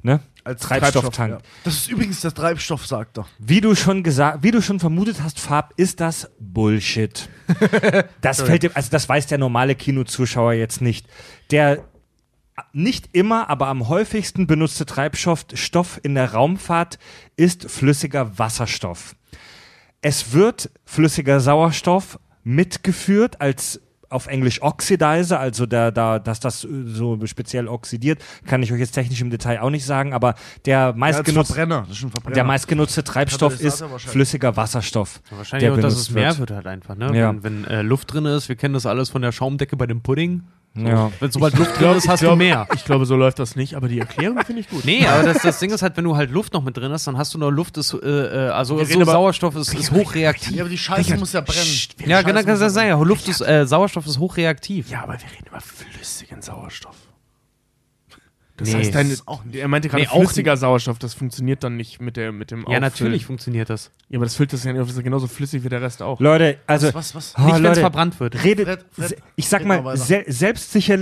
ne? 0.02 0.20
Als 0.44 0.62
Treibstofftank. 0.62 1.32
ja. 1.32 1.38
Das 1.64 1.74
ist 1.74 1.88
übrigens 1.88 2.20
der 2.20 2.32
Treibstoff, 2.32 2.86
sagt 2.86 3.18
er. 3.18 3.26
Wie 3.38 3.60
du 3.60 3.74
schon 3.74 4.04
gesagt, 4.04 4.44
wie 4.44 4.52
du 4.52 4.62
schon 4.62 4.78
vermutet 4.78 5.20
hast, 5.20 5.40
Farb, 5.40 5.72
ist 5.76 5.98
das 6.00 6.30
Bullshit. 6.38 7.28
das 8.20 8.42
fällt 8.42 8.62
dem, 8.62 8.70
also 8.74 8.88
das 8.90 9.08
weiß 9.08 9.26
der 9.26 9.38
normale 9.38 9.74
Kinozuschauer 9.74 10.52
jetzt 10.52 10.80
nicht. 10.80 11.06
Der 11.50 11.82
nicht 12.72 13.10
immer, 13.12 13.50
aber 13.50 13.66
am 13.66 13.88
häufigsten 13.88 14.46
benutzte 14.46 14.86
Treibstoff 14.86 15.46
Stoff 15.54 16.00
in 16.02 16.14
der 16.14 16.32
Raumfahrt 16.32 16.98
ist 17.36 17.68
flüssiger 17.68 18.38
Wasserstoff. 18.38 19.15
Es 20.02 20.32
wird 20.32 20.70
flüssiger 20.84 21.40
Sauerstoff 21.40 22.18
mitgeführt 22.44 23.40
als 23.40 23.80
auf 24.08 24.28
Englisch 24.28 24.62
Oxidizer, 24.62 25.40
also 25.40 25.66
da, 25.66 25.90
da, 25.90 26.18
dass 26.18 26.38
das 26.38 26.64
äh, 26.64 26.68
so 26.86 27.18
speziell 27.26 27.66
oxidiert, 27.66 28.22
kann 28.46 28.62
ich 28.62 28.72
euch 28.72 28.78
jetzt 28.78 28.92
technisch 28.92 29.20
im 29.20 29.30
Detail 29.30 29.60
auch 29.60 29.70
nicht 29.70 29.84
sagen, 29.84 30.12
aber 30.12 30.34
der 30.64 30.78
Ja, 30.78 30.92
meistgenutzte, 30.94 31.54
Verbrenner. 31.54 31.86
der 32.34 32.44
meistgenutzte 32.44 33.02
Treibstoff 33.02 33.60
ist 33.60 33.84
flüssiger 33.98 34.56
Wasserstoff. 34.56 35.20
Wahrscheinlich 35.30 35.68
der 35.68 35.76
auch, 35.76 35.80
dass 35.82 35.96
es 35.96 36.10
mehr 36.10 36.28
wird. 36.38 36.38
wird 36.38 36.50
halt 36.52 36.66
einfach, 36.68 36.94
ne? 36.94 37.16
Ja. 37.18 37.30
Wenn, 37.30 37.42
wenn 37.42 37.64
äh, 37.64 37.82
Luft 37.82 38.12
drin 38.12 38.26
ist, 38.26 38.48
wir 38.48 38.56
kennen 38.56 38.74
das 38.74 38.86
alles 38.86 39.10
von 39.10 39.22
der 39.22 39.32
Schaumdecke 39.32 39.76
bei 39.76 39.86
dem 39.86 40.00
Pudding. 40.02 40.44
Ja. 40.76 41.10
Wenn 41.20 41.30
sobald 41.30 41.56
Luft 41.56 41.80
drin 41.80 41.96
ist, 41.96 42.08
hast 42.08 42.22
du 42.22 42.36
mehr. 42.36 42.66
Ich 42.74 42.84
glaube, 42.84 43.06
so 43.06 43.16
läuft 43.16 43.38
das 43.38 43.56
nicht, 43.56 43.74
aber 43.74 43.88
die 43.88 43.98
Erklärung 43.98 44.38
finde 44.44 44.60
ich 44.60 44.68
gut. 44.68 44.84
Nee, 44.84 45.06
aber 45.06 45.22
das, 45.22 45.42
das 45.42 45.58
Ding 45.58 45.70
ist 45.70 45.82
halt, 45.82 45.96
wenn 45.96 46.04
du 46.04 46.16
halt 46.16 46.30
Luft 46.30 46.52
noch 46.52 46.62
mit 46.62 46.76
drin 46.76 46.92
hast, 46.92 47.06
dann 47.06 47.16
hast 47.16 47.34
du 47.34 47.38
noch 47.38 47.50
Luft, 47.50 47.76
ist, 47.78 47.94
äh, 47.94 48.46
äh, 48.46 48.48
also 48.50 48.82
so 48.84 49.04
Sauerstoff 49.04 49.56
ist, 49.56 49.72
ist 49.74 49.90
hochreaktiv. 49.90 50.54
Ja, 50.54 50.62
aber 50.62 50.70
die 50.70 50.78
Scheiße 50.78 51.16
muss 51.16 51.32
ja 51.32 51.40
brennen. 51.40 51.66
Ja, 52.04 52.22
genau, 52.22 52.42
kann 52.42 52.58
das 52.58 52.74
sein. 52.74 52.88
Ja, 52.88 53.00
Luft 53.00 53.28
ist, 53.28 53.40
äh, 53.40 53.66
Sauerstoff 53.66 54.06
ist 54.06 54.18
hochreaktiv. 54.18 54.90
Ja, 54.90 55.02
aber 55.02 55.14
wir 55.14 55.30
reden 55.30 55.46
über 55.48 55.60
flüssigen 55.60 56.42
Sauerstoff. 56.42 57.05
Das 58.58 58.68
Nee, 58.68 58.74
heißt, 58.76 58.94
dein, 58.94 59.10
ist 59.10 59.28
auch 59.28 59.44
nicht. 59.44 59.56
er 59.56 59.68
meinte 59.68 59.88
gerade 59.88 60.02
Nee, 60.04 60.08
auch 60.08 60.20
flüssiger 60.24 60.56
Sauerstoff, 60.56 60.98
das 60.98 61.12
funktioniert 61.12 61.62
dann 61.62 61.76
nicht 61.76 62.00
mit, 62.00 62.16
der, 62.16 62.32
mit 62.32 62.50
dem 62.50 62.60
Ja, 62.60 62.64
Auffüllen. 62.64 62.82
natürlich 62.82 63.26
funktioniert 63.26 63.68
das. 63.68 63.90
Ja, 64.08 64.18
aber 64.18 64.24
das 64.24 64.34
füllt 64.36 64.52
das 64.52 64.64
ja 64.64 64.72
ja 64.72 64.82
genauso 65.02 65.26
flüssig 65.26 65.62
wie 65.64 65.68
der 65.68 65.82
Rest 65.82 66.00
auch. 66.02 66.20
Leute, 66.20 66.58
also 66.66 66.92
Was, 66.94 67.14
was? 67.14 67.34
Oh, 67.38 67.42
Nicht, 67.42 67.62
wenn 67.62 67.72
es 67.72 67.78
verbrannt 67.78 68.18
wird. 68.18 68.42
redet, 68.44 68.86
Fred, 68.92 69.08
se- 69.10 69.16
ich 69.36 69.48
sag 69.48 69.60
red 69.60 69.68
mal, 69.68 69.96
se 69.96 70.24
selbstsicher, 70.26 70.96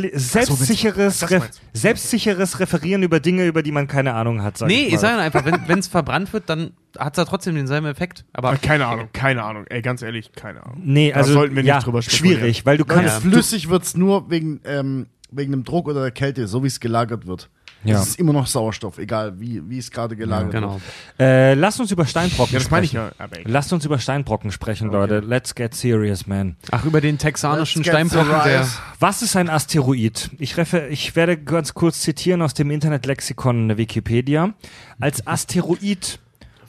selbstsicheres, 0.48 1.18
das 1.20 1.30
Re 1.30 1.38
meinst 1.38 1.58
du? 1.60 1.78
selbstsicheres 1.78 2.60
Referieren 2.60 3.02
über 3.02 3.20
Dinge, 3.20 3.46
über 3.46 3.62
die 3.62 3.72
man 3.72 3.86
keine 3.86 4.14
Ahnung 4.14 4.42
hat. 4.42 4.58
Sag 4.58 4.68
Nee, 4.68 4.86
ich 4.90 4.98
sage 4.98 5.20
einfach, 5.20 5.44
wenn 5.44 5.78
es 5.78 5.88
verbrannt 5.88 6.32
wird, 6.32 6.48
dann 6.48 6.72
hat 6.98 7.14
es 7.14 7.18
ja 7.18 7.24
trotzdem 7.24 7.54
denselben 7.54 7.86
Effekt. 7.86 8.24
Aber 8.32 8.48
Aber 8.48 8.58
keine 8.58 8.86
Ahnung, 8.86 9.08
keine 9.12 9.42
Ahnung. 9.42 9.64
Ey, 9.68 9.82
ganz 9.82 10.02
ehrlich, 10.02 10.32
keine 10.32 10.64
Ahnung. 10.64 10.80
Nee, 10.84 11.10
Da 11.10 11.16
also 11.18 11.32
sollten 11.32 11.54
wir 11.56 11.62
nicht 11.62 11.68
ja, 11.68 11.80
drüber 11.80 12.02
spekulieren. 12.02 12.40
schwierig, 12.40 12.66
weil 12.66 12.78
du 12.78 12.84
kannst. 12.84 13.20
flüssig 13.22 13.68
wird 13.68 13.82
es 13.84 13.96
nur 13.96 14.30
wegen, 14.30 14.60
ähm, 14.64 15.06
wegen 15.36 15.52
dem 15.52 15.64
Druck 15.64 15.88
oder 15.88 16.02
der 16.02 16.10
Kälte, 16.10 16.46
so 16.46 16.62
wie 16.62 16.68
es 16.68 16.80
gelagert 16.80 17.26
wird. 17.26 17.50
Ja. 17.84 17.98
Das 17.98 18.08
ist 18.08 18.18
immer 18.18 18.32
noch 18.32 18.46
Sauerstoff, 18.46 18.98
egal 18.98 19.38
wie, 19.38 19.62
wie 19.68 19.78
es 19.78 19.90
gerade 19.90 20.16
gelagert 20.16 20.52
genau. 20.52 20.74
wird. 20.74 20.82
Äh, 21.18 21.54
lasst 21.54 21.80
uns 21.80 21.90
über 21.90 22.06
Steinbrocken 22.06 22.54
Ja, 22.54 22.58
das 22.58 22.70
meine 22.70 22.86
ich 22.86 22.92
sprechen. 22.92 23.12
ja. 23.18 23.26
Lasst 23.44 23.72
uns 23.74 23.84
über 23.84 23.98
Steinbrocken 23.98 24.52
sprechen, 24.52 24.90
Leute. 24.90 25.20
Let's 25.20 25.54
get 25.54 25.74
serious, 25.74 26.26
man. 26.26 26.56
Ach, 26.70 26.84
über 26.86 27.02
den 27.02 27.18
texanischen 27.18 27.84
Steinbrocken, 27.84 28.32
der. 28.44 28.66
Was 29.00 29.20
ist 29.20 29.36
ein 29.36 29.50
Asteroid? 29.50 30.30
Ich, 30.38 30.56
refer 30.56 30.88
ich 30.88 31.14
werde 31.14 31.36
ganz 31.36 31.74
kurz 31.74 32.00
zitieren 32.00 32.40
aus 32.40 32.54
dem 32.54 32.70
Internetlexikon 32.70 33.68
der 33.68 33.76
Wikipedia. 33.76 34.54
Als 34.98 35.26
Asteroid 35.26 36.20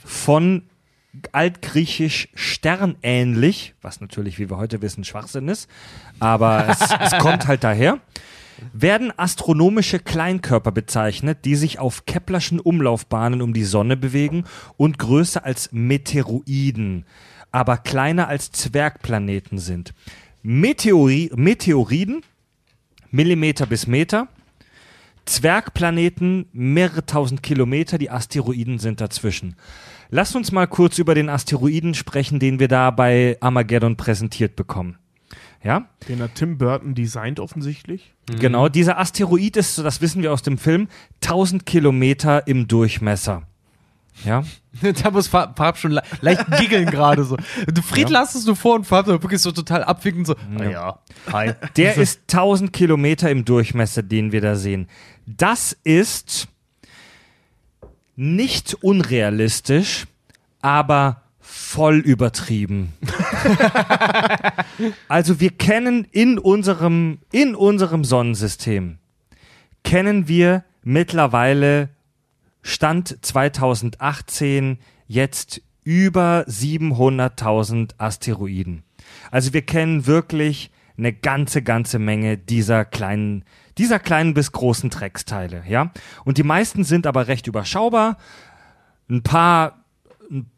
von 0.03 0.63
altgriechisch 1.31 2.27
sternähnlich, 2.33 3.73
was 3.81 4.01
natürlich, 4.01 4.37
wie 4.37 4.49
wir 4.49 4.57
heute 4.57 4.81
wissen, 4.81 5.05
Schwachsinn 5.05 5.47
ist, 5.47 5.69
aber 6.19 6.67
es, 6.67 6.79
es 6.99 7.17
kommt 7.19 7.47
halt 7.47 7.63
daher, 7.63 7.99
werden 8.73 9.11
astronomische 9.17 9.99
Kleinkörper 9.99 10.71
bezeichnet, 10.71 11.45
die 11.45 11.55
sich 11.55 11.79
auf 11.79 12.05
Keplerschen 12.05 12.59
Umlaufbahnen 12.59 13.41
um 13.41 13.53
die 13.53 13.63
Sonne 13.63 13.97
bewegen 13.97 14.45
und 14.77 14.99
größer 14.99 15.45
als 15.45 15.71
Meteoroiden, 15.71 17.05
aber 17.51 17.77
kleiner 17.77 18.27
als 18.27 18.51
Zwergplaneten 18.51 19.57
sind. 19.57 19.93
Meteori 20.43 21.31
Meteoriden, 21.35 22.21
Millimeter 23.11 23.65
bis 23.65 23.87
Meter, 23.87 24.27
Zwergplaneten, 25.25 26.45
mehrere 26.53 27.05
tausend 27.05 27.41
Kilometer, 27.41 27.97
die 27.97 28.11
Asteroiden 28.11 28.77
sind 28.77 29.01
dazwischen. 29.01 29.55
Lasst 30.09 30.35
uns 30.35 30.51
mal 30.51 30.67
kurz 30.67 30.99
über 30.99 31.15
den 31.15 31.29
Asteroiden 31.29 31.95
sprechen, 31.95 32.39
den 32.39 32.59
wir 32.59 32.67
da 32.67 32.91
bei 32.91 33.37
Armageddon 33.41 33.97
präsentiert 33.97 34.55
bekommen. 34.55 34.97
Ja? 35.65 35.87
Den 36.07 36.21
hat 36.21 36.35
Tim 36.35 36.59
Burton 36.59 36.93
designt 36.93 37.39
offensichtlich. 37.39 38.13
Genau, 38.39 38.69
dieser 38.69 38.99
Asteroid 38.99 39.57
ist, 39.57 39.75
so 39.75 39.83
das 39.83 39.99
wissen 39.99 40.21
wir 40.21 40.31
aus 40.31 40.43
dem 40.43 40.59
Film, 40.59 40.87
1000 41.23 41.65
Kilometer 41.65 42.45
im 42.47 42.67
Durchmesser. 42.67 43.43
Ja, 44.23 44.43
da 45.03 45.11
muss 45.11 45.27
Farb, 45.27 45.57
Farb 45.57 45.77
schon 45.77 45.91
le 45.91 46.03
leicht 46.21 46.45
giggeln 46.59 46.85
gerade 46.85 47.25
so. 47.25 47.35
Du 47.67 47.81
Fried 47.81 48.09
Ja. 48.09 48.21
es 48.21 48.45
nur 48.45 48.55
vor 48.55 48.75
und 48.75 48.85
Farb 48.85 49.07
wirklich 49.07 49.41
so 49.41 49.51
total 49.51 49.83
abwinken 49.83 50.23
so. 50.23 50.35
Ja, 50.57 50.69
ja. 50.69 50.99
hi. 51.33 51.53
der 51.75 51.97
ist 51.97 52.21
1000 52.31 52.71
Kilometer 52.71 53.29
im 53.29 53.43
Durchmesser, 53.43 54.03
den 54.03 54.31
wir 54.31 54.41
da 54.41 54.55
sehen. 54.55 54.87
Das 55.25 55.75
ist 55.83 56.47
nicht 58.15 58.75
unrealistisch, 58.75 60.05
aber 60.61 61.24
voll 61.75 61.97
übertrieben. 61.97 62.93
also 65.09 65.41
wir 65.41 65.49
kennen 65.49 66.07
in 66.09 66.39
unserem, 66.39 67.19
in 67.33 67.53
unserem 67.53 68.05
Sonnensystem, 68.05 68.97
kennen 69.83 70.29
wir 70.29 70.63
mittlerweile 70.83 71.89
Stand 72.61 73.17
2018 73.21 74.77
jetzt 75.07 75.61
über 75.83 76.45
700.000 76.47 77.95
Asteroiden. 77.97 78.83
Also 79.29 79.51
wir 79.51 79.63
kennen 79.63 80.07
wirklich 80.07 80.71
eine 80.97 81.11
ganze, 81.11 81.61
ganze 81.61 81.99
Menge 81.99 82.37
dieser 82.37 82.85
kleinen, 82.85 83.43
dieser 83.77 83.99
kleinen 83.99 84.33
bis 84.33 84.53
großen 84.53 84.91
Drecksteile, 84.91 85.65
ja. 85.67 85.91
Und 86.23 86.37
die 86.37 86.43
meisten 86.43 86.85
sind 86.85 87.05
aber 87.05 87.27
recht 87.27 87.47
überschaubar. 87.47 88.17
Ein 89.09 89.23
paar, 89.23 89.83
ein 90.31 90.49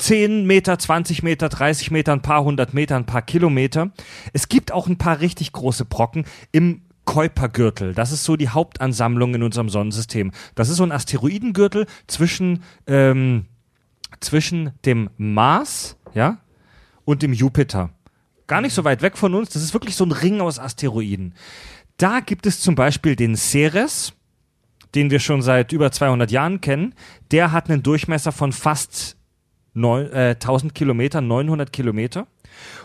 10 0.00 0.46
Meter, 0.46 0.78
20 0.78 1.22
Meter, 1.22 1.50
30 1.50 1.90
Meter, 1.90 2.12
ein 2.12 2.22
paar 2.22 2.42
hundert 2.42 2.72
Meter, 2.72 2.96
ein 2.96 3.04
paar 3.04 3.20
Kilometer. 3.20 3.90
Es 4.32 4.48
gibt 4.48 4.72
auch 4.72 4.86
ein 4.86 4.96
paar 4.96 5.20
richtig 5.20 5.52
große 5.52 5.84
Brocken 5.84 6.24
im 6.52 6.82
Kuipergürtel. 7.04 7.92
Das 7.92 8.10
ist 8.10 8.24
so 8.24 8.36
die 8.36 8.48
Hauptansammlung 8.48 9.34
in 9.34 9.42
unserem 9.42 9.68
Sonnensystem. 9.68 10.32
Das 10.54 10.70
ist 10.70 10.76
so 10.76 10.84
ein 10.84 10.92
Asteroidengürtel 10.92 11.86
zwischen, 12.06 12.62
ähm, 12.86 13.44
zwischen 14.20 14.72
dem 14.86 15.10
Mars, 15.18 15.96
ja, 16.14 16.38
und 17.04 17.22
dem 17.22 17.34
Jupiter. 17.34 17.90
Gar 18.46 18.62
nicht 18.62 18.74
so 18.74 18.84
weit 18.84 19.02
weg 19.02 19.18
von 19.18 19.34
uns. 19.34 19.50
Das 19.50 19.62
ist 19.62 19.74
wirklich 19.74 19.96
so 19.96 20.04
ein 20.04 20.12
Ring 20.12 20.40
aus 20.40 20.58
Asteroiden. 20.58 21.34
Da 21.98 22.20
gibt 22.20 22.46
es 22.46 22.60
zum 22.60 22.74
Beispiel 22.74 23.16
den 23.16 23.36
Ceres, 23.36 24.14
den 24.94 25.10
wir 25.10 25.20
schon 25.20 25.42
seit 25.42 25.72
über 25.72 25.92
200 25.92 26.30
Jahren 26.30 26.62
kennen. 26.62 26.94
Der 27.32 27.52
hat 27.52 27.68
einen 27.68 27.82
Durchmesser 27.82 28.32
von 28.32 28.52
fast 28.52 29.19
neun, 29.74 30.10
äh, 30.12 30.36
1000 30.38 30.74
Kilometer, 30.74 31.20
900 31.20 31.72
Kilometer. 31.72 32.26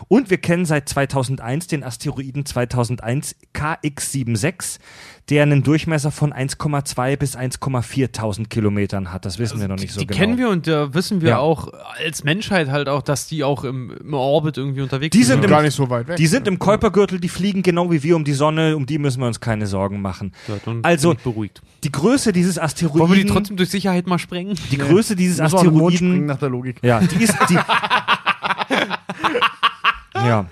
Und 0.08 0.30
wir 0.30 0.38
kennen 0.38 0.64
seit 0.64 0.88
2001 0.88 1.66
den 1.66 1.82
Asteroiden 1.82 2.46
2001 2.46 3.36
KX76, 3.54 4.78
der 5.28 5.42
einen 5.42 5.64
Durchmesser 5.64 6.12
von 6.12 6.32
1,2 6.32 7.16
bis 7.16 7.36
1,4 7.36 8.12
tausend 8.12 8.48
Kilometern 8.48 9.12
hat. 9.12 9.24
Das 9.24 9.40
wissen 9.40 9.58
wir 9.60 9.66
noch 9.66 9.74
nicht 9.76 9.92
so 9.92 9.98
die 9.98 10.06
genau. 10.06 10.18
kennen 10.20 10.38
wir 10.38 10.48
und 10.50 10.68
da 10.68 10.94
wissen 10.94 11.20
wir 11.20 11.30
Ja. 11.30 11.38
auch 11.38 11.72
als 11.98 12.22
Menschheit 12.22 12.68
halt 12.70 12.88
auch, 12.88 13.02
dass 13.02 13.26
die 13.26 13.42
auch 13.42 13.64
im, 13.64 13.90
im 14.00 14.14
Orbit 14.14 14.56
irgendwie 14.56 14.82
unterwegs 14.82 15.16
Die 15.16 15.24
sind 15.24 15.42
im- 15.44 15.50
gar 15.50 15.62
nicht 15.62 15.74
so 15.74 15.90
weit 15.90 16.06
weg. 16.06 16.16
Die 16.16 16.28
sind 16.28 16.46
im 16.46 16.60
Kuipergürtel, 16.60 17.18
die 17.18 17.28
fliegen 17.28 17.64
genau 17.64 17.90
wie 17.90 18.04
wir 18.04 18.14
um 18.14 18.22
die 18.22 18.34
Sonne, 18.34 18.76
um 18.76 18.86
die 18.86 18.98
müssen 18.98 19.18
wir 19.20 19.26
uns 19.26 19.40
keine 19.40 19.66
Sorgen 19.66 20.00
machen. 20.00 20.32
Ja, 20.46 20.54
Also- 20.82 21.14
beruhigt. 21.24 21.60
Die 21.82 21.90
Größe 21.90 22.32
dieses 22.32 22.56
Asteroiden. 22.58 23.00
Wollen 23.00 23.12
wir 23.12 23.24
die 23.24 23.30
trotzdem 23.30 23.56
durch 23.56 23.70
Sicherheit 23.70 24.06
mal 24.06 24.18
sprengen? 24.20 24.56
die 24.70 24.78
Größe 24.78 25.16
dieses 25.16 25.38
Mond 25.38 25.50
springen 25.52 25.74
Asteroiden. 25.74 26.26
nach 26.26 26.38
der 26.38 26.50
Logik. 26.50 26.78
Ja, 26.82 27.00
die 27.00 27.24
ist 27.24 27.34
die. 27.50 27.54
ja, 30.14 30.46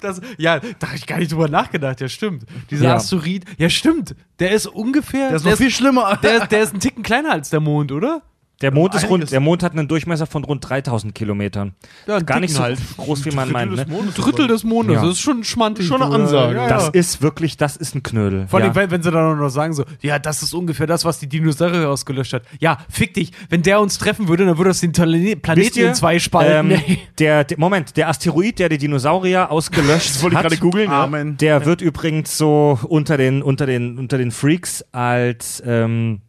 Das, 0.00 0.20
ja, 0.36 0.60
da 0.60 0.86
habe 0.88 0.96
ich 0.96 1.06
gar 1.06 1.18
nicht 1.18 1.32
drüber 1.32 1.48
nachgedacht. 1.48 2.00
Ja, 2.00 2.08
stimmt. 2.08 2.44
Dieser 2.70 2.86
Ja. 2.86 2.94
Asteroid, 2.96 3.44
ja, 3.58 3.68
stimmt. 3.70 4.14
Der 4.38 4.52
ist 4.52 4.66
ungefähr. 4.66 5.28
Der 5.28 5.36
ist 5.36 5.44
noch 5.44 5.56
viel 5.56 5.70
schlimmer. 5.70 6.18
der, 6.22 6.46
der 6.46 6.62
ist 6.62 6.74
ein 6.74 6.80
Ticken 6.80 7.02
kleiner 7.02 7.32
als 7.32 7.50
der 7.50 7.60
Mond, 7.60 7.92
oder? 7.92 8.22
Der 8.60 8.72
Mond 8.72 8.94
ist 8.94 9.08
rund. 9.08 9.30
Der 9.30 9.40
Mond 9.40 9.62
hat 9.62 9.72
einen 9.72 9.86
Durchmesser 9.86 10.26
von 10.26 10.42
rund 10.44 10.68
3000 10.68 11.14
Kilometern. 11.14 11.74
Ja, 12.06 12.18
Gar 12.18 12.40
nicht 12.40 12.54
so 12.54 12.62
halt. 12.62 12.80
groß, 12.96 13.24
wie 13.24 13.30
man 13.30 13.52
meint. 13.52 13.74
Ne? 13.74 13.86
Drittel 14.16 14.48
des 14.48 14.64
Mondes. 14.64 14.96
Ja. 14.96 15.02
Das 15.02 15.12
ist 15.12 15.20
schon 15.20 15.44
schmantig. 15.44 15.86
Schon 15.86 16.02
eine 16.02 16.10
du. 16.10 16.22
Ansage. 16.22 16.56
Ja, 16.56 16.68
Das 16.68 16.88
ist 16.88 17.22
wirklich, 17.22 17.56
das 17.56 17.76
ist 17.76 17.94
ein 17.94 18.02
Knödel. 18.02 18.48
Vor 18.48 18.58
allem, 18.58 18.70
ja. 18.70 18.74
wenn, 18.74 18.90
wenn 18.90 19.02
sie 19.02 19.12
dann 19.12 19.32
auch 19.32 19.40
noch 19.40 19.48
sagen 19.48 19.74
so, 19.74 19.84
ja, 20.00 20.18
das 20.18 20.42
ist 20.42 20.54
ungefähr 20.54 20.86
das, 20.88 21.04
was 21.04 21.20
die 21.20 21.28
Dinosaurier 21.28 21.88
ausgelöscht 21.88 22.32
hat. 22.32 22.42
Ja, 22.58 22.78
fick 22.88 23.14
dich. 23.14 23.30
Wenn 23.48 23.62
der 23.62 23.80
uns 23.80 23.98
treffen 23.98 24.26
würde, 24.28 24.44
dann 24.44 24.58
würde 24.58 24.70
das 24.70 24.80
den 24.80 24.92
Planeten 24.92 25.78
in 25.78 25.94
zwei 25.94 26.18
spalten. 26.18 26.72
ähm, 26.72 26.80
der, 27.18 27.44
der, 27.44 27.58
Moment, 27.58 27.96
der 27.96 28.08
Asteroid, 28.08 28.58
der 28.58 28.68
die 28.68 28.78
Dinosaurier 28.78 29.50
ausgelöscht 29.50 30.08
Das 30.14 30.22
wollte 30.22 30.34
ich 30.34 30.38
hat, 30.38 30.48
gerade 30.48 30.56
googeln. 30.60 30.90
Ja. 30.90 31.04
Amen. 31.04 31.36
der 31.36 31.64
wird 31.64 31.80
übrigens 31.80 32.36
so 32.36 32.78
unter 32.88 33.16
den, 33.16 33.42
unter 33.42 33.66
den, 33.66 33.98
unter 33.98 34.18
den 34.18 34.30
Freaks 34.32 34.84
als 34.92 35.62
ähm, 35.64 36.22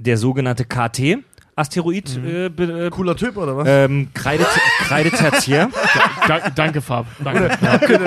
der 0.00 0.16
sogenannte 0.16 0.64
KT 0.64 1.18
Asteroid 1.56 2.16
äh, 2.16 2.48
be, 2.48 2.86
äh, 2.86 2.90
Cooler 2.90 3.16
Typ, 3.16 3.36
oder 3.36 3.56
was? 3.56 3.68
ähm, 3.68 4.08
Kreide, 4.14 4.46
Kreidetertiär. 4.78 5.68
Da, 6.26 6.50
danke, 6.50 6.80
Fab. 6.80 7.06
Danke. 7.24 7.50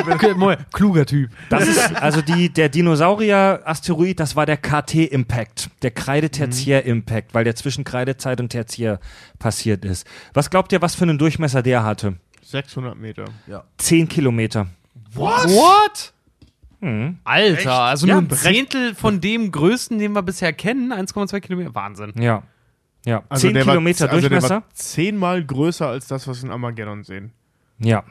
Okay, 0.10 0.34
Moment, 0.36 0.62
Kluger 0.72 1.06
Typ. 1.06 1.30
Das 1.50 1.68
ist 1.68 1.94
also 1.96 2.22
die, 2.22 2.50
der 2.50 2.70
Dinosaurier-Asteroid, 2.70 4.20
das 4.20 4.36
war 4.36 4.46
der 4.46 4.58
KT-Impact, 4.58 5.70
der 5.82 5.92
Kreidetertiär-Impact, 5.92 7.34
weil 7.34 7.44
der 7.44 7.56
zwischen 7.56 7.84
Kreidezeit 7.84 8.40
und 8.40 8.50
Tertiär 8.50 9.00
passiert 9.40 9.84
ist. 9.84 10.08
Was 10.34 10.50
glaubt 10.50 10.72
ihr, 10.72 10.82
was 10.82 10.96
für 10.96 11.04
einen 11.04 11.18
Durchmesser 11.18 11.62
der 11.62 11.84
hatte? 11.84 12.16
600 12.44 12.96
Meter. 12.98 13.26
10 13.78 14.08
Kilometer. 14.08 14.68
What? 15.14 15.46
What? 15.50 16.14
Mhm. 16.84 17.18
Alter, 17.24 17.74
also 17.74 18.06
Ja, 18.08 18.16
nur 18.20 18.24
ein 18.24 18.30
Zehntel 18.38 18.94
von 18.96 19.22
dem 19.22 19.52
größten, 19.52 20.00
den 20.00 20.12
wir 20.14 20.22
bisher 20.22 20.52
kennen, 20.54 20.92
1,2 20.92 21.40
Kilometer. 21.40 21.74
Wahnsinn. 21.74 22.14
Ja. 22.20 22.44
Ja. 23.06 23.24
Also 23.30 23.48
10 23.48 23.54
der 23.54 23.64
Kilometer 23.64 24.06
war, 24.06 24.12
also 24.14 24.22
der 24.22 24.30
Durchmesser. 24.30 24.56
war 24.56 24.70
zehnmal 24.74 25.44
größer 25.44 25.88
als 25.88 26.08
das, 26.08 26.28
was 26.28 26.42
wir 26.42 26.48
in 26.48 26.52
Armageddon 26.52 27.04
sehen. 27.04 27.32
ja. 27.80 28.04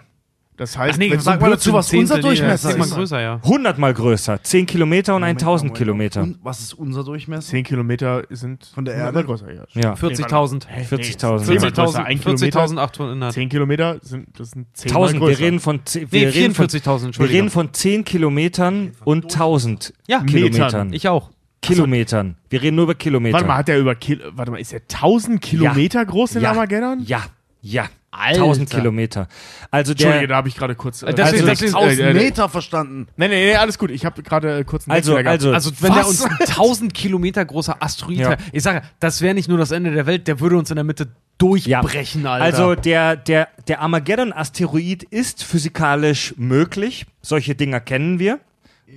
Das 0.56 0.76
heißt, 0.76 0.94
Ach 0.94 0.98
nee, 0.98 1.10
wenn- 1.10 1.18
sag 1.18 1.40
mal 1.40 1.50
dazu, 1.50 1.72
was 1.72 1.92
unser 1.94 2.18
Durchmesser 2.18 2.76
ist. 2.76 2.94
Größer, 2.94 3.20
ja. 3.20 3.40
100 3.42 3.78
mal 3.78 3.94
größer. 3.94 4.42
10 4.42 4.66
Kilometer 4.66 5.14
und 5.14 5.22
Moment, 5.22 5.40
1000 5.40 5.70
Moment. 5.70 5.78
Kilometer. 5.78 6.22
Und 6.22 6.38
was 6.42 6.60
ist 6.60 6.74
unser 6.74 7.04
Durchmesser? 7.04 7.48
10 7.48 7.64
Kilometer 7.64 8.24
sind 8.30 8.66
Von 8.74 8.84
der 8.84 8.94
Erde? 8.94 9.24
größer. 9.24 9.50
Ja. 9.52 9.64
Ja. 9.72 9.94
40.000. 9.94 10.66
40.000. 10.88 11.46
40.000 11.46 12.04
Ein 12.04 12.20
Kilometer. 12.20 12.64
40.800. 12.64 13.32
10 13.32 13.48
Kilometer 13.48 13.98
sind, 14.02 14.28
das 14.38 14.50
sind 14.50 14.66
10 14.76 14.90
1000. 14.90 15.20
Mal 15.20 15.26
Wir 15.28 15.34
größer. 15.34 15.44
reden 15.46 15.60
von, 15.60 15.80
wir 16.10 16.34
reden 16.34 16.54
von, 16.54 16.66
44.000, 16.68 17.18
wir 17.18 17.28
reden 17.30 17.50
von 17.50 17.72
10 17.72 18.04
Kilometern 18.04 18.92
und 19.04 19.24
1000 19.32 19.94
Ja, 20.06 20.22
Kilometern. 20.22 20.92
Ich 20.92 21.08
auch. 21.08 21.30
Kilometern. 21.62 22.36
Wir 22.50 22.60
reden 22.60 22.76
nur 22.76 22.84
über 22.84 22.94
Kilometer. 22.94 23.34
Warte 23.34 23.46
mal, 23.46 23.56
hat 23.56 23.68
der 23.68 23.78
über 23.78 23.94
Kil 23.94 24.20
warte 24.34 24.50
mal, 24.50 24.58
ist 24.60 24.72
der 24.72 24.80
1000 24.86 25.40
Kilometer 25.40 26.04
groß 26.04 26.36
in 26.36 26.42
ja. 26.42 26.50
Armageddon? 26.50 27.04
Ja, 27.06 27.22
ja. 27.62 27.84
Alter. 28.12 28.42
1000 28.42 28.70
Kilometer. 28.70 29.26
Also 29.70 29.92
Entschuldige, 29.92 30.20
der, 30.20 30.28
da 30.28 30.36
habe 30.36 30.48
ich 30.48 30.54
gerade 30.54 30.74
kurz. 30.74 31.02
Äh, 31.02 31.14
deswegen- 31.14 31.48
also, 31.48 31.64
deswegen- 31.64 31.74
1000 31.74 32.00
äh, 32.00 32.10
äh, 32.10 32.14
Meter 32.14 32.48
verstanden. 32.48 33.06
Nee, 33.16 33.28
nee, 33.28 33.46
nee, 33.46 33.54
alles 33.56 33.78
gut. 33.78 33.90
Ich 33.90 34.04
habe 34.04 34.22
gerade 34.22 34.58
äh, 34.60 34.64
kurz 34.64 34.86
einen 34.86 34.94
Also- 34.96 35.16
also- 35.16 35.52
Also, 35.52 35.72
wenn 35.80 35.94
der 35.94 36.06
uns 36.06 36.22
ein 36.24 36.36
1000 36.46 36.94
Kilometer 36.94 37.44
großer 37.44 37.76
Asteroid 37.82 38.18
Ja. 38.18 38.36
ich 38.52 38.62
sage, 38.62 38.82
das 39.00 39.22
wäre 39.22 39.34
nicht 39.34 39.48
nur 39.48 39.58
das 39.58 39.70
Ende 39.70 39.90
der 39.92 40.06
Welt, 40.06 40.28
der 40.28 40.40
würde 40.40 40.56
uns 40.58 40.70
in 40.70 40.76
der 40.76 40.84
Mitte 40.84 41.08
durchbrechen, 41.38 42.26
Alter. 42.26 42.44
also 42.44 42.74
der, 42.76 43.16
der, 43.16 43.48
der 43.66 43.80
Armageddon-Asteroid 43.80 45.02
ist 45.04 45.42
physikalisch 45.42 46.34
möglich. 46.36 47.06
Solche 47.22 47.54
Dinger 47.54 47.80
kennen 47.80 48.18
wir. 48.18 48.38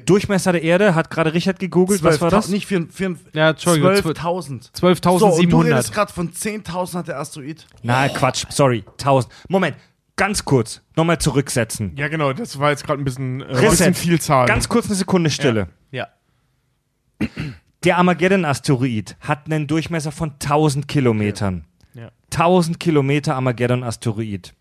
Durchmesser 0.06 0.52
der 0.52 0.64
Erde, 0.64 0.94
hat 0.96 1.10
gerade 1.10 1.34
Richard 1.34 1.60
gegoogelt, 1.60 2.04
was 2.04 2.20
war 2.22 2.30
12.000, 2.30 2.32
das? 2.32 2.48
Nicht 2.50 2.66
4, 2.68 2.88
4, 2.92 3.16
Ja, 3.34 3.50
Entschuldigung, 3.52 3.92
12.000. 3.92 4.70
So, 4.74 4.88
und 4.88 5.06
du 5.06 5.10
12.700. 5.10 5.64
redest 5.64 5.94
gerade 5.94 6.12
von 6.14 6.32
10.000 6.32 6.94
hat 6.96 7.08
der 7.08 7.20
Asteroid. 7.20 7.66
Na, 7.84 8.08
Quatsch, 8.10 8.46
sorry, 8.50 8.84
1000. 9.00 9.34
Moment, 9.48 9.78
ganz 10.16 10.44
kurz, 10.46 10.82
nochmal 10.96 11.20
zurücksetzen. 11.20 11.94
ja, 11.96 12.08
genau, 12.08 12.34
das 12.34 12.60
war 12.60 12.72
jetzt 12.72 12.86
gerade 12.86 13.02
ein 13.02 13.06
bisschen, 13.06 13.42
äh, 13.42 13.46
Reset. 13.46 13.70
bisschen 13.70 13.94
viel 13.94 14.20
Zahl. 14.22 14.48
Ganz 14.48 14.68
kurz 14.70 14.88
eine 14.88 14.96
Sekunde 14.96 15.30
Stille. 15.30 15.70
ja. 15.92 16.08
Der 17.84 17.98
Armageddon-Asteroid 17.98 19.16
hat 19.22 19.46
einen 19.46 19.68
Durchmesser 19.68 20.12
von 20.12 20.32
1000 20.40 20.88
Kilometern. 20.88 21.66
Ja. 21.94 22.10
1000 22.34 22.80
Kilometer 22.80 23.36
Armageddon-Asteroid. 23.36 24.54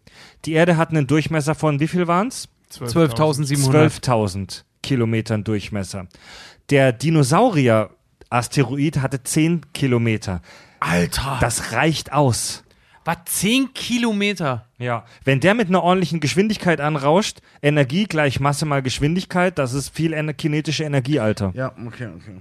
Die 0.44 0.52
Erde 0.52 0.77
hat 0.77 0.90
einen 0.90 1.06
Durchmesser 1.06 1.55
von, 1.55 1.81
wie 1.81 1.89
viel 1.89 2.06
waren 2.06 2.28
es? 2.28 2.48
12.700. 2.70 4.02
12.000 4.05 4.65
Kilometern 4.85 5.44
Durchmesser. 5.44 6.06
Der 6.70 6.93
Dinosaurier-Asteroid 6.93 8.98
hatte 8.98 9.23
10 9.23 9.73
Kilometer. 9.73 10.43
Alter. 10.78 11.39
Das 11.40 11.73
reicht 11.73 12.12
aus. 12.12 12.63
Was? 13.05 13.16
10 13.26 13.74
Kilometer? 13.74 14.66
Ja. 14.78 15.05
Wenn 15.24 15.40
der 15.40 15.55
mit 15.55 15.68
einer 15.68 15.82
ordentlichen 15.82 16.20
Geschwindigkeit 16.20 16.81
anrauscht, 16.81 17.39
Energie 17.62 18.05
gleich 18.05 18.40
Masse 18.40 18.66
mal 18.66 18.82
Geschwindigkeit, 18.82 19.59
das 19.59 19.72
ist 19.74 19.90
viel 19.94 20.12
ener 20.12 20.32
kinetische 20.32 20.85
Energie, 20.85 21.20
Alter. 21.20 21.52
ja, 21.55 21.72
okay, 21.86 22.09
okay. 22.16 22.36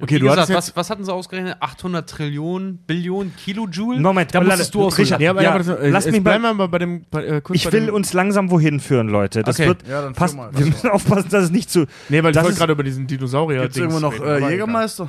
Okay, 0.00 0.14
Wie 0.16 0.18
du 0.20 0.26
gesagt, 0.26 0.48
jetzt, 0.50 0.56
was, 0.56 0.76
was 0.76 0.90
hatten 0.90 1.04
sie 1.04 1.12
ausgerechnet? 1.12 1.56
800 1.60 2.08
Trillionen, 2.08 2.78
Billionen 2.86 3.34
Kilojoule? 3.36 4.00
Moment, 4.00 4.34
da 4.34 4.40
musstest 4.42 4.74
du 4.74 4.82
auch 4.84 4.96
Richard, 4.98 5.18
so 5.20 5.24
ja, 5.24 5.30
aber, 5.30 5.42
Ja, 5.42 5.56
das, 5.58 5.68
äh, 5.68 5.88
lass 5.88 6.04
jetzt 6.04 6.12
mich 6.12 6.22
bleiben 6.24 6.42
mal- 6.56 6.68
bei 6.68 6.78
dem, 6.78 7.04
bei, 7.10 7.24
äh, 7.24 7.40
kurz 7.40 7.56
Ich 7.56 7.64
bei 7.64 7.72
will 7.72 7.86
dem, 7.86 7.94
uns 7.94 8.12
langsam 8.12 8.50
wohin 8.50 8.80
führen, 8.80 9.08
Leute. 9.08 9.42
Das 9.42 9.58
Okay. 9.58 9.68
wird 9.68 9.88
Ja, 9.88 10.02
dann 10.02 10.12
passt, 10.12 10.36
mal. 10.36 10.50
wir 10.52 10.66
müssen 10.66 10.90
aufpassen, 10.90 11.30
dass 11.30 11.44
es 11.44 11.50
nicht 11.50 11.70
zu 11.70 11.86
Nee, 12.10 12.22
weil 12.22 12.36
ich 12.36 12.42
wollte 12.42 12.56
gerade 12.58 12.72
über 12.72 12.82
diesen 12.84 13.06
Dinosaurier 13.06 13.62
Gibt's 13.62 13.76
irgendwo 13.78 13.98
noch 14.00 14.12
äh, 14.22 14.50
Jägermeister? 14.50 15.08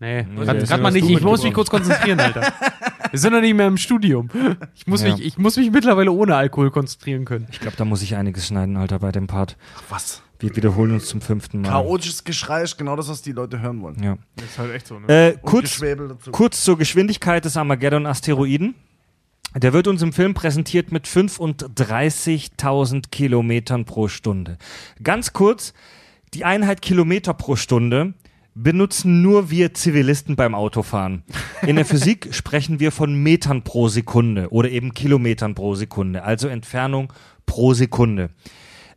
Nee, 0.00 0.24
der 0.36 0.54
gerade 0.54 0.82
mal 0.82 0.92
nicht. 0.92 1.08
Ich 1.10 1.20
muss 1.22 1.42
mich 1.42 1.52
kurz 1.54 1.70
konzentrieren, 1.70 2.20
Alter. 2.20 2.52
Wir 3.10 3.18
sind 3.18 3.32
noch 3.32 3.40
nicht 3.40 3.54
mehr 3.54 3.66
im 3.66 3.76
Studium. 3.76 4.28
Ich 4.74 4.86
muss, 4.86 5.02
Ja. 5.02 5.14
mich, 5.14 5.24
ich 5.24 5.38
muss 5.38 5.56
mich 5.56 5.70
mittlerweile 5.70 6.12
ohne 6.12 6.36
Alkohol 6.36 6.70
konzentrieren 6.70 7.24
können. 7.24 7.46
Ich 7.50 7.60
glaube, 7.60 7.76
da 7.76 7.84
muss 7.84 8.02
ich 8.02 8.16
einiges 8.16 8.46
schneiden, 8.48 8.76
Alter, 8.76 8.98
bei 8.98 9.12
dem 9.12 9.26
Part. 9.26 9.56
Was? 9.88 10.22
Wir 10.40 10.54
wiederholen 10.54 10.92
uns 10.92 11.06
zum 11.06 11.20
fünften 11.20 11.62
Mal. 11.62 11.68
Chaotisches 11.70 12.22
Geschrei 12.22 12.62
ist 12.62 12.78
genau 12.78 12.94
das, 12.94 13.08
was 13.08 13.22
die 13.22 13.32
Leute 13.32 13.60
hören 13.60 13.82
wollen. 13.82 14.00
Ja. 14.02 14.18
Das 14.36 14.46
ist 14.46 14.58
halt 14.58 14.72
echt 14.72 14.86
so, 14.86 14.98
ne? 15.00 15.08
Äh, 15.08 15.36
kurz, 15.42 15.82
kurz 16.30 16.62
zur 16.62 16.78
Geschwindigkeit 16.78 17.44
des 17.44 17.56
Armageddon-Asteroiden. 17.56 18.74
Der 19.56 19.72
wird 19.72 19.88
uns 19.88 20.02
im 20.02 20.12
Film 20.12 20.34
präsentiert 20.34 20.92
mit 20.92 21.08
35.000 21.08 23.10
Kilometern 23.10 23.84
pro 23.84 24.08
Stunde. 24.08 24.58
Ganz 25.02 25.32
kurz, 25.32 25.72
die 26.34 26.44
Einheit 26.44 26.82
Kilometer 26.82 27.34
pro 27.34 27.56
Stunde 27.56 28.14
benutzen 28.62 29.22
nur 29.22 29.50
wir 29.50 29.72
Zivilisten 29.72 30.36
beim 30.36 30.54
Autofahren. 30.54 31.22
In 31.62 31.76
der 31.76 31.84
Physik 31.84 32.28
sprechen 32.34 32.80
wir 32.80 32.92
von 32.92 33.14
Metern 33.14 33.62
pro 33.62 33.88
Sekunde 33.88 34.50
oder 34.50 34.70
eben 34.70 34.94
Kilometern 34.94 35.54
pro 35.54 35.74
Sekunde, 35.74 36.24
also 36.24 36.48
Entfernung 36.48 37.12
pro 37.46 37.72
Sekunde. 37.72 38.30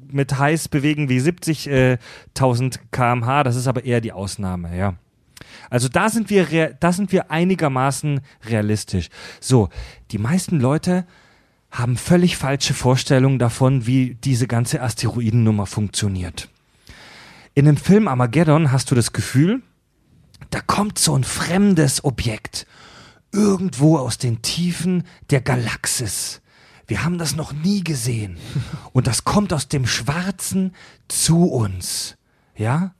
mit 0.06 0.38
heiß 0.38 0.68
bewegen 0.68 1.08
wie 1.08 1.18
70.000 1.18 2.78
kmh. 2.92 3.42
Das 3.42 3.56
ist 3.56 3.66
aber 3.66 3.84
eher 3.84 4.00
die 4.00 4.12
Ausnahme, 4.12 4.78
ja. 4.78 4.94
Also 5.70 5.88
da 5.88 6.08
sind 6.08 6.30
wir, 6.30 6.76
da 6.78 6.92
sind 6.92 7.10
wir 7.10 7.28
einigermaßen 7.32 8.20
realistisch. 8.44 9.08
So, 9.40 9.70
die 10.12 10.18
meisten 10.18 10.60
Leute 10.60 11.04
haben 11.72 11.96
völlig 11.96 12.36
falsche 12.36 12.74
Vorstellungen 12.74 13.40
davon, 13.40 13.88
wie 13.88 14.14
diese 14.14 14.46
ganze 14.46 14.82
Asteroidennummer 14.82 15.66
funktioniert. 15.66 16.48
In 17.56 17.64
dem 17.64 17.78
Film 17.78 18.06
Armageddon 18.06 18.70
hast 18.70 18.90
du 18.90 18.94
das 18.94 19.14
Gefühl, 19.14 19.62
da 20.50 20.60
kommt 20.60 20.98
so 20.98 21.16
ein 21.16 21.24
fremdes 21.24 22.04
Objekt 22.04 22.66
irgendwo 23.32 23.96
aus 23.96 24.18
den 24.18 24.42
Tiefen 24.42 25.04
der 25.30 25.40
Galaxis. 25.40 26.42
Wir 26.86 27.02
haben 27.02 27.16
das 27.16 27.34
noch 27.34 27.54
nie 27.54 27.82
gesehen. 27.82 28.36
Und 28.92 29.06
das 29.06 29.24
kommt 29.24 29.54
aus 29.54 29.68
dem 29.68 29.86
Schwarzen 29.86 30.74
zu 31.08 31.44
uns. 31.44 32.18
Ja? 32.56 32.94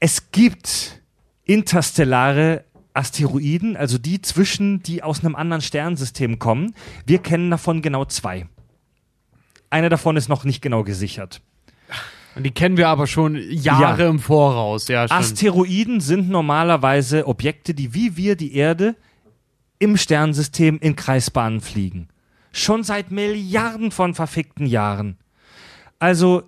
Es 0.00 0.32
gibt 0.32 1.00
interstellare 1.44 2.64
Asteroiden, 2.92 3.76
also 3.76 3.98
die 3.98 4.20
zwischen, 4.20 4.82
die 4.82 5.04
aus 5.04 5.20
einem 5.20 5.36
anderen 5.36 5.62
Sternensystem 5.62 6.40
kommen. 6.40 6.74
Wir 7.06 7.20
kennen 7.20 7.52
davon 7.52 7.82
genau 7.82 8.04
zwei. 8.04 8.48
Einer 9.70 9.90
davon 9.90 10.16
ist 10.16 10.28
noch 10.28 10.42
nicht 10.42 10.60
genau 10.60 10.82
gesichert. 10.82 11.40
Und 12.36 12.44
die 12.44 12.50
kennen 12.52 12.76
wir 12.76 12.88
aber 12.88 13.06
schon 13.06 13.36
Jahre 13.50 14.04
Ja. 14.04 14.08
im 14.08 14.18
Voraus. 14.20 14.88
Ja. 14.88 15.04
Asteroiden 15.08 16.00
sind 16.00 16.28
normalerweise 16.30 17.26
Objekte, 17.26 17.74
die 17.74 17.92
wie 17.94 18.16
wir 18.16 18.36
die 18.36 18.54
Erde 18.54 18.94
im 19.78 19.96
Sternensystem 19.96 20.78
in 20.80 20.94
Kreisbahnen 20.94 21.60
fliegen. 21.60 22.08
Schon 22.52 22.82
seit 22.84 23.10
Milliarden 23.10 23.90
von 23.90 24.14
verfickten 24.14 24.66
Jahren. 24.66 25.16
Also, 25.98 26.42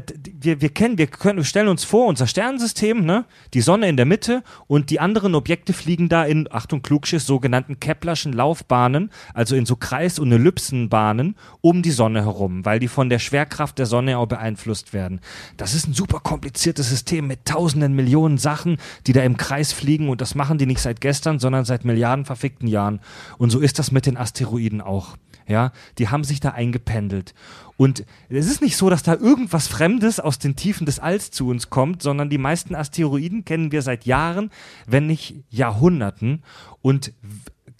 da- 0.00 0.14
d- 0.14 0.34
wir, 0.40 0.60
wir 0.60 0.68
kennen, 0.70 0.98
wir 0.98 1.06
können, 1.06 1.38
wir 1.38 1.44
stellen 1.44 1.68
uns 1.68 1.84
vor, 1.84 2.06
unser 2.06 2.26
Sternensystem, 2.26 3.04
ne, 3.04 3.24
die 3.54 3.60
Sonne 3.60 3.88
in 3.88 3.96
der 3.96 4.06
Mitte 4.06 4.42
und 4.66 4.90
die 4.90 4.98
anderen 5.00 5.34
Objekte 5.34 5.72
fliegen 5.72 6.08
da 6.08 6.24
in, 6.24 6.48
Achtung, 6.50 6.82
Klugschiss, 6.82 7.26
sogenannten 7.26 7.78
Keplerschen 7.80 8.32
Laufbahnen, 8.32 9.10
also 9.34 9.54
in 9.54 9.66
so 9.66 9.76
Kreis- 9.76 10.18
und 10.18 10.32
Ellipsenbahnen 10.32 11.36
um 11.60 11.82
die 11.82 11.90
Sonne 11.90 12.24
herum, 12.24 12.64
weil 12.64 12.78
die 12.78 12.88
von 12.88 13.08
der 13.08 13.18
Schwerkraft 13.18 13.78
der 13.78 13.86
Sonne 13.86 14.18
auch 14.18 14.26
beeinflusst 14.26 14.92
werden. 14.92 15.20
Das 15.56 15.74
ist 15.74 15.86
ein 15.86 15.94
super 15.94 16.20
kompliziertes 16.20 16.88
System 16.88 17.26
mit 17.26 17.44
tausenden 17.44 17.94
Millionen 17.94 18.38
Sachen, 18.38 18.78
die 19.06 19.12
da 19.12 19.22
im 19.22 19.36
Kreis 19.36 19.72
fliegen 19.72 20.08
und 20.08 20.20
das 20.20 20.34
machen 20.34 20.58
die 20.58 20.66
nicht 20.66 20.80
seit 20.80 21.00
gestern, 21.00 21.38
sondern 21.38 21.64
seit 21.64 21.84
Milliarden 21.84 22.24
verfickten 22.24 22.68
Jahren. 22.68 23.00
Und 23.38 23.50
so 23.50 23.60
ist 23.60 23.78
das 23.78 23.92
mit 23.92 24.06
den 24.06 24.16
Asteroiden 24.16 24.80
auch. 24.80 25.16
Ja, 25.48 25.72
die 25.98 26.08
haben 26.08 26.22
sich 26.22 26.38
da 26.38 26.50
eingependelt. 26.50 27.34
Und 27.82 28.04
es 28.28 28.46
ist 28.46 28.62
nicht 28.62 28.76
so, 28.76 28.90
dass 28.90 29.02
da 29.02 29.16
irgendwas 29.16 29.66
Fremdes 29.66 30.20
aus 30.20 30.38
den 30.38 30.54
Tiefen 30.54 30.86
des 30.86 31.00
Alls 31.00 31.32
zu 31.32 31.48
uns 31.48 31.68
kommt, 31.68 32.00
sondern 32.00 32.30
die 32.30 32.38
meisten 32.38 32.76
Asteroiden 32.76 33.44
kennen 33.44 33.72
wir 33.72 33.82
seit 33.82 34.06
Jahren, 34.06 34.50
wenn 34.86 35.08
nicht 35.08 35.42
Jahrhunderten 35.50 36.44
und 36.80 37.12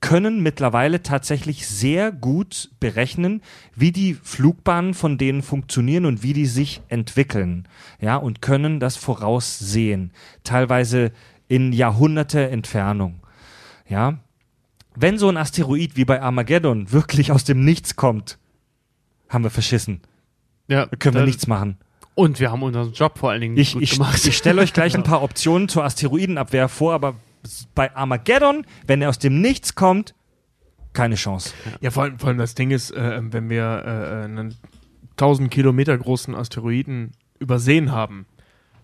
können 0.00 0.42
mittlerweile 0.42 1.04
tatsächlich 1.04 1.68
sehr 1.68 2.10
gut 2.10 2.72
berechnen, 2.80 3.42
wie 3.76 3.92
die 3.92 4.14
Flugbahnen 4.14 4.94
von 4.94 5.18
denen 5.18 5.40
funktionieren 5.40 6.06
und 6.06 6.24
wie 6.24 6.32
die 6.32 6.46
sich 6.46 6.82
entwickeln. 6.88 7.68
Ja, 8.00 8.16
und 8.16 8.42
können 8.42 8.80
das 8.80 8.96
voraussehen. 8.96 10.10
Teilweise 10.42 11.12
in 11.46 11.72
Jahrhunderte 11.72 12.50
Entfernung. 12.50 13.20
Ja, 13.88 14.18
wenn 14.96 15.16
so 15.16 15.28
ein 15.28 15.36
Asteroid 15.36 15.94
wie 15.94 16.04
bei 16.04 16.20
Armageddon 16.20 16.90
wirklich 16.90 17.30
aus 17.30 17.44
dem 17.44 17.64
Nichts 17.64 17.94
kommt, 17.94 18.40
haben 19.32 19.44
wir 19.44 19.50
verschissen. 19.50 20.00
ja, 20.68 20.86
Da 20.86 20.96
können 20.96 21.14
wir 21.16 21.24
nichts 21.24 21.46
machen. 21.46 21.78
Und 22.14 22.40
wir 22.40 22.50
haben 22.52 22.62
unseren 22.62 22.92
Job 22.92 23.18
vor 23.18 23.30
allen 23.30 23.40
Dingen 23.40 23.56
Ich, 23.56 23.72
gut 23.72 23.82
ich, 23.82 23.92
gemacht. 23.92 24.24
ich 24.26 24.36
stelle 24.36 24.60
euch 24.60 24.72
gleich 24.74 24.94
ein 24.94 25.02
paar 25.04 25.22
Optionen 25.22 25.68
zur 25.68 25.84
Asteroidenabwehr 25.84 26.68
vor, 26.68 26.92
aber 26.92 27.14
bei 27.74 27.94
Armageddon, 27.96 28.66
wenn 28.86 29.00
er 29.02 29.09
aus 29.09 29.18
dem 29.18 29.40
Nichts 29.40 29.74
kommt, 29.74 30.14
keine 30.92 31.14
Chance. 31.14 31.54
Ja, 31.80 31.90
vor 31.90 32.02
allem, 32.02 32.18
vor 32.18 32.28
allem 32.28 32.38
das 32.38 32.54
Ding 32.54 32.70
ist, 32.70 32.90
äh, 32.90 33.20
wenn 33.32 33.48
wir 33.48 33.62
äh, 33.62 34.24
einen 34.24 34.54
1000 35.12 35.50
Kilometer 35.50 35.96
großen 35.96 36.34
Asteroiden 36.34 37.12
übersehen 37.38 37.92
haben, 37.92 38.26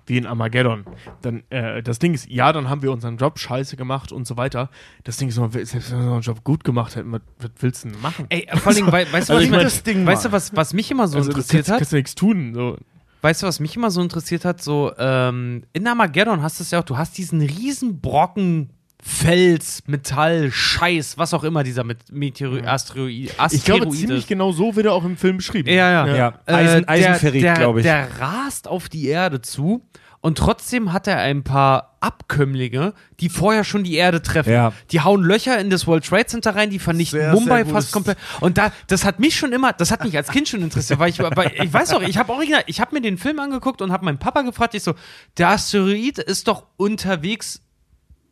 wie 0.08 0.16
in 0.18 0.26
Armageddon, 0.26 0.84
dann, 1.22 1.42
äh, 1.50 1.82
das 1.82 1.98
Ding 1.98 2.14
ist, 2.14 2.28
ja, 2.28 2.52
dann 2.52 2.68
haben 2.68 2.82
wir 2.82 2.92
unseren 2.92 3.16
Job 3.16 3.38
scheiße 3.38 3.76
gemacht 3.76 4.12
und 4.12 4.26
so 4.26 4.36
weiter. 4.36 4.70
Das 5.04 5.16
Ding 5.16 5.28
ist, 5.28 5.34
selbst 5.36 5.74
wenn 5.92 5.98
wir 6.00 6.12
unseren 6.12 6.20
Job 6.34 6.44
gut 6.44 6.64
gemacht 6.64 6.96
hätten, 6.96 7.12
was, 7.12 7.20
was 7.38 7.50
willst 7.60 7.84
du 7.84 7.88
denn 7.90 8.00
machen? 8.00 8.26
Ey, 8.28 8.46
vor 8.56 8.66
allen 8.68 8.76
Dingen, 8.76 8.92
wei- 8.92 9.06
weißt 9.12 9.28
du, 9.28 9.34
Also 9.34 9.34
was, 9.34 9.44
ich 9.44 9.50
mein, 9.50 9.58
mich- 9.64 9.72
das 9.74 9.82
Ding 9.82 10.06
weißt 10.06 10.24
du 10.24 10.32
was, 10.32 10.56
was 10.56 10.72
mich 10.74 10.90
immer 10.90 11.08
so 11.08 11.18
also, 11.18 11.30
interessiert 11.30 11.66
kannst, 11.66 11.70
hat? 11.70 11.78
kannst 11.78 11.92
du 11.92 11.96
nichts 11.96 12.14
tun. 12.14 12.54
So. 12.54 12.76
Weißt 13.20 13.42
du, 13.42 13.46
was 13.46 13.58
mich 13.60 13.74
immer 13.76 13.90
so 13.90 14.00
interessiert 14.00 14.44
hat? 14.44 14.62
So, 14.62 14.92
ähm, 14.96 15.64
in 15.72 15.86
Armageddon 15.86 16.40
hast 16.42 16.60
du 16.60 16.62
es 16.62 16.70
ja 16.70 16.80
auch, 16.80 16.84
du 16.84 16.96
hast 16.96 17.18
diesen 17.18 17.40
riesen 17.40 18.00
Brocken 18.00 18.70
Fels, 19.00 19.82
Metall, 19.86 20.50
Scheiß, 20.50 21.18
was 21.18 21.32
auch 21.32 21.44
immer 21.44 21.62
dieser 21.62 21.84
mit 21.84 22.10
Meteor 22.10 22.66
Asteroid, 22.66 23.30
Asteroid 23.38 23.52
Ich 23.52 23.64
glaube, 23.64 23.88
ziemlich 23.90 24.26
genau 24.26 24.52
so 24.52 24.74
wird 24.74 24.86
er 24.86 24.92
auch 24.92 25.04
im 25.04 25.16
Film 25.16 25.36
beschrieben. 25.36 25.68
Ja, 25.68 26.06
ja. 26.06 26.16
Ja, 26.16 26.34
Eisen, 26.46 26.84
Äh, 26.84 26.88
Eisenferrit, 26.88 27.42
der, 27.42 27.54
glaube 27.54 27.80
ich. 27.80 27.84
Der 27.84 28.08
rast 28.20 28.66
auf 28.66 28.88
die 28.88 29.06
Erde 29.06 29.40
zu 29.40 29.86
und 30.20 30.36
trotzdem 30.36 30.92
hat 30.92 31.06
er 31.06 31.18
ein 31.18 31.44
paar 31.44 31.96
Abkömmlinge, 32.00 32.92
die 33.20 33.28
vorher 33.28 33.62
schon 33.62 33.84
die 33.84 33.94
Erde 33.94 34.20
treffen. 34.20 34.52
Ja. 34.52 34.72
Die 34.90 35.00
hauen 35.00 35.22
Löcher 35.22 35.58
in 35.60 35.70
das 35.70 35.86
World 35.86 36.04
Trade 36.04 36.26
Center 36.26 36.56
rein, 36.56 36.70
die 36.70 36.80
vernichten 36.80 37.20
Sehr, 37.20 37.32
Mumbai 37.32 37.62
sehr 37.64 37.72
fast 37.72 37.92
komplett. 37.92 38.18
Und 38.40 38.58
da, 38.58 38.72
das 38.88 39.04
hat 39.04 39.20
mich 39.20 39.36
schon 39.36 39.52
immer, 39.52 39.72
das 39.72 39.92
hat 39.92 40.02
mich 40.02 40.16
als 40.16 40.28
Kind 40.28 40.48
schon 40.48 40.62
interessiert, 40.62 40.98
weil 40.98 41.10
ich, 41.10 41.20
weil 41.20 41.52
ich 41.54 41.72
weiß 41.72 41.92
auch, 41.94 42.02
ich 42.02 42.18
habe 42.18 42.32
original, 42.32 42.64
ich 42.66 42.80
habe 42.80 42.94
mir 42.96 43.00
den 43.00 43.16
Film 43.16 43.38
angeguckt 43.38 43.80
und 43.80 43.92
habe 43.92 44.04
meinen 44.04 44.18
Papa 44.18 44.42
gefragt, 44.42 44.74
ich 44.74 44.82
so, 44.82 44.94
der 45.36 45.50
Asteroid 45.50 46.18
ist 46.18 46.48
doch 46.48 46.66
unterwegs, 46.76 47.62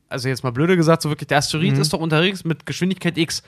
also 0.08 0.28
jetzt 0.28 0.44
mal 0.44 0.50
blöde 0.52 0.76
gesagt, 0.76 1.02
so 1.02 1.08
wirklich, 1.08 1.28
der 1.28 1.38
Asteroid 1.38 1.74
Mhm. 1.74 1.80
ist 1.80 1.92
doch 1.92 2.00
unterwegs 2.00 2.44
mit 2.44 2.66
Geschwindigkeit 2.66 3.16
X. 3.18 3.42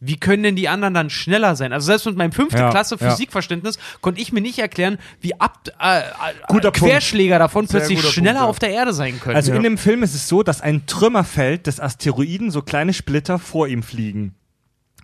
Wie 0.00 0.16
können 0.16 0.44
denn 0.44 0.54
die 0.54 0.68
anderen 0.68 0.94
dann 0.94 1.10
schneller 1.10 1.56
sein? 1.56 1.72
Also 1.72 1.86
selbst 1.86 2.06
mit 2.06 2.16
meinem 2.16 2.30
fünfte 2.30 2.58
Ja, 2.58 2.70
Klasse 2.70 2.96
ja. 3.00 3.10
Physikverständnis 3.10 3.80
konnte 4.00 4.20
ich 4.20 4.32
mir 4.32 4.40
nicht 4.40 4.60
erklären, 4.60 4.96
wie 5.20 5.38
ab, 5.40 5.68
äh, 5.80 5.98
äh, 5.98 6.02
Guter 6.46 6.70
Querschläger 6.70 7.40
davon 7.40 7.66
Sehr 7.66 7.80
plötzlich 7.80 8.00
schneller 8.02 8.34
Punkt, 8.34 8.42
ja. 8.44 8.46
auf 8.48 8.58
der 8.60 8.70
Erde 8.70 8.92
sein 8.92 9.18
können. 9.18 9.34
Also 9.34 9.52
in 9.52 9.64
dem 9.64 9.76
Film 9.76 10.04
ist 10.04 10.14
es 10.14 10.28
so, 10.28 10.44
dass 10.44 10.60
ein 10.60 10.86
Trümmerfeld 10.86 11.66
des 11.66 11.80
Asteroiden 11.80 12.52
so 12.52 12.62
kleine 12.62 12.92
Splitter 12.94 13.40
vor 13.40 13.66
ihm 13.66 13.82
fliegen. 13.82 14.34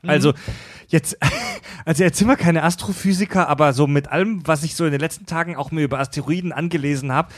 Also 0.06 0.32
jetzt, 0.88 1.16
also 1.84 2.04
jetzt 2.04 2.18
sind 2.18 2.28
wir 2.28 2.36
keine 2.36 2.62
Astrophysiker, 2.62 3.48
aber 3.48 3.72
so 3.72 3.88
mit 3.88 4.12
allem, 4.12 4.46
was 4.46 4.62
ich 4.62 4.76
so 4.76 4.84
in 4.84 4.92
den 4.92 5.00
letzten 5.00 5.26
Tagen 5.26 5.56
auch 5.56 5.72
mir 5.72 5.82
über 5.82 5.98
Asteroiden 5.98 6.52
angelesen 6.52 7.10
habe, 7.10 7.30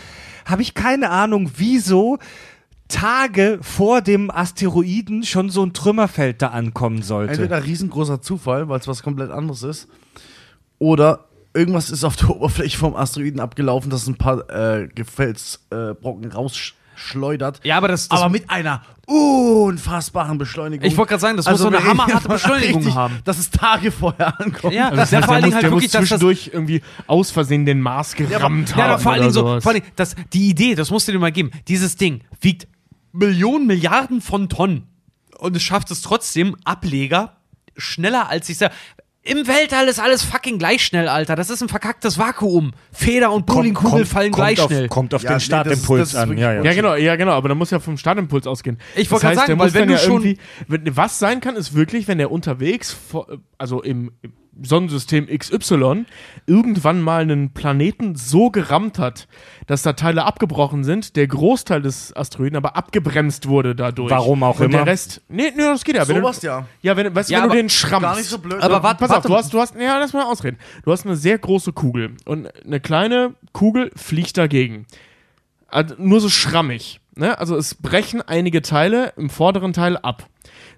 habe 0.44 0.60
ich 0.60 0.74
keine 0.74 1.08
Ahnung, 1.08 1.52
wieso 1.56 2.18
Tage 2.88 3.58
vor 3.62 4.00
dem 4.00 4.30
Asteroiden 4.30 5.24
schon 5.24 5.50
so 5.50 5.64
ein 5.64 5.72
Trümmerfeld 5.72 6.40
da 6.42 6.48
ankommen 6.48 7.02
sollte. 7.02 7.32
Entweder 7.32 7.64
riesengroßer 7.64 8.22
Zufall, 8.22 8.68
weil 8.68 8.78
es 8.78 8.86
was 8.88 9.02
komplett 9.02 9.30
anderes 9.30 9.62
ist, 9.62 9.88
oder 10.78 11.24
irgendwas 11.54 11.90
ist 11.90 12.04
auf 12.04 12.16
der 12.16 12.30
Oberfläche 12.36 12.76
vom 12.78 12.94
Asteroiden 12.94 13.40
abgelaufen, 13.40 13.90
dass 13.90 14.06
ein 14.06 14.16
paar 14.16 14.48
äh, 14.50 14.88
Gefelsbrocken 14.94 15.90
äh, 15.90 15.94
Brocken 15.94 16.32
raus 16.32 16.74
schleudert. 16.94 17.60
Ja, 17.64 17.76
aber 17.76 17.88
das- 17.88 18.08
das- 18.08 18.20
aber 18.20 18.30
mit 18.30 18.48
einer 18.50 18.82
unfassbaren 19.06 20.38
Beschleunigung. 20.38 20.86
Ich 20.86 20.96
wollte 20.96 21.10
gerade 21.10 21.20
sagen, 21.20 21.36
das 21.36 21.46
muss 21.48 21.60
so 21.60 21.68
eine 21.68 21.82
hammerharte 21.84 22.24
ja 22.28 22.34
Beschleunigung 22.34 22.76
richtig, 22.76 22.94
haben. 22.94 23.18
Dass 23.24 23.38
es 23.38 23.50
Tage 23.50 23.90
vorher 23.92 24.38
ankommt. 24.40 24.72
Ja, 24.74 24.86
Also 24.86 24.96
das 24.96 25.10
ja, 25.10 25.18
heißt, 25.18 25.26
vor 25.26 25.34
allen 25.34 25.44
Dingen 25.44 25.54
muss, 25.54 25.62
halt 25.62 25.72
wirklich, 25.72 25.90
dass 25.90 26.00
das 26.00 26.08
zwischendurch 26.08 26.50
irgendwie 26.52 26.82
aus 27.06 27.30
Versehen 27.30 27.66
den 27.66 27.80
Mars 27.80 28.14
gerammt 28.14 28.72
haben. 28.72 28.78
Ja, 28.78 28.84
aber 28.86 28.98
vor 28.98 29.12
allen 29.12 29.22
Dingen 29.22 29.32
so, 29.32 29.42
vor 29.60 29.72
allen 29.72 29.80
Dingen, 29.82 29.92
das, 29.96 30.16
die 30.32 30.48
Idee, 30.48 30.74
das 30.74 30.90
musst 30.90 31.06
du 31.08 31.12
dir 31.12 31.18
mal 31.18 31.32
geben. 31.32 31.50
Dieses 31.68 31.96
Ding 31.96 32.22
wiegt 32.40 32.66
Millionen, 33.16 33.66
Milliarden 33.66 34.20
von 34.20 34.48
Tonnen 34.48 34.84
und 35.38 35.56
es 35.56 35.62
schafft 35.62 35.90
es 35.90 36.02
trotzdem, 36.02 36.56
Ableger 36.64 37.36
schneller 37.76 38.28
als 38.28 38.46
sich 38.46 38.58
selber. 38.58 38.74
Im 39.22 39.48
Weltall 39.48 39.88
ist 39.88 39.98
alles 39.98 40.22
fucking 40.22 40.56
gleich 40.56 40.84
schnell, 40.84 41.08
Alter. 41.08 41.34
Das 41.34 41.50
ist 41.50 41.60
ein 41.60 41.68
verkacktes 41.68 42.16
Vakuum. 42.16 42.70
Feder 42.92 43.32
und 43.32 43.44
Bowlingkugel 43.44 44.06
fallen 44.06 44.30
kommt 44.30 44.36
gleich 44.44 44.60
auf, 44.60 44.68
schnell. 44.70 44.86
Kommt 44.86 45.12
auf 45.14 45.24
Ja, 45.24 45.30
den 45.30 45.34
nee, 45.38 45.40
Startimpuls 45.40 46.00
das 46.00 46.08
ist 46.10 46.16
an. 46.16 46.38
Ja, 46.38 46.52
ja. 46.52 46.62
Ja, 46.62 46.74
genau, 46.74 46.94
ja, 46.94 47.16
genau, 47.16 47.32
aber 47.32 47.48
da 47.48 47.56
muss 47.56 47.72
ja 47.72 47.80
vom 47.80 47.98
Startimpuls 47.98 48.46
ausgehen. 48.46 48.78
Ich 48.94 49.10
wollte 49.10 49.26
gerade 49.26 49.36
sagen, 49.38 49.58
weil 49.58 49.74
wenn 49.74 49.88
du 49.88 49.94
ja 49.94 49.98
schon- 49.98 50.38
was 50.68 51.18
sein 51.18 51.40
kann, 51.40 51.56
ist 51.56 51.74
wirklich, 51.74 52.06
wenn 52.06 52.18
der 52.18 52.30
unterwegs, 52.30 52.96
also 53.58 53.82
im 53.82 54.12
im 54.22 54.32
Sonnensystem 54.62 55.26
XY, 55.26 56.04
irgendwann 56.46 57.00
mal 57.02 57.22
einen 57.22 57.50
Planeten 57.52 58.16
so 58.16 58.50
gerammt 58.50 58.98
hat, 58.98 59.28
dass 59.66 59.82
da 59.82 59.92
Teile 59.92 60.24
abgebrochen 60.24 60.84
sind, 60.84 61.16
der 61.16 61.26
Großteil 61.26 61.82
des 61.82 62.14
Asteroiden 62.16 62.56
aber 62.56 62.76
abgebremst 62.76 63.48
wurde 63.48 63.74
dadurch. 63.74 64.10
Warum 64.10 64.42
auch 64.42 64.58
Und 64.60 64.66
immer. 64.66 64.78
der 64.78 64.86
Rest, 64.86 65.22
nee, 65.28 65.52
nee, 65.54 65.62
das 65.62 65.84
geht 65.84 65.96
ja. 65.96 66.06
Wenn 66.08 66.16
Sowas 66.16 66.40
du, 66.40 66.46
ja. 66.46 66.66
Ja, 66.82 66.96
wenn, 66.96 67.14
weißt, 67.14 67.28
du, 67.28 67.32
Ja, 67.34 67.40
wenn 67.40 67.48
du 67.48 67.52
aber 67.52 67.62
den 67.62 67.68
schrammst. 67.70 68.02
Gar 68.02 68.16
nicht 68.16 68.28
so 68.28 68.38
blöd. 68.38 68.62
Aber 68.62 68.82
warte, 68.82 69.00
Pass 69.00 69.10
warte. 69.10 69.28
auf, 69.28 69.32
du 69.32 69.36
hast, 69.36 69.54
du 69.54 69.60
hast, 69.60 69.74
ja, 69.80 69.98
lass 69.98 70.12
mal 70.12 70.24
ausreden. 70.24 70.58
Du 70.84 70.92
hast 70.92 71.04
eine 71.04 71.16
sehr 71.16 71.38
große 71.38 71.72
Kugel 71.72 72.14
und 72.24 72.48
eine 72.64 72.80
kleine 72.80 73.34
Kugel 73.52 73.90
fliegt 73.96 74.36
dagegen. 74.38 74.86
Also 75.68 75.94
nur 75.98 76.20
so 76.20 76.28
schrammig. 76.28 77.00
Ne? 77.16 77.38
Also 77.38 77.56
es 77.56 77.74
brechen 77.74 78.22
einige 78.22 78.62
Teile 78.62 79.12
im 79.16 79.30
vorderen 79.30 79.72
Teil 79.72 79.96
ab. 79.96 80.26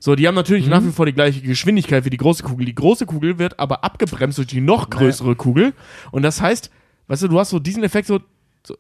So, 0.01 0.15
die 0.15 0.27
haben 0.29 0.35
natürlich 0.35 0.65
Mhm. 0.67 0.71
nach 0.71 0.83
wie 0.85 0.91
vor 0.93 1.07
die 1.07 1.13
gleiche 1.13 1.41
Geschwindigkeit 1.41 2.05
wie 2.05 2.11
die 2.11 2.17
große 2.17 2.43
Kugel. 2.43 2.67
Die 2.67 2.75
große 2.75 3.07
Kugel 3.07 3.39
wird 3.39 3.59
aber 3.59 3.85
abgebremst 3.85 4.39
durch 4.39 4.47
die 4.49 4.61
noch 4.61 4.91
größere 4.91 5.35
Kugel. 5.37 5.73
Und 6.11 6.23
das 6.23 6.41
heißt, 6.41 6.71
weißt 7.09 7.23
du, 7.23 7.29
du 7.29 7.39
hast 7.39 7.51
so 7.51 7.59
diesen 7.59 7.83
Effekt 7.85 8.07
so. 8.07 8.21
so 8.65 8.77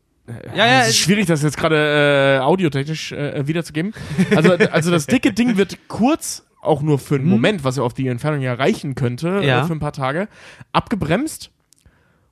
Ja, 0.54 0.66
ja, 0.66 0.80
es 0.82 0.88
ist 0.90 0.98
schwierig, 0.98 1.26
das 1.26 1.42
jetzt 1.42 1.56
gerade 1.56 2.38
äh, 2.38 2.42
audiotechnisch 2.44 3.12
äh, 3.12 3.46
wiederzugeben. 3.46 3.92
Also, 4.34 4.52
also 4.52 4.90
das 4.90 5.06
dicke 5.06 5.32
Ding 5.32 5.56
wird 5.56 5.78
kurz, 5.88 6.44
auch 6.60 6.82
nur 6.82 6.98
für 6.98 7.14
einen 7.16 7.26
Moment, 7.26 7.64
was 7.64 7.76
ja 7.76 7.82
auf 7.82 7.94
die 7.94 8.08
Entfernung 8.08 8.40
ja 8.42 8.54
reichen 8.54 8.94
könnte, 8.94 9.30
Mhm. 9.30 9.42
Ja. 9.42 9.62
äh, 9.62 9.66
für 9.66 9.72
ein 9.72 9.80
paar 9.80 9.92
Tage, 9.92 10.28
abgebremst. 10.72 11.50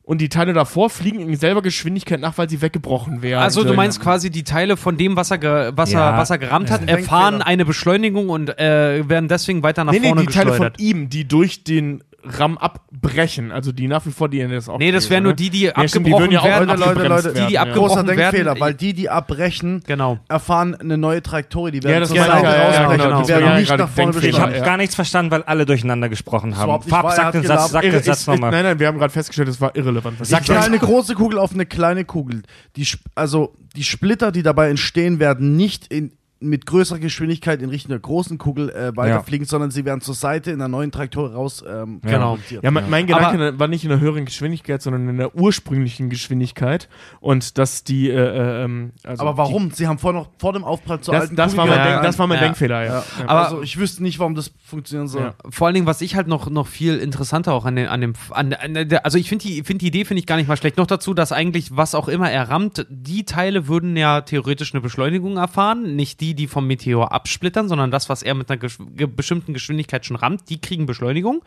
Und 0.09 0.21
die 0.21 0.29
Teile 0.29 0.53
davor 0.53 0.89
fliegen 0.89 1.19
in 1.19 1.35
selber 1.35 1.63
Geschwindigkeit 1.63 2.21
nach, 2.21 2.39
weil 2.39 2.49
sie 2.49 2.63
weggebrochen 2.63 3.23
wären. 3.23 3.43
Also 3.43 3.65
du 3.65 3.75
meinst 3.75 4.01
quasi 4.01 4.31
die 4.31 4.45
Teile 4.45 4.77
von 4.77 4.97
dem, 4.97 5.17
was 5.17 5.33
er, 5.33 5.39
ge 5.39 5.73
was 5.75 5.93
er, 5.93 5.99
Ja. 5.99 6.17
was 6.17 6.31
er 6.31 6.39
gerammt 6.39 6.71
hat, 6.71 6.89
erfahren 6.89 7.43
eine 7.43 7.65
Beschleunigung 7.65 8.29
und 8.29 8.57
äh, 8.57 9.09
werden 9.09 9.29
deswegen 9.29 9.65
weiter 9.65 9.83
nach 9.83 9.93
nee, 9.93 9.99
nee, 9.99 10.07
vorne 10.07 10.21
die 10.21 10.29
Teile 10.29 10.53
von 10.53 10.71
geschleudert. 10.71 10.81
ihm, 10.81 11.09
die 11.11 11.27
durch 11.27 11.65
den 11.65 12.05
RAM 12.29 12.59
abbrechen, 12.59 13.53
also 13.53 13.73
die 13.73 13.89
nach 13.89 14.05
wie 14.07 14.11
vor, 14.11 14.29
die 14.29 14.47
das 14.47 14.69
auch 14.69 14.79
Nee, 14.79 14.93
das 14.93 15.09
wären 15.11 15.25
nur 15.25 15.33
die, 15.35 15.51
die 15.51 15.63
Ja, 15.63 15.71
stimmt, 15.89 16.07
abgebrochen 16.07 16.23
würden 16.23 16.33
ja 16.33 16.41
auch 16.41 16.45
werden. 16.45 16.69
Leute, 16.69 16.81
Leute, 16.85 17.09
Leute, 17.09 17.29
die, 17.29 17.35
die 17.35 17.41
werden, 17.55 17.57
abgebrochen 17.57 17.89
Großer 17.89 18.05
Denkfehler, 18.17 18.45
werden. 18.47 18.61
weil 18.61 18.75
die, 18.75 18.93
die 18.95 19.11
abbrechen, 19.11 19.83
Genau. 19.87 20.19
erfahren 20.29 20.75
eine 20.75 20.99
neue 20.99 21.23
Trajektorie. 21.23 21.71
Die 21.73 21.83
werden 21.83 21.95
Ja, 21.95 22.01
das 22.01 22.09
zur 22.09 22.19
Seite 22.19 22.31
ja, 22.45 22.57
ja, 22.57 22.65
rausbrechen. 22.67 23.05
genau, 23.05 23.23
Die 23.23 23.29
werden 23.29 23.45
ja 23.47 23.59
nicht 23.59 23.77
nach 23.77 23.89
vorne. 23.89 24.27
Ich 24.27 24.41
habe. 24.41 24.57
Ja. 24.57 24.65
gar 24.65 24.77
nichts 24.77 24.95
verstanden, 24.95 25.31
weil 25.31 25.43
alle 25.45 25.67
durcheinander 25.67 26.09
gesprochen 26.09 26.57
haben. 26.57 26.73
nicht 26.73 26.89
Fab, 26.89 27.11
sag 27.13 27.33
den 27.33 27.43
Satz, 27.45 27.71
sag 27.71 27.83
den 27.83 28.03
Satz 28.03 28.27
nochmal. 28.27 28.51
nein, 28.51 28.65
nein, 28.65 28.79
wir 28.79 28.87
haben 28.87 28.99
gerade 28.99 29.13
festgestellt, 29.13 29.49
das 29.49 29.61
war 29.61 29.75
irrelevant. 29.77 30.19
Ich 30.23 30.41
kleine 30.43 30.79
große 30.79 31.15
Kugel 31.15 31.39
auf 31.39 31.53
eine 31.53 31.67
kleine 31.67 32.05
Kugel. 32.05 32.43
Die, 32.77 32.87
also 33.15 33.55
die 33.77 33.85
Splitter, 33.85 34.33
die 34.33 34.43
dabei 34.43 34.71
entstehen, 34.71 35.21
werden 35.21 35.57
nicht 35.57 35.87
in, 35.89 36.13
mit 36.39 36.67
größerer 36.67 36.99
Geschwindigkeit 36.99 37.63
in 37.63 37.71
Richtung 37.71 37.91
der 37.91 37.99
großen 37.99 38.37
Kugel 38.37 38.71
äh, 38.71 38.95
weiterfliegen, 38.97 39.47
sondern 39.47 39.71
sie 39.71 39.85
werden 39.85 40.01
zur 40.03 40.15
Seite 40.15 40.51
in 40.51 40.61
einer 40.61 40.69
neuen 40.69 40.93
Trajektorie 40.93 41.33
raus 41.33 41.65
ähm, 41.67 42.01
Genau. 42.03 42.39
Ja, 42.63 42.71
mein, 42.71 42.91
mein 42.91 43.07
Gedanke 43.07 43.59
war 43.59 43.69
nicht 43.69 43.85
in 43.85 43.91
einer 43.93 44.01
höheren 44.01 44.25
Geschwindigkeit, 44.27 44.83
sondern 44.83 45.09
in 45.09 45.17
der 45.17 45.35
ursprünglichen 45.35 46.11
Geschwindigkeit. 46.11 46.89
Und 47.21 47.57
dass 47.59 47.85
die. 47.85 48.11
Äh, 48.11 48.15
äh, 48.15 48.65
ähm, 48.65 48.93
also 49.03 49.23
Aber 49.23 49.39
warum? 49.39 49.71
Sie 49.71 49.87
haben 49.87 49.99
vor, 49.99 50.13
noch, 50.13 50.29
vor 50.39 50.53
dem 50.53 50.65
Aufprall 50.65 51.01
zur 51.01 51.15
Die, 51.15 51.17
das, 51.17 51.23
alten 51.23 51.37
das, 51.37 51.53
Kugel 51.53 51.71
war 51.71 51.77
mein 51.77 51.89
Ja, 51.89 52.03
das 52.03 52.19
war 52.19 52.27
mein 52.27 52.39
ja. 52.39 52.45
Denkfehler, 52.45 52.85
ja. 52.85 52.87
Ja. 52.87 53.05
ja. 53.19 53.29
Aber- 53.29 53.45
also 53.47 53.63
ich 53.63 53.79
wüsste 53.79 54.03
nicht, 54.03 54.19
warum 54.19 54.35
das 54.35 54.53
funktionieren 54.65 55.09
soll. 55.09 55.23
Ja. 55.23 55.35
Vor 55.49 55.67
allen 55.67 55.75
Dingen, 55.75 55.87
was 55.87 56.01
ich 56.01 56.17
halt 56.17 56.27
noch, 56.29 56.51
noch 56.51 56.67
viel 56.67 56.99
interessanter 56.99 57.55
auch 57.55 57.65
an, 57.65 57.77
den, 57.77 57.89
an 57.89 58.01
dem, 58.01 58.13
an, 58.31 58.53
an 58.53 58.89
der, 58.89 59.05
also 59.05 59.17
ich 59.19 59.29
finde 59.29 59.47
die, 59.47 59.63
find 59.63 59.81
die 59.81 59.87
Idee 59.87 60.05
finde 60.05 60.21
ich 60.21 60.27
gar 60.27 60.37
nicht 60.37 60.49
mal 60.49 60.57
schlecht. 60.57 60.77
Noch 60.77 60.87
dazu, 60.87 61.15
dass 61.15 61.33
eigentlich, 61.33 61.77
was 61.77 61.95
auch 61.95 62.09
immer 62.09 62.31
er 62.31 62.49
rammt, 62.51 62.87
die 62.91 63.25
Teile 63.25 63.69
würden 63.69 63.97
ja 63.97 64.21
theoretisch 64.21 64.75
eine 64.75 64.81
Beschleunigung 64.81 65.37
erfahren. 65.37 65.97
Nicht 65.97 66.21
die, 66.21 66.26
die 66.35 66.47
vom 66.47 66.67
Meteor 66.67 67.13
absplittern, 67.13 67.69
sondern 67.69 67.91
das, 67.91 68.09
was 68.09 68.23
er 68.23 68.35
mit 68.35 68.51
einer 68.51 68.59
gesch 68.59 68.79
ge 68.95 69.07
bestimmten 69.07 69.53
Geschwindigkeit 69.55 70.05
schon 70.07 70.17
rammt, 70.17 70.49
die 70.51 70.61
kriegen 70.61 70.87
Beschleunigung. 70.87 71.43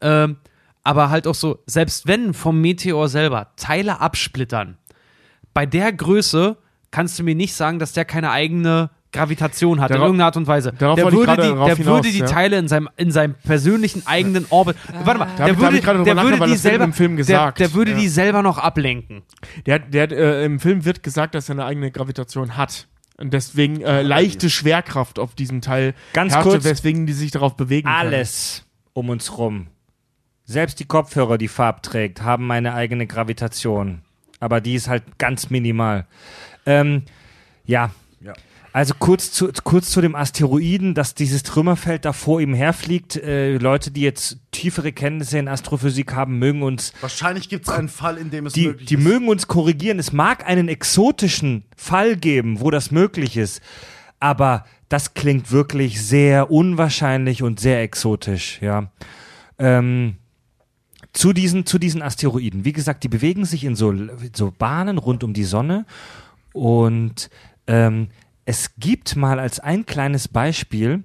Ähm, 0.00 0.36
aber 0.82 1.10
halt 1.10 1.26
auch 1.26 1.34
so, 1.34 1.58
selbst 1.66 2.06
wenn 2.06 2.34
vom 2.34 2.60
Meteor 2.60 3.08
selber 3.08 3.48
Teile 3.56 4.00
absplittern, 4.00 4.76
bei 5.54 5.66
der 5.66 5.92
Größe 5.92 6.56
kannst 6.90 7.18
du 7.18 7.22
mir 7.22 7.34
nicht 7.34 7.54
sagen, 7.54 7.78
dass 7.78 7.92
der 7.92 8.04
keine 8.04 8.30
eigene 8.30 8.90
Gravitation 9.12 9.80
hat, 9.80 9.90
in 9.90 9.94
Darauf- 9.94 10.06
irgendeiner 10.08 10.26
Art 10.26 10.36
und 10.36 10.46
Weise. 10.48 10.72
darauf 10.76 10.96
der 10.96 11.12
würde, 11.12 11.36
die, 11.36 11.42
der 11.42 11.76
hinaus, 11.76 11.78
würde 11.78 12.08
die 12.10 12.18
ja. 12.18 12.26
Teile 12.26 12.58
in 12.58 12.66
seinem, 12.66 12.88
in 12.96 13.12
seinem 13.12 13.34
persönlichen 13.34 14.04
eigenen 14.08 14.44
Orbit. 14.50 14.74
Warte 15.04 15.20
mal, 15.20 15.26
der 15.26 15.32
ich- 15.32 15.36
da 15.36 15.44
hab 15.46 15.60
würde, 15.60 15.76
ich 15.78 15.84
gerade 15.84 15.98
drüber 16.00 16.14
der 16.14 16.22
würde 16.24 16.46
die 16.46 16.56
selber 16.56 16.84
im 16.84 16.92
Film 16.92 17.16
gesagt. 17.16 17.60
Der, 17.60 17.68
der 17.68 17.74
würde 17.76 17.92
Ja. 17.92 17.96
die 17.98 18.08
selber 18.08 18.42
noch 18.42 18.58
ablenken. 18.58 19.22
Der, 19.66 19.78
der, 19.78 20.10
äh, 20.10 20.44
Im 20.44 20.58
Film 20.58 20.84
wird 20.84 21.04
gesagt, 21.04 21.36
dass 21.36 21.48
er 21.48 21.52
eine 21.54 21.64
eigene 21.64 21.92
Gravitation 21.92 22.56
hat. 22.56 22.88
Und 23.16 23.32
deswegen 23.32 23.80
äh, 23.80 24.02
leichte 24.02 24.50
Schwerkraft 24.50 25.18
auf 25.18 25.34
diesem 25.34 25.60
Teil 25.60 25.94
Ganz 26.12 26.32
herrschte, 26.32 26.50
kurz. 26.50 26.64
weswegen 26.64 27.06
die 27.06 27.12
sich 27.12 27.30
darauf 27.30 27.56
bewegen 27.56 27.86
können. 27.86 27.96
Alles 27.96 28.64
um 28.92 29.08
uns 29.08 29.38
rum. 29.38 29.68
Selbst 30.44 30.80
die 30.80 30.84
Kopfhörer, 30.84 31.38
die 31.38 31.48
Farb 31.48 31.82
trägt, 31.82 32.22
haben 32.22 32.50
eine 32.50 32.74
eigene 32.74 33.06
Gravitation. 33.06 34.02
Aber 34.40 34.60
die 34.60 34.74
ist 34.74 34.88
halt 34.88 35.18
ganz 35.18 35.48
minimal. 35.48 36.06
Ähm, 36.66 37.02
ja. 37.64 37.92
Ja. 38.20 38.34
Also 38.74 38.94
kurz 38.98 39.30
zu, 39.30 39.52
kurz 39.62 39.90
zu 39.90 40.00
dem 40.00 40.16
Asteroiden, 40.16 40.94
dass 40.94 41.14
dieses 41.14 41.44
Trümmerfeld 41.44 42.04
da 42.04 42.12
vor 42.12 42.40
ihm 42.40 42.54
herfliegt. 42.54 43.14
Äh, 43.14 43.56
Leute, 43.58 43.92
die 43.92 44.00
jetzt 44.00 44.38
tiefere 44.50 44.90
Kenntnisse 44.90 45.38
in 45.38 45.46
Astrophysik 45.46 46.12
haben, 46.12 46.40
mögen 46.40 46.64
uns 46.64 46.92
Wahrscheinlich 47.00 47.48
gibt 47.48 47.68
es 47.68 47.72
einen 47.72 47.88
Fall, 47.88 48.18
in 48.18 48.30
dem 48.30 48.46
es 48.46 48.54
die, 48.54 48.66
möglich 48.66 48.88
die 48.88 48.96
ist. 48.96 49.04
mögen 49.04 49.28
uns 49.28 49.46
korrigieren. 49.46 50.00
Es 50.00 50.12
mag 50.12 50.44
einen 50.44 50.66
exotischen 50.66 51.62
Fall 51.76 52.16
geben, 52.16 52.58
wo 52.58 52.72
das 52.72 52.90
möglich 52.90 53.36
ist, 53.36 53.62
aber 54.18 54.64
das 54.88 55.14
klingt 55.14 55.52
wirklich 55.52 56.02
sehr 56.02 56.50
unwahrscheinlich 56.50 57.44
und 57.44 57.60
sehr 57.60 57.80
exotisch, 57.80 58.58
ja. 58.60 58.90
Ähm, 59.56 60.16
zu 61.12 61.32
diesen, 61.32 61.64
zu 61.64 61.78
diesen 61.78 62.02
Asteroiden. 62.02 62.64
Wie 62.64 62.72
gesagt, 62.72 63.04
die 63.04 63.08
bewegen 63.08 63.44
sich 63.44 63.62
in 63.62 63.76
so, 63.76 63.94
so 64.32 64.50
Bahnen 64.50 64.98
rund 64.98 65.22
um 65.22 65.32
die 65.32 65.44
Sonne 65.44 65.86
und 66.52 67.30
ähm, 67.68 68.08
es 68.44 68.72
gibt 68.78 69.16
mal 69.16 69.40
als 69.40 69.60
ein 69.60 69.86
kleines 69.86 70.28
Beispiel, 70.28 71.04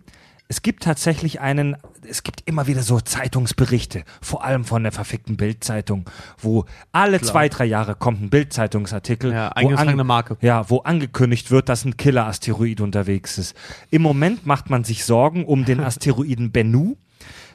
es 0.52 0.64
gibt 0.64 0.82
tatsächlich 0.82 1.42
einen, 1.42 1.78
es 2.08 2.24
gibt 2.24 2.42
immer 2.48 2.66
wieder 2.66 2.82
so 2.82 3.00
Zeitungsberichte, 3.00 4.04
vor 4.20 4.44
allem 4.44 4.66
von 4.66 4.82
der 4.82 4.92
verfickten 4.92 5.38
Bildzeitung, 5.38 6.10
wo 6.40 6.66
alle 6.92 7.22
zwei, 7.22 7.50
drei 7.50 7.66
Jahre 7.66 7.94
kommt 7.94 8.20
ein 8.22 8.32
Bildzeitungsartikel, 8.32 9.32
Ja, 9.32 9.52
wo, 9.62 10.04
Marke. 10.04 10.38
ja, 10.42 10.68
wo 10.68 10.80
angekündigt 10.80 11.52
wird, 11.52 11.70
dass 11.70 11.86
ein 11.86 11.98
Killer-Asteroid 11.98 12.82
unterwegs 12.82 13.38
ist. 13.38 13.56
Im 13.92 14.02
Moment 14.02 14.48
macht 14.48 14.72
man 14.72 14.84
sich 14.84 15.06
Sorgen 15.06 15.46
um 15.46 15.66
den 15.66 15.80
Asteroiden 15.82 16.52
Bennu. 16.52 16.96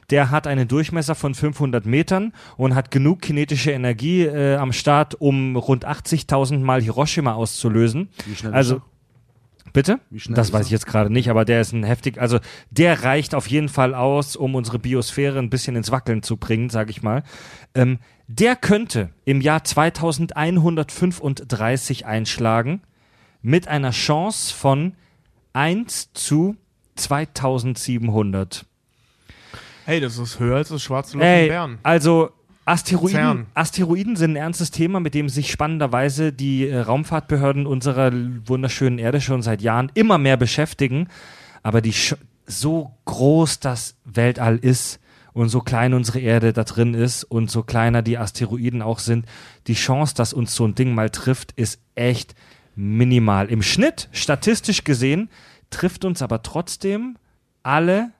Der 0.09 0.29
hat 0.31 0.47
einen 0.47 0.67
Durchmesser 0.69 1.15
von 1.15 1.33
500 1.35 1.85
Metern 1.85 2.31
und 2.57 2.75
hat 2.75 2.91
genug 2.91 3.21
kinetische 3.21 3.71
Energie 3.71 4.23
äh, 4.23 4.55
am 4.55 4.71
Start, 4.71 5.15
um 5.19 5.57
rund 5.57 5.85
80.000 5.85 6.59
Mal 6.59 6.81
Hiroshima 6.81 7.33
auszulösen. 7.33 8.09
Wie 8.25 8.35
schnell 8.35 8.51
ist 8.51 8.55
also, 8.55 8.75
er? 8.75 8.81
Bitte? 9.75 9.99
Das 10.29 10.51
weiß 10.51 10.65
ich 10.65 10.71
jetzt 10.71 10.87
gerade 10.87 11.13
nicht, 11.13 11.29
aber 11.29 11.45
der 11.45 11.61
ist 11.61 11.73
ein 11.73 11.83
heftig, 11.83 12.19
also 12.19 12.39
der 12.71 13.03
reicht 13.03 13.35
auf 13.35 13.45
jeden 13.47 13.69
Fall 13.69 13.93
aus, 13.93 14.35
um 14.35 14.55
unsere 14.55 14.79
Biosphäre 14.79 15.37
ein 15.37 15.51
bisschen 15.51 15.75
ins 15.75 15.91
Wackeln 15.91 16.23
zu 16.23 16.37
bringen, 16.37 16.71
sage 16.71 16.89
ich 16.89 17.03
mal. 17.03 17.21
Ähm, 17.75 17.99
der 18.27 18.55
könnte 18.55 19.11
im 19.25 19.41
Jahr 19.41 19.63
2135 19.63 22.07
einschlagen 22.07 22.81
mit 23.43 23.67
einer 23.67 23.91
Chance 23.91 24.55
von 24.55 24.93
1 25.53 26.13
zu 26.13 26.55
2700. 26.95 28.65
Hey, 29.85 29.99
das 29.99 30.17
ist 30.17 30.39
höher 30.39 30.57
als 30.57 30.69
das 30.69 30.81
schwarze 30.81 31.17
Loch 31.17 31.23
in 31.23 31.29
Ey, 31.29 31.49
Bern. 31.49 31.77
also 31.83 32.31
Asteroiden, 32.65 33.11
CERN. 33.11 33.45
Asteroiden 33.53 34.15
sind 34.15 34.31
ein 34.31 34.37
ernstes 34.37 34.71
Thema, 34.71 34.99
mit 34.99 35.13
dem 35.13 35.29
sich 35.29 35.51
spannenderweise 35.51 36.33
die 36.33 36.67
äh, 36.67 36.79
Raumfahrtbehörden 36.79 37.67
unserer 37.67 38.11
wunderschönen 38.45 38.97
Erde 38.97 39.21
schon 39.21 39.43
seit 39.43 39.61
Jahren 39.61 39.91
immer 39.93 40.17
mehr 40.17 40.37
beschäftigen. 40.37 41.07
Aber 41.61 41.81
die 41.81 41.93
Sch 41.93 42.15
so 42.47 42.91
groß 43.05 43.59
das 43.59 43.95
Weltall 44.03 44.57
ist 44.57 44.99
und 45.33 45.49
so 45.49 45.61
klein 45.61 45.93
unsere 45.93 46.19
Erde 46.19 46.53
da 46.53 46.63
drin 46.63 46.93
ist 46.93 47.23
und 47.23 47.49
so 47.49 47.63
kleiner 47.63 48.01
die 48.01 48.17
Asteroiden 48.17 48.81
auch 48.81 48.99
sind, 48.99 49.25
die 49.67 49.73
Chance, 49.73 50.13
dass 50.15 50.31
uns 50.31 50.55
so 50.55 50.65
ein 50.65 50.75
Ding 50.75 50.93
mal 50.93 51.09
trifft, 51.09 51.53
ist 51.53 51.79
echt 51.95 52.35
minimal. 52.75 53.47
Im 53.47 53.61
Schnitt, 53.61 54.09
statistisch 54.11 54.83
gesehen, 54.83 55.29
trifft 55.71 56.05
uns 56.05 56.21
aber 56.21 56.43
trotzdem 56.43 57.17
alle 57.63 58.11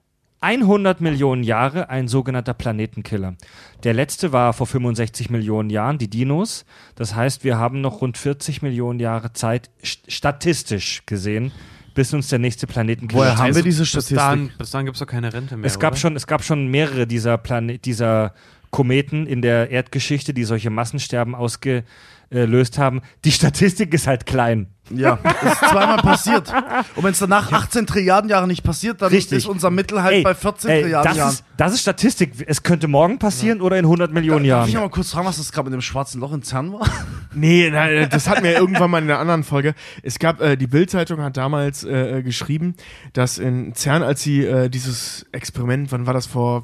100 0.46 1.00
Millionen 1.00 1.42
Jahre 1.42 1.90
ein 1.90 2.06
sogenannter 2.06 2.54
Planetenkiller. 2.54 3.34
Der 3.82 3.94
letzte 3.94 4.32
war 4.32 4.52
vor 4.52 4.68
65 4.68 5.28
Millionen 5.28 5.70
Jahren, 5.70 5.98
die 5.98 6.08
Dinos. 6.08 6.64
Das 6.94 7.16
heißt, 7.16 7.42
wir 7.42 7.58
haben 7.58 7.80
noch 7.80 8.00
rund 8.00 8.16
40 8.16 8.62
Millionen 8.62 9.00
Jahre 9.00 9.32
Zeit, 9.32 9.70
st- 9.82 10.08
statistisch 10.08 11.02
gesehen, 11.04 11.50
bis 11.94 12.14
uns 12.14 12.28
der 12.28 12.38
nächste 12.38 12.68
Planetenkiller 12.68 13.22
Woher 13.22 13.36
haben 13.38 13.54
wir 13.56 13.62
diese 13.64 13.80
bis 13.82 13.88
Statistik? 13.88 14.16
dahin, 14.18 14.52
bis 14.56 14.70
dahin 14.70 14.86
gibt 14.86 14.94
es 14.96 15.00
doch 15.00 15.06
keine 15.06 15.32
Rente 15.32 15.56
mehr. 15.56 15.66
es 15.66 15.78
gab 15.80 15.94
oder? 15.94 16.00
schon, 16.00 16.14
es 16.16 16.26
gab 16.28 16.44
schon 16.44 16.68
mehrere 16.68 17.06
dieser 17.08 17.38
Plane 17.38 17.78
dieser 17.78 18.32
Kometen 18.70 19.26
in 19.26 19.42
der 19.42 19.70
Erdgeschichte, 19.70 20.32
die 20.32 20.44
solche 20.44 20.70
Massensterben 20.70 21.34
ausgelöst 21.34 22.78
haben. 22.78 23.00
Die 23.24 23.32
Statistik 23.32 23.92
ist 23.94 24.06
halt 24.06 24.26
klein. 24.26 24.68
Ja, 24.90 25.18
ist 25.42 25.58
zweimal 25.58 25.96
passiert. 25.98 26.52
Und 26.94 27.02
wenn 27.02 27.10
es 27.10 27.18
danach 27.18 27.50
18 27.50 27.86
Trilliarden 27.86 28.30
Jahre 28.30 28.46
nicht 28.46 28.62
passiert, 28.62 29.02
dann 29.02 29.08
Richtig. 29.10 29.38
ist 29.38 29.46
unser 29.46 29.70
Mittel 29.70 30.02
halt 30.02 30.14
Ey, 30.14 30.22
bei 30.22 30.34
14 30.34 30.70
ey, 30.70 30.80
Trilliarden 30.82 31.08
das 31.08 31.16
Jahren. 31.16 31.32
ist, 31.32 31.44
das 31.56 31.72
ist 31.72 31.80
Statistik. 31.80 32.32
Es 32.46 32.62
könnte 32.62 32.86
morgen 32.86 33.18
passieren 33.18 33.60
oder 33.60 33.78
in 33.78 33.84
100 33.84 34.12
Millionen 34.12 34.44
Darf 34.44 34.48
Jahren. 34.48 34.68
ich 34.68 34.74
noch 34.74 34.82
mal 34.82 34.90
kurz 34.90 35.10
fragen, 35.10 35.26
was 35.26 35.38
das 35.38 35.50
gerade 35.50 35.70
mit 35.70 35.74
dem 35.74 35.82
schwarzen 35.82 36.20
Loch 36.20 36.32
in 36.32 36.42
CERN 36.42 36.72
war? 36.72 36.88
Nee, 37.34 37.68
nein, 37.70 38.08
das 38.10 38.28
hatten 38.28 38.44
wir 38.44 38.52
ja 38.52 38.58
irgendwann 38.60 38.90
mal 38.90 39.02
in 39.02 39.10
einer 39.10 39.18
anderen 39.18 39.42
Folge. 39.44 39.74
Es 40.02 40.18
gab, 40.18 40.40
äh, 40.40 40.56
die 40.56 40.66
Bild-Zeitung 40.68 41.20
hat 41.20 41.36
damals 41.36 41.82
äh, 41.84 42.22
geschrieben, 42.22 42.74
dass 43.12 43.38
in 43.38 43.74
CERN, 43.74 44.02
als 44.02 44.22
sie 44.22 44.44
äh, 44.44 44.68
dieses 44.68 45.26
Experiment, 45.32 45.90
wann 45.92 46.06
war 46.06 46.14
das 46.14 46.26
vor 46.26 46.62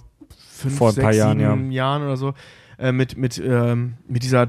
fünf, 0.57 0.79
Vor 0.79 0.89
ein 0.91 0.95
sechs, 0.95 1.05
paar 1.05 1.13
Jahren, 1.13 1.39
sieben 1.39 1.73
Jahren 1.73 2.03
oder 2.03 2.17
so, 2.17 2.35
äh, 2.79 2.93
mit, 2.93 3.17
mit, 3.17 3.39
ähm, 3.39 3.95
mit 4.07 4.23
dieser 4.23 4.47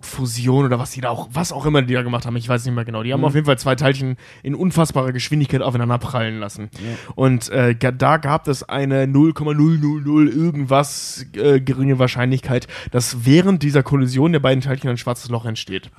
Teilchenfusion 0.00 0.64
oder 0.64 0.78
was 0.78 0.92
die 0.92 1.00
da 1.00 1.10
auch, 1.10 1.28
was 1.32 1.52
auch 1.52 1.66
immer 1.66 1.82
die 1.82 1.94
da 1.94 2.02
gemacht 2.02 2.26
haben, 2.26 2.36
ich 2.36 2.48
weiß 2.48 2.64
nicht 2.64 2.74
mehr 2.74 2.84
genau. 2.84 3.02
Die 3.02 3.12
haben 3.12 3.24
auf 3.24 3.34
jeden 3.34 3.46
Fall 3.46 3.58
zwei 3.58 3.74
Teilchen 3.74 4.16
in 4.42 4.54
unfassbarer 4.54 5.12
Geschwindigkeit 5.12 5.62
aufeinander 5.62 5.98
prallen 5.98 6.38
lassen. 6.38 6.70
Und 7.14 7.48
äh, 7.50 7.74
da 7.74 8.16
gab 8.18 8.48
es 8.48 8.62
eine 8.62 9.06
0,000 9.06 10.06
irgendwas 10.06 11.26
äh, 11.34 11.60
geringe 11.60 11.98
Wahrscheinlichkeit, 11.98 12.66
dass 12.90 13.24
während 13.24 13.62
dieser 13.62 13.82
Kollision 13.82 14.32
der 14.32 14.40
beiden 14.40 14.62
Teilchen 14.62 14.90
ein 14.90 14.98
schwarzes 14.98 15.30
Loch 15.30 15.44
entsteht. 15.44 15.90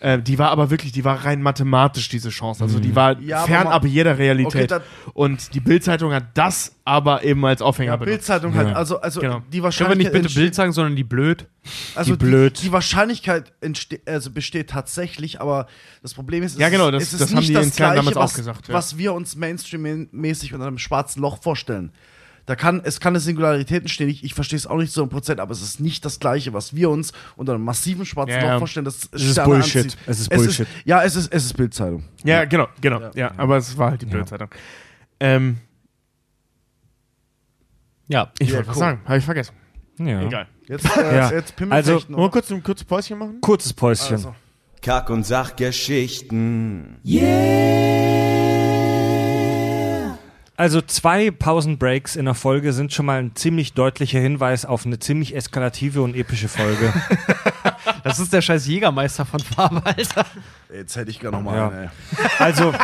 Äh, 0.00 0.20
die 0.22 0.38
war 0.38 0.50
aber 0.50 0.70
wirklich, 0.70 0.92
die 0.92 1.04
war 1.04 1.24
rein 1.26 1.42
mathematisch, 1.42 2.08
diese 2.08 2.30
Chance. 2.30 2.64
Also 2.64 2.80
die 2.80 2.96
war 2.96 3.20
Ja, 3.20 3.38
aber 3.40 3.46
fernab 3.46 3.84
jeder 3.84 4.16
Realität. 4.16 4.72
Okay, 4.72 4.82
Und 5.12 5.52
die 5.54 5.60
Bildzeitung 5.60 6.12
hat 6.14 6.24
das 6.34 6.74
aber 6.86 7.22
eben 7.22 7.44
als 7.44 7.60
Aufhänger 7.60 7.92
Ja, 7.92 7.96
benutzt. 7.96 8.16
Bildzeitung 8.16 8.54
halt, 8.54 8.74
also, 8.74 8.98
also 9.00 9.20
Genau. 9.20 9.34
die 9.34 9.42
Können 9.42 9.52
wir 9.52 9.62
Wahrscheinlichkeit. 9.64 10.12
nicht 10.14 10.22
bitte 10.22 10.34
Bild 10.34 10.54
sagen, 10.54 10.72
sondern 10.72 10.96
die 10.96 11.04
blöd? 11.04 11.46
Also 11.94 12.16
Die 12.16 12.24
blöd. 12.24 12.62
Die, 12.62 12.72
Wahrscheinlichkeit 12.72 13.52
entste 13.60 14.00
also 14.06 14.30
besteht 14.30 14.70
tatsächlich, 14.70 15.38
aber 15.40 15.66
das 16.02 16.14
Problem 16.14 16.42
ist, 16.44 16.54
es 16.54 16.58
Ja, 16.58 16.70
genau, 16.70 16.88
ist, 16.88 16.94
das- 16.94 17.02
es 17.02 17.12
ist 17.12 17.20
das 17.20 17.28
haben 17.32 17.36
nicht 17.40 17.50
die 17.50 17.52
das 17.52 17.76
Gleiche, 17.76 17.96
damals 17.96 18.16
auch 18.16 18.22
was, 18.22 18.34
gesagt, 18.34 18.68
ja. 18.68 18.74
was 18.74 18.96
wir 18.96 19.12
uns 19.12 19.36
Mainstream-mäßig 19.36 20.54
unter 20.54 20.66
einem 20.66 20.78
schwarzen 20.78 21.20
Loch 21.20 21.42
vorstellen. 21.42 21.92
Da 22.46 22.56
kann, 22.56 22.80
es 22.84 22.98
kann 23.00 23.12
eine 23.12 23.20
Singularität 23.20 23.82
entstehen, 23.82 24.08
ich, 24.08 24.24
ich 24.24 24.34
verstehe 24.34 24.56
es 24.56 24.66
auch 24.66 24.76
nicht 24.78 24.92
zu 24.92 25.02
100%, 25.04 25.38
aber 25.38 25.52
es 25.52 25.62
ist 25.62 25.78
nicht 25.80 26.04
das 26.04 26.18
Gleiche, 26.20 26.52
was 26.52 26.74
wir 26.74 26.90
uns 26.90 27.12
unter 27.36 27.54
einem 27.54 27.64
massiven 27.64 28.04
schwarzen 28.04 28.32
Ja, 28.34 28.44
ja. 28.44 28.52
Loch 28.54 28.58
vorstellen. 28.60 28.84
Das 28.84 29.08
Es 29.12 29.22
ist 29.22 29.42
Bullshit. 29.44 29.84
anzieht. 29.84 29.98
Es 30.06 30.20
ist 30.20 30.30
Bullshit. 30.30 30.66
ja, 30.84 31.02
es 31.04 31.14
ist, 31.16 31.32
es 31.32 31.44
ist 31.44 31.56
Bildzeitung. 31.56 32.04
Ja, 32.24 32.44
genau, 32.46 32.66
genau. 32.80 33.10
Ja, 33.14 33.32
aber 33.36 33.56
es 33.58 33.76
war 33.78 33.90
halt 33.90 34.02
die 34.02 34.06
Bildzeitung. 34.06 34.48
Ähm, 35.20 35.58
Ja. 38.08 38.32
ich 38.38 38.48
Ja, 38.48 38.56
wollte 38.56 38.68
was 38.68 38.76
cool. 38.76 38.80
sagen, 38.80 39.00
habe 39.04 39.18
ich 39.18 39.24
vergessen. 39.24 39.54
Ja. 39.98 40.22
Egal. 40.22 40.46
Jetzt, 40.66 40.96
äh, 40.96 41.16
Ja. 41.16 41.30
jetzt 41.30 41.54
Also, 41.68 42.02
Wollen 42.08 42.16
wir 42.24 42.30
kurz 42.30 42.50
ein 42.50 42.62
kurzes 42.62 42.84
Päuschen 42.86 43.18
machen? 43.18 43.40
Kurzes 43.42 43.72
Päuschen. 43.72 44.12
Also. 44.16 44.34
Kack- 44.82 45.10
und 45.10 45.24
Sachgeschichten. 45.26 46.96
Also 50.60 50.82
zwei 50.82 51.30
Pausenbreaks 51.30 52.16
in 52.16 52.26
der 52.26 52.34
Folge 52.34 52.74
sind 52.74 52.92
schon 52.92 53.06
mal 53.06 53.18
ein 53.18 53.34
ziemlich 53.34 53.72
deutlicher 53.72 54.20
Hinweis 54.20 54.66
auf 54.66 54.84
eine 54.84 54.98
ziemlich 54.98 55.34
eskalative 55.34 56.02
und 56.02 56.14
epische 56.14 56.48
Folge. 56.48 56.92
Das 58.04 58.18
ist 58.18 58.32
der 58.32 58.40
scheiß 58.42 58.66
Jägermeister 58.66 59.24
von 59.24 59.40
Farbe, 59.40 59.84
Alter. 59.84 60.24
Jetzt 60.72 60.96
hätte 60.96 61.10
ich 61.10 61.18
gerne 61.18 61.36
nochmal 61.38 61.56
Ja. 61.56 61.68
einen, 61.68 61.82
ey. 61.84 61.88
Also 62.38 62.74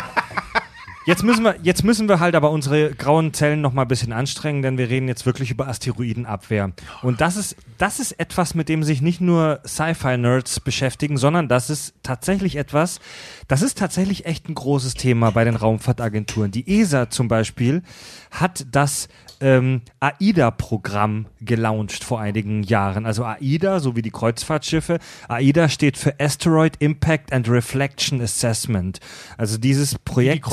jetzt 1.07 1.23
müssen 1.23 1.43
wir 1.43 1.55
jetzt 1.63 1.83
müssen 1.83 2.07
wir 2.07 2.19
halt 2.19 2.35
aber 2.35 2.51
unsere 2.51 2.91
grauen 2.91 3.33
Zellen 3.33 3.61
noch 3.61 3.73
mal 3.73 3.83
ein 3.83 3.87
bisschen 3.87 4.13
anstrengen, 4.13 4.61
denn 4.61 4.77
wir 4.77 4.89
reden 4.89 5.07
jetzt 5.07 5.25
wirklich 5.25 5.49
über 5.49 5.67
Asteroidenabwehr. 5.67 6.73
Und 7.01 7.21
das 7.21 7.37
ist 7.37 7.55
das 7.77 7.99
ist 7.99 8.11
etwas, 8.19 8.53
mit 8.53 8.69
dem 8.69 8.83
sich 8.83 9.01
nicht 9.01 9.21
nur 9.21 9.61
Sci-Fi-Nerds 9.65 10.59
beschäftigen, 10.59 11.17
sondern 11.17 11.47
das 11.47 11.69
ist 11.69 11.95
tatsächlich 12.03 12.57
etwas, 12.57 12.99
das 13.47 13.61
ist 13.61 13.77
tatsächlich 13.77 14.25
echt 14.25 14.49
ein 14.49 14.55
großes 14.55 14.93
Thema 14.95 15.31
bei 15.31 15.43
den 15.43 15.55
Raumfahrtagenturen. 15.55 16.51
Die 16.51 16.79
ESA 16.79 17.09
zum 17.09 17.27
Beispiel 17.27 17.83
hat 18.31 18.65
das 18.71 19.07
ähm, 19.39 19.81
AIDA-Programm 19.99 21.27
gelauncht 21.41 22.03
vor 22.03 22.19
einigen 22.19 22.63
Jahren. 22.63 23.05
Also 23.05 23.23
AIDA, 23.23 23.79
so 23.79 23.95
wie 23.95 24.01
die 24.01 24.11
Kreuzfahrtschiffe. 24.11 24.99
AIDA 25.27 25.69
steht 25.69 25.97
für 25.97 26.19
Asteroid 26.19 26.77
Impact 26.79 27.31
and 27.31 27.49
Reflection 27.49 28.21
Assessment. 28.21 28.99
Also 29.37 29.57
dieses 29.57 29.91
Die 29.91 29.97
Projekt. 30.03 30.45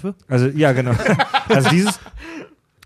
Kreuzfahrtschiffe? 0.00 0.14
Also 0.28 0.46
ja, 0.46 0.72
genau. 0.72 0.92
Also 1.48 1.70
dieses, 1.70 1.98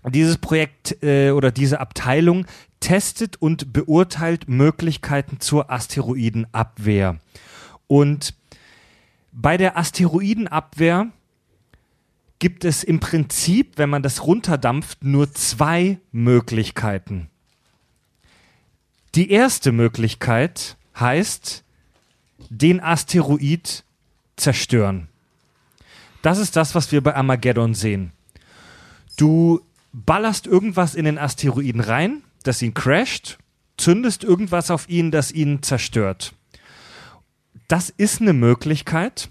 dieses 0.09 0.37
Projekt 0.37 1.03
äh, 1.03 1.31
oder 1.31 1.51
diese 1.51 1.79
Abteilung 1.79 2.45
testet 2.79 3.41
und 3.41 3.73
beurteilt 3.73 4.47
Möglichkeiten 4.47 5.39
zur 5.39 5.71
Asteroidenabwehr. 5.71 7.19
Und 7.87 8.33
bei 9.31 9.57
der 9.57 9.77
Asteroidenabwehr 9.77 11.11
gibt 12.39 12.65
es 12.65 12.83
im 12.83 12.99
Prinzip, 12.99 13.77
wenn 13.77 13.89
man 13.89 14.03
das 14.03 14.25
runterdampft, 14.25 15.03
nur 15.03 15.31
zwei 15.31 15.99
Möglichkeiten. 16.11 17.29
Die 19.13 19.31
erste 19.31 19.71
Möglichkeit 19.71 20.75
heißt, 20.99 21.63
den 22.49 22.81
Asteroid 22.81 23.83
zerstören. 24.35 25.07
Das 26.25 26.39
ist 26.39 26.55
das, 26.55 26.73
was 26.73 26.91
wir 26.91 27.01
bei 27.01 27.15
Armageddon 27.15 27.75
sehen. 27.75 28.11
Du 29.15 29.61
ballerst 29.93 30.47
irgendwas 30.47 30.95
in 30.95 31.05
den 31.05 31.19
Asteroiden 31.19 31.81
rein, 31.81 32.23
das 32.41 32.63
ihn 32.63 32.73
crasht, 32.73 33.37
zündest 33.77 34.23
irgendwas 34.23 34.71
auf 34.71 34.89
ihn, 34.89 35.11
das 35.11 35.31
ihn 35.31 35.61
zerstört. 35.61 36.33
Das 37.67 37.91
ist 37.91 38.21
eine 38.21 38.33
Möglichkeit. 38.33 39.29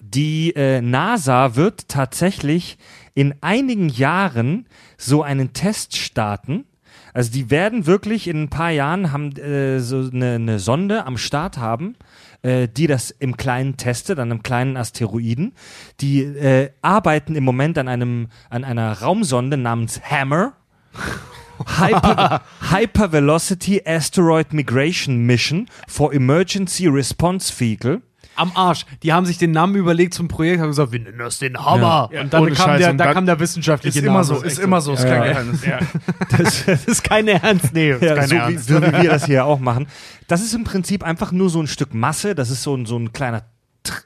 Die 0.00 0.54
äh, 0.54 0.80
NASA 0.80 1.56
wird 1.56 1.88
tatsächlich 1.88 2.78
in 3.14 3.34
einigen 3.40 3.88
Jahren 3.88 4.68
so 4.96 5.24
einen 5.24 5.54
Test 5.54 5.96
starten. 5.96 6.66
Also 7.12 7.32
die 7.32 7.50
werden 7.50 7.86
wirklich 7.86 8.28
in 8.28 8.44
ein 8.44 8.48
paar 8.48 8.70
Jahren 8.70 9.10
haben 9.10 9.36
äh, 9.36 9.80
so 9.80 10.08
eine, 10.08 10.36
eine 10.36 10.60
Sonde 10.60 11.04
am 11.04 11.18
Start 11.18 11.58
haben, 11.58 11.96
äh, 12.42 12.68
die 12.68 12.86
das 12.86 13.10
im 13.10 13.36
Kleinen 13.36 13.76
testet, 13.76 14.18
an 14.18 14.30
einem 14.30 14.42
kleinen 14.42 14.76
Asteroiden. 14.76 15.52
Die 16.00 16.22
äh, 16.22 16.70
arbeiten 16.82 17.34
im 17.34 17.44
Moment 17.44 17.78
an 17.78 17.88
einem 17.88 18.28
an 18.48 18.64
einer 18.64 19.00
Raumsonde 19.00 19.56
namens 19.56 20.00
Hammer. 20.02 20.54
Hyper, 21.78 22.40
Hypervelocity 22.70 23.82
Asteroid 23.84 24.54
Migration 24.54 25.26
Mission 25.26 25.68
for 25.86 26.12
Emergency 26.12 26.86
Response 26.86 27.52
Vehicle. 27.52 28.00
Am 28.40 28.52
Arsch. 28.54 28.86
Die 29.02 29.12
haben 29.12 29.26
sich 29.26 29.36
den 29.38 29.50
Namen 29.52 29.74
überlegt 29.74 30.14
zum 30.14 30.26
Projekt, 30.28 30.60
haben 30.60 30.68
gesagt, 30.68 30.92
wir 30.92 31.00
nennen 31.00 31.18
das 31.18 31.38
den 31.38 31.58
Hammer. 31.62 32.08
Ja. 32.12 32.22
und 32.22 32.32
dann, 32.32 32.42
Ohne 32.42 32.52
kam 32.52 32.66
Scheiß. 32.70 32.78
der, 32.80 32.90
Und 32.92 32.98
da 32.98 33.04
dann- 33.04 33.14
kam 33.14 33.26
der 33.26 33.38
wissenschaftliche 33.40 33.98
Ist 33.98 34.04
immer 34.04 34.12
Name. 34.14 34.24
so, 34.24 34.34
Das 34.40 34.52
ist 34.54 34.58
immer 34.58 34.80
so, 34.80 34.92
ist 34.94 35.04
kein. 35.04 35.22
Geheimnis. 35.24 35.60
Das, 36.38 36.64
Das 36.66 36.84
ist 36.86 37.04
keine 37.04 37.42
Ernst. 37.42 37.74
Nee, 37.74 37.90
ist 37.90 38.00
keine 38.00 38.26
so, 38.26 38.34
wie, 38.34 38.38
Ernst. 38.38 38.68
so 38.68 38.76
wie 38.82 38.92
wir 38.92 39.10
das 39.10 39.26
hier 39.26 39.44
auch 39.44 39.58
machen. 39.60 39.86
Das 40.26 40.40
ist 40.42 40.54
im 40.54 40.64
Prinzip 40.64 41.02
einfach 41.04 41.32
nur 41.32 41.50
so 41.50 41.60
ein 41.60 41.66
Stück 41.66 41.92
Masse. 41.94 42.34
Das 42.34 42.50
ist 42.50 42.62
so 42.62 42.74
ein, 42.74 42.86
so 42.86 42.96
ein 42.98 43.12
kleiner, 43.12 43.42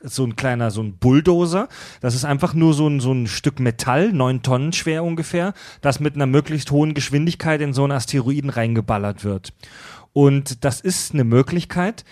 so 0.03 0.25
ein 0.25 0.37
kleiner, 0.37 0.71
so 0.71 0.83
ein 0.83 0.97
Bulldozer. 0.99 1.69
Das 2.01 2.15
ist 2.15 2.25
einfach 2.25 2.55
nur 2.55 2.75
so 2.75 2.89
ein, 2.89 3.01
so 3.01 3.13
ein 3.13 3.27
Stück 3.27 3.61
Metall, 3.61 4.13
neun 4.13 4.43
Tonnen 4.43 4.73
schwer 4.73 5.05
ungefähr, 5.05 5.53
das 5.81 6.01
mit 6.01 6.15
einer 6.15 6.27
möglichst 6.27 6.71
hohen 6.71 6.95
Geschwindigkeit 6.95 7.61
in 7.61 7.73
so 7.73 7.83
einen 7.85 7.93
Asteroiden 7.93 8.51
reingeballert 8.51 9.25
wird. 9.25 9.53
Und 10.13 10.65
das 10.65 10.81
ist 10.81 11.13
eine 11.13 11.25
Möglichkeit. 11.25 12.05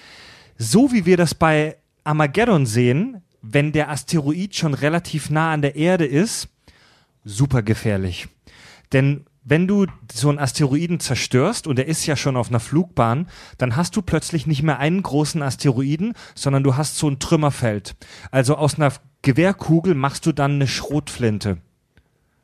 So 0.58 0.92
wie 0.92 1.06
wir 1.06 1.16
das 1.16 1.34
bei 1.34 1.76
Armageddon 2.04 2.66
sehen, 2.66 3.22
wenn 3.42 3.72
der 3.72 3.90
Asteroid 3.90 4.54
schon 4.54 4.74
relativ 4.74 5.30
nah 5.30 5.52
an 5.52 5.62
der 5.62 5.76
Erde 5.76 6.04
ist, 6.06 6.48
super 7.24 7.62
gefährlich. 7.62 8.28
Denn 8.92 9.24
wenn 9.44 9.66
du 9.66 9.86
so 10.12 10.28
einen 10.28 10.38
Asteroiden 10.38 11.00
zerstörst 11.00 11.66
und 11.66 11.78
er 11.78 11.86
ist 11.86 12.06
ja 12.06 12.14
schon 12.14 12.36
auf 12.36 12.48
einer 12.50 12.60
Flugbahn, 12.60 13.28
dann 13.58 13.74
hast 13.74 13.96
du 13.96 14.02
plötzlich 14.02 14.46
nicht 14.46 14.62
mehr 14.62 14.78
einen 14.78 15.02
großen 15.02 15.42
Asteroiden, 15.42 16.14
sondern 16.36 16.62
du 16.62 16.76
hast 16.76 16.96
so 16.98 17.08
ein 17.08 17.18
Trümmerfeld. 17.18 17.96
Also 18.30 18.56
aus 18.56 18.76
einer 18.76 18.92
Gewehrkugel 19.22 19.94
machst 19.94 20.26
du 20.26 20.32
dann 20.32 20.52
eine 20.52 20.68
Schrotflinte. 20.68 21.58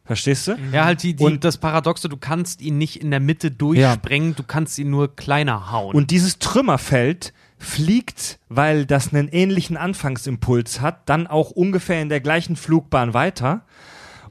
Verstehst 0.04 0.48
du? 0.48 0.56
Ja, 0.72 0.86
halt 0.86 1.02
die, 1.02 1.14
die, 1.14 1.22
Und- 1.22 1.44
das 1.44 1.58
Paradoxe, 1.58 2.08
du 2.08 2.16
kannst 2.16 2.62
ihn 2.62 2.78
nicht 2.78 3.00
in 3.00 3.10
der 3.10 3.20
Mitte 3.20 3.50
durchsprengen, 3.50 4.34
du 4.34 4.42
kannst 4.42 4.78
ihn 4.78 4.90
nur 4.90 5.14
kleiner 5.14 5.70
hauen. 5.70 5.94
Und 5.94 6.10
dieses 6.10 6.38
Trümmerfeld 6.38 7.32
fliegt, 7.58 8.38
weil 8.48 8.86
das 8.86 9.12
einen 9.12 9.28
ähnlichen 9.28 9.76
Anfangsimpuls 9.76 10.80
hat, 10.80 11.08
dann 11.08 11.26
auch 11.26 11.50
ungefähr 11.50 12.00
in 12.00 12.08
der 12.08 12.20
gleichen 12.20 12.56
Flugbahn 12.56 13.14
weiter. 13.14 13.64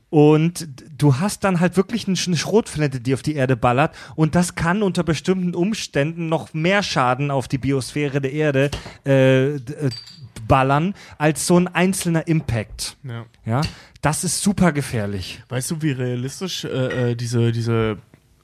Und 0.10 0.70
du 0.98 1.20
hast 1.20 1.44
dann 1.44 1.60
halt 1.60 1.76
wirklich 1.76 2.08
eine 2.08 2.16
Schrotflinte, 2.16 3.02
die 3.02 3.14
auf 3.14 3.22
die 3.22 3.36
Erde 3.36 3.58
ballert. 3.58 3.94
Und 4.16 4.36
das 4.36 4.56
kann 4.56 4.82
unter 4.82 5.04
bestimmten 5.04 5.54
Umständen 5.54 6.30
noch 6.30 6.54
mehr 6.54 6.82
Schaden 6.82 7.30
auf 7.30 7.50
die 7.50 7.58
Biosphäre 7.58 8.22
der 8.22 8.32
Erde 8.32 8.72
äh, 9.06 9.56
äh, 9.56 9.60
ballern, 10.48 10.94
als 11.18 11.46
so 11.46 11.60
ein 11.60 11.68
einzelner 11.68 12.28
Impact. 12.28 12.96
Ja. 13.04 13.26
Ja, 13.46 13.62
das 14.02 14.24
ist 14.24 14.42
super 14.42 14.72
gefährlich. 14.72 15.44
Weißt 15.50 15.72
du, 15.72 15.82
wie 15.82 15.92
realistisch 15.92 16.64
äh, 16.64 17.12
äh, 17.12 17.16
diese, 17.16 17.52
diese 17.52 17.98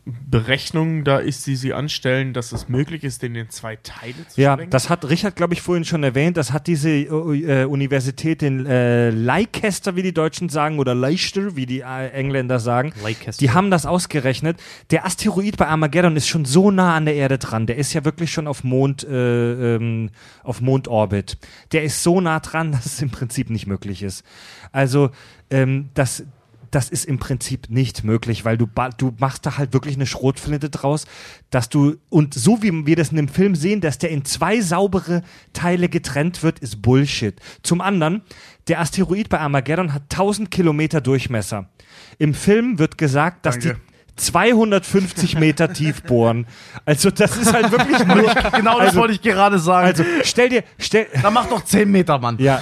Berechnung 0.05 1.05
da 1.05 1.17
ist, 1.19 1.47
die 1.47 1.55
sie 1.55 1.73
anstellen, 1.73 2.33
dass 2.33 2.51
es 2.51 2.67
möglich 2.67 3.05
ist, 3.05 3.21
den 3.21 3.35
in 3.35 3.49
zwei 3.49 3.77
Teile 3.77 4.27
zu 4.27 4.41
Ja, 4.41 4.53
sprengen? 4.53 4.69
das 4.69 4.89
hat 4.89 5.09
Richard, 5.09 5.37
glaube 5.37 5.53
ich, 5.53 5.61
vorhin 5.61 5.85
schon 5.85 6.03
erwähnt. 6.03 6.35
Das 6.35 6.51
hat 6.51 6.67
diese 6.67 6.89
äh, 6.89 7.63
Universität 7.63 8.43
in 8.43 8.65
äh, 8.65 9.11
Leicester, 9.11 9.95
wie 9.95 10.03
die 10.03 10.13
Deutschen 10.13 10.49
sagen, 10.49 10.79
oder 10.79 10.93
Leicester, 10.93 11.55
wie 11.55 11.65
die 11.65 11.81
äh, 11.81 12.09
Engländer 12.09 12.59
sagen. 12.59 12.91
Leicester. 13.01 13.39
Die 13.39 13.51
haben 13.51 13.71
das 13.71 13.85
ausgerechnet. 13.85 14.61
Der 14.91 15.05
Asteroid 15.05 15.55
bei 15.55 15.67
Armageddon 15.67 16.17
ist 16.17 16.27
schon 16.27 16.43
so 16.43 16.69
nah 16.69 16.95
an 16.95 17.05
der 17.05 17.15
Erde 17.15 17.37
dran. 17.37 17.65
Der 17.65 17.77
ist 17.77 17.93
ja 17.93 18.03
wirklich 18.03 18.29
schon 18.31 18.47
auf 18.47 18.65
Mond, 18.65 19.05
äh, 19.05 19.75
ähm, 19.75 20.09
auf 20.43 20.59
Mondorbit. 20.59 21.37
Der 21.71 21.83
ist 21.83 22.03
so 22.03 22.19
nah 22.19 22.41
dran, 22.41 22.71
dass 22.73 22.85
es 22.87 23.01
im 23.01 23.09
Prinzip 23.09 23.49
nicht 23.49 23.67
möglich 23.67 24.03
ist. 24.03 24.25
Also 24.73 25.11
ähm, 25.49 25.89
das, 25.93 26.25
das 26.73 26.89
ist 26.89 27.05
im 27.05 27.19
Prinzip 27.19 27.69
nicht 27.69 28.03
möglich, 28.03 28.45
weil 28.45 28.57
du, 28.57 28.67
du 28.97 29.13
machst 29.19 29.45
da 29.45 29.57
halt 29.57 29.73
wirklich 29.73 29.95
eine 29.95 30.07
Schrotflinte 30.07 30.69
draus, 30.69 31.05
dass 31.51 31.69
du, 31.69 31.97
und 32.09 32.33
so 32.33 32.63
wie 32.63 32.85
wir 32.85 32.95
das 32.95 33.09
in 33.09 33.17
dem 33.17 33.27
Film 33.27 33.55
sehen, 33.55 33.79
dass 33.79 33.99
der 33.99 34.09
in 34.09 34.25
zwei 34.25 34.59
saubere 34.59 35.21
Teile 35.53 35.87
getrennt 35.87 36.41
wird, 36.41 36.59
ist 36.59 36.81
Bullshit. 36.81 37.39
Zum 37.61 37.79
anderen, 37.79 38.23
der 38.67 38.79
Asteroid 38.79 39.29
bei 39.29 39.39
Armageddon 39.39 39.93
hat 39.93 40.03
1000 40.03 40.49
Kilometer 40.49 40.99
Durchmesser. 40.99 41.69
Im 42.17 42.33
Film 42.33 42.79
wird 42.79 42.97
gesagt, 42.97 43.45
dass 43.45 43.59
Danke. 43.59 43.75
die 43.75 43.92
250 44.15 45.37
Meter 45.39 45.73
tief 45.73 46.03
bohren. 46.03 46.45
Also 46.85 47.09
das 47.11 47.35
ist 47.37 47.51
halt 47.53 47.71
wirklich 47.71 47.99
nur, 48.05 48.23
Genau 48.55 48.77
das 48.79 48.89
Also- 48.89 48.99
wollte 48.99 49.13
ich 49.15 49.21
gerade 49.21 49.59
sagen. 49.59 49.87
also 49.87 50.03
stell 50.23 50.49
dir, 50.49 50.63
stell, 50.77 51.07
da 51.21 51.31
mach 51.31 51.47
doch 51.47 51.63
10 51.63 51.89
Meter, 51.89 52.19
Mann. 52.19 52.37
ja, 52.39 52.61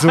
so, 0.00 0.10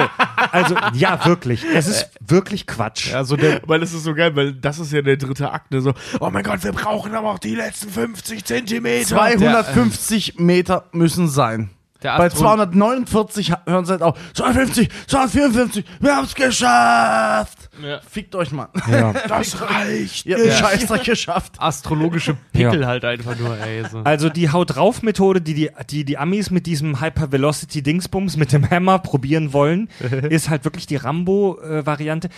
also 0.52 0.76
ja, 0.94 1.24
wirklich. 1.26 1.64
Es 1.74 1.88
ist 1.88 2.10
wirklich 2.20 2.66
Quatsch. 2.68 3.14
Also 3.14 3.36
der, 3.36 3.62
weil 3.68 3.80
das 3.80 3.94
ist 3.94 4.04
so 4.04 4.14
geil, 4.14 4.36
weil 4.36 4.54
das 4.54 4.80
ist 4.80 4.92
ja 4.92 5.02
der 5.02 5.18
dritte 5.18 5.52
Akt. 5.52 5.72
Ne? 5.72 5.82
So, 5.82 5.94
oh 6.20 6.30
mein 6.32 6.44
Gott, 6.44 6.64
wir 6.64 6.72
brauchen 6.72 7.14
aber 7.16 7.30
auch 7.32 7.40
die 7.40 7.56
letzten 7.56 7.90
50 7.90 8.44
Zentimeter. 8.46 9.08
250 9.08 10.40
Meter 10.40 10.86
müssen 10.92 11.28
sein. 11.28 11.70
Der 12.04 12.18
Bei 12.18 12.28
Astro- 12.28 12.40
249 12.40 13.52
ha- 13.52 13.62
hören 13.68 13.86
sie 13.86 13.92
halt 13.92 14.02
auf. 14.02 14.18
250, 14.34 14.90
254, 15.08 15.86
wir 16.00 16.16
haben's 16.16 16.34
geschafft. 16.36 17.70
Ja. 17.84 18.00
Fickt 18.10 18.36
euch 18.36 18.52
mal. 18.52 18.70
Ja. 18.90 19.14
Das 19.28 19.62
reicht. 19.62 20.26
Ihr 20.26 20.36
habt 20.36 20.46
den 20.46 20.52
Scheißdreck 20.52 21.04
geschafft. 21.04 21.54
Astrologische 21.60 22.36
Pickel 22.54 22.82
Ja. 22.82 22.88
halt 22.88 23.06
einfach 23.06 23.38
nur, 23.38 23.58
ey. 23.60 23.84
So. 23.90 24.00
Also 24.00 24.30
die 24.30 24.50
Haut 24.52 24.76
drauf 24.76 25.04
Methode, 25.04 25.42
die 25.42 25.54
die, 25.54 25.70
die 25.90 26.04
die 26.06 26.18
Amis 26.18 26.50
mit 26.52 26.66
diesem 26.66 27.02
Hypervelocity 27.02 27.82
Dingsbums 27.84 28.36
mit 28.38 28.52
dem 28.52 28.70
Hammer 28.70 29.00
probieren 29.00 29.54
wollen, 29.54 29.90
ist 30.30 30.50
halt 30.50 30.66
wirklich 30.66 30.88
die 30.88 30.96
Rambo 30.98 31.60
äh, 31.62 31.86
Variante, 31.86 32.30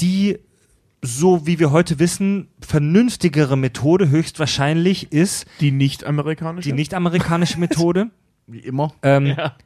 die 0.00 0.38
so 1.04 1.46
wie 1.46 1.58
wir 1.58 1.70
heute 1.72 1.98
wissen, 1.98 2.48
vernünftigere 2.66 3.56
Methode 3.56 4.08
höchstwahrscheinlich 4.08 5.12
ist 5.12 5.46
Die 5.60 5.72
nicht-amerikanische? 5.72 6.68
die 6.68 6.72
nicht-amerikanische 6.74 7.58
Methode, 7.58 8.10
Wie 8.52 8.60
immer. 8.60 8.92
ähm, 9.02 9.26
Ja. 9.26 9.56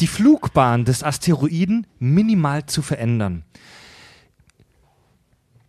die 0.00 0.06
Flugbahn 0.06 0.84
des 0.84 1.02
Asteroiden 1.02 1.86
minimal 1.98 2.66
zu 2.66 2.82
verändern. 2.82 3.44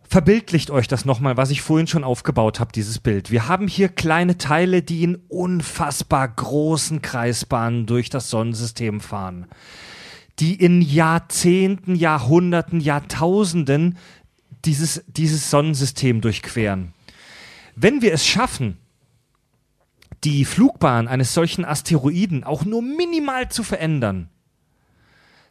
Verbildlicht 0.08 0.70
euch 0.70 0.88
das 0.88 1.04
nochmal, 1.04 1.36
was 1.36 1.50
ich 1.50 1.62
vorhin 1.62 1.86
schon 1.86 2.02
aufgebaut 2.02 2.58
habe, 2.58 2.72
dieses 2.72 2.98
Bild. 2.98 3.30
Wir 3.30 3.46
haben 3.46 3.68
hier 3.68 3.88
kleine 3.88 4.38
Teile, 4.38 4.82
die 4.82 5.04
in 5.04 5.16
unfassbar 5.28 6.26
großen 6.26 7.00
Kreisbahnen 7.00 7.86
durch 7.86 8.10
das 8.10 8.28
Sonnensystem 8.28 9.00
fahren, 9.00 9.46
die 10.40 10.54
in 10.54 10.82
Jahrzehnten, 10.82 11.94
Jahrhunderten, 11.94 12.80
Jahrtausenden 12.80 13.98
dieses, 14.64 15.04
dieses 15.06 15.48
Sonnensystem 15.48 16.20
durchqueren. 16.20 16.92
Wenn 17.76 18.02
wir 18.02 18.12
es 18.12 18.26
schaffen, 18.26 18.78
die 20.24 20.44
Flugbahn 20.44 21.08
eines 21.08 21.34
solchen 21.34 21.64
Asteroiden 21.64 22.44
auch 22.44 22.64
nur 22.64 22.82
minimal 22.82 23.48
zu 23.48 23.62
verändern, 23.62 24.28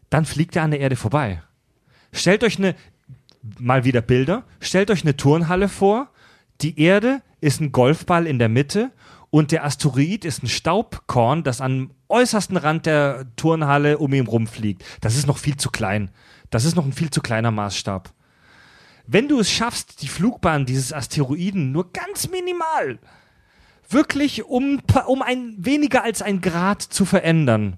dann 0.10 0.26
fliegt 0.26 0.56
er 0.56 0.64
an 0.64 0.72
der 0.72 0.80
Erde 0.80 0.96
vorbei. 0.96 1.42
Stellt 2.12 2.44
euch 2.44 2.58
eine, 2.58 2.76
mal 3.60 3.84
wieder 3.84 4.02
Bilder, 4.02 4.44
stellt 4.60 4.92
euch 4.92 5.04
eine 5.04 5.18
Turnhalle 5.18 5.70
vor, 5.70 6.10
die 6.62 6.80
Erde 6.80 7.22
ist 7.42 7.62
ein 7.62 7.72
Golfball 7.72 8.28
in 8.28 8.40
der 8.40 8.50
Mitte 8.50 8.92
und 9.30 9.52
der 9.52 9.64
Asteroid 9.64 10.26
ist 10.26 10.44
ein 10.44 10.48
Staubkorn, 10.48 11.44
das 11.44 11.62
am 11.62 11.92
äußersten 12.10 12.58
Rand 12.58 12.86
der 12.86 13.28
Turnhalle 13.36 14.00
um 14.00 14.14
ihn 14.14 14.28
rumfliegt. 14.28 14.84
Das 15.02 15.16
ist 15.16 15.28
noch 15.28 15.38
viel 15.38 15.58
zu 15.58 15.70
klein. 15.70 16.10
Das 16.50 16.66
ist 16.66 16.76
noch 16.76 16.86
ein 16.86 16.94
viel 16.94 17.12
zu 17.12 17.22
kleiner 17.22 17.52
Maßstab. 17.52 18.12
Wenn 19.06 19.28
du 19.28 19.40
es 19.40 19.52
schaffst, 19.52 20.02
die 20.02 20.08
Flugbahn 20.08 20.66
dieses 20.66 20.94
Asteroiden 20.94 21.72
nur 21.72 21.92
ganz 21.92 22.30
minimal 22.30 23.00
wirklich 23.90 24.46
um, 24.46 24.80
um 25.08 25.22
ein 25.22 25.56
weniger 25.58 26.04
als 26.04 26.22
ein 26.22 26.42
Grad 26.42 26.82
zu 26.82 27.06
verändern, 27.06 27.78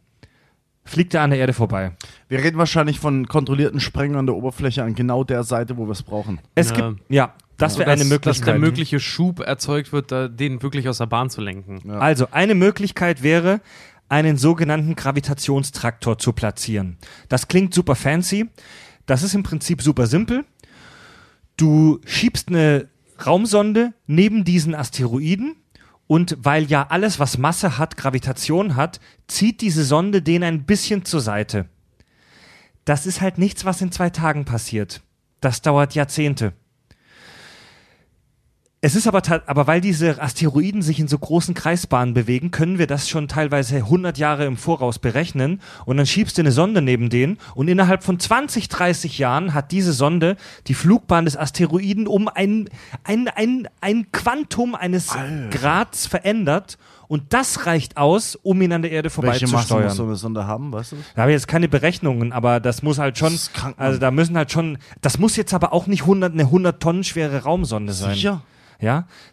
fliegt 0.84 1.14
er 1.14 1.22
an 1.22 1.30
der 1.30 1.40
Erde 1.40 1.54
vorbei. 1.54 1.92
Wir 2.28 2.44
reden 2.44 2.58
wahrscheinlich 2.58 3.00
von 3.00 3.28
kontrollierten 3.28 3.80
Sprengen 3.80 4.16
an 4.16 4.26
der 4.26 4.36
Oberfläche 4.36 4.84
an 4.84 4.96
genau 4.96 5.24
der 5.24 5.44
Seite, 5.44 5.78
wo 5.78 5.86
wir 5.86 5.92
es 5.92 6.04
brauchen. 6.04 6.40
Es 6.56 6.72
Ja. 6.72 6.90
gibt, 6.90 7.02
ja, 7.10 7.34
das 7.58 7.78
wäre 7.78 7.92
eine 7.92 8.04
Möglichkeit. 8.06 8.40
Dass 8.40 8.42
der 8.46 8.60
mögliche 8.60 9.00
Schub 9.00 9.40
erzeugt 9.40 9.94
wird, 9.94 10.12
den 10.40 10.62
wirklich 10.64 10.90
aus 10.90 10.98
der 10.98 11.06
Bahn 11.06 11.30
zu 11.30 11.42
lenken. 11.42 11.92
Also, 11.92 12.28
eine 12.32 12.56
Möglichkeit 12.56 13.22
wäre, 13.24 13.62
einen 14.10 14.38
sogenannten 14.38 14.96
Gravitationstraktor 14.96 16.18
zu 16.18 16.34
platzieren. 16.34 16.98
Das 17.30 17.48
klingt 17.48 17.74
super 17.74 17.96
fancy. 17.96 18.50
Das 19.06 19.24
ist 19.24 19.36
im 19.36 19.44
Prinzip 19.44 19.82
super 19.82 20.08
simpel. 20.08 20.44
Du 21.56 22.00
schiebst 22.06 22.50
eine 22.50 22.90
Raumsonde 23.26 23.94
neben 24.08 24.44
diesen 24.44 24.74
Asteroiden 24.74 25.56
und 26.12 26.36
weil 26.42 26.66
ja 26.66 26.88
alles, 26.90 27.20
was 27.20 27.38
Masse 27.38 27.78
hat, 27.78 27.96
Gravitation 27.96 28.76
hat, 28.76 29.00
zieht 29.28 29.62
diese 29.62 29.86
Sonde 29.86 30.22
den 30.22 30.44
ein 30.44 30.66
bisschen 30.66 31.06
zur 31.06 31.22
Seite. 31.22 31.70
Das 32.84 33.06
ist 33.06 33.22
halt 33.22 33.38
nichts, 33.38 33.64
was 33.64 33.80
in 33.80 33.94
zwei 33.94 34.10
Tagen 34.10 34.44
passiert. 34.44 35.04
Das 35.40 35.62
dauert 35.62 35.96
Jahrzehnte. 35.96 36.52
Es 38.84 38.96
ist 38.96 39.06
aber, 39.06 39.22
aber 39.46 39.68
weil 39.68 39.80
diese 39.80 40.20
Asteroiden 40.20 40.82
sich 40.82 41.00
in 41.00 41.08
so 41.08 41.20
großen 41.20 41.54
Kreisbahnen 41.54 42.16
bewegen, 42.16 42.50
können 42.50 42.80
wir 42.80 42.88
das 42.88 43.08
schon 43.08 43.28
teilweise 43.28 43.76
100 43.76 44.18
Jahre 44.18 44.46
im 44.46 44.58
Voraus 44.58 44.98
berechnen. 44.98 45.62
Und 45.86 45.98
dann 45.98 46.08
schiebst 46.08 46.36
du 46.40 46.42
eine 46.42 46.52
Sonde 46.52 46.82
neben 46.82 47.12
denen 47.12 47.38
und 47.54 47.68
innerhalb 47.68 48.04
von 48.04 48.20
20, 48.20 48.70
30 48.70 49.20
Jahren 49.20 49.54
hat 49.54 49.72
diese 49.72 49.94
Sonde 49.94 50.36
die 50.66 50.74
Flugbahn 50.74 51.26
des 51.26 51.38
Asteroiden 51.38 52.08
um 52.08 52.28
ein, 52.28 52.70
ein, 53.04 53.28
ein, 53.28 53.68
ein 53.82 54.12
Quantum 54.12 54.74
eines 54.74 55.10
Grads 55.52 56.08
verändert. 56.08 56.80
Und 57.08 57.34
das 57.34 57.68
reicht 57.68 57.98
aus, 57.98 58.36
um 58.36 58.60
ihn 58.64 58.74
an 58.74 58.82
der 58.82 58.90
Erde 58.90 59.12
Welche 59.16 59.46
Masse 59.46 59.46
muss 59.46 59.68
so 59.68 59.76
vorbeizusteuern. 59.76 60.08
eine 60.08 60.16
Sonde 60.16 60.48
haben, 60.48 60.72
weißt 60.72 60.94
du? 60.94 60.96
Da 61.14 61.22
habe 61.24 61.32
ich 61.32 61.36
jetzt 61.36 61.48
keine 61.48 61.68
Berechnungen, 61.68 62.32
aber 62.32 62.60
das 62.60 62.82
muss 62.82 62.98
halt 62.98 63.20
schon, 63.20 63.38
krank, 63.54 63.76
also 63.78 64.00
da 64.00 64.10
müssen 64.10 64.36
halt 64.36 64.52
schon, 64.52 64.80
das 65.02 65.20
muss 65.20 65.36
jetzt 65.36 65.54
aber 65.54 65.72
auch 65.72 65.86
nicht 65.86 66.02
100, 66.02 66.34
eine 66.34 66.44
100 66.44 66.82
Tonnen 66.82 67.04
schwere 67.04 67.44
Raumsonde 67.44 67.94
sein. 67.94 68.16
Sicher? 68.16 68.30
Ja, 68.30 68.42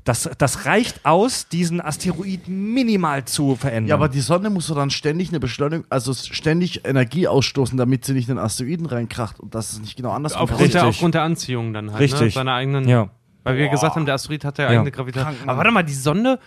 das, 0.04 0.28
das 0.38 0.66
reicht 0.66 1.04
aus, 1.06 1.48
diesen 1.48 1.80
Asteroiden 1.80 2.72
minimal 2.74 3.24
zu 3.24 3.56
verändern. 3.56 3.88
Ja, 3.88 3.94
aber 3.94 4.08
die 4.08 4.20
Sonne 4.20 4.50
muss 4.50 4.66
doch 4.68 4.76
dann 4.76 4.90
ständig 4.90 5.30
eine 5.30 5.40
Beschleunigung, 5.40 5.86
also 5.90 6.12
ständig 6.12 6.84
Energie 6.84 7.26
ausstoßen, 7.26 7.76
damit 7.78 8.04
sie 8.04 8.12
nicht 8.12 8.28
in 8.28 8.36
den 8.36 8.44
Asteroiden 8.44 8.86
reinkracht. 8.86 9.40
Und 9.40 9.54
das 9.54 9.72
ist 9.72 9.80
nicht 9.80 9.96
genau 9.96 10.10
andersrum. 10.10 10.42
Aufgrund 10.42 10.60
Richtig. 10.60 10.80
der, 10.80 10.86
aufgrund 10.88 11.14
der 11.14 11.22
Anziehung 11.22 11.72
dann 11.72 11.90
halt. 11.90 12.00
Richtig. 12.00 12.20
Ne? 12.20 12.30
Seiner 12.30 12.52
eigenen. 12.54 12.86
ja. 12.88 13.08
Weil 13.44 13.56
wir 13.56 13.68
gesagt 13.68 13.94
haben, 13.96 14.04
der 14.04 14.16
Asteroid 14.16 14.44
hat 14.44 14.58
ja 14.58 14.64
Ja. 14.64 14.70
eigene 14.70 14.90
Gravitation. 14.90 15.48
Aber 15.48 15.58
warte 15.58 15.70
mal, 15.70 15.82
die 15.82 15.94
Sonde. 15.94 16.38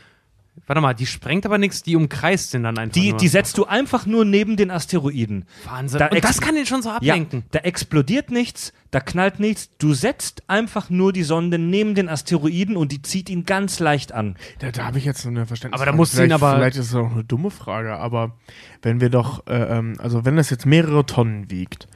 Warte 0.68 0.82
mal, 0.82 0.94
die 0.94 1.06
sprengt 1.06 1.46
aber 1.46 1.58
nichts, 1.58 1.82
die 1.82 1.96
umkreist 1.96 2.54
den 2.54 2.64
dann 2.64 2.78
einfach. 2.78 2.94
Die, 2.94 3.10
nur. 3.12 3.18
die 3.20 3.28
setzt 3.30 3.58
du 3.58 3.66
einfach 3.66 4.06
nur 4.06 4.26
neben 4.26 4.58
den 4.58 4.70
Asteroiden. 4.70 5.46
Wahnsinn. 5.66 6.00
da 6.00 6.08
Und 6.08 6.24
das 6.24 6.40
kann 6.40 6.56
den 6.56 6.66
schon 6.66 6.82
so 6.82 6.90
Ja, 6.90 6.96
ablenken. 6.98 7.44
da 7.52 7.60
explodiert 7.60 8.32
nichts, 8.32 8.72
da 8.92 9.00
knallt 9.00 9.40
nichts. 9.40 9.70
Du 9.80 9.94
setzt 9.94 10.44
einfach 10.48 10.90
nur 10.90 11.14
die 11.14 11.24
Sonde 11.24 11.58
neben 11.58 11.96
den 11.96 12.10
Asteroiden 12.10 12.78
und 12.78 12.92
die 12.92 13.02
zieht 13.02 13.30
ihn 13.30 13.46
ganz 13.46 13.80
leicht 13.80 14.12
an. 14.12 14.36
Da, 14.60 14.72
da 14.72 14.86
habe 14.86 14.98
ich 14.98 15.06
jetzt 15.06 15.22
so 15.22 15.30
eine 15.30 15.46
Verständnis. 15.46 15.80
Aber 15.82 15.90
da 15.90 15.96
musst 15.96 16.18
du 16.18 16.24
ihn 16.24 16.32
aber- 16.32 16.56
Vielleicht 16.56 16.78
ist 16.78 16.88
es 16.90 16.96
auch 16.96 17.12
eine 17.12 17.24
dumme 17.24 17.50
Frage, 17.50 17.98
aber 17.98 18.38
wenn 18.82 19.02
wir 19.02 19.10
doch, 19.10 19.48
äh, 19.48 19.54
ähm, 19.78 19.96
also 20.00 20.26
wenn 20.26 20.36
das 20.36 20.50
jetzt 20.50 20.66
mehrere 20.66 21.06
Tonnen 21.06 21.50
wiegt, 21.50 21.88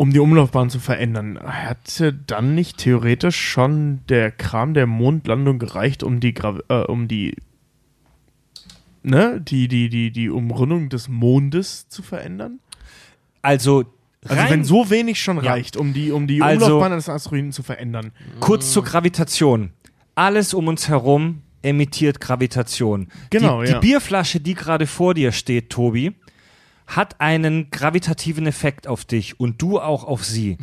um 0.00 0.14
die 0.14 0.18
Umlaufbahn 0.18 0.70
zu 0.70 0.78
verändern, 0.80 1.38
hätte 1.46 2.14
dann 2.14 2.54
nicht 2.54 2.78
theoretisch 2.78 3.38
schon 3.38 4.00
der 4.08 4.30
Kram 4.30 4.72
der 4.72 4.86
Mondlandung 4.86 5.58
gereicht, 5.58 6.02
um 6.02 6.20
die, 6.20 6.32
Gravi 6.32 6.62
äh, 6.70 6.84
um 6.86 7.06
die 7.06 7.36
ne, 9.02 9.42
die, 9.42 9.68
die, 9.68 9.90
die, 9.90 10.10
die 10.10 10.30
Umrundung 10.30 10.88
des 10.88 11.10
Mondes 11.10 11.86
zu 11.90 12.02
verändern? 12.02 12.60
Also, 13.42 13.84
Also 14.26 14.42
wenn 14.48 14.64
so 14.64 14.88
wenig 14.88 15.20
schon 15.20 15.44
Ja. 15.44 15.50
reicht, 15.52 15.76
um 15.76 15.92
die, 15.92 16.12
um 16.12 16.26
die 16.26 16.40
Also- 16.40 16.64
Umlaufbahn 16.64 16.92
eines 16.92 17.10
Asteroiden 17.10 17.52
zu 17.52 17.62
verändern. 17.62 18.12
kurz 18.40 18.72
zur 18.72 18.84
Gravitation. 18.84 19.70
Alles 20.14 20.54
um 20.54 20.68
uns 20.68 20.88
herum 20.88 21.42
emittiert 21.60 22.22
Gravitation. 22.22 23.08
Genau, 23.28 23.62
die, 23.62 23.68
ja. 23.68 23.78
die 23.78 23.86
Bierflasche, 23.86 24.40
die 24.40 24.54
gerade 24.54 24.86
vor 24.86 25.12
dir 25.12 25.30
steht, 25.32 25.68
Tobi, 25.68 26.12
hat 26.96 27.20
einen 27.20 27.70
gravitativen 27.70 28.46
Effekt 28.46 28.88
auf 28.88 29.04
dich 29.04 29.38
und 29.38 29.62
du 29.62 29.78
auch 29.80 30.04
auf 30.04 30.24
sie. 30.24 30.58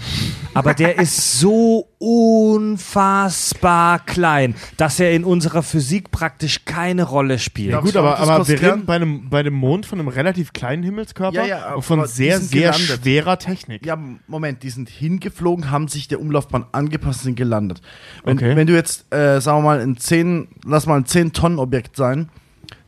Aber 0.53 0.73
der 0.73 0.99
ist 0.99 1.39
so 1.39 1.87
unfassbar 1.99 3.99
klein, 4.05 4.55
dass 4.75 4.99
er 4.99 5.11
in 5.13 5.23
unserer 5.23 5.63
Physik 5.63 6.11
praktisch 6.11 6.65
keine 6.65 7.03
Rolle 7.03 7.39
spielt. 7.39 7.71
Ja, 7.71 7.79
Gut, 7.79 7.95
aber, 7.95 8.19
aber 8.19 8.47
wir 8.47 8.61
reden 8.61 8.85
bei 8.85 8.95
einem, 8.95 9.29
bei 9.29 9.43
dem 9.43 9.53
Mond 9.53 9.85
von 9.85 9.99
einem 9.99 10.07
relativ 10.09 10.51
kleinen 10.53 10.83
Himmelskörper 10.83 11.37
Ja, 11.37 11.45
ja, 11.45 11.73
und 11.75 11.83
von 11.83 12.05
sehr, 12.07 12.39
sehr 12.39 12.71
gelandet. 12.71 12.99
schwerer 13.03 13.39
Technik. 13.39 13.85
Ja, 13.85 13.97
Moment, 14.27 14.63
die 14.63 14.69
sind 14.69 14.89
hingeflogen, 14.89 15.71
haben 15.71 15.87
sich 15.87 16.07
der 16.07 16.19
Umlaufbahn 16.19 16.65
angepasst 16.71 17.21
und 17.21 17.25
sind 17.25 17.35
gelandet. 17.35 17.81
Wenn, 18.23 18.37
Okay. 18.37 18.55
wenn 18.55 18.67
du 18.67 18.73
jetzt, 18.73 19.11
äh, 19.13 19.39
sagen 19.41 19.59
wir 19.59 19.63
mal, 19.63 19.79
ein 19.79 19.97
10, 19.97 20.47
lass 20.65 20.85
mal 20.85 20.95
ein 20.97 21.05
10-Tonnen-Objekt 21.05 21.95
sein, 21.95 22.29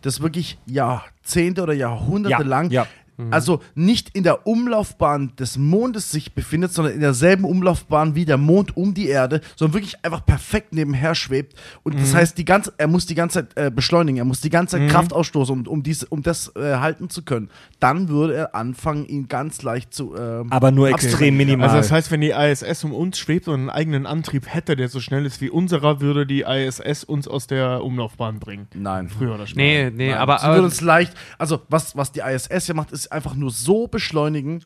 das 0.01 0.21
wirklich 0.21 0.57
Jahrzehnte 0.65 1.61
oder 1.63 1.73
Jahrhunderte 1.73 2.43
Ja, 2.43 2.47
lang, 2.47 2.69
ja. 2.71 2.87
Also 3.31 3.61
nicht 3.75 4.15
in 4.15 4.23
der 4.23 4.47
Umlaufbahn 4.47 5.33
des 5.37 5.57
Mondes 5.57 6.11
sich 6.11 6.33
befindet, 6.33 6.71
sondern 6.73 6.93
in 6.93 6.99
derselben 7.01 7.43
Umlaufbahn 7.45 8.15
wie 8.15 8.25
der 8.25 8.37
Mond 8.37 8.77
um 8.77 8.93
die 8.93 9.07
Erde, 9.07 9.41
sondern 9.55 9.73
wirklich 9.75 10.03
einfach 10.05 10.25
perfekt 10.25 10.73
nebenher 10.73 11.15
schwebt. 11.15 11.53
Und 11.83 11.95
Mhm. 11.95 11.99
das 11.99 12.13
heißt, 12.13 12.37
die 12.37 12.45
ganze, 12.45 12.73
er 12.77 12.87
muss 12.87 13.05
die 13.05 13.15
ganze 13.15 13.47
Zeit 13.47 13.57
äh, 13.57 13.71
beschleunigen, 13.71 14.17
er 14.17 14.25
muss 14.25 14.41
die 14.41 14.49
ganze 14.49 14.77
Zeit 14.77 14.89
Kraft 14.89 15.13
ausstoßen, 15.13 15.53
um, 15.53 15.67
um, 15.67 15.83
diese, 15.83 16.05
um 16.07 16.23
das 16.23 16.53
äh, 16.55 16.75
halten 16.77 17.09
zu 17.09 17.23
können. 17.23 17.49
Dann 17.79 18.09
würde 18.09 18.35
er 18.35 18.55
anfangen, 18.55 19.05
ihn 19.05 19.27
ganz 19.27 19.61
leicht 19.63 19.93
zu. 19.93 20.15
ähm, 20.15 20.51
aber 20.51 20.71
nur 20.71 20.89
extrem 20.89 21.37
minimal. 21.37 21.67
Also 21.69 21.77
das 21.77 21.91
heißt, 21.91 22.11
wenn 22.11 22.21
die 22.21 22.31
ISS 22.31 22.83
um 22.83 22.93
uns 22.93 23.17
schwebt 23.17 23.47
und 23.47 23.55
einen 23.55 23.69
eigenen 23.69 24.05
Antrieb 24.05 24.53
hätte, 24.53 24.75
der 24.75 24.89
so 24.89 24.99
schnell 24.99 25.25
ist 25.25 25.41
wie 25.41 25.49
unserer, 25.49 26.01
würde 26.01 26.25
die 26.25 26.41
ISS 26.41 27.03
uns 27.03 27.27
aus 27.27 27.47
der 27.47 27.83
Umlaufbahn 27.83 28.39
bringen. 28.39 28.67
Nein. 28.73 29.09
Früher 29.09 29.35
oder 29.35 29.47
später. 29.47 29.61
Nee, 29.61 29.91
nee, 29.95 30.09
Nein, 30.11 30.17
aber, 30.17 30.39
sie 30.39 30.47
würde 30.47 30.63
uns 30.63 30.81
leicht, 30.81 31.13
also 31.37 31.61
was, 31.69 31.95
was 31.97 32.11
die 32.11 32.19
ISS 32.21 32.67
ja 32.67 32.73
macht, 32.73 32.91
ist 32.91 33.08
einfach 33.11 33.35
nur 33.35 33.51
so 33.51 33.87
beschleunigen, 33.87 34.63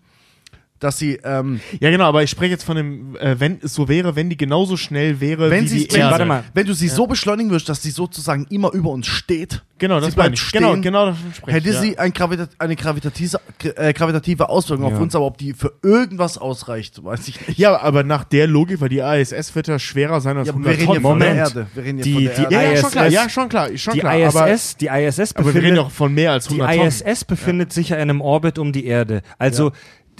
dass 0.84 0.97
sie, 0.97 1.19
ähm, 1.23 1.60
Ja, 1.80 1.89
genau, 1.89 2.05
aber 2.05 2.23
ich 2.23 2.30
spreche 2.30 2.51
jetzt 2.51 2.64
von 2.64 2.76
dem, 2.76 3.15
äh, 3.18 3.39
wenn 3.39 3.60
es 3.64 3.73
so 3.73 3.88
wäre, 3.88 4.15
wenn 4.15 4.30
die 4.30 4.38
genauso 4.38 4.77
schnell 4.77 5.19
wäre 5.22 5.49
wenn, 5.49 5.64
wie 5.64 5.68
sie, 5.68 5.88
die 5.88 5.93
wenn, 5.93 6.01
Erde. 6.01 6.11
warte 6.11 6.26
mal. 6.26 6.43
wenn 6.53 6.65
du 6.68 6.73
sie 6.73 6.88
so 6.89 7.07
beschleunigen 7.07 7.49
würdest, 7.51 7.69
dass 7.69 7.81
sie 7.81 7.91
sozusagen 7.91 8.45
immer 8.49 8.72
über 8.73 8.89
uns 8.89 9.07
steht, 9.07 9.64
Genau, 9.80 9.99
das 9.99 10.15
meine 10.15 10.30
bleibt 10.30 10.39
ich. 10.39 10.51
Genau, 10.53 10.69
stehen, 10.72 10.81
genau 10.81 11.05
davon 11.07 11.34
spreche 11.34 11.57
ich. 11.57 11.65
hätte 11.65 11.76
ja. 11.76 11.81
sie 11.81 11.97
ein 11.97 12.14
Gravita 12.14 12.47
eine 12.57 12.76
gravitative, 12.77 13.38
äh, 13.76 13.91
gravitative 13.91 14.47
Auswirkung 14.47 14.85
auf 14.85 14.93
Ja. 14.93 14.99
uns, 14.99 15.14
aber 15.14 15.26
ob 15.26 15.38
die 15.38 15.53
für 15.53 15.73
irgendwas 15.84 16.38
ausreicht, 16.38 17.03
weiß 17.03 17.27
ich 17.27 17.47
nicht. 17.47 17.60
Ja, 17.60 17.81
aber 17.81 18.03
nach 18.03 18.23
der 18.23 18.47
Logik, 18.47 18.80
weil 18.80 18.88
die 18.89 18.99
ISS 18.99 19.53
wird 19.55 19.68
ja 19.68 19.80
schwerer 19.80 20.22
sein 20.22 20.38
als 20.38 20.47
Ja, 20.47 20.53
aber 20.53 20.61
100 20.69 20.77
wir 20.80 20.93
reden 20.93 21.03
Tonnen. 21.03 21.19
der 21.19 21.27
Moment. 21.27 21.38
Erde. 21.38 21.68
Wir 21.73 21.84
reden 21.84 22.01
Die- 22.01 22.14
von 22.14 22.23
der 22.23 22.34
die 22.35 22.41
Erde. 22.43 22.55
ja, 22.55 22.61
ja, 22.61 22.77
schon 22.77 22.85
ISS 22.85 22.91
klar, 22.93 23.07
ja, 23.10 23.30
schon 23.30 23.49
klar, 23.49 23.77
schon 23.77 23.93
die 23.95 23.99
klar. 23.99 24.14
aber, 24.14 24.51
ISS, 24.53 24.77
die 24.77 24.85
ISS 24.88 25.19
aber 25.35 25.39
wir 25.39 25.43
befindet, 25.45 25.64
reden 25.64 25.76
doch 25.76 25.91
von 25.91 26.14
mehr 26.14 26.31
als 26.31 26.47
die 26.47 26.61
100 26.61 26.76
Tonnen. 26.77 26.88
ISS 26.88 27.26
befindet 27.26 27.73
sich 27.73 27.89
ja 27.89 27.95
in 27.97 28.03
einem 28.03 28.22
Orbit 28.22 28.60
um 28.60 28.72
die 28.72 28.85
Erde. 28.85 29.22
Also 29.38 29.73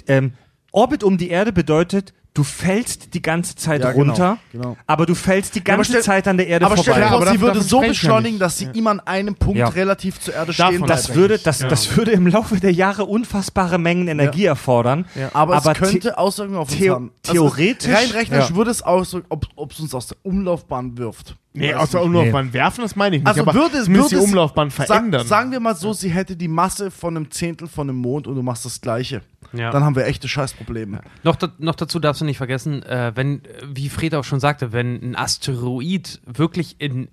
ähm, 0.08 0.32
Orbit 0.74 1.04
um 1.04 1.18
die 1.18 1.30
Erde 1.30 1.52
bedeutet, 1.52 2.12
du 2.34 2.42
fällst 2.42 3.14
die 3.14 3.22
ganze 3.22 3.54
Zeit 3.54 3.82
Ja, 3.84 3.92
genau, 3.92 4.06
runter, 4.12 4.38
genau. 4.50 4.76
aber 4.88 5.06
du 5.06 5.14
fällst 5.14 5.54
die 5.54 5.60
aber 5.60 5.76
ganze 5.76 5.92
stell- 5.92 6.02
Zeit 6.02 6.26
an 6.26 6.36
der 6.36 6.48
Erde 6.48 6.66
aber 6.66 6.76
stell 6.76 6.94
vorbei. 6.94 7.00
dir 7.00 7.04
Ja, 7.04 7.12
vor, 7.12 7.22
aber 7.22 7.30
sie 7.30 7.40
würde 7.40 7.62
so 7.62 7.80
ja 7.80 7.88
beschleunigen, 7.88 8.38
dass 8.40 8.58
sie 8.58 8.64
immer 8.74 8.90
an 8.90 8.98
einem 9.00 9.36
Punkt 9.36 9.56
Ja. 9.58 9.68
relativ 9.68 10.18
zur 10.18 10.34
Erde 10.34 10.52
Davon 10.52 10.74
stehen 10.74 10.86
das 10.88 11.14
würde, 11.14 11.38
das, 11.38 11.60
Ja. 11.60 11.68
das 11.68 11.96
würde 11.96 12.10
im 12.10 12.26
Laufe 12.26 12.58
der 12.58 12.72
Jahre 12.72 13.04
unfassbare 13.04 13.78
Mengen 13.78 14.08
Energie 14.08 14.46
erfordern. 14.46 15.06
Aber, 15.32 15.54
Aber 15.58 15.70
es 15.72 15.78
könnte 15.78 16.18
Auswirkungen 16.18 16.58
auf 16.58 16.70
uns 16.72 16.88
haben. 16.88 17.12
theoretisch- 17.22 17.92
rein 17.94 18.10
rechnerisch 18.10 18.50
ja. 18.50 18.56
würde 18.56 18.72
es 18.72 18.82
auswirken, 18.82 19.28
ob 19.54 19.70
es 19.70 19.78
uns 19.78 19.94
aus 19.94 20.08
der 20.08 20.16
Umlaufbahn 20.24 20.98
wirft. 20.98 21.36
Nee, 21.56 21.72
Weiß 21.72 21.82
aus 21.82 21.90
der 21.90 22.00
nicht. 22.00 22.06
Umlaufbahn 22.08 22.52
werfen, 22.52 22.80
das 22.82 22.96
meine 22.96 23.14
ich 23.16 23.22
nicht. 23.22 23.28
Also 23.28 23.42
aber 23.42 23.54
würde 23.54 23.76
es 23.78 23.88
würde 23.88 24.08
die 24.08 24.16
Umlaufbahn 24.16 24.70
Sag- 24.70 24.86
verändern. 24.88 25.24
sagen 25.24 25.52
wir 25.52 25.60
mal 25.60 25.76
so, 25.76 25.92
sie 25.92 26.10
hätte 26.10 26.36
die 26.36 26.48
Masse 26.48 26.90
von 26.90 27.16
einem 27.16 27.30
Zehntel 27.30 27.68
von 27.68 27.88
einem 27.88 27.98
Mond 27.98 28.26
und 28.26 28.34
du 28.34 28.42
machst 28.42 28.64
das 28.64 28.80
Gleiche. 28.80 29.22
Ja. 29.52 29.70
Dann 29.70 29.84
haben 29.84 29.94
wir 29.94 30.04
echte 30.04 30.26
Scheißprobleme. 30.26 31.00
Noch, 31.22 31.36
da, 31.36 31.52
noch 31.58 31.76
dazu 31.76 32.00
darfst 32.00 32.20
du 32.20 32.24
nicht 32.24 32.38
vergessen, 32.38 32.82
äh, 32.82 33.12
wenn, 33.14 33.42
wie 33.72 33.88
Fred 33.88 34.16
auch 34.16 34.24
schon 34.24 34.40
sagte, 34.40 34.72
wenn 34.72 35.00
ein 35.00 35.14
Asteroid 35.16 36.20
wirklich 36.26 36.80
in 36.80 37.06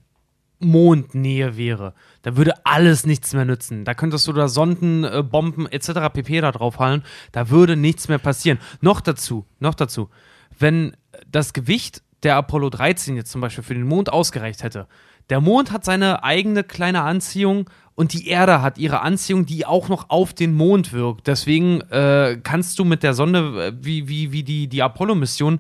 Mondnähe 0.60 1.58
wäre, 1.58 1.94
da 2.24 2.36
würde 2.38 2.66
alles 2.66 3.06
nichts 3.06 3.34
mehr 3.34 3.46
nützen. 3.46 3.86
Da 3.86 3.94
könntest 3.94 4.28
du 4.28 4.34
da 4.34 4.48
Sonden, 4.48 5.04
äh, 5.04 5.24
Bomben 5.24 5.68
etc. 5.68 6.10
pp. 6.14 6.42
da 6.42 6.52
draufhalten, 6.52 7.04
da 7.32 7.50
würde 7.50 7.76
nichts 7.76 8.08
mehr 8.08 8.20
passieren. 8.20 8.60
Noch 8.80 9.02
dazu, 9.02 9.46
noch 9.60 9.76
dazu, 9.76 10.10
wenn 10.58 10.96
das 11.32 11.54
Gewicht 11.54 12.02
der 12.23 12.35
Apollo 12.35 12.69
13 12.69 13.15
jetzt 13.15 13.31
zum 13.31 13.41
Beispiel 13.41 13.64
für 13.64 13.73
den 13.73 13.88
Mond 13.88 14.11
ausgereicht 14.11 14.64
hätte, 14.64 14.88
der 15.30 15.41
Mond 15.41 15.72
hat 15.72 15.85
seine 15.85 16.23
eigene 16.23 16.64
kleine 16.64 17.03
Anziehung 17.03 17.69
und 17.95 18.14
die 18.14 18.27
Erde 18.27 18.61
hat 18.61 18.77
ihre 18.77 19.02
Anziehung, 19.02 19.45
die 19.45 19.65
auch 19.65 19.89
noch 19.89 20.10
auf 20.10 20.34
den 20.34 20.53
Mond 20.53 20.91
wirkt. 20.91 21.27
Deswegen 21.27 21.81
äh, 21.91 22.39
kannst 22.41 22.80
du 22.80 22.85
mit 22.85 23.03
der 23.03 23.14
Sonde, 23.14 23.68
äh, 23.68 23.73
wie, 23.80 24.07
wie, 24.07 24.31
wie 24.31 24.43
die, 24.43 24.68
die 24.68 24.81
Apollo-Mission, 24.81 25.60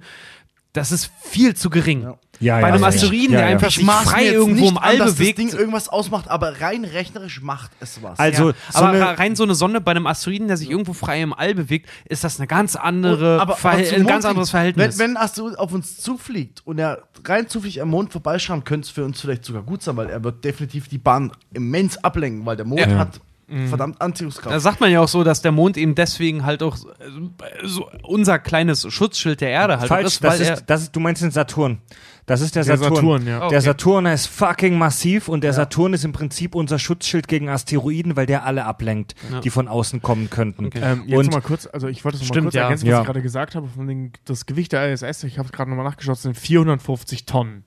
das 0.73 0.91
ist 0.91 1.11
viel 1.21 1.55
zu 1.55 1.69
gering. 1.69 2.03
Ja. 2.03 2.17
Ja, 2.41 2.59
Bei 2.59 2.67
einem 2.67 2.81
ja. 2.81 2.87
Asteroiden, 2.87 3.31
Ja, 3.33 3.39
der 3.39 3.47
ja. 3.47 3.53
einfach 3.53 3.67
Ich 3.67 3.75
sich 3.75 3.85
frei 3.85 4.25
irgendwo 4.25 4.61
nicht 4.61 4.71
im 4.71 4.77
an, 4.77 4.83
All 4.83 4.97
dass 4.97 5.15
bewegt. 5.15 5.37
das 5.39 5.45
Ding 5.51 5.57
irgendwas 5.59 5.87
ausmacht, 5.89 6.27
aber 6.27 6.59
rein 6.59 6.83
rechnerisch 6.83 7.41
macht 7.41 7.71
es 7.79 8.01
was. 8.03 8.19
Also, 8.19 8.49
ja. 8.49 8.55
so 8.71 8.79
aber 8.79 8.99
rein 8.99 9.35
so 9.35 9.43
eine 9.43 9.55
Sonde 9.55 9.79
bei 9.79 9.91
einem 9.91 10.07
Asteroiden, 10.07 10.47
der 10.47 10.57
sich 10.57 10.69
irgendwo 10.69 10.93
frei 10.93 11.21
im 11.21 11.33
All 11.33 11.53
bewegt, 11.55 11.87
ist 12.05 12.23
das 12.23 12.39
eine 12.39 12.47
ganz 12.47 12.75
andere, 12.75 13.39
aber, 13.39 13.55
Verhält- 13.55 13.87
zum 13.89 13.95
ein 13.97 14.01
Mond 14.01 14.09
ganz 14.11 14.25
anderes 14.25 14.49
Verhältnis. 14.49 14.97
Wenn, 14.97 15.09
wenn 15.11 15.17
ein 15.17 15.23
Asteroid 15.23 15.57
auf 15.59 15.71
uns 15.71 15.97
zufliegt 15.97 16.61
und 16.65 16.79
er 16.79 17.03
rein 17.23 17.47
zufällig 17.47 17.81
am 17.81 17.89
Mond 17.89 18.11
vorbeischauen, 18.11 18.63
könnte 18.63 18.85
es 18.87 18.91
für 18.91 19.05
uns 19.05 19.21
vielleicht 19.21 19.45
sogar 19.45 19.61
gut 19.61 19.83
sein, 19.83 19.95
weil 19.95 20.09
er 20.09 20.23
wird 20.23 20.43
definitiv 20.43 20.87
die 20.87 20.97
Bahn 20.97 21.31
immens 21.53 22.03
ablenken, 22.03 22.45
weil 22.45 22.55
der 22.57 22.65
Mond 22.65 22.81
Ja. 22.81 22.97
hat 22.97 23.19
verdammt 23.67 23.99
Anziehungskraft. 24.01 24.55
da 24.55 24.61
sagt 24.61 24.79
man 24.79 24.89
ja 24.91 25.01
auch 25.01 25.09
so, 25.09 25.25
dass 25.25 25.41
der 25.41 25.51
Mond 25.51 25.75
eben 25.75 25.93
deswegen 25.93 26.45
halt 26.45 26.63
auch 26.63 26.77
äh, 26.77 26.87
so 27.65 27.89
unser 28.03 28.39
kleines 28.39 28.87
Schutzschild 28.89 29.41
der 29.41 29.49
Erde 29.49 29.77
halt 29.77 29.89
Falsch, 29.89 30.07
ist, 30.07 30.23
weil 30.23 30.29
das 30.39 30.47
er, 30.47 30.53
ist, 30.53 30.63
das 30.67 30.81
ist, 30.83 30.95
du 30.95 31.01
meinst 31.01 31.21
den 31.21 31.31
Saturn. 31.31 31.79
Das 32.31 32.39
ist 32.39 32.55
der, 32.55 32.63
Der 32.63 32.77
Saturn. 32.77 32.95
Saturn, 32.95 33.27
ja. 33.27 33.39
Oh, 33.39 33.41
okay. 33.43 33.49
Der 33.51 33.61
Saturn 33.61 34.05
ist 34.05 34.27
fucking 34.27 34.77
massiv 34.77 35.27
und 35.27 35.43
der 35.43 35.51
Saturn 35.51 35.93
ist 35.93 36.05
im 36.05 36.13
Prinzip 36.13 36.55
unser 36.55 36.79
Schutzschild 36.79 37.27
gegen 37.27 37.49
Asteroiden, 37.49 38.15
weil 38.15 38.25
der 38.25 38.45
alle 38.45 38.63
ablenkt, 38.63 39.15
Ja. 39.29 39.41
die 39.41 39.49
von 39.49 39.67
außen 39.67 40.01
kommen 40.01 40.29
könnten. 40.29 40.67
Okay. 40.67 40.79
Ähm, 40.81 41.03
jetzt 41.07 41.17
Und- 41.19 41.33
mal 41.33 41.41
kurz, 41.41 41.67
also 41.67 41.89
ich 41.89 42.05
wollte 42.05 42.15
es 42.15 42.21
noch 42.21 42.29
mal 42.29 42.33
Stimmt, 42.33 42.45
kurz 42.45 42.55
ja. 42.55 42.61
ergänzen, 42.63 42.85
was 42.87 42.91
Ja. 42.91 42.99
ich 43.01 43.05
gerade 43.05 43.21
gesagt 43.21 43.55
habe. 43.55 43.67
Von 43.67 43.85
den, 43.87 44.13
das 44.23 44.45
Gewicht 44.45 44.71
der 44.71 44.93
ISS, 44.93 45.25
ich 45.25 45.39
habe 45.39 45.47
es 45.47 45.51
gerade 45.51 45.69
nochmal 45.69 45.83
nachgeschaut, 45.85 46.17
sind 46.19 46.37
450 46.37 47.25
Tonnen. 47.25 47.65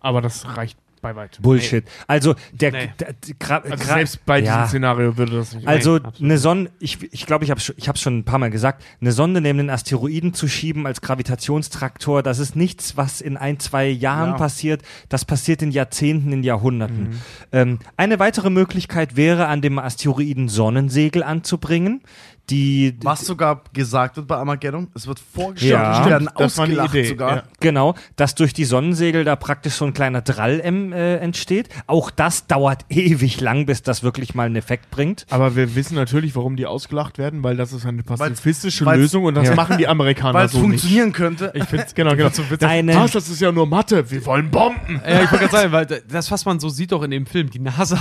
Aber 0.00 0.20
das 0.20 0.56
reicht 0.58 0.76
bei 1.06 1.16
weitem. 1.16 1.42
Bullshit. 1.42 1.84
Also 2.06 2.34
der, 2.52 2.72
Nee. 2.72 2.88
der, 2.98 3.14
der 3.14 3.64
Also 3.70 3.84
selbst 3.84 4.24
bei 4.26 4.40
ja. 4.40 4.54
diesem 4.62 4.68
Szenario 4.68 5.16
würde 5.16 5.36
das 5.36 5.54
nicht 5.54 5.66
Also 5.68 5.96
absolut 5.96 6.20
eine 6.20 6.38
Sonde, 6.38 6.70
ich 6.80 6.98
glaube, 6.98 7.14
ich, 7.14 7.26
glaub, 7.26 7.42
ich 7.42 7.50
habe 7.50 7.60
ich 7.76 7.88
hab's 7.88 8.00
schon 8.00 8.18
ein 8.18 8.24
paar 8.24 8.38
Mal 8.38 8.50
gesagt, 8.50 8.82
eine 9.00 9.12
Sonde 9.12 9.40
neben 9.40 9.58
den 9.58 9.70
Asteroiden 9.70 10.34
zu 10.34 10.48
schieben 10.48 10.86
als 10.86 11.00
Gravitationstraktor, 11.00 12.22
das 12.22 12.38
ist 12.38 12.56
nichts, 12.56 12.96
was 12.96 13.20
in 13.20 13.36
ein, 13.36 13.58
zwei 13.60 13.86
Jahren 13.88 14.30
Ja. 14.30 14.36
passiert, 14.36 14.82
das 15.08 15.24
passiert 15.24 15.62
in 15.62 15.70
Jahrzehnten, 15.70 16.32
in 16.32 16.42
Jahrhunderten. 16.42 17.20
Ähm, 17.52 17.78
eine 17.96 18.18
weitere 18.18 18.50
Möglichkeit 18.50 19.16
wäre, 19.16 19.46
an 19.46 19.62
dem 19.62 19.78
Asteroiden 19.78 20.48
Sonnensegel 20.48 21.22
anzubringen, 21.22 22.02
die 22.50 22.96
Was 23.02 23.20
sogar 23.26 23.62
gesagt 23.72 24.16
wird 24.16 24.26
bei 24.28 24.36
Armageddon, 24.36 24.88
es 24.94 25.06
wird 25.06 25.18
vorgestellt, 25.18 25.72
Ja. 25.72 26.02
die 26.04 26.10
werden 26.10 26.28
das 26.36 26.58
ausgelacht 26.58 26.94
Idee, 26.94 27.04
sogar. 27.08 27.36
ja. 27.36 27.42
Genau, 27.60 27.94
dass 28.16 28.34
durch 28.34 28.52
die 28.52 28.64
Sonnensegel 28.64 29.24
da 29.24 29.34
praktisch 29.36 29.74
so 29.74 29.84
ein 29.84 29.92
kleiner 29.94 30.20
Drall 30.22 30.60
ähm, 30.62 30.92
äh, 30.92 31.16
entsteht. 31.16 31.68
Auch 31.86 32.10
das 32.10 32.46
dauert 32.46 32.84
ewig 32.88 33.40
lang, 33.40 33.66
bis 33.66 33.82
das 33.82 34.02
wirklich 34.02 34.34
mal 34.34 34.46
einen 34.46 34.56
Effekt 34.56 34.90
bringt. 34.90 35.26
Aber 35.30 35.56
wir 35.56 35.74
wissen 35.74 35.94
natürlich, 35.96 36.36
warum 36.36 36.56
die 36.56 36.66
ausgelacht 36.66 37.18
werden, 37.18 37.42
weil 37.42 37.56
das 37.56 37.72
ist 37.72 37.84
eine 37.84 38.02
pazifistische 38.02 38.84
weil's- 38.86 39.00
Lösung 39.00 39.24
und 39.24 39.34
das 39.34 39.48
Ja. 39.48 39.54
machen 39.54 39.78
die 39.78 39.88
Amerikaner 39.88 40.34
Weil 40.34 40.46
es 40.46 40.52
so 40.52 40.58
nicht. 40.58 40.68
funktionieren 40.82 41.12
könnte. 41.12 41.50
Ich 41.54 41.64
finde 41.64 41.86
genau, 41.94 42.14
genau. 42.14 42.30
Eine- 42.60 42.94
Was, 42.94 43.12
das 43.12 43.28
ist 43.28 43.40
ja 43.40 43.50
nur 43.50 43.66
Mathe. 43.66 44.08
Wir 44.10 44.24
wollen 44.26 44.50
Bomben. 44.50 45.00
Ja, 45.04 45.22
ich 45.24 45.32
wollte 45.32 45.46
gerade 45.48 45.52
sagen, 45.52 45.72
weil 45.72 45.86
das, 45.86 46.30
was 46.30 46.44
man 46.44 46.60
so 46.60 46.68
sieht 46.68 46.92
doch 46.92 47.02
in 47.02 47.10
dem 47.10 47.26
Film, 47.26 47.50
die 47.50 47.58
NASA, 47.58 47.98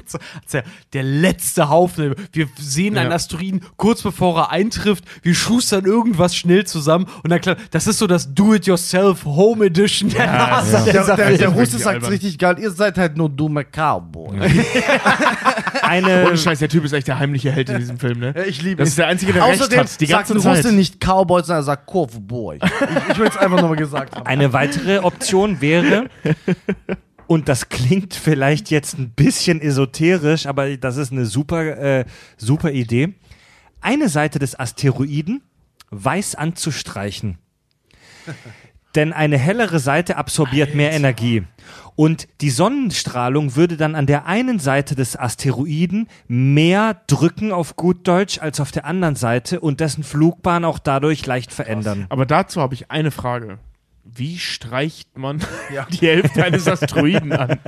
der, 0.52 0.62
der 0.92 1.02
letzte 1.02 1.68
Haufen, 1.68 2.14
wir 2.32 2.48
sehen 2.58 2.96
einen 2.96 3.10
Ja. 3.10 3.16
Asteroiden 3.16 3.62
kurz 3.76 3.87
bevor 3.96 4.38
er 4.38 4.50
eintrifft, 4.50 5.04
wir 5.22 5.34
schustern 5.34 5.84
irgendwas 5.84 6.36
schnell 6.36 6.64
zusammen 6.66 7.06
und 7.22 7.30
dann 7.30 7.40
klar, 7.40 7.56
das 7.70 7.86
ist 7.86 7.98
so 7.98 8.06
das 8.06 8.34
Do-it-yourself 8.34 9.24
Home 9.24 9.66
Edition 9.66 10.10
der 10.10 10.26
NASA. 10.26 10.84
Der, 10.84 11.00
dieser 11.00 11.16
der, 11.16 11.26
Film. 11.26 11.38
der 11.38 11.48
Russe 11.48 11.78
sagt 11.78 12.02
es 12.02 12.10
richtig 12.10 12.38
geil, 12.38 12.56
ihr 12.58 12.70
seid 12.70 12.98
halt 12.98 13.16
nur 13.16 13.28
dumme 13.28 13.64
Cowboy. 13.64 14.38
Eine, 15.82 16.26
Ohne 16.26 16.36
Scheiß, 16.36 16.58
der 16.58 16.68
Typ 16.68 16.84
ist 16.84 16.92
echt 16.92 17.08
der 17.08 17.18
heimliche 17.18 17.50
Held 17.50 17.70
in 17.70 17.78
diesem 17.78 17.98
Film, 17.98 18.18
ne? 18.18 18.34
Ja, 18.36 18.44
ich 18.44 18.62
liebe 18.62 18.76
Das 18.76 18.90
ist 18.90 18.98
der 18.98 19.06
Einzige, 19.06 19.32
der 19.32 19.44
Außerdem 19.44 19.80
recht 19.80 19.92
hat, 19.92 20.00
die 20.00 20.06
sagt 20.06 20.28
ganze 20.28 20.34
ein 20.34 20.54
Zeit. 20.54 20.64
Russe 20.64 20.74
nicht 20.74 21.00
Cowboy, 21.00 21.42
sondern 21.42 21.60
er 21.60 21.62
sagt 21.62 21.90
Cowboy. 21.90 22.58
Ich, 22.62 23.12
ich 23.12 23.18
will 23.18 23.28
es 23.28 23.36
einfach 23.36 23.60
nochmal 23.60 23.76
gesagt 23.76 24.14
haben. 24.16 24.26
Eine 24.26 24.52
weitere 24.52 24.98
Option 24.98 25.60
wäre, 25.60 26.08
Und 27.28 27.48
das 27.48 27.68
klingt 27.68 28.14
vielleicht 28.14 28.70
jetzt 28.70 28.98
ein 28.98 29.10
bisschen 29.10 29.60
esoterisch, 29.60 30.46
aber 30.46 30.76
das 30.78 30.96
ist 30.96 31.12
eine 31.12 31.26
super, 31.26 31.76
äh, 31.76 32.04
super 32.38 32.70
Idee. 32.72 33.14
Eine 33.80 34.08
Seite 34.08 34.38
des 34.38 34.58
Asteroiden 34.58 35.42
weiß 35.90 36.34
anzustreichen. 36.34 37.38
Denn 38.94 39.12
eine 39.12 39.38
hellere 39.38 39.78
Seite 39.78 40.16
absorbiert 40.16 40.74
mehr 40.74 40.92
Energie. 40.92 41.44
Und 41.94 42.28
die 42.40 42.50
Sonnenstrahlung 42.50 43.54
würde 43.54 43.76
dann 43.76 43.94
an 43.94 44.06
der 44.06 44.26
einen 44.26 44.58
Seite 44.58 44.94
des 44.94 45.16
Asteroiden 45.16 46.08
mehr 46.26 47.02
drücken 47.06 47.52
auf 47.52 47.76
gut 47.76 48.08
Deutsch 48.08 48.38
als 48.38 48.60
auf 48.60 48.70
der 48.70 48.86
anderen 48.86 49.14
Seite 49.14 49.60
und 49.60 49.80
dessen 49.80 50.04
Flugbahn 50.04 50.64
auch 50.64 50.78
dadurch 50.78 51.26
leicht 51.26 51.52
verändern. 51.52 52.06
Aber 52.08 52.24
dazu 52.24 52.60
habe 52.60 52.74
ich 52.74 52.90
eine 52.90 53.10
Frage. 53.10 53.58
Wie 54.14 54.38
streicht 54.38 55.16
man 55.18 55.40
die 56.00 56.06
Hälfte 56.06 56.42
eines 56.44 56.66
Asteroiden 56.66 57.30
an? 57.32 57.58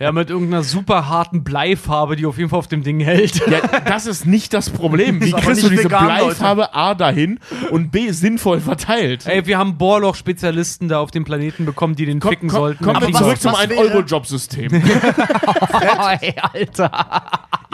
Ja, 0.00 0.12
mit 0.12 0.28
irgendeiner 0.28 0.62
super 0.62 1.08
harten 1.08 1.44
Bleifarbe, 1.44 2.16
die 2.16 2.26
auf 2.26 2.36
jeden 2.36 2.50
Fall 2.50 2.58
auf 2.58 2.66
dem 2.68 2.82
Ding 2.82 3.00
hält. 3.00 3.36
Ja, 3.46 3.60
das 3.86 4.06
ist 4.06 4.26
nicht 4.26 4.52
das 4.52 4.70
Problem. 4.70 5.20
Wie 5.24 5.30
kriegst 5.32 5.62
du 5.62 5.68
diese 5.70 5.84
vegan, 5.84 6.08
Leute. 6.08 6.24
Bleifarbe 6.26 6.74
A 6.74 6.94
dahin 6.94 7.38
und 7.70 7.90
B 7.90 8.10
sinnvoll 8.10 8.60
verteilt? 8.60 9.26
Ey, 9.26 9.46
wir 9.46 9.56
haben 9.56 9.78
Bohrloch-Spezialisten 9.78 10.88
da 10.88 10.98
auf 10.98 11.10
dem 11.10 11.24
Planeten 11.24 11.64
bekommen, 11.64 11.94
die 11.94 12.06
den 12.06 12.20
Komm- 12.20 12.30
ficken 12.30 12.48
komm- 12.48 12.58
sollten. 12.60 12.84
Kommen 12.84 13.00
wir 13.00 13.08
Aber 13.08 13.18
zurück 13.18 13.40
zum 13.40 13.52
was 13.52 13.68
wäre- 13.68 13.80
1-Euro-Job-System. 13.80 14.72
Ey, 16.20 16.34
Alter. 16.52 16.90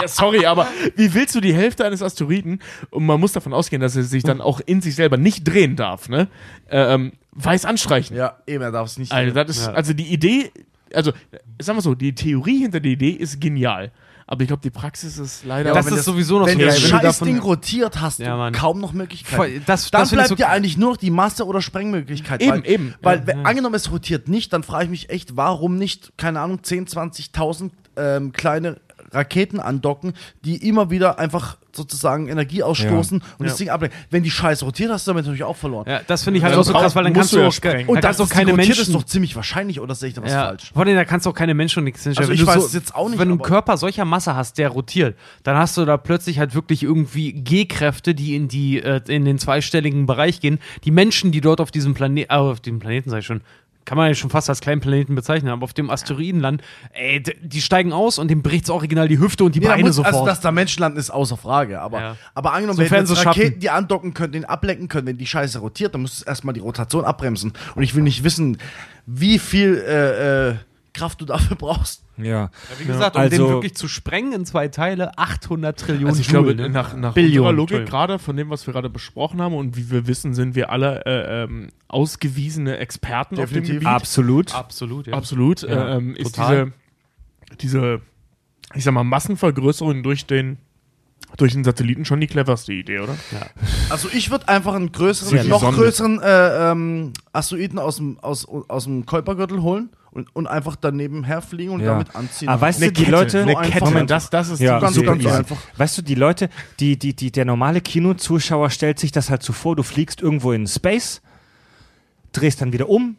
ja, 0.01 0.09
sorry, 0.09 0.47
aber 0.47 0.66
wie 0.97 1.12
willst 1.14 1.34
du 1.34 1.40
die 1.40 1.54
Hälfte 1.54 1.85
eines 1.85 2.03
Asteroiden, 2.03 2.61
und 2.90 3.06
man 3.06 3.19
muss 3.19 3.32
davon 3.32 3.53
ausgehen, 3.54 3.80
dass 3.82 3.96
er 3.96 4.03
sich 4.04 4.22
dann 4.22 4.40
auch 4.40 4.61
in 4.64 4.80
sich 4.80 4.95
selber 4.95 5.16
nicht 5.16 5.45
drehen 5.45 5.77
darf, 5.77 6.09
ne? 6.09 6.28
Ähm, 6.70 7.12
weiß 7.32 7.64
anstreichen. 7.64 8.16
Ja, 8.16 8.36
eben, 8.46 8.62
er 8.62 8.72
darf 8.72 8.88
es 8.88 8.98
nicht. 8.98 9.12
Also, 9.12 9.34
das 9.34 9.48
ist, 9.56 9.68
also 9.68 9.92
die 9.92 10.12
Idee, 10.12 10.50
also 10.94 11.12
sagen 11.60 11.78
wir 11.78 11.82
so, 11.82 11.94
die 11.94 12.14
Theorie 12.14 12.59
hinter 12.60 12.80
der 12.80 12.92
Idee 12.92 13.10
ist 13.10 13.40
genial. 13.40 13.92
Aber 14.26 14.42
ich 14.42 14.46
glaube, 14.46 14.62
die 14.62 14.70
Praxis 14.70 15.18
ist 15.18 15.44
leider. 15.44 15.74
Das 15.74 15.86
wenn 15.86 15.94
ist 15.94 16.04
sowieso 16.04 16.38
noch 16.38 16.46
wenn 16.46 16.56
so 16.56 16.64
das 16.64 16.76
wenn 16.76 16.82
du 16.82 16.88
scheiß 16.88 17.02
davon- 17.02 17.26
Ding 17.26 17.38
rotiert, 17.40 18.00
hast 18.00 18.20
Ja, 18.20 18.30
du 18.30 18.36
Mann. 18.36 18.52
kaum 18.52 18.80
noch 18.80 18.92
Möglichkeiten. 18.92 19.34
Voll, 19.36 19.60
das- 19.66 19.90
dann 19.90 20.02
das 20.02 20.10
bleibt 20.12 20.28
so- 20.28 20.34
dir 20.36 20.48
eigentlich 20.48 20.76
nur 20.76 20.90
noch 20.90 20.96
die 20.98 21.10
Masse- 21.10 21.44
oder 21.44 21.60
Sprengmöglichkeit. 21.60 22.40
Eben, 22.40 22.50
weil, 22.52 22.70
eben. 22.70 22.94
Weil, 23.02 23.26
wenn- 23.26 23.44
angenommen, 23.44 23.74
es 23.74 23.90
rotiert 23.90 24.28
nicht, 24.28 24.52
dann 24.52 24.62
frage 24.62 24.84
ich 24.84 24.90
mich 24.90 25.10
echt, 25.10 25.36
warum 25.36 25.74
nicht, 25.76 26.12
keine 26.16 26.38
Ahnung, 26.38 26.62
10, 26.62 26.86
20.000 26.86 27.72
ähm, 27.96 28.30
kleine 28.30 28.80
Raketen 29.13 29.61
andocken, 29.61 30.14
die 30.45 30.66
immer 30.69 30.90
wieder 30.90 31.19
einfach 31.19 31.56
sozusagen 31.72 32.29
Energie 32.29 32.63
ausstoßen 32.63 33.22
und 33.39 33.47
das 33.48 33.56
Ding 33.56 33.69
ablenken. 33.69 33.98
Wenn 34.11 34.22
die 34.22 34.30
Scheiße 34.30 34.64
rotiert, 34.64 34.90
hast 34.90 35.06
du 35.06 35.11
damit 35.11 35.24
natürlich 35.24 35.45
auch 35.45 35.56
verloren. 35.56 35.87
Ja, 35.89 36.01
das 36.06 36.24
finde 36.24 36.39
ich 36.39 36.45
halt 36.45 36.53
Dann 36.55 36.61
auch 36.61 36.64
so 36.64 36.72
krass, 36.72 36.97
weil 36.97 37.05
dann 37.05 37.13
kannst 37.13 37.32
du 37.32 37.37
du 37.37 37.43
ja 37.43 37.48
auch, 37.48 37.53
sprengen. 37.53 37.89
und 37.89 37.97
Und 37.97 38.05
da 38.05 38.09
das 38.09 38.16
kannst 38.16 38.21
auch 38.21 38.24
ist 38.24 38.30
keine 38.32 38.51
rotiert 38.53 38.71
ist 38.71 38.77
Menschen. 38.79 38.93
doch 38.95 39.05
ziemlich 39.05 39.37
wahrscheinlich, 39.37 39.80
oder 39.80 39.95
sehe 39.95 40.09
ich 40.09 40.14
da 40.14 40.22
was 40.22 40.32
ja. 40.32 40.47
falsch? 40.47 40.71
Vor 40.72 40.82
allem, 40.82 40.97
da 40.97 41.05
kannst 41.05 41.27
du 41.27 41.30
auch 41.30 41.35
keine 41.35 41.55
Menschen 41.55 41.79
und 41.80 41.85
nichts 41.85 42.03
hinstellen. 42.03 42.29
Also 42.29 42.30
Wenn 42.30 42.35
ich 42.48 42.55
du 42.55 42.61
weiß 42.61 42.66
es 42.69 42.74
jetzt 42.74 42.95
auch 42.95 43.09
nicht, 43.09 43.19
Wenn 43.19 43.29
du 43.29 43.35
einen 43.35 43.43
Körper 43.43 43.77
solcher 43.77 44.05
Masse 44.05 44.35
hast, 44.35 44.59
der 44.59 44.69
rotiert, 44.71 45.16
dann 45.45 45.56
hast 45.56 45.77
du 45.77 45.85
da 45.85 45.97
plötzlich 45.97 46.39
halt 46.39 46.55
wirklich 46.55 46.82
irgendwie 46.82 47.32
G-Kräfte, 47.32 48.14
die 48.14 48.35
in 48.35 48.48
die 48.48 48.82
äh, 48.82 49.01
in 49.06 49.24
den 49.24 49.39
zweistelligen 49.39 50.06
Bereich 50.06 50.40
gehen. 50.40 50.59
Die 50.85 50.90
Menschen, 50.90 51.30
die 51.30 51.40
dort 51.40 51.61
auf 51.61 51.71
diesem 51.71 51.95
Planeten, 51.95 52.32
äh, 52.32 52.37
auf 52.37 52.61
dem 52.61 52.80
Planeten 52.80 53.11
sag 53.11 53.21
ich 53.21 53.27
schon, 53.27 53.43
kann 53.90 53.96
man 53.98 54.06
ja 54.06 54.14
schon 54.14 54.30
fast 54.30 54.48
als 54.48 54.60
kleinen 54.60 54.80
Planeten 54.80 55.16
bezeichnen, 55.16 55.51
aber 55.51 55.64
auf 55.64 55.72
dem 55.72 55.90
Asteroidenland, 55.90 56.62
ey, 56.93 57.20
die 57.43 57.60
steigen 57.60 57.93
aus 57.93 58.20
und 58.20 58.28
dem 58.28 58.40
bricht's 58.40 58.70
original 58.70 59.09
die 59.09 59.19
Hüfte 59.19 59.43
und 59.43 59.56
die 59.56 59.59
da 59.59 59.70
Beine 59.70 59.82
muss, 59.82 59.96
sofort. 59.96 60.14
also, 60.14 60.27
dass 60.27 60.38
da 60.38 60.52
Menschen 60.52 60.78
landen, 60.82 60.96
ist 60.96 61.10
außer 61.10 61.36
Frage. 61.36 61.80
Aber, 61.80 62.01
Ja. 62.01 62.16
aber 62.36 62.52
angenommen, 62.52 62.78
hätten 62.78 63.06
sie 63.06 63.14
jetzt. 63.14 63.27
Raketen, 63.27 63.59
die 63.59 63.69
andocken 63.69 64.14
können, 64.14 64.32
den 64.32 64.44
ablenken 64.44 64.86
können, 64.86 65.09
wenn 65.09 65.19
die 65.19 65.27
Scheiße 65.27 65.59
rotiert, 65.59 65.93
dann 65.93 66.02
müsstest 66.02 66.24
du 66.24 66.28
erstmal 66.30 66.54
die 66.54 66.60
Rotation 66.60 67.04
abbremsen. 67.04 67.52
Und 67.74 67.82
ich 67.82 67.96
will 67.96 68.04
nicht 68.04 68.22
wissen, 68.22 68.59
wie 69.06 69.40
viel 69.40 69.82
äh, 69.85 70.51
äh, 70.51 70.54
Kraft 70.93 71.20
du 71.20 71.24
dafür 71.24 71.56
brauchst. 71.56 72.04
Ja. 72.16 72.51
Wie 72.78 72.85
gesagt, 72.85 73.16
um 73.16 73.22
Also- 73.22 73.36
den 73.36 73.54
wirklich 73.54 73.74
zu 73.74 73.88
sprengen 73.88 74.32
in 74.32 74.44
zwei 74.44 74.69
Teile, 74.69 75.16
800 75.19 75.78
Trillionen 75.78 76.09
Also 76.09 76.20
ich 76.20 76.28
Joule, 76.28 76.54
glaube, 76.54 76.69
ne? 76.69 76.69
nach, 76.69 76.96
nach 76.96 77.16
unserer 77.16 77.52
Logik, 77.52 77.86
gerade 77.86 78.19
von 78.19 78.36
dem, 78.36 78.51
was 78.51 78.66
wir 78.66 78.74
gerade 78.74 78.90
besprochen 78.90 79.40
haben 79.40 79.54
und 79.54 79.77
wie 79.77 79.90
wir 79.90 80.06
wissen, 80.06 80.35
sind 80.35 80.54
wir 80.54 80.70
alle 80.70 81.04
äh, 81.06 81.44
ähm, 81.44 81.69
ausgewiesene 81.88 82.77
Experten 82.78 83.36
auf 83.36 83.51
dem 83.51 83.62
Definitiv. 83.62 83.74
Gebiet. 83.74 83.88
Absolut. 83.88 84.54
Absolut, 84.54 85.06
ja. 85.06 85.14
Absolut. 85.14 85.62
Ja, 85.62 85.94
äh, 85.94 85.96
ähm, 85.96 86.14
ist 86.16 86.36
diese, 86.36 86.72
diese, 87.60 88.01
ich 88.74 88.85
sag 88.85 88.93
mal, 88.93 89.04
Massenvergrößerung 89.04 90.02
durch 90.02 90.27
den, 90.27 90.59
durch 91.36 91.52
den 91.52 91.64
Satelliten 91.64 92.04
schon 92.04 92.20
die 92.20 92.27
cleverste 92.27 92.72
Idee, 92.72 92.98
oder? 93.01 93.16
Also 93.88 94.09
ich 94.12 94.30
würde 94.30 94.48
einfach 94.48 94.74
einen 94.74 94.93
größeren, 94.93 95.48
noch 95.48 95.62
größeren 95.74 96.20
äh, 96.20 96.70
ähm, 96.70 97.12
Asteroiden 97.32 97.78
aus 97.78 97.96
dem, 97.96 98.19
aus, 98.19 98.46
aus 98.46 98.85
dem 98.85 99.06
Kuipergürtel 99.06 99.62
holen 99.62 99.90
und, 100.13 100.35
und 100.35 100.47
einfach 100.47 100.77
daneben 100.77 101.24
herfliegen 101.24 101.72
und 101.74 101.80
Ja. 101.80 101.93
damit 101.93 102.14
anziehen. 102.16 102.48
Aber 102.48 102.63
weißt 102.63 102.80
du, 102.82 102.90
die 102.93 103.03
Kette, 103.05 103.11
Leute. 103.11 103.43
eine 103.43 103.55
Kette. 103.56 103.85
Moment, 103.85 104.11
das, 104.11 104.30
das 104.30 104.48
ist 104.48 104.61
Ja, 104.61 104.79
ganz, 104.80 104.95
super 104.97 105.16
ganz 105.16 105.27
einfach. 105.27 105.56
Weißt 105.77 105.98
du, 105.98 106.03
die 106.03 106.14
Leute, 106.16 106.48
die, 106.80 106.98
die, 106.98 107.14
die, 107.14 107.30
der 107.30 107.45
normale 107.45 107.80
Kinozuschauer 107.80 108.71
stellt 108.71 108.98
sich 108.98 109.13
das 109.13 109.30
halt 109.30 109.43
so 109.43 109.53
vor, 109.53 109.77
du 109.77 109.82
fliegst 109.82 110.21
irgendwo 110.21 110.53
in 110.53 110.66
Space, 110.66 111.22
drehst 112.32 112.61
dann 112.61 112.72
wieder 112.72 112.89
um, 112.89 113.16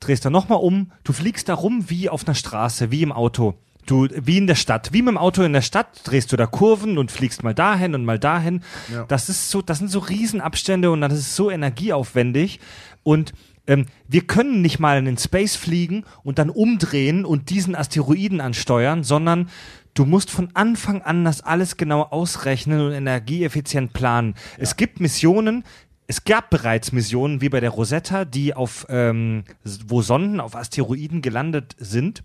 drehst 0.00 0.24
dann 0.24 0.32
nochmal 0.32 0.58
um, 0.60 0.92
du 1.04 1.12
fliegst 1.12 1.48
da 1.48 1.54
rum 1.54 1.84
wie 1.88 2.08
auf 2.08 2.26
einer 2.26 2.34
Straße, 2.34 2.90
wie 2.90 3.02
im 3.02 3.12
Auto. 3.12 3.54
Du, 3.86 4.06
wie 4.14 4.36
in 4.36 4.46
der 4.46 4.54
Stadt, 4.54 4.92
wie 4.92 5.00
mit 5.02 5.08
dem 5.08 5.18
Auto 5.18 5.42
in 5.42 5.52
der 5.54 5.62
Stadt, 5.62 5.88
drehst 6.04 6.30
du 6.30 6.36
da 6.36 6.46
Kurven 6.46 6.96
und 6.98 7.10
fliegst 7.10 7.42
mal 7.42 7.54
dahin 7.54 7.94
und 7.94 8.04
mal 8.04 8.18
dahin. 8.18 8.62
Ja. 8.92 9.04
Das 9.08 9.28
ist 9.28 9.50
so, 9.50 9.62
das 9.62 9.78
sind 9.78 9.88
so 9.90 9.98
Riesenabstände 10.00 10.90
und 10.90 11.00
das 11.00 11.14
ist 11.14 11.34
so 11.34 11.50
energieaufwendig. 11.50 12.60
Und 13.02 13.32
ähm, 13.70 13.86
wir 14.08 14.22
können 14.22 14.62
nicht 14.62 14.80
mal 14.80 15.06
in 15.06 15.16
Space 15.16 15.54
fliegen 15.54 16.04
und 16.24 16.40
dann 16.40 16.50
umdrehen 16.50 17.24
und 17.24 17.50
diesen 17.50 17.76
Asteroiden 17.76 18.40
ansteuern, 18.40 19.04
sondern 19.04 19.48
du 19.94 20.04
musst 20.04 20.32
von 20.32 20.48
Anfang 20.54 21.02
an 21.02 21.24
das 21.24 21.40
alles 21.40 21.76
genau 21.76 22.02
ausrechnen 22.02 22.80
und 22.80 22.92
energieeffizient 22.92 23.92
planen. 23.92 24.34
Es 24.58 24.76
gibt 24.76 24.98
Missionen, 24.98 25.62
es 26.08 26.24
gab 26.24 26.50
bereits 26.50 26.90
Missionen 26.90 27.40
wie 27.40 27.48
bei 27.48 27.60
der 27.60 27.70
Rosetta, 27.70 28.24
die 28.24 28.54
auf, 28.54 28.86
ähm, 28.88 29.44
wo 29.86 30.02
Sonden 30.02 30.40
auf 30.40 30.56
Asteroiden 30.56 31.22
gelandet 31.22 31.76
sind. 31.78 32.24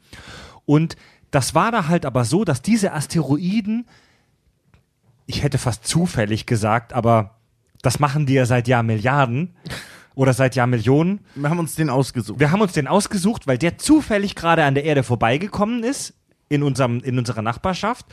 Und 0.66 0.96
das 1.30 1.54
war 1.54 1.72
da 1.72 1.88
halt 1.88 2.08
aber 2.08 2.26
so, 2.26 2.44
dass 2.44 2.64
diese 2.64 2.92
Asteroiden, 2.92 3.86
ich 5.28 5.44
hätte 5.44 5.60
fast 5.60 5.86
zufällig 5.86 6.48
gesagt, 6.48 6.92
aber 6.92 7.38
das 7.84 8.00
machen 8.00 8.26
die 8.26 8.34
ja 8.34 8.48
seit 8.48 8.68
Jahrmilliarden 8.68 9.54
oder 10.16 10.34
seit 10.34 10.56
Jahrmillionen. 10.56 11.20
Wir 11.36 11.50
haben 11.50 11.60
uns 11.60 11.76
den 11.76 11.90
ausgesucht. 11.90 12.40
Wir 12.40 12.52
haben 12.52 12.62
uns 12.62 12.74
den 12.74 12.88
ausgesucht, 12.88 13.48
weil 13.48 13.58
der 13.58 13.78
zufällig 13.78 14.36
gerade 14.36 14.64
an 14.64 14.74
der 14.74 14.86
Erde 14.86 15.04
vorbeigekommen 15.04 15.84
ist, 15.84 16.14
in, 16.50 16.64
unserem, 16.64 17.00
in 17.02 17.18
unserer 17.18 17.42
Nachbarschaft, 17.42 18.06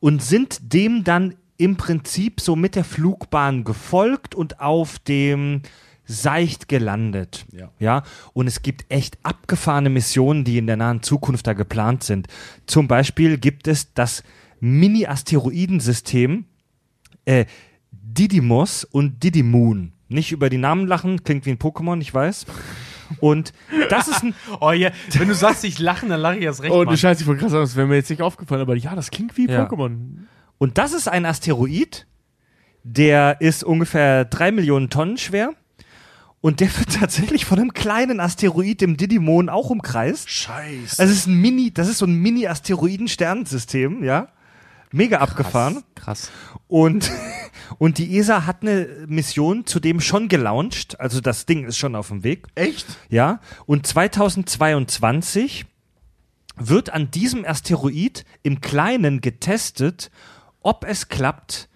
und 0.00 0.22
sind 0.22 0.72
dem 0.72 1.04
dann 1.04 1.34
im 1.56 1.76
Prinzip 1.76 2.40
so 2.40 2.54
mit 2.54 2.74
der 2.74 2.84
Flugbahn 2.84 3.64
gefolgt 3.64 4.34
und 4.34 4.60
auf 4.60 4.98
dem 4.98 5.62
seicht 6.04 6.68
gelandet. 6.68 7.46
Ja. 7.52 7.70
ja. 7.78 8.02
Und 8.32 8.46
es 8.46 8.62
gibt 8.62 8.84
echt 8.88 9.18
abgefahrene 9.22 9.90
Missionen, 9.90 10.44
die 10.44 10.58
in 10.58 10.66
der 10.66 10.76
nahen 10.76 11.02
Zukunft 11.02 11.46
da 11.46 11.52
geplant 11.52 12.04
sind. 12.04 12.28
Zum 12.66 12.86
Beispiel 12.86 13.38
gibt 13.38 13.66
es 13.66 13.92
das 13.92 14.22
Mini-Asteroidensystem 14.60 16.44
äh, 17.24 17.46
Didymos 17.90 18.84
und 18.84 19.22
Didymoon. 19.22 19.92
Nicht 20.08 20.32
über 20.32 20.50
die 20.50 20.58
Namen 20.58 20.86
lachen, 20.86 21.24
klingt 21.24 21.46
wie 21.46 21.50
ein 21.50 21.58
Pokémon, 21.58 22.00
ich 22.00 22.12
weiß. 22.14 22.46
Und 23.20 23.52
das 23.90 24.08
ist 24.08 24.22
ein, 24.22 24.34
Oh 24.60 24.72
ja, 24.72 24.90
wenn 25.12 25.28
du 25.28 25.34
sagst, 25.34 25.64
ich 25.64 25.78
lache, 25.78 26.06
dann 26.06 26.20
lache 26.20 26.36
ich 26.38 26.42
erst 26.44 26.62
recht. 26.62 26.72
Oh, 26.72 26.84
du 26.84 26.96
Scheiße, 26.96 27.22
ich 27.22 27.26
wollte 27.26 27.40
gerade 27.40 27.52
sagen, 27.52 27.64
das 27.64 27.76
wäre 27.76 27.86
mir 27.86 27.96
jetzt 27.96 28.10
nicht 28.10 28.22
aufgefallen, 28.22 28.60
aber 28.60 28.76
ja, 28.76 28.94
das 28.94 29.10
klingt 29.10 29.36
wie 29.36 29.48
Ja. 29.48 29.64
Pokémon. 29.66 29.96
Und 30.58 30.78
das 30.78 30.92
ist 30.92 31.08
ein 31.08 31.24
Asteroid, 31.26 32.06
der 32.82 33.40
ist 33.40 33.62
ungefähr 33.64 34.24
drei 34.24 34.52
Millionen 34.52 34.90
Tonnen 34.90 35.18
schwer. 35.18 35.52
Und 36.40 36.60
der 36.60 36.68
wird 36.78 36.94
tatsächlich 37.00 37.44
von 37.44 37.58
einem 37.58 37.72
kleinen 37.72 38.20
Asteroid, 38.20 38.80
dem 38.80 38.96
Didymon, 38.96 39.48
auch 39.48 39.70
umkreist. 39.70 40.30
Scheiße. 40.30 41.00
Also 41.00 41.12
es 41.12 41.18
ist 41.20 41.26
ein 41.26 41.40
Mini, 41.40 41.72
das 41.72 41.88
ist 41.88 41.98
so 41.98 42.06
ein 42.06 42.14
Mini-Asteroiden-Sternensystem, 42.14 44.04
ja. 44.04 44.28
Mega 44.92 45.18
abgefahren. 45.18 45.82
Krass. 45.94 46.30
Und, 46.68 47.10
und 47.78 47.98
die 47.98 48.16
ESA 48.18 48.46
hat 48.46 48.62
eine 48.62 49.06
Mission 49.06 49.66
zudem 49.66 50.00
schon 50.00 50.28
gelauncht. 50.28 50.98
Also 51.00 51.20
das 51.20 51.46
Ding 51.46 51.64
ist 51.66 51.76
schon 51.76 51.94
auf 51.94 52.08
dem 52.08 52.24
Weg. 52.24 52.46
Echt? 52.54 52.86
Ja, 53.08 53.40
und 53.66 53.86
2022 53.86 55.66
wird 56.56 56.90
an 56.90 57.10
diesem 57.10 57.44
Asteroid 57.44 58.24
im 58.42 58.60
Kleinen 58.60 59.20
getestet, 59.20 60.10
ob 60.62 60.84
es 60.84 61.08
klappt, 61.08 61.68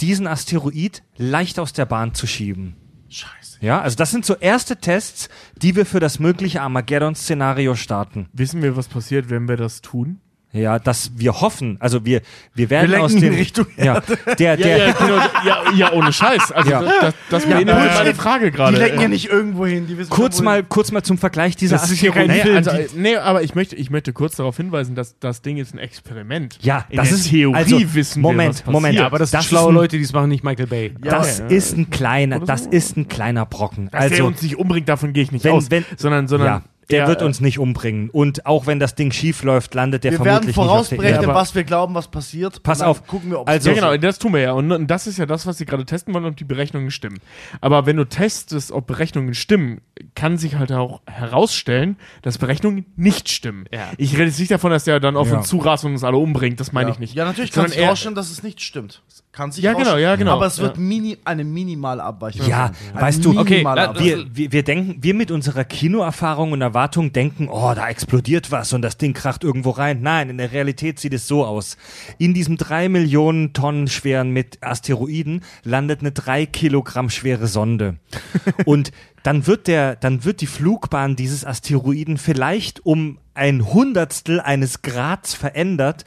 diesen 0.00 0.26
Asteroid 0.26 1.02
leicht 1.16 1.58
aus 1.58 1.72
der 1.72 1.86
Bahn 1.86 2.14
zu 2.14 2.26
schieben. 2.26 2.76
Scheiße. 3.08 3.58
Ja, 3.60 3.80
also 3.80 3.96
das 3.96 4.10
sind 4.10 4.24
so 4.24 4.34
erste 4.34 4.76
Tests, 4.76 5.28
die 5.56 5.76
wir 5.76 5.86
für 5.86 6.00
das 6.00 6.18
mögliche 6.18 6.62
Armageddon-Szenario 6.62 7.74
starten. 7.76 8.28
Wissen 8.32 8.62
wir, 8.62 8.76
was 8.76 8.88
passiert, 8.88 9.30
wenn 9.30 9.48
wir 9.48 9.56
das 9.56 9.82
tun? 9.82 10.20
Ja, 10.54 10.78
dass 10.78 11.10
wir 11.16 11.40
hoffen, 11.40 11.76
also 11.80 12.04
wir, 12.06 12.22
wir 12.54 12.70
werden 12.70 12.90
Wir 12.90 13.02
aus 13.02 13.12
in 13.12 13.20
dem 13.20 13.34
Richtung 13.34 13.66
ja, 13.76 14.00
der, 14.38 14.50
Ja, 14.50 14.56
der, 14.56 14.78
ja, 14.88 14.92
genau, 14.92 15.16
ja, 15.44 15.62
ja, 15.74 15.92
ohne 15.92 16.12
Scheiß. 16.12 16.52
Also 16.52 16.70
Ja. 16.70 16.80
das, 16.82 16.92
das, 17.00 17.14
das 17.28 17.44
beinhaltet 17.46 17.74
Bullshit. 17.76 17.98
meine 17.98 18.14
Frage 18.14 18.44
Die 18.52 18.56
gerade. 18.56 18.76
lenken 18.76 19.00
ja 19.00 19.08
nicht 19.08 19.28
irgendwo 19.28 19.66
hin. 19.66 19.86
Die 19.88 19.98
wissen 19.98 20.10
kurz 20.10 20.40
mal, 20.40 20.62
kurz 20.62 20.92
mal 20.92 21.02
zum 21.02 21.18
Vergleich 21.18 21.56
dieser 21.56 21.76
Das 21.76 21.90
ist 21.90 21.98
hier 21.98 22.12
kein 22.12 22.30
Film, 22.30 22.56
also, 22.56 22.70
nee, 22.96 23.16
aber 23.16 23.42
ich 23.42 23.54
möchte, 23.56 23.74
ich 23.76 23.90
möchte 23.90 24.12
kurz 24.12 24.36
darauf 24.36 24.56
hinweisen, 24.56 24.94
dass 24.94 25.18
das 25.18 25.42
Ding 25.42 25.56
ist 25.56 25.74
ein 25.74 25.78
Experiment. 25.78 26.58
Ja, 26.62 26.84
In 26.88 26.98
das 26.98 27.08
der 27.08 27.18
ist 27.18 27.30
Theorie 27.30 27.56
also, 27.56 27.94
wissen 27.94 28.22
Moment, 28.22 28.58
wir, 28.60 28.66
was. 28.66 28.72
Moment, 28.72 28.94
Ja, 28.94 29.06
aber 29.06 29.18
das, 29.18 29.32
Das 29.32 29.42
sind 29.42 29.48
schlaue 29.48 29.64
ist 29.64 29.68
ein- 29.70 29.74
Leute, 29.74 29.96
die 29.98 30.04
es 30.04 30.12
machen, 30.12 30.28
nicht 30.28 30.44
Michael 30.44 30.68
Bay. 30.68 30.94
das 31.00 31.40
ja. 31.40 31.46
ist 31.46 31.76
ein 31.76 31.90
kleiner, 31.90 32.38
das 32.40 32.66
ist 32.66 32.96
ein 32.96 33.08
kleiner 33.08 33.44
Brocken. 33.44 33.86
Dass 33.90 33.90
der 34.08 34.10
Also 34.18 34.26
uns 34.26 34.40
nicht 34.40 34.56
umbringt, 34.56 34.88
davon 34.88 35.12
gehe 35.12 35.24
ich 35.24 35.32
nicht 35.32 35.44
Wenn- 35.44 35.52
aus. 35.52 35.70
wenn- 35.72 35.84
sondern, 35.96 36.28
sondern 36.28 36.46
ja, 36.46 36.62
der 36.90 37.02
er, 37.02 37.08
wird 37.08 37.22
uns 37.22 37.40
nicht 37.40 37.58
umbringen. 37.58 38.10
Und 38.10 38.46
auch 38.46 38.66
wenn 38.66 38.78
das 38.78 38.94
Ding 38.94 39.12
schief 39.12 39.42
läuft, 39.42 39.74
landet 39.74 40.04
der 40.04 40.12
Wir 40.12 40.18
werden 40.20 40.52
vermutlich 40.52 40.56
nicht 40.56 40.58
auf 40.58 40.64
der 40.66 40.74
vorausberechnen, 40.98 41.20
Erde. 41.22 41.34
was 41.34 41.54
wir 41.54 41.64
glauben, 41.64 41.94
was 41.94 42.08
passiert. 42.08 42.62
Pass 42.62 42.80
auf. 42.82 43.06
Gucken 43.06 43.30
wir, 43.30 43.40
ob 43.40 43.48
Also- 43.48 43.70
Ja, 43.70 43.74
genau, 43.76 43.96
das 43.96 44.18
tun 44.18 44.32
wir 44.34 44.40
ja. 44.40 44.52
Und, 44.52 44.86
das 44.86 45.06
ist 45.06 45.18
ja 45.18 45.26
das, 45.26 45.46
was 45.46 45.58
sie 45.58 45.66
gerade 45.66 45.84
testen 45.84 46.12
wollen, 46.14 46.24
ob 46.26 46.36
die 46.36 46.44
Berechnungen 46.44 46.90
stimmen. 46.90 47.18
Aber 47.60 47.86
wenn 47.86 47.96
du 47.96 48.04
testest, 48.04 48.72
ob 48.72 48.86
Berechnungen 48.86 49.34
stimmen, 49.34 49.80
kann 50.14 50.38
sich 50.38 50.56
halt 50.56 50.72
auch 50.72 51.00
herausstellen, 51.06 51.96
dass 52.22 52.38
Berechnungen 52.38 52.86
nicht 52.96 53.28
stimmen. 53.28 53.64
Ja. 53.72 53.90
Ich 53.98 54.12
rede 54.14 54.24
jetzt 54.26 54.38
nicht 54.38 54.50
davon, 54.50 54.70
dass 54.70 54.84
der 54.84 55.00
dann 55.00 55.16
auf 55.16 55.28
Ja. 55.30 55.38
uns 55.38 55.48
zurast 55.48 55.84
und 55.84 55.92
uns 55.92 56.04
alle 56.04 56.16
umbringt. 56.16 56.60
Das 56.60 56.72
meine 56.72 56.88
ja. 56.90 56.94
ich 56.94 56.98
nicht. 56.98 57.14
Ja, 57.14 57.24
natürlich 57.24 57.52
kann 57.52 57.70
eher- 57.72 57.88
rausstellen, 57.88 58.14
dass 58.14 58.30
es 58.30 58.42
nicht 58.42 58.60
stimmt. 58.60 59.02
Kann 59.34 59.50
sich 59.50 59.64
Ja, 59.64 59.72
genau, 59.72 59.96
ja, 59.96 60.14
genau. 60.14 60.34
Aber 60.34 60.46
es 60.46 60.60
wird 60.60 60.76
Ja. 60.76 60.82
mini, 60.82 61.18
eine 61.24 61.42
minimale 61.42 62.04
Abweichung. 62.04 62.46
Ja, 62.46 62.68
sein. 62.68 62.92
Eine 62.92 63.02
weißt 63.02 63.24
du, 63.24 63.38
okay, 63.38 63.64
wir, 63.64 64.26
wir, 64.32 64.52
wir 64.52 64.62
denken, 64.62 65.02
wir 65.02 65.12
mit 65.12 65.32
unserer 65.32 65.64
Kinoerfahrung 65.64 66.52
und 66.52 66.60
Erwartung 66.60 67.12
denken, 67.12 67.48
oh, 67.48 67.72
da 67.74 67.88
explodiert 67.88 68.52
was 68.52 68.72
und 68.72 68.82
das 68.82 68.96
Ding 68.96 69.12
kracht 69.12 69.42
irgendwo 69.42 69.70
rein. 69.70 70.02
Nein, 70.02 70.30
in 70.30 70.38
der 70.38 70.52
Realität 70.52 71.00
sieht 71.00 71.14
es 71.14 71.26
so 71.26 71.44
aus. 71.44 71.76
In 72.16 72.32
diesem 72.32 72.56
drei 72.56 72.88
Millionen 72.88 73.52
Tonnen 73.52 73.88
schweren 73.88 74.30
mit 74.30 74.62
Asteroiden 74.62 75.42
landet 75.64 76.00
eine 76.00 76.12
drei 76.12 76.46
Kilogramm 76.46 77.10
schwere 77.10 77.48
Sonde. 77.48 77.96
und 78.66 78.92
dann 79.24 79.48
wird 79.48 79.66
der, 79.66 79.96
dann 79.96 80.24
wird 80.24 80.42
die 80.42 80.46
Flugbahn 80.46 81.16
dieses 81.16 81.44
Asteroiden 81.44 82.18
vielleicht 82.18 82.86
um 82.86 83.18
ein 83.34 83.72
Hundertstel 83.72 84.40
eines 84.40 84.82
Grads 84.82 85.34
verändert 85.34 86.04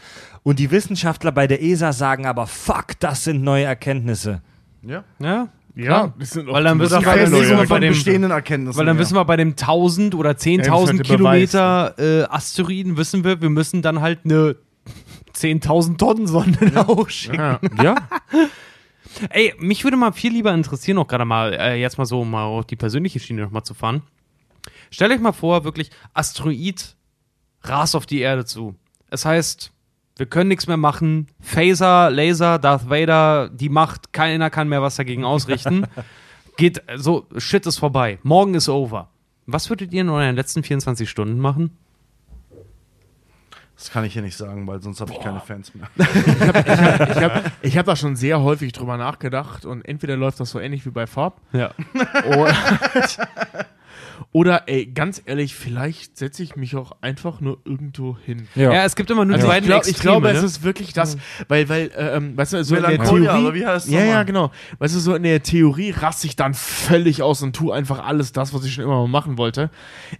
und 0.47 0.59
die 0.59 0.71
Wissenschaftler 0.71 1.31
bei 1.33 1.45
der 1.47 1.61
ESA 1.61 1.91
sagen 1.91 2.25
aber, 2.25 2.47
fuck, 2.47 2.99
das 2.99 3.25
sind 3.25 3.43
neue 3.43 3.65
Erkenntnisse. 3.65 4.41
ja. 4.81 5.03
Ja, 5.19 5.49
Ja, 5.75 5.85
klar. 5.85 6.13
das 6.17 6.29
sind 6.31 6.47
auch 6.49 6.53
Weil 6.53 6.63
dann 6.63 6.79
wissen 6.79 6.97
Oder 6.97 7.15
wir 7.61 7.67
bei 7.67 7.79
dem- 7.79 7.93
bestehenden 7.93 8.31
Erkenntnissen. 8.31 8.77
Weil 8.79 8.85
dann 8.85 8.95
ja. 8.95 9.01
wissen 9.01 9.15
wir 9.15 9.25
bei 9.25 9.35
dem 9.35 9.49
1000 9.57 10.15
oder 10.15 10.31
10.000 10.31 10.65
Ja, 10.65 10.71
das 10.71 10.81
ist 10.83 10.87
halt 10.89 11.03
Kilometer 11.03 11.95
äh, 11.99 12.23
Asteroiden, 12.29 12.95
wissen 12.97 13.23
wir, 13.25 13.41
wir 13.41 13.49
müssen 13.49 13.81
dann 13.81 13.99
halt 14.01 14.19
eine 14.23 14.55
10.000 15.35 15.97
Tonnen 15.97 16.27
Sonde 16.27 16.71
hochschicken. 16.87 17.39
Ja. 17.39 17.59
Ja? 17.83 17.95
Ey, 19.29 19.53
mich 19.59 19.83
würde 19.83 19.97
mal 19.97 20.11
viel 20.13 20.31
lieber 20.31 20.53
interessieren, 20.53 20.97
auch 20.97 21.07
gerade 21.07 21.25
mal, 21.25 21.53
äh, 21.53 21.75
jetzt 21.75 21.97
mal 21.97 22.05
so, 22.05 22.21
um 22.21 22.31
mal 22.31 22.43
auf 22.45 22.65
die 22.65 22.75
persönliche 22.75 23.19
Schiene 23.19 23.41
nochmal 23.41 23.63
zu 23.63 23.73
fahren. 23.73 24.01
Stellt 24.91 25.11
euch 25.11 25.19
mal 25.19 25.31
vor, 25.33 25.63
wirklich, 25.63 25.89
Asteroid 26.13 26.95
rast 27.63 27.95
auf 27.95 28.05
die 28.05 28.19
Erde 28.19 28.45
zu. 28.45 28.75
Es 29.09 29.25
heißt, 29.25 29.71
wir 30.17 30.25
können 30.25 30.47
nichts 30.49 30.67
mehr 30.67 30.77
machen. 30.77 31.27
Phaser, 31.39 32.09
Laser, 32.09 32.59
Darth 32.59 32.89
Vader, 32.89 33.49
die 33.49 33.69
Macht, 33.69 34.13
keiner 34.13 34.49
kann 34.49 34.69
mehr 34.69 34.81
was 34.81 34.95
dagegen 34.95 35.23
ausrichten. 35.25 35.85
Geht, 36.57 36.81
so, 36.95 37.27
shit 37.37 37.65
ist 37.67 37.77
vorbei. 37.77 38.17
Morgen 38.23 38.55
ist 38.55 38.67
over. 38.69 39.09
Was 39.45 39.69
würdet 39.69 39.93
ihr 39.93 40.01
in 40.01 40.09
euren 40.09 40.35
letzten 40.35 40.63
24 40.63 41.09
Stunden 41.09 41.39
machen? 41.39 41.77
Das 43.77 43.91
kann 43.91 44.03
ich 44.05 44.13
hier 44.13 44.23
nicht 44.23 44.35
sagen, 44.35 44.65
weil 44.65 44.81
sonst 44.81 44.99
habe 45.01 45.11
ich 45.13 45.19
keine 45.19 45.39
Fans 45.39 45.71
mehr. 45.75 45.87
Ich 45.97 47.23
habe 47.23 47.43
ich 47.61 47.77
hab 47.77 47.85
da 47.85 47.95
schon 47.95 48.15
sehr 48.15 48.41
häufig 48.41 48.73
drüber 48.73 48.97
nachgedacht 48.97 49.65
und 49.65 49.83
entweder 49.87 50.17
läuft 50.17 50.39
das 50.39 50.49
so 50.49 50.59
ähnlich 50.59 50.83
wie 50.87 50.89
bei 50.89 51.05
Farb 51.05 51.39
Ja. 51.53 51.69
oder, 52.25 52.55
oder 54.31 54.63
ey, 54.67 54.85
ganz 54.85 55.21
ehrlich, 55.25 55.55
vielleicht 55.55 56.17
setze 56.17 56.43
ich 56.43 56.55
mich 56.55 56.75
auch 56.75 56.93
einfach 57.01 57.41
nur 57.41 57.59
irgendwo 57.65 58.17
hin. 58.17 58.47
Ja, 58.55 58.83
es 58.85 58.95
gibt 58.95 59.09
immer 59.11 59.25
nur 59.25 59.35
Also 59.35 59.47
die 59.47 59.53
ich, 59.57 59.67
beiden 59.67 59.71
ich 59.81 59.87
Extreme. 59.89 60.01
glaube, 60.01 60.29
es 60.29 60.39
ne? 60.41 60.45
ist 60.45 60.63
wirklich 60.63 60.93
das, 60.93 61.17
weil, 61.47 61.69
weil, 61.69 61.91
äh, 61.95 62.17
ähm, 62.17 62.35
weißt 62.37 62.53
du, 62.53 62.63
so 62.63 62.75
in 62.75 62.83
der 62.83 62.97
Theorie, 63.03 63.53
wie 63.53 63.65
heißt 63.65 63.87
es 63.87 63.91
ja, 63.93 64.03
ja, 64.03 64.23
genau, 64.23 64.51
weißt 64.79 64.95
du, 64.95 64.99
so 64.99 65.15
in 65.15 65.23
der 65.23 65.43
Theorie 65.43 65.91
raste 65.91 66.27
ich 66.27 66.35
dann 66.35 66.53
völlig 66.53 67.21
aus 67.21 67.41
und 67.43 67.55
tu 67.55 67.71
einfach 67.71 68.05
alles 68.05 68.31
das, 68.31 68.53
was 68.53 68.63
ich 68.65 68.73
schon 68.73 68.83
immer 68.83 69.01
mal 69.01 69.07
machen 69.07 69.37
wollte. 69.37 69.69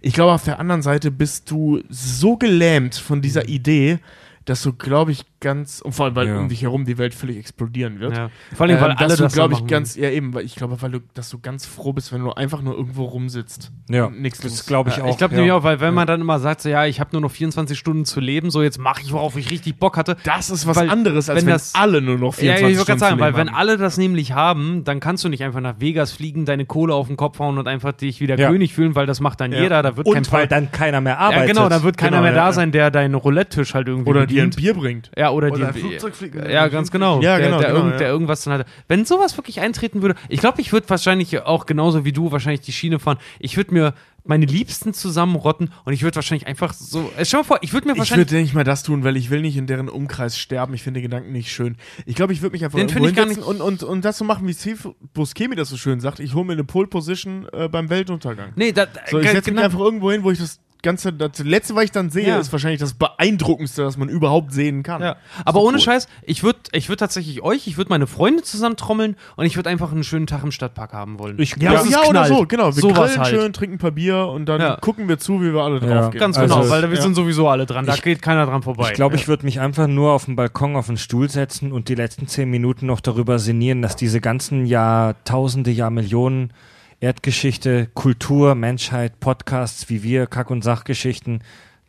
Ich 0.00 0.14
glaube, 0.14 0.32
auf 0.32 0.44
der 0.44 0.58
anderen 0.58 0.82
Seite 0.82 1.10
bist 1.10 1.50
du 1.50 1.82
so 1.88 2.36
gelähmt 2.36 2.94
von 2.94 3.20
dieser 3.22 3.42
Mhm. 3.42 3.48
Idee, 3.48 3.98
dass 4.44 4.62
du, 4.62 4.72
glaube 4.72 5.12
ich, 5.12 5.24
ganz, 5.40 5.80
und 5.80 5.92
vor 5.92 6.06
allem, 6.06 6.16
weil 6.16 6.26
Ja. 6.28 6.38
um 6.38 6.48
dich 6.48 6.62
herum 6.62 6.84
die 6.84 6.98
Welt 6.98 7.14
völlig 7.14 7.36
explodieren 7.36 8.00
wird. 8.00 8.16
ja. 8.16 8.30
Vor 8.54 8.66
allem, 8.66 8.80
weil 8.80 8.90
Ähm, 8.90 8.96
alle 8.98 9.16
das 9.16 9.32
glaube 9.34 9.54
ich, 9.54 9.66
ganz, 9.66 9.96
ja 9.96 10.10
eben, 10.10 10.34
weil 10.34 10.44
ich 10.44 10.54
glaube, 10.56 10.80
weil 10.82 10.90
du, 10.90 11.00
dass 11.14 11.30
du 11.30 11.38
ganz 11.38 11.64
froh 11.66 11.92
bist, 11.92 12.12
wenn 12.12 12.22
du 12.22 12.32
einfach 12.32 12.60
nur 12.62 12.74
irgendwo 12.76 13.04
rumsitzt. 13.04 13.70
Ja, 13.88 14.06
und 14.06 14.20
nichts 14.20 14.40
das 14.40 14.66
glaube 14.66 14.90
ich 14.90 14.96
Ja, 14.96 15.04
auch. 15.04 15.10
ich 15.10 15.16
glaube 15.18 15.34
ja. 15.34 15.38
nämlich 15.40 15.52
auch, 15.52 15.62
weil 15.62 15.80
wenn 15.80 15.94
man 15.94 16.06
dann 16.06 16.20
immer 16.20 16.38
sagt, 16.40 16.62
so 16.62 16.68
ja, 16.68 16.86
ich 16.86 17.00
habe 17.00 17.10
nur 17.12 17.20
noch 17.20 17.30
24 17.30 17.78
Stunden 17.78 18.04
zu 18.04 18.20
leben, 18.20 18.50
so 18.50 18.62
jetzt 18.62 18.78
mache 18.78 19.00
ich, 19.02 19.12
worauf 19.12 19.36
ich 19.36 19.50
richtig 19.50 19.78
Bock 19.78 19.96
hatte. 19.96 20.16
Das 20.24 20.50
ist 20.50 20.66
was 20.66 20.76
Weil, 20.76 20.90
anderes, 20.90 21.28
als 21.30 21.38
wenn 21.40 21.46
wenn, 21.46 21.52
das- 21.52 21.74
alle 21.74 22.00
nur 22.02 22.18
noch 22.18 22.34
Ja, 22.38 22.56
24 22.56 22.56
ich 22.58 22.62
wollte 22.62 22.74
Stunden 22.74 22.86
gerade 22.86 22.98
sagen, 23.00 23.16
zu 23.16 23.20
weil 23.20 23.28
leben 23.30 23.38
wenn 23.38 23.48
haben. 23.50 23.56
alle 23.56 23.76
das 23.76 23.96
nämlich 23.98 24.32
haben, 24.32 24.84
dann 24.84 25.00
kannst 25.00 25.24
du 25.24 25.28
nicht 25.28 25.42
einfach 25.44 25.60
nach 25.60 25.76
Vegas 25.78 26.12
fliegen, 26.12 26.44
deine 26.46 26.66
Kohle 26.66 26.94
auf 26.94 27.06
den 27.06 27.16
Kopf 27.16 27.38
hauen 27.38 27.58
und 27.58 27.68
einfach 27.68 27.92
dich 27.92 28.20
wieder 28.20 28.38
Ja. 28.38 28.50
König 28.50 28.74
fühlen, 28.74 28.94
weil 28.94 29.06
das 29.06 29.20
macht 29.20 29.40
dann 29.40 29.52
Ja. 29.52 29.60
jeder, 29.60 29.82
da 29.82 29.96
wird 29.96 30.06
kein 30.06 30.16
Und 30.18 30.32
weil 30.32 30.46
dann 30.48 30.70
keiner 30.72 31.00
mehr 31.00 31.18
arbeitet. 31.18 31.48
Ja, 31.48 31.52
genau, 31.54 31.68
da 31.68 31.82
wird 31.82 31.96
keiner 31.96 32.10
Genau, 32.18 32.22
mehr 32.22 32.32
ja, 32.32 32.36
da 32.38 32.46
ja. 32.46 32.52
sein, 32.52 32.72
der 32.72 32.90
deinen 32.90 33.14
Roulette-Tisch 33.14 33.74
halt 33.74 33.88
irgendwie 33.88 34.10
Oder 34.10 34.26
dir 34.26 34.42
ein. 34.42 34.50
Bier 34.50 34.74
bringt. 34.74 35.10
Ja, 35.16 35.27
oder, 35.30 35.50
Oder 35.52 35.68
ein 35.68 35.74
die, 35.74 35.80
Flugzeug 35.80 36.14
fliegt. 36.14 36.34
Ja, 36.34 36.68
ganz 36.68 36.90
genau. 36.90 37.20
Ja, 37.20 37.38
der, 37.38 37.46
genau, 37.46 37.58
der, 37.60 37.68
genau, 37.68 37.78
irgend, 37.80 37.92
ja. 37.94 37.98
der 37.98 38.08
irgendwas 38.08 38.44
dann 38.44 38.54
hatte. 38.54 38.66
Wenn 38.88 39.04
sowas 39.04 39.36
wirklich 39.36 39.60
eintreten 39.60 40.02
würde, 40.02 40.14
ich 40.28 40.40
glaube, 40.40 40.60
ich 40.60 40.72
würde 40.72 40.88
wahrscheinlich 40.90 41.42
auch 41.42 41.66
genauso 41.66 42.04
wie 42.04 42.12
du 42.12 42.32
wahrscheinlich 42.32 42.60
die 42.60 42.72
Schiene 42.72 42.98
fahren. 42.98 43.18
Ich 43.38 43.56
würde 43.56 43.72
mir 43.74 43.94
meine 44.24 44.44
Liebsten 44.44 44.92
zusammenrotten 44.92 45.72
und 45.84 45.92
ich 45.94 46.02
würde 46.02 46.16
wahrscheinlich 46.16 46.46
einfach 46.46 46.74
so. 46.74 47.10
Äh, 47.16 47.24
stell 47.24 47.40
mal 47.40 47.44
vor, 47.44 47.58
ich 47.62 47.72
würde 47.72 47.86
mir 47.86 47.94
Ich 47.94 47.98
wahrscheinlich. 47.98 48.30
würde 48.30 48.42
nicht 48.42 48.54
mal 48.54 48.64
das 48.64 48.82
tun, 48.82 49.02
weil 49.04 49.16
ich 49.16 49.30
will 49.30 49.40
nicht 49.40 49.56
in 49.56 49.66
deren 49.66 49.88
Umkreis 49.88 50.38
sterben. 50.38 50.74
Ich 50.74 50.82
finde 50.82 51.00
den 51.00 51.04
Gedanken 51.10 51.32
nicht 51.32 51.50
schön. 51.50 51.76
Ich 52.04 52.14
glaube, 52.14 52.32
ich 52.34 52.42
würde 52.42 52.52
mich 52.52 52.64
einfach 52.64 52.76
Den 52.78 52.88
irgendwo 52.88 53.04
finde 53.04 53.10
ich 53.10 53.16
gar 53.16 53.26
hinsetzen 53.26 53.48
und, 53.48 53.60
und, 53.60 53.82
und 53.82 54.04
das 54.04 54.18
so 54.18 54.24
machen, 54.24 54.46
wie 54.46 54.52
Steve 54.54 54.94
Buscemi 55.14 55.56
das 55.56 55.70
so 55.70 55.76
schön 55.78 56.00
sagt. 56.00 56.20
Ich 56.20 56.34
hole 56.34 56.44
mir 56.44 56.52
eine 56.52 56.64
Pole 56.64 56.88
Position 56.88 57.46
äh, 57.52 57.68
beim 57.68 57.88
Weltuntergang. 57.88 58.52
nee, 58.56 58.72
da, 58.72 58.86
So, 59.10 59.18
ich 59.18 59.30
setze 59.30 59.50
mich 59.50 59.64
einfach 59.64 59.80
irgendwo 59.80 60.10
hin, 60.12 60.22
wo 60.24 60.30
ich 60.30 60.38
das 60.38 60.60
Ganze, 60.82 61.12
das 61.12 61.38
letzte, 61.40 61.74
was 61.74 61.84
ich 61.84 61.90
dann 61.90 62.08
sehe, 62.10 62.28
Ja. 62.28 62.38
ist 62.38 62.52
wahrscheinlich 62.52 62.78
das 62.80 62.94
beeindruckendste, 62.94 63.84
was 63.84 63.96
man 63.96 64.08
überhaupt 64.08 64.52
sehen 64.52 64.82
kann. 64.84 65.02
Ja. 65.02 65.16
Aber 65.44 65.60
ohne 65.62 65.78
cool. 65.78 65.82
Scheiß, 65.82 66.06
ich 66.22 66.42
würde 66.44 66.60
ich 66.72 66.88
würd 66.88 67.00
tatsächlich 67.00 67.42
euch, 67.42 67.66
ich 67.66 67.76
würde 67.76 67.88
meine 67.90 68.06
Freunde 68.06 68.42
zusammentrommeln 68.44 69.16
und 69.36 69.44
ich 69.46 69.56
würde 69.56 69.70
einfach 69.70 69.90
einen 69.90 70.04
schönen 70.04 70.26
Tag 70.28 70.44
im 70.44 70.52
Stadtpark 70.52 70.92
haben 70.92 71.18
wollen. 71.18 71.36
Ich 71.40 71.56
Ja, 71.56 71.72
Das 71.72 71.84
ist 71.86 71.92
ja 71.92 72.02
oder 72.04 72.24
so, 72.26 72.46
genau. 72.46 72.66
Wir 72.76 72.80
Sowas 72.80 73.10
grillen 73.14 73.18
halt. 73.20 73.28
schön, 73.28 73.52
trinken 73.52 73.74
ein 73.76 73.78
paar 73.78 73.90
Bier 73.90 74.28
und 74.28 74.46
dann 74.46 74.60
Ja. 74.60 74.76
gucken 74.76 75.08
wir 75.08 75.18
zu, 75.18 75.40
wie 75.42 75.52
wir 75.52 75.62
alle 75.62 75.80
Ja. 75.80 76.00
draufgehen. 76.02 76.20
Ganz 76.20 76.38
Also 76.38 76.54
genau, 76.54 76.70
weil 76.70 76.82
wir 76.88 76.96
ja. 76.96 77.02
sind 77.02 77.14
sowieso 77.16 77.48
alle 77.48 77.66
dran. 77.66 77.84
Da 77.84 77.94
Ich- 77.94 78.02
geht 78.02 78.22
keiner 78.22 78.46
dran 78.46 78.62
vorbei. 78.62 78.88
Ich 78.88 78.94
glaube, 78.94 79.16
ich 79.16 79.26
würde 79.26 79.44
mich 79.44 79.58
einfach 79.60 79.88
nur 79.88 80.12
auf 80.12 80.26
den 80.26 80.36
Balkon 80.36 80.76
auf 80.76 80.86
den 80.86 80.96
Stuhl 80.96 81.28
setzen 81.28 81.72
und 81.72 81.88
die 81.88 81.94
letzten 81.96 82.28
zehn 82.28 82.48
Minuten 82.50 82.86
noch 82.86 83.00
darüber 83.00 83.38
sinnieren, 83.40 83.82
dass 83.82 83.96
diese 83.96 84.20
ganzen 84.20 84.64
Jahrtausende, 84.66 85.70
Jahrmillionen 85.72 86.52
Erdgeschichte, 87.00 87.86
Kultur, 87.94 88.54
Menschheit, 88.54 89.20
Podcasts 89.20 89.88
wie 89.88 90.02
wir, 90.02 90.26
Kack- 90.26 90.50
und 90.50 90.62
Sachgeschichten, 90.64 91.42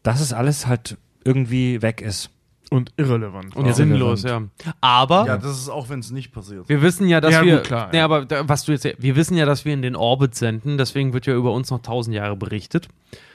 dass 0.03 0.21
es 0.21 0.33
alles 0.33 0.67
halt 0.67 0.97
irgendwie 1.23 1.81
weg 1.81 2.01
ist. 2.01 2.29
Und 2.71 2.91
irrelevant. 2.97 3.55
und 3.55 3.65
Ja. 3.65 3.73
sinnlos, 3.73 4.21
ja. 4.21 4.43
Aber 4.79 5.25
Ja, 5.25 5.37
das 5.39 5.57
ist 5.57 5.69
auch, 5.69 5.89
wenn 5.89 5.99
es 6.01 6.11
nicht 6.11 6.31
passiert. 6.31 6.69
wir 6.69 6.83
wissen 6.83 7.07
ja, 7.07 7.19
dass 7.19 7.33
Ja, 7.33 7.43
wir. 7.43 7.55
gut, 7.57 7.63
klar, 7.65 7.89
nee, 7.91 7.97
ja. 7.97 8.05
aber 8.05 8.27
was 8.47 8.65
du 8.65 8.71
jetzt. 8.71 8.87
Wir 8.99 9.15
wissen 9.15 9.35
ja, 9.35 9.47
dass 9.47 9.65
wir 9.65 9.73
in 9.73 9.81
den 9.81 9.95
Orbit 9.95 10.35
senden, 10.35 10.77
deswegen 10.77 11.11
wird 11.13 11.25
ja 11.25 11.33
über 11.33 11.51
uns 11.51 11.71
noch 11.71 11.81
tausend 11.81 12.15
Jahre 12.15 12.35
berichtet. 12.35 12.87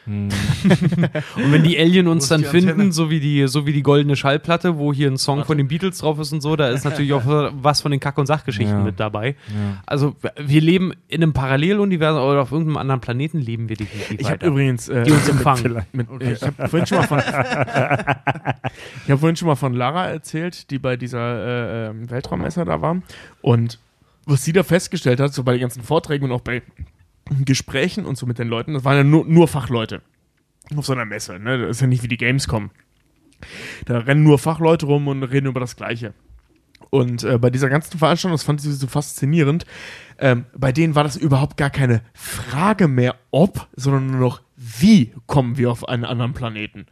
Hm. 0.07 0.29
und 1.37 1.53
wenn 1.53 1.63
die 1.63 1.79
Alien 1.79 2.09
uns 2.09 2.29
dann 2.29 2.45
Antenne? 2.45 2.67
finden, 2.75 2.93
so 2.93 3.11
wie, 3.11 3.21
die, 3.21 3.47
so 3.49 3.67
wie 3.67 3.73
die 3.73 3.83
goldene 3.83 4.17
Schallplatte, 4.17 4.77
wo 4.79 4.93
hier 4.93 5.11
ein 5.11 5.17
Song 5.17 5.45
von 5.45 5.57
den 5.57 5.69
Beatles 5.69 5.99
drauf 5.99 6.19
ist 6.19 6.33
und 6.33 6.41
so, 6.43 6.57
da 6.57 6.69
ist 6.69 6.85
natürlich 6.85 7.13
auch 7.15 7.23
was 7.27 7.81
von 7.81 7.91
den 7.91 8.01
Kack- 8.01 8.19
und 8.19 8.27
Sachgeschichten 8.27 8.79
Ja. 8.79 8.85
mit 8.85 9.01
dabei. 9.01 9.29
Ja. 9.49 9.83
Also, 9.87 10.15
wir 10.39 10.61
leben 10.61 10.93
in 11.09 11.23
einem 11.23 11.33
Paralleluniversum 11.33 12.23
oder 12.23 12.43
auf 12.43 12.53
irgendeinem 12.53 12.77
anderen 12.79 13.01
Planeten 13.01 13.39
leben 13.41 13.69
wir 13.69 13.77
definitiv 13.77 14.21
Ich 14.21 14.31
habe 14.31 14.47
übrigens 14.47 14.89
äh, 14.89 15.05
die 15.05 15.13
uns 15.13 15.29
empfangen. 15.29 15.83
mit, 15.93 16.07
ich 16.21 16.43
habe 16.43 16.69
vorhin 16.69 16.87
schon 16.87 16.99
mal 16.99 17.07
von 17.07 17.19
ich 19.05 19.11
habe 19.11 19.19
vorhin 19.19 19.37
schon 19.37 19.49
mal 19.49 19.57
von 19.57 19.75
Lara 19.75 20.07
erzählt, 20.09 20.71
die 20.71 20.79
bei 20.79 20.97
dieser 20.97 21.87
äh, 21.87 21.91
ähm, 21.91 22.11
Weltraummesse 22.11 22.65
da 22.65 22.81
war 22.83 22.97
und 23.43 23.79
was 24.27 24.45
sie 24.45 24.53
da 24.53 24.63
festgestellt 24.63 25.21
hat, 25.21 25.35
so 25.35 25.43
bei 25.45 25.53
den 25.53 25.61
ganzen 25.61 25.83
Vorträgen 25.83 26.25
und 26.25 26.33
auch 26.33 26.41
bei 26.41 26.63
Gesprächen 27.45 28.05
und 28.05 28.17
so 28.19 28.27
mit 28.27 28.39
den 28.39 28.49
Leuten, 28.49 28.75
das 28.75 28.85
waren 28.85 28.97
ja 28.97 29.05
nur, 29.05 29.25
nur 29.25 29.49
Fachleute 29.49 30.03
auf 30.77 30.87
so 30.87 30.93
einer 30.93 31.05
Messe, 31.05 31.39
ne? 31.39 31.59
Das 31.59 31.77
ist 31.77 31.81
ja 31.81 31.87
nicht 31.87 32.03
wie 32.03 32.09
die 32.09 32.17
Gamescom. 32.17 32.71
Da 33.85 33.99
rennen 33.99 34.23
nur 34.23 34.39
Fachleute 34.39 34.87
rum 34.87 35.09
und 35.09 35.23
reden 35.23 35.47
über 35.47 35.61
das 35.61 35.77
Gleiche. 35.77 36.15
Und 36.91 37.25
äh, 37.25 37.39
bei 37.39 37.51
dieser 37.51 37.69
ganzen 37.69 37.99
Veranstaltung, 37.99 38.35
das 38.35 38.45
fand 38.45 38.61
sie 38.61 38.73
so 38.73 38.87
faszinierend, 38.87 39.67
ähm, 40.19 40.47
bei 40.57 40.73
denen 40.73 40.95
war 40.95 41.03
das 41.03 41.17
überhaupt 41.17 41.57
gar 41.57 41.71
keine 41.71 42.03
Frage 42.15 42.89
mehr, 42.89 43.17
ob, 43.31 43.69
sondern 43.75 44.07
nur 44.07 44.21
noch, 44.21 44.43
wie 44.57 45.13
kommen 45.27 45.57
wir 45.57 45.71
auf 45.71 45.89
einen 45.89 46.05
anderen 46.05 46.35
Planeten. 46.35 46.87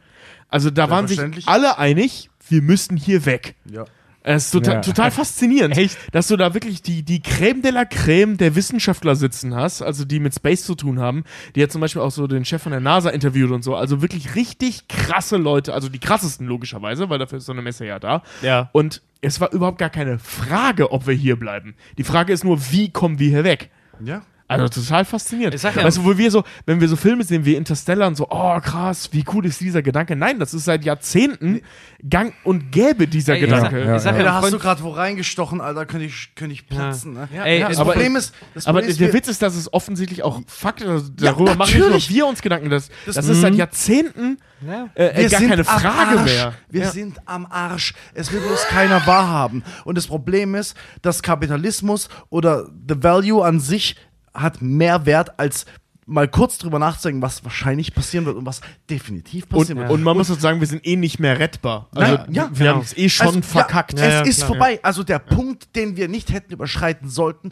Also 0.49 0.69
da 0.69 0.89
waren 0.89 1.07
sich 1.07 1.47
alle 1.47 1.77
einig, 1.77 2.29
wir 2.47 2.61
müssen 2.61 2.97
hier 2.97 3.25
weg. 3.25 3.55
Ja. 3.65 3.85
Es 4.25 4.45
ist 4.45 4.51
total, 4.51 4.75
Ja. 4.75 4.81
total 4.81 5.11
faszinierend, 5.11 5.77
Echt? 5.77 5.97
dass 6.13 6.29
du 6.29 6.37
da 6.37 6.53
wirklich 6.53 6.81
die, 6.81 7.03
die 7.03 7.21
Creme 7.21 7.61
de 7.61 7.71
la 7.71 7.83
Creme 7.83 8.37
der 8.37 8.55
Wissenschaftler 8.55 9.15
sitzen 9.17 9.53
hast, 9.53 9.81
also 9.81 10.05
die 10.05 10.19
mit 10.21 10.33
Space 10.33 10.63
zu 10.63 10.75
tun 10.75 10.99
haben. 10.99 11.25
Die 11.55 11.61
hat 11.63 11.71
zum 11.73 11.81
Beispiel 11.81 12.01
auch 12.01 12.11
so 12.11 12.25
den 12.25 12.45
Chef 12.45 12.61
von 12.63 12.71
der 12.71 12.79
NASA 12.79 13.09
interviewt 13.09 13.51
und 13.51 13.63
so. 13.63 13.75
Also 13.75 14.01
wirklich 14.01 14.35
richtig 14.35 14.87
krasse 14.87 15.35
Leute, 15.35 15.73
also 15.73 15.89
die 15.89 15.99
krassesten 15.99 16.47
logischerweise, 16.47 17.09
weil 17.09 17.19
dafür 17.19 17.39
ist 17.39 17.45
so 17.45 17.51
eine 17.51 17.61
Messe 17.61 17.85
ja 17.85 17.99
da. 17.99 18.23
Ja. 18.41 18.69
Und 18.71 19.01
es 19.19 19.41
war 19.41 19.51
überhaupt 19.51 19.77
gar 19.77 19.89
keine 19.89 20.19
Frage, 20.19 20.91
ob 20.91 21.05
wir 21.05 21.13
hier 21.13 21.37
bleiben. 21.37 21.75
Die 21.97 22.03
Frage 22.03 22.31
ist 22.31 22.43
nur, 22.45 22.71
wie 22.71 22.91
kommen 22.91 23.19
wir 23.19 23.29
hier 23.29 23.43
weg? 23.43 23.71
Ja. 24.03 24.21
Also 24.61 24.81
total 24.81 25.05
faszinierend. 25.05 25.55
Ich 25.55 25.61
sag 25.61 25.75
ja- 25.75 25.83
weißt 25.83 25.97
du, 25.97 26.05
wo 26.05 26.17
wir 26.17 26.29
so, 26.31 26.43
wenn 26.65 26.79
wir 26.81 26.87
so 26.87 26.95
Filme 26.95 27.23
sehen 27.23 27.45
wie 27.45 27.55
Interstellar 27.55 28.07
und 28.07 28.15
so, 28.15 28.27
oh 28.29 28.59
krass, 28.59 29.09
wie 29.11 29.23
cool 29.33 29.45
ist 29.45 29.59
dieser 29.61 29.81
Gedanke? 29.81 30.15
Nein, 30.15 30.39
das 30.39 30.53
ist 30.53 30.65
seit 30.65 30.83
Jahrzehnten 30.85 31.61
gang 32.07 32.33
und 32.43 32.71
gäbe 32.71 33.07
dieser 33.07 33.33
Ey, 33.33 33.39
ich 33.39 33.45
Gedanke. 33.45 33.85
sag- 33.85 33.95
ich 33.95 34.01
sag 34.01 34.17
ja, 34.17 34.23
da 34.23 34.33
hast 34.35 34.51
du 34.53 34.59
gerade 34.59 34.83
wo 34.83 34.89
reingestochen, 34.89 35.61
Alter, 35.61 35.85
könnte 35.85 36.05
ich, 36.05 36.35
könnte 36.35 36.53
ich 36.53 36.67
platzen. 36.67 37.13
Ne? 37.13 37.29
Ey, 37.43 37.59
ja, 37.59 37.67
das 37.67 37.77
Das 37.77 37.79
aber- 37.79 37.91
Problem 37.93 38.15
ist, 38.15 38.33
das 38.53 38.65
Aber 38.67 38.79
Problem 38.79 38.91
ist, 38.91 38.99
der 38.99 39.13
Witz 39.13 39.27
ist, 39.27 39.41
dass 39.41 39.55
es 39.55 39.71
offensichtlich 39.73 40.23
auch 40.23 40.41
Fakt 40.47 40.81
ist. 40.81 40.87
Also 40.89 41.09
darüber 41.15 41.55
machen 41.55 41.73
nicht 41.79 41.89
nur 41.89 42.09
wir 42.09 42.27
uns 42.27 42.41
Gedanken. 42.41 42.69
Das, 42.69 42.89
das, 43.05 43.15
Das- 43.15 43.27
ist 43.27 43.41
seit 43.41 43.55
Jahrzehnten 43.55 44.37
Ja. 44.65 44.89
äh, 44.95 45.27
gar 45.29 45.39
sind 45.39 45.49
keine 45.49 45.63
Frage 45.63 46.19
mehr. 46.21 46.53
Wir 46.69 46.81
Ja. 46.83 46.91
sind 46.91 47.17
am 47.25 47.45
Arsch. 47.49 47.93
Es 48.13 48.31
will 48.31 48.39
bloß 48.41 48.67
keiner 48.67 49.05
wahrhaben. 49.07 49.63
Und 49.85 49.97
das 49.97 50.07
Problem 50.07 50.55
ist, 50.55 50.75
dass 51.01 51.21
Kapitalismus 51.21 52.09
oder 52.29 52.67
the 52.87 52.95
value 53.01 53.43
an 53.43 53.59
sich 53.59 53.95
hat 54.33 54.61
mehr 54.61 55.05
Wert 55.05 55.39
als 55.39 55.65
mal 56.05 56.27
kurz 56.27 56.57
drüber 56.57 56.79
nachzudenken, 56.79 57.21
was 57.21 57.43
wahrscheinlich 57.45 57.93
passieren 57.93 58.25
wird 58.25 58.35
und 58.35 58.45
was 58.45 58.59
definitiv 58.89 59.43
Und, 59.45 59.49
passieren 59.59 59.77
wird. 59.79 59.89
und 59.91 60.03
man 60.03 60.17
muss 60.17 60.29
auch 60.29 60.39
sagen, 60.39 60.59
wir 60.59 60.67
sind 60.67 60.85
eh 60.85 60.97
nicht 60.97 61.17
mehr 61.19 61.39
rettbar. 61.39 61.87
Also 61.95 62.15
Nein, 62.17 62.25
ja. 62.33 62.49
wir 62.53 62.69
haben 62.71 62.81
es 62.81 62.97
eh 62.97 63.07
schon 63.07 63.27
Also, 63.27 63.41
verkackt. 63.41 63.97
Ja, 63.97 64.05
es 64.05 64.13
Ja, 64.13 64.21
ist 64.21 64.37
klar. 64.37 64.47
vorbei. 64.49 64.79
Also 64.83 65.03
der 65.03 65.19
Punkt, 65.19 65.75
den 65.77 65.95
wir 65.95 66.09
nicht 66.09 66.33
hätten 66.33 66.51
überschreiten 66.51 67.07
sollten, 67.09 67.51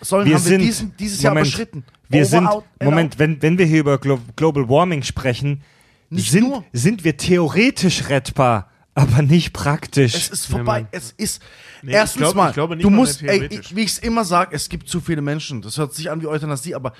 sollen 0.00 0.26
wir 0.26 0.34
haben 0.34 0.42
sind 0.42 0.60
wir 0.60 0.66
diesen, 0.66 0.96
dieses 0.96 1.22
Jahr 1.22 1.32
Moment, 1.34 1.46
überschritten. 1.48 1.84
Wir 2.08 2.22
Over, 2.22 2.28
sind 2.30 2.46
out, 2.48 2.64
Moment, 2.82 3.14
out. 3.14 3.18
wenn, 3.20 3.40
wenn 3.42 3.58
wir 3.58 3.66
hier 3.66 3.80
über 3.80 3.98
Glo 3.98 4.18
Global 4.34 4.68
Warming 4.68 5.02
sprechen, 5.04 5.62
Nicht 6.10 6.30
sind, 6.30 6.48
nur. 6.48 6.64
sind 6.72 7.04
wir 7.04 7.16
theoretisch 7.16 8.08
rettbar, 8.08 8.68
aber 8.94 9.22
nicht 9.22 9.52
praktisch. 9.52 10.14
Es 10.14 10.28
ist 10.28 10.46
vorbei. 10.46 10.86
es 10.90 11.12
ist. 11.12 11.40
Nee, 11.82 11.92
erstens 11.92 12.28
ich 12.28 12.32
glaube- 12.32 12.74
mal, 12.76 12.78
du 12.78 12.90
musst, 12.90 13.22
ey, 13.22 13.46
ich, 13.50 13.74
wie 13.74 13.80
ich 13.82 13.90
es 13.92 13.98
immer 13.98 14.24
sage, 14.24 14.54
es 14.54 14.68
gibt 14.68 14.88
zu 14.88 15.00
viele 15.00 15.20
Menschen. 15.22 15.62
Das 15.62 15.76
hört 15.78 15.94
sich 15.94 16.10
an 16.10 16.22
wie 16.22 16.26
Euthanasie, 16.26 16.74
aber 16.74 16.92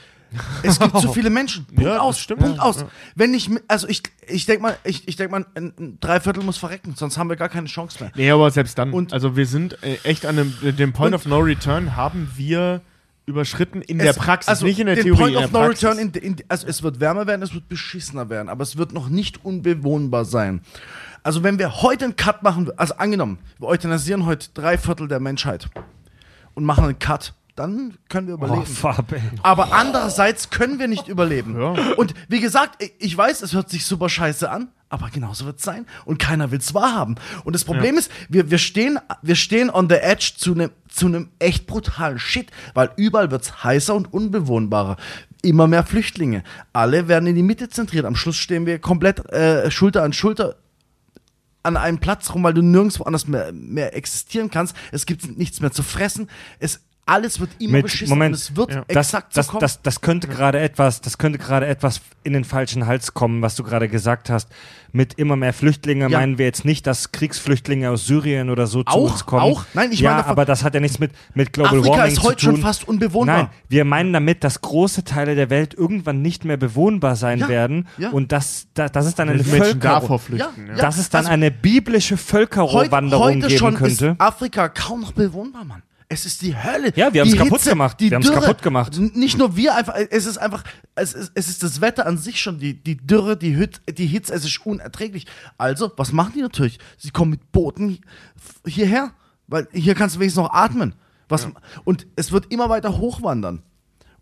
es 0.62 0.78
gibt 0.80 0.98
zu 0.98 1.12
viele 1.12 1.30
Menschen. 1.30 1.64
Punkt 1.66 1.82
Ja, 1.82 1.98
aus. 2.00 2.18
stimmt. 2.18 2.40
Punkt 2.40 2.56
Ja, 2.58 2.62
aus. 2.64 2.84
Wenn 3.14 3.32
ich, 3.32 3.48
also 3.68 3.86
ich, 3.88 4.02
ich 4.26 4.46
denke 4.46 4.62
mal, 4.62 4.76
ich, 4.84 5.06
ich 5.06 5.16
denk 5.16 5.30
mal, 5.30 5.46
ein, 5.54 5.98
Dreiviertel 6.00 6.42
muss 6.42 6.58
verrecken, 6.58 6.94
sonst 6.96 7.16
haben 7.16 7.28
wir 7.28 7.36
gar 7.36 7.48
keine 7.48 7.68
Chance 7.68 7.98
mehr. 8.02 8.12
Nee, 8.16 8.30
aber 8.30 8.50
selbst 8.50 8.76
dann. 8.78 8.92
Und- 8.92 9.12
also 9.12 9.36
wir 9.36 9.46
sind 9.46 9.82
äh, 9.84 9.98
echt 10.04 10.26
an 10.26 10.36
dem, 10.36 10.76
dem 10.76 10.92
Point 10.92 11.14
of 11.14 11.26
No 11.26 11.38
Return 11.38 11.94
haben 11.96 12.30
wir 12.36 12.80
überschritten 13.24 13.82
in 13.82 13.98
der 13.98 14.10
Es- 14.10 14.16
Praxis, 14.16 14.48
also 14.48 14.66
nicht 14.66 14.80
in 14.80 14.86
der 14.86 14.96
den 14.96 15.04
Theorie. 15.04 15.20
Point 15.20 15.36
in 15.36 15.44
of 15.44 15.50
der 15.52 15.60
No 15.60 15.66
Praxis. 15.68 15.84
Return, 15.88 15.98
in, 16.00 16.12
in, 16.14 16.36
also 16.48 16.66
es 16.66 16.82
wird 16.82 16.98
wärmer 16.98 17.28
werden, 17.28 17.40
es 17.42 17.54
wird 17.54 17.68
beschissener 17.68 18.28
werden, 18.30 18.48
aber 18.48 18.62
es 18.64 18.76
wird 18.76 18.92
noch 18.92 19.08
nicht 19.08 19.44
unbewohnbar 19.44 20.24
sein. 20.24 20.60
Also 21.22 21.42
wenn 21.42 21.58
wir 21.58 21.82
heute 21.82 22.06
einen 22.06 22.16
Cut 22.16 22.42
machen, 22.42 22.70
also 22.76 22.94
angenommen, 22.96 23.38
wir 23.58 23.68
euthanasieren 23.68 24.26
heute 24.26 24.48
drei 24.54 24.76
Viertel 24.76 25.08
der 25.08 25.20
Menschheit 25.20 25.68
und 26.54 26.64
machen 26.64 26.84
einen 26.84 26.98
Cut, 26.98 27.34
dann 27.54 27.94
können 28.08 28.26
wir 28.28 28.34
oh, 28.34 28.38
überleben. 28.38 28.66
Fabian. 28.66 29.40
Aber 29.42 29.72
andererseits 29.72 30.50
können 30.50 30.78
wir 30.78 30.88
nicht 30.88 31.08
überleben. 31.08 31.60
Ja. 31.60 31.94
Und 31.96 32.14
wie 32.28 32.40
gesagt, 32.40 32.82
ich- 32.98 33.16
weiß, 33.16 33.42
es 33.42 33.52
hört 33.52 33.68
sich 33.68 33.84
super 33.84 34.08
scheiße 34.08 34.50
an, 34.50 34.68
aber 34.88 35.10
genauso 35.10 35.44
wird 35.44 35.58
es 35.58 35.64
sein. 35.64 35.86
Und 36.06 36.18
keiner 36.18 36.50
will 36.50 36.58
es 36.58 36.72
wahrhaben. 36.72 37.16
Und 37.44 37.54
das 37.54 37.64
Problem 37.64 37.98
ist, 37.98 38.10
wir, 38.28 38.50
wir, 38.50 38.58
stehen, 38.58 38.98
wir 39.20 39.36
stehen 39.36 39.68
on 39.70 39.88
the 39.88 39.96
edge 39.96 40.32
zu 40.36 40.52
einem 40.52 40.70
zu 40.88 41.06
einem 41.06 41.30
echt 41.38 41.66
brutalen 41.66 42.18
Shit, 42.18 42.50
weil 42.74 42.90
überall 42.96 43.30
wird 43.30 43.42
es 43.42 43.64
heißer 43.64 43.94
und 43.94 44.12
unbewohnbarer. 44.12 44.96
Immer 45.42 45.66
mehr 45.66 45.84
Flüchtlinge. 45.84 46.42
Alle 46.72 47.08
werden 47.08 47.26
in 47.26 47.34
die 47.34 47.42
Mitte 47.42 47.68
zentriert. 47.68 48.04
Am 48.04 48.14
Schluss 48.16 48.36
stehen 48.36 48.66
wir 48.66 48.78
komplett 48.78 49.30
äh, 49.32 49.70
Schulter 49.70 50.02
an 50.02 50.12
Schulter 50.12 50.56
an 51.62 51.76
einem 51.76 51.98
Platz 51.98 52.34
rum, 52.34 52.42
weil 52.42 52.54
du 52.54 52.62
nirgendwo 52.62 53.04
anders 53.04 53.26
mehr, 53.26 53.52
mehr 53.52 53.94
existieren 53.96 54.50
kannst. 54.50 54.76
Es 54.90 55.06
gibt 55.06 55.38
nichts 55.38 55.60
mehr 55.60 55.72
zu 55.72 55.82
fressen. 55.82 56.28
Es, 56.58 56.80
alles 57.04 57.40
wird 57.40 57.50
immer 57.58 57.72
Mit, 57.72 57.82
beschissen 57.84 58.10
Moment, 58.10 58.34
und 58.34 58.40
es 58.40 58.56
wird 58.56 58.70
Ja. 58.72 58.84
das, 58.86 59.08
exakt 59.08 59.36
das, 59.36 59.46
so 59.46 59.52
kommen. 59.52 59.60
das, 59.60 59.82
das 59.82 60.00
könnte 60.00 60.28
gerade 60.28 60.60
etwas, 60.60 61.00
das 61.00 61.18
könnte 61.18 61.38
gerade 61.38 61.66
etwas 61.66 62.00
in 62.22 62.32
den 62.32 62.44
falschen 62.44 62.86
Hals 62.86 63.12
kommen, 63.12 63.42
was 63.42 63.56
du 63.56 63.64
gerade 63.64 63.88
gesagt 63.88 64.30
hast. 64.30 64.48
Mit 64.92 65.14
immer 65.14 65.34
mehr 65.36 65.52
Flüchtlingen 65.52 66.10
Ja. 66.10 66.18
meinen 66.20 66.38
wir 66.38 66.44
jetzt 66.46 66.64
nicht, 66.64 66.86
dass 66.86 67.10
Kriegsflüchtlinge 67.10 67.90
aus 67.90 68.06
Syrien 68.06 68.50
oder 68.50 68.66
so 68.68 68.84
zu 68.84 68.92
Auch? 68.92 69.10
uns 69.12 69.26
kommen. 69.26 69.42
Auch? 69.42 69.64
Nein, 69.74 69.90
ich 69.90 69.98
ja, 70.00 70.10
meine 70.10 70.18
davon- 70.22 70.30
aber 70.32 70.44
das 70.44 70.62
hat 70.62 70.74
ja 70.74 70.80
nichts 70.80 71.00
mit, 71.00 71.10
mit 71.34 71.52
Global 71.52 71.78
Afrika 71.80 71.96
Warming 71.96 72.12
ist 72.12 72.16
zu 72.20 72.22
heute 72.22 72.36
tun. 72.36 72.52
schon 72.54 72.62
fast 72.62 72.86
unbewohnbar. 72.86 73.36
Nein, 73.36 73.48
wir 73.68 73.84
meinen 73.84 74.12
damit, 74.12 74.44
dass 74.44 74.60
große 74.60 75.02
Teile 75.02 75.34
der 75.34 75.50
Welt 75.50 75.74
irgendwann 75.74 76.22
nicht 76.22 76.44
mehr 76.44 76.56
bewohnbar 76.56 77.16
sein 77.16 77.40
Ja, 77.40 77.48
werden. 77.48 77.88
ja. 77.98 78.10
Und 78.10 78.30
das, 78.30 78.68
das, 78.74 78.92
das 78.92 79.06
ist 79.06 79.18
dann 79.18 79.28
eine 79.28 79.40
Wenn 79.40 79.50
Menschen 79.50 79.64
Völkerung. 79.80 80.00
davor 80.00 80.18
flüchten. 80.20 80.48
Ja, 80.56 80.64
Ja. 80.68 80.76
ja. 80.76 80.82
dass 80.82 80.98
es 80.98 81.08
dann 81.10 81.20
Also, 81.20 81.32
eine 81.32 81.50
biblische 81.50 82.14
heute, 82.14 82.22
Völkerwanderung 82.22 83.24
heute 83.24 83.38
geben 83.48 83.58
schon 83.58 83.74
könnte. 83.74 84.06
ist 84.06 84.20
Afrika 84.20 84.68
kaum 84.68 85.00
noch 85.00 85.12
bewohnbar, 85.12 85.64
Mann. 85.64 85.82
Es 86.12 86.26
ist 86.26 86.42
die 86.42 86.54
Hölle. 86.54 86.92
Ja, 86.94 87.14
wir 87.14 87.22
haben's 87.22 87.32
Die 87.32 87.38
kaputt 87.38 87.64
gemacht. 87.64 87.96
Wir 87.98 88.10
haben's 88.10 88.26
Dürre. 88.26 88.40
kaputt 88.40 88.60
gemacht. 88.60 88.98
Nicht 88.98 89.38
nur 89.38 89.56
wir, 89.56 89.74
einfach, 89.74 89.94
es 90.10 90.26
ist 90.26 90.36
einfach, 90.36 90.62
es 90.94 91.14
ist, 91.14 91.32
es 91.34 91.48
ist 91.48 91.62
das 91.62 91.80
Wetter 91.80 92.04
an 92.04 92.18
sich 92.18 92.38
schon, 92.38 92.58
die, 92.58 92.74
die 92.74 92.98
Dürre, 92.98 93.34
die, 93.34 93.56
Hüt, 93.56 93.80
die 93.96 94.04
Hitze, 94.06 94.34
es 94.34 94.44
ist 94.44 94.66
unerträglich. 94.66 95.26
Also, 95.56 95.90
was 95.96 96.12
machen 96.12 96.34
die 96.36 96.42
natürlich? 96.42 96.78
Sie 96.98 97.12
kommen 97.12 97.30
mit 97.30 97.50
Booten 97.50 98.00
hierher, 98.66 99.12
weil 99.46 99.66
hier 99.72 99.94
kannst 99.94 100.16
du 100.16 100.20
wenigstens 100.20 100.42
noch 100.42 100.52
atmen. 100.52 100.94
Was, 101.30 101.48
Und 101.84 102.06
es 102.14 102.30
wird 102.30 102.52
immer 102.52 102.68
weiter 102.68 102.98
hochwandern. 102.98 103.62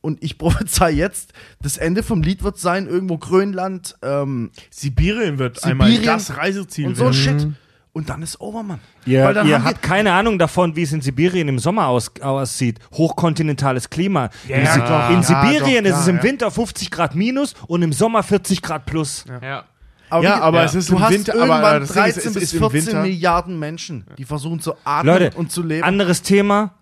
Und 0.01 0.23
ich 0.23 0.39
prophezei 0.39 0.93
jetzt, 0.93 1.33
das 1.61 1.77
Ende 1.77 2.05
vom 2.05 2.23
Lied 2.23 2.45
wird 2.45 2.57
sein, 2.57 2.87
irgendwo 2.87 3.19
Grönland, 3.19 3.97
ähm, 4.03 4.53
Sibirien 4.71 5.41
wird 5.41 5.65
einmal 5.65 5.89
Sibirien 5.89 6.19
das 6.19 6.37
Reiseziel 6.37 6.87
und 6.87 6.95
so 6.95 7.07
werden. 7.07 7.15
Shit. 7.15 7.49
Und 7.93 8.09
dann 8.09 8.23
ist 8.23 8.41
over, 8.41 8.63
Mann. 8.63 8.79
Ihr, 9.05 9.25
Weil 9.25 9.35
dann 9.35 9.49
ihr 9.49 9.65
habt 9.65 9.83
keine 9.83 10.13
Ahnung 10.13 10.39
davon, 10.39 10.77
wie 10.77 10.83
es 10.83 10.93
in 10.93 11.01
Sibirien 11.01 11.49
im 11.49 11.59
Sommer 11.59 11.89
aus, 11.89 12.13
aussieht. 12.21 12.79
Hochkontinentales 12.93 13.91
Klima. 13.91 14.31
in 14.47 14.65
Ja, 14.65 14.75
Si- 14.75 14.81
doch. 14.81 15.11
in 15.11 15.17
Ja, 15.17 15.23
Sibirien 15.23 15.85
doch, 15.85 15.91
ist 15.91 15.99
es 15.99 16.07
im 16.09 16.17
ja. 16.19 16.23
Winter 16.23 16.51
50 16.53 16.91
Grad 16.91 17.15
minus 17.17 17.55
und 17.67 17.83
im 17.83 17.93
Sommer 17.93 18.23
40 18.23 18.63
Grad 18.63 18.87
plus. 18.87 19.25
Ja. 19.43 19.65
Aber 20.09 20.25
Ja, 20.25 20.37
wie- 20.37 20.41
aber 20.41 20.65
es 20.65 20.75
ist 20.75 20.89
du 20.89 20.95
im 20.97 21.01
hast 21.01 21.13
Winter, 21.13 21.33
aber 21.35 21.41
irgendwann 21.47 21.81
das 21.81 21.93
Ding 21.93 22.05
ist, 22.05 22.17
13 22.17 22.29
es 22.29 22.35
bis 22.35 22.43
ist 22.45 22.53
im 22.55 22.59
14 22.61 22.87
Winter- 22.87 23.03
Milliarden 23.03 23.59
Menschen, 23.59 24.05
die 24.19 24.25
versuchen 24.25 24.61
zu 24.61 24.75
atmen 24.85 25.13
Leute, 25.15 25.37
und 25.37 25.51
zu 25.53 25.63
leben. 25.63 25.85
anderes 25.85 26.23
Thema. 26.23 26.75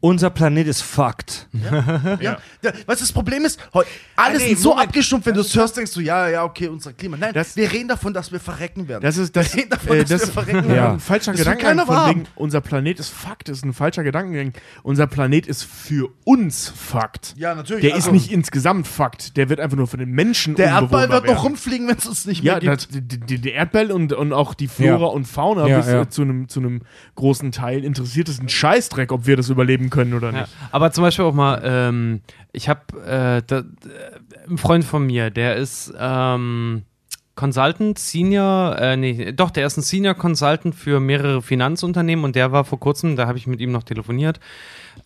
Unser 0.00 0.30
Planet 0.30 0.66
ist 0.68 0.82
fucked. 0.82 1.48
ja. 1.52 2.18
Ja. 2.20 2.38
Was 2.86 3.00
das 3.00 3.10
Problem 3.12 3.44
ist, 3.44 3.58
alles 3.72 3.86
Ah, 4.14 4.30
nee, 4.36 4.52
ist 4.52 4.62
so 4.62 4.70
Moment. 4.70 4.88
abgestumpft, 4.88 5.26
wenn 5.26 5.34
du 5.34 5.40
es 5.40 5.54
hörst, 5.56 5.76
denkst 5.76 5.92
du, 5.94 6.00
ja, 6.00 6.28
ja, 6.28 6.44
okay, 6.44 6.68
unser 6.68 6.92
Klima. 6.92 7.16
Nein, 7.16 7.32
Das- 7.34 7.56
wir 7.56 7.70
reden 7.72 7.88
davon, 7.88 8.12
dass 8.12 8.30
wir 8.30 8.38
verrecken 8.38 8.88
werden. 8.88 9.02
Das 9.02 9.16
ist 9.16 9.34
das, 9.34 9.52
wir 9.54 9.60
reden 9.62 9.70
davon, 9.70 9.96
äh, 9.96 10.04
dass 10.04 10.08
das 10.20 10.28
wir 10.28 10.32
verrecken 10.44 10.68
Ja. 10.68 10.74
werden. 10.74 10.92
ein 10.94 11.00
falscher 11.00 11.32
Das 11.32 11.40
Gedankengang 11.40 11.86
von 11.86 12.08
wegen, 12.10 12.24
unser 12.36 12.60
Planet 12.60 13.00
ist 13.00 13.08
Fakt, 13.08 13.48
ist 13.48 13.64
ein 13.64 13.72
falscher 13.72 14.04
Gedankengang. 14.04 14.52
Unser 14.82 15.06
Planet 15.06 15.46
ist 15.46 15.64
für 15.64 16.10
uns 16.24 16.68
Fakt. 16.76 17.34
Ja, 17.36 17.54
natürlich. 17.54 17.82
Der 17.82 17.94
Also- 17.94 18.08
ist 18.08 18.12
nicht 18.12 18.30
insgesamt 18.30 18.86
Fakt, 18.86 19.36
der 19.36 19.48
wird 19.48 19.60
einfach 19.60 19.76
nur 19.76 19.86
für 19.86 19.96
den 19.96 20.10
Menschen 20.10 20.54
Der 20.56 20.66
Erdball 20.66 21.08
wird 21.08 21.22
noch 21.24 21.28
werden. 21.34 21.38
rumfliegen, 21.42 21.88
wenn 21.88 21.96
es 21.96 22.06
uns 22.06 22.26
nicht 22.26 22.44
Ja, 22.44 22.58
mehr 22.60 22.76
gibt. 22.76 22.94
die, 22.94 23.00
die, 23.18 23.38
die 23.38 23.50
Erdball 23.50 23.90
und, 23.90 24.12
und 24.12 24.32
auch 24.32 24.54
die 24.54 24.68
Flora 24.68 25.00
Ja. 25.00 25.06
und 25.06 25.24
Fauna 25.24 25.66
Ja, 25.66 25.78
bis 25.78 25.86
ja. 25.88 26.02
äh, 26.02 26.08
zu 26.08 26.22
einem 26.22 26.48
zu 26.48 26.60
einem 26.60 26.82
großen 27.16 27.50
Teil 27.50 27.82
interessiert 27.84 28.28
es 28.28 28.38
einen 28.38 28.48
Scheißdreck, 28.48 29.10
ob 29.10 29.26
wir 29.26 29.36
das 29.36 29.48
überleben 29.48 29.85
können 29.90 30.14
oder 30.14 30.32
Ja. 30.32 30.40
nicht. 30.42 30.52
Aber 30.72 30.90
zum 30.92 31.02
Beispiel 31.02 31.24
auch 31.24 31.34
mal, 31.34 31.60
ähm, 31.64 32.20
ich 32.52 32.68
habe 32.68 32.80
äh, 33.06 33.42
da- 33.46 33.58
äh, 33.58 33.64
ein 34.48 34.58
Freund 34.58 34.84
von 34.84 35.06
mir, 35.06 35.30
der 35.30 35.56
ist 35.56 35.92
ähm, 35.98 36.82
Consultant, 37.34 37.98
Senior, 37.98 38.78
äh, 38.78 38.96
nee, 38.96 39.32
doch, 39.32 39.50
der 39.50 39.66
ist 39.66 39.76
ein 39.76 39.82
Senior 39.82 40.14
Consultant 40.14 40.74
für 40.74 41.00
mehrere 41.00 41.42
Finanzunternehmen 41.42 42.24
und 42.24 42.34
der 42.34 42.50
war 42.50 42.64
vor 42.64 42.80
kurzem, 42.80 43.14
da 43.16 43.26
habe 43.26 43.36
ich 43.36 43.46
mit 43.46 43.60
ihm 43.60 43.72
noch 43.72 43.82
telefoniert, 43.82 44.40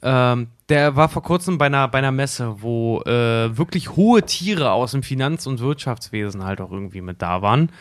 ähm, 0.02 0.46
der 0.68 0.94
war 0.94 1.08
vor 1.08 1.22
kurzem 1.24 1.58
bei 1.58 1.66
einer, 1.66 1.88
bei 1.88 1.98
einer 1.98 2.12
Messe, 2.12 2.56
wo 2.62 3.00
äh, 3.02 3.56
wirklich 3.58 3.96
hohe 3.96 4.22
Tiere 4.22 4.70
aus 4.70 4.92
dem 4.92 5.02
Finanz- 5.02 5.46
und 5.48 5.58
Wirtschaftswesen 5.58 6.44
halt 6.44 6.60
auch 6.60 6.70
irgendwie 6.70 7.00
mit 7.00 7.20
da 7.20 7.42
waren. 7.42 7.72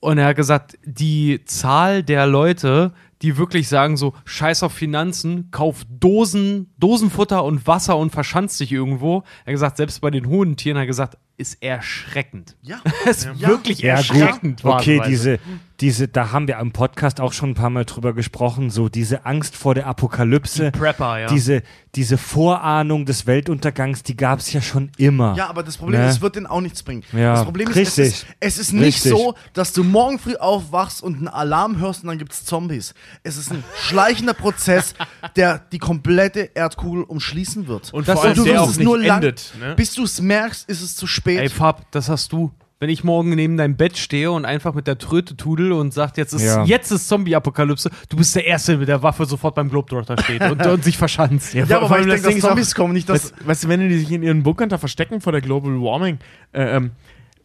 Und 0.00 0.18
er 0.18 0.26
hat 0.26 0.36
gesagt, 0.36 0.78
die 0.84 1.44
Zahl 1.44 2.04
der 2.04 2.26
Leute, 2.28 2.92
die 3.22 3.36
wirklich 3.36 3.68
sagen 3.68 3.96
so, 3.96 4.14
scheiß 4.24 4.62
auf 4.62 4.72
Finanzen, 4.72 5.50
kauf 5.50 5.84
Dosen, 5.88 6.72
Dosenfutter 6.78 7.44
und 7.44 7.66
Wasser 7.66 7.96
und 7.96 8.10
verschanzt 8.10 8.60
dich 8.60 8.72
irgendwo. 8.72 9.24
Er 9.44 9.46
hat 9.46 9.54
gesagt, 9.54 9.76
selbst 9.76 10.00
bei 10.00 10.10
den 10.10 10.28
hohen 10.28 10.56
Tieren, 10.56 10.76
er 10.76 10.82
hat 10.82 10.88
gesagt, 10.88 11.18
ist 11.38 11.62
erschreckend. 11.62 12.56
Ja. 12.62 12.80
Es 13.06 13.24
ist 13.24 13.40
wirklich 13.40 13.78
Ja, 13.80 13.96
gut. 13.96 14.10
erschreckend. 14.10 14.64
Okay, 14.64 14.98
wahlweise. 14.98 15.08
diese, 15.10 15.38
diese, 15.80 16.08
da 16.08 16.32
haben 16.32 16.48
wir 16.48 16.58
im 16.58 16.72
Podcast 16.72 17.20
auch 17.20 17.32
schon 17.32 17.50
ein 17.50 17.54
paar 17.54 17.70
Mal 17.70 17.84
drüber 17.84 18.12
gesprochen, 18.12 18.68
so 18.70 18.88
diese 18.88 19.24
Angst 19.24 19.54
vor 19.56 19.74
der 19.76 19.86
Apokalypse, 19.86 20.72
Prepper, 20.72 21.20
ja. 21.20 21.26
diese, 21.28 21.62
diese 21.94 22.18
Vorahnung 22.18 23.06
des 23.06 23.26
Weltuntergangs, 23.28 24.02
die 24.02 24.16
gab 24.16 24.40
es 24.40 24.52
ja 24.52 24.60
schon 24.60 24.90
immer. 24.98 25.36
Ja, 25.36 25.48
aber 25.48 25.62
das 25.62 25.76
Problem 25.76 26.00
Ne? 26.00 26.08
ist, 26.08 26.16
es 26.16 26.20
wird 26.20 26.34
denen 26.34 26.46
auch 26.46 26.60
nichts 26.60 26.82
bringen. 26.82 27.04
Ja, 27.12 27.34
das 27.34 27.44
Problem 27.44 27.68
ist, 27.70 27.76
richtig. 27.76 28.06
es 28.06 28.14
ist, 28.22 28.26
es 28.40 28.58
ist 28.58 28.72
nicht 28.72 28.96
Richtig. 29.04 29.12
so, 29.12 29.34
dass 29.52 29.72
du 29.72 29.84
morgen 29.84 30.18
früh 30.18 30.34
aufwachst 30.34 31.00
und 31.02 31.14
einen 31.16 31.28
Alarm 31.28 31.78
hörst 31.78 32.02
und 32.02 32.08
dann 32.08 32.18
gibt 32.18 32.32
es 32.32 32.44
Zombies. 32.44 32.92
Es 33.22 33.36
ist 33.36 33.52
ein 33.52 33.62
schleichender 33.80 34.34
Prozess, 34.34 34.94
der 35.36 35.60
die 35.70 35.78
komplette 35.78 36.50
Erdkugel 36.54 37.04
umschließen 37.04 37.68
wird. 37.68 37.94
Und 37.94 38.08
Das- 38.08 38.14
vor 38.18 38.24
allem 38.24 38.34
du 38.36 38.44
der 38.44 38.54
wirst 38.54 38.64
auch 38.64 38.70
es 38.70 38.76
nicht 38.78 38.84
nur 38.84 38.98
lang- 38.98 39.18
endet. 39.22 39.52
Ne? 39.60 39.74
Bis 39.76 39.94
du 39.94 40.02
es 40.02 40.20
merkst, 40.20 40.68
ist 40.68 40.82
es 40.82 40.96
zu 40.96 41.06
spät. 41.06 41.27
Ey, 41.36 41.48
Fab, 41.48 41.90
das 41.92 42.08
hast 42.08 42.32
du. 42.32 42.50
Wenn 42.80 42.90
ich 42.90 43.02
morgen 43.02 43.30
neben 43.30 43.56
deinem 43.56 43.76
Bett 43.76 43.98
stehe 43.98 44.30
und 44.30 44.44
einfach 44.44 44.72
mit 44.72 44.86
der 44.86 44.98
Tröte 44.98 45.36
tudel 45.36 45.72
und 45.72 45.92
sagt, 45.92 46.16
jetzt 46.16 46.32
ist, 46.32 46.44
Ja. 46.44 46.64
jetzt 46.64 46.92
ist 46.92 47.08
Zombie-Apokalypse, 47.08 47.90
du 48.08 48.16
bist 48.16 48.36
der 48.36 48.46
Erste, 48.46 48.70
der 48.72 48.78
mit 48.78 48.88
der 48.88 49.02
Waffe 49.02 49.24
sofort 49.26 49.56
beim 49.56 49.68
Globetrotter 49.68 50.16
steht 50.22 50.40
und, 50.42 50.64
und 50.64 50.84
sich 50.84 50.96
verschanzt. 50.96 51.54
ja, 51.54 51.64
aber 51.64 51.80
vor 51.80 51.90
weil 51.90 52.02
allem 52.02 52.08
ich 52.10 52.14
das 52.14 52.22
denke, 52.22 52.40
dass 52.40 52.48
Zombies 52.50 52.74
kommen, 52.76 52.92
nicht 52.92 53.08
dass. 53.08 53.32
Weißt, 53.32 53.46
weißt 53.48 53.64
du, 53.64 53.68
wenn 53.68 53.88
die 53.88 53.98
sich 53.98 54.12
in 54.12 54.22
ihren 54.22 54.44
Bunkern 54.44 54.68
da 54.68 54.78
verstecken 54.78 55.20
vor 55.20 55.32
der 55.32 55.40
Global 55.40 55.72
Warming, 55.72 56.18
äh, 56.52 56.76
ähm, 56.76 56.92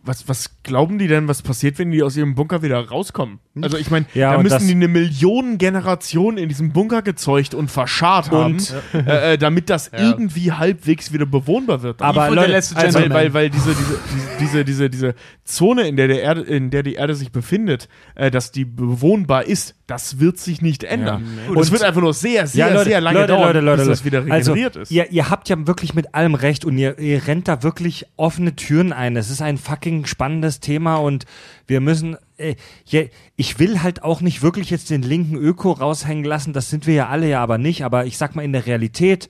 was, 0.06 0.28
was 0.28 0.62
glauben 0.64 1.00
die 1.00 1.08
denn, 1.08 1.28
was 1.28 1.42
passiert, 1.42 1.80
wenn 1.80 1.92
die 1.92 2.04
aus 2.04 2.18
ihrem 2.18 2.36
Bunker 2.36 2.62
wieder 2.62 2.88
rauskommen? 2.88 3.40
Also 3.62 3.78
ich 3.78 3.90
meine, 3.90 4.06
Ja, 4.14 4.32
da 4.32 4.38
und 4.38 4.44
müssen 4.44 4.68
die 4.68 4.74
eine 4.74 4.88
Millionengeneration 4.88 6.38
in 6.38 6.50
diesem 6.50 6.74
Bunker 6.74 7.02
gezeugt 7.02 7.54
und 7.54 7.72
verscharrt 7.72 8.32
haben, 8.32 8.58
äh, 8.94 9.34
äh, 9.34 9.38
damit 9.38 9.70
das 9.70 9.92
irgendwie 9.96 10.52
halbwegs 10.52 11.14
wieder 11.14 11.26
bewohnbar 11.26 11.84
wird. 11.84 12.02
Aber 12.02 12.26
von 12.26 12.36
der 12.36 12.44
Leute, 12.44 12.56
letzte 12.56 12.76
also, 12.76 13.00
weil, 13.00 13.10
weil, 13.12 13.34
weil 13.34 13.50
diese, 13.50 13.74
diese, 13.76 14.00
diese, 14.40 14.66
diese, 14.66 14.90
diese 14.90 15.16
Zone, 15.46 15.88
in 15.88 15.96
der, 15.96 16.08
der 16.08 16.22
Erde, 16.22 16.42
in 16.42 16.70
der 16.70 16.84
die 16.84 16.96
Erde 16.96 17.16
sich 17.16 17.32
befindet, 17.32 17.88
äh, 18.16 18.30
dass 18.30 18.52
die 18.52 18.66
bewohnbar 18.66 19.46
ist, 19.46 19.76
das 19.88 20.20
wird 20.20 20.38
sich 20.38 20.62
nicht 20.62 20.84
ändern. 20.84 21.24
Und 21.48 21.58
es 21.60 21.68
Und- 21.68 21.74
wird 21.74 21.84
einfach 21.84 22.02
nur 22.02 22.14
sehr, 22.14 22.48
sehr, 22.48 22.68
ja, 22.68 22.74
Leute, 22.74 22.90
sehr 22.90 23.02
lange 23.02 23.20
Leute, 23.20 23.28
dauern, 23.34 23.48
Leute, 23.48 23.60
Leute, 23.60 23.78
bis 23.80 23.88
das 23.88 24.06
wieder 24.06 24.26
regeneriert 24.26 24.78
also, 24.78 24.82
ist. 24.82 24.92
Ihr, 24.92 25.12
ihr 25.12 25.30
habt 25.30 25.48
ja 25.50 25.68
wirklich 25.68 25.94
mit 25.94 26.16
allem 26.16 26.36
recht 26.36 26.66
und 26.66 26.78
ihr, 26.78 26.98
ihr 27.00 27.26
rennt 27.28 27.48
da 27.48 27.64
wirklich 27.64 28.06
offene 28.18 28.56
Türen 28.56 28.92
ein. 28.92 29.16
Es 29.16 29.30
ist 29.30 29.42
ein 29.42 29.58
fucking 29.58 29.93
spannendes 30.06 30.60
Thema 30.60 30.98
und 30.98 31.26
wir 31.68 31.82
müssen. 31.82 32.18
Äh, 32.38 32.56
ich 33.36 33.60
will 33.60 33.82
halt 33.84 34.04
auch 34.04 34.22
nicht 34.22 34.42
wirklich 34.42 34.70
jetzt 34.70 34.90
den 34.90 35.02
linken 35.02 35.36
Öko 35.36 35.72
raushängen 35.72 36.26
lassen. 36.26 36.54
Das 36.54 36.70
sind 36.70 36.88
wir 36.88 36.94
ja 36.94 37.08
alle 37.10 37.30
ja 37.30 37.42
aber 37.42 37.58
nicht. 37.58 37.84
Aber 37.84 38.06
ich 38.06 38.18
sag 38.18 38.36
mal, 38.36 38.44
in 38.44 38.54
der 38.54 38.66
Realität 38.66 39.30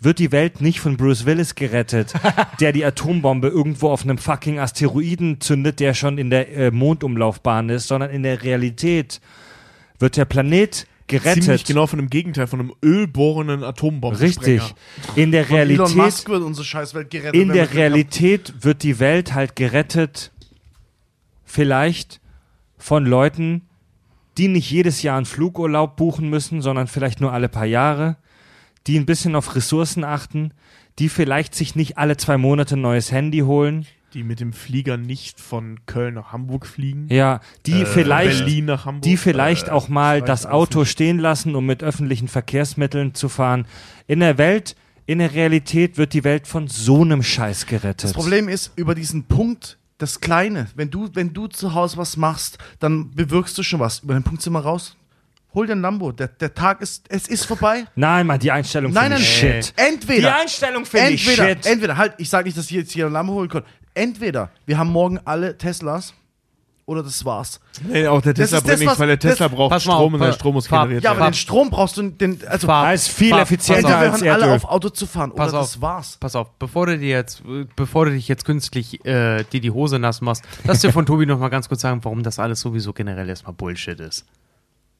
wird 0.00 0.18
die 0.18 0.32
Welt 0.32 0.60
nicht 0.60 0.80
von 0.80 0.96
Bruce 0.96 1.26
Willis 1.26 1.54
gerettet, 1.54 2.12
der 2.60 2.72
die 2.72 2.84
Atombombe 2.84 3.48
irgendwo 3.48 3.88
auf 3.88 4.02
einem 4.02 4.18
fucking 4.18 4.58
Asteroiden 4.58 5.40
zündet, 5.40 5.80
der 5.80 5.94
schon 5.94 6.18
in 6.18 6.30
der 6.30 6.54
äh, 6.56 6.70
Mondumlaufbahn 6.70 7.68
ist, 7.70 7.88
sondern 7.88 8.10
in 8.10 8.22
der 8.22 8.42
Realität 8.42 9.20
wird 9.98 10.16
der 10.16 10.24
Planet 10.24 10.86
gerettet. 11.06 11.44
Ziemlich 11.44 11.64
genau 11.64 11.86
von 11.86 11.98
dem 11.98 12.08
Gegenteil, 12.10 12.46
von 12.46 12.60
einem 12.60 12.72
ölbohrenden 12.82 13.62
Atombomben. 13.62 14.18
Richtig. 14.20 14.62
In 15.16 15.32
der 15.32 15.42
Elon 15.42 15.56
Realität, 15.56 15.96
Musk 15.96 16.28
wird 16.28 16.42
unsere 16.42 16.64
Scheißwelt 16.64 17.10
gerettet. 17.10 17.34
in 17.40 17.48
der 17.48 17.70
wir- 17.72 17.78
Realität 17.78 18.54
wird 18.64 18.82
die 18.82 18.98
Welt 18.98 19.34
halt 19.34 19.54
gerettet, 19.56 20.32
vielleicht 21.44 22.20
von 22.78 23.04
Leuten, 23.06 23.62
die 24.38 24.48
nicht 24.48 24.70
jedes 24.70 25.02
Jahr 25.02 25.16
einen 25.16 25.26
Flugurlaub 25.26 25.96
buchen 25.96 26.28
müssen, 26.28 26.60
sondern 26.62 26.86
vielleicht 26.86 27.20
nur 27.20 27.32
alle 27.32 27.48
paar 27.48 27.66
Jahre, 27.66 28.16
die 28.86 28.98
ein 28.98 29.06
bisschen 29.06 29.36
auf 29.36 29.54
Ressourcen 29.54 30.04
achten, 30.04 30.52
die 30.98 31.08
vielleicht 31.08 31.54
sich 31.54 31.74
nicht 31.76 31.98
alle 31.98 32.16
zwei 32.16 32.36
Monate 32.36 32.76
ein 32.76 32.80
neues 32.80 33.12
Handy 33.12 33.40
holen, 33.40 33.86
Die 34.14 34.22
mit 34.22 34.40
dem 34.40 34.52
Flieger 34.52 34.96
nicht 34.96 35.40
von 35.40 35.80
Köln 35.86 36.14
nach 36.14 36.32
Hamburg 36.32 36.66
fliegen. 36.66 37.08
ja, 37.10 37.40
die 37.66 37.84
vielleicht 37.84 38.38
Berlin 38.38 38.66
nach 38.66 38.86
Hamburg. 38.86 39.02
die 39.02 39.16
vielleicht 39.16 39.70
auch 39.70 39.88
mal 39.88 40.22
das 40.22 40.46
Auto 40.46 40.84
stehen 40.84 41.18
lassen, 41.18 41.54
um 41.54 41.66
mit 41.66 41.82
öffentlichen 41.82 42.28
Verkehrsmitteln 42.28 43.14
zu 43.14 43.28
fahren. 43.28 43.66
In 44.06 44.20
der 44.20 44.38
Welt, 44.38 44.76
in 45.06 45.18
der 45.18 45.34
Realität 45.34 45.98
wird 45.98 46.12
die 46.12 46.24
Welt 46.24 46.46
von 46.46 46.68
so 46.68 47.02
einem 47.02 47.22
Scheiß 47.22 47.66
gerettet. 47.66 48.04
Das 48.04 48.12
Problem 48.12 48.48
ist, 48.48 48.72
über 48.76 48.94
diesen 48.94 49.24
Punkt, 49.24 49.78
das 49.98 50.20
Kleine, 50.20 50.68
wenn 50.76 50.90
du, 50.90 51.10
wenn 51.14 51.32
du 51.32 51.46
zu 51.48 51.74
Hause 51.74 51.96
was 51.96 52.16
machst, 52.16 52.58
dann 52.78 53.10
bewirkst 53.10 53.56
du 53.58 53.62
schon 53.62 53.80
was. 53.80 53.98
Über 54.00 54.14
den 54.14 54.22
Punkt 54.22 54.42
sind 54.42 54.52
wir 54.52 54.60
raus. 54.60 54.96
Hol 55.54 55.68
dir 55.68 55.74
ein 55.74 55.82
Lambo. 55.82 56.10
Der, 56.10 56.26
der 56.26 56.52
Tag 56.52 56.80
ist, 56.80 57.04
es 57.08 57.28
ist 57.28 57.44
vorbei. 57.46 57.84
Nein, 57.94 58.26
Mann, 58.26 58.40
die 58.40 58.50
Einstellung 58.50 58.92
Nein, 58.92 59.12
finde 59.12 59.22
nein, 59.22 59.22
ich 59.22 59.42
nein. 59.42 59.62
shit. 59.62 59.74
Entweder. 59.76 60.20
Die 60.20 60.42
Einstellung 60.42 60.84
finde 60.84 61.10
ich 61.10 61.28
entweder, 61.28 61.48
shit. 61.48 61.66
entweder, 61.66 61.96
halt, 61.96 62.14
ich 62.18 62.28
sage 62.28 62.46
nicht, 62.46 62.58
dass 62.58 62.64
ich 62.64 62.72
jetzt 62.72 62.90
hier 62.92 63.06
ein 63.06 63.12
Lambo 63.12 63.34
holen 63.34 63.48
kann. 63.48 63.62
Entweder 63.94 64.50
wir 64.66 64.78
haben 64.78 64.90
morgen 64.90 65.18
alle 65.24 65.56
Teslas 65.56 66.14
oder 66.86 67.02
das 67.02 67.24
war's. 67.24 67.60
Nee, 67.88 68.06
auch 68.08 68.20
der 68.20 68.34
Tesla 68.34 68.60
das, 68.60 68.78
nichts, 68.78 68.98
weil 68.98 69.06
der 69.06 69.18
Tesla 69.18 69.48
braucht 69.48 69.70
Pass 69.70 69.86
mal 69.86 69.94
Strom 69.94 70.06
auf, 70.08 70.12
und 70.14 70.20
der 70.20 70.28
Fab- 70.28 70.34
Strom 70.34 70.54
muss 70.54 70.66
Fab- 70.66 70.82
generiert 70.82 71.04
Ja, 71.04 71.10
aber 71.12 71.20
werden. 71.20 71.30
den 71.32 71.34
Strom 71.38 71.70
brauchst 71.70 71.96
du, 71.96 72.10
den, 72.10 72.38
also 72.46 72.66
Das 72.66 72.94
ist 73.06 73.08
viel 73.08 73.30
Fab- 73.30 73.40
effizienter 73.40 73.88
wir 73.88 73.96
als 73.96 74.20
hören 74.20 74.28
alle 74.32 74.42
Erdöl. 74.42 74.56
auf 74.56 74.64
Auto 74.66 74.88
zu 74.90 75.06
fahren 75.06 75.34
Pass 75.34 75.48
oder 75.50 75.60
auf. 75.60 75.66
das 75.66 75.80
war's. 75.80 76.16
Pass 76.20 76.36
auf, 76.36 76.50
bevor 76.58 76.86
du 76.86 76.98
dir 76.98 77.08
jetzt, 77.08 77.42
bevor 77.76 78.04
du 78.04 78.10
dich 78.10 78.28
jetzt 78.28 78.44
künstlich 78.44 79.02
äh, 79.06 79.44
dir 79.44 79.60
die 79.62 79.70
Hose 79.70 79.98
nass 79.98 80.20
machst, 80.20 80.44
lass 80.64 80.80
dir 80.80 80.92
von 80.92 81.06
Tobi 81.06 81.24
noch 81.24 81.38
mal 81.38 81.48
ganz 81.48 81.68
kurz 81.68 81.80
sagen, 81.80 82.00
warum 82.02 82.22
das 82.22 82.38
alles 82.38 82.60
sowieso 82.60 82.92
generell 82.92 83.28
erstmal 83.30 83.54
Bullshit 83.54 83.98
ist. 84.00 84.26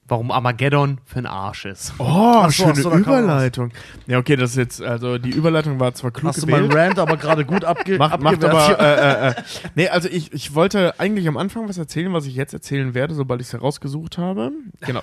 Warum 0.07 0.31
Armageddon 0.31 0.99
für 1.07 1.21
ein 1.21 1.27
Arsch 1.27 1.65
ist. 1.65 1.95
Oh, 1.99 2.45
so, 2.45 2.51
schöne 2.51 2.75
so, 2.75 2.93
Überleitung. 2.93 3.73
Ja, 4.07 4.19
okay, 4.19 4.37
das 4.37 4.51
ist 4.51 4.57
jetzt, 4.57 4.83
also 4.83 5.17
die 5.17 5.31
Überleitung 5.31 5.81
war 5.81 5.95
zwar 5.95 6.11
klug 6.11 6.29
Hast 6.29 6.43
du 6.43 6.47
meinen 6.47 6.69
gewählt. 6.69 6.89
Rant 6.91 6.99
aber 6.99 7.17
gerade 7.17 7.47
gut 7.47 7.65
abge 7.65 7.97
Macht, 7.97 8.21
macht 8.21 8.45
aber, 8.45 8.79
äh, 8.79 9.29
äh, 9.29 9.31
äh. 9.31 9.35
Nee, 9.75 9.89
also 9.89 10.09
ich, 10.11 10.31
ich 10.35 10.55
wollte 10.55 11.01
eigentlich 11.01 11.27
am 11.27 11.39
Anfang 11.39 11.69
was 11.71 11.79
erzählen, 11.79 12.13
was 12.13 12.27
ich 12.27 12.35
jetzt 12.35 12.53
erzählen 12.53 12.93
werde, 12.93 13.15
sobald 13.15 13.41
ich 13.41 13.47
es 13.47 13.53
herausgesucht 13.55 14.19
habe. 14.19 14.53
Genau. 14.81 15.01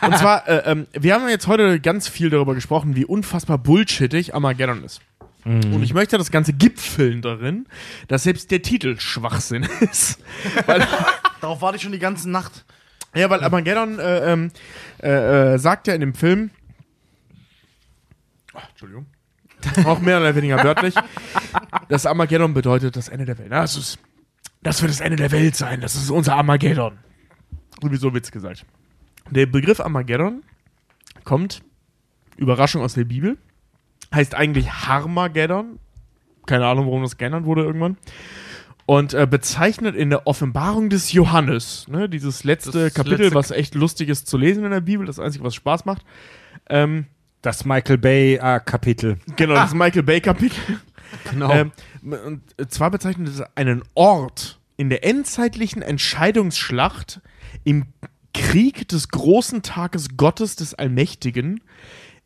Und 0.00 0.16
zwar, 0.18 0.46
äh, 0.48 0.70
ähm, 0.70 0.86
wir 0.92 1.14
haben 1.14 1.28
jetzt 1.28 1.48
heute 1.48 1.80
ganz 1.80 2.06
viel 2.06 2.30
darüber 2.30 2.54
gesprochen, 2.54 2.94
wie 2.94 3.04
unfassbar 3.04 3.58
bullshittig 3.58 4.36
Armageddon 4.36 4.84
ist. 4.84 5.00
Und 5.44 5.82
ich 5.82 5.92
möchte 5.92 6.16
das 6.16 6.30
Ganze 6.30 6.54
gipfeln 6.54 7.20
darin, 7.20 7.66
dass 8.08 8.22
selbst 8.22 8.50
der 8.50 8.62
Titel 8.62 8.98
Schwachsinn 8.98 9.68
ist. 9.80 10.18
Weil, 10.64 10.86
Darauf 11.42 11.60
warte 11.60 11.76
ich 11.76 11.82
schon 11.82 11.92
die 11.92 11.98
ganze 11.98 12.30
Nacht. 12.30 12.64
Ja, 13.14 13.30
weil 13.30 13.42
Armageddon 13.42 13.98
äh, 13.98 14.32
ähm, 14.32 14.50
äh, 15.02 15.54
äh, 15.54 15.58
sagt 15.58 15.86
ja 15.86 15.94
in 15.94 16.00
dem 16.00 16.14
Film, 16.14 16.50
Ach, 18.54 18.68
Entschuldigung, 18.70 19.06
auch 19.84 20.00
mehr 20.00 20.20
oder 20.20 20.34
weniger 20.34 20.62
wörtlich, 20.62 20.94
dass 21.88 22.06
Armageddon 22.06 22.54
bedeutet 22.54 22.96
das 22.96 23.08
Ende 23.08 23.24
der 23.24 23.38
Welt. 23.38 23.50
Das, 23.50 23.76
ist, 23.76 23.98
das 24.62 24.80
wird 24.82 24.90
das 24.90 25.00
Ende 25.00 25.16
der 25.16 25.32
Welt 25.32 25.56
sein, 25.56 25.80
das 25.80 25.94
ist 25.94 26.10
unser 26.10 26.36
Armageddon. 26.36 26.98
Sowieso 27.82 28.14
Witz 28.14 28.30
gesagt. 28.30 28.64
Der 29.30 29.46
Begriff 29.46 29.80
Armageddon 29.80 30.42
kommt, 31.24 31.62
Überraschung 32.36 32.82
aus 32.82 32.94
der 32.94 33.04
Bibel, 33.04 33.38
heißt 34.14 34.34
eigentlich 34.34 34.70
Harmageddon. 34.70 35.78
Keine 36.46 36.66
Ahnung, 36.66 36.86
warum 36.86 37.02
das 37.02 37.16
geändert 37.16 37.44
wurde 37.44 37.62
irgendwann. 37.62 37.96
Und 38.86 39.14
äh, 39.14 39.26
bezeichnet 39.26 39.96
in 39.96 40.10
der 40.10 40.26
Offenbarung 40.26 40.90
des 40.90 41.12
Johannes, 41.12 41.86
ne, 41.88 42.08
dieses 42.08 42.44
letzte 42.44 42.84
Das 42.84 42.94
Kapitel, 42.94 43.22
letzte- 43.22 43.34
was 43.34 43.50
echt 43.50 43.74
lustig 43.74 44.10
ist 44.10 44.26
zu 44.26 44.36
lesen 44.36 44.64
in 44.64 44.70
der 44.70 44.80
Bibel, 44.82 45.06
das 45.06 45.18
Einzige, 45.18 45.42
was 45.44 45.54
Spaß 45.54 45.84
macht. 45.86 46.04
Ähm, 46.68 47.06
Das 47.40 47.64
Michael 47.64 47.98
Bay 47.98 48.34
äh, 48.34 48.60
Kapitel. 48.64 49.16
genau, 49.36 49.54
das 49.54 49.72
Michael 49.74 50.02
Bay 50.02 50.20
Kapitel. 50.20 50.58
Genau. 51.30 51.50
Ähm, 51.50 51.72
und 52.02 52.42
zwar 52.70 52.90
bezeichnet 52.90 53.28
es 53.28 53.42
einen 53.54 53.82
Ort 53.94 54.58
in 54.76 54.90
der 54.90 55.04
endzeitlichen 55.04 55.80
Entscheidungsschlacht 55.82 57.20
im 57.64 57.86
Krieg 58.32 58.88
des 58.88 59.08
großen 59.08 59.62
Tages 59.62 60.16
Gottes 60.16 60.56
des 60.56 60.74
Allmächtigen, 60.74 61.60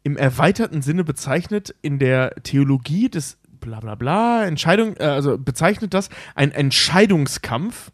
im 0.05 0.17
erweiterten 0.17 0.81
Sinne 0.81 1.05
bezeichnet 1.05 1.75
in 1.83 1.99
der 1.99 2.35
Theologie 2.43 3.11
des 3.11 3.37
bla 3.61 3.81
bla 3.81 3.95
bla, 3.95 4.45
Entscheidung, 4.45 4.97
äh, 4.99 5.05
also 5.05 5.39
bezeichnet 5.39 5.95
das 5.95 6.09
ein 6.35 6.53
Entscheidungskampf 6.53 7.91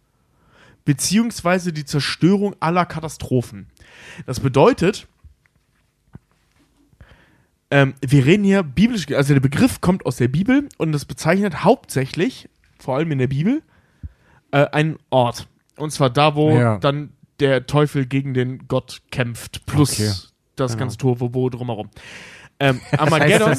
beziehungsweise 0.84 1.72
die 1.72 1.84
Zerstörung 1.84 2.54
aller 2.60 2.84
Katastrophen. 2.86 3.68
Das 4.26 4.40
bedeutet, 4.40 5.06
ähm, 7.70 7.94
wir 8.06 8.24
reden 8.26 8.44
hier 8.44 8.62
biblisch, 8.62 9.10
also 9.12 9.32
der 9.34 9.40
Begriff 9.40 9.80
kommt 9.80 10.06
aus 10.06 10.16
der 10.16 10.28
Bibel 10.28 10.68
und 10.78 10.92
das 10.92 11.04
bezeichnet 11.04 11.64
hauptsächlich, 11.64 12.48
vor 12.78 12.96
allem 12.96 13.10
in 13.12 13.18
der 13.18 13.26
Bibel, 13.28 13.62
äh, 14.52 14.66
einen 14.66 14.98
Ort. 15.10 15.48
Und 15.76 15.90
zwar 15.90 16.10
da, 16.10 16.36
wo 16.36 16.50
Ja. 16.56 16.78
dann 16.78 17.10
der 17.40 17.66
Teufel 17.66 18.06
gegen 18.06 18.34
den 18.34 18.68
Gott 18.68 19.02
kämpft, 19.10 19.66
plus 19.66 19.92
Okay. 19.94 20.12
das 20.56 20.72
Genau. 20.72 20.80
ganze 20.80 20.98
Turbo 20.98 21.48
drumherum. 21.50 21.88
Ähm, 22.60 22.80
das 22.92 23.00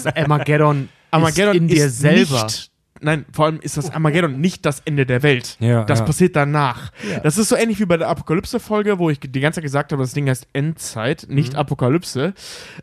heißt, 0.06 0.18
Armageddon, 0.18 0.88
Armageddon, 1.16 1.56
ist 1.56 1.62
in 1.62 1.68
dir 1.68 1.86
ist 1.86 2.00
selber. 2.00 2.44
nicht 2.46 2.72
nein, 3.02 3.26
vor 3.32 3.46
allem 3.46 3.60
ist 3.60 3.78
das 3.78 3.92
Armageddon 3.92 4.40
nicht 4.40 4.66
das 4.66 4.82
Ende 4.86 5.06
der 5.06 5.22
Welt. 5.22 5.58
Ja, 5.60 5.84
das 5.84 6.00
ja. 6.00 6.06
passiert 6.06 6.36
danach. 6.36 6.92
Das 7.24 7.38
ist 7.38 7.50
so 7.50 7.56
ähnlich 7.56 7.80
wie 7.80 7.86
bei 7.86 7.98
der 7.98 8.08
Apokalypse-Folge, 8.08 8.98
wo 8.98 9.10
ich 9.12 9.20
die 9.20 9.40
ganze 9.42 9.58
Zeit 9.58 9.64
gesagt 9.64 9.92
habe, 9.92 10.02
das 10.02 10.14
Ding 10.14 10.28
heißt 10.28 10.48
Endzeit, 10.54 11.28
nicht 11.30 11.54
Mhm. 11.54 11.60
Apokalypse. 11.60 12.34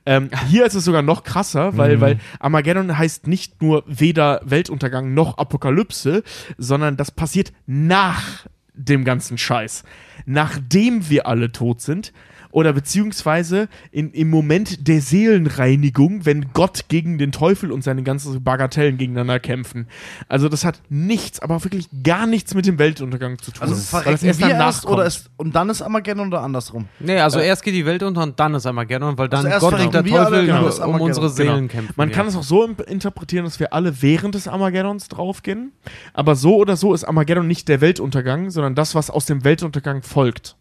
Ähm, 0.07 0.31
hier 0.49 0.65
ist 0.65 0.75
es 0.75 0.85
sogar 0.85 1.03
noch 1.03 1.25
krasser, 1.25 1.77
weil, 1.77 1.97
Mhm. 1.97 2.01
weil 2.01 2.21
Armageddon 2.39 2.97
heißt 2.97 3.27
nicht 3.27 3.61
nur 3.63 3.83
weder 3.87 4.41
Weltuntergang 4.45 5.13
noch 5.13 5.39
Apokalypse, 5.39 6.23
sondern 6.57 6.97
das 6.97 7.11
passiert 7.11 7.53
nach 7.67 8.47
dem 8.75 9.05
ganzen 9.05 9.39
Scheiß. 9.39 9.83
Nachdem 10.25 11.09
wir 11.11 11.27
alle 11.27 11.53
tot 11.53 11.81
sind. 11.81 12.13
Oder 12.53 12.73
beziehungsweise 12.73 13.69
in, 13.91 14.13
im 14.13 14.31
Moment 14.31 14.87
der 14.87 15.01
Seelenreinigung, 15.01 16.25
wenn 16.25 16.53
Gott 16.53 16.85
gegen 16.89 17.19
den 17.19 17.33
Teufel 17.33 17.73
und 17.73 17.83
seine 17.83 18.03
ganzen 18.03 18.43
Bagatellen 18.45 18.99
gegeneinander 18.99 19.41
kämpfen. 19.41 19.89
Also 20.29 20.49
das 20.49 20.65
hat 20.65 20.81
nichts, 20.89 21.41
aber 21.41 21.57
auch 21.57 21.65
wirklich 21.65 21.89
gar 22.05 22.27
nichts 22.27 22.55
mit 22.55 22.67
dem 22.67 22.79
Weltuntergang 22.79 23.39
zu 23.39 23.51
tun. 23.53 23.63
Also 23.63 23.75
weil 23.75 24.03
verrecken 24.03 24.39
wir 24.39 24.49
danach 24.49 24.67
erst 24.67 24.87
oder 24.87 24.97
kommt. 24.97 25.07
ist, 25.07 25.31
und 25.37 25.55
dann 25.55 25.71
ist 25.71 25.83
Armageddon 25.83 26.29
oder 26.29 26.43
andersrum? 26.43 26.87
Nee, 27.01 27.19
also 27.19 27.41
erst 27.41 27.63
geht 27.65 27.75
die 27.75 27.87
Welt 27.87 28.03
unter 28.03 28.23
und 28.23 28.39
dann 28.39 28.55
ist 28.55 28.67
Armageddon, 28.67 29.17
weil 29.19 29.29
dann 29.29 29.47
Also 29.47 29.49
erst 29.49 29.61
Gott 29.61 29.81
und 29.81 29.95
der 29.95 30.05
Teufel 30.05 30.49
ist 30.69 30.79
um 30.79 31.01
unsere 31.01 31.29
Seelen 31.31 31.69
Genau. 31.69 31.73
kämpfen. 31.73 31.95
Man 31.97 32.11
ja. 32.11 32.15
kann 32.15 32.27
es 32.27 32.37
auch 32.37 32.43
so 32.43 32.65
interpretieren, 32.65 33.45
dass 33.45 33.59
wir 33.61 33.73
alle 33.73 34.03
während 34.03 34.35
des 34.35 34.47
Armageddons 34.49 35.09
draufgehen. 35.09 35.73
Aber 36.13 36.37
so 36.37 36.57
oder 36.57 36.77
so 36.77 36.95
ist 36.95 37.05
Armageddon 37.05 37.47
nicht 37.47 37.69
der 37.69 37.81
Weltuntergang, 37.81 38.51
sondern 38.51 38.75
das, 38.75 38.95
was 38.95 39.11
aus 39.11 39.27
dem 39.27 39.45
Weltuntergang 39.45 40.03
folgt. 40.03 40.57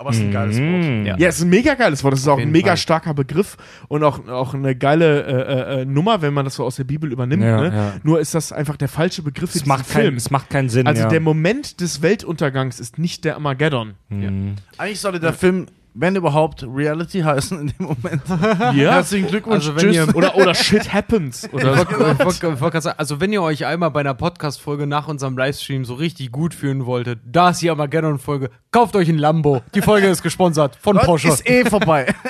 Aber 0.00 0.08
es 0.10 0.16
ist 0.16 0.22
ein 0.22 0.30
geiles 0.32 0.56
Wort. 0.58 1.06
Ja. 1.06 1.18
Ja, 1.18 1.28
es 1.28 1.36
ist 1.36 1.42
ein 1.42 1.50
mega 1.50 1.74
geiles 1.74 2.02
Wort. 2.02 2.14
Es 2.14 2.20
ist 2.20 2.28
auch 2.28 2.38
ein 2.38 2.50
mega 2.50 2.68
Fall. 2.68 2.76
starker 2.78 3.12
Begriff 3.12 3.58
und 3.88 4.02
auch, 4.02 4.26
auch 4.28 4.54
eine 4.54 4.74
geile 4.74 5.24
äh, 5.26 5.82
äh, 5.82 5.84
Nummer, 5.84 6.22
wenn 6.22 6.32
man 6.32 6.46
das 6.46 6.54
so 6.54 6.64
aus 6.64 6.76
der 6.76 6.84
Bibel 6.84 7.12
übernimmt. 7.12 7.42
Ja, 7.42 7.60
ne? 7.60 7.76
ja. 7.76 7.92
Nur 8.02 8.18
ist 8.18 8.34
das 8.34 8.50
einfach 8.50 8.78
der 8.78 8.88
falsche 8.88 9.20
Begriff 9.20 9.50
für 9.50 9.58
Es 9.58 9.64
diesen 9.64 9.68
macht, 9.68 9.90
kein, 9.90 10.02
Film. 10.04 10.16
es 10.16 10.30
macht 10.30 10.48
keinen 10.48 10.70
Sinn. 10.70 10.86
also 10.86 11.02
ja. 11.02 11.08
der 11.10 11.20
Moment 11.20 11.82
des 11.82 12.00
Weltuntergangs 12.00 12.80
ist 12.80 12.98
nicht 12.98 13.26
der 13.26 13.34
Armageddon. 13.34 13.92
Mhm. 14.08 14.54
Eigentlich 14.78 15.00
sollte 15.00 15.20
der 15.20 15.34
Film, 15.34 15.66
wenn 15.94 16.14
überhaupt, 16.16 16.62
Reality 16.64 17.20
heißen 17.20 17.60
in 17.60 17.66
dem 17.68 17.86
Moment. 17.86 18.22
Ja. 18.76 18.92
Herzlichen 18.92 19.28
Glückwunsch. 19.28 19.66
Also 19.68 19.76
wenn 19.76 19.92
ihr- 19.92 20.14
Oder, 20.14 20.36
oder 20.36 20.54
Shit 20.54 20.92
Happens. 20.92 21.48
Oder 21.52 21.74
so. 21.76 21.82
Ich 21.82 21.98
wollte 21.98 22.18
wollt, 22.24 22.60
wollt 22.60 22.72
grad 22.72 22.82
sagen, 22.82 22.98
also 22.98 23.20
wenn 23.20 23.32
ihr 23.32 23.42
euch 23.42 23.64
einmal 23.66 23.90
bei 23.90 24.00
einer 24.00 24.14
Podcast-Folge 24.14 24.86
nach 24.86 25.08
unserem 25.08 25.36
Livestream 25.36 25.84
so 25.84 25.94
richtig 25.94 26.30
gut 26.32 26.54
fühlen 26.54 26.86
wolltet, 26.86 27.20
da 27.24 27.50
ist 27.50 27.62
die 27.62 27.70
Armageddon-Folge, 27.70 28.50
kauft 28.70 28.94
euch 28.96 29.08
ein 29.08 29.18
Lambo. 29.18 29.62
Die 29.74 29.82
Folge 29.82 30.06
ist 30.08 30.22
gesponsert 30.22 30.76
von 30.80 30.94
Leute, 30.96 31.06
Porsche. 31.06 31.28
ist 31.28 31.48
eh 31.48 31.64
vorbei. 31.64 32.06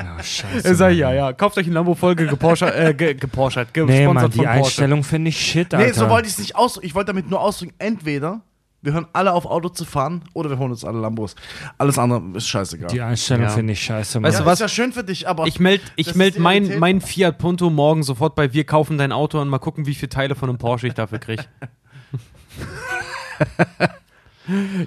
Oh, 0.00 0.22
scheiße. 0.22 0.68
Äh, 0.68 0.74
sag 0.74 0.92
ich, 0.92 0.98
ja, 0.98 1.12
ja, 1.12 1.32
kauft 1.32 1.58
euch 1.58 1.66
ein 1.66 1.72
Lambo-Folge, 1.72 2.26
geporscht, 2.26 2.62
äh, 2.62 2.94
ge, 2.94 3.14
geporschert, 3.14 3.68
Nee, 3.74 3.84
gesponsert 3.86 4.14
Mann, 4.14 4.30
die 4.30 4.36
von 4.38 4.44
Porsche. 4.46 4.58
Einstellung 4.64 5.04
finde 5.04 5.28
ich 5.30 5.40
shit, 5.40 5.74
Alter. 5.74 5.86
nee, 5.86 5.92
so 5.92 6.08
wollte 6.08 6.26
ich 6.28 6.34
es 6.34 6.38
nicht 6.38 6.56
ausdrücken. 6.56 6.86
Ich 6.86 6.94
wollte 6.94 7.08
damit 7.12 7.28
nur 7.30 7.40
ausdrücken, 7.40 7.74
entweder 7.78 8.40
wir 8.80 8.92
hören 8.92 9.06
alle 9.12 9.32
auf 9.32 9.44
Auto 9.44 9.68
zu 9.70 9.84
fahren 9.84 10.22
oder 10.34 10.50
wir 10.50 10.58
holen 10.58 10.70
uns 10.70 10.84
alle 10.84 11.00
Lambos. 11.00 11.34
Alles 11.78 11.98
andere 11.98 12.22
ist 12.36 12.46
scheißegal. 12.48 12.88
Die 12.90 13.00
Einstellung 13.00 13.44
Ja. 13.44 13.50
finde 13.50 13.72
ich 13.72 13.82
scheiße, 13.82 14.20
Mann. 14.20 14.30
Weißt 14.30 14.40
du 14.40 14.44
was? 14.46 14.54
Ist 14.54 14.60
ja 14.60 14.68
schön 14.68 14.92
für 14.92 15.02
dich, 15.02 15.26
aber 15.28 15.46
Ich 15.46 15.58
melde 15.58 15.82
ich 15.96 16.14
meld 16.14 16.38
mein, 16.38 16.78
mein 16.78 17.00
Fiat 17.00 17.38
Punto 17.38 17.70
morgen 17.70 18.04
sofort 18.04 18.36
bei 18.36 18.52
Wir 18.54 18.64
kaufen 18.64 18.96
dein 18.98 19.10
Auto 19.10 19.40
und 19.40 19.48
mal 19.48 19.58
gucken, 19.58 19.86
wie 19.86 19.94
viele 19.94 20.10
Teile 20.10 20.34
von 20.36 20.48
einem 20.48 20.58
Porsche 20.58 20.86
ich 20.86 20.94
dafür 20.94 21.18
kriege. 21.18 21.44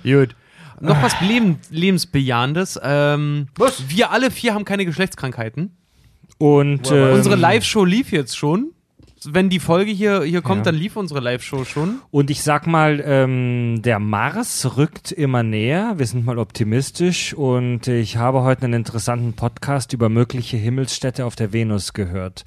Gut. 0.03 0.35
Noch 0.79 1.01
was 1.03 1.19
Leben, 1.21 1.59
Lebensbejahendes. 1.69 2.79
Ähm, 2.83 3.47
Was? 3.55 3.89
Wir 3.89 4.11
alle 4.11 4.31
vier 4.31 4.53
haben 4.55 4.65
keine 4.65 4.85
Geschlechtskrankheiten. 4.85 5.77
Und 6.39 6.89
ähm, 6.91 7.13
unsere 7.13 7.35
Live-Show 7.35 7.85
lief 7.85 8.11
jetzt 8.11 8.35
schon. 8.35 8.71
Wenn 9.23 9.49
die 9.49 9.59
Folge 9.59 9.91
hier, 9.91 10.23
hier 10.23 10.41
kommt, 10.41 10.65
Ja. 10.65 10.71
dann 10.71 10.75
lief 10.75 10.95
unsere 10.95 11.19
Live-Show 11.19 11.63
schon. 11.65 11.99
Und 12.09 12.31
ich 12.31 12.41
sag 12.41 12.65
mal, 12.65 13.03
ähm, 13.05 13.81
der 13.83 13.99
Mars 13.99 14.77
rückt 14.77 15.11
immer 15.11 15.43
näher. 15.43 15.93
Wir 15.97 16.07
sind 16.07 16.25
mal 16.25 16.39
optimistisch. 16.39 17.33
Und 17.35 17.87
ich 17.87 18.17
habe 18.17 18.41
heute 18.41 18.63
einen 18.63 18.73
interessanten 18.73 19.33
Podcast 19.33 19.93
über 19.93 20.09
mögliche 20.09 20.57
Himmelsstädte 20.57 21.25
auf 21.25 21.35
der 21.35 21.53
Venus 21.53 21.93
gehört. 21.93 22.45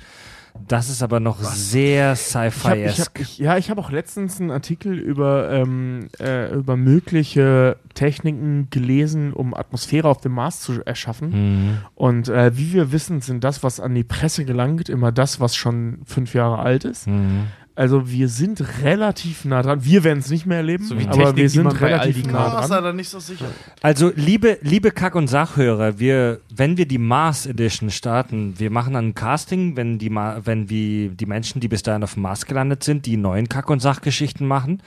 Das 0.66 0.88
ist 0.88 1.02
aber 1.02 1.20
noch 1.20 1.42
sehr 1.42 2.14
sci-fi-esk. 2.16 3.10
hab, 3.14 3.20
ich, 3.20 3.38
ja, 3.38 3.58
ich 3.58 3.70
habe 3.70 3.80
auch 3.80 3.90
letztens 3.90 4.40
einen 4.40 4.50
Artikel 4.50 4.98
über, 4.98 5.50
ähm, 5.50 6.08
äh, 6.20 6.54
über 6.54 6.76
mögliche 6.76 7.76
Techniken 7.94 8.68
gelesen, 8.70 9.32
um 9.32 9.52
Atmosphäre 9.52 10.08
auf 10.08 10.20
dem 10.20 10.32
Mars 10.32 10.60
zu 10.60 10.82
erschaffen. 10.84 11.30
Mhm. 11.30 11.78
Und 11.94 12.28
äh, 12.28 12.56
wie 12.56 12.72
wir 12.72 12.92
wissen, 12.92 13.20
sind 13.20 13.44
das, 13.44 13.62
was 13.62 13.80
an 13.80 13.94
die 13.94 14.04
Presse 14.04 14.44
gelangt, 14.44 14.88
immer 14.88 15.12
das, 15.12 15.40
was 15.40 15.56
schon 15.56 15.98
fünf 16.04 16.34
Jahre 16.34 16.60
alt 16.60 16.84
ist. 16.84 17.08
Mhm. 17.08 17.48
Also 17.76 18.08
wir 18.08 18.28
sind 18.28 18.62
relativ 18.84 19.44
nah 19.44 19.60
dran. 19.60 19.84
Wir 19.84 20.04
werden 20.04 20.20
es 20.20 20.30
nicht 20.30 20.46
mehr 20.46 20.58
erleben, 20.58 20.84
So 20.84 20.96
wie 20.96 21.06
aber 21.06 21.16
Technik, 21.16 21.36
wir 21.36 21.50
sind 21.50 21.66
relativ 21.80 22.26
nah. 22.26 22.58
Ah, 22.58 22.68
dran. 22.68 22.84
da 22.84 22.92
nicht 22.92 23.08
so 23.08 23.18
sicher. 23.18 23.46
Also, 23.82 24.12
liebe, 24.14 24.58
liebe 24.62 24.92
Kack- 24.92 25.16
und 25.16 25.26
Sachhörer, 25.26 25.98
wir, 25.98 26.40
wenn 26.54 26.76
wir 26.76 26.86
die 26.86 26.98
Mars 26.98 27.46
Edition 27.46 27.90
starten, 27.90 28.54
wir 28.58 28.70
machen 28.70 28.94
dann 28.94 29.08
ein 29.08 29.14
Casting, 29.14 29.76
wenn 29.76 29.98
die, 29.98 30.08
wenn 30.14 30.70
wir 30.70 31.08
die 31.10 31.26
Menschen, 31.26 31.60
die 31.60 31.66
bis 31.66 31.82
dahin 31.82 32.04
auf 32.04 32.14
dem 32.14 32.22
Mars 32.22 32.46
gelandet 32.46 32.84
sind, 32.84 33.06
die 33.06 33.16
neuen 33.16 33.48
Kack- 33.48 33.70
und 33.70 33.80
Sachgeschichten 33.80 34.46
machen. 34.46 34.80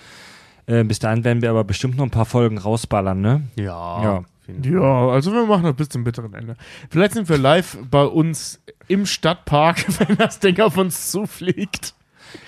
Äh, 0.66 0.86
bis 0.86 1.00
dahin 1.00 1.26
werden 1.26 1.42
wir 1.42 1.50
aber 1.50 1.66
bestimmt 1.66 1.98
noch 1.98 2.06
ein 2.06 2.12
paar 2.12 2.26
Folgen 2.26 2.58
rausballern, 2.58 3.20
ne? 3.20 3.42
Ja. 3.56 4.04
Ja. 4.04 4.24
Ja, 4.64 5.10
also 5.10 5.34
wir 5.34 5.46
machen 5.46 5.64
das 5.64 5.76
bis 5.76 5.90
zum 5.90 6.06
bitteren 6.06 6.34
Ende. 6.34 6.56
Vielleicht 6.90 7.16
sind 7.16 7.28
wir 7.28 7.38
live 7.38 7.78
bei 7.92 8.04
uns 8.06 8.62
im 8.88 9.06
Stadtpark, 9.06 9.86
wenn 10.08 10.16
das 10.16 10.40
Ding 10.40 10.58
auf 10.62 10.78
uns 10.78 11.12
zufliegt. 11.12 11.94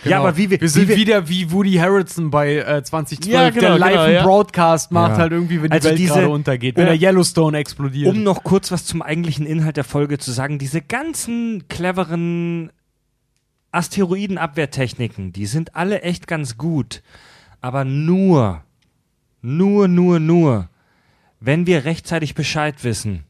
Ja, 0.03 0.19
aber 0.19 0.37
wie 0.37 0.49
wir, 0.49 0.61
Wir 0.61 0.69
sind 0.69 0.83
wie 0.83 0.87
wir 0.89 0.95
wieder 0.97 1.27
wie 1.29 1.51
Woody 1.51 1.73
Harrelson 1.73 2.29
bei 2.29 2.57
äh, 2.57 2.83
2012, 2.83 3.33
Ja, 3.33 3.49
genau, 3.49 3.61
der 3.61 3.77
live 3.79 3.89
genau, 3.91 4.03
einen 4.03 4.13
ja. 4.15 4.23
Broadcast 4.23 4.91
macht 4.91 5.11
Ja. 5.13 5.17
halt 5.17 5.31
irgendwie, 5.31 5.61
wenn 5.61 5.69
die 5.69 5.73
Also 5.73 5.89
Welt 5.89 5.99
diese- 5.99 6.13
gerade 6.13 6.29
untergeht, 6.29 6.77
wenn 6.77 6.85
der 6.85 6.95
Yellowstone 7.01 7.57
explodiert. 7.57 8.07
Um 8.13 8.23
noch 8.23 8.43
kurz 8.43 8.71
was 8.71 8.85
zum 8.85 9.01
eigentlichen 9.01 9.45
Inhalt 9.45 9.77
der 9.77 9.83
Folge 9.83 10.17
zu 10.17 10.31
sagen, 10.31 10.57
diese 10.59 10.81
ganzen 10.81 11.67
cleveren 11.67 12.71
Asteroidenabwehrtechniken, 13.71 15.31
die 15.33 15.45
sind 15.45 15.75
alle 15.75 16.01
echt 16.01 16.27
ganz 16.27 16.57
gut. 16.57 17.01
Aber 17.61 17.83
nur, 17.85 18.63
nur, 19.41 19.87
nur, 19.87 20.19
nur, 20.19 20.69
wenn 21.39 21.67
wir 21.67 21.85
rechtzeitig 21.85 22.35
Bescheid 22.35 22.83
wissen. 22.83 23.23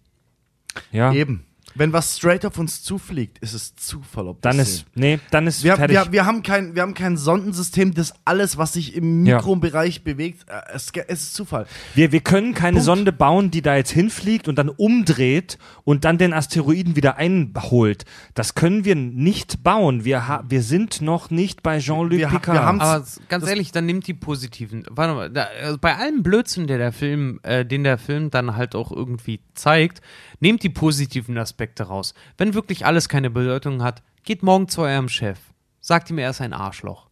Ja, 0.91 1.11
Eben. 1.13 1.43
Wenn 1.75 1.93
was 1.93 2.17
straight 2.17 2.45
auf 2.45 2.57
uns 2.57 2.81
zufliegt, 2.81 3.38
ist 3.39 3.53
es 3.53 3.75
Zufall, 3.75 4.27
ob 4.27 4.41
dann 4.41 4.57
das 4.57 4.69
ist, 4.69 4.85
nee, 4.95 5.19
dann 5.30 5.45
ist 5.48 5.64
Wir, 5.64 5.75
fertig. 5.75 5.95
wir, 5.95 6.11
wir, 6.11 6.25
haben 6.25 6.41
kein, 6.41 6.73
wir 6.75 6.81
haben 6.81 6.95
kein 6.95 7.15
Sondensystem, 7.15 7.93
das 7.93 8.14
alles, 8.25 8.57
was 8.57 8.73
sich 8.73 8.95
im 8.95 9.25
Ja. 9.25 9.38
Mikrobereich 9.38 10.03
bewegt, 10.03 10.49
äh, 10.49 10.61
es, 10.73 10.91
es 11.07 11.22
ist 11.22 11.33
Zufall. 11.35 11.67
Wir, 11.93 12.11
wir 12.11 12.22
können 12.22 12.53
keine 12.53 12.77
Punkt. 12.77 12.85
Sonde 12.85 13.11
bauen, 13.14 13.51
die 13.51 13.61
da 13.61 13.75
jetzt 13.75 13.91
hinfliegt 13.91 14.48
und 14.48 14.56
dann 14.57 14.69
umdreht 14.69 15.57
und 15.83 16.06
dann 16.06 16.17
den 16.17 16.33
Asteroiden 16.33 16.95
wieder 16.95 17.17
einholt. 17.17 18.06
Das 18.33 18.56
können 18.56 18.83
wir 18.83 18.95
nicht 18.95 19.64
bauen. 19.64 20.03
Wir, 20.06 20.27
ha 20.27 20.43
wir 20.49 20.64
sind 20.64 21.01
noch 21.01 21.30
nicht 21.30 21.61
bei 21.61 21.80
Jean-Luc 21.80 22.19
Picard. 22.19 22.48
wir 22.48 22.61
Aber 22.61 23.06
ganz 23.27 23.48
ehrlich, 23.48 23.72
dann 23.72 23.85
nimmt 23.85 24.07
die 24.07 24.15
positiven. 24.15 24.83
Warte 24.89 25.14
mal, 25.14 25.30
da, 25.30 25.48
also 25.61 25.77
bei 25.77 25.95
allem 25.95 26.23
Blödsinn, 26.23 26.67
der 26.67 26.80
der 26.80 26.91
Film, 26.91 27.39
äh, 27.43 27.64
den 27.64 27.83
der 27.83 27.99
Film 27.99 28.31
dann 28.31 28.56
halt 28.56 28.73
auch 28.73 28.91
irgendwie 28.91 29.39
zeigt, 29.53 30.01
nehmt 30.39 30.64
die 30.64 30.69
positiven 30.69 31.38
Aspekte 31.38 31.58
raus. 31.81 32.13
Wenn 32.38 32.53
wirklich 32.53 32.85
alles 32.85 33.09
keine 33.09 33.29
Bedeutung 33.29 33.83
hat, 33.83 34.03
geht 34.23 34.43
morgen 34.43 34.67
zu 34.67 34.81
eurem 34.81 35.09
Chef. 35.09 35.39
Sagt 35.79 36.09
ihm, 36.09 36.17
er 36.17 36.29
ist 36.29 36.41
ein 36.41 36.53
Arschloch. 36.53 37.09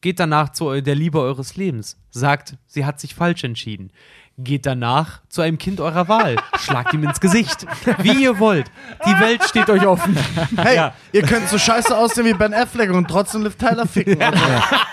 Geht 0.00 0.18
danach 0.18 0.50
zu 0.50 0.80
der 0.80 0.94
Liebe 0.94 1.20
eures 1.20 1.56
Lebens. 1.56 1.98
Sagt, 2.10 2.56
sie 2.66 2.84
hat 2.84 3.00
sich 3.00 3.14
falsch 3.14 3.44
entschieden. 3.44 3.92
Geht 4.42 4.64
danach 4.66 5.20
zu 5.28 5.42
einem 5.42 5.58
Kind 5.58 5.80
eurer 5.80 6.08
Wahl. 6.08 6.36
Schlagt 6.58 6.94
ihm 6.94 7.04
ins 7.04 7.20
Gesicht. 7.20 7.66
Wie 7.98 8.22
ihr 8.24 8.38
wollt. 8.38 8.66
Die 9.06 9.20
Welt 9.20 9.44
steht 9.44 9.68
euch 9.70 9.86
offen. 9.86 10.16
Hey, 10.56 10.90
ihr 11.12 11.22
könnt 11.22 11.48
so 11.48 11.58
scheiße 11.58 11.96
aussehen 11.96 12.24
wie 12.26 12.34
Ben 12.34 12.52
Affleck 12.54 12.90
und 12.90 13.08
trotzdem 13.08 13.42
Liv 13.42 13.56
Tyler 13.56 13.86
ficken. 13.86 14.18
Ja, 14.20 14.32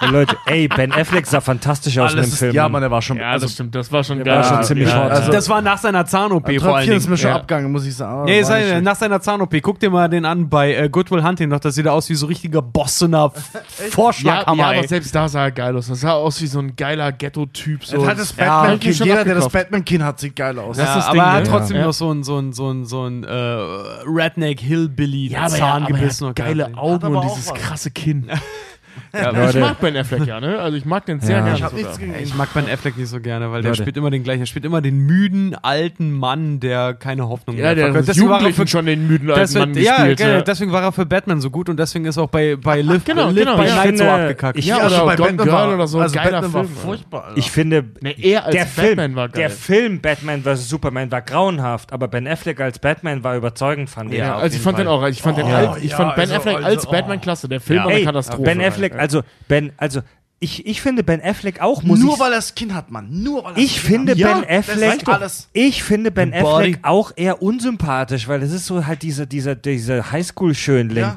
Leute, 0.09 0.35
ey, 0.45 0.67
Ben 0.67 0.91
Affleck 0.91 1.25
sah 1.25 1.41
fantastisch 1.41 1.97
aus 1.97 2.11
in 2.11 2.17
dem 2.17 2.19
Alles 2.23 2.33
ist, 2.33 2.39
Film. 2.39 2.53
ja, 2.53 2.67
Mann, 2.69 2.81
der 2.81 2.91
war 2.91 3.01
schon. 3.01 3.17
Ja, 3.17 3.31
also, 3.31 3.45
das 3.45 3.53
stimmt, 3.53 3.73
das 3.75 3.91
war 3.91 4.03
schon 4.03 4.23
war 4.25 4.43
schon 4.43 4.53
geil. 4.57 4.63
ziemlich 4.65 4.93
hot. 4.93 5.11
also- 5.11 5.31
das 5.31 5.49
war 5.49 5.61
nach 5.61 5.77
seiner 5.77 6.05
Zahn-OP 6.05 6.43
vor 6.59 6.75
allen 6.75 6.85
Tröpfchen 6.87 6.93
ist 6.93 7.09
mir 7.09 7.17
schon 7.17 7.29
Ja. 7.29 7.35
abgegangen, 7.37 7.71
muss 7.71 7.85
ich 7.85 7.95
sagen. 7.95 8.25
Nee, 8.25 8.39
War 8.41 8.45
sei, 8.45 8.81
nach 8.81 8.95
seiner 8.95 9.21
Zahn-OP, 9.21 9.59
guck 9.61 9.79
dir 9.79 9.89
mal 9.89 10.07
den 10.09 10.25
an 10.25 10.49
bei 10.49 10.73
äh, 10.75 10.89
Goodwill 10.89 11.23
Hunting 11.23 11.49
noch, 11.49 11.59
das 11.59 11.75
sieht 11.75 11.87
aus 11.87 12.09
wie 12.09 12.15
so 12.15 12.25
richtiger 12.27 12.61
Boss 12.61 13.01
in 13.01 13.13
einer 13.15 13.31
Ja, 13.33 13.61
Vorschlaghammer. 13.91 14.73
ja, 14.73 14.79
aber 14.79 14.87
selbst 14.87 15.13
da 15.15 15.27
sah 15.29 15.43
er 15.45 15.51
geil 15.51 15.75
aus. 15.77 15.87
Das 15.87 16.01
sah 16.01 16.11
aus 16.13 16.41
wie 16.41 16.47
so 16.47 16.59
ein 16.59 16.75
geiler 16.75 17.11
Ghetto-Typ. 17.11 17.85
So. 17.85 18.01
Er 18.03 18.07
hat 18.09 18.19
das 18.19 18.35
Ja, 18.37 18.61
Batman-Kind. 18.61 18.95
schon 18.95 19.07
Jeder, 19.07 19.23
der 19.23 19.36
das. 19.45 19.53
Batman-Kind 19.53 20.03
hat, 20.03 20.19
sieht 20.19 20.35
geil 20.35 20.57
aus. 20.59 20.77
Das 20.77 20.85
ja, 20.85 20.91
ist 20.91 20.97
das 20.97 21.05
aber 21.05 21.13
Ding, 21.15 21.23
er 21.23 21.31
hat 21.33 21.43
ne? 21.43 21.49
trotzdem 21.49 21.77
Ja. 21.77 21.85
noch 21.85 21.93
so 21.93 22.11
ein, 22.11 22.23
so 22.23 22.37
ein, 22.37 22.53
so 22.53 22.69
ein, 22.71 22.85
so 22.85 23.03
ein 23.05 23.23
äh, 23.23 23.29
Redneck 23.35 24.59
Hillbilly 24.59 25.27
ja, 25.27 25.39
aber, 25.41 25.49
Zahn 25.49 25.59
ja, 25.59 25.73
aber 25.73 25.83
er 25.83 25.99
gebissen. 25.99 26.27
hat 26.27 26.29
und 26.29 26.35
geile. 26.45 26.77
Augen 26.77 27.15
und 27.15 27.23
dieses 27.23 27.49
was. 27.49 27.53
krasse 27.55 27.91
Kinn. 27.91 28.29
Ja, 29.13 29.31
Ich 29.31 29.37
Leute. 29.37 29.59
mag 29.59 29.79
Ben 29.79 29.97
Affleck 29.97 30.25
ja, 30.25 30.39
ne? 30.39 30.59
Also 30.59 30.77
ich 30.77 30.85
mag 30.85 31.05
den 31.05 31.19
sehr 31.19 31.37
Ja. 31.37 31.43
gerne. 31.43 31.57
Ich 31.57 31.63
hab 31.63 31.71
sogar. 31.71 31.83
nichts 31.85 31.99
gegen 31.99 32.15
Ich 32.21 32.31
ihn. 32.31 32.37
mag 32.37 32.53
Ben 32.53 32.69
Affleck 32.69 32.97
nicht 32.97 33.09
so 33.09 33.19
gerne, 33.19 33.51
weil 33.51 33.61
der 33.61 33.71
Leute. 33.71 33.81
spielt 33.83 33.97
immer 33.97 34.09
den 34.09 34.23
gleichen. 34.23 34.41
Er 34.41 34.45
spielt 34.45 34.65
immer 34.65 34.81
den 34.81 34.97
müden, 34.99 35.55
alten 35.61 36.11
Mann, 36.11 36.59
der 36.59 36.93
keine 36.93 37.27
Hoffnung 37.29 37.55
Ja, 37.57 37.63
mehr 37.63 37.75
der 37.75 37.83
verkörpert. 37.85 38.01
hat 38.01 38.15
Deswegen 38.15 38.29
war 38.29 38.35
er 38.37 38.41
Jugendlichen 38.41 38.67
schon 38.67 38.85
den 38.85 39.07
müden 39.07 39.29
alten 39.29 39.39
deswegen, 39.41 39.71
Mann 39.71 39.81
ja, 39.83 39.95
gespielt. 39.97 40.17
genau, 40.19 40.29
ja. 40.31 40.41
deswegen 40.41 40.71
war 40.71 40.81
er 40.83 40.91
für 40.91 41.05
Batman 41.05 41.41
so 41.41 41.49
gut 41.49 41.69
und 41.69 41.77
deswegen 41.79 42.05
ist 42.05 42.17
er 42.17 42.23
auch 42.23 42.29
bei, 42.29 42.55
bei 42.55 42.81
Live, 42.81 43.03
genau, 43.05 43.27
Live 43.27 43.35
genau, 43.35 43.57
by 43.57 43.65
ja. 43.65 43.75
Night 43.75 43.91
Ich 43.93 43.97
so 43.99 44.03
abgekackt. 44.05 44.59
ich- 44.59 44.65
ja, 44.65 44.77
Ja, 44.77 44.85
oder 44.87 45.05
bei 45.05 45.15
Gone 45.15 45.29
Batman 45.33 45.45
Girl 45.47 45.51
war- 45.67 45.73
oder 45.73 45.87
so. 45.87 45.99
Also 45.99 46.15
geiler 46.15 46.31
Batman 46.41 46.53
war 46.53 46.63
Film. 46.65 46.75
furchtbar. 46.77 47.23
Alter. 47.25 47.37
Ich 47.37 47.51
finde, 47.51 47.83
Nee, 48.01 48.15
er 48.21 48.45
als 48.45 48.55
der 48.55 48.65
Batman 48.65 48.85
Film, 48.97 49.15
war 49.15 49.29
geil. 49.29 49.41
der 49.41 49.49
Film 49.49 50.01
Batman 50.01 50.43
vs. 50.43 50.69
Superman 50.69 51.11
war 51.11 51.21
grauenhaft, 51.21 51.93
aber 51.93 52.07
Ben 52.07 52.27
Affleck 52.27 52.59
als 52.59 52.79
Batman 52.79 53.23
war 53.23 53.35
überzeugend, 53.35 53.89
fand 53.89 54.11
ich. 54.11 54.19
Ja, 54.19 54.35
auf 54.35 54.43
also 54.43 54.47
ich 54.47 54.53
jeden 54.53 54.63
fand 54.63 54.79
den 54.79 54.87
auch, 54.87 55.07
ich 55.07 55.21
fand 55.21 55.37
den 55.37 55.45
Oh, 55.47 55.75
ich 55.81 55.91
ja, 55.91 55.97
fand 55.97 56.15
Ben 56.15 56.21
also, 56.23 56.35
Affleck 56.35 56.55
also, 56.57 56.67
als 56.67 56.87
oh. 56.87 56.91
Batman 56.91 57.21
klasse. 57.21 57.47
Der 57.49 57.59
Film 57.61 57.79
war 57.79 57.87
eine 57.87 57.99
Ey, 57.99 58.05
Katastrophe. 58.05 58.43
Ben 58.43 58.61
Affleck, 58.61 58.86
also 58.93 59.23
Ben, 59.47 59.71
also 59.77 60.01
ich, 60.39 60.67
ich 60.67 60.81
finde 60.81 61.03
Ben 61.03 61.21
Affleck 61.21 61.61
auch 61.61 61.81
muss 61.81 61.99
Nur 61.99 62.13
ich, 62.13 62.19
weil 62.19 62.33
er 62.33 62.41
Skin 62.41 62.75
hat, 62.75 62.91
Mann. 62.91 63.23
Nur 63.23 63.43
weil 63.43 63.53
er 63.53 63.57
ich 63.57 63.81
finde 63.81 64.11
hat. 64.13 64.19
Ben 64.19 64.41
das 64.47 64.69
Affleck, 64.69 65.07
alles. 65.07 65.49
ich 65.53 65.83
finde 65.83 66.11
Ben 66.11 66.31
The 66.31 66.41
Body. 66.41 66.69
Affleck 66.73 66.79
auch 66.83 67.11
eher 67.15 67.41
unsympathisch, 67.41 68.27
weil 68.27 68.43
es 68.43 68.51
ist 68.51 68.65
so 68.67 68.85
halt 68.85 69.01
dieser 69.01 69.25
dieser 69.25 69.55
dieser 69.55 70.11
Highschool-Schönling. 70.11 70.97
Ja. 70.97 71.15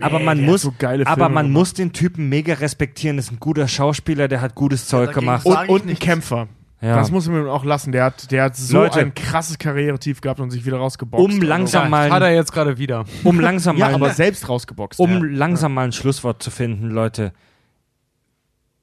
Aber 0.00 0.18
man 0.18 0.44
muss, 0.44 0.62
so 0.62 0.74
geile 0.78 1.06
aber 1.06 1.26
Filme 1.26 1.34
man 1.34 1.50
muss 1.50 1.72
den 1.72 1.92
Typen 1.92 2.28
mega 2.28 2.54
respektieren. 2.54 3.16
Das 3.16 3.26
ist 3.26 3.32
ein 3.32 3.40
guter 3.40 3.68
Schauspieler, 3.68 4.28
der 4.28 4.40
hat 4.40 4.54
gutes 4.54 4.88
Zeug 4.88 5.08
dagegen 5.08 5.20
gemacht. 5.20 5.46
und, 5.46 5.68
und 5.68 5.88
ein. 5.88 5.98
Kämpfer. 5.98 6.48
Ja. 6.80 6.96
Das 6.96 7.10
muss 7.10 7.26
man 7.28 7.48
auch 7.48 7.64
lassen. 7.64 7.90
Der 7.92 8.04
hat, 8.04 8.30
der 8.30 8.44
hat 8.44 8.56
so 8.56 8.78
Leute. 8.78 9.00
ein 9.00 9.14
krasses 9.14 9.58
Karrieretief 9.58 10.20
gehabt 10.20 10.40
und 10.40 10.50
sich 10.50 10.66
wieder 10.66 10.76
rausgeboxt. 10.76 11.24
Um 11.24 11.40
langsam 11.40 11.84
ja, 11.84 11.88
mal- 11.88 12.10
hat 12.10 12.22
er 12.22 12.34
jetzt 12.34 12.52
gerade 12.52 12.76
wieder. 12.76 13.04
Um 13.24 13.40
langsam 13.40 13.76
Ja, 13.78 13.86
mal, 13.86 13.94
aber 13.94 14.10
selbst 14.10 14.48
rausgeboxt. 14.48 15.00
um 15.00 15.10
ja. 15.10 15.20
langsam 15.38 15.72
mal 15.74 15.86
ein 15.86 15.92
Schlusswort 15.92 16.42
zu 16.42 16.50
finden, 16.50 16.90
Leute. 16.90 17.32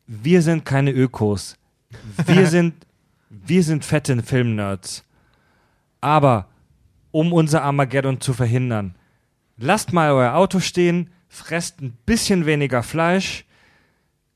Wir 0.07 0.41
sind 0.41 0.65
keine 0.65 0.91
Ökos. 0.91 1.55
Wir 2.25 2.47
sind, 2.47 2.73
wir 3.29 3.63
sind 3.63 3.85
fette 3.85 4.21
Filmnerds. 4.23 5.03
Aber 6.01 6.47
um 7.11 7.31
unser 7.31 7.61
Armageddon 7.63 8.19
zu 8.19 8.33
verhindern, 8.33 8.95
lasst 9.57 9.93
mal 9.93 10.11
euer 10.11 10.33
Auto 10.33 10.59
stehen, 10.59 11.11
fresst 11.29 11.79
ein 11.81 11.95
bisschen 12.05 12.45
weniger 12.47 12.81
Fleisch, 12.83 13.45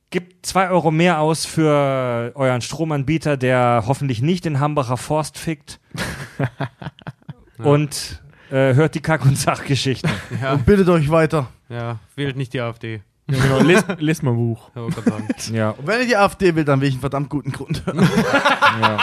gebt 0.10 0.46
zwei 0.46 0.70
Euro 0.70 0.92
mehr 0.92 1.20
aus 1.20 1.46
für 1.46 2.32
euren 2.36 2.62
Stromanbieter, 2.62 3.36
der 3.38 3.84
hoffentlich 3.88 4.22
nicht 4.22 4.46
den 4.46 4.60
Hambacher 4.60 4.98
Forst 4.98 5.38
fickt. 5.38 5.80
Und 7.58 8.22
äh, 8.52 8.74
hört 8.76 8.96
die 8.96 9.02
Kack- 9.02 9.26
und 9.26 9.38
Sachgeschichten. 9.38 10.10
Ja, 10.42 10.54
Und 10.54 10.66
bittet 10.66 10.88
euch 10.90 11.10
weiter. 11.10 11.48
ja, 11.70 11.98
wählt 12.16 12.38
nicht 12.38 12.54
die 12.54 12.62
AfD. 12.62 13.02
Ja, 13.30 13.44
genau. 13.44 13.60
Lest, 13.60 13.86
lest 14.00 14.24
mal 14.24 14.32
ein 14.32 14.38
Buch. 14.38 14.70
Ja, 14.76 14.90
sagen. 14.92 15.28
Ja, 15.52 15.70
Und 15.72 15.86
wenn 15.88 16.00
ihr 16.02 16.06
die 16.08 16.16
AfD 16.16 16.56
will, 16.56 16.64
dann 16.64 16.80
will 16.80 16.88
ich 16.88 16.94
einen 16.94 17.02
verdammt 17.02 17.30
guten 17.30 17.52
Grund. 17.52 17.84
Ja. 18.82 19.00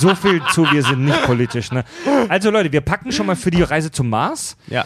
So 0.00 0.14
viel 0.16 0.42
zu, 0.50 0.64
wir 0.72 0.82
sind 0.82 1.04
nicht 1.04 1.22
politisch. 1.24 1.70
Ne? 1.70 1.84
Also 2.28 2.50
Leute, 2.50 2.72
wir 2.72 2.80
packen 2.80 3.12
schon 3.12 3.24
mal 3.26 3.36
für 3.36 3.52
die 3.52 3.62
Reise 3.62 3.92
zum 3.92 4.10
Mars 4.10 4.56
ja, 4.66 4.84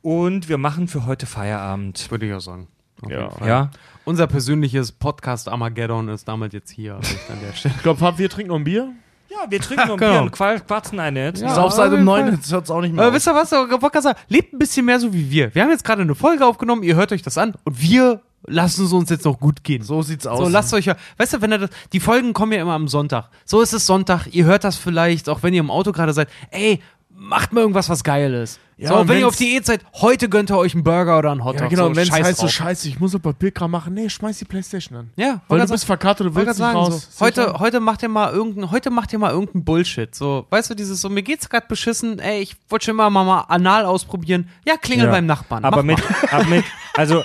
und 0.00 0.48
wir 0.48 0.58
machen 0.58 0.86
für 0.86 1.06
heute 1.06 1.26
Feierabend. 1.26 2.08
würde 2.10 2.26
ich 2.26 2.32
auch 2.32 2.40
sagen. 2.40 2.68
Auf 3.02 3.10
Ja. 3.10 3.18
jeden 3.18 3.30
Fall. 3.32 3.48
Ja, 3.48 3.70
Unser 4.04 4.26
persönliches 4.26 4.90
Podcast 4.92 5.48
Armageddon 5.48 6.08
ist 6.08 6.26
damit 6.26 6.52
jetzt 6.52 6.70
hier 6.70 6.96
also 6.96 7.14
an 7.30 7.38
der 7.46 7.52
Stelle. 7.54 7.74
Ich 7.76 7.82
glaube, 7.82 8.18
wir 8.18 8.28
trinken 8.28 8.48
noch 8.50 8.56
ein 8.58 8.64
Bier. 8.64 8.92
ja 9.30 9.36
wir 9.48 9.60
trinken 9.60 9.84
noch 9.86 9.94
ein 9.94 9.98
Genau. 9.98 10.12
Bier 10.12 10.22
und 10.22 10.32
quatschen 10.66 10.98
eine 10.98 11.24
jetzt. 11.26 11.40
Ja. 11.42 11.54
Sauf 11.54 11.72
seit 11.72 11.86
auf 11.86 11.92
um 11.92 11.98
jeden 11.98 12.04
9, 12.06 12.24
Fall. 12.24 12.34
jetzt 12.34 12.52
hört 12.52 12.64
es 12.64 12.70
auch 12.70 12.80
nicht 12.80 12.92
mehr 12.94 13.02
Aber 13.04 13.10
auf. 13.10 13.14
wisst 13.14 13.28
ihr 13.28 13.34
was? 13.34 13.50
Sagen, 13.50 14.18
lebt 14.28 14.52
ein 14.52 14.58
bisschen 14.58 14.84
mehr 14.86 14.98
so 14.98 15.12
wie 15.14 15.30
wir. 15.30 15.54
Wir 15.54 15.62
haben 15.62 15.70
jetzt 15.70 15.84
gerade 15.84 16.02
eine 16.02 16.14
Folge 16.16 16.44
aufgenommen, 16.44 16.82
ihr 16.82 16.96
hört 16.96 17.12
euch 17.12 17.22
das 17.22 17.38
an 17.38 17.54
und 17.64 17.80
wir 17.80 18.22
lassen 18.44 18.86
es 18.86 18.92
uns 18.92 19.08
jetzt 19.08 19.24
noch 19.24 19.38
gut 19.38 19.62
gehen. 19.62 19.82
So 19.82 20.02
sieht's 20.02 20.26
aus. 20.26 20.38
So, 20.40 20.48
lasst 20.48 20.74
euch 20.74 20.86
ja, 20.86 20.96
weißt 21.18 21.34
du, 21.34 21.40
wenn 21.42 21.52
ihr 21.52 21.58
das, 21.58 21.70
die 21.92 22.00
Folgen 22.00 22.32
kommen 22.32 22.50
ja 22.50 22.60
immer 22.60 22.72
am 22.74 22.88
Sonntag. 22.88 23.28
So 23.44 23.60
ist 23.60 23.72
es 23.72 23.86
Sonntag, 23.86 24.26
ihr 24.32 24.46
hört 24.46 24.64
das 24.64 24.76
vielleicht, 24.76 25.28
auch 25.28 25.44
wenn 25.44 25.54
ihr 25.54 25.60
im 25.60 25.70
Auto 25.70 25.92
gerade 25.92 26.12
seid, 26.12 26.28
ey, 26.50 26.80
macht 27.14 27.52
mal 27.52 27.60
irgendwas, 27.60 27.88
was 27.88 28.02
geil 28.04 28.32
ist. 28.34 28.58
Ja, 28.76 28.88
so, 28.88 28.96
und 28.96 29.08
wenn 29.08 29.20
ihr 29.20 29.28
auf 29.28 29.36
Diät 29.36 29.64
seid, 29.64 29.80
heute 29.94 30.28
gönnt 30.28 30.50
ihr 30.50 30.56
euch 30.56 30.74
einen 30.74 30.82
Burger 30.82 31.18
oder 31.18 31.30
einen 31.30 31.44
Hotdog. 31.44 31.62
Ja, 31.62 31.68
genau. 31.68 31.82
so, 31.84 31.88
und 31.90 31.96
wenn 31.96 32.02
es 32.08 32.10
heißt 32.10 32.38
so, 32.38 32.48
scheiße, 32.48 32.88
ich 32.88 32.98
muss 32.98 33.14
ein 33.14 33.20
paar 33.20 33.32
Bildkram 33.32 33.70
machen. 33.70 33.94
Nee, 33.94 34.08
schmeiß 34.08 34.38
die 34.38 34.44
Playstation 34.44 34.98
an. 34.98 35.10
Ja, 35.16 35.40
Weil 35.46 35.60
du 35.60 35.68
bist 35.68 35.84
verkartet, 35.84 36.26
du 36.26 36.34
Wollte 36.34 36.48
willst 36.48 36.58
nicht 36.60 36.66
sagen, 36.66 36.78
raus. 36.78 37.08
so, 37.12 37.24
heute, 37.24 37.54
heute 37.60 37.78
macht 37.78 38.02
ihr 38.02 38.08
mal 38.08 38.32
irgendein, 38.32 38.70
heute 38.72 38.90
macht 38.90 39.12
ihr 39.12 39.20
mal 39.20 39.30
irgendeinen 39.30 39.64
Bullshit. 39.64 40.12
So, 40.14 40.46
weißt 40.50 40.70
du, 40.70 40.74
dieses 40.74 41.00
so, 41.00 41.08
mir 41.08 41.22
geht's 41.22 41.48
gerade 41.48 41.66
beschissen, 41.68 42.18
ey, 42.18 42.40
ich 42.40 42.56
wollte 42.68 42.86
schon 42.86 42.94
immer 42.94 43.08
mal, 43.08 43.24
mal 43.24 43.40
anal 43.42 43.84
ausprobieren. 43.84 44.48
Ja, 44.66 44.76
klingel 44.76 45.06
Ja. 45.06 45.12
beim 45.12 45.26
Nachbarn. 45.26 45.64
Aber 45.64 45.84
Mach 45.84 45.96
mit, 45.98 46.02
aber 46.32 46.44
mit, 46.46 46.64
also, 46.94 47.22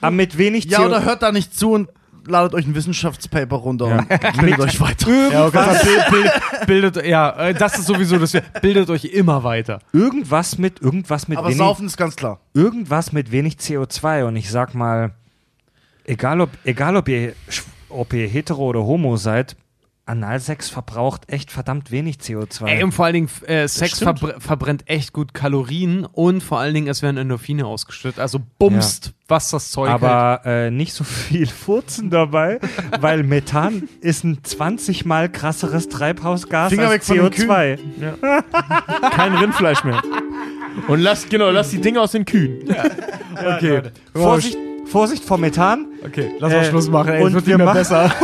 aber 0.00 0.10
mit 0.10 0.38
wenig 0.38 0.64
ja, 0.64 0.80
oder 0.84 1.04
hört 1.04 1.22
da 1.22 1.30
nicht 1.30 1.56
zu 1.56 1.72
und 1.72 1.88
ladet 2.26 2.54
euch 2.54 2.66
ein 2.66 2.74
Wissenschaftspaper 2.74 3.56
runter 3.56 3.88
Ja. 3.88 3.98
und 3.98 4.40
bildet 4.40 4.60
euch 4.60 4.80
weiter. 4.80 5.08
Ja, 5.32 5.46
okay, 5.46 5.64
das 5.66 5.82
bild, 5.84 6.10
bild, 6.10 6.66
bildet, 6.66 7.06
ja, 7.06 7.30
äh, 7.48 7.54
das 7.54 7.78
ist 7.78 7.86
sowieso 7.86 8.18
das. 8.18 8.36
Bildet 8.60 8.88
euch 8.90 9.04
immer 9.06 9.44
weiter. 9.44 9.80
irgendwas 9.92 10.58
mit, 10.58 10.80
irgendwas 10.80 11.28
mit 11.28 11.38
Aber 11.38 11.48
wenig, 11.48 11.58
saufen 11.58 11.86
ist 11.86 11.96
ganz 11.96 12.16
klar. 12.16 12.40
irgendwas 12.54 13.12
mit 13.12 13.30
wenig 13.32 13.54
CO2 13.56 14.24
und 14.24 14.36
ich 14.36 14.50
sag 14.50 14.74
mal, 14.74 15.12
egal 16.04 16.40
ob, 16.40 16.50
egal 16.64 16.96
ob 16.96 17.08
ihr, 17.08 17.34
ob 17.88 18.12
ihr 18.12 18.28
hetero 18.28 18.62
oder 18.66 18.80
homo 18.84 19.16
seid, 19.16 19.56
Analsex 20.10 20.68
verbraucht 20.68 21.22
echt 21.28 21.50
verdammt 21.50 21.90
wenig 21.90 22.16
CO2. 22.16 22.66
Ey, 22.66 22.82
und 22.82 22.92
vor 22.92 23.06
allen 23.06 23.14
Dingen, 23.14 23.30
äh, 23.46 23.66
Sex 23.68 24.00
verbr 24.00 24.40
verbrennt 24.40 24.82
echt 24.86 25.12
gut 25.12 25.32
Kalorien 25.32 26.04
und 26.04 26.42
vor 26.42 26.58
allen 26.58 26.74
Dingen, 26.74 26.88
es 26.88 27.02
werden 27.02 27.16
Endorphine 27.16 27.64
ausgeschüttet. 27.64 28.18
Also 28.18 28.40
bumst, 28.58 29.12
was 29.28 29.50
das 29.50 29.70
Zeug 29.70 29.88
hält. 29.88 30.02
aber 30.02 30.42
äh, 30.44 30.70
nicht 30.70 30.92
so 30.92 31.04
viel 31.04 31.46
Furzen 31.64 32.10
dabei, 32.10 32.60
weil 33.00 33.22
Methan 33.22 33.88
ist 34.00 34.24
ein 34.24 34.42
20 34.42 35.04
mal 35.04 35.30
krasseres 35.30 35.88
Treibhausgas 35.88 36.70
Finger 36.70 36.88
als 36.88 37.08
weg 37.08 37.20
von 37.20 37.30
den 37.30 37.48
CO2. 37.48 39.10
Kein 39.10 39.34
Rindfleisch 39.34 39.84
mehr. 39.84 40.02
Und 40.88 41.00
lass, 41.00 41.28
genau, 41.28 41.50
lass 41.50 41.70
die 41.70 41.80
Dinge 41.80 42.00
aus 42.00 42.12
den 42.12 42.24
Kühen. 42.24 42.62
Okay. 43.34 43.82
Vorsicht, 44.14 44.56
Vorsicht 44.90 45.24
vor 45.24 45.38
Methan. 45.38 45.86
Okay, 46.04 46.32
lass 46.38 46.52
Äh, 46.52 46.56
mal 46.56 46.64
Schluss 46.64 46.88
machen, 46.90 47.12
ey. 47.12 47.22
und 47.22 47.28
es 47.28 47.34
wird 47.34 47.46
wir 47.46 47.56
nicht 47.56 47.58
mehr 47.58 47.66
machen- 47.66 47.78
besser. 47.78 48.12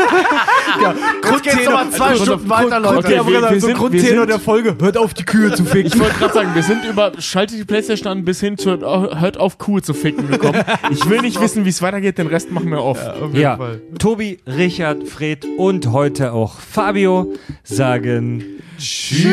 Jetzt 1.31 1.43
geht's 1.43 1.65
nochmal 1.65 1.91
zwei 1.91 2.09
Grund- 2.13 2.23
Stunden 2.23 2.49
Grund- 2.49 2.51
weiter, 2.51 2.81
Grund- 2.81 2.85
Leute. 2.85 2.99
okay, 3.09 3.19
aber 3.19 3.31
wir- 3.31 3.51
wir, 3.51 3.61
so 3.61 3.67
sind- 3.69 3.79
Grundtenor 3.79 4.03
wir 4.03 4.19
sind- 4.19 4.29
der 4.31 4.39
Folge, 4.41 4.77
hört 4.81 4.97
auf, 4.99 5.15
die 5.15 5.25
Kühe 5.25 5.53
zu 5.55 5.65
ficken. 5.65 5.93
Ich 5.93 5.99
wollte 6.01 6.19
gerade 6.19 6.35
sagen, 6.35 6.51
wir 6.55 6.63
sind 6.63 6.85
über 6.85 7.13
schaltet 7.19 7.59
die 7.59 7.65
Playstation 7.65 8.13
an 8.13 8.25
bis 8.25 8.41
hin 8.41 8.59
zu 8.59 8.71
hört 8.71 9.39
auf 9.39 9.59
Kuh 9.59 9.81
zu 9.81 9.95
ficken 9.95 10.29
gekommen. 10.29 10.63
Ich 10.91 11.09
will 11.09 11.21
nicht 11.23 11.41
wissen, 11.41 11.65
wie 11.65 11.71
es 11.71 11.81
weitergeht, 11.83 12.19
den 12.19 12.27
Rest 12.27 12.51
machen 12.51 12.71
wir 12.71 12.83
off. 12.83 12.99
Auf 13.07 13.29
jeden 13.33 13.37
Ja, 13.41 13.57
Fall. 13.57 13.81
Tobi, 13.99 14.39
Richard, 14.47 15.05
Fred 15.09 15.47
und 15.57 15.93
heute 15.93 16.33
auch 16.33 16.61
Fabio 16.61 17.33
sagen 17.65 18.43
Tschüss. 18.79 19.27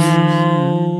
I 0.00 0.97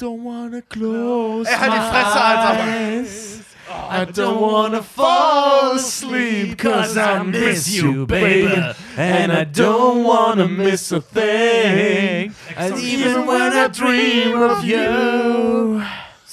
don't 0.00 0.24
wanna 0.24 0.62
close 0.62 1.46
er 1.48 1.52
Ey, 1.52 1.58
halt 1.58 1.72
die 1.72 1.90
Fresse, 1.90 2.20
Alter. 2.20 2.62
eyes. 2.62 3.40
Oh, 3.68 3.88
I 3.88 4.04
don't 4.06 4.40
wanna 4.40 4.82
fall 4.82 5.76
asleep 5.76 6.58
cause 6.58 6.96
I 6.96 7.22
miss 7.22 7.68
you, 7.68 8.06
baby. 8.06 8.60
And 8.96 9.30
I 9.30 9.44
don't 9.44 10.02
wanna 10.04 10.48
miss 10.48 10.90
a 10.90 11.00
thing. 11.00 12.34
And 12.56 12.78
even 12.78 13.26
when 13.26 13.52
I 13.52 13.68
dream 13.68 14.42
of 14.42 14.64
you. 14.64 15.82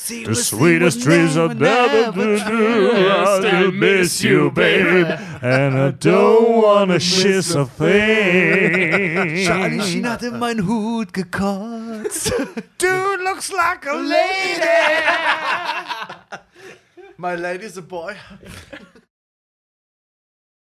The 0.07 0.35
sweetest 0.35 1.01
dreams 1.01 1.35
I've 1.35 1.59
never 1.59 2.13
through. 2.13 2.91
I 3.09 3.39
still 3.39 3.71
miss 3.73 4.23
you, 4.23 4.51
baby. 4.51 5.03
And 5.41 5.77
I 5.77 5.91
don't 5.91 6.61
wanna 6.61 6.93
miss 6.93 7.53
a 7.53 7.65
thing. 7.65 9.45
Charlie 9.45 9.81
Sheen 9.81 10.05
hat 10.05 10.23
in 10.23 10.39
meinen 10.39 10.65
Hut 10.65 11.11
gekotzt. 11.11 12.31
Dude 12.77 13.21
looks 13.21 13.51
like 13.51 13.85
a 13.85 13.95
lady. 13.95 14.77
My 17.17 17.35
lady's 17.35 17.75
a 17.77 17.81
boy. 17.81 18.15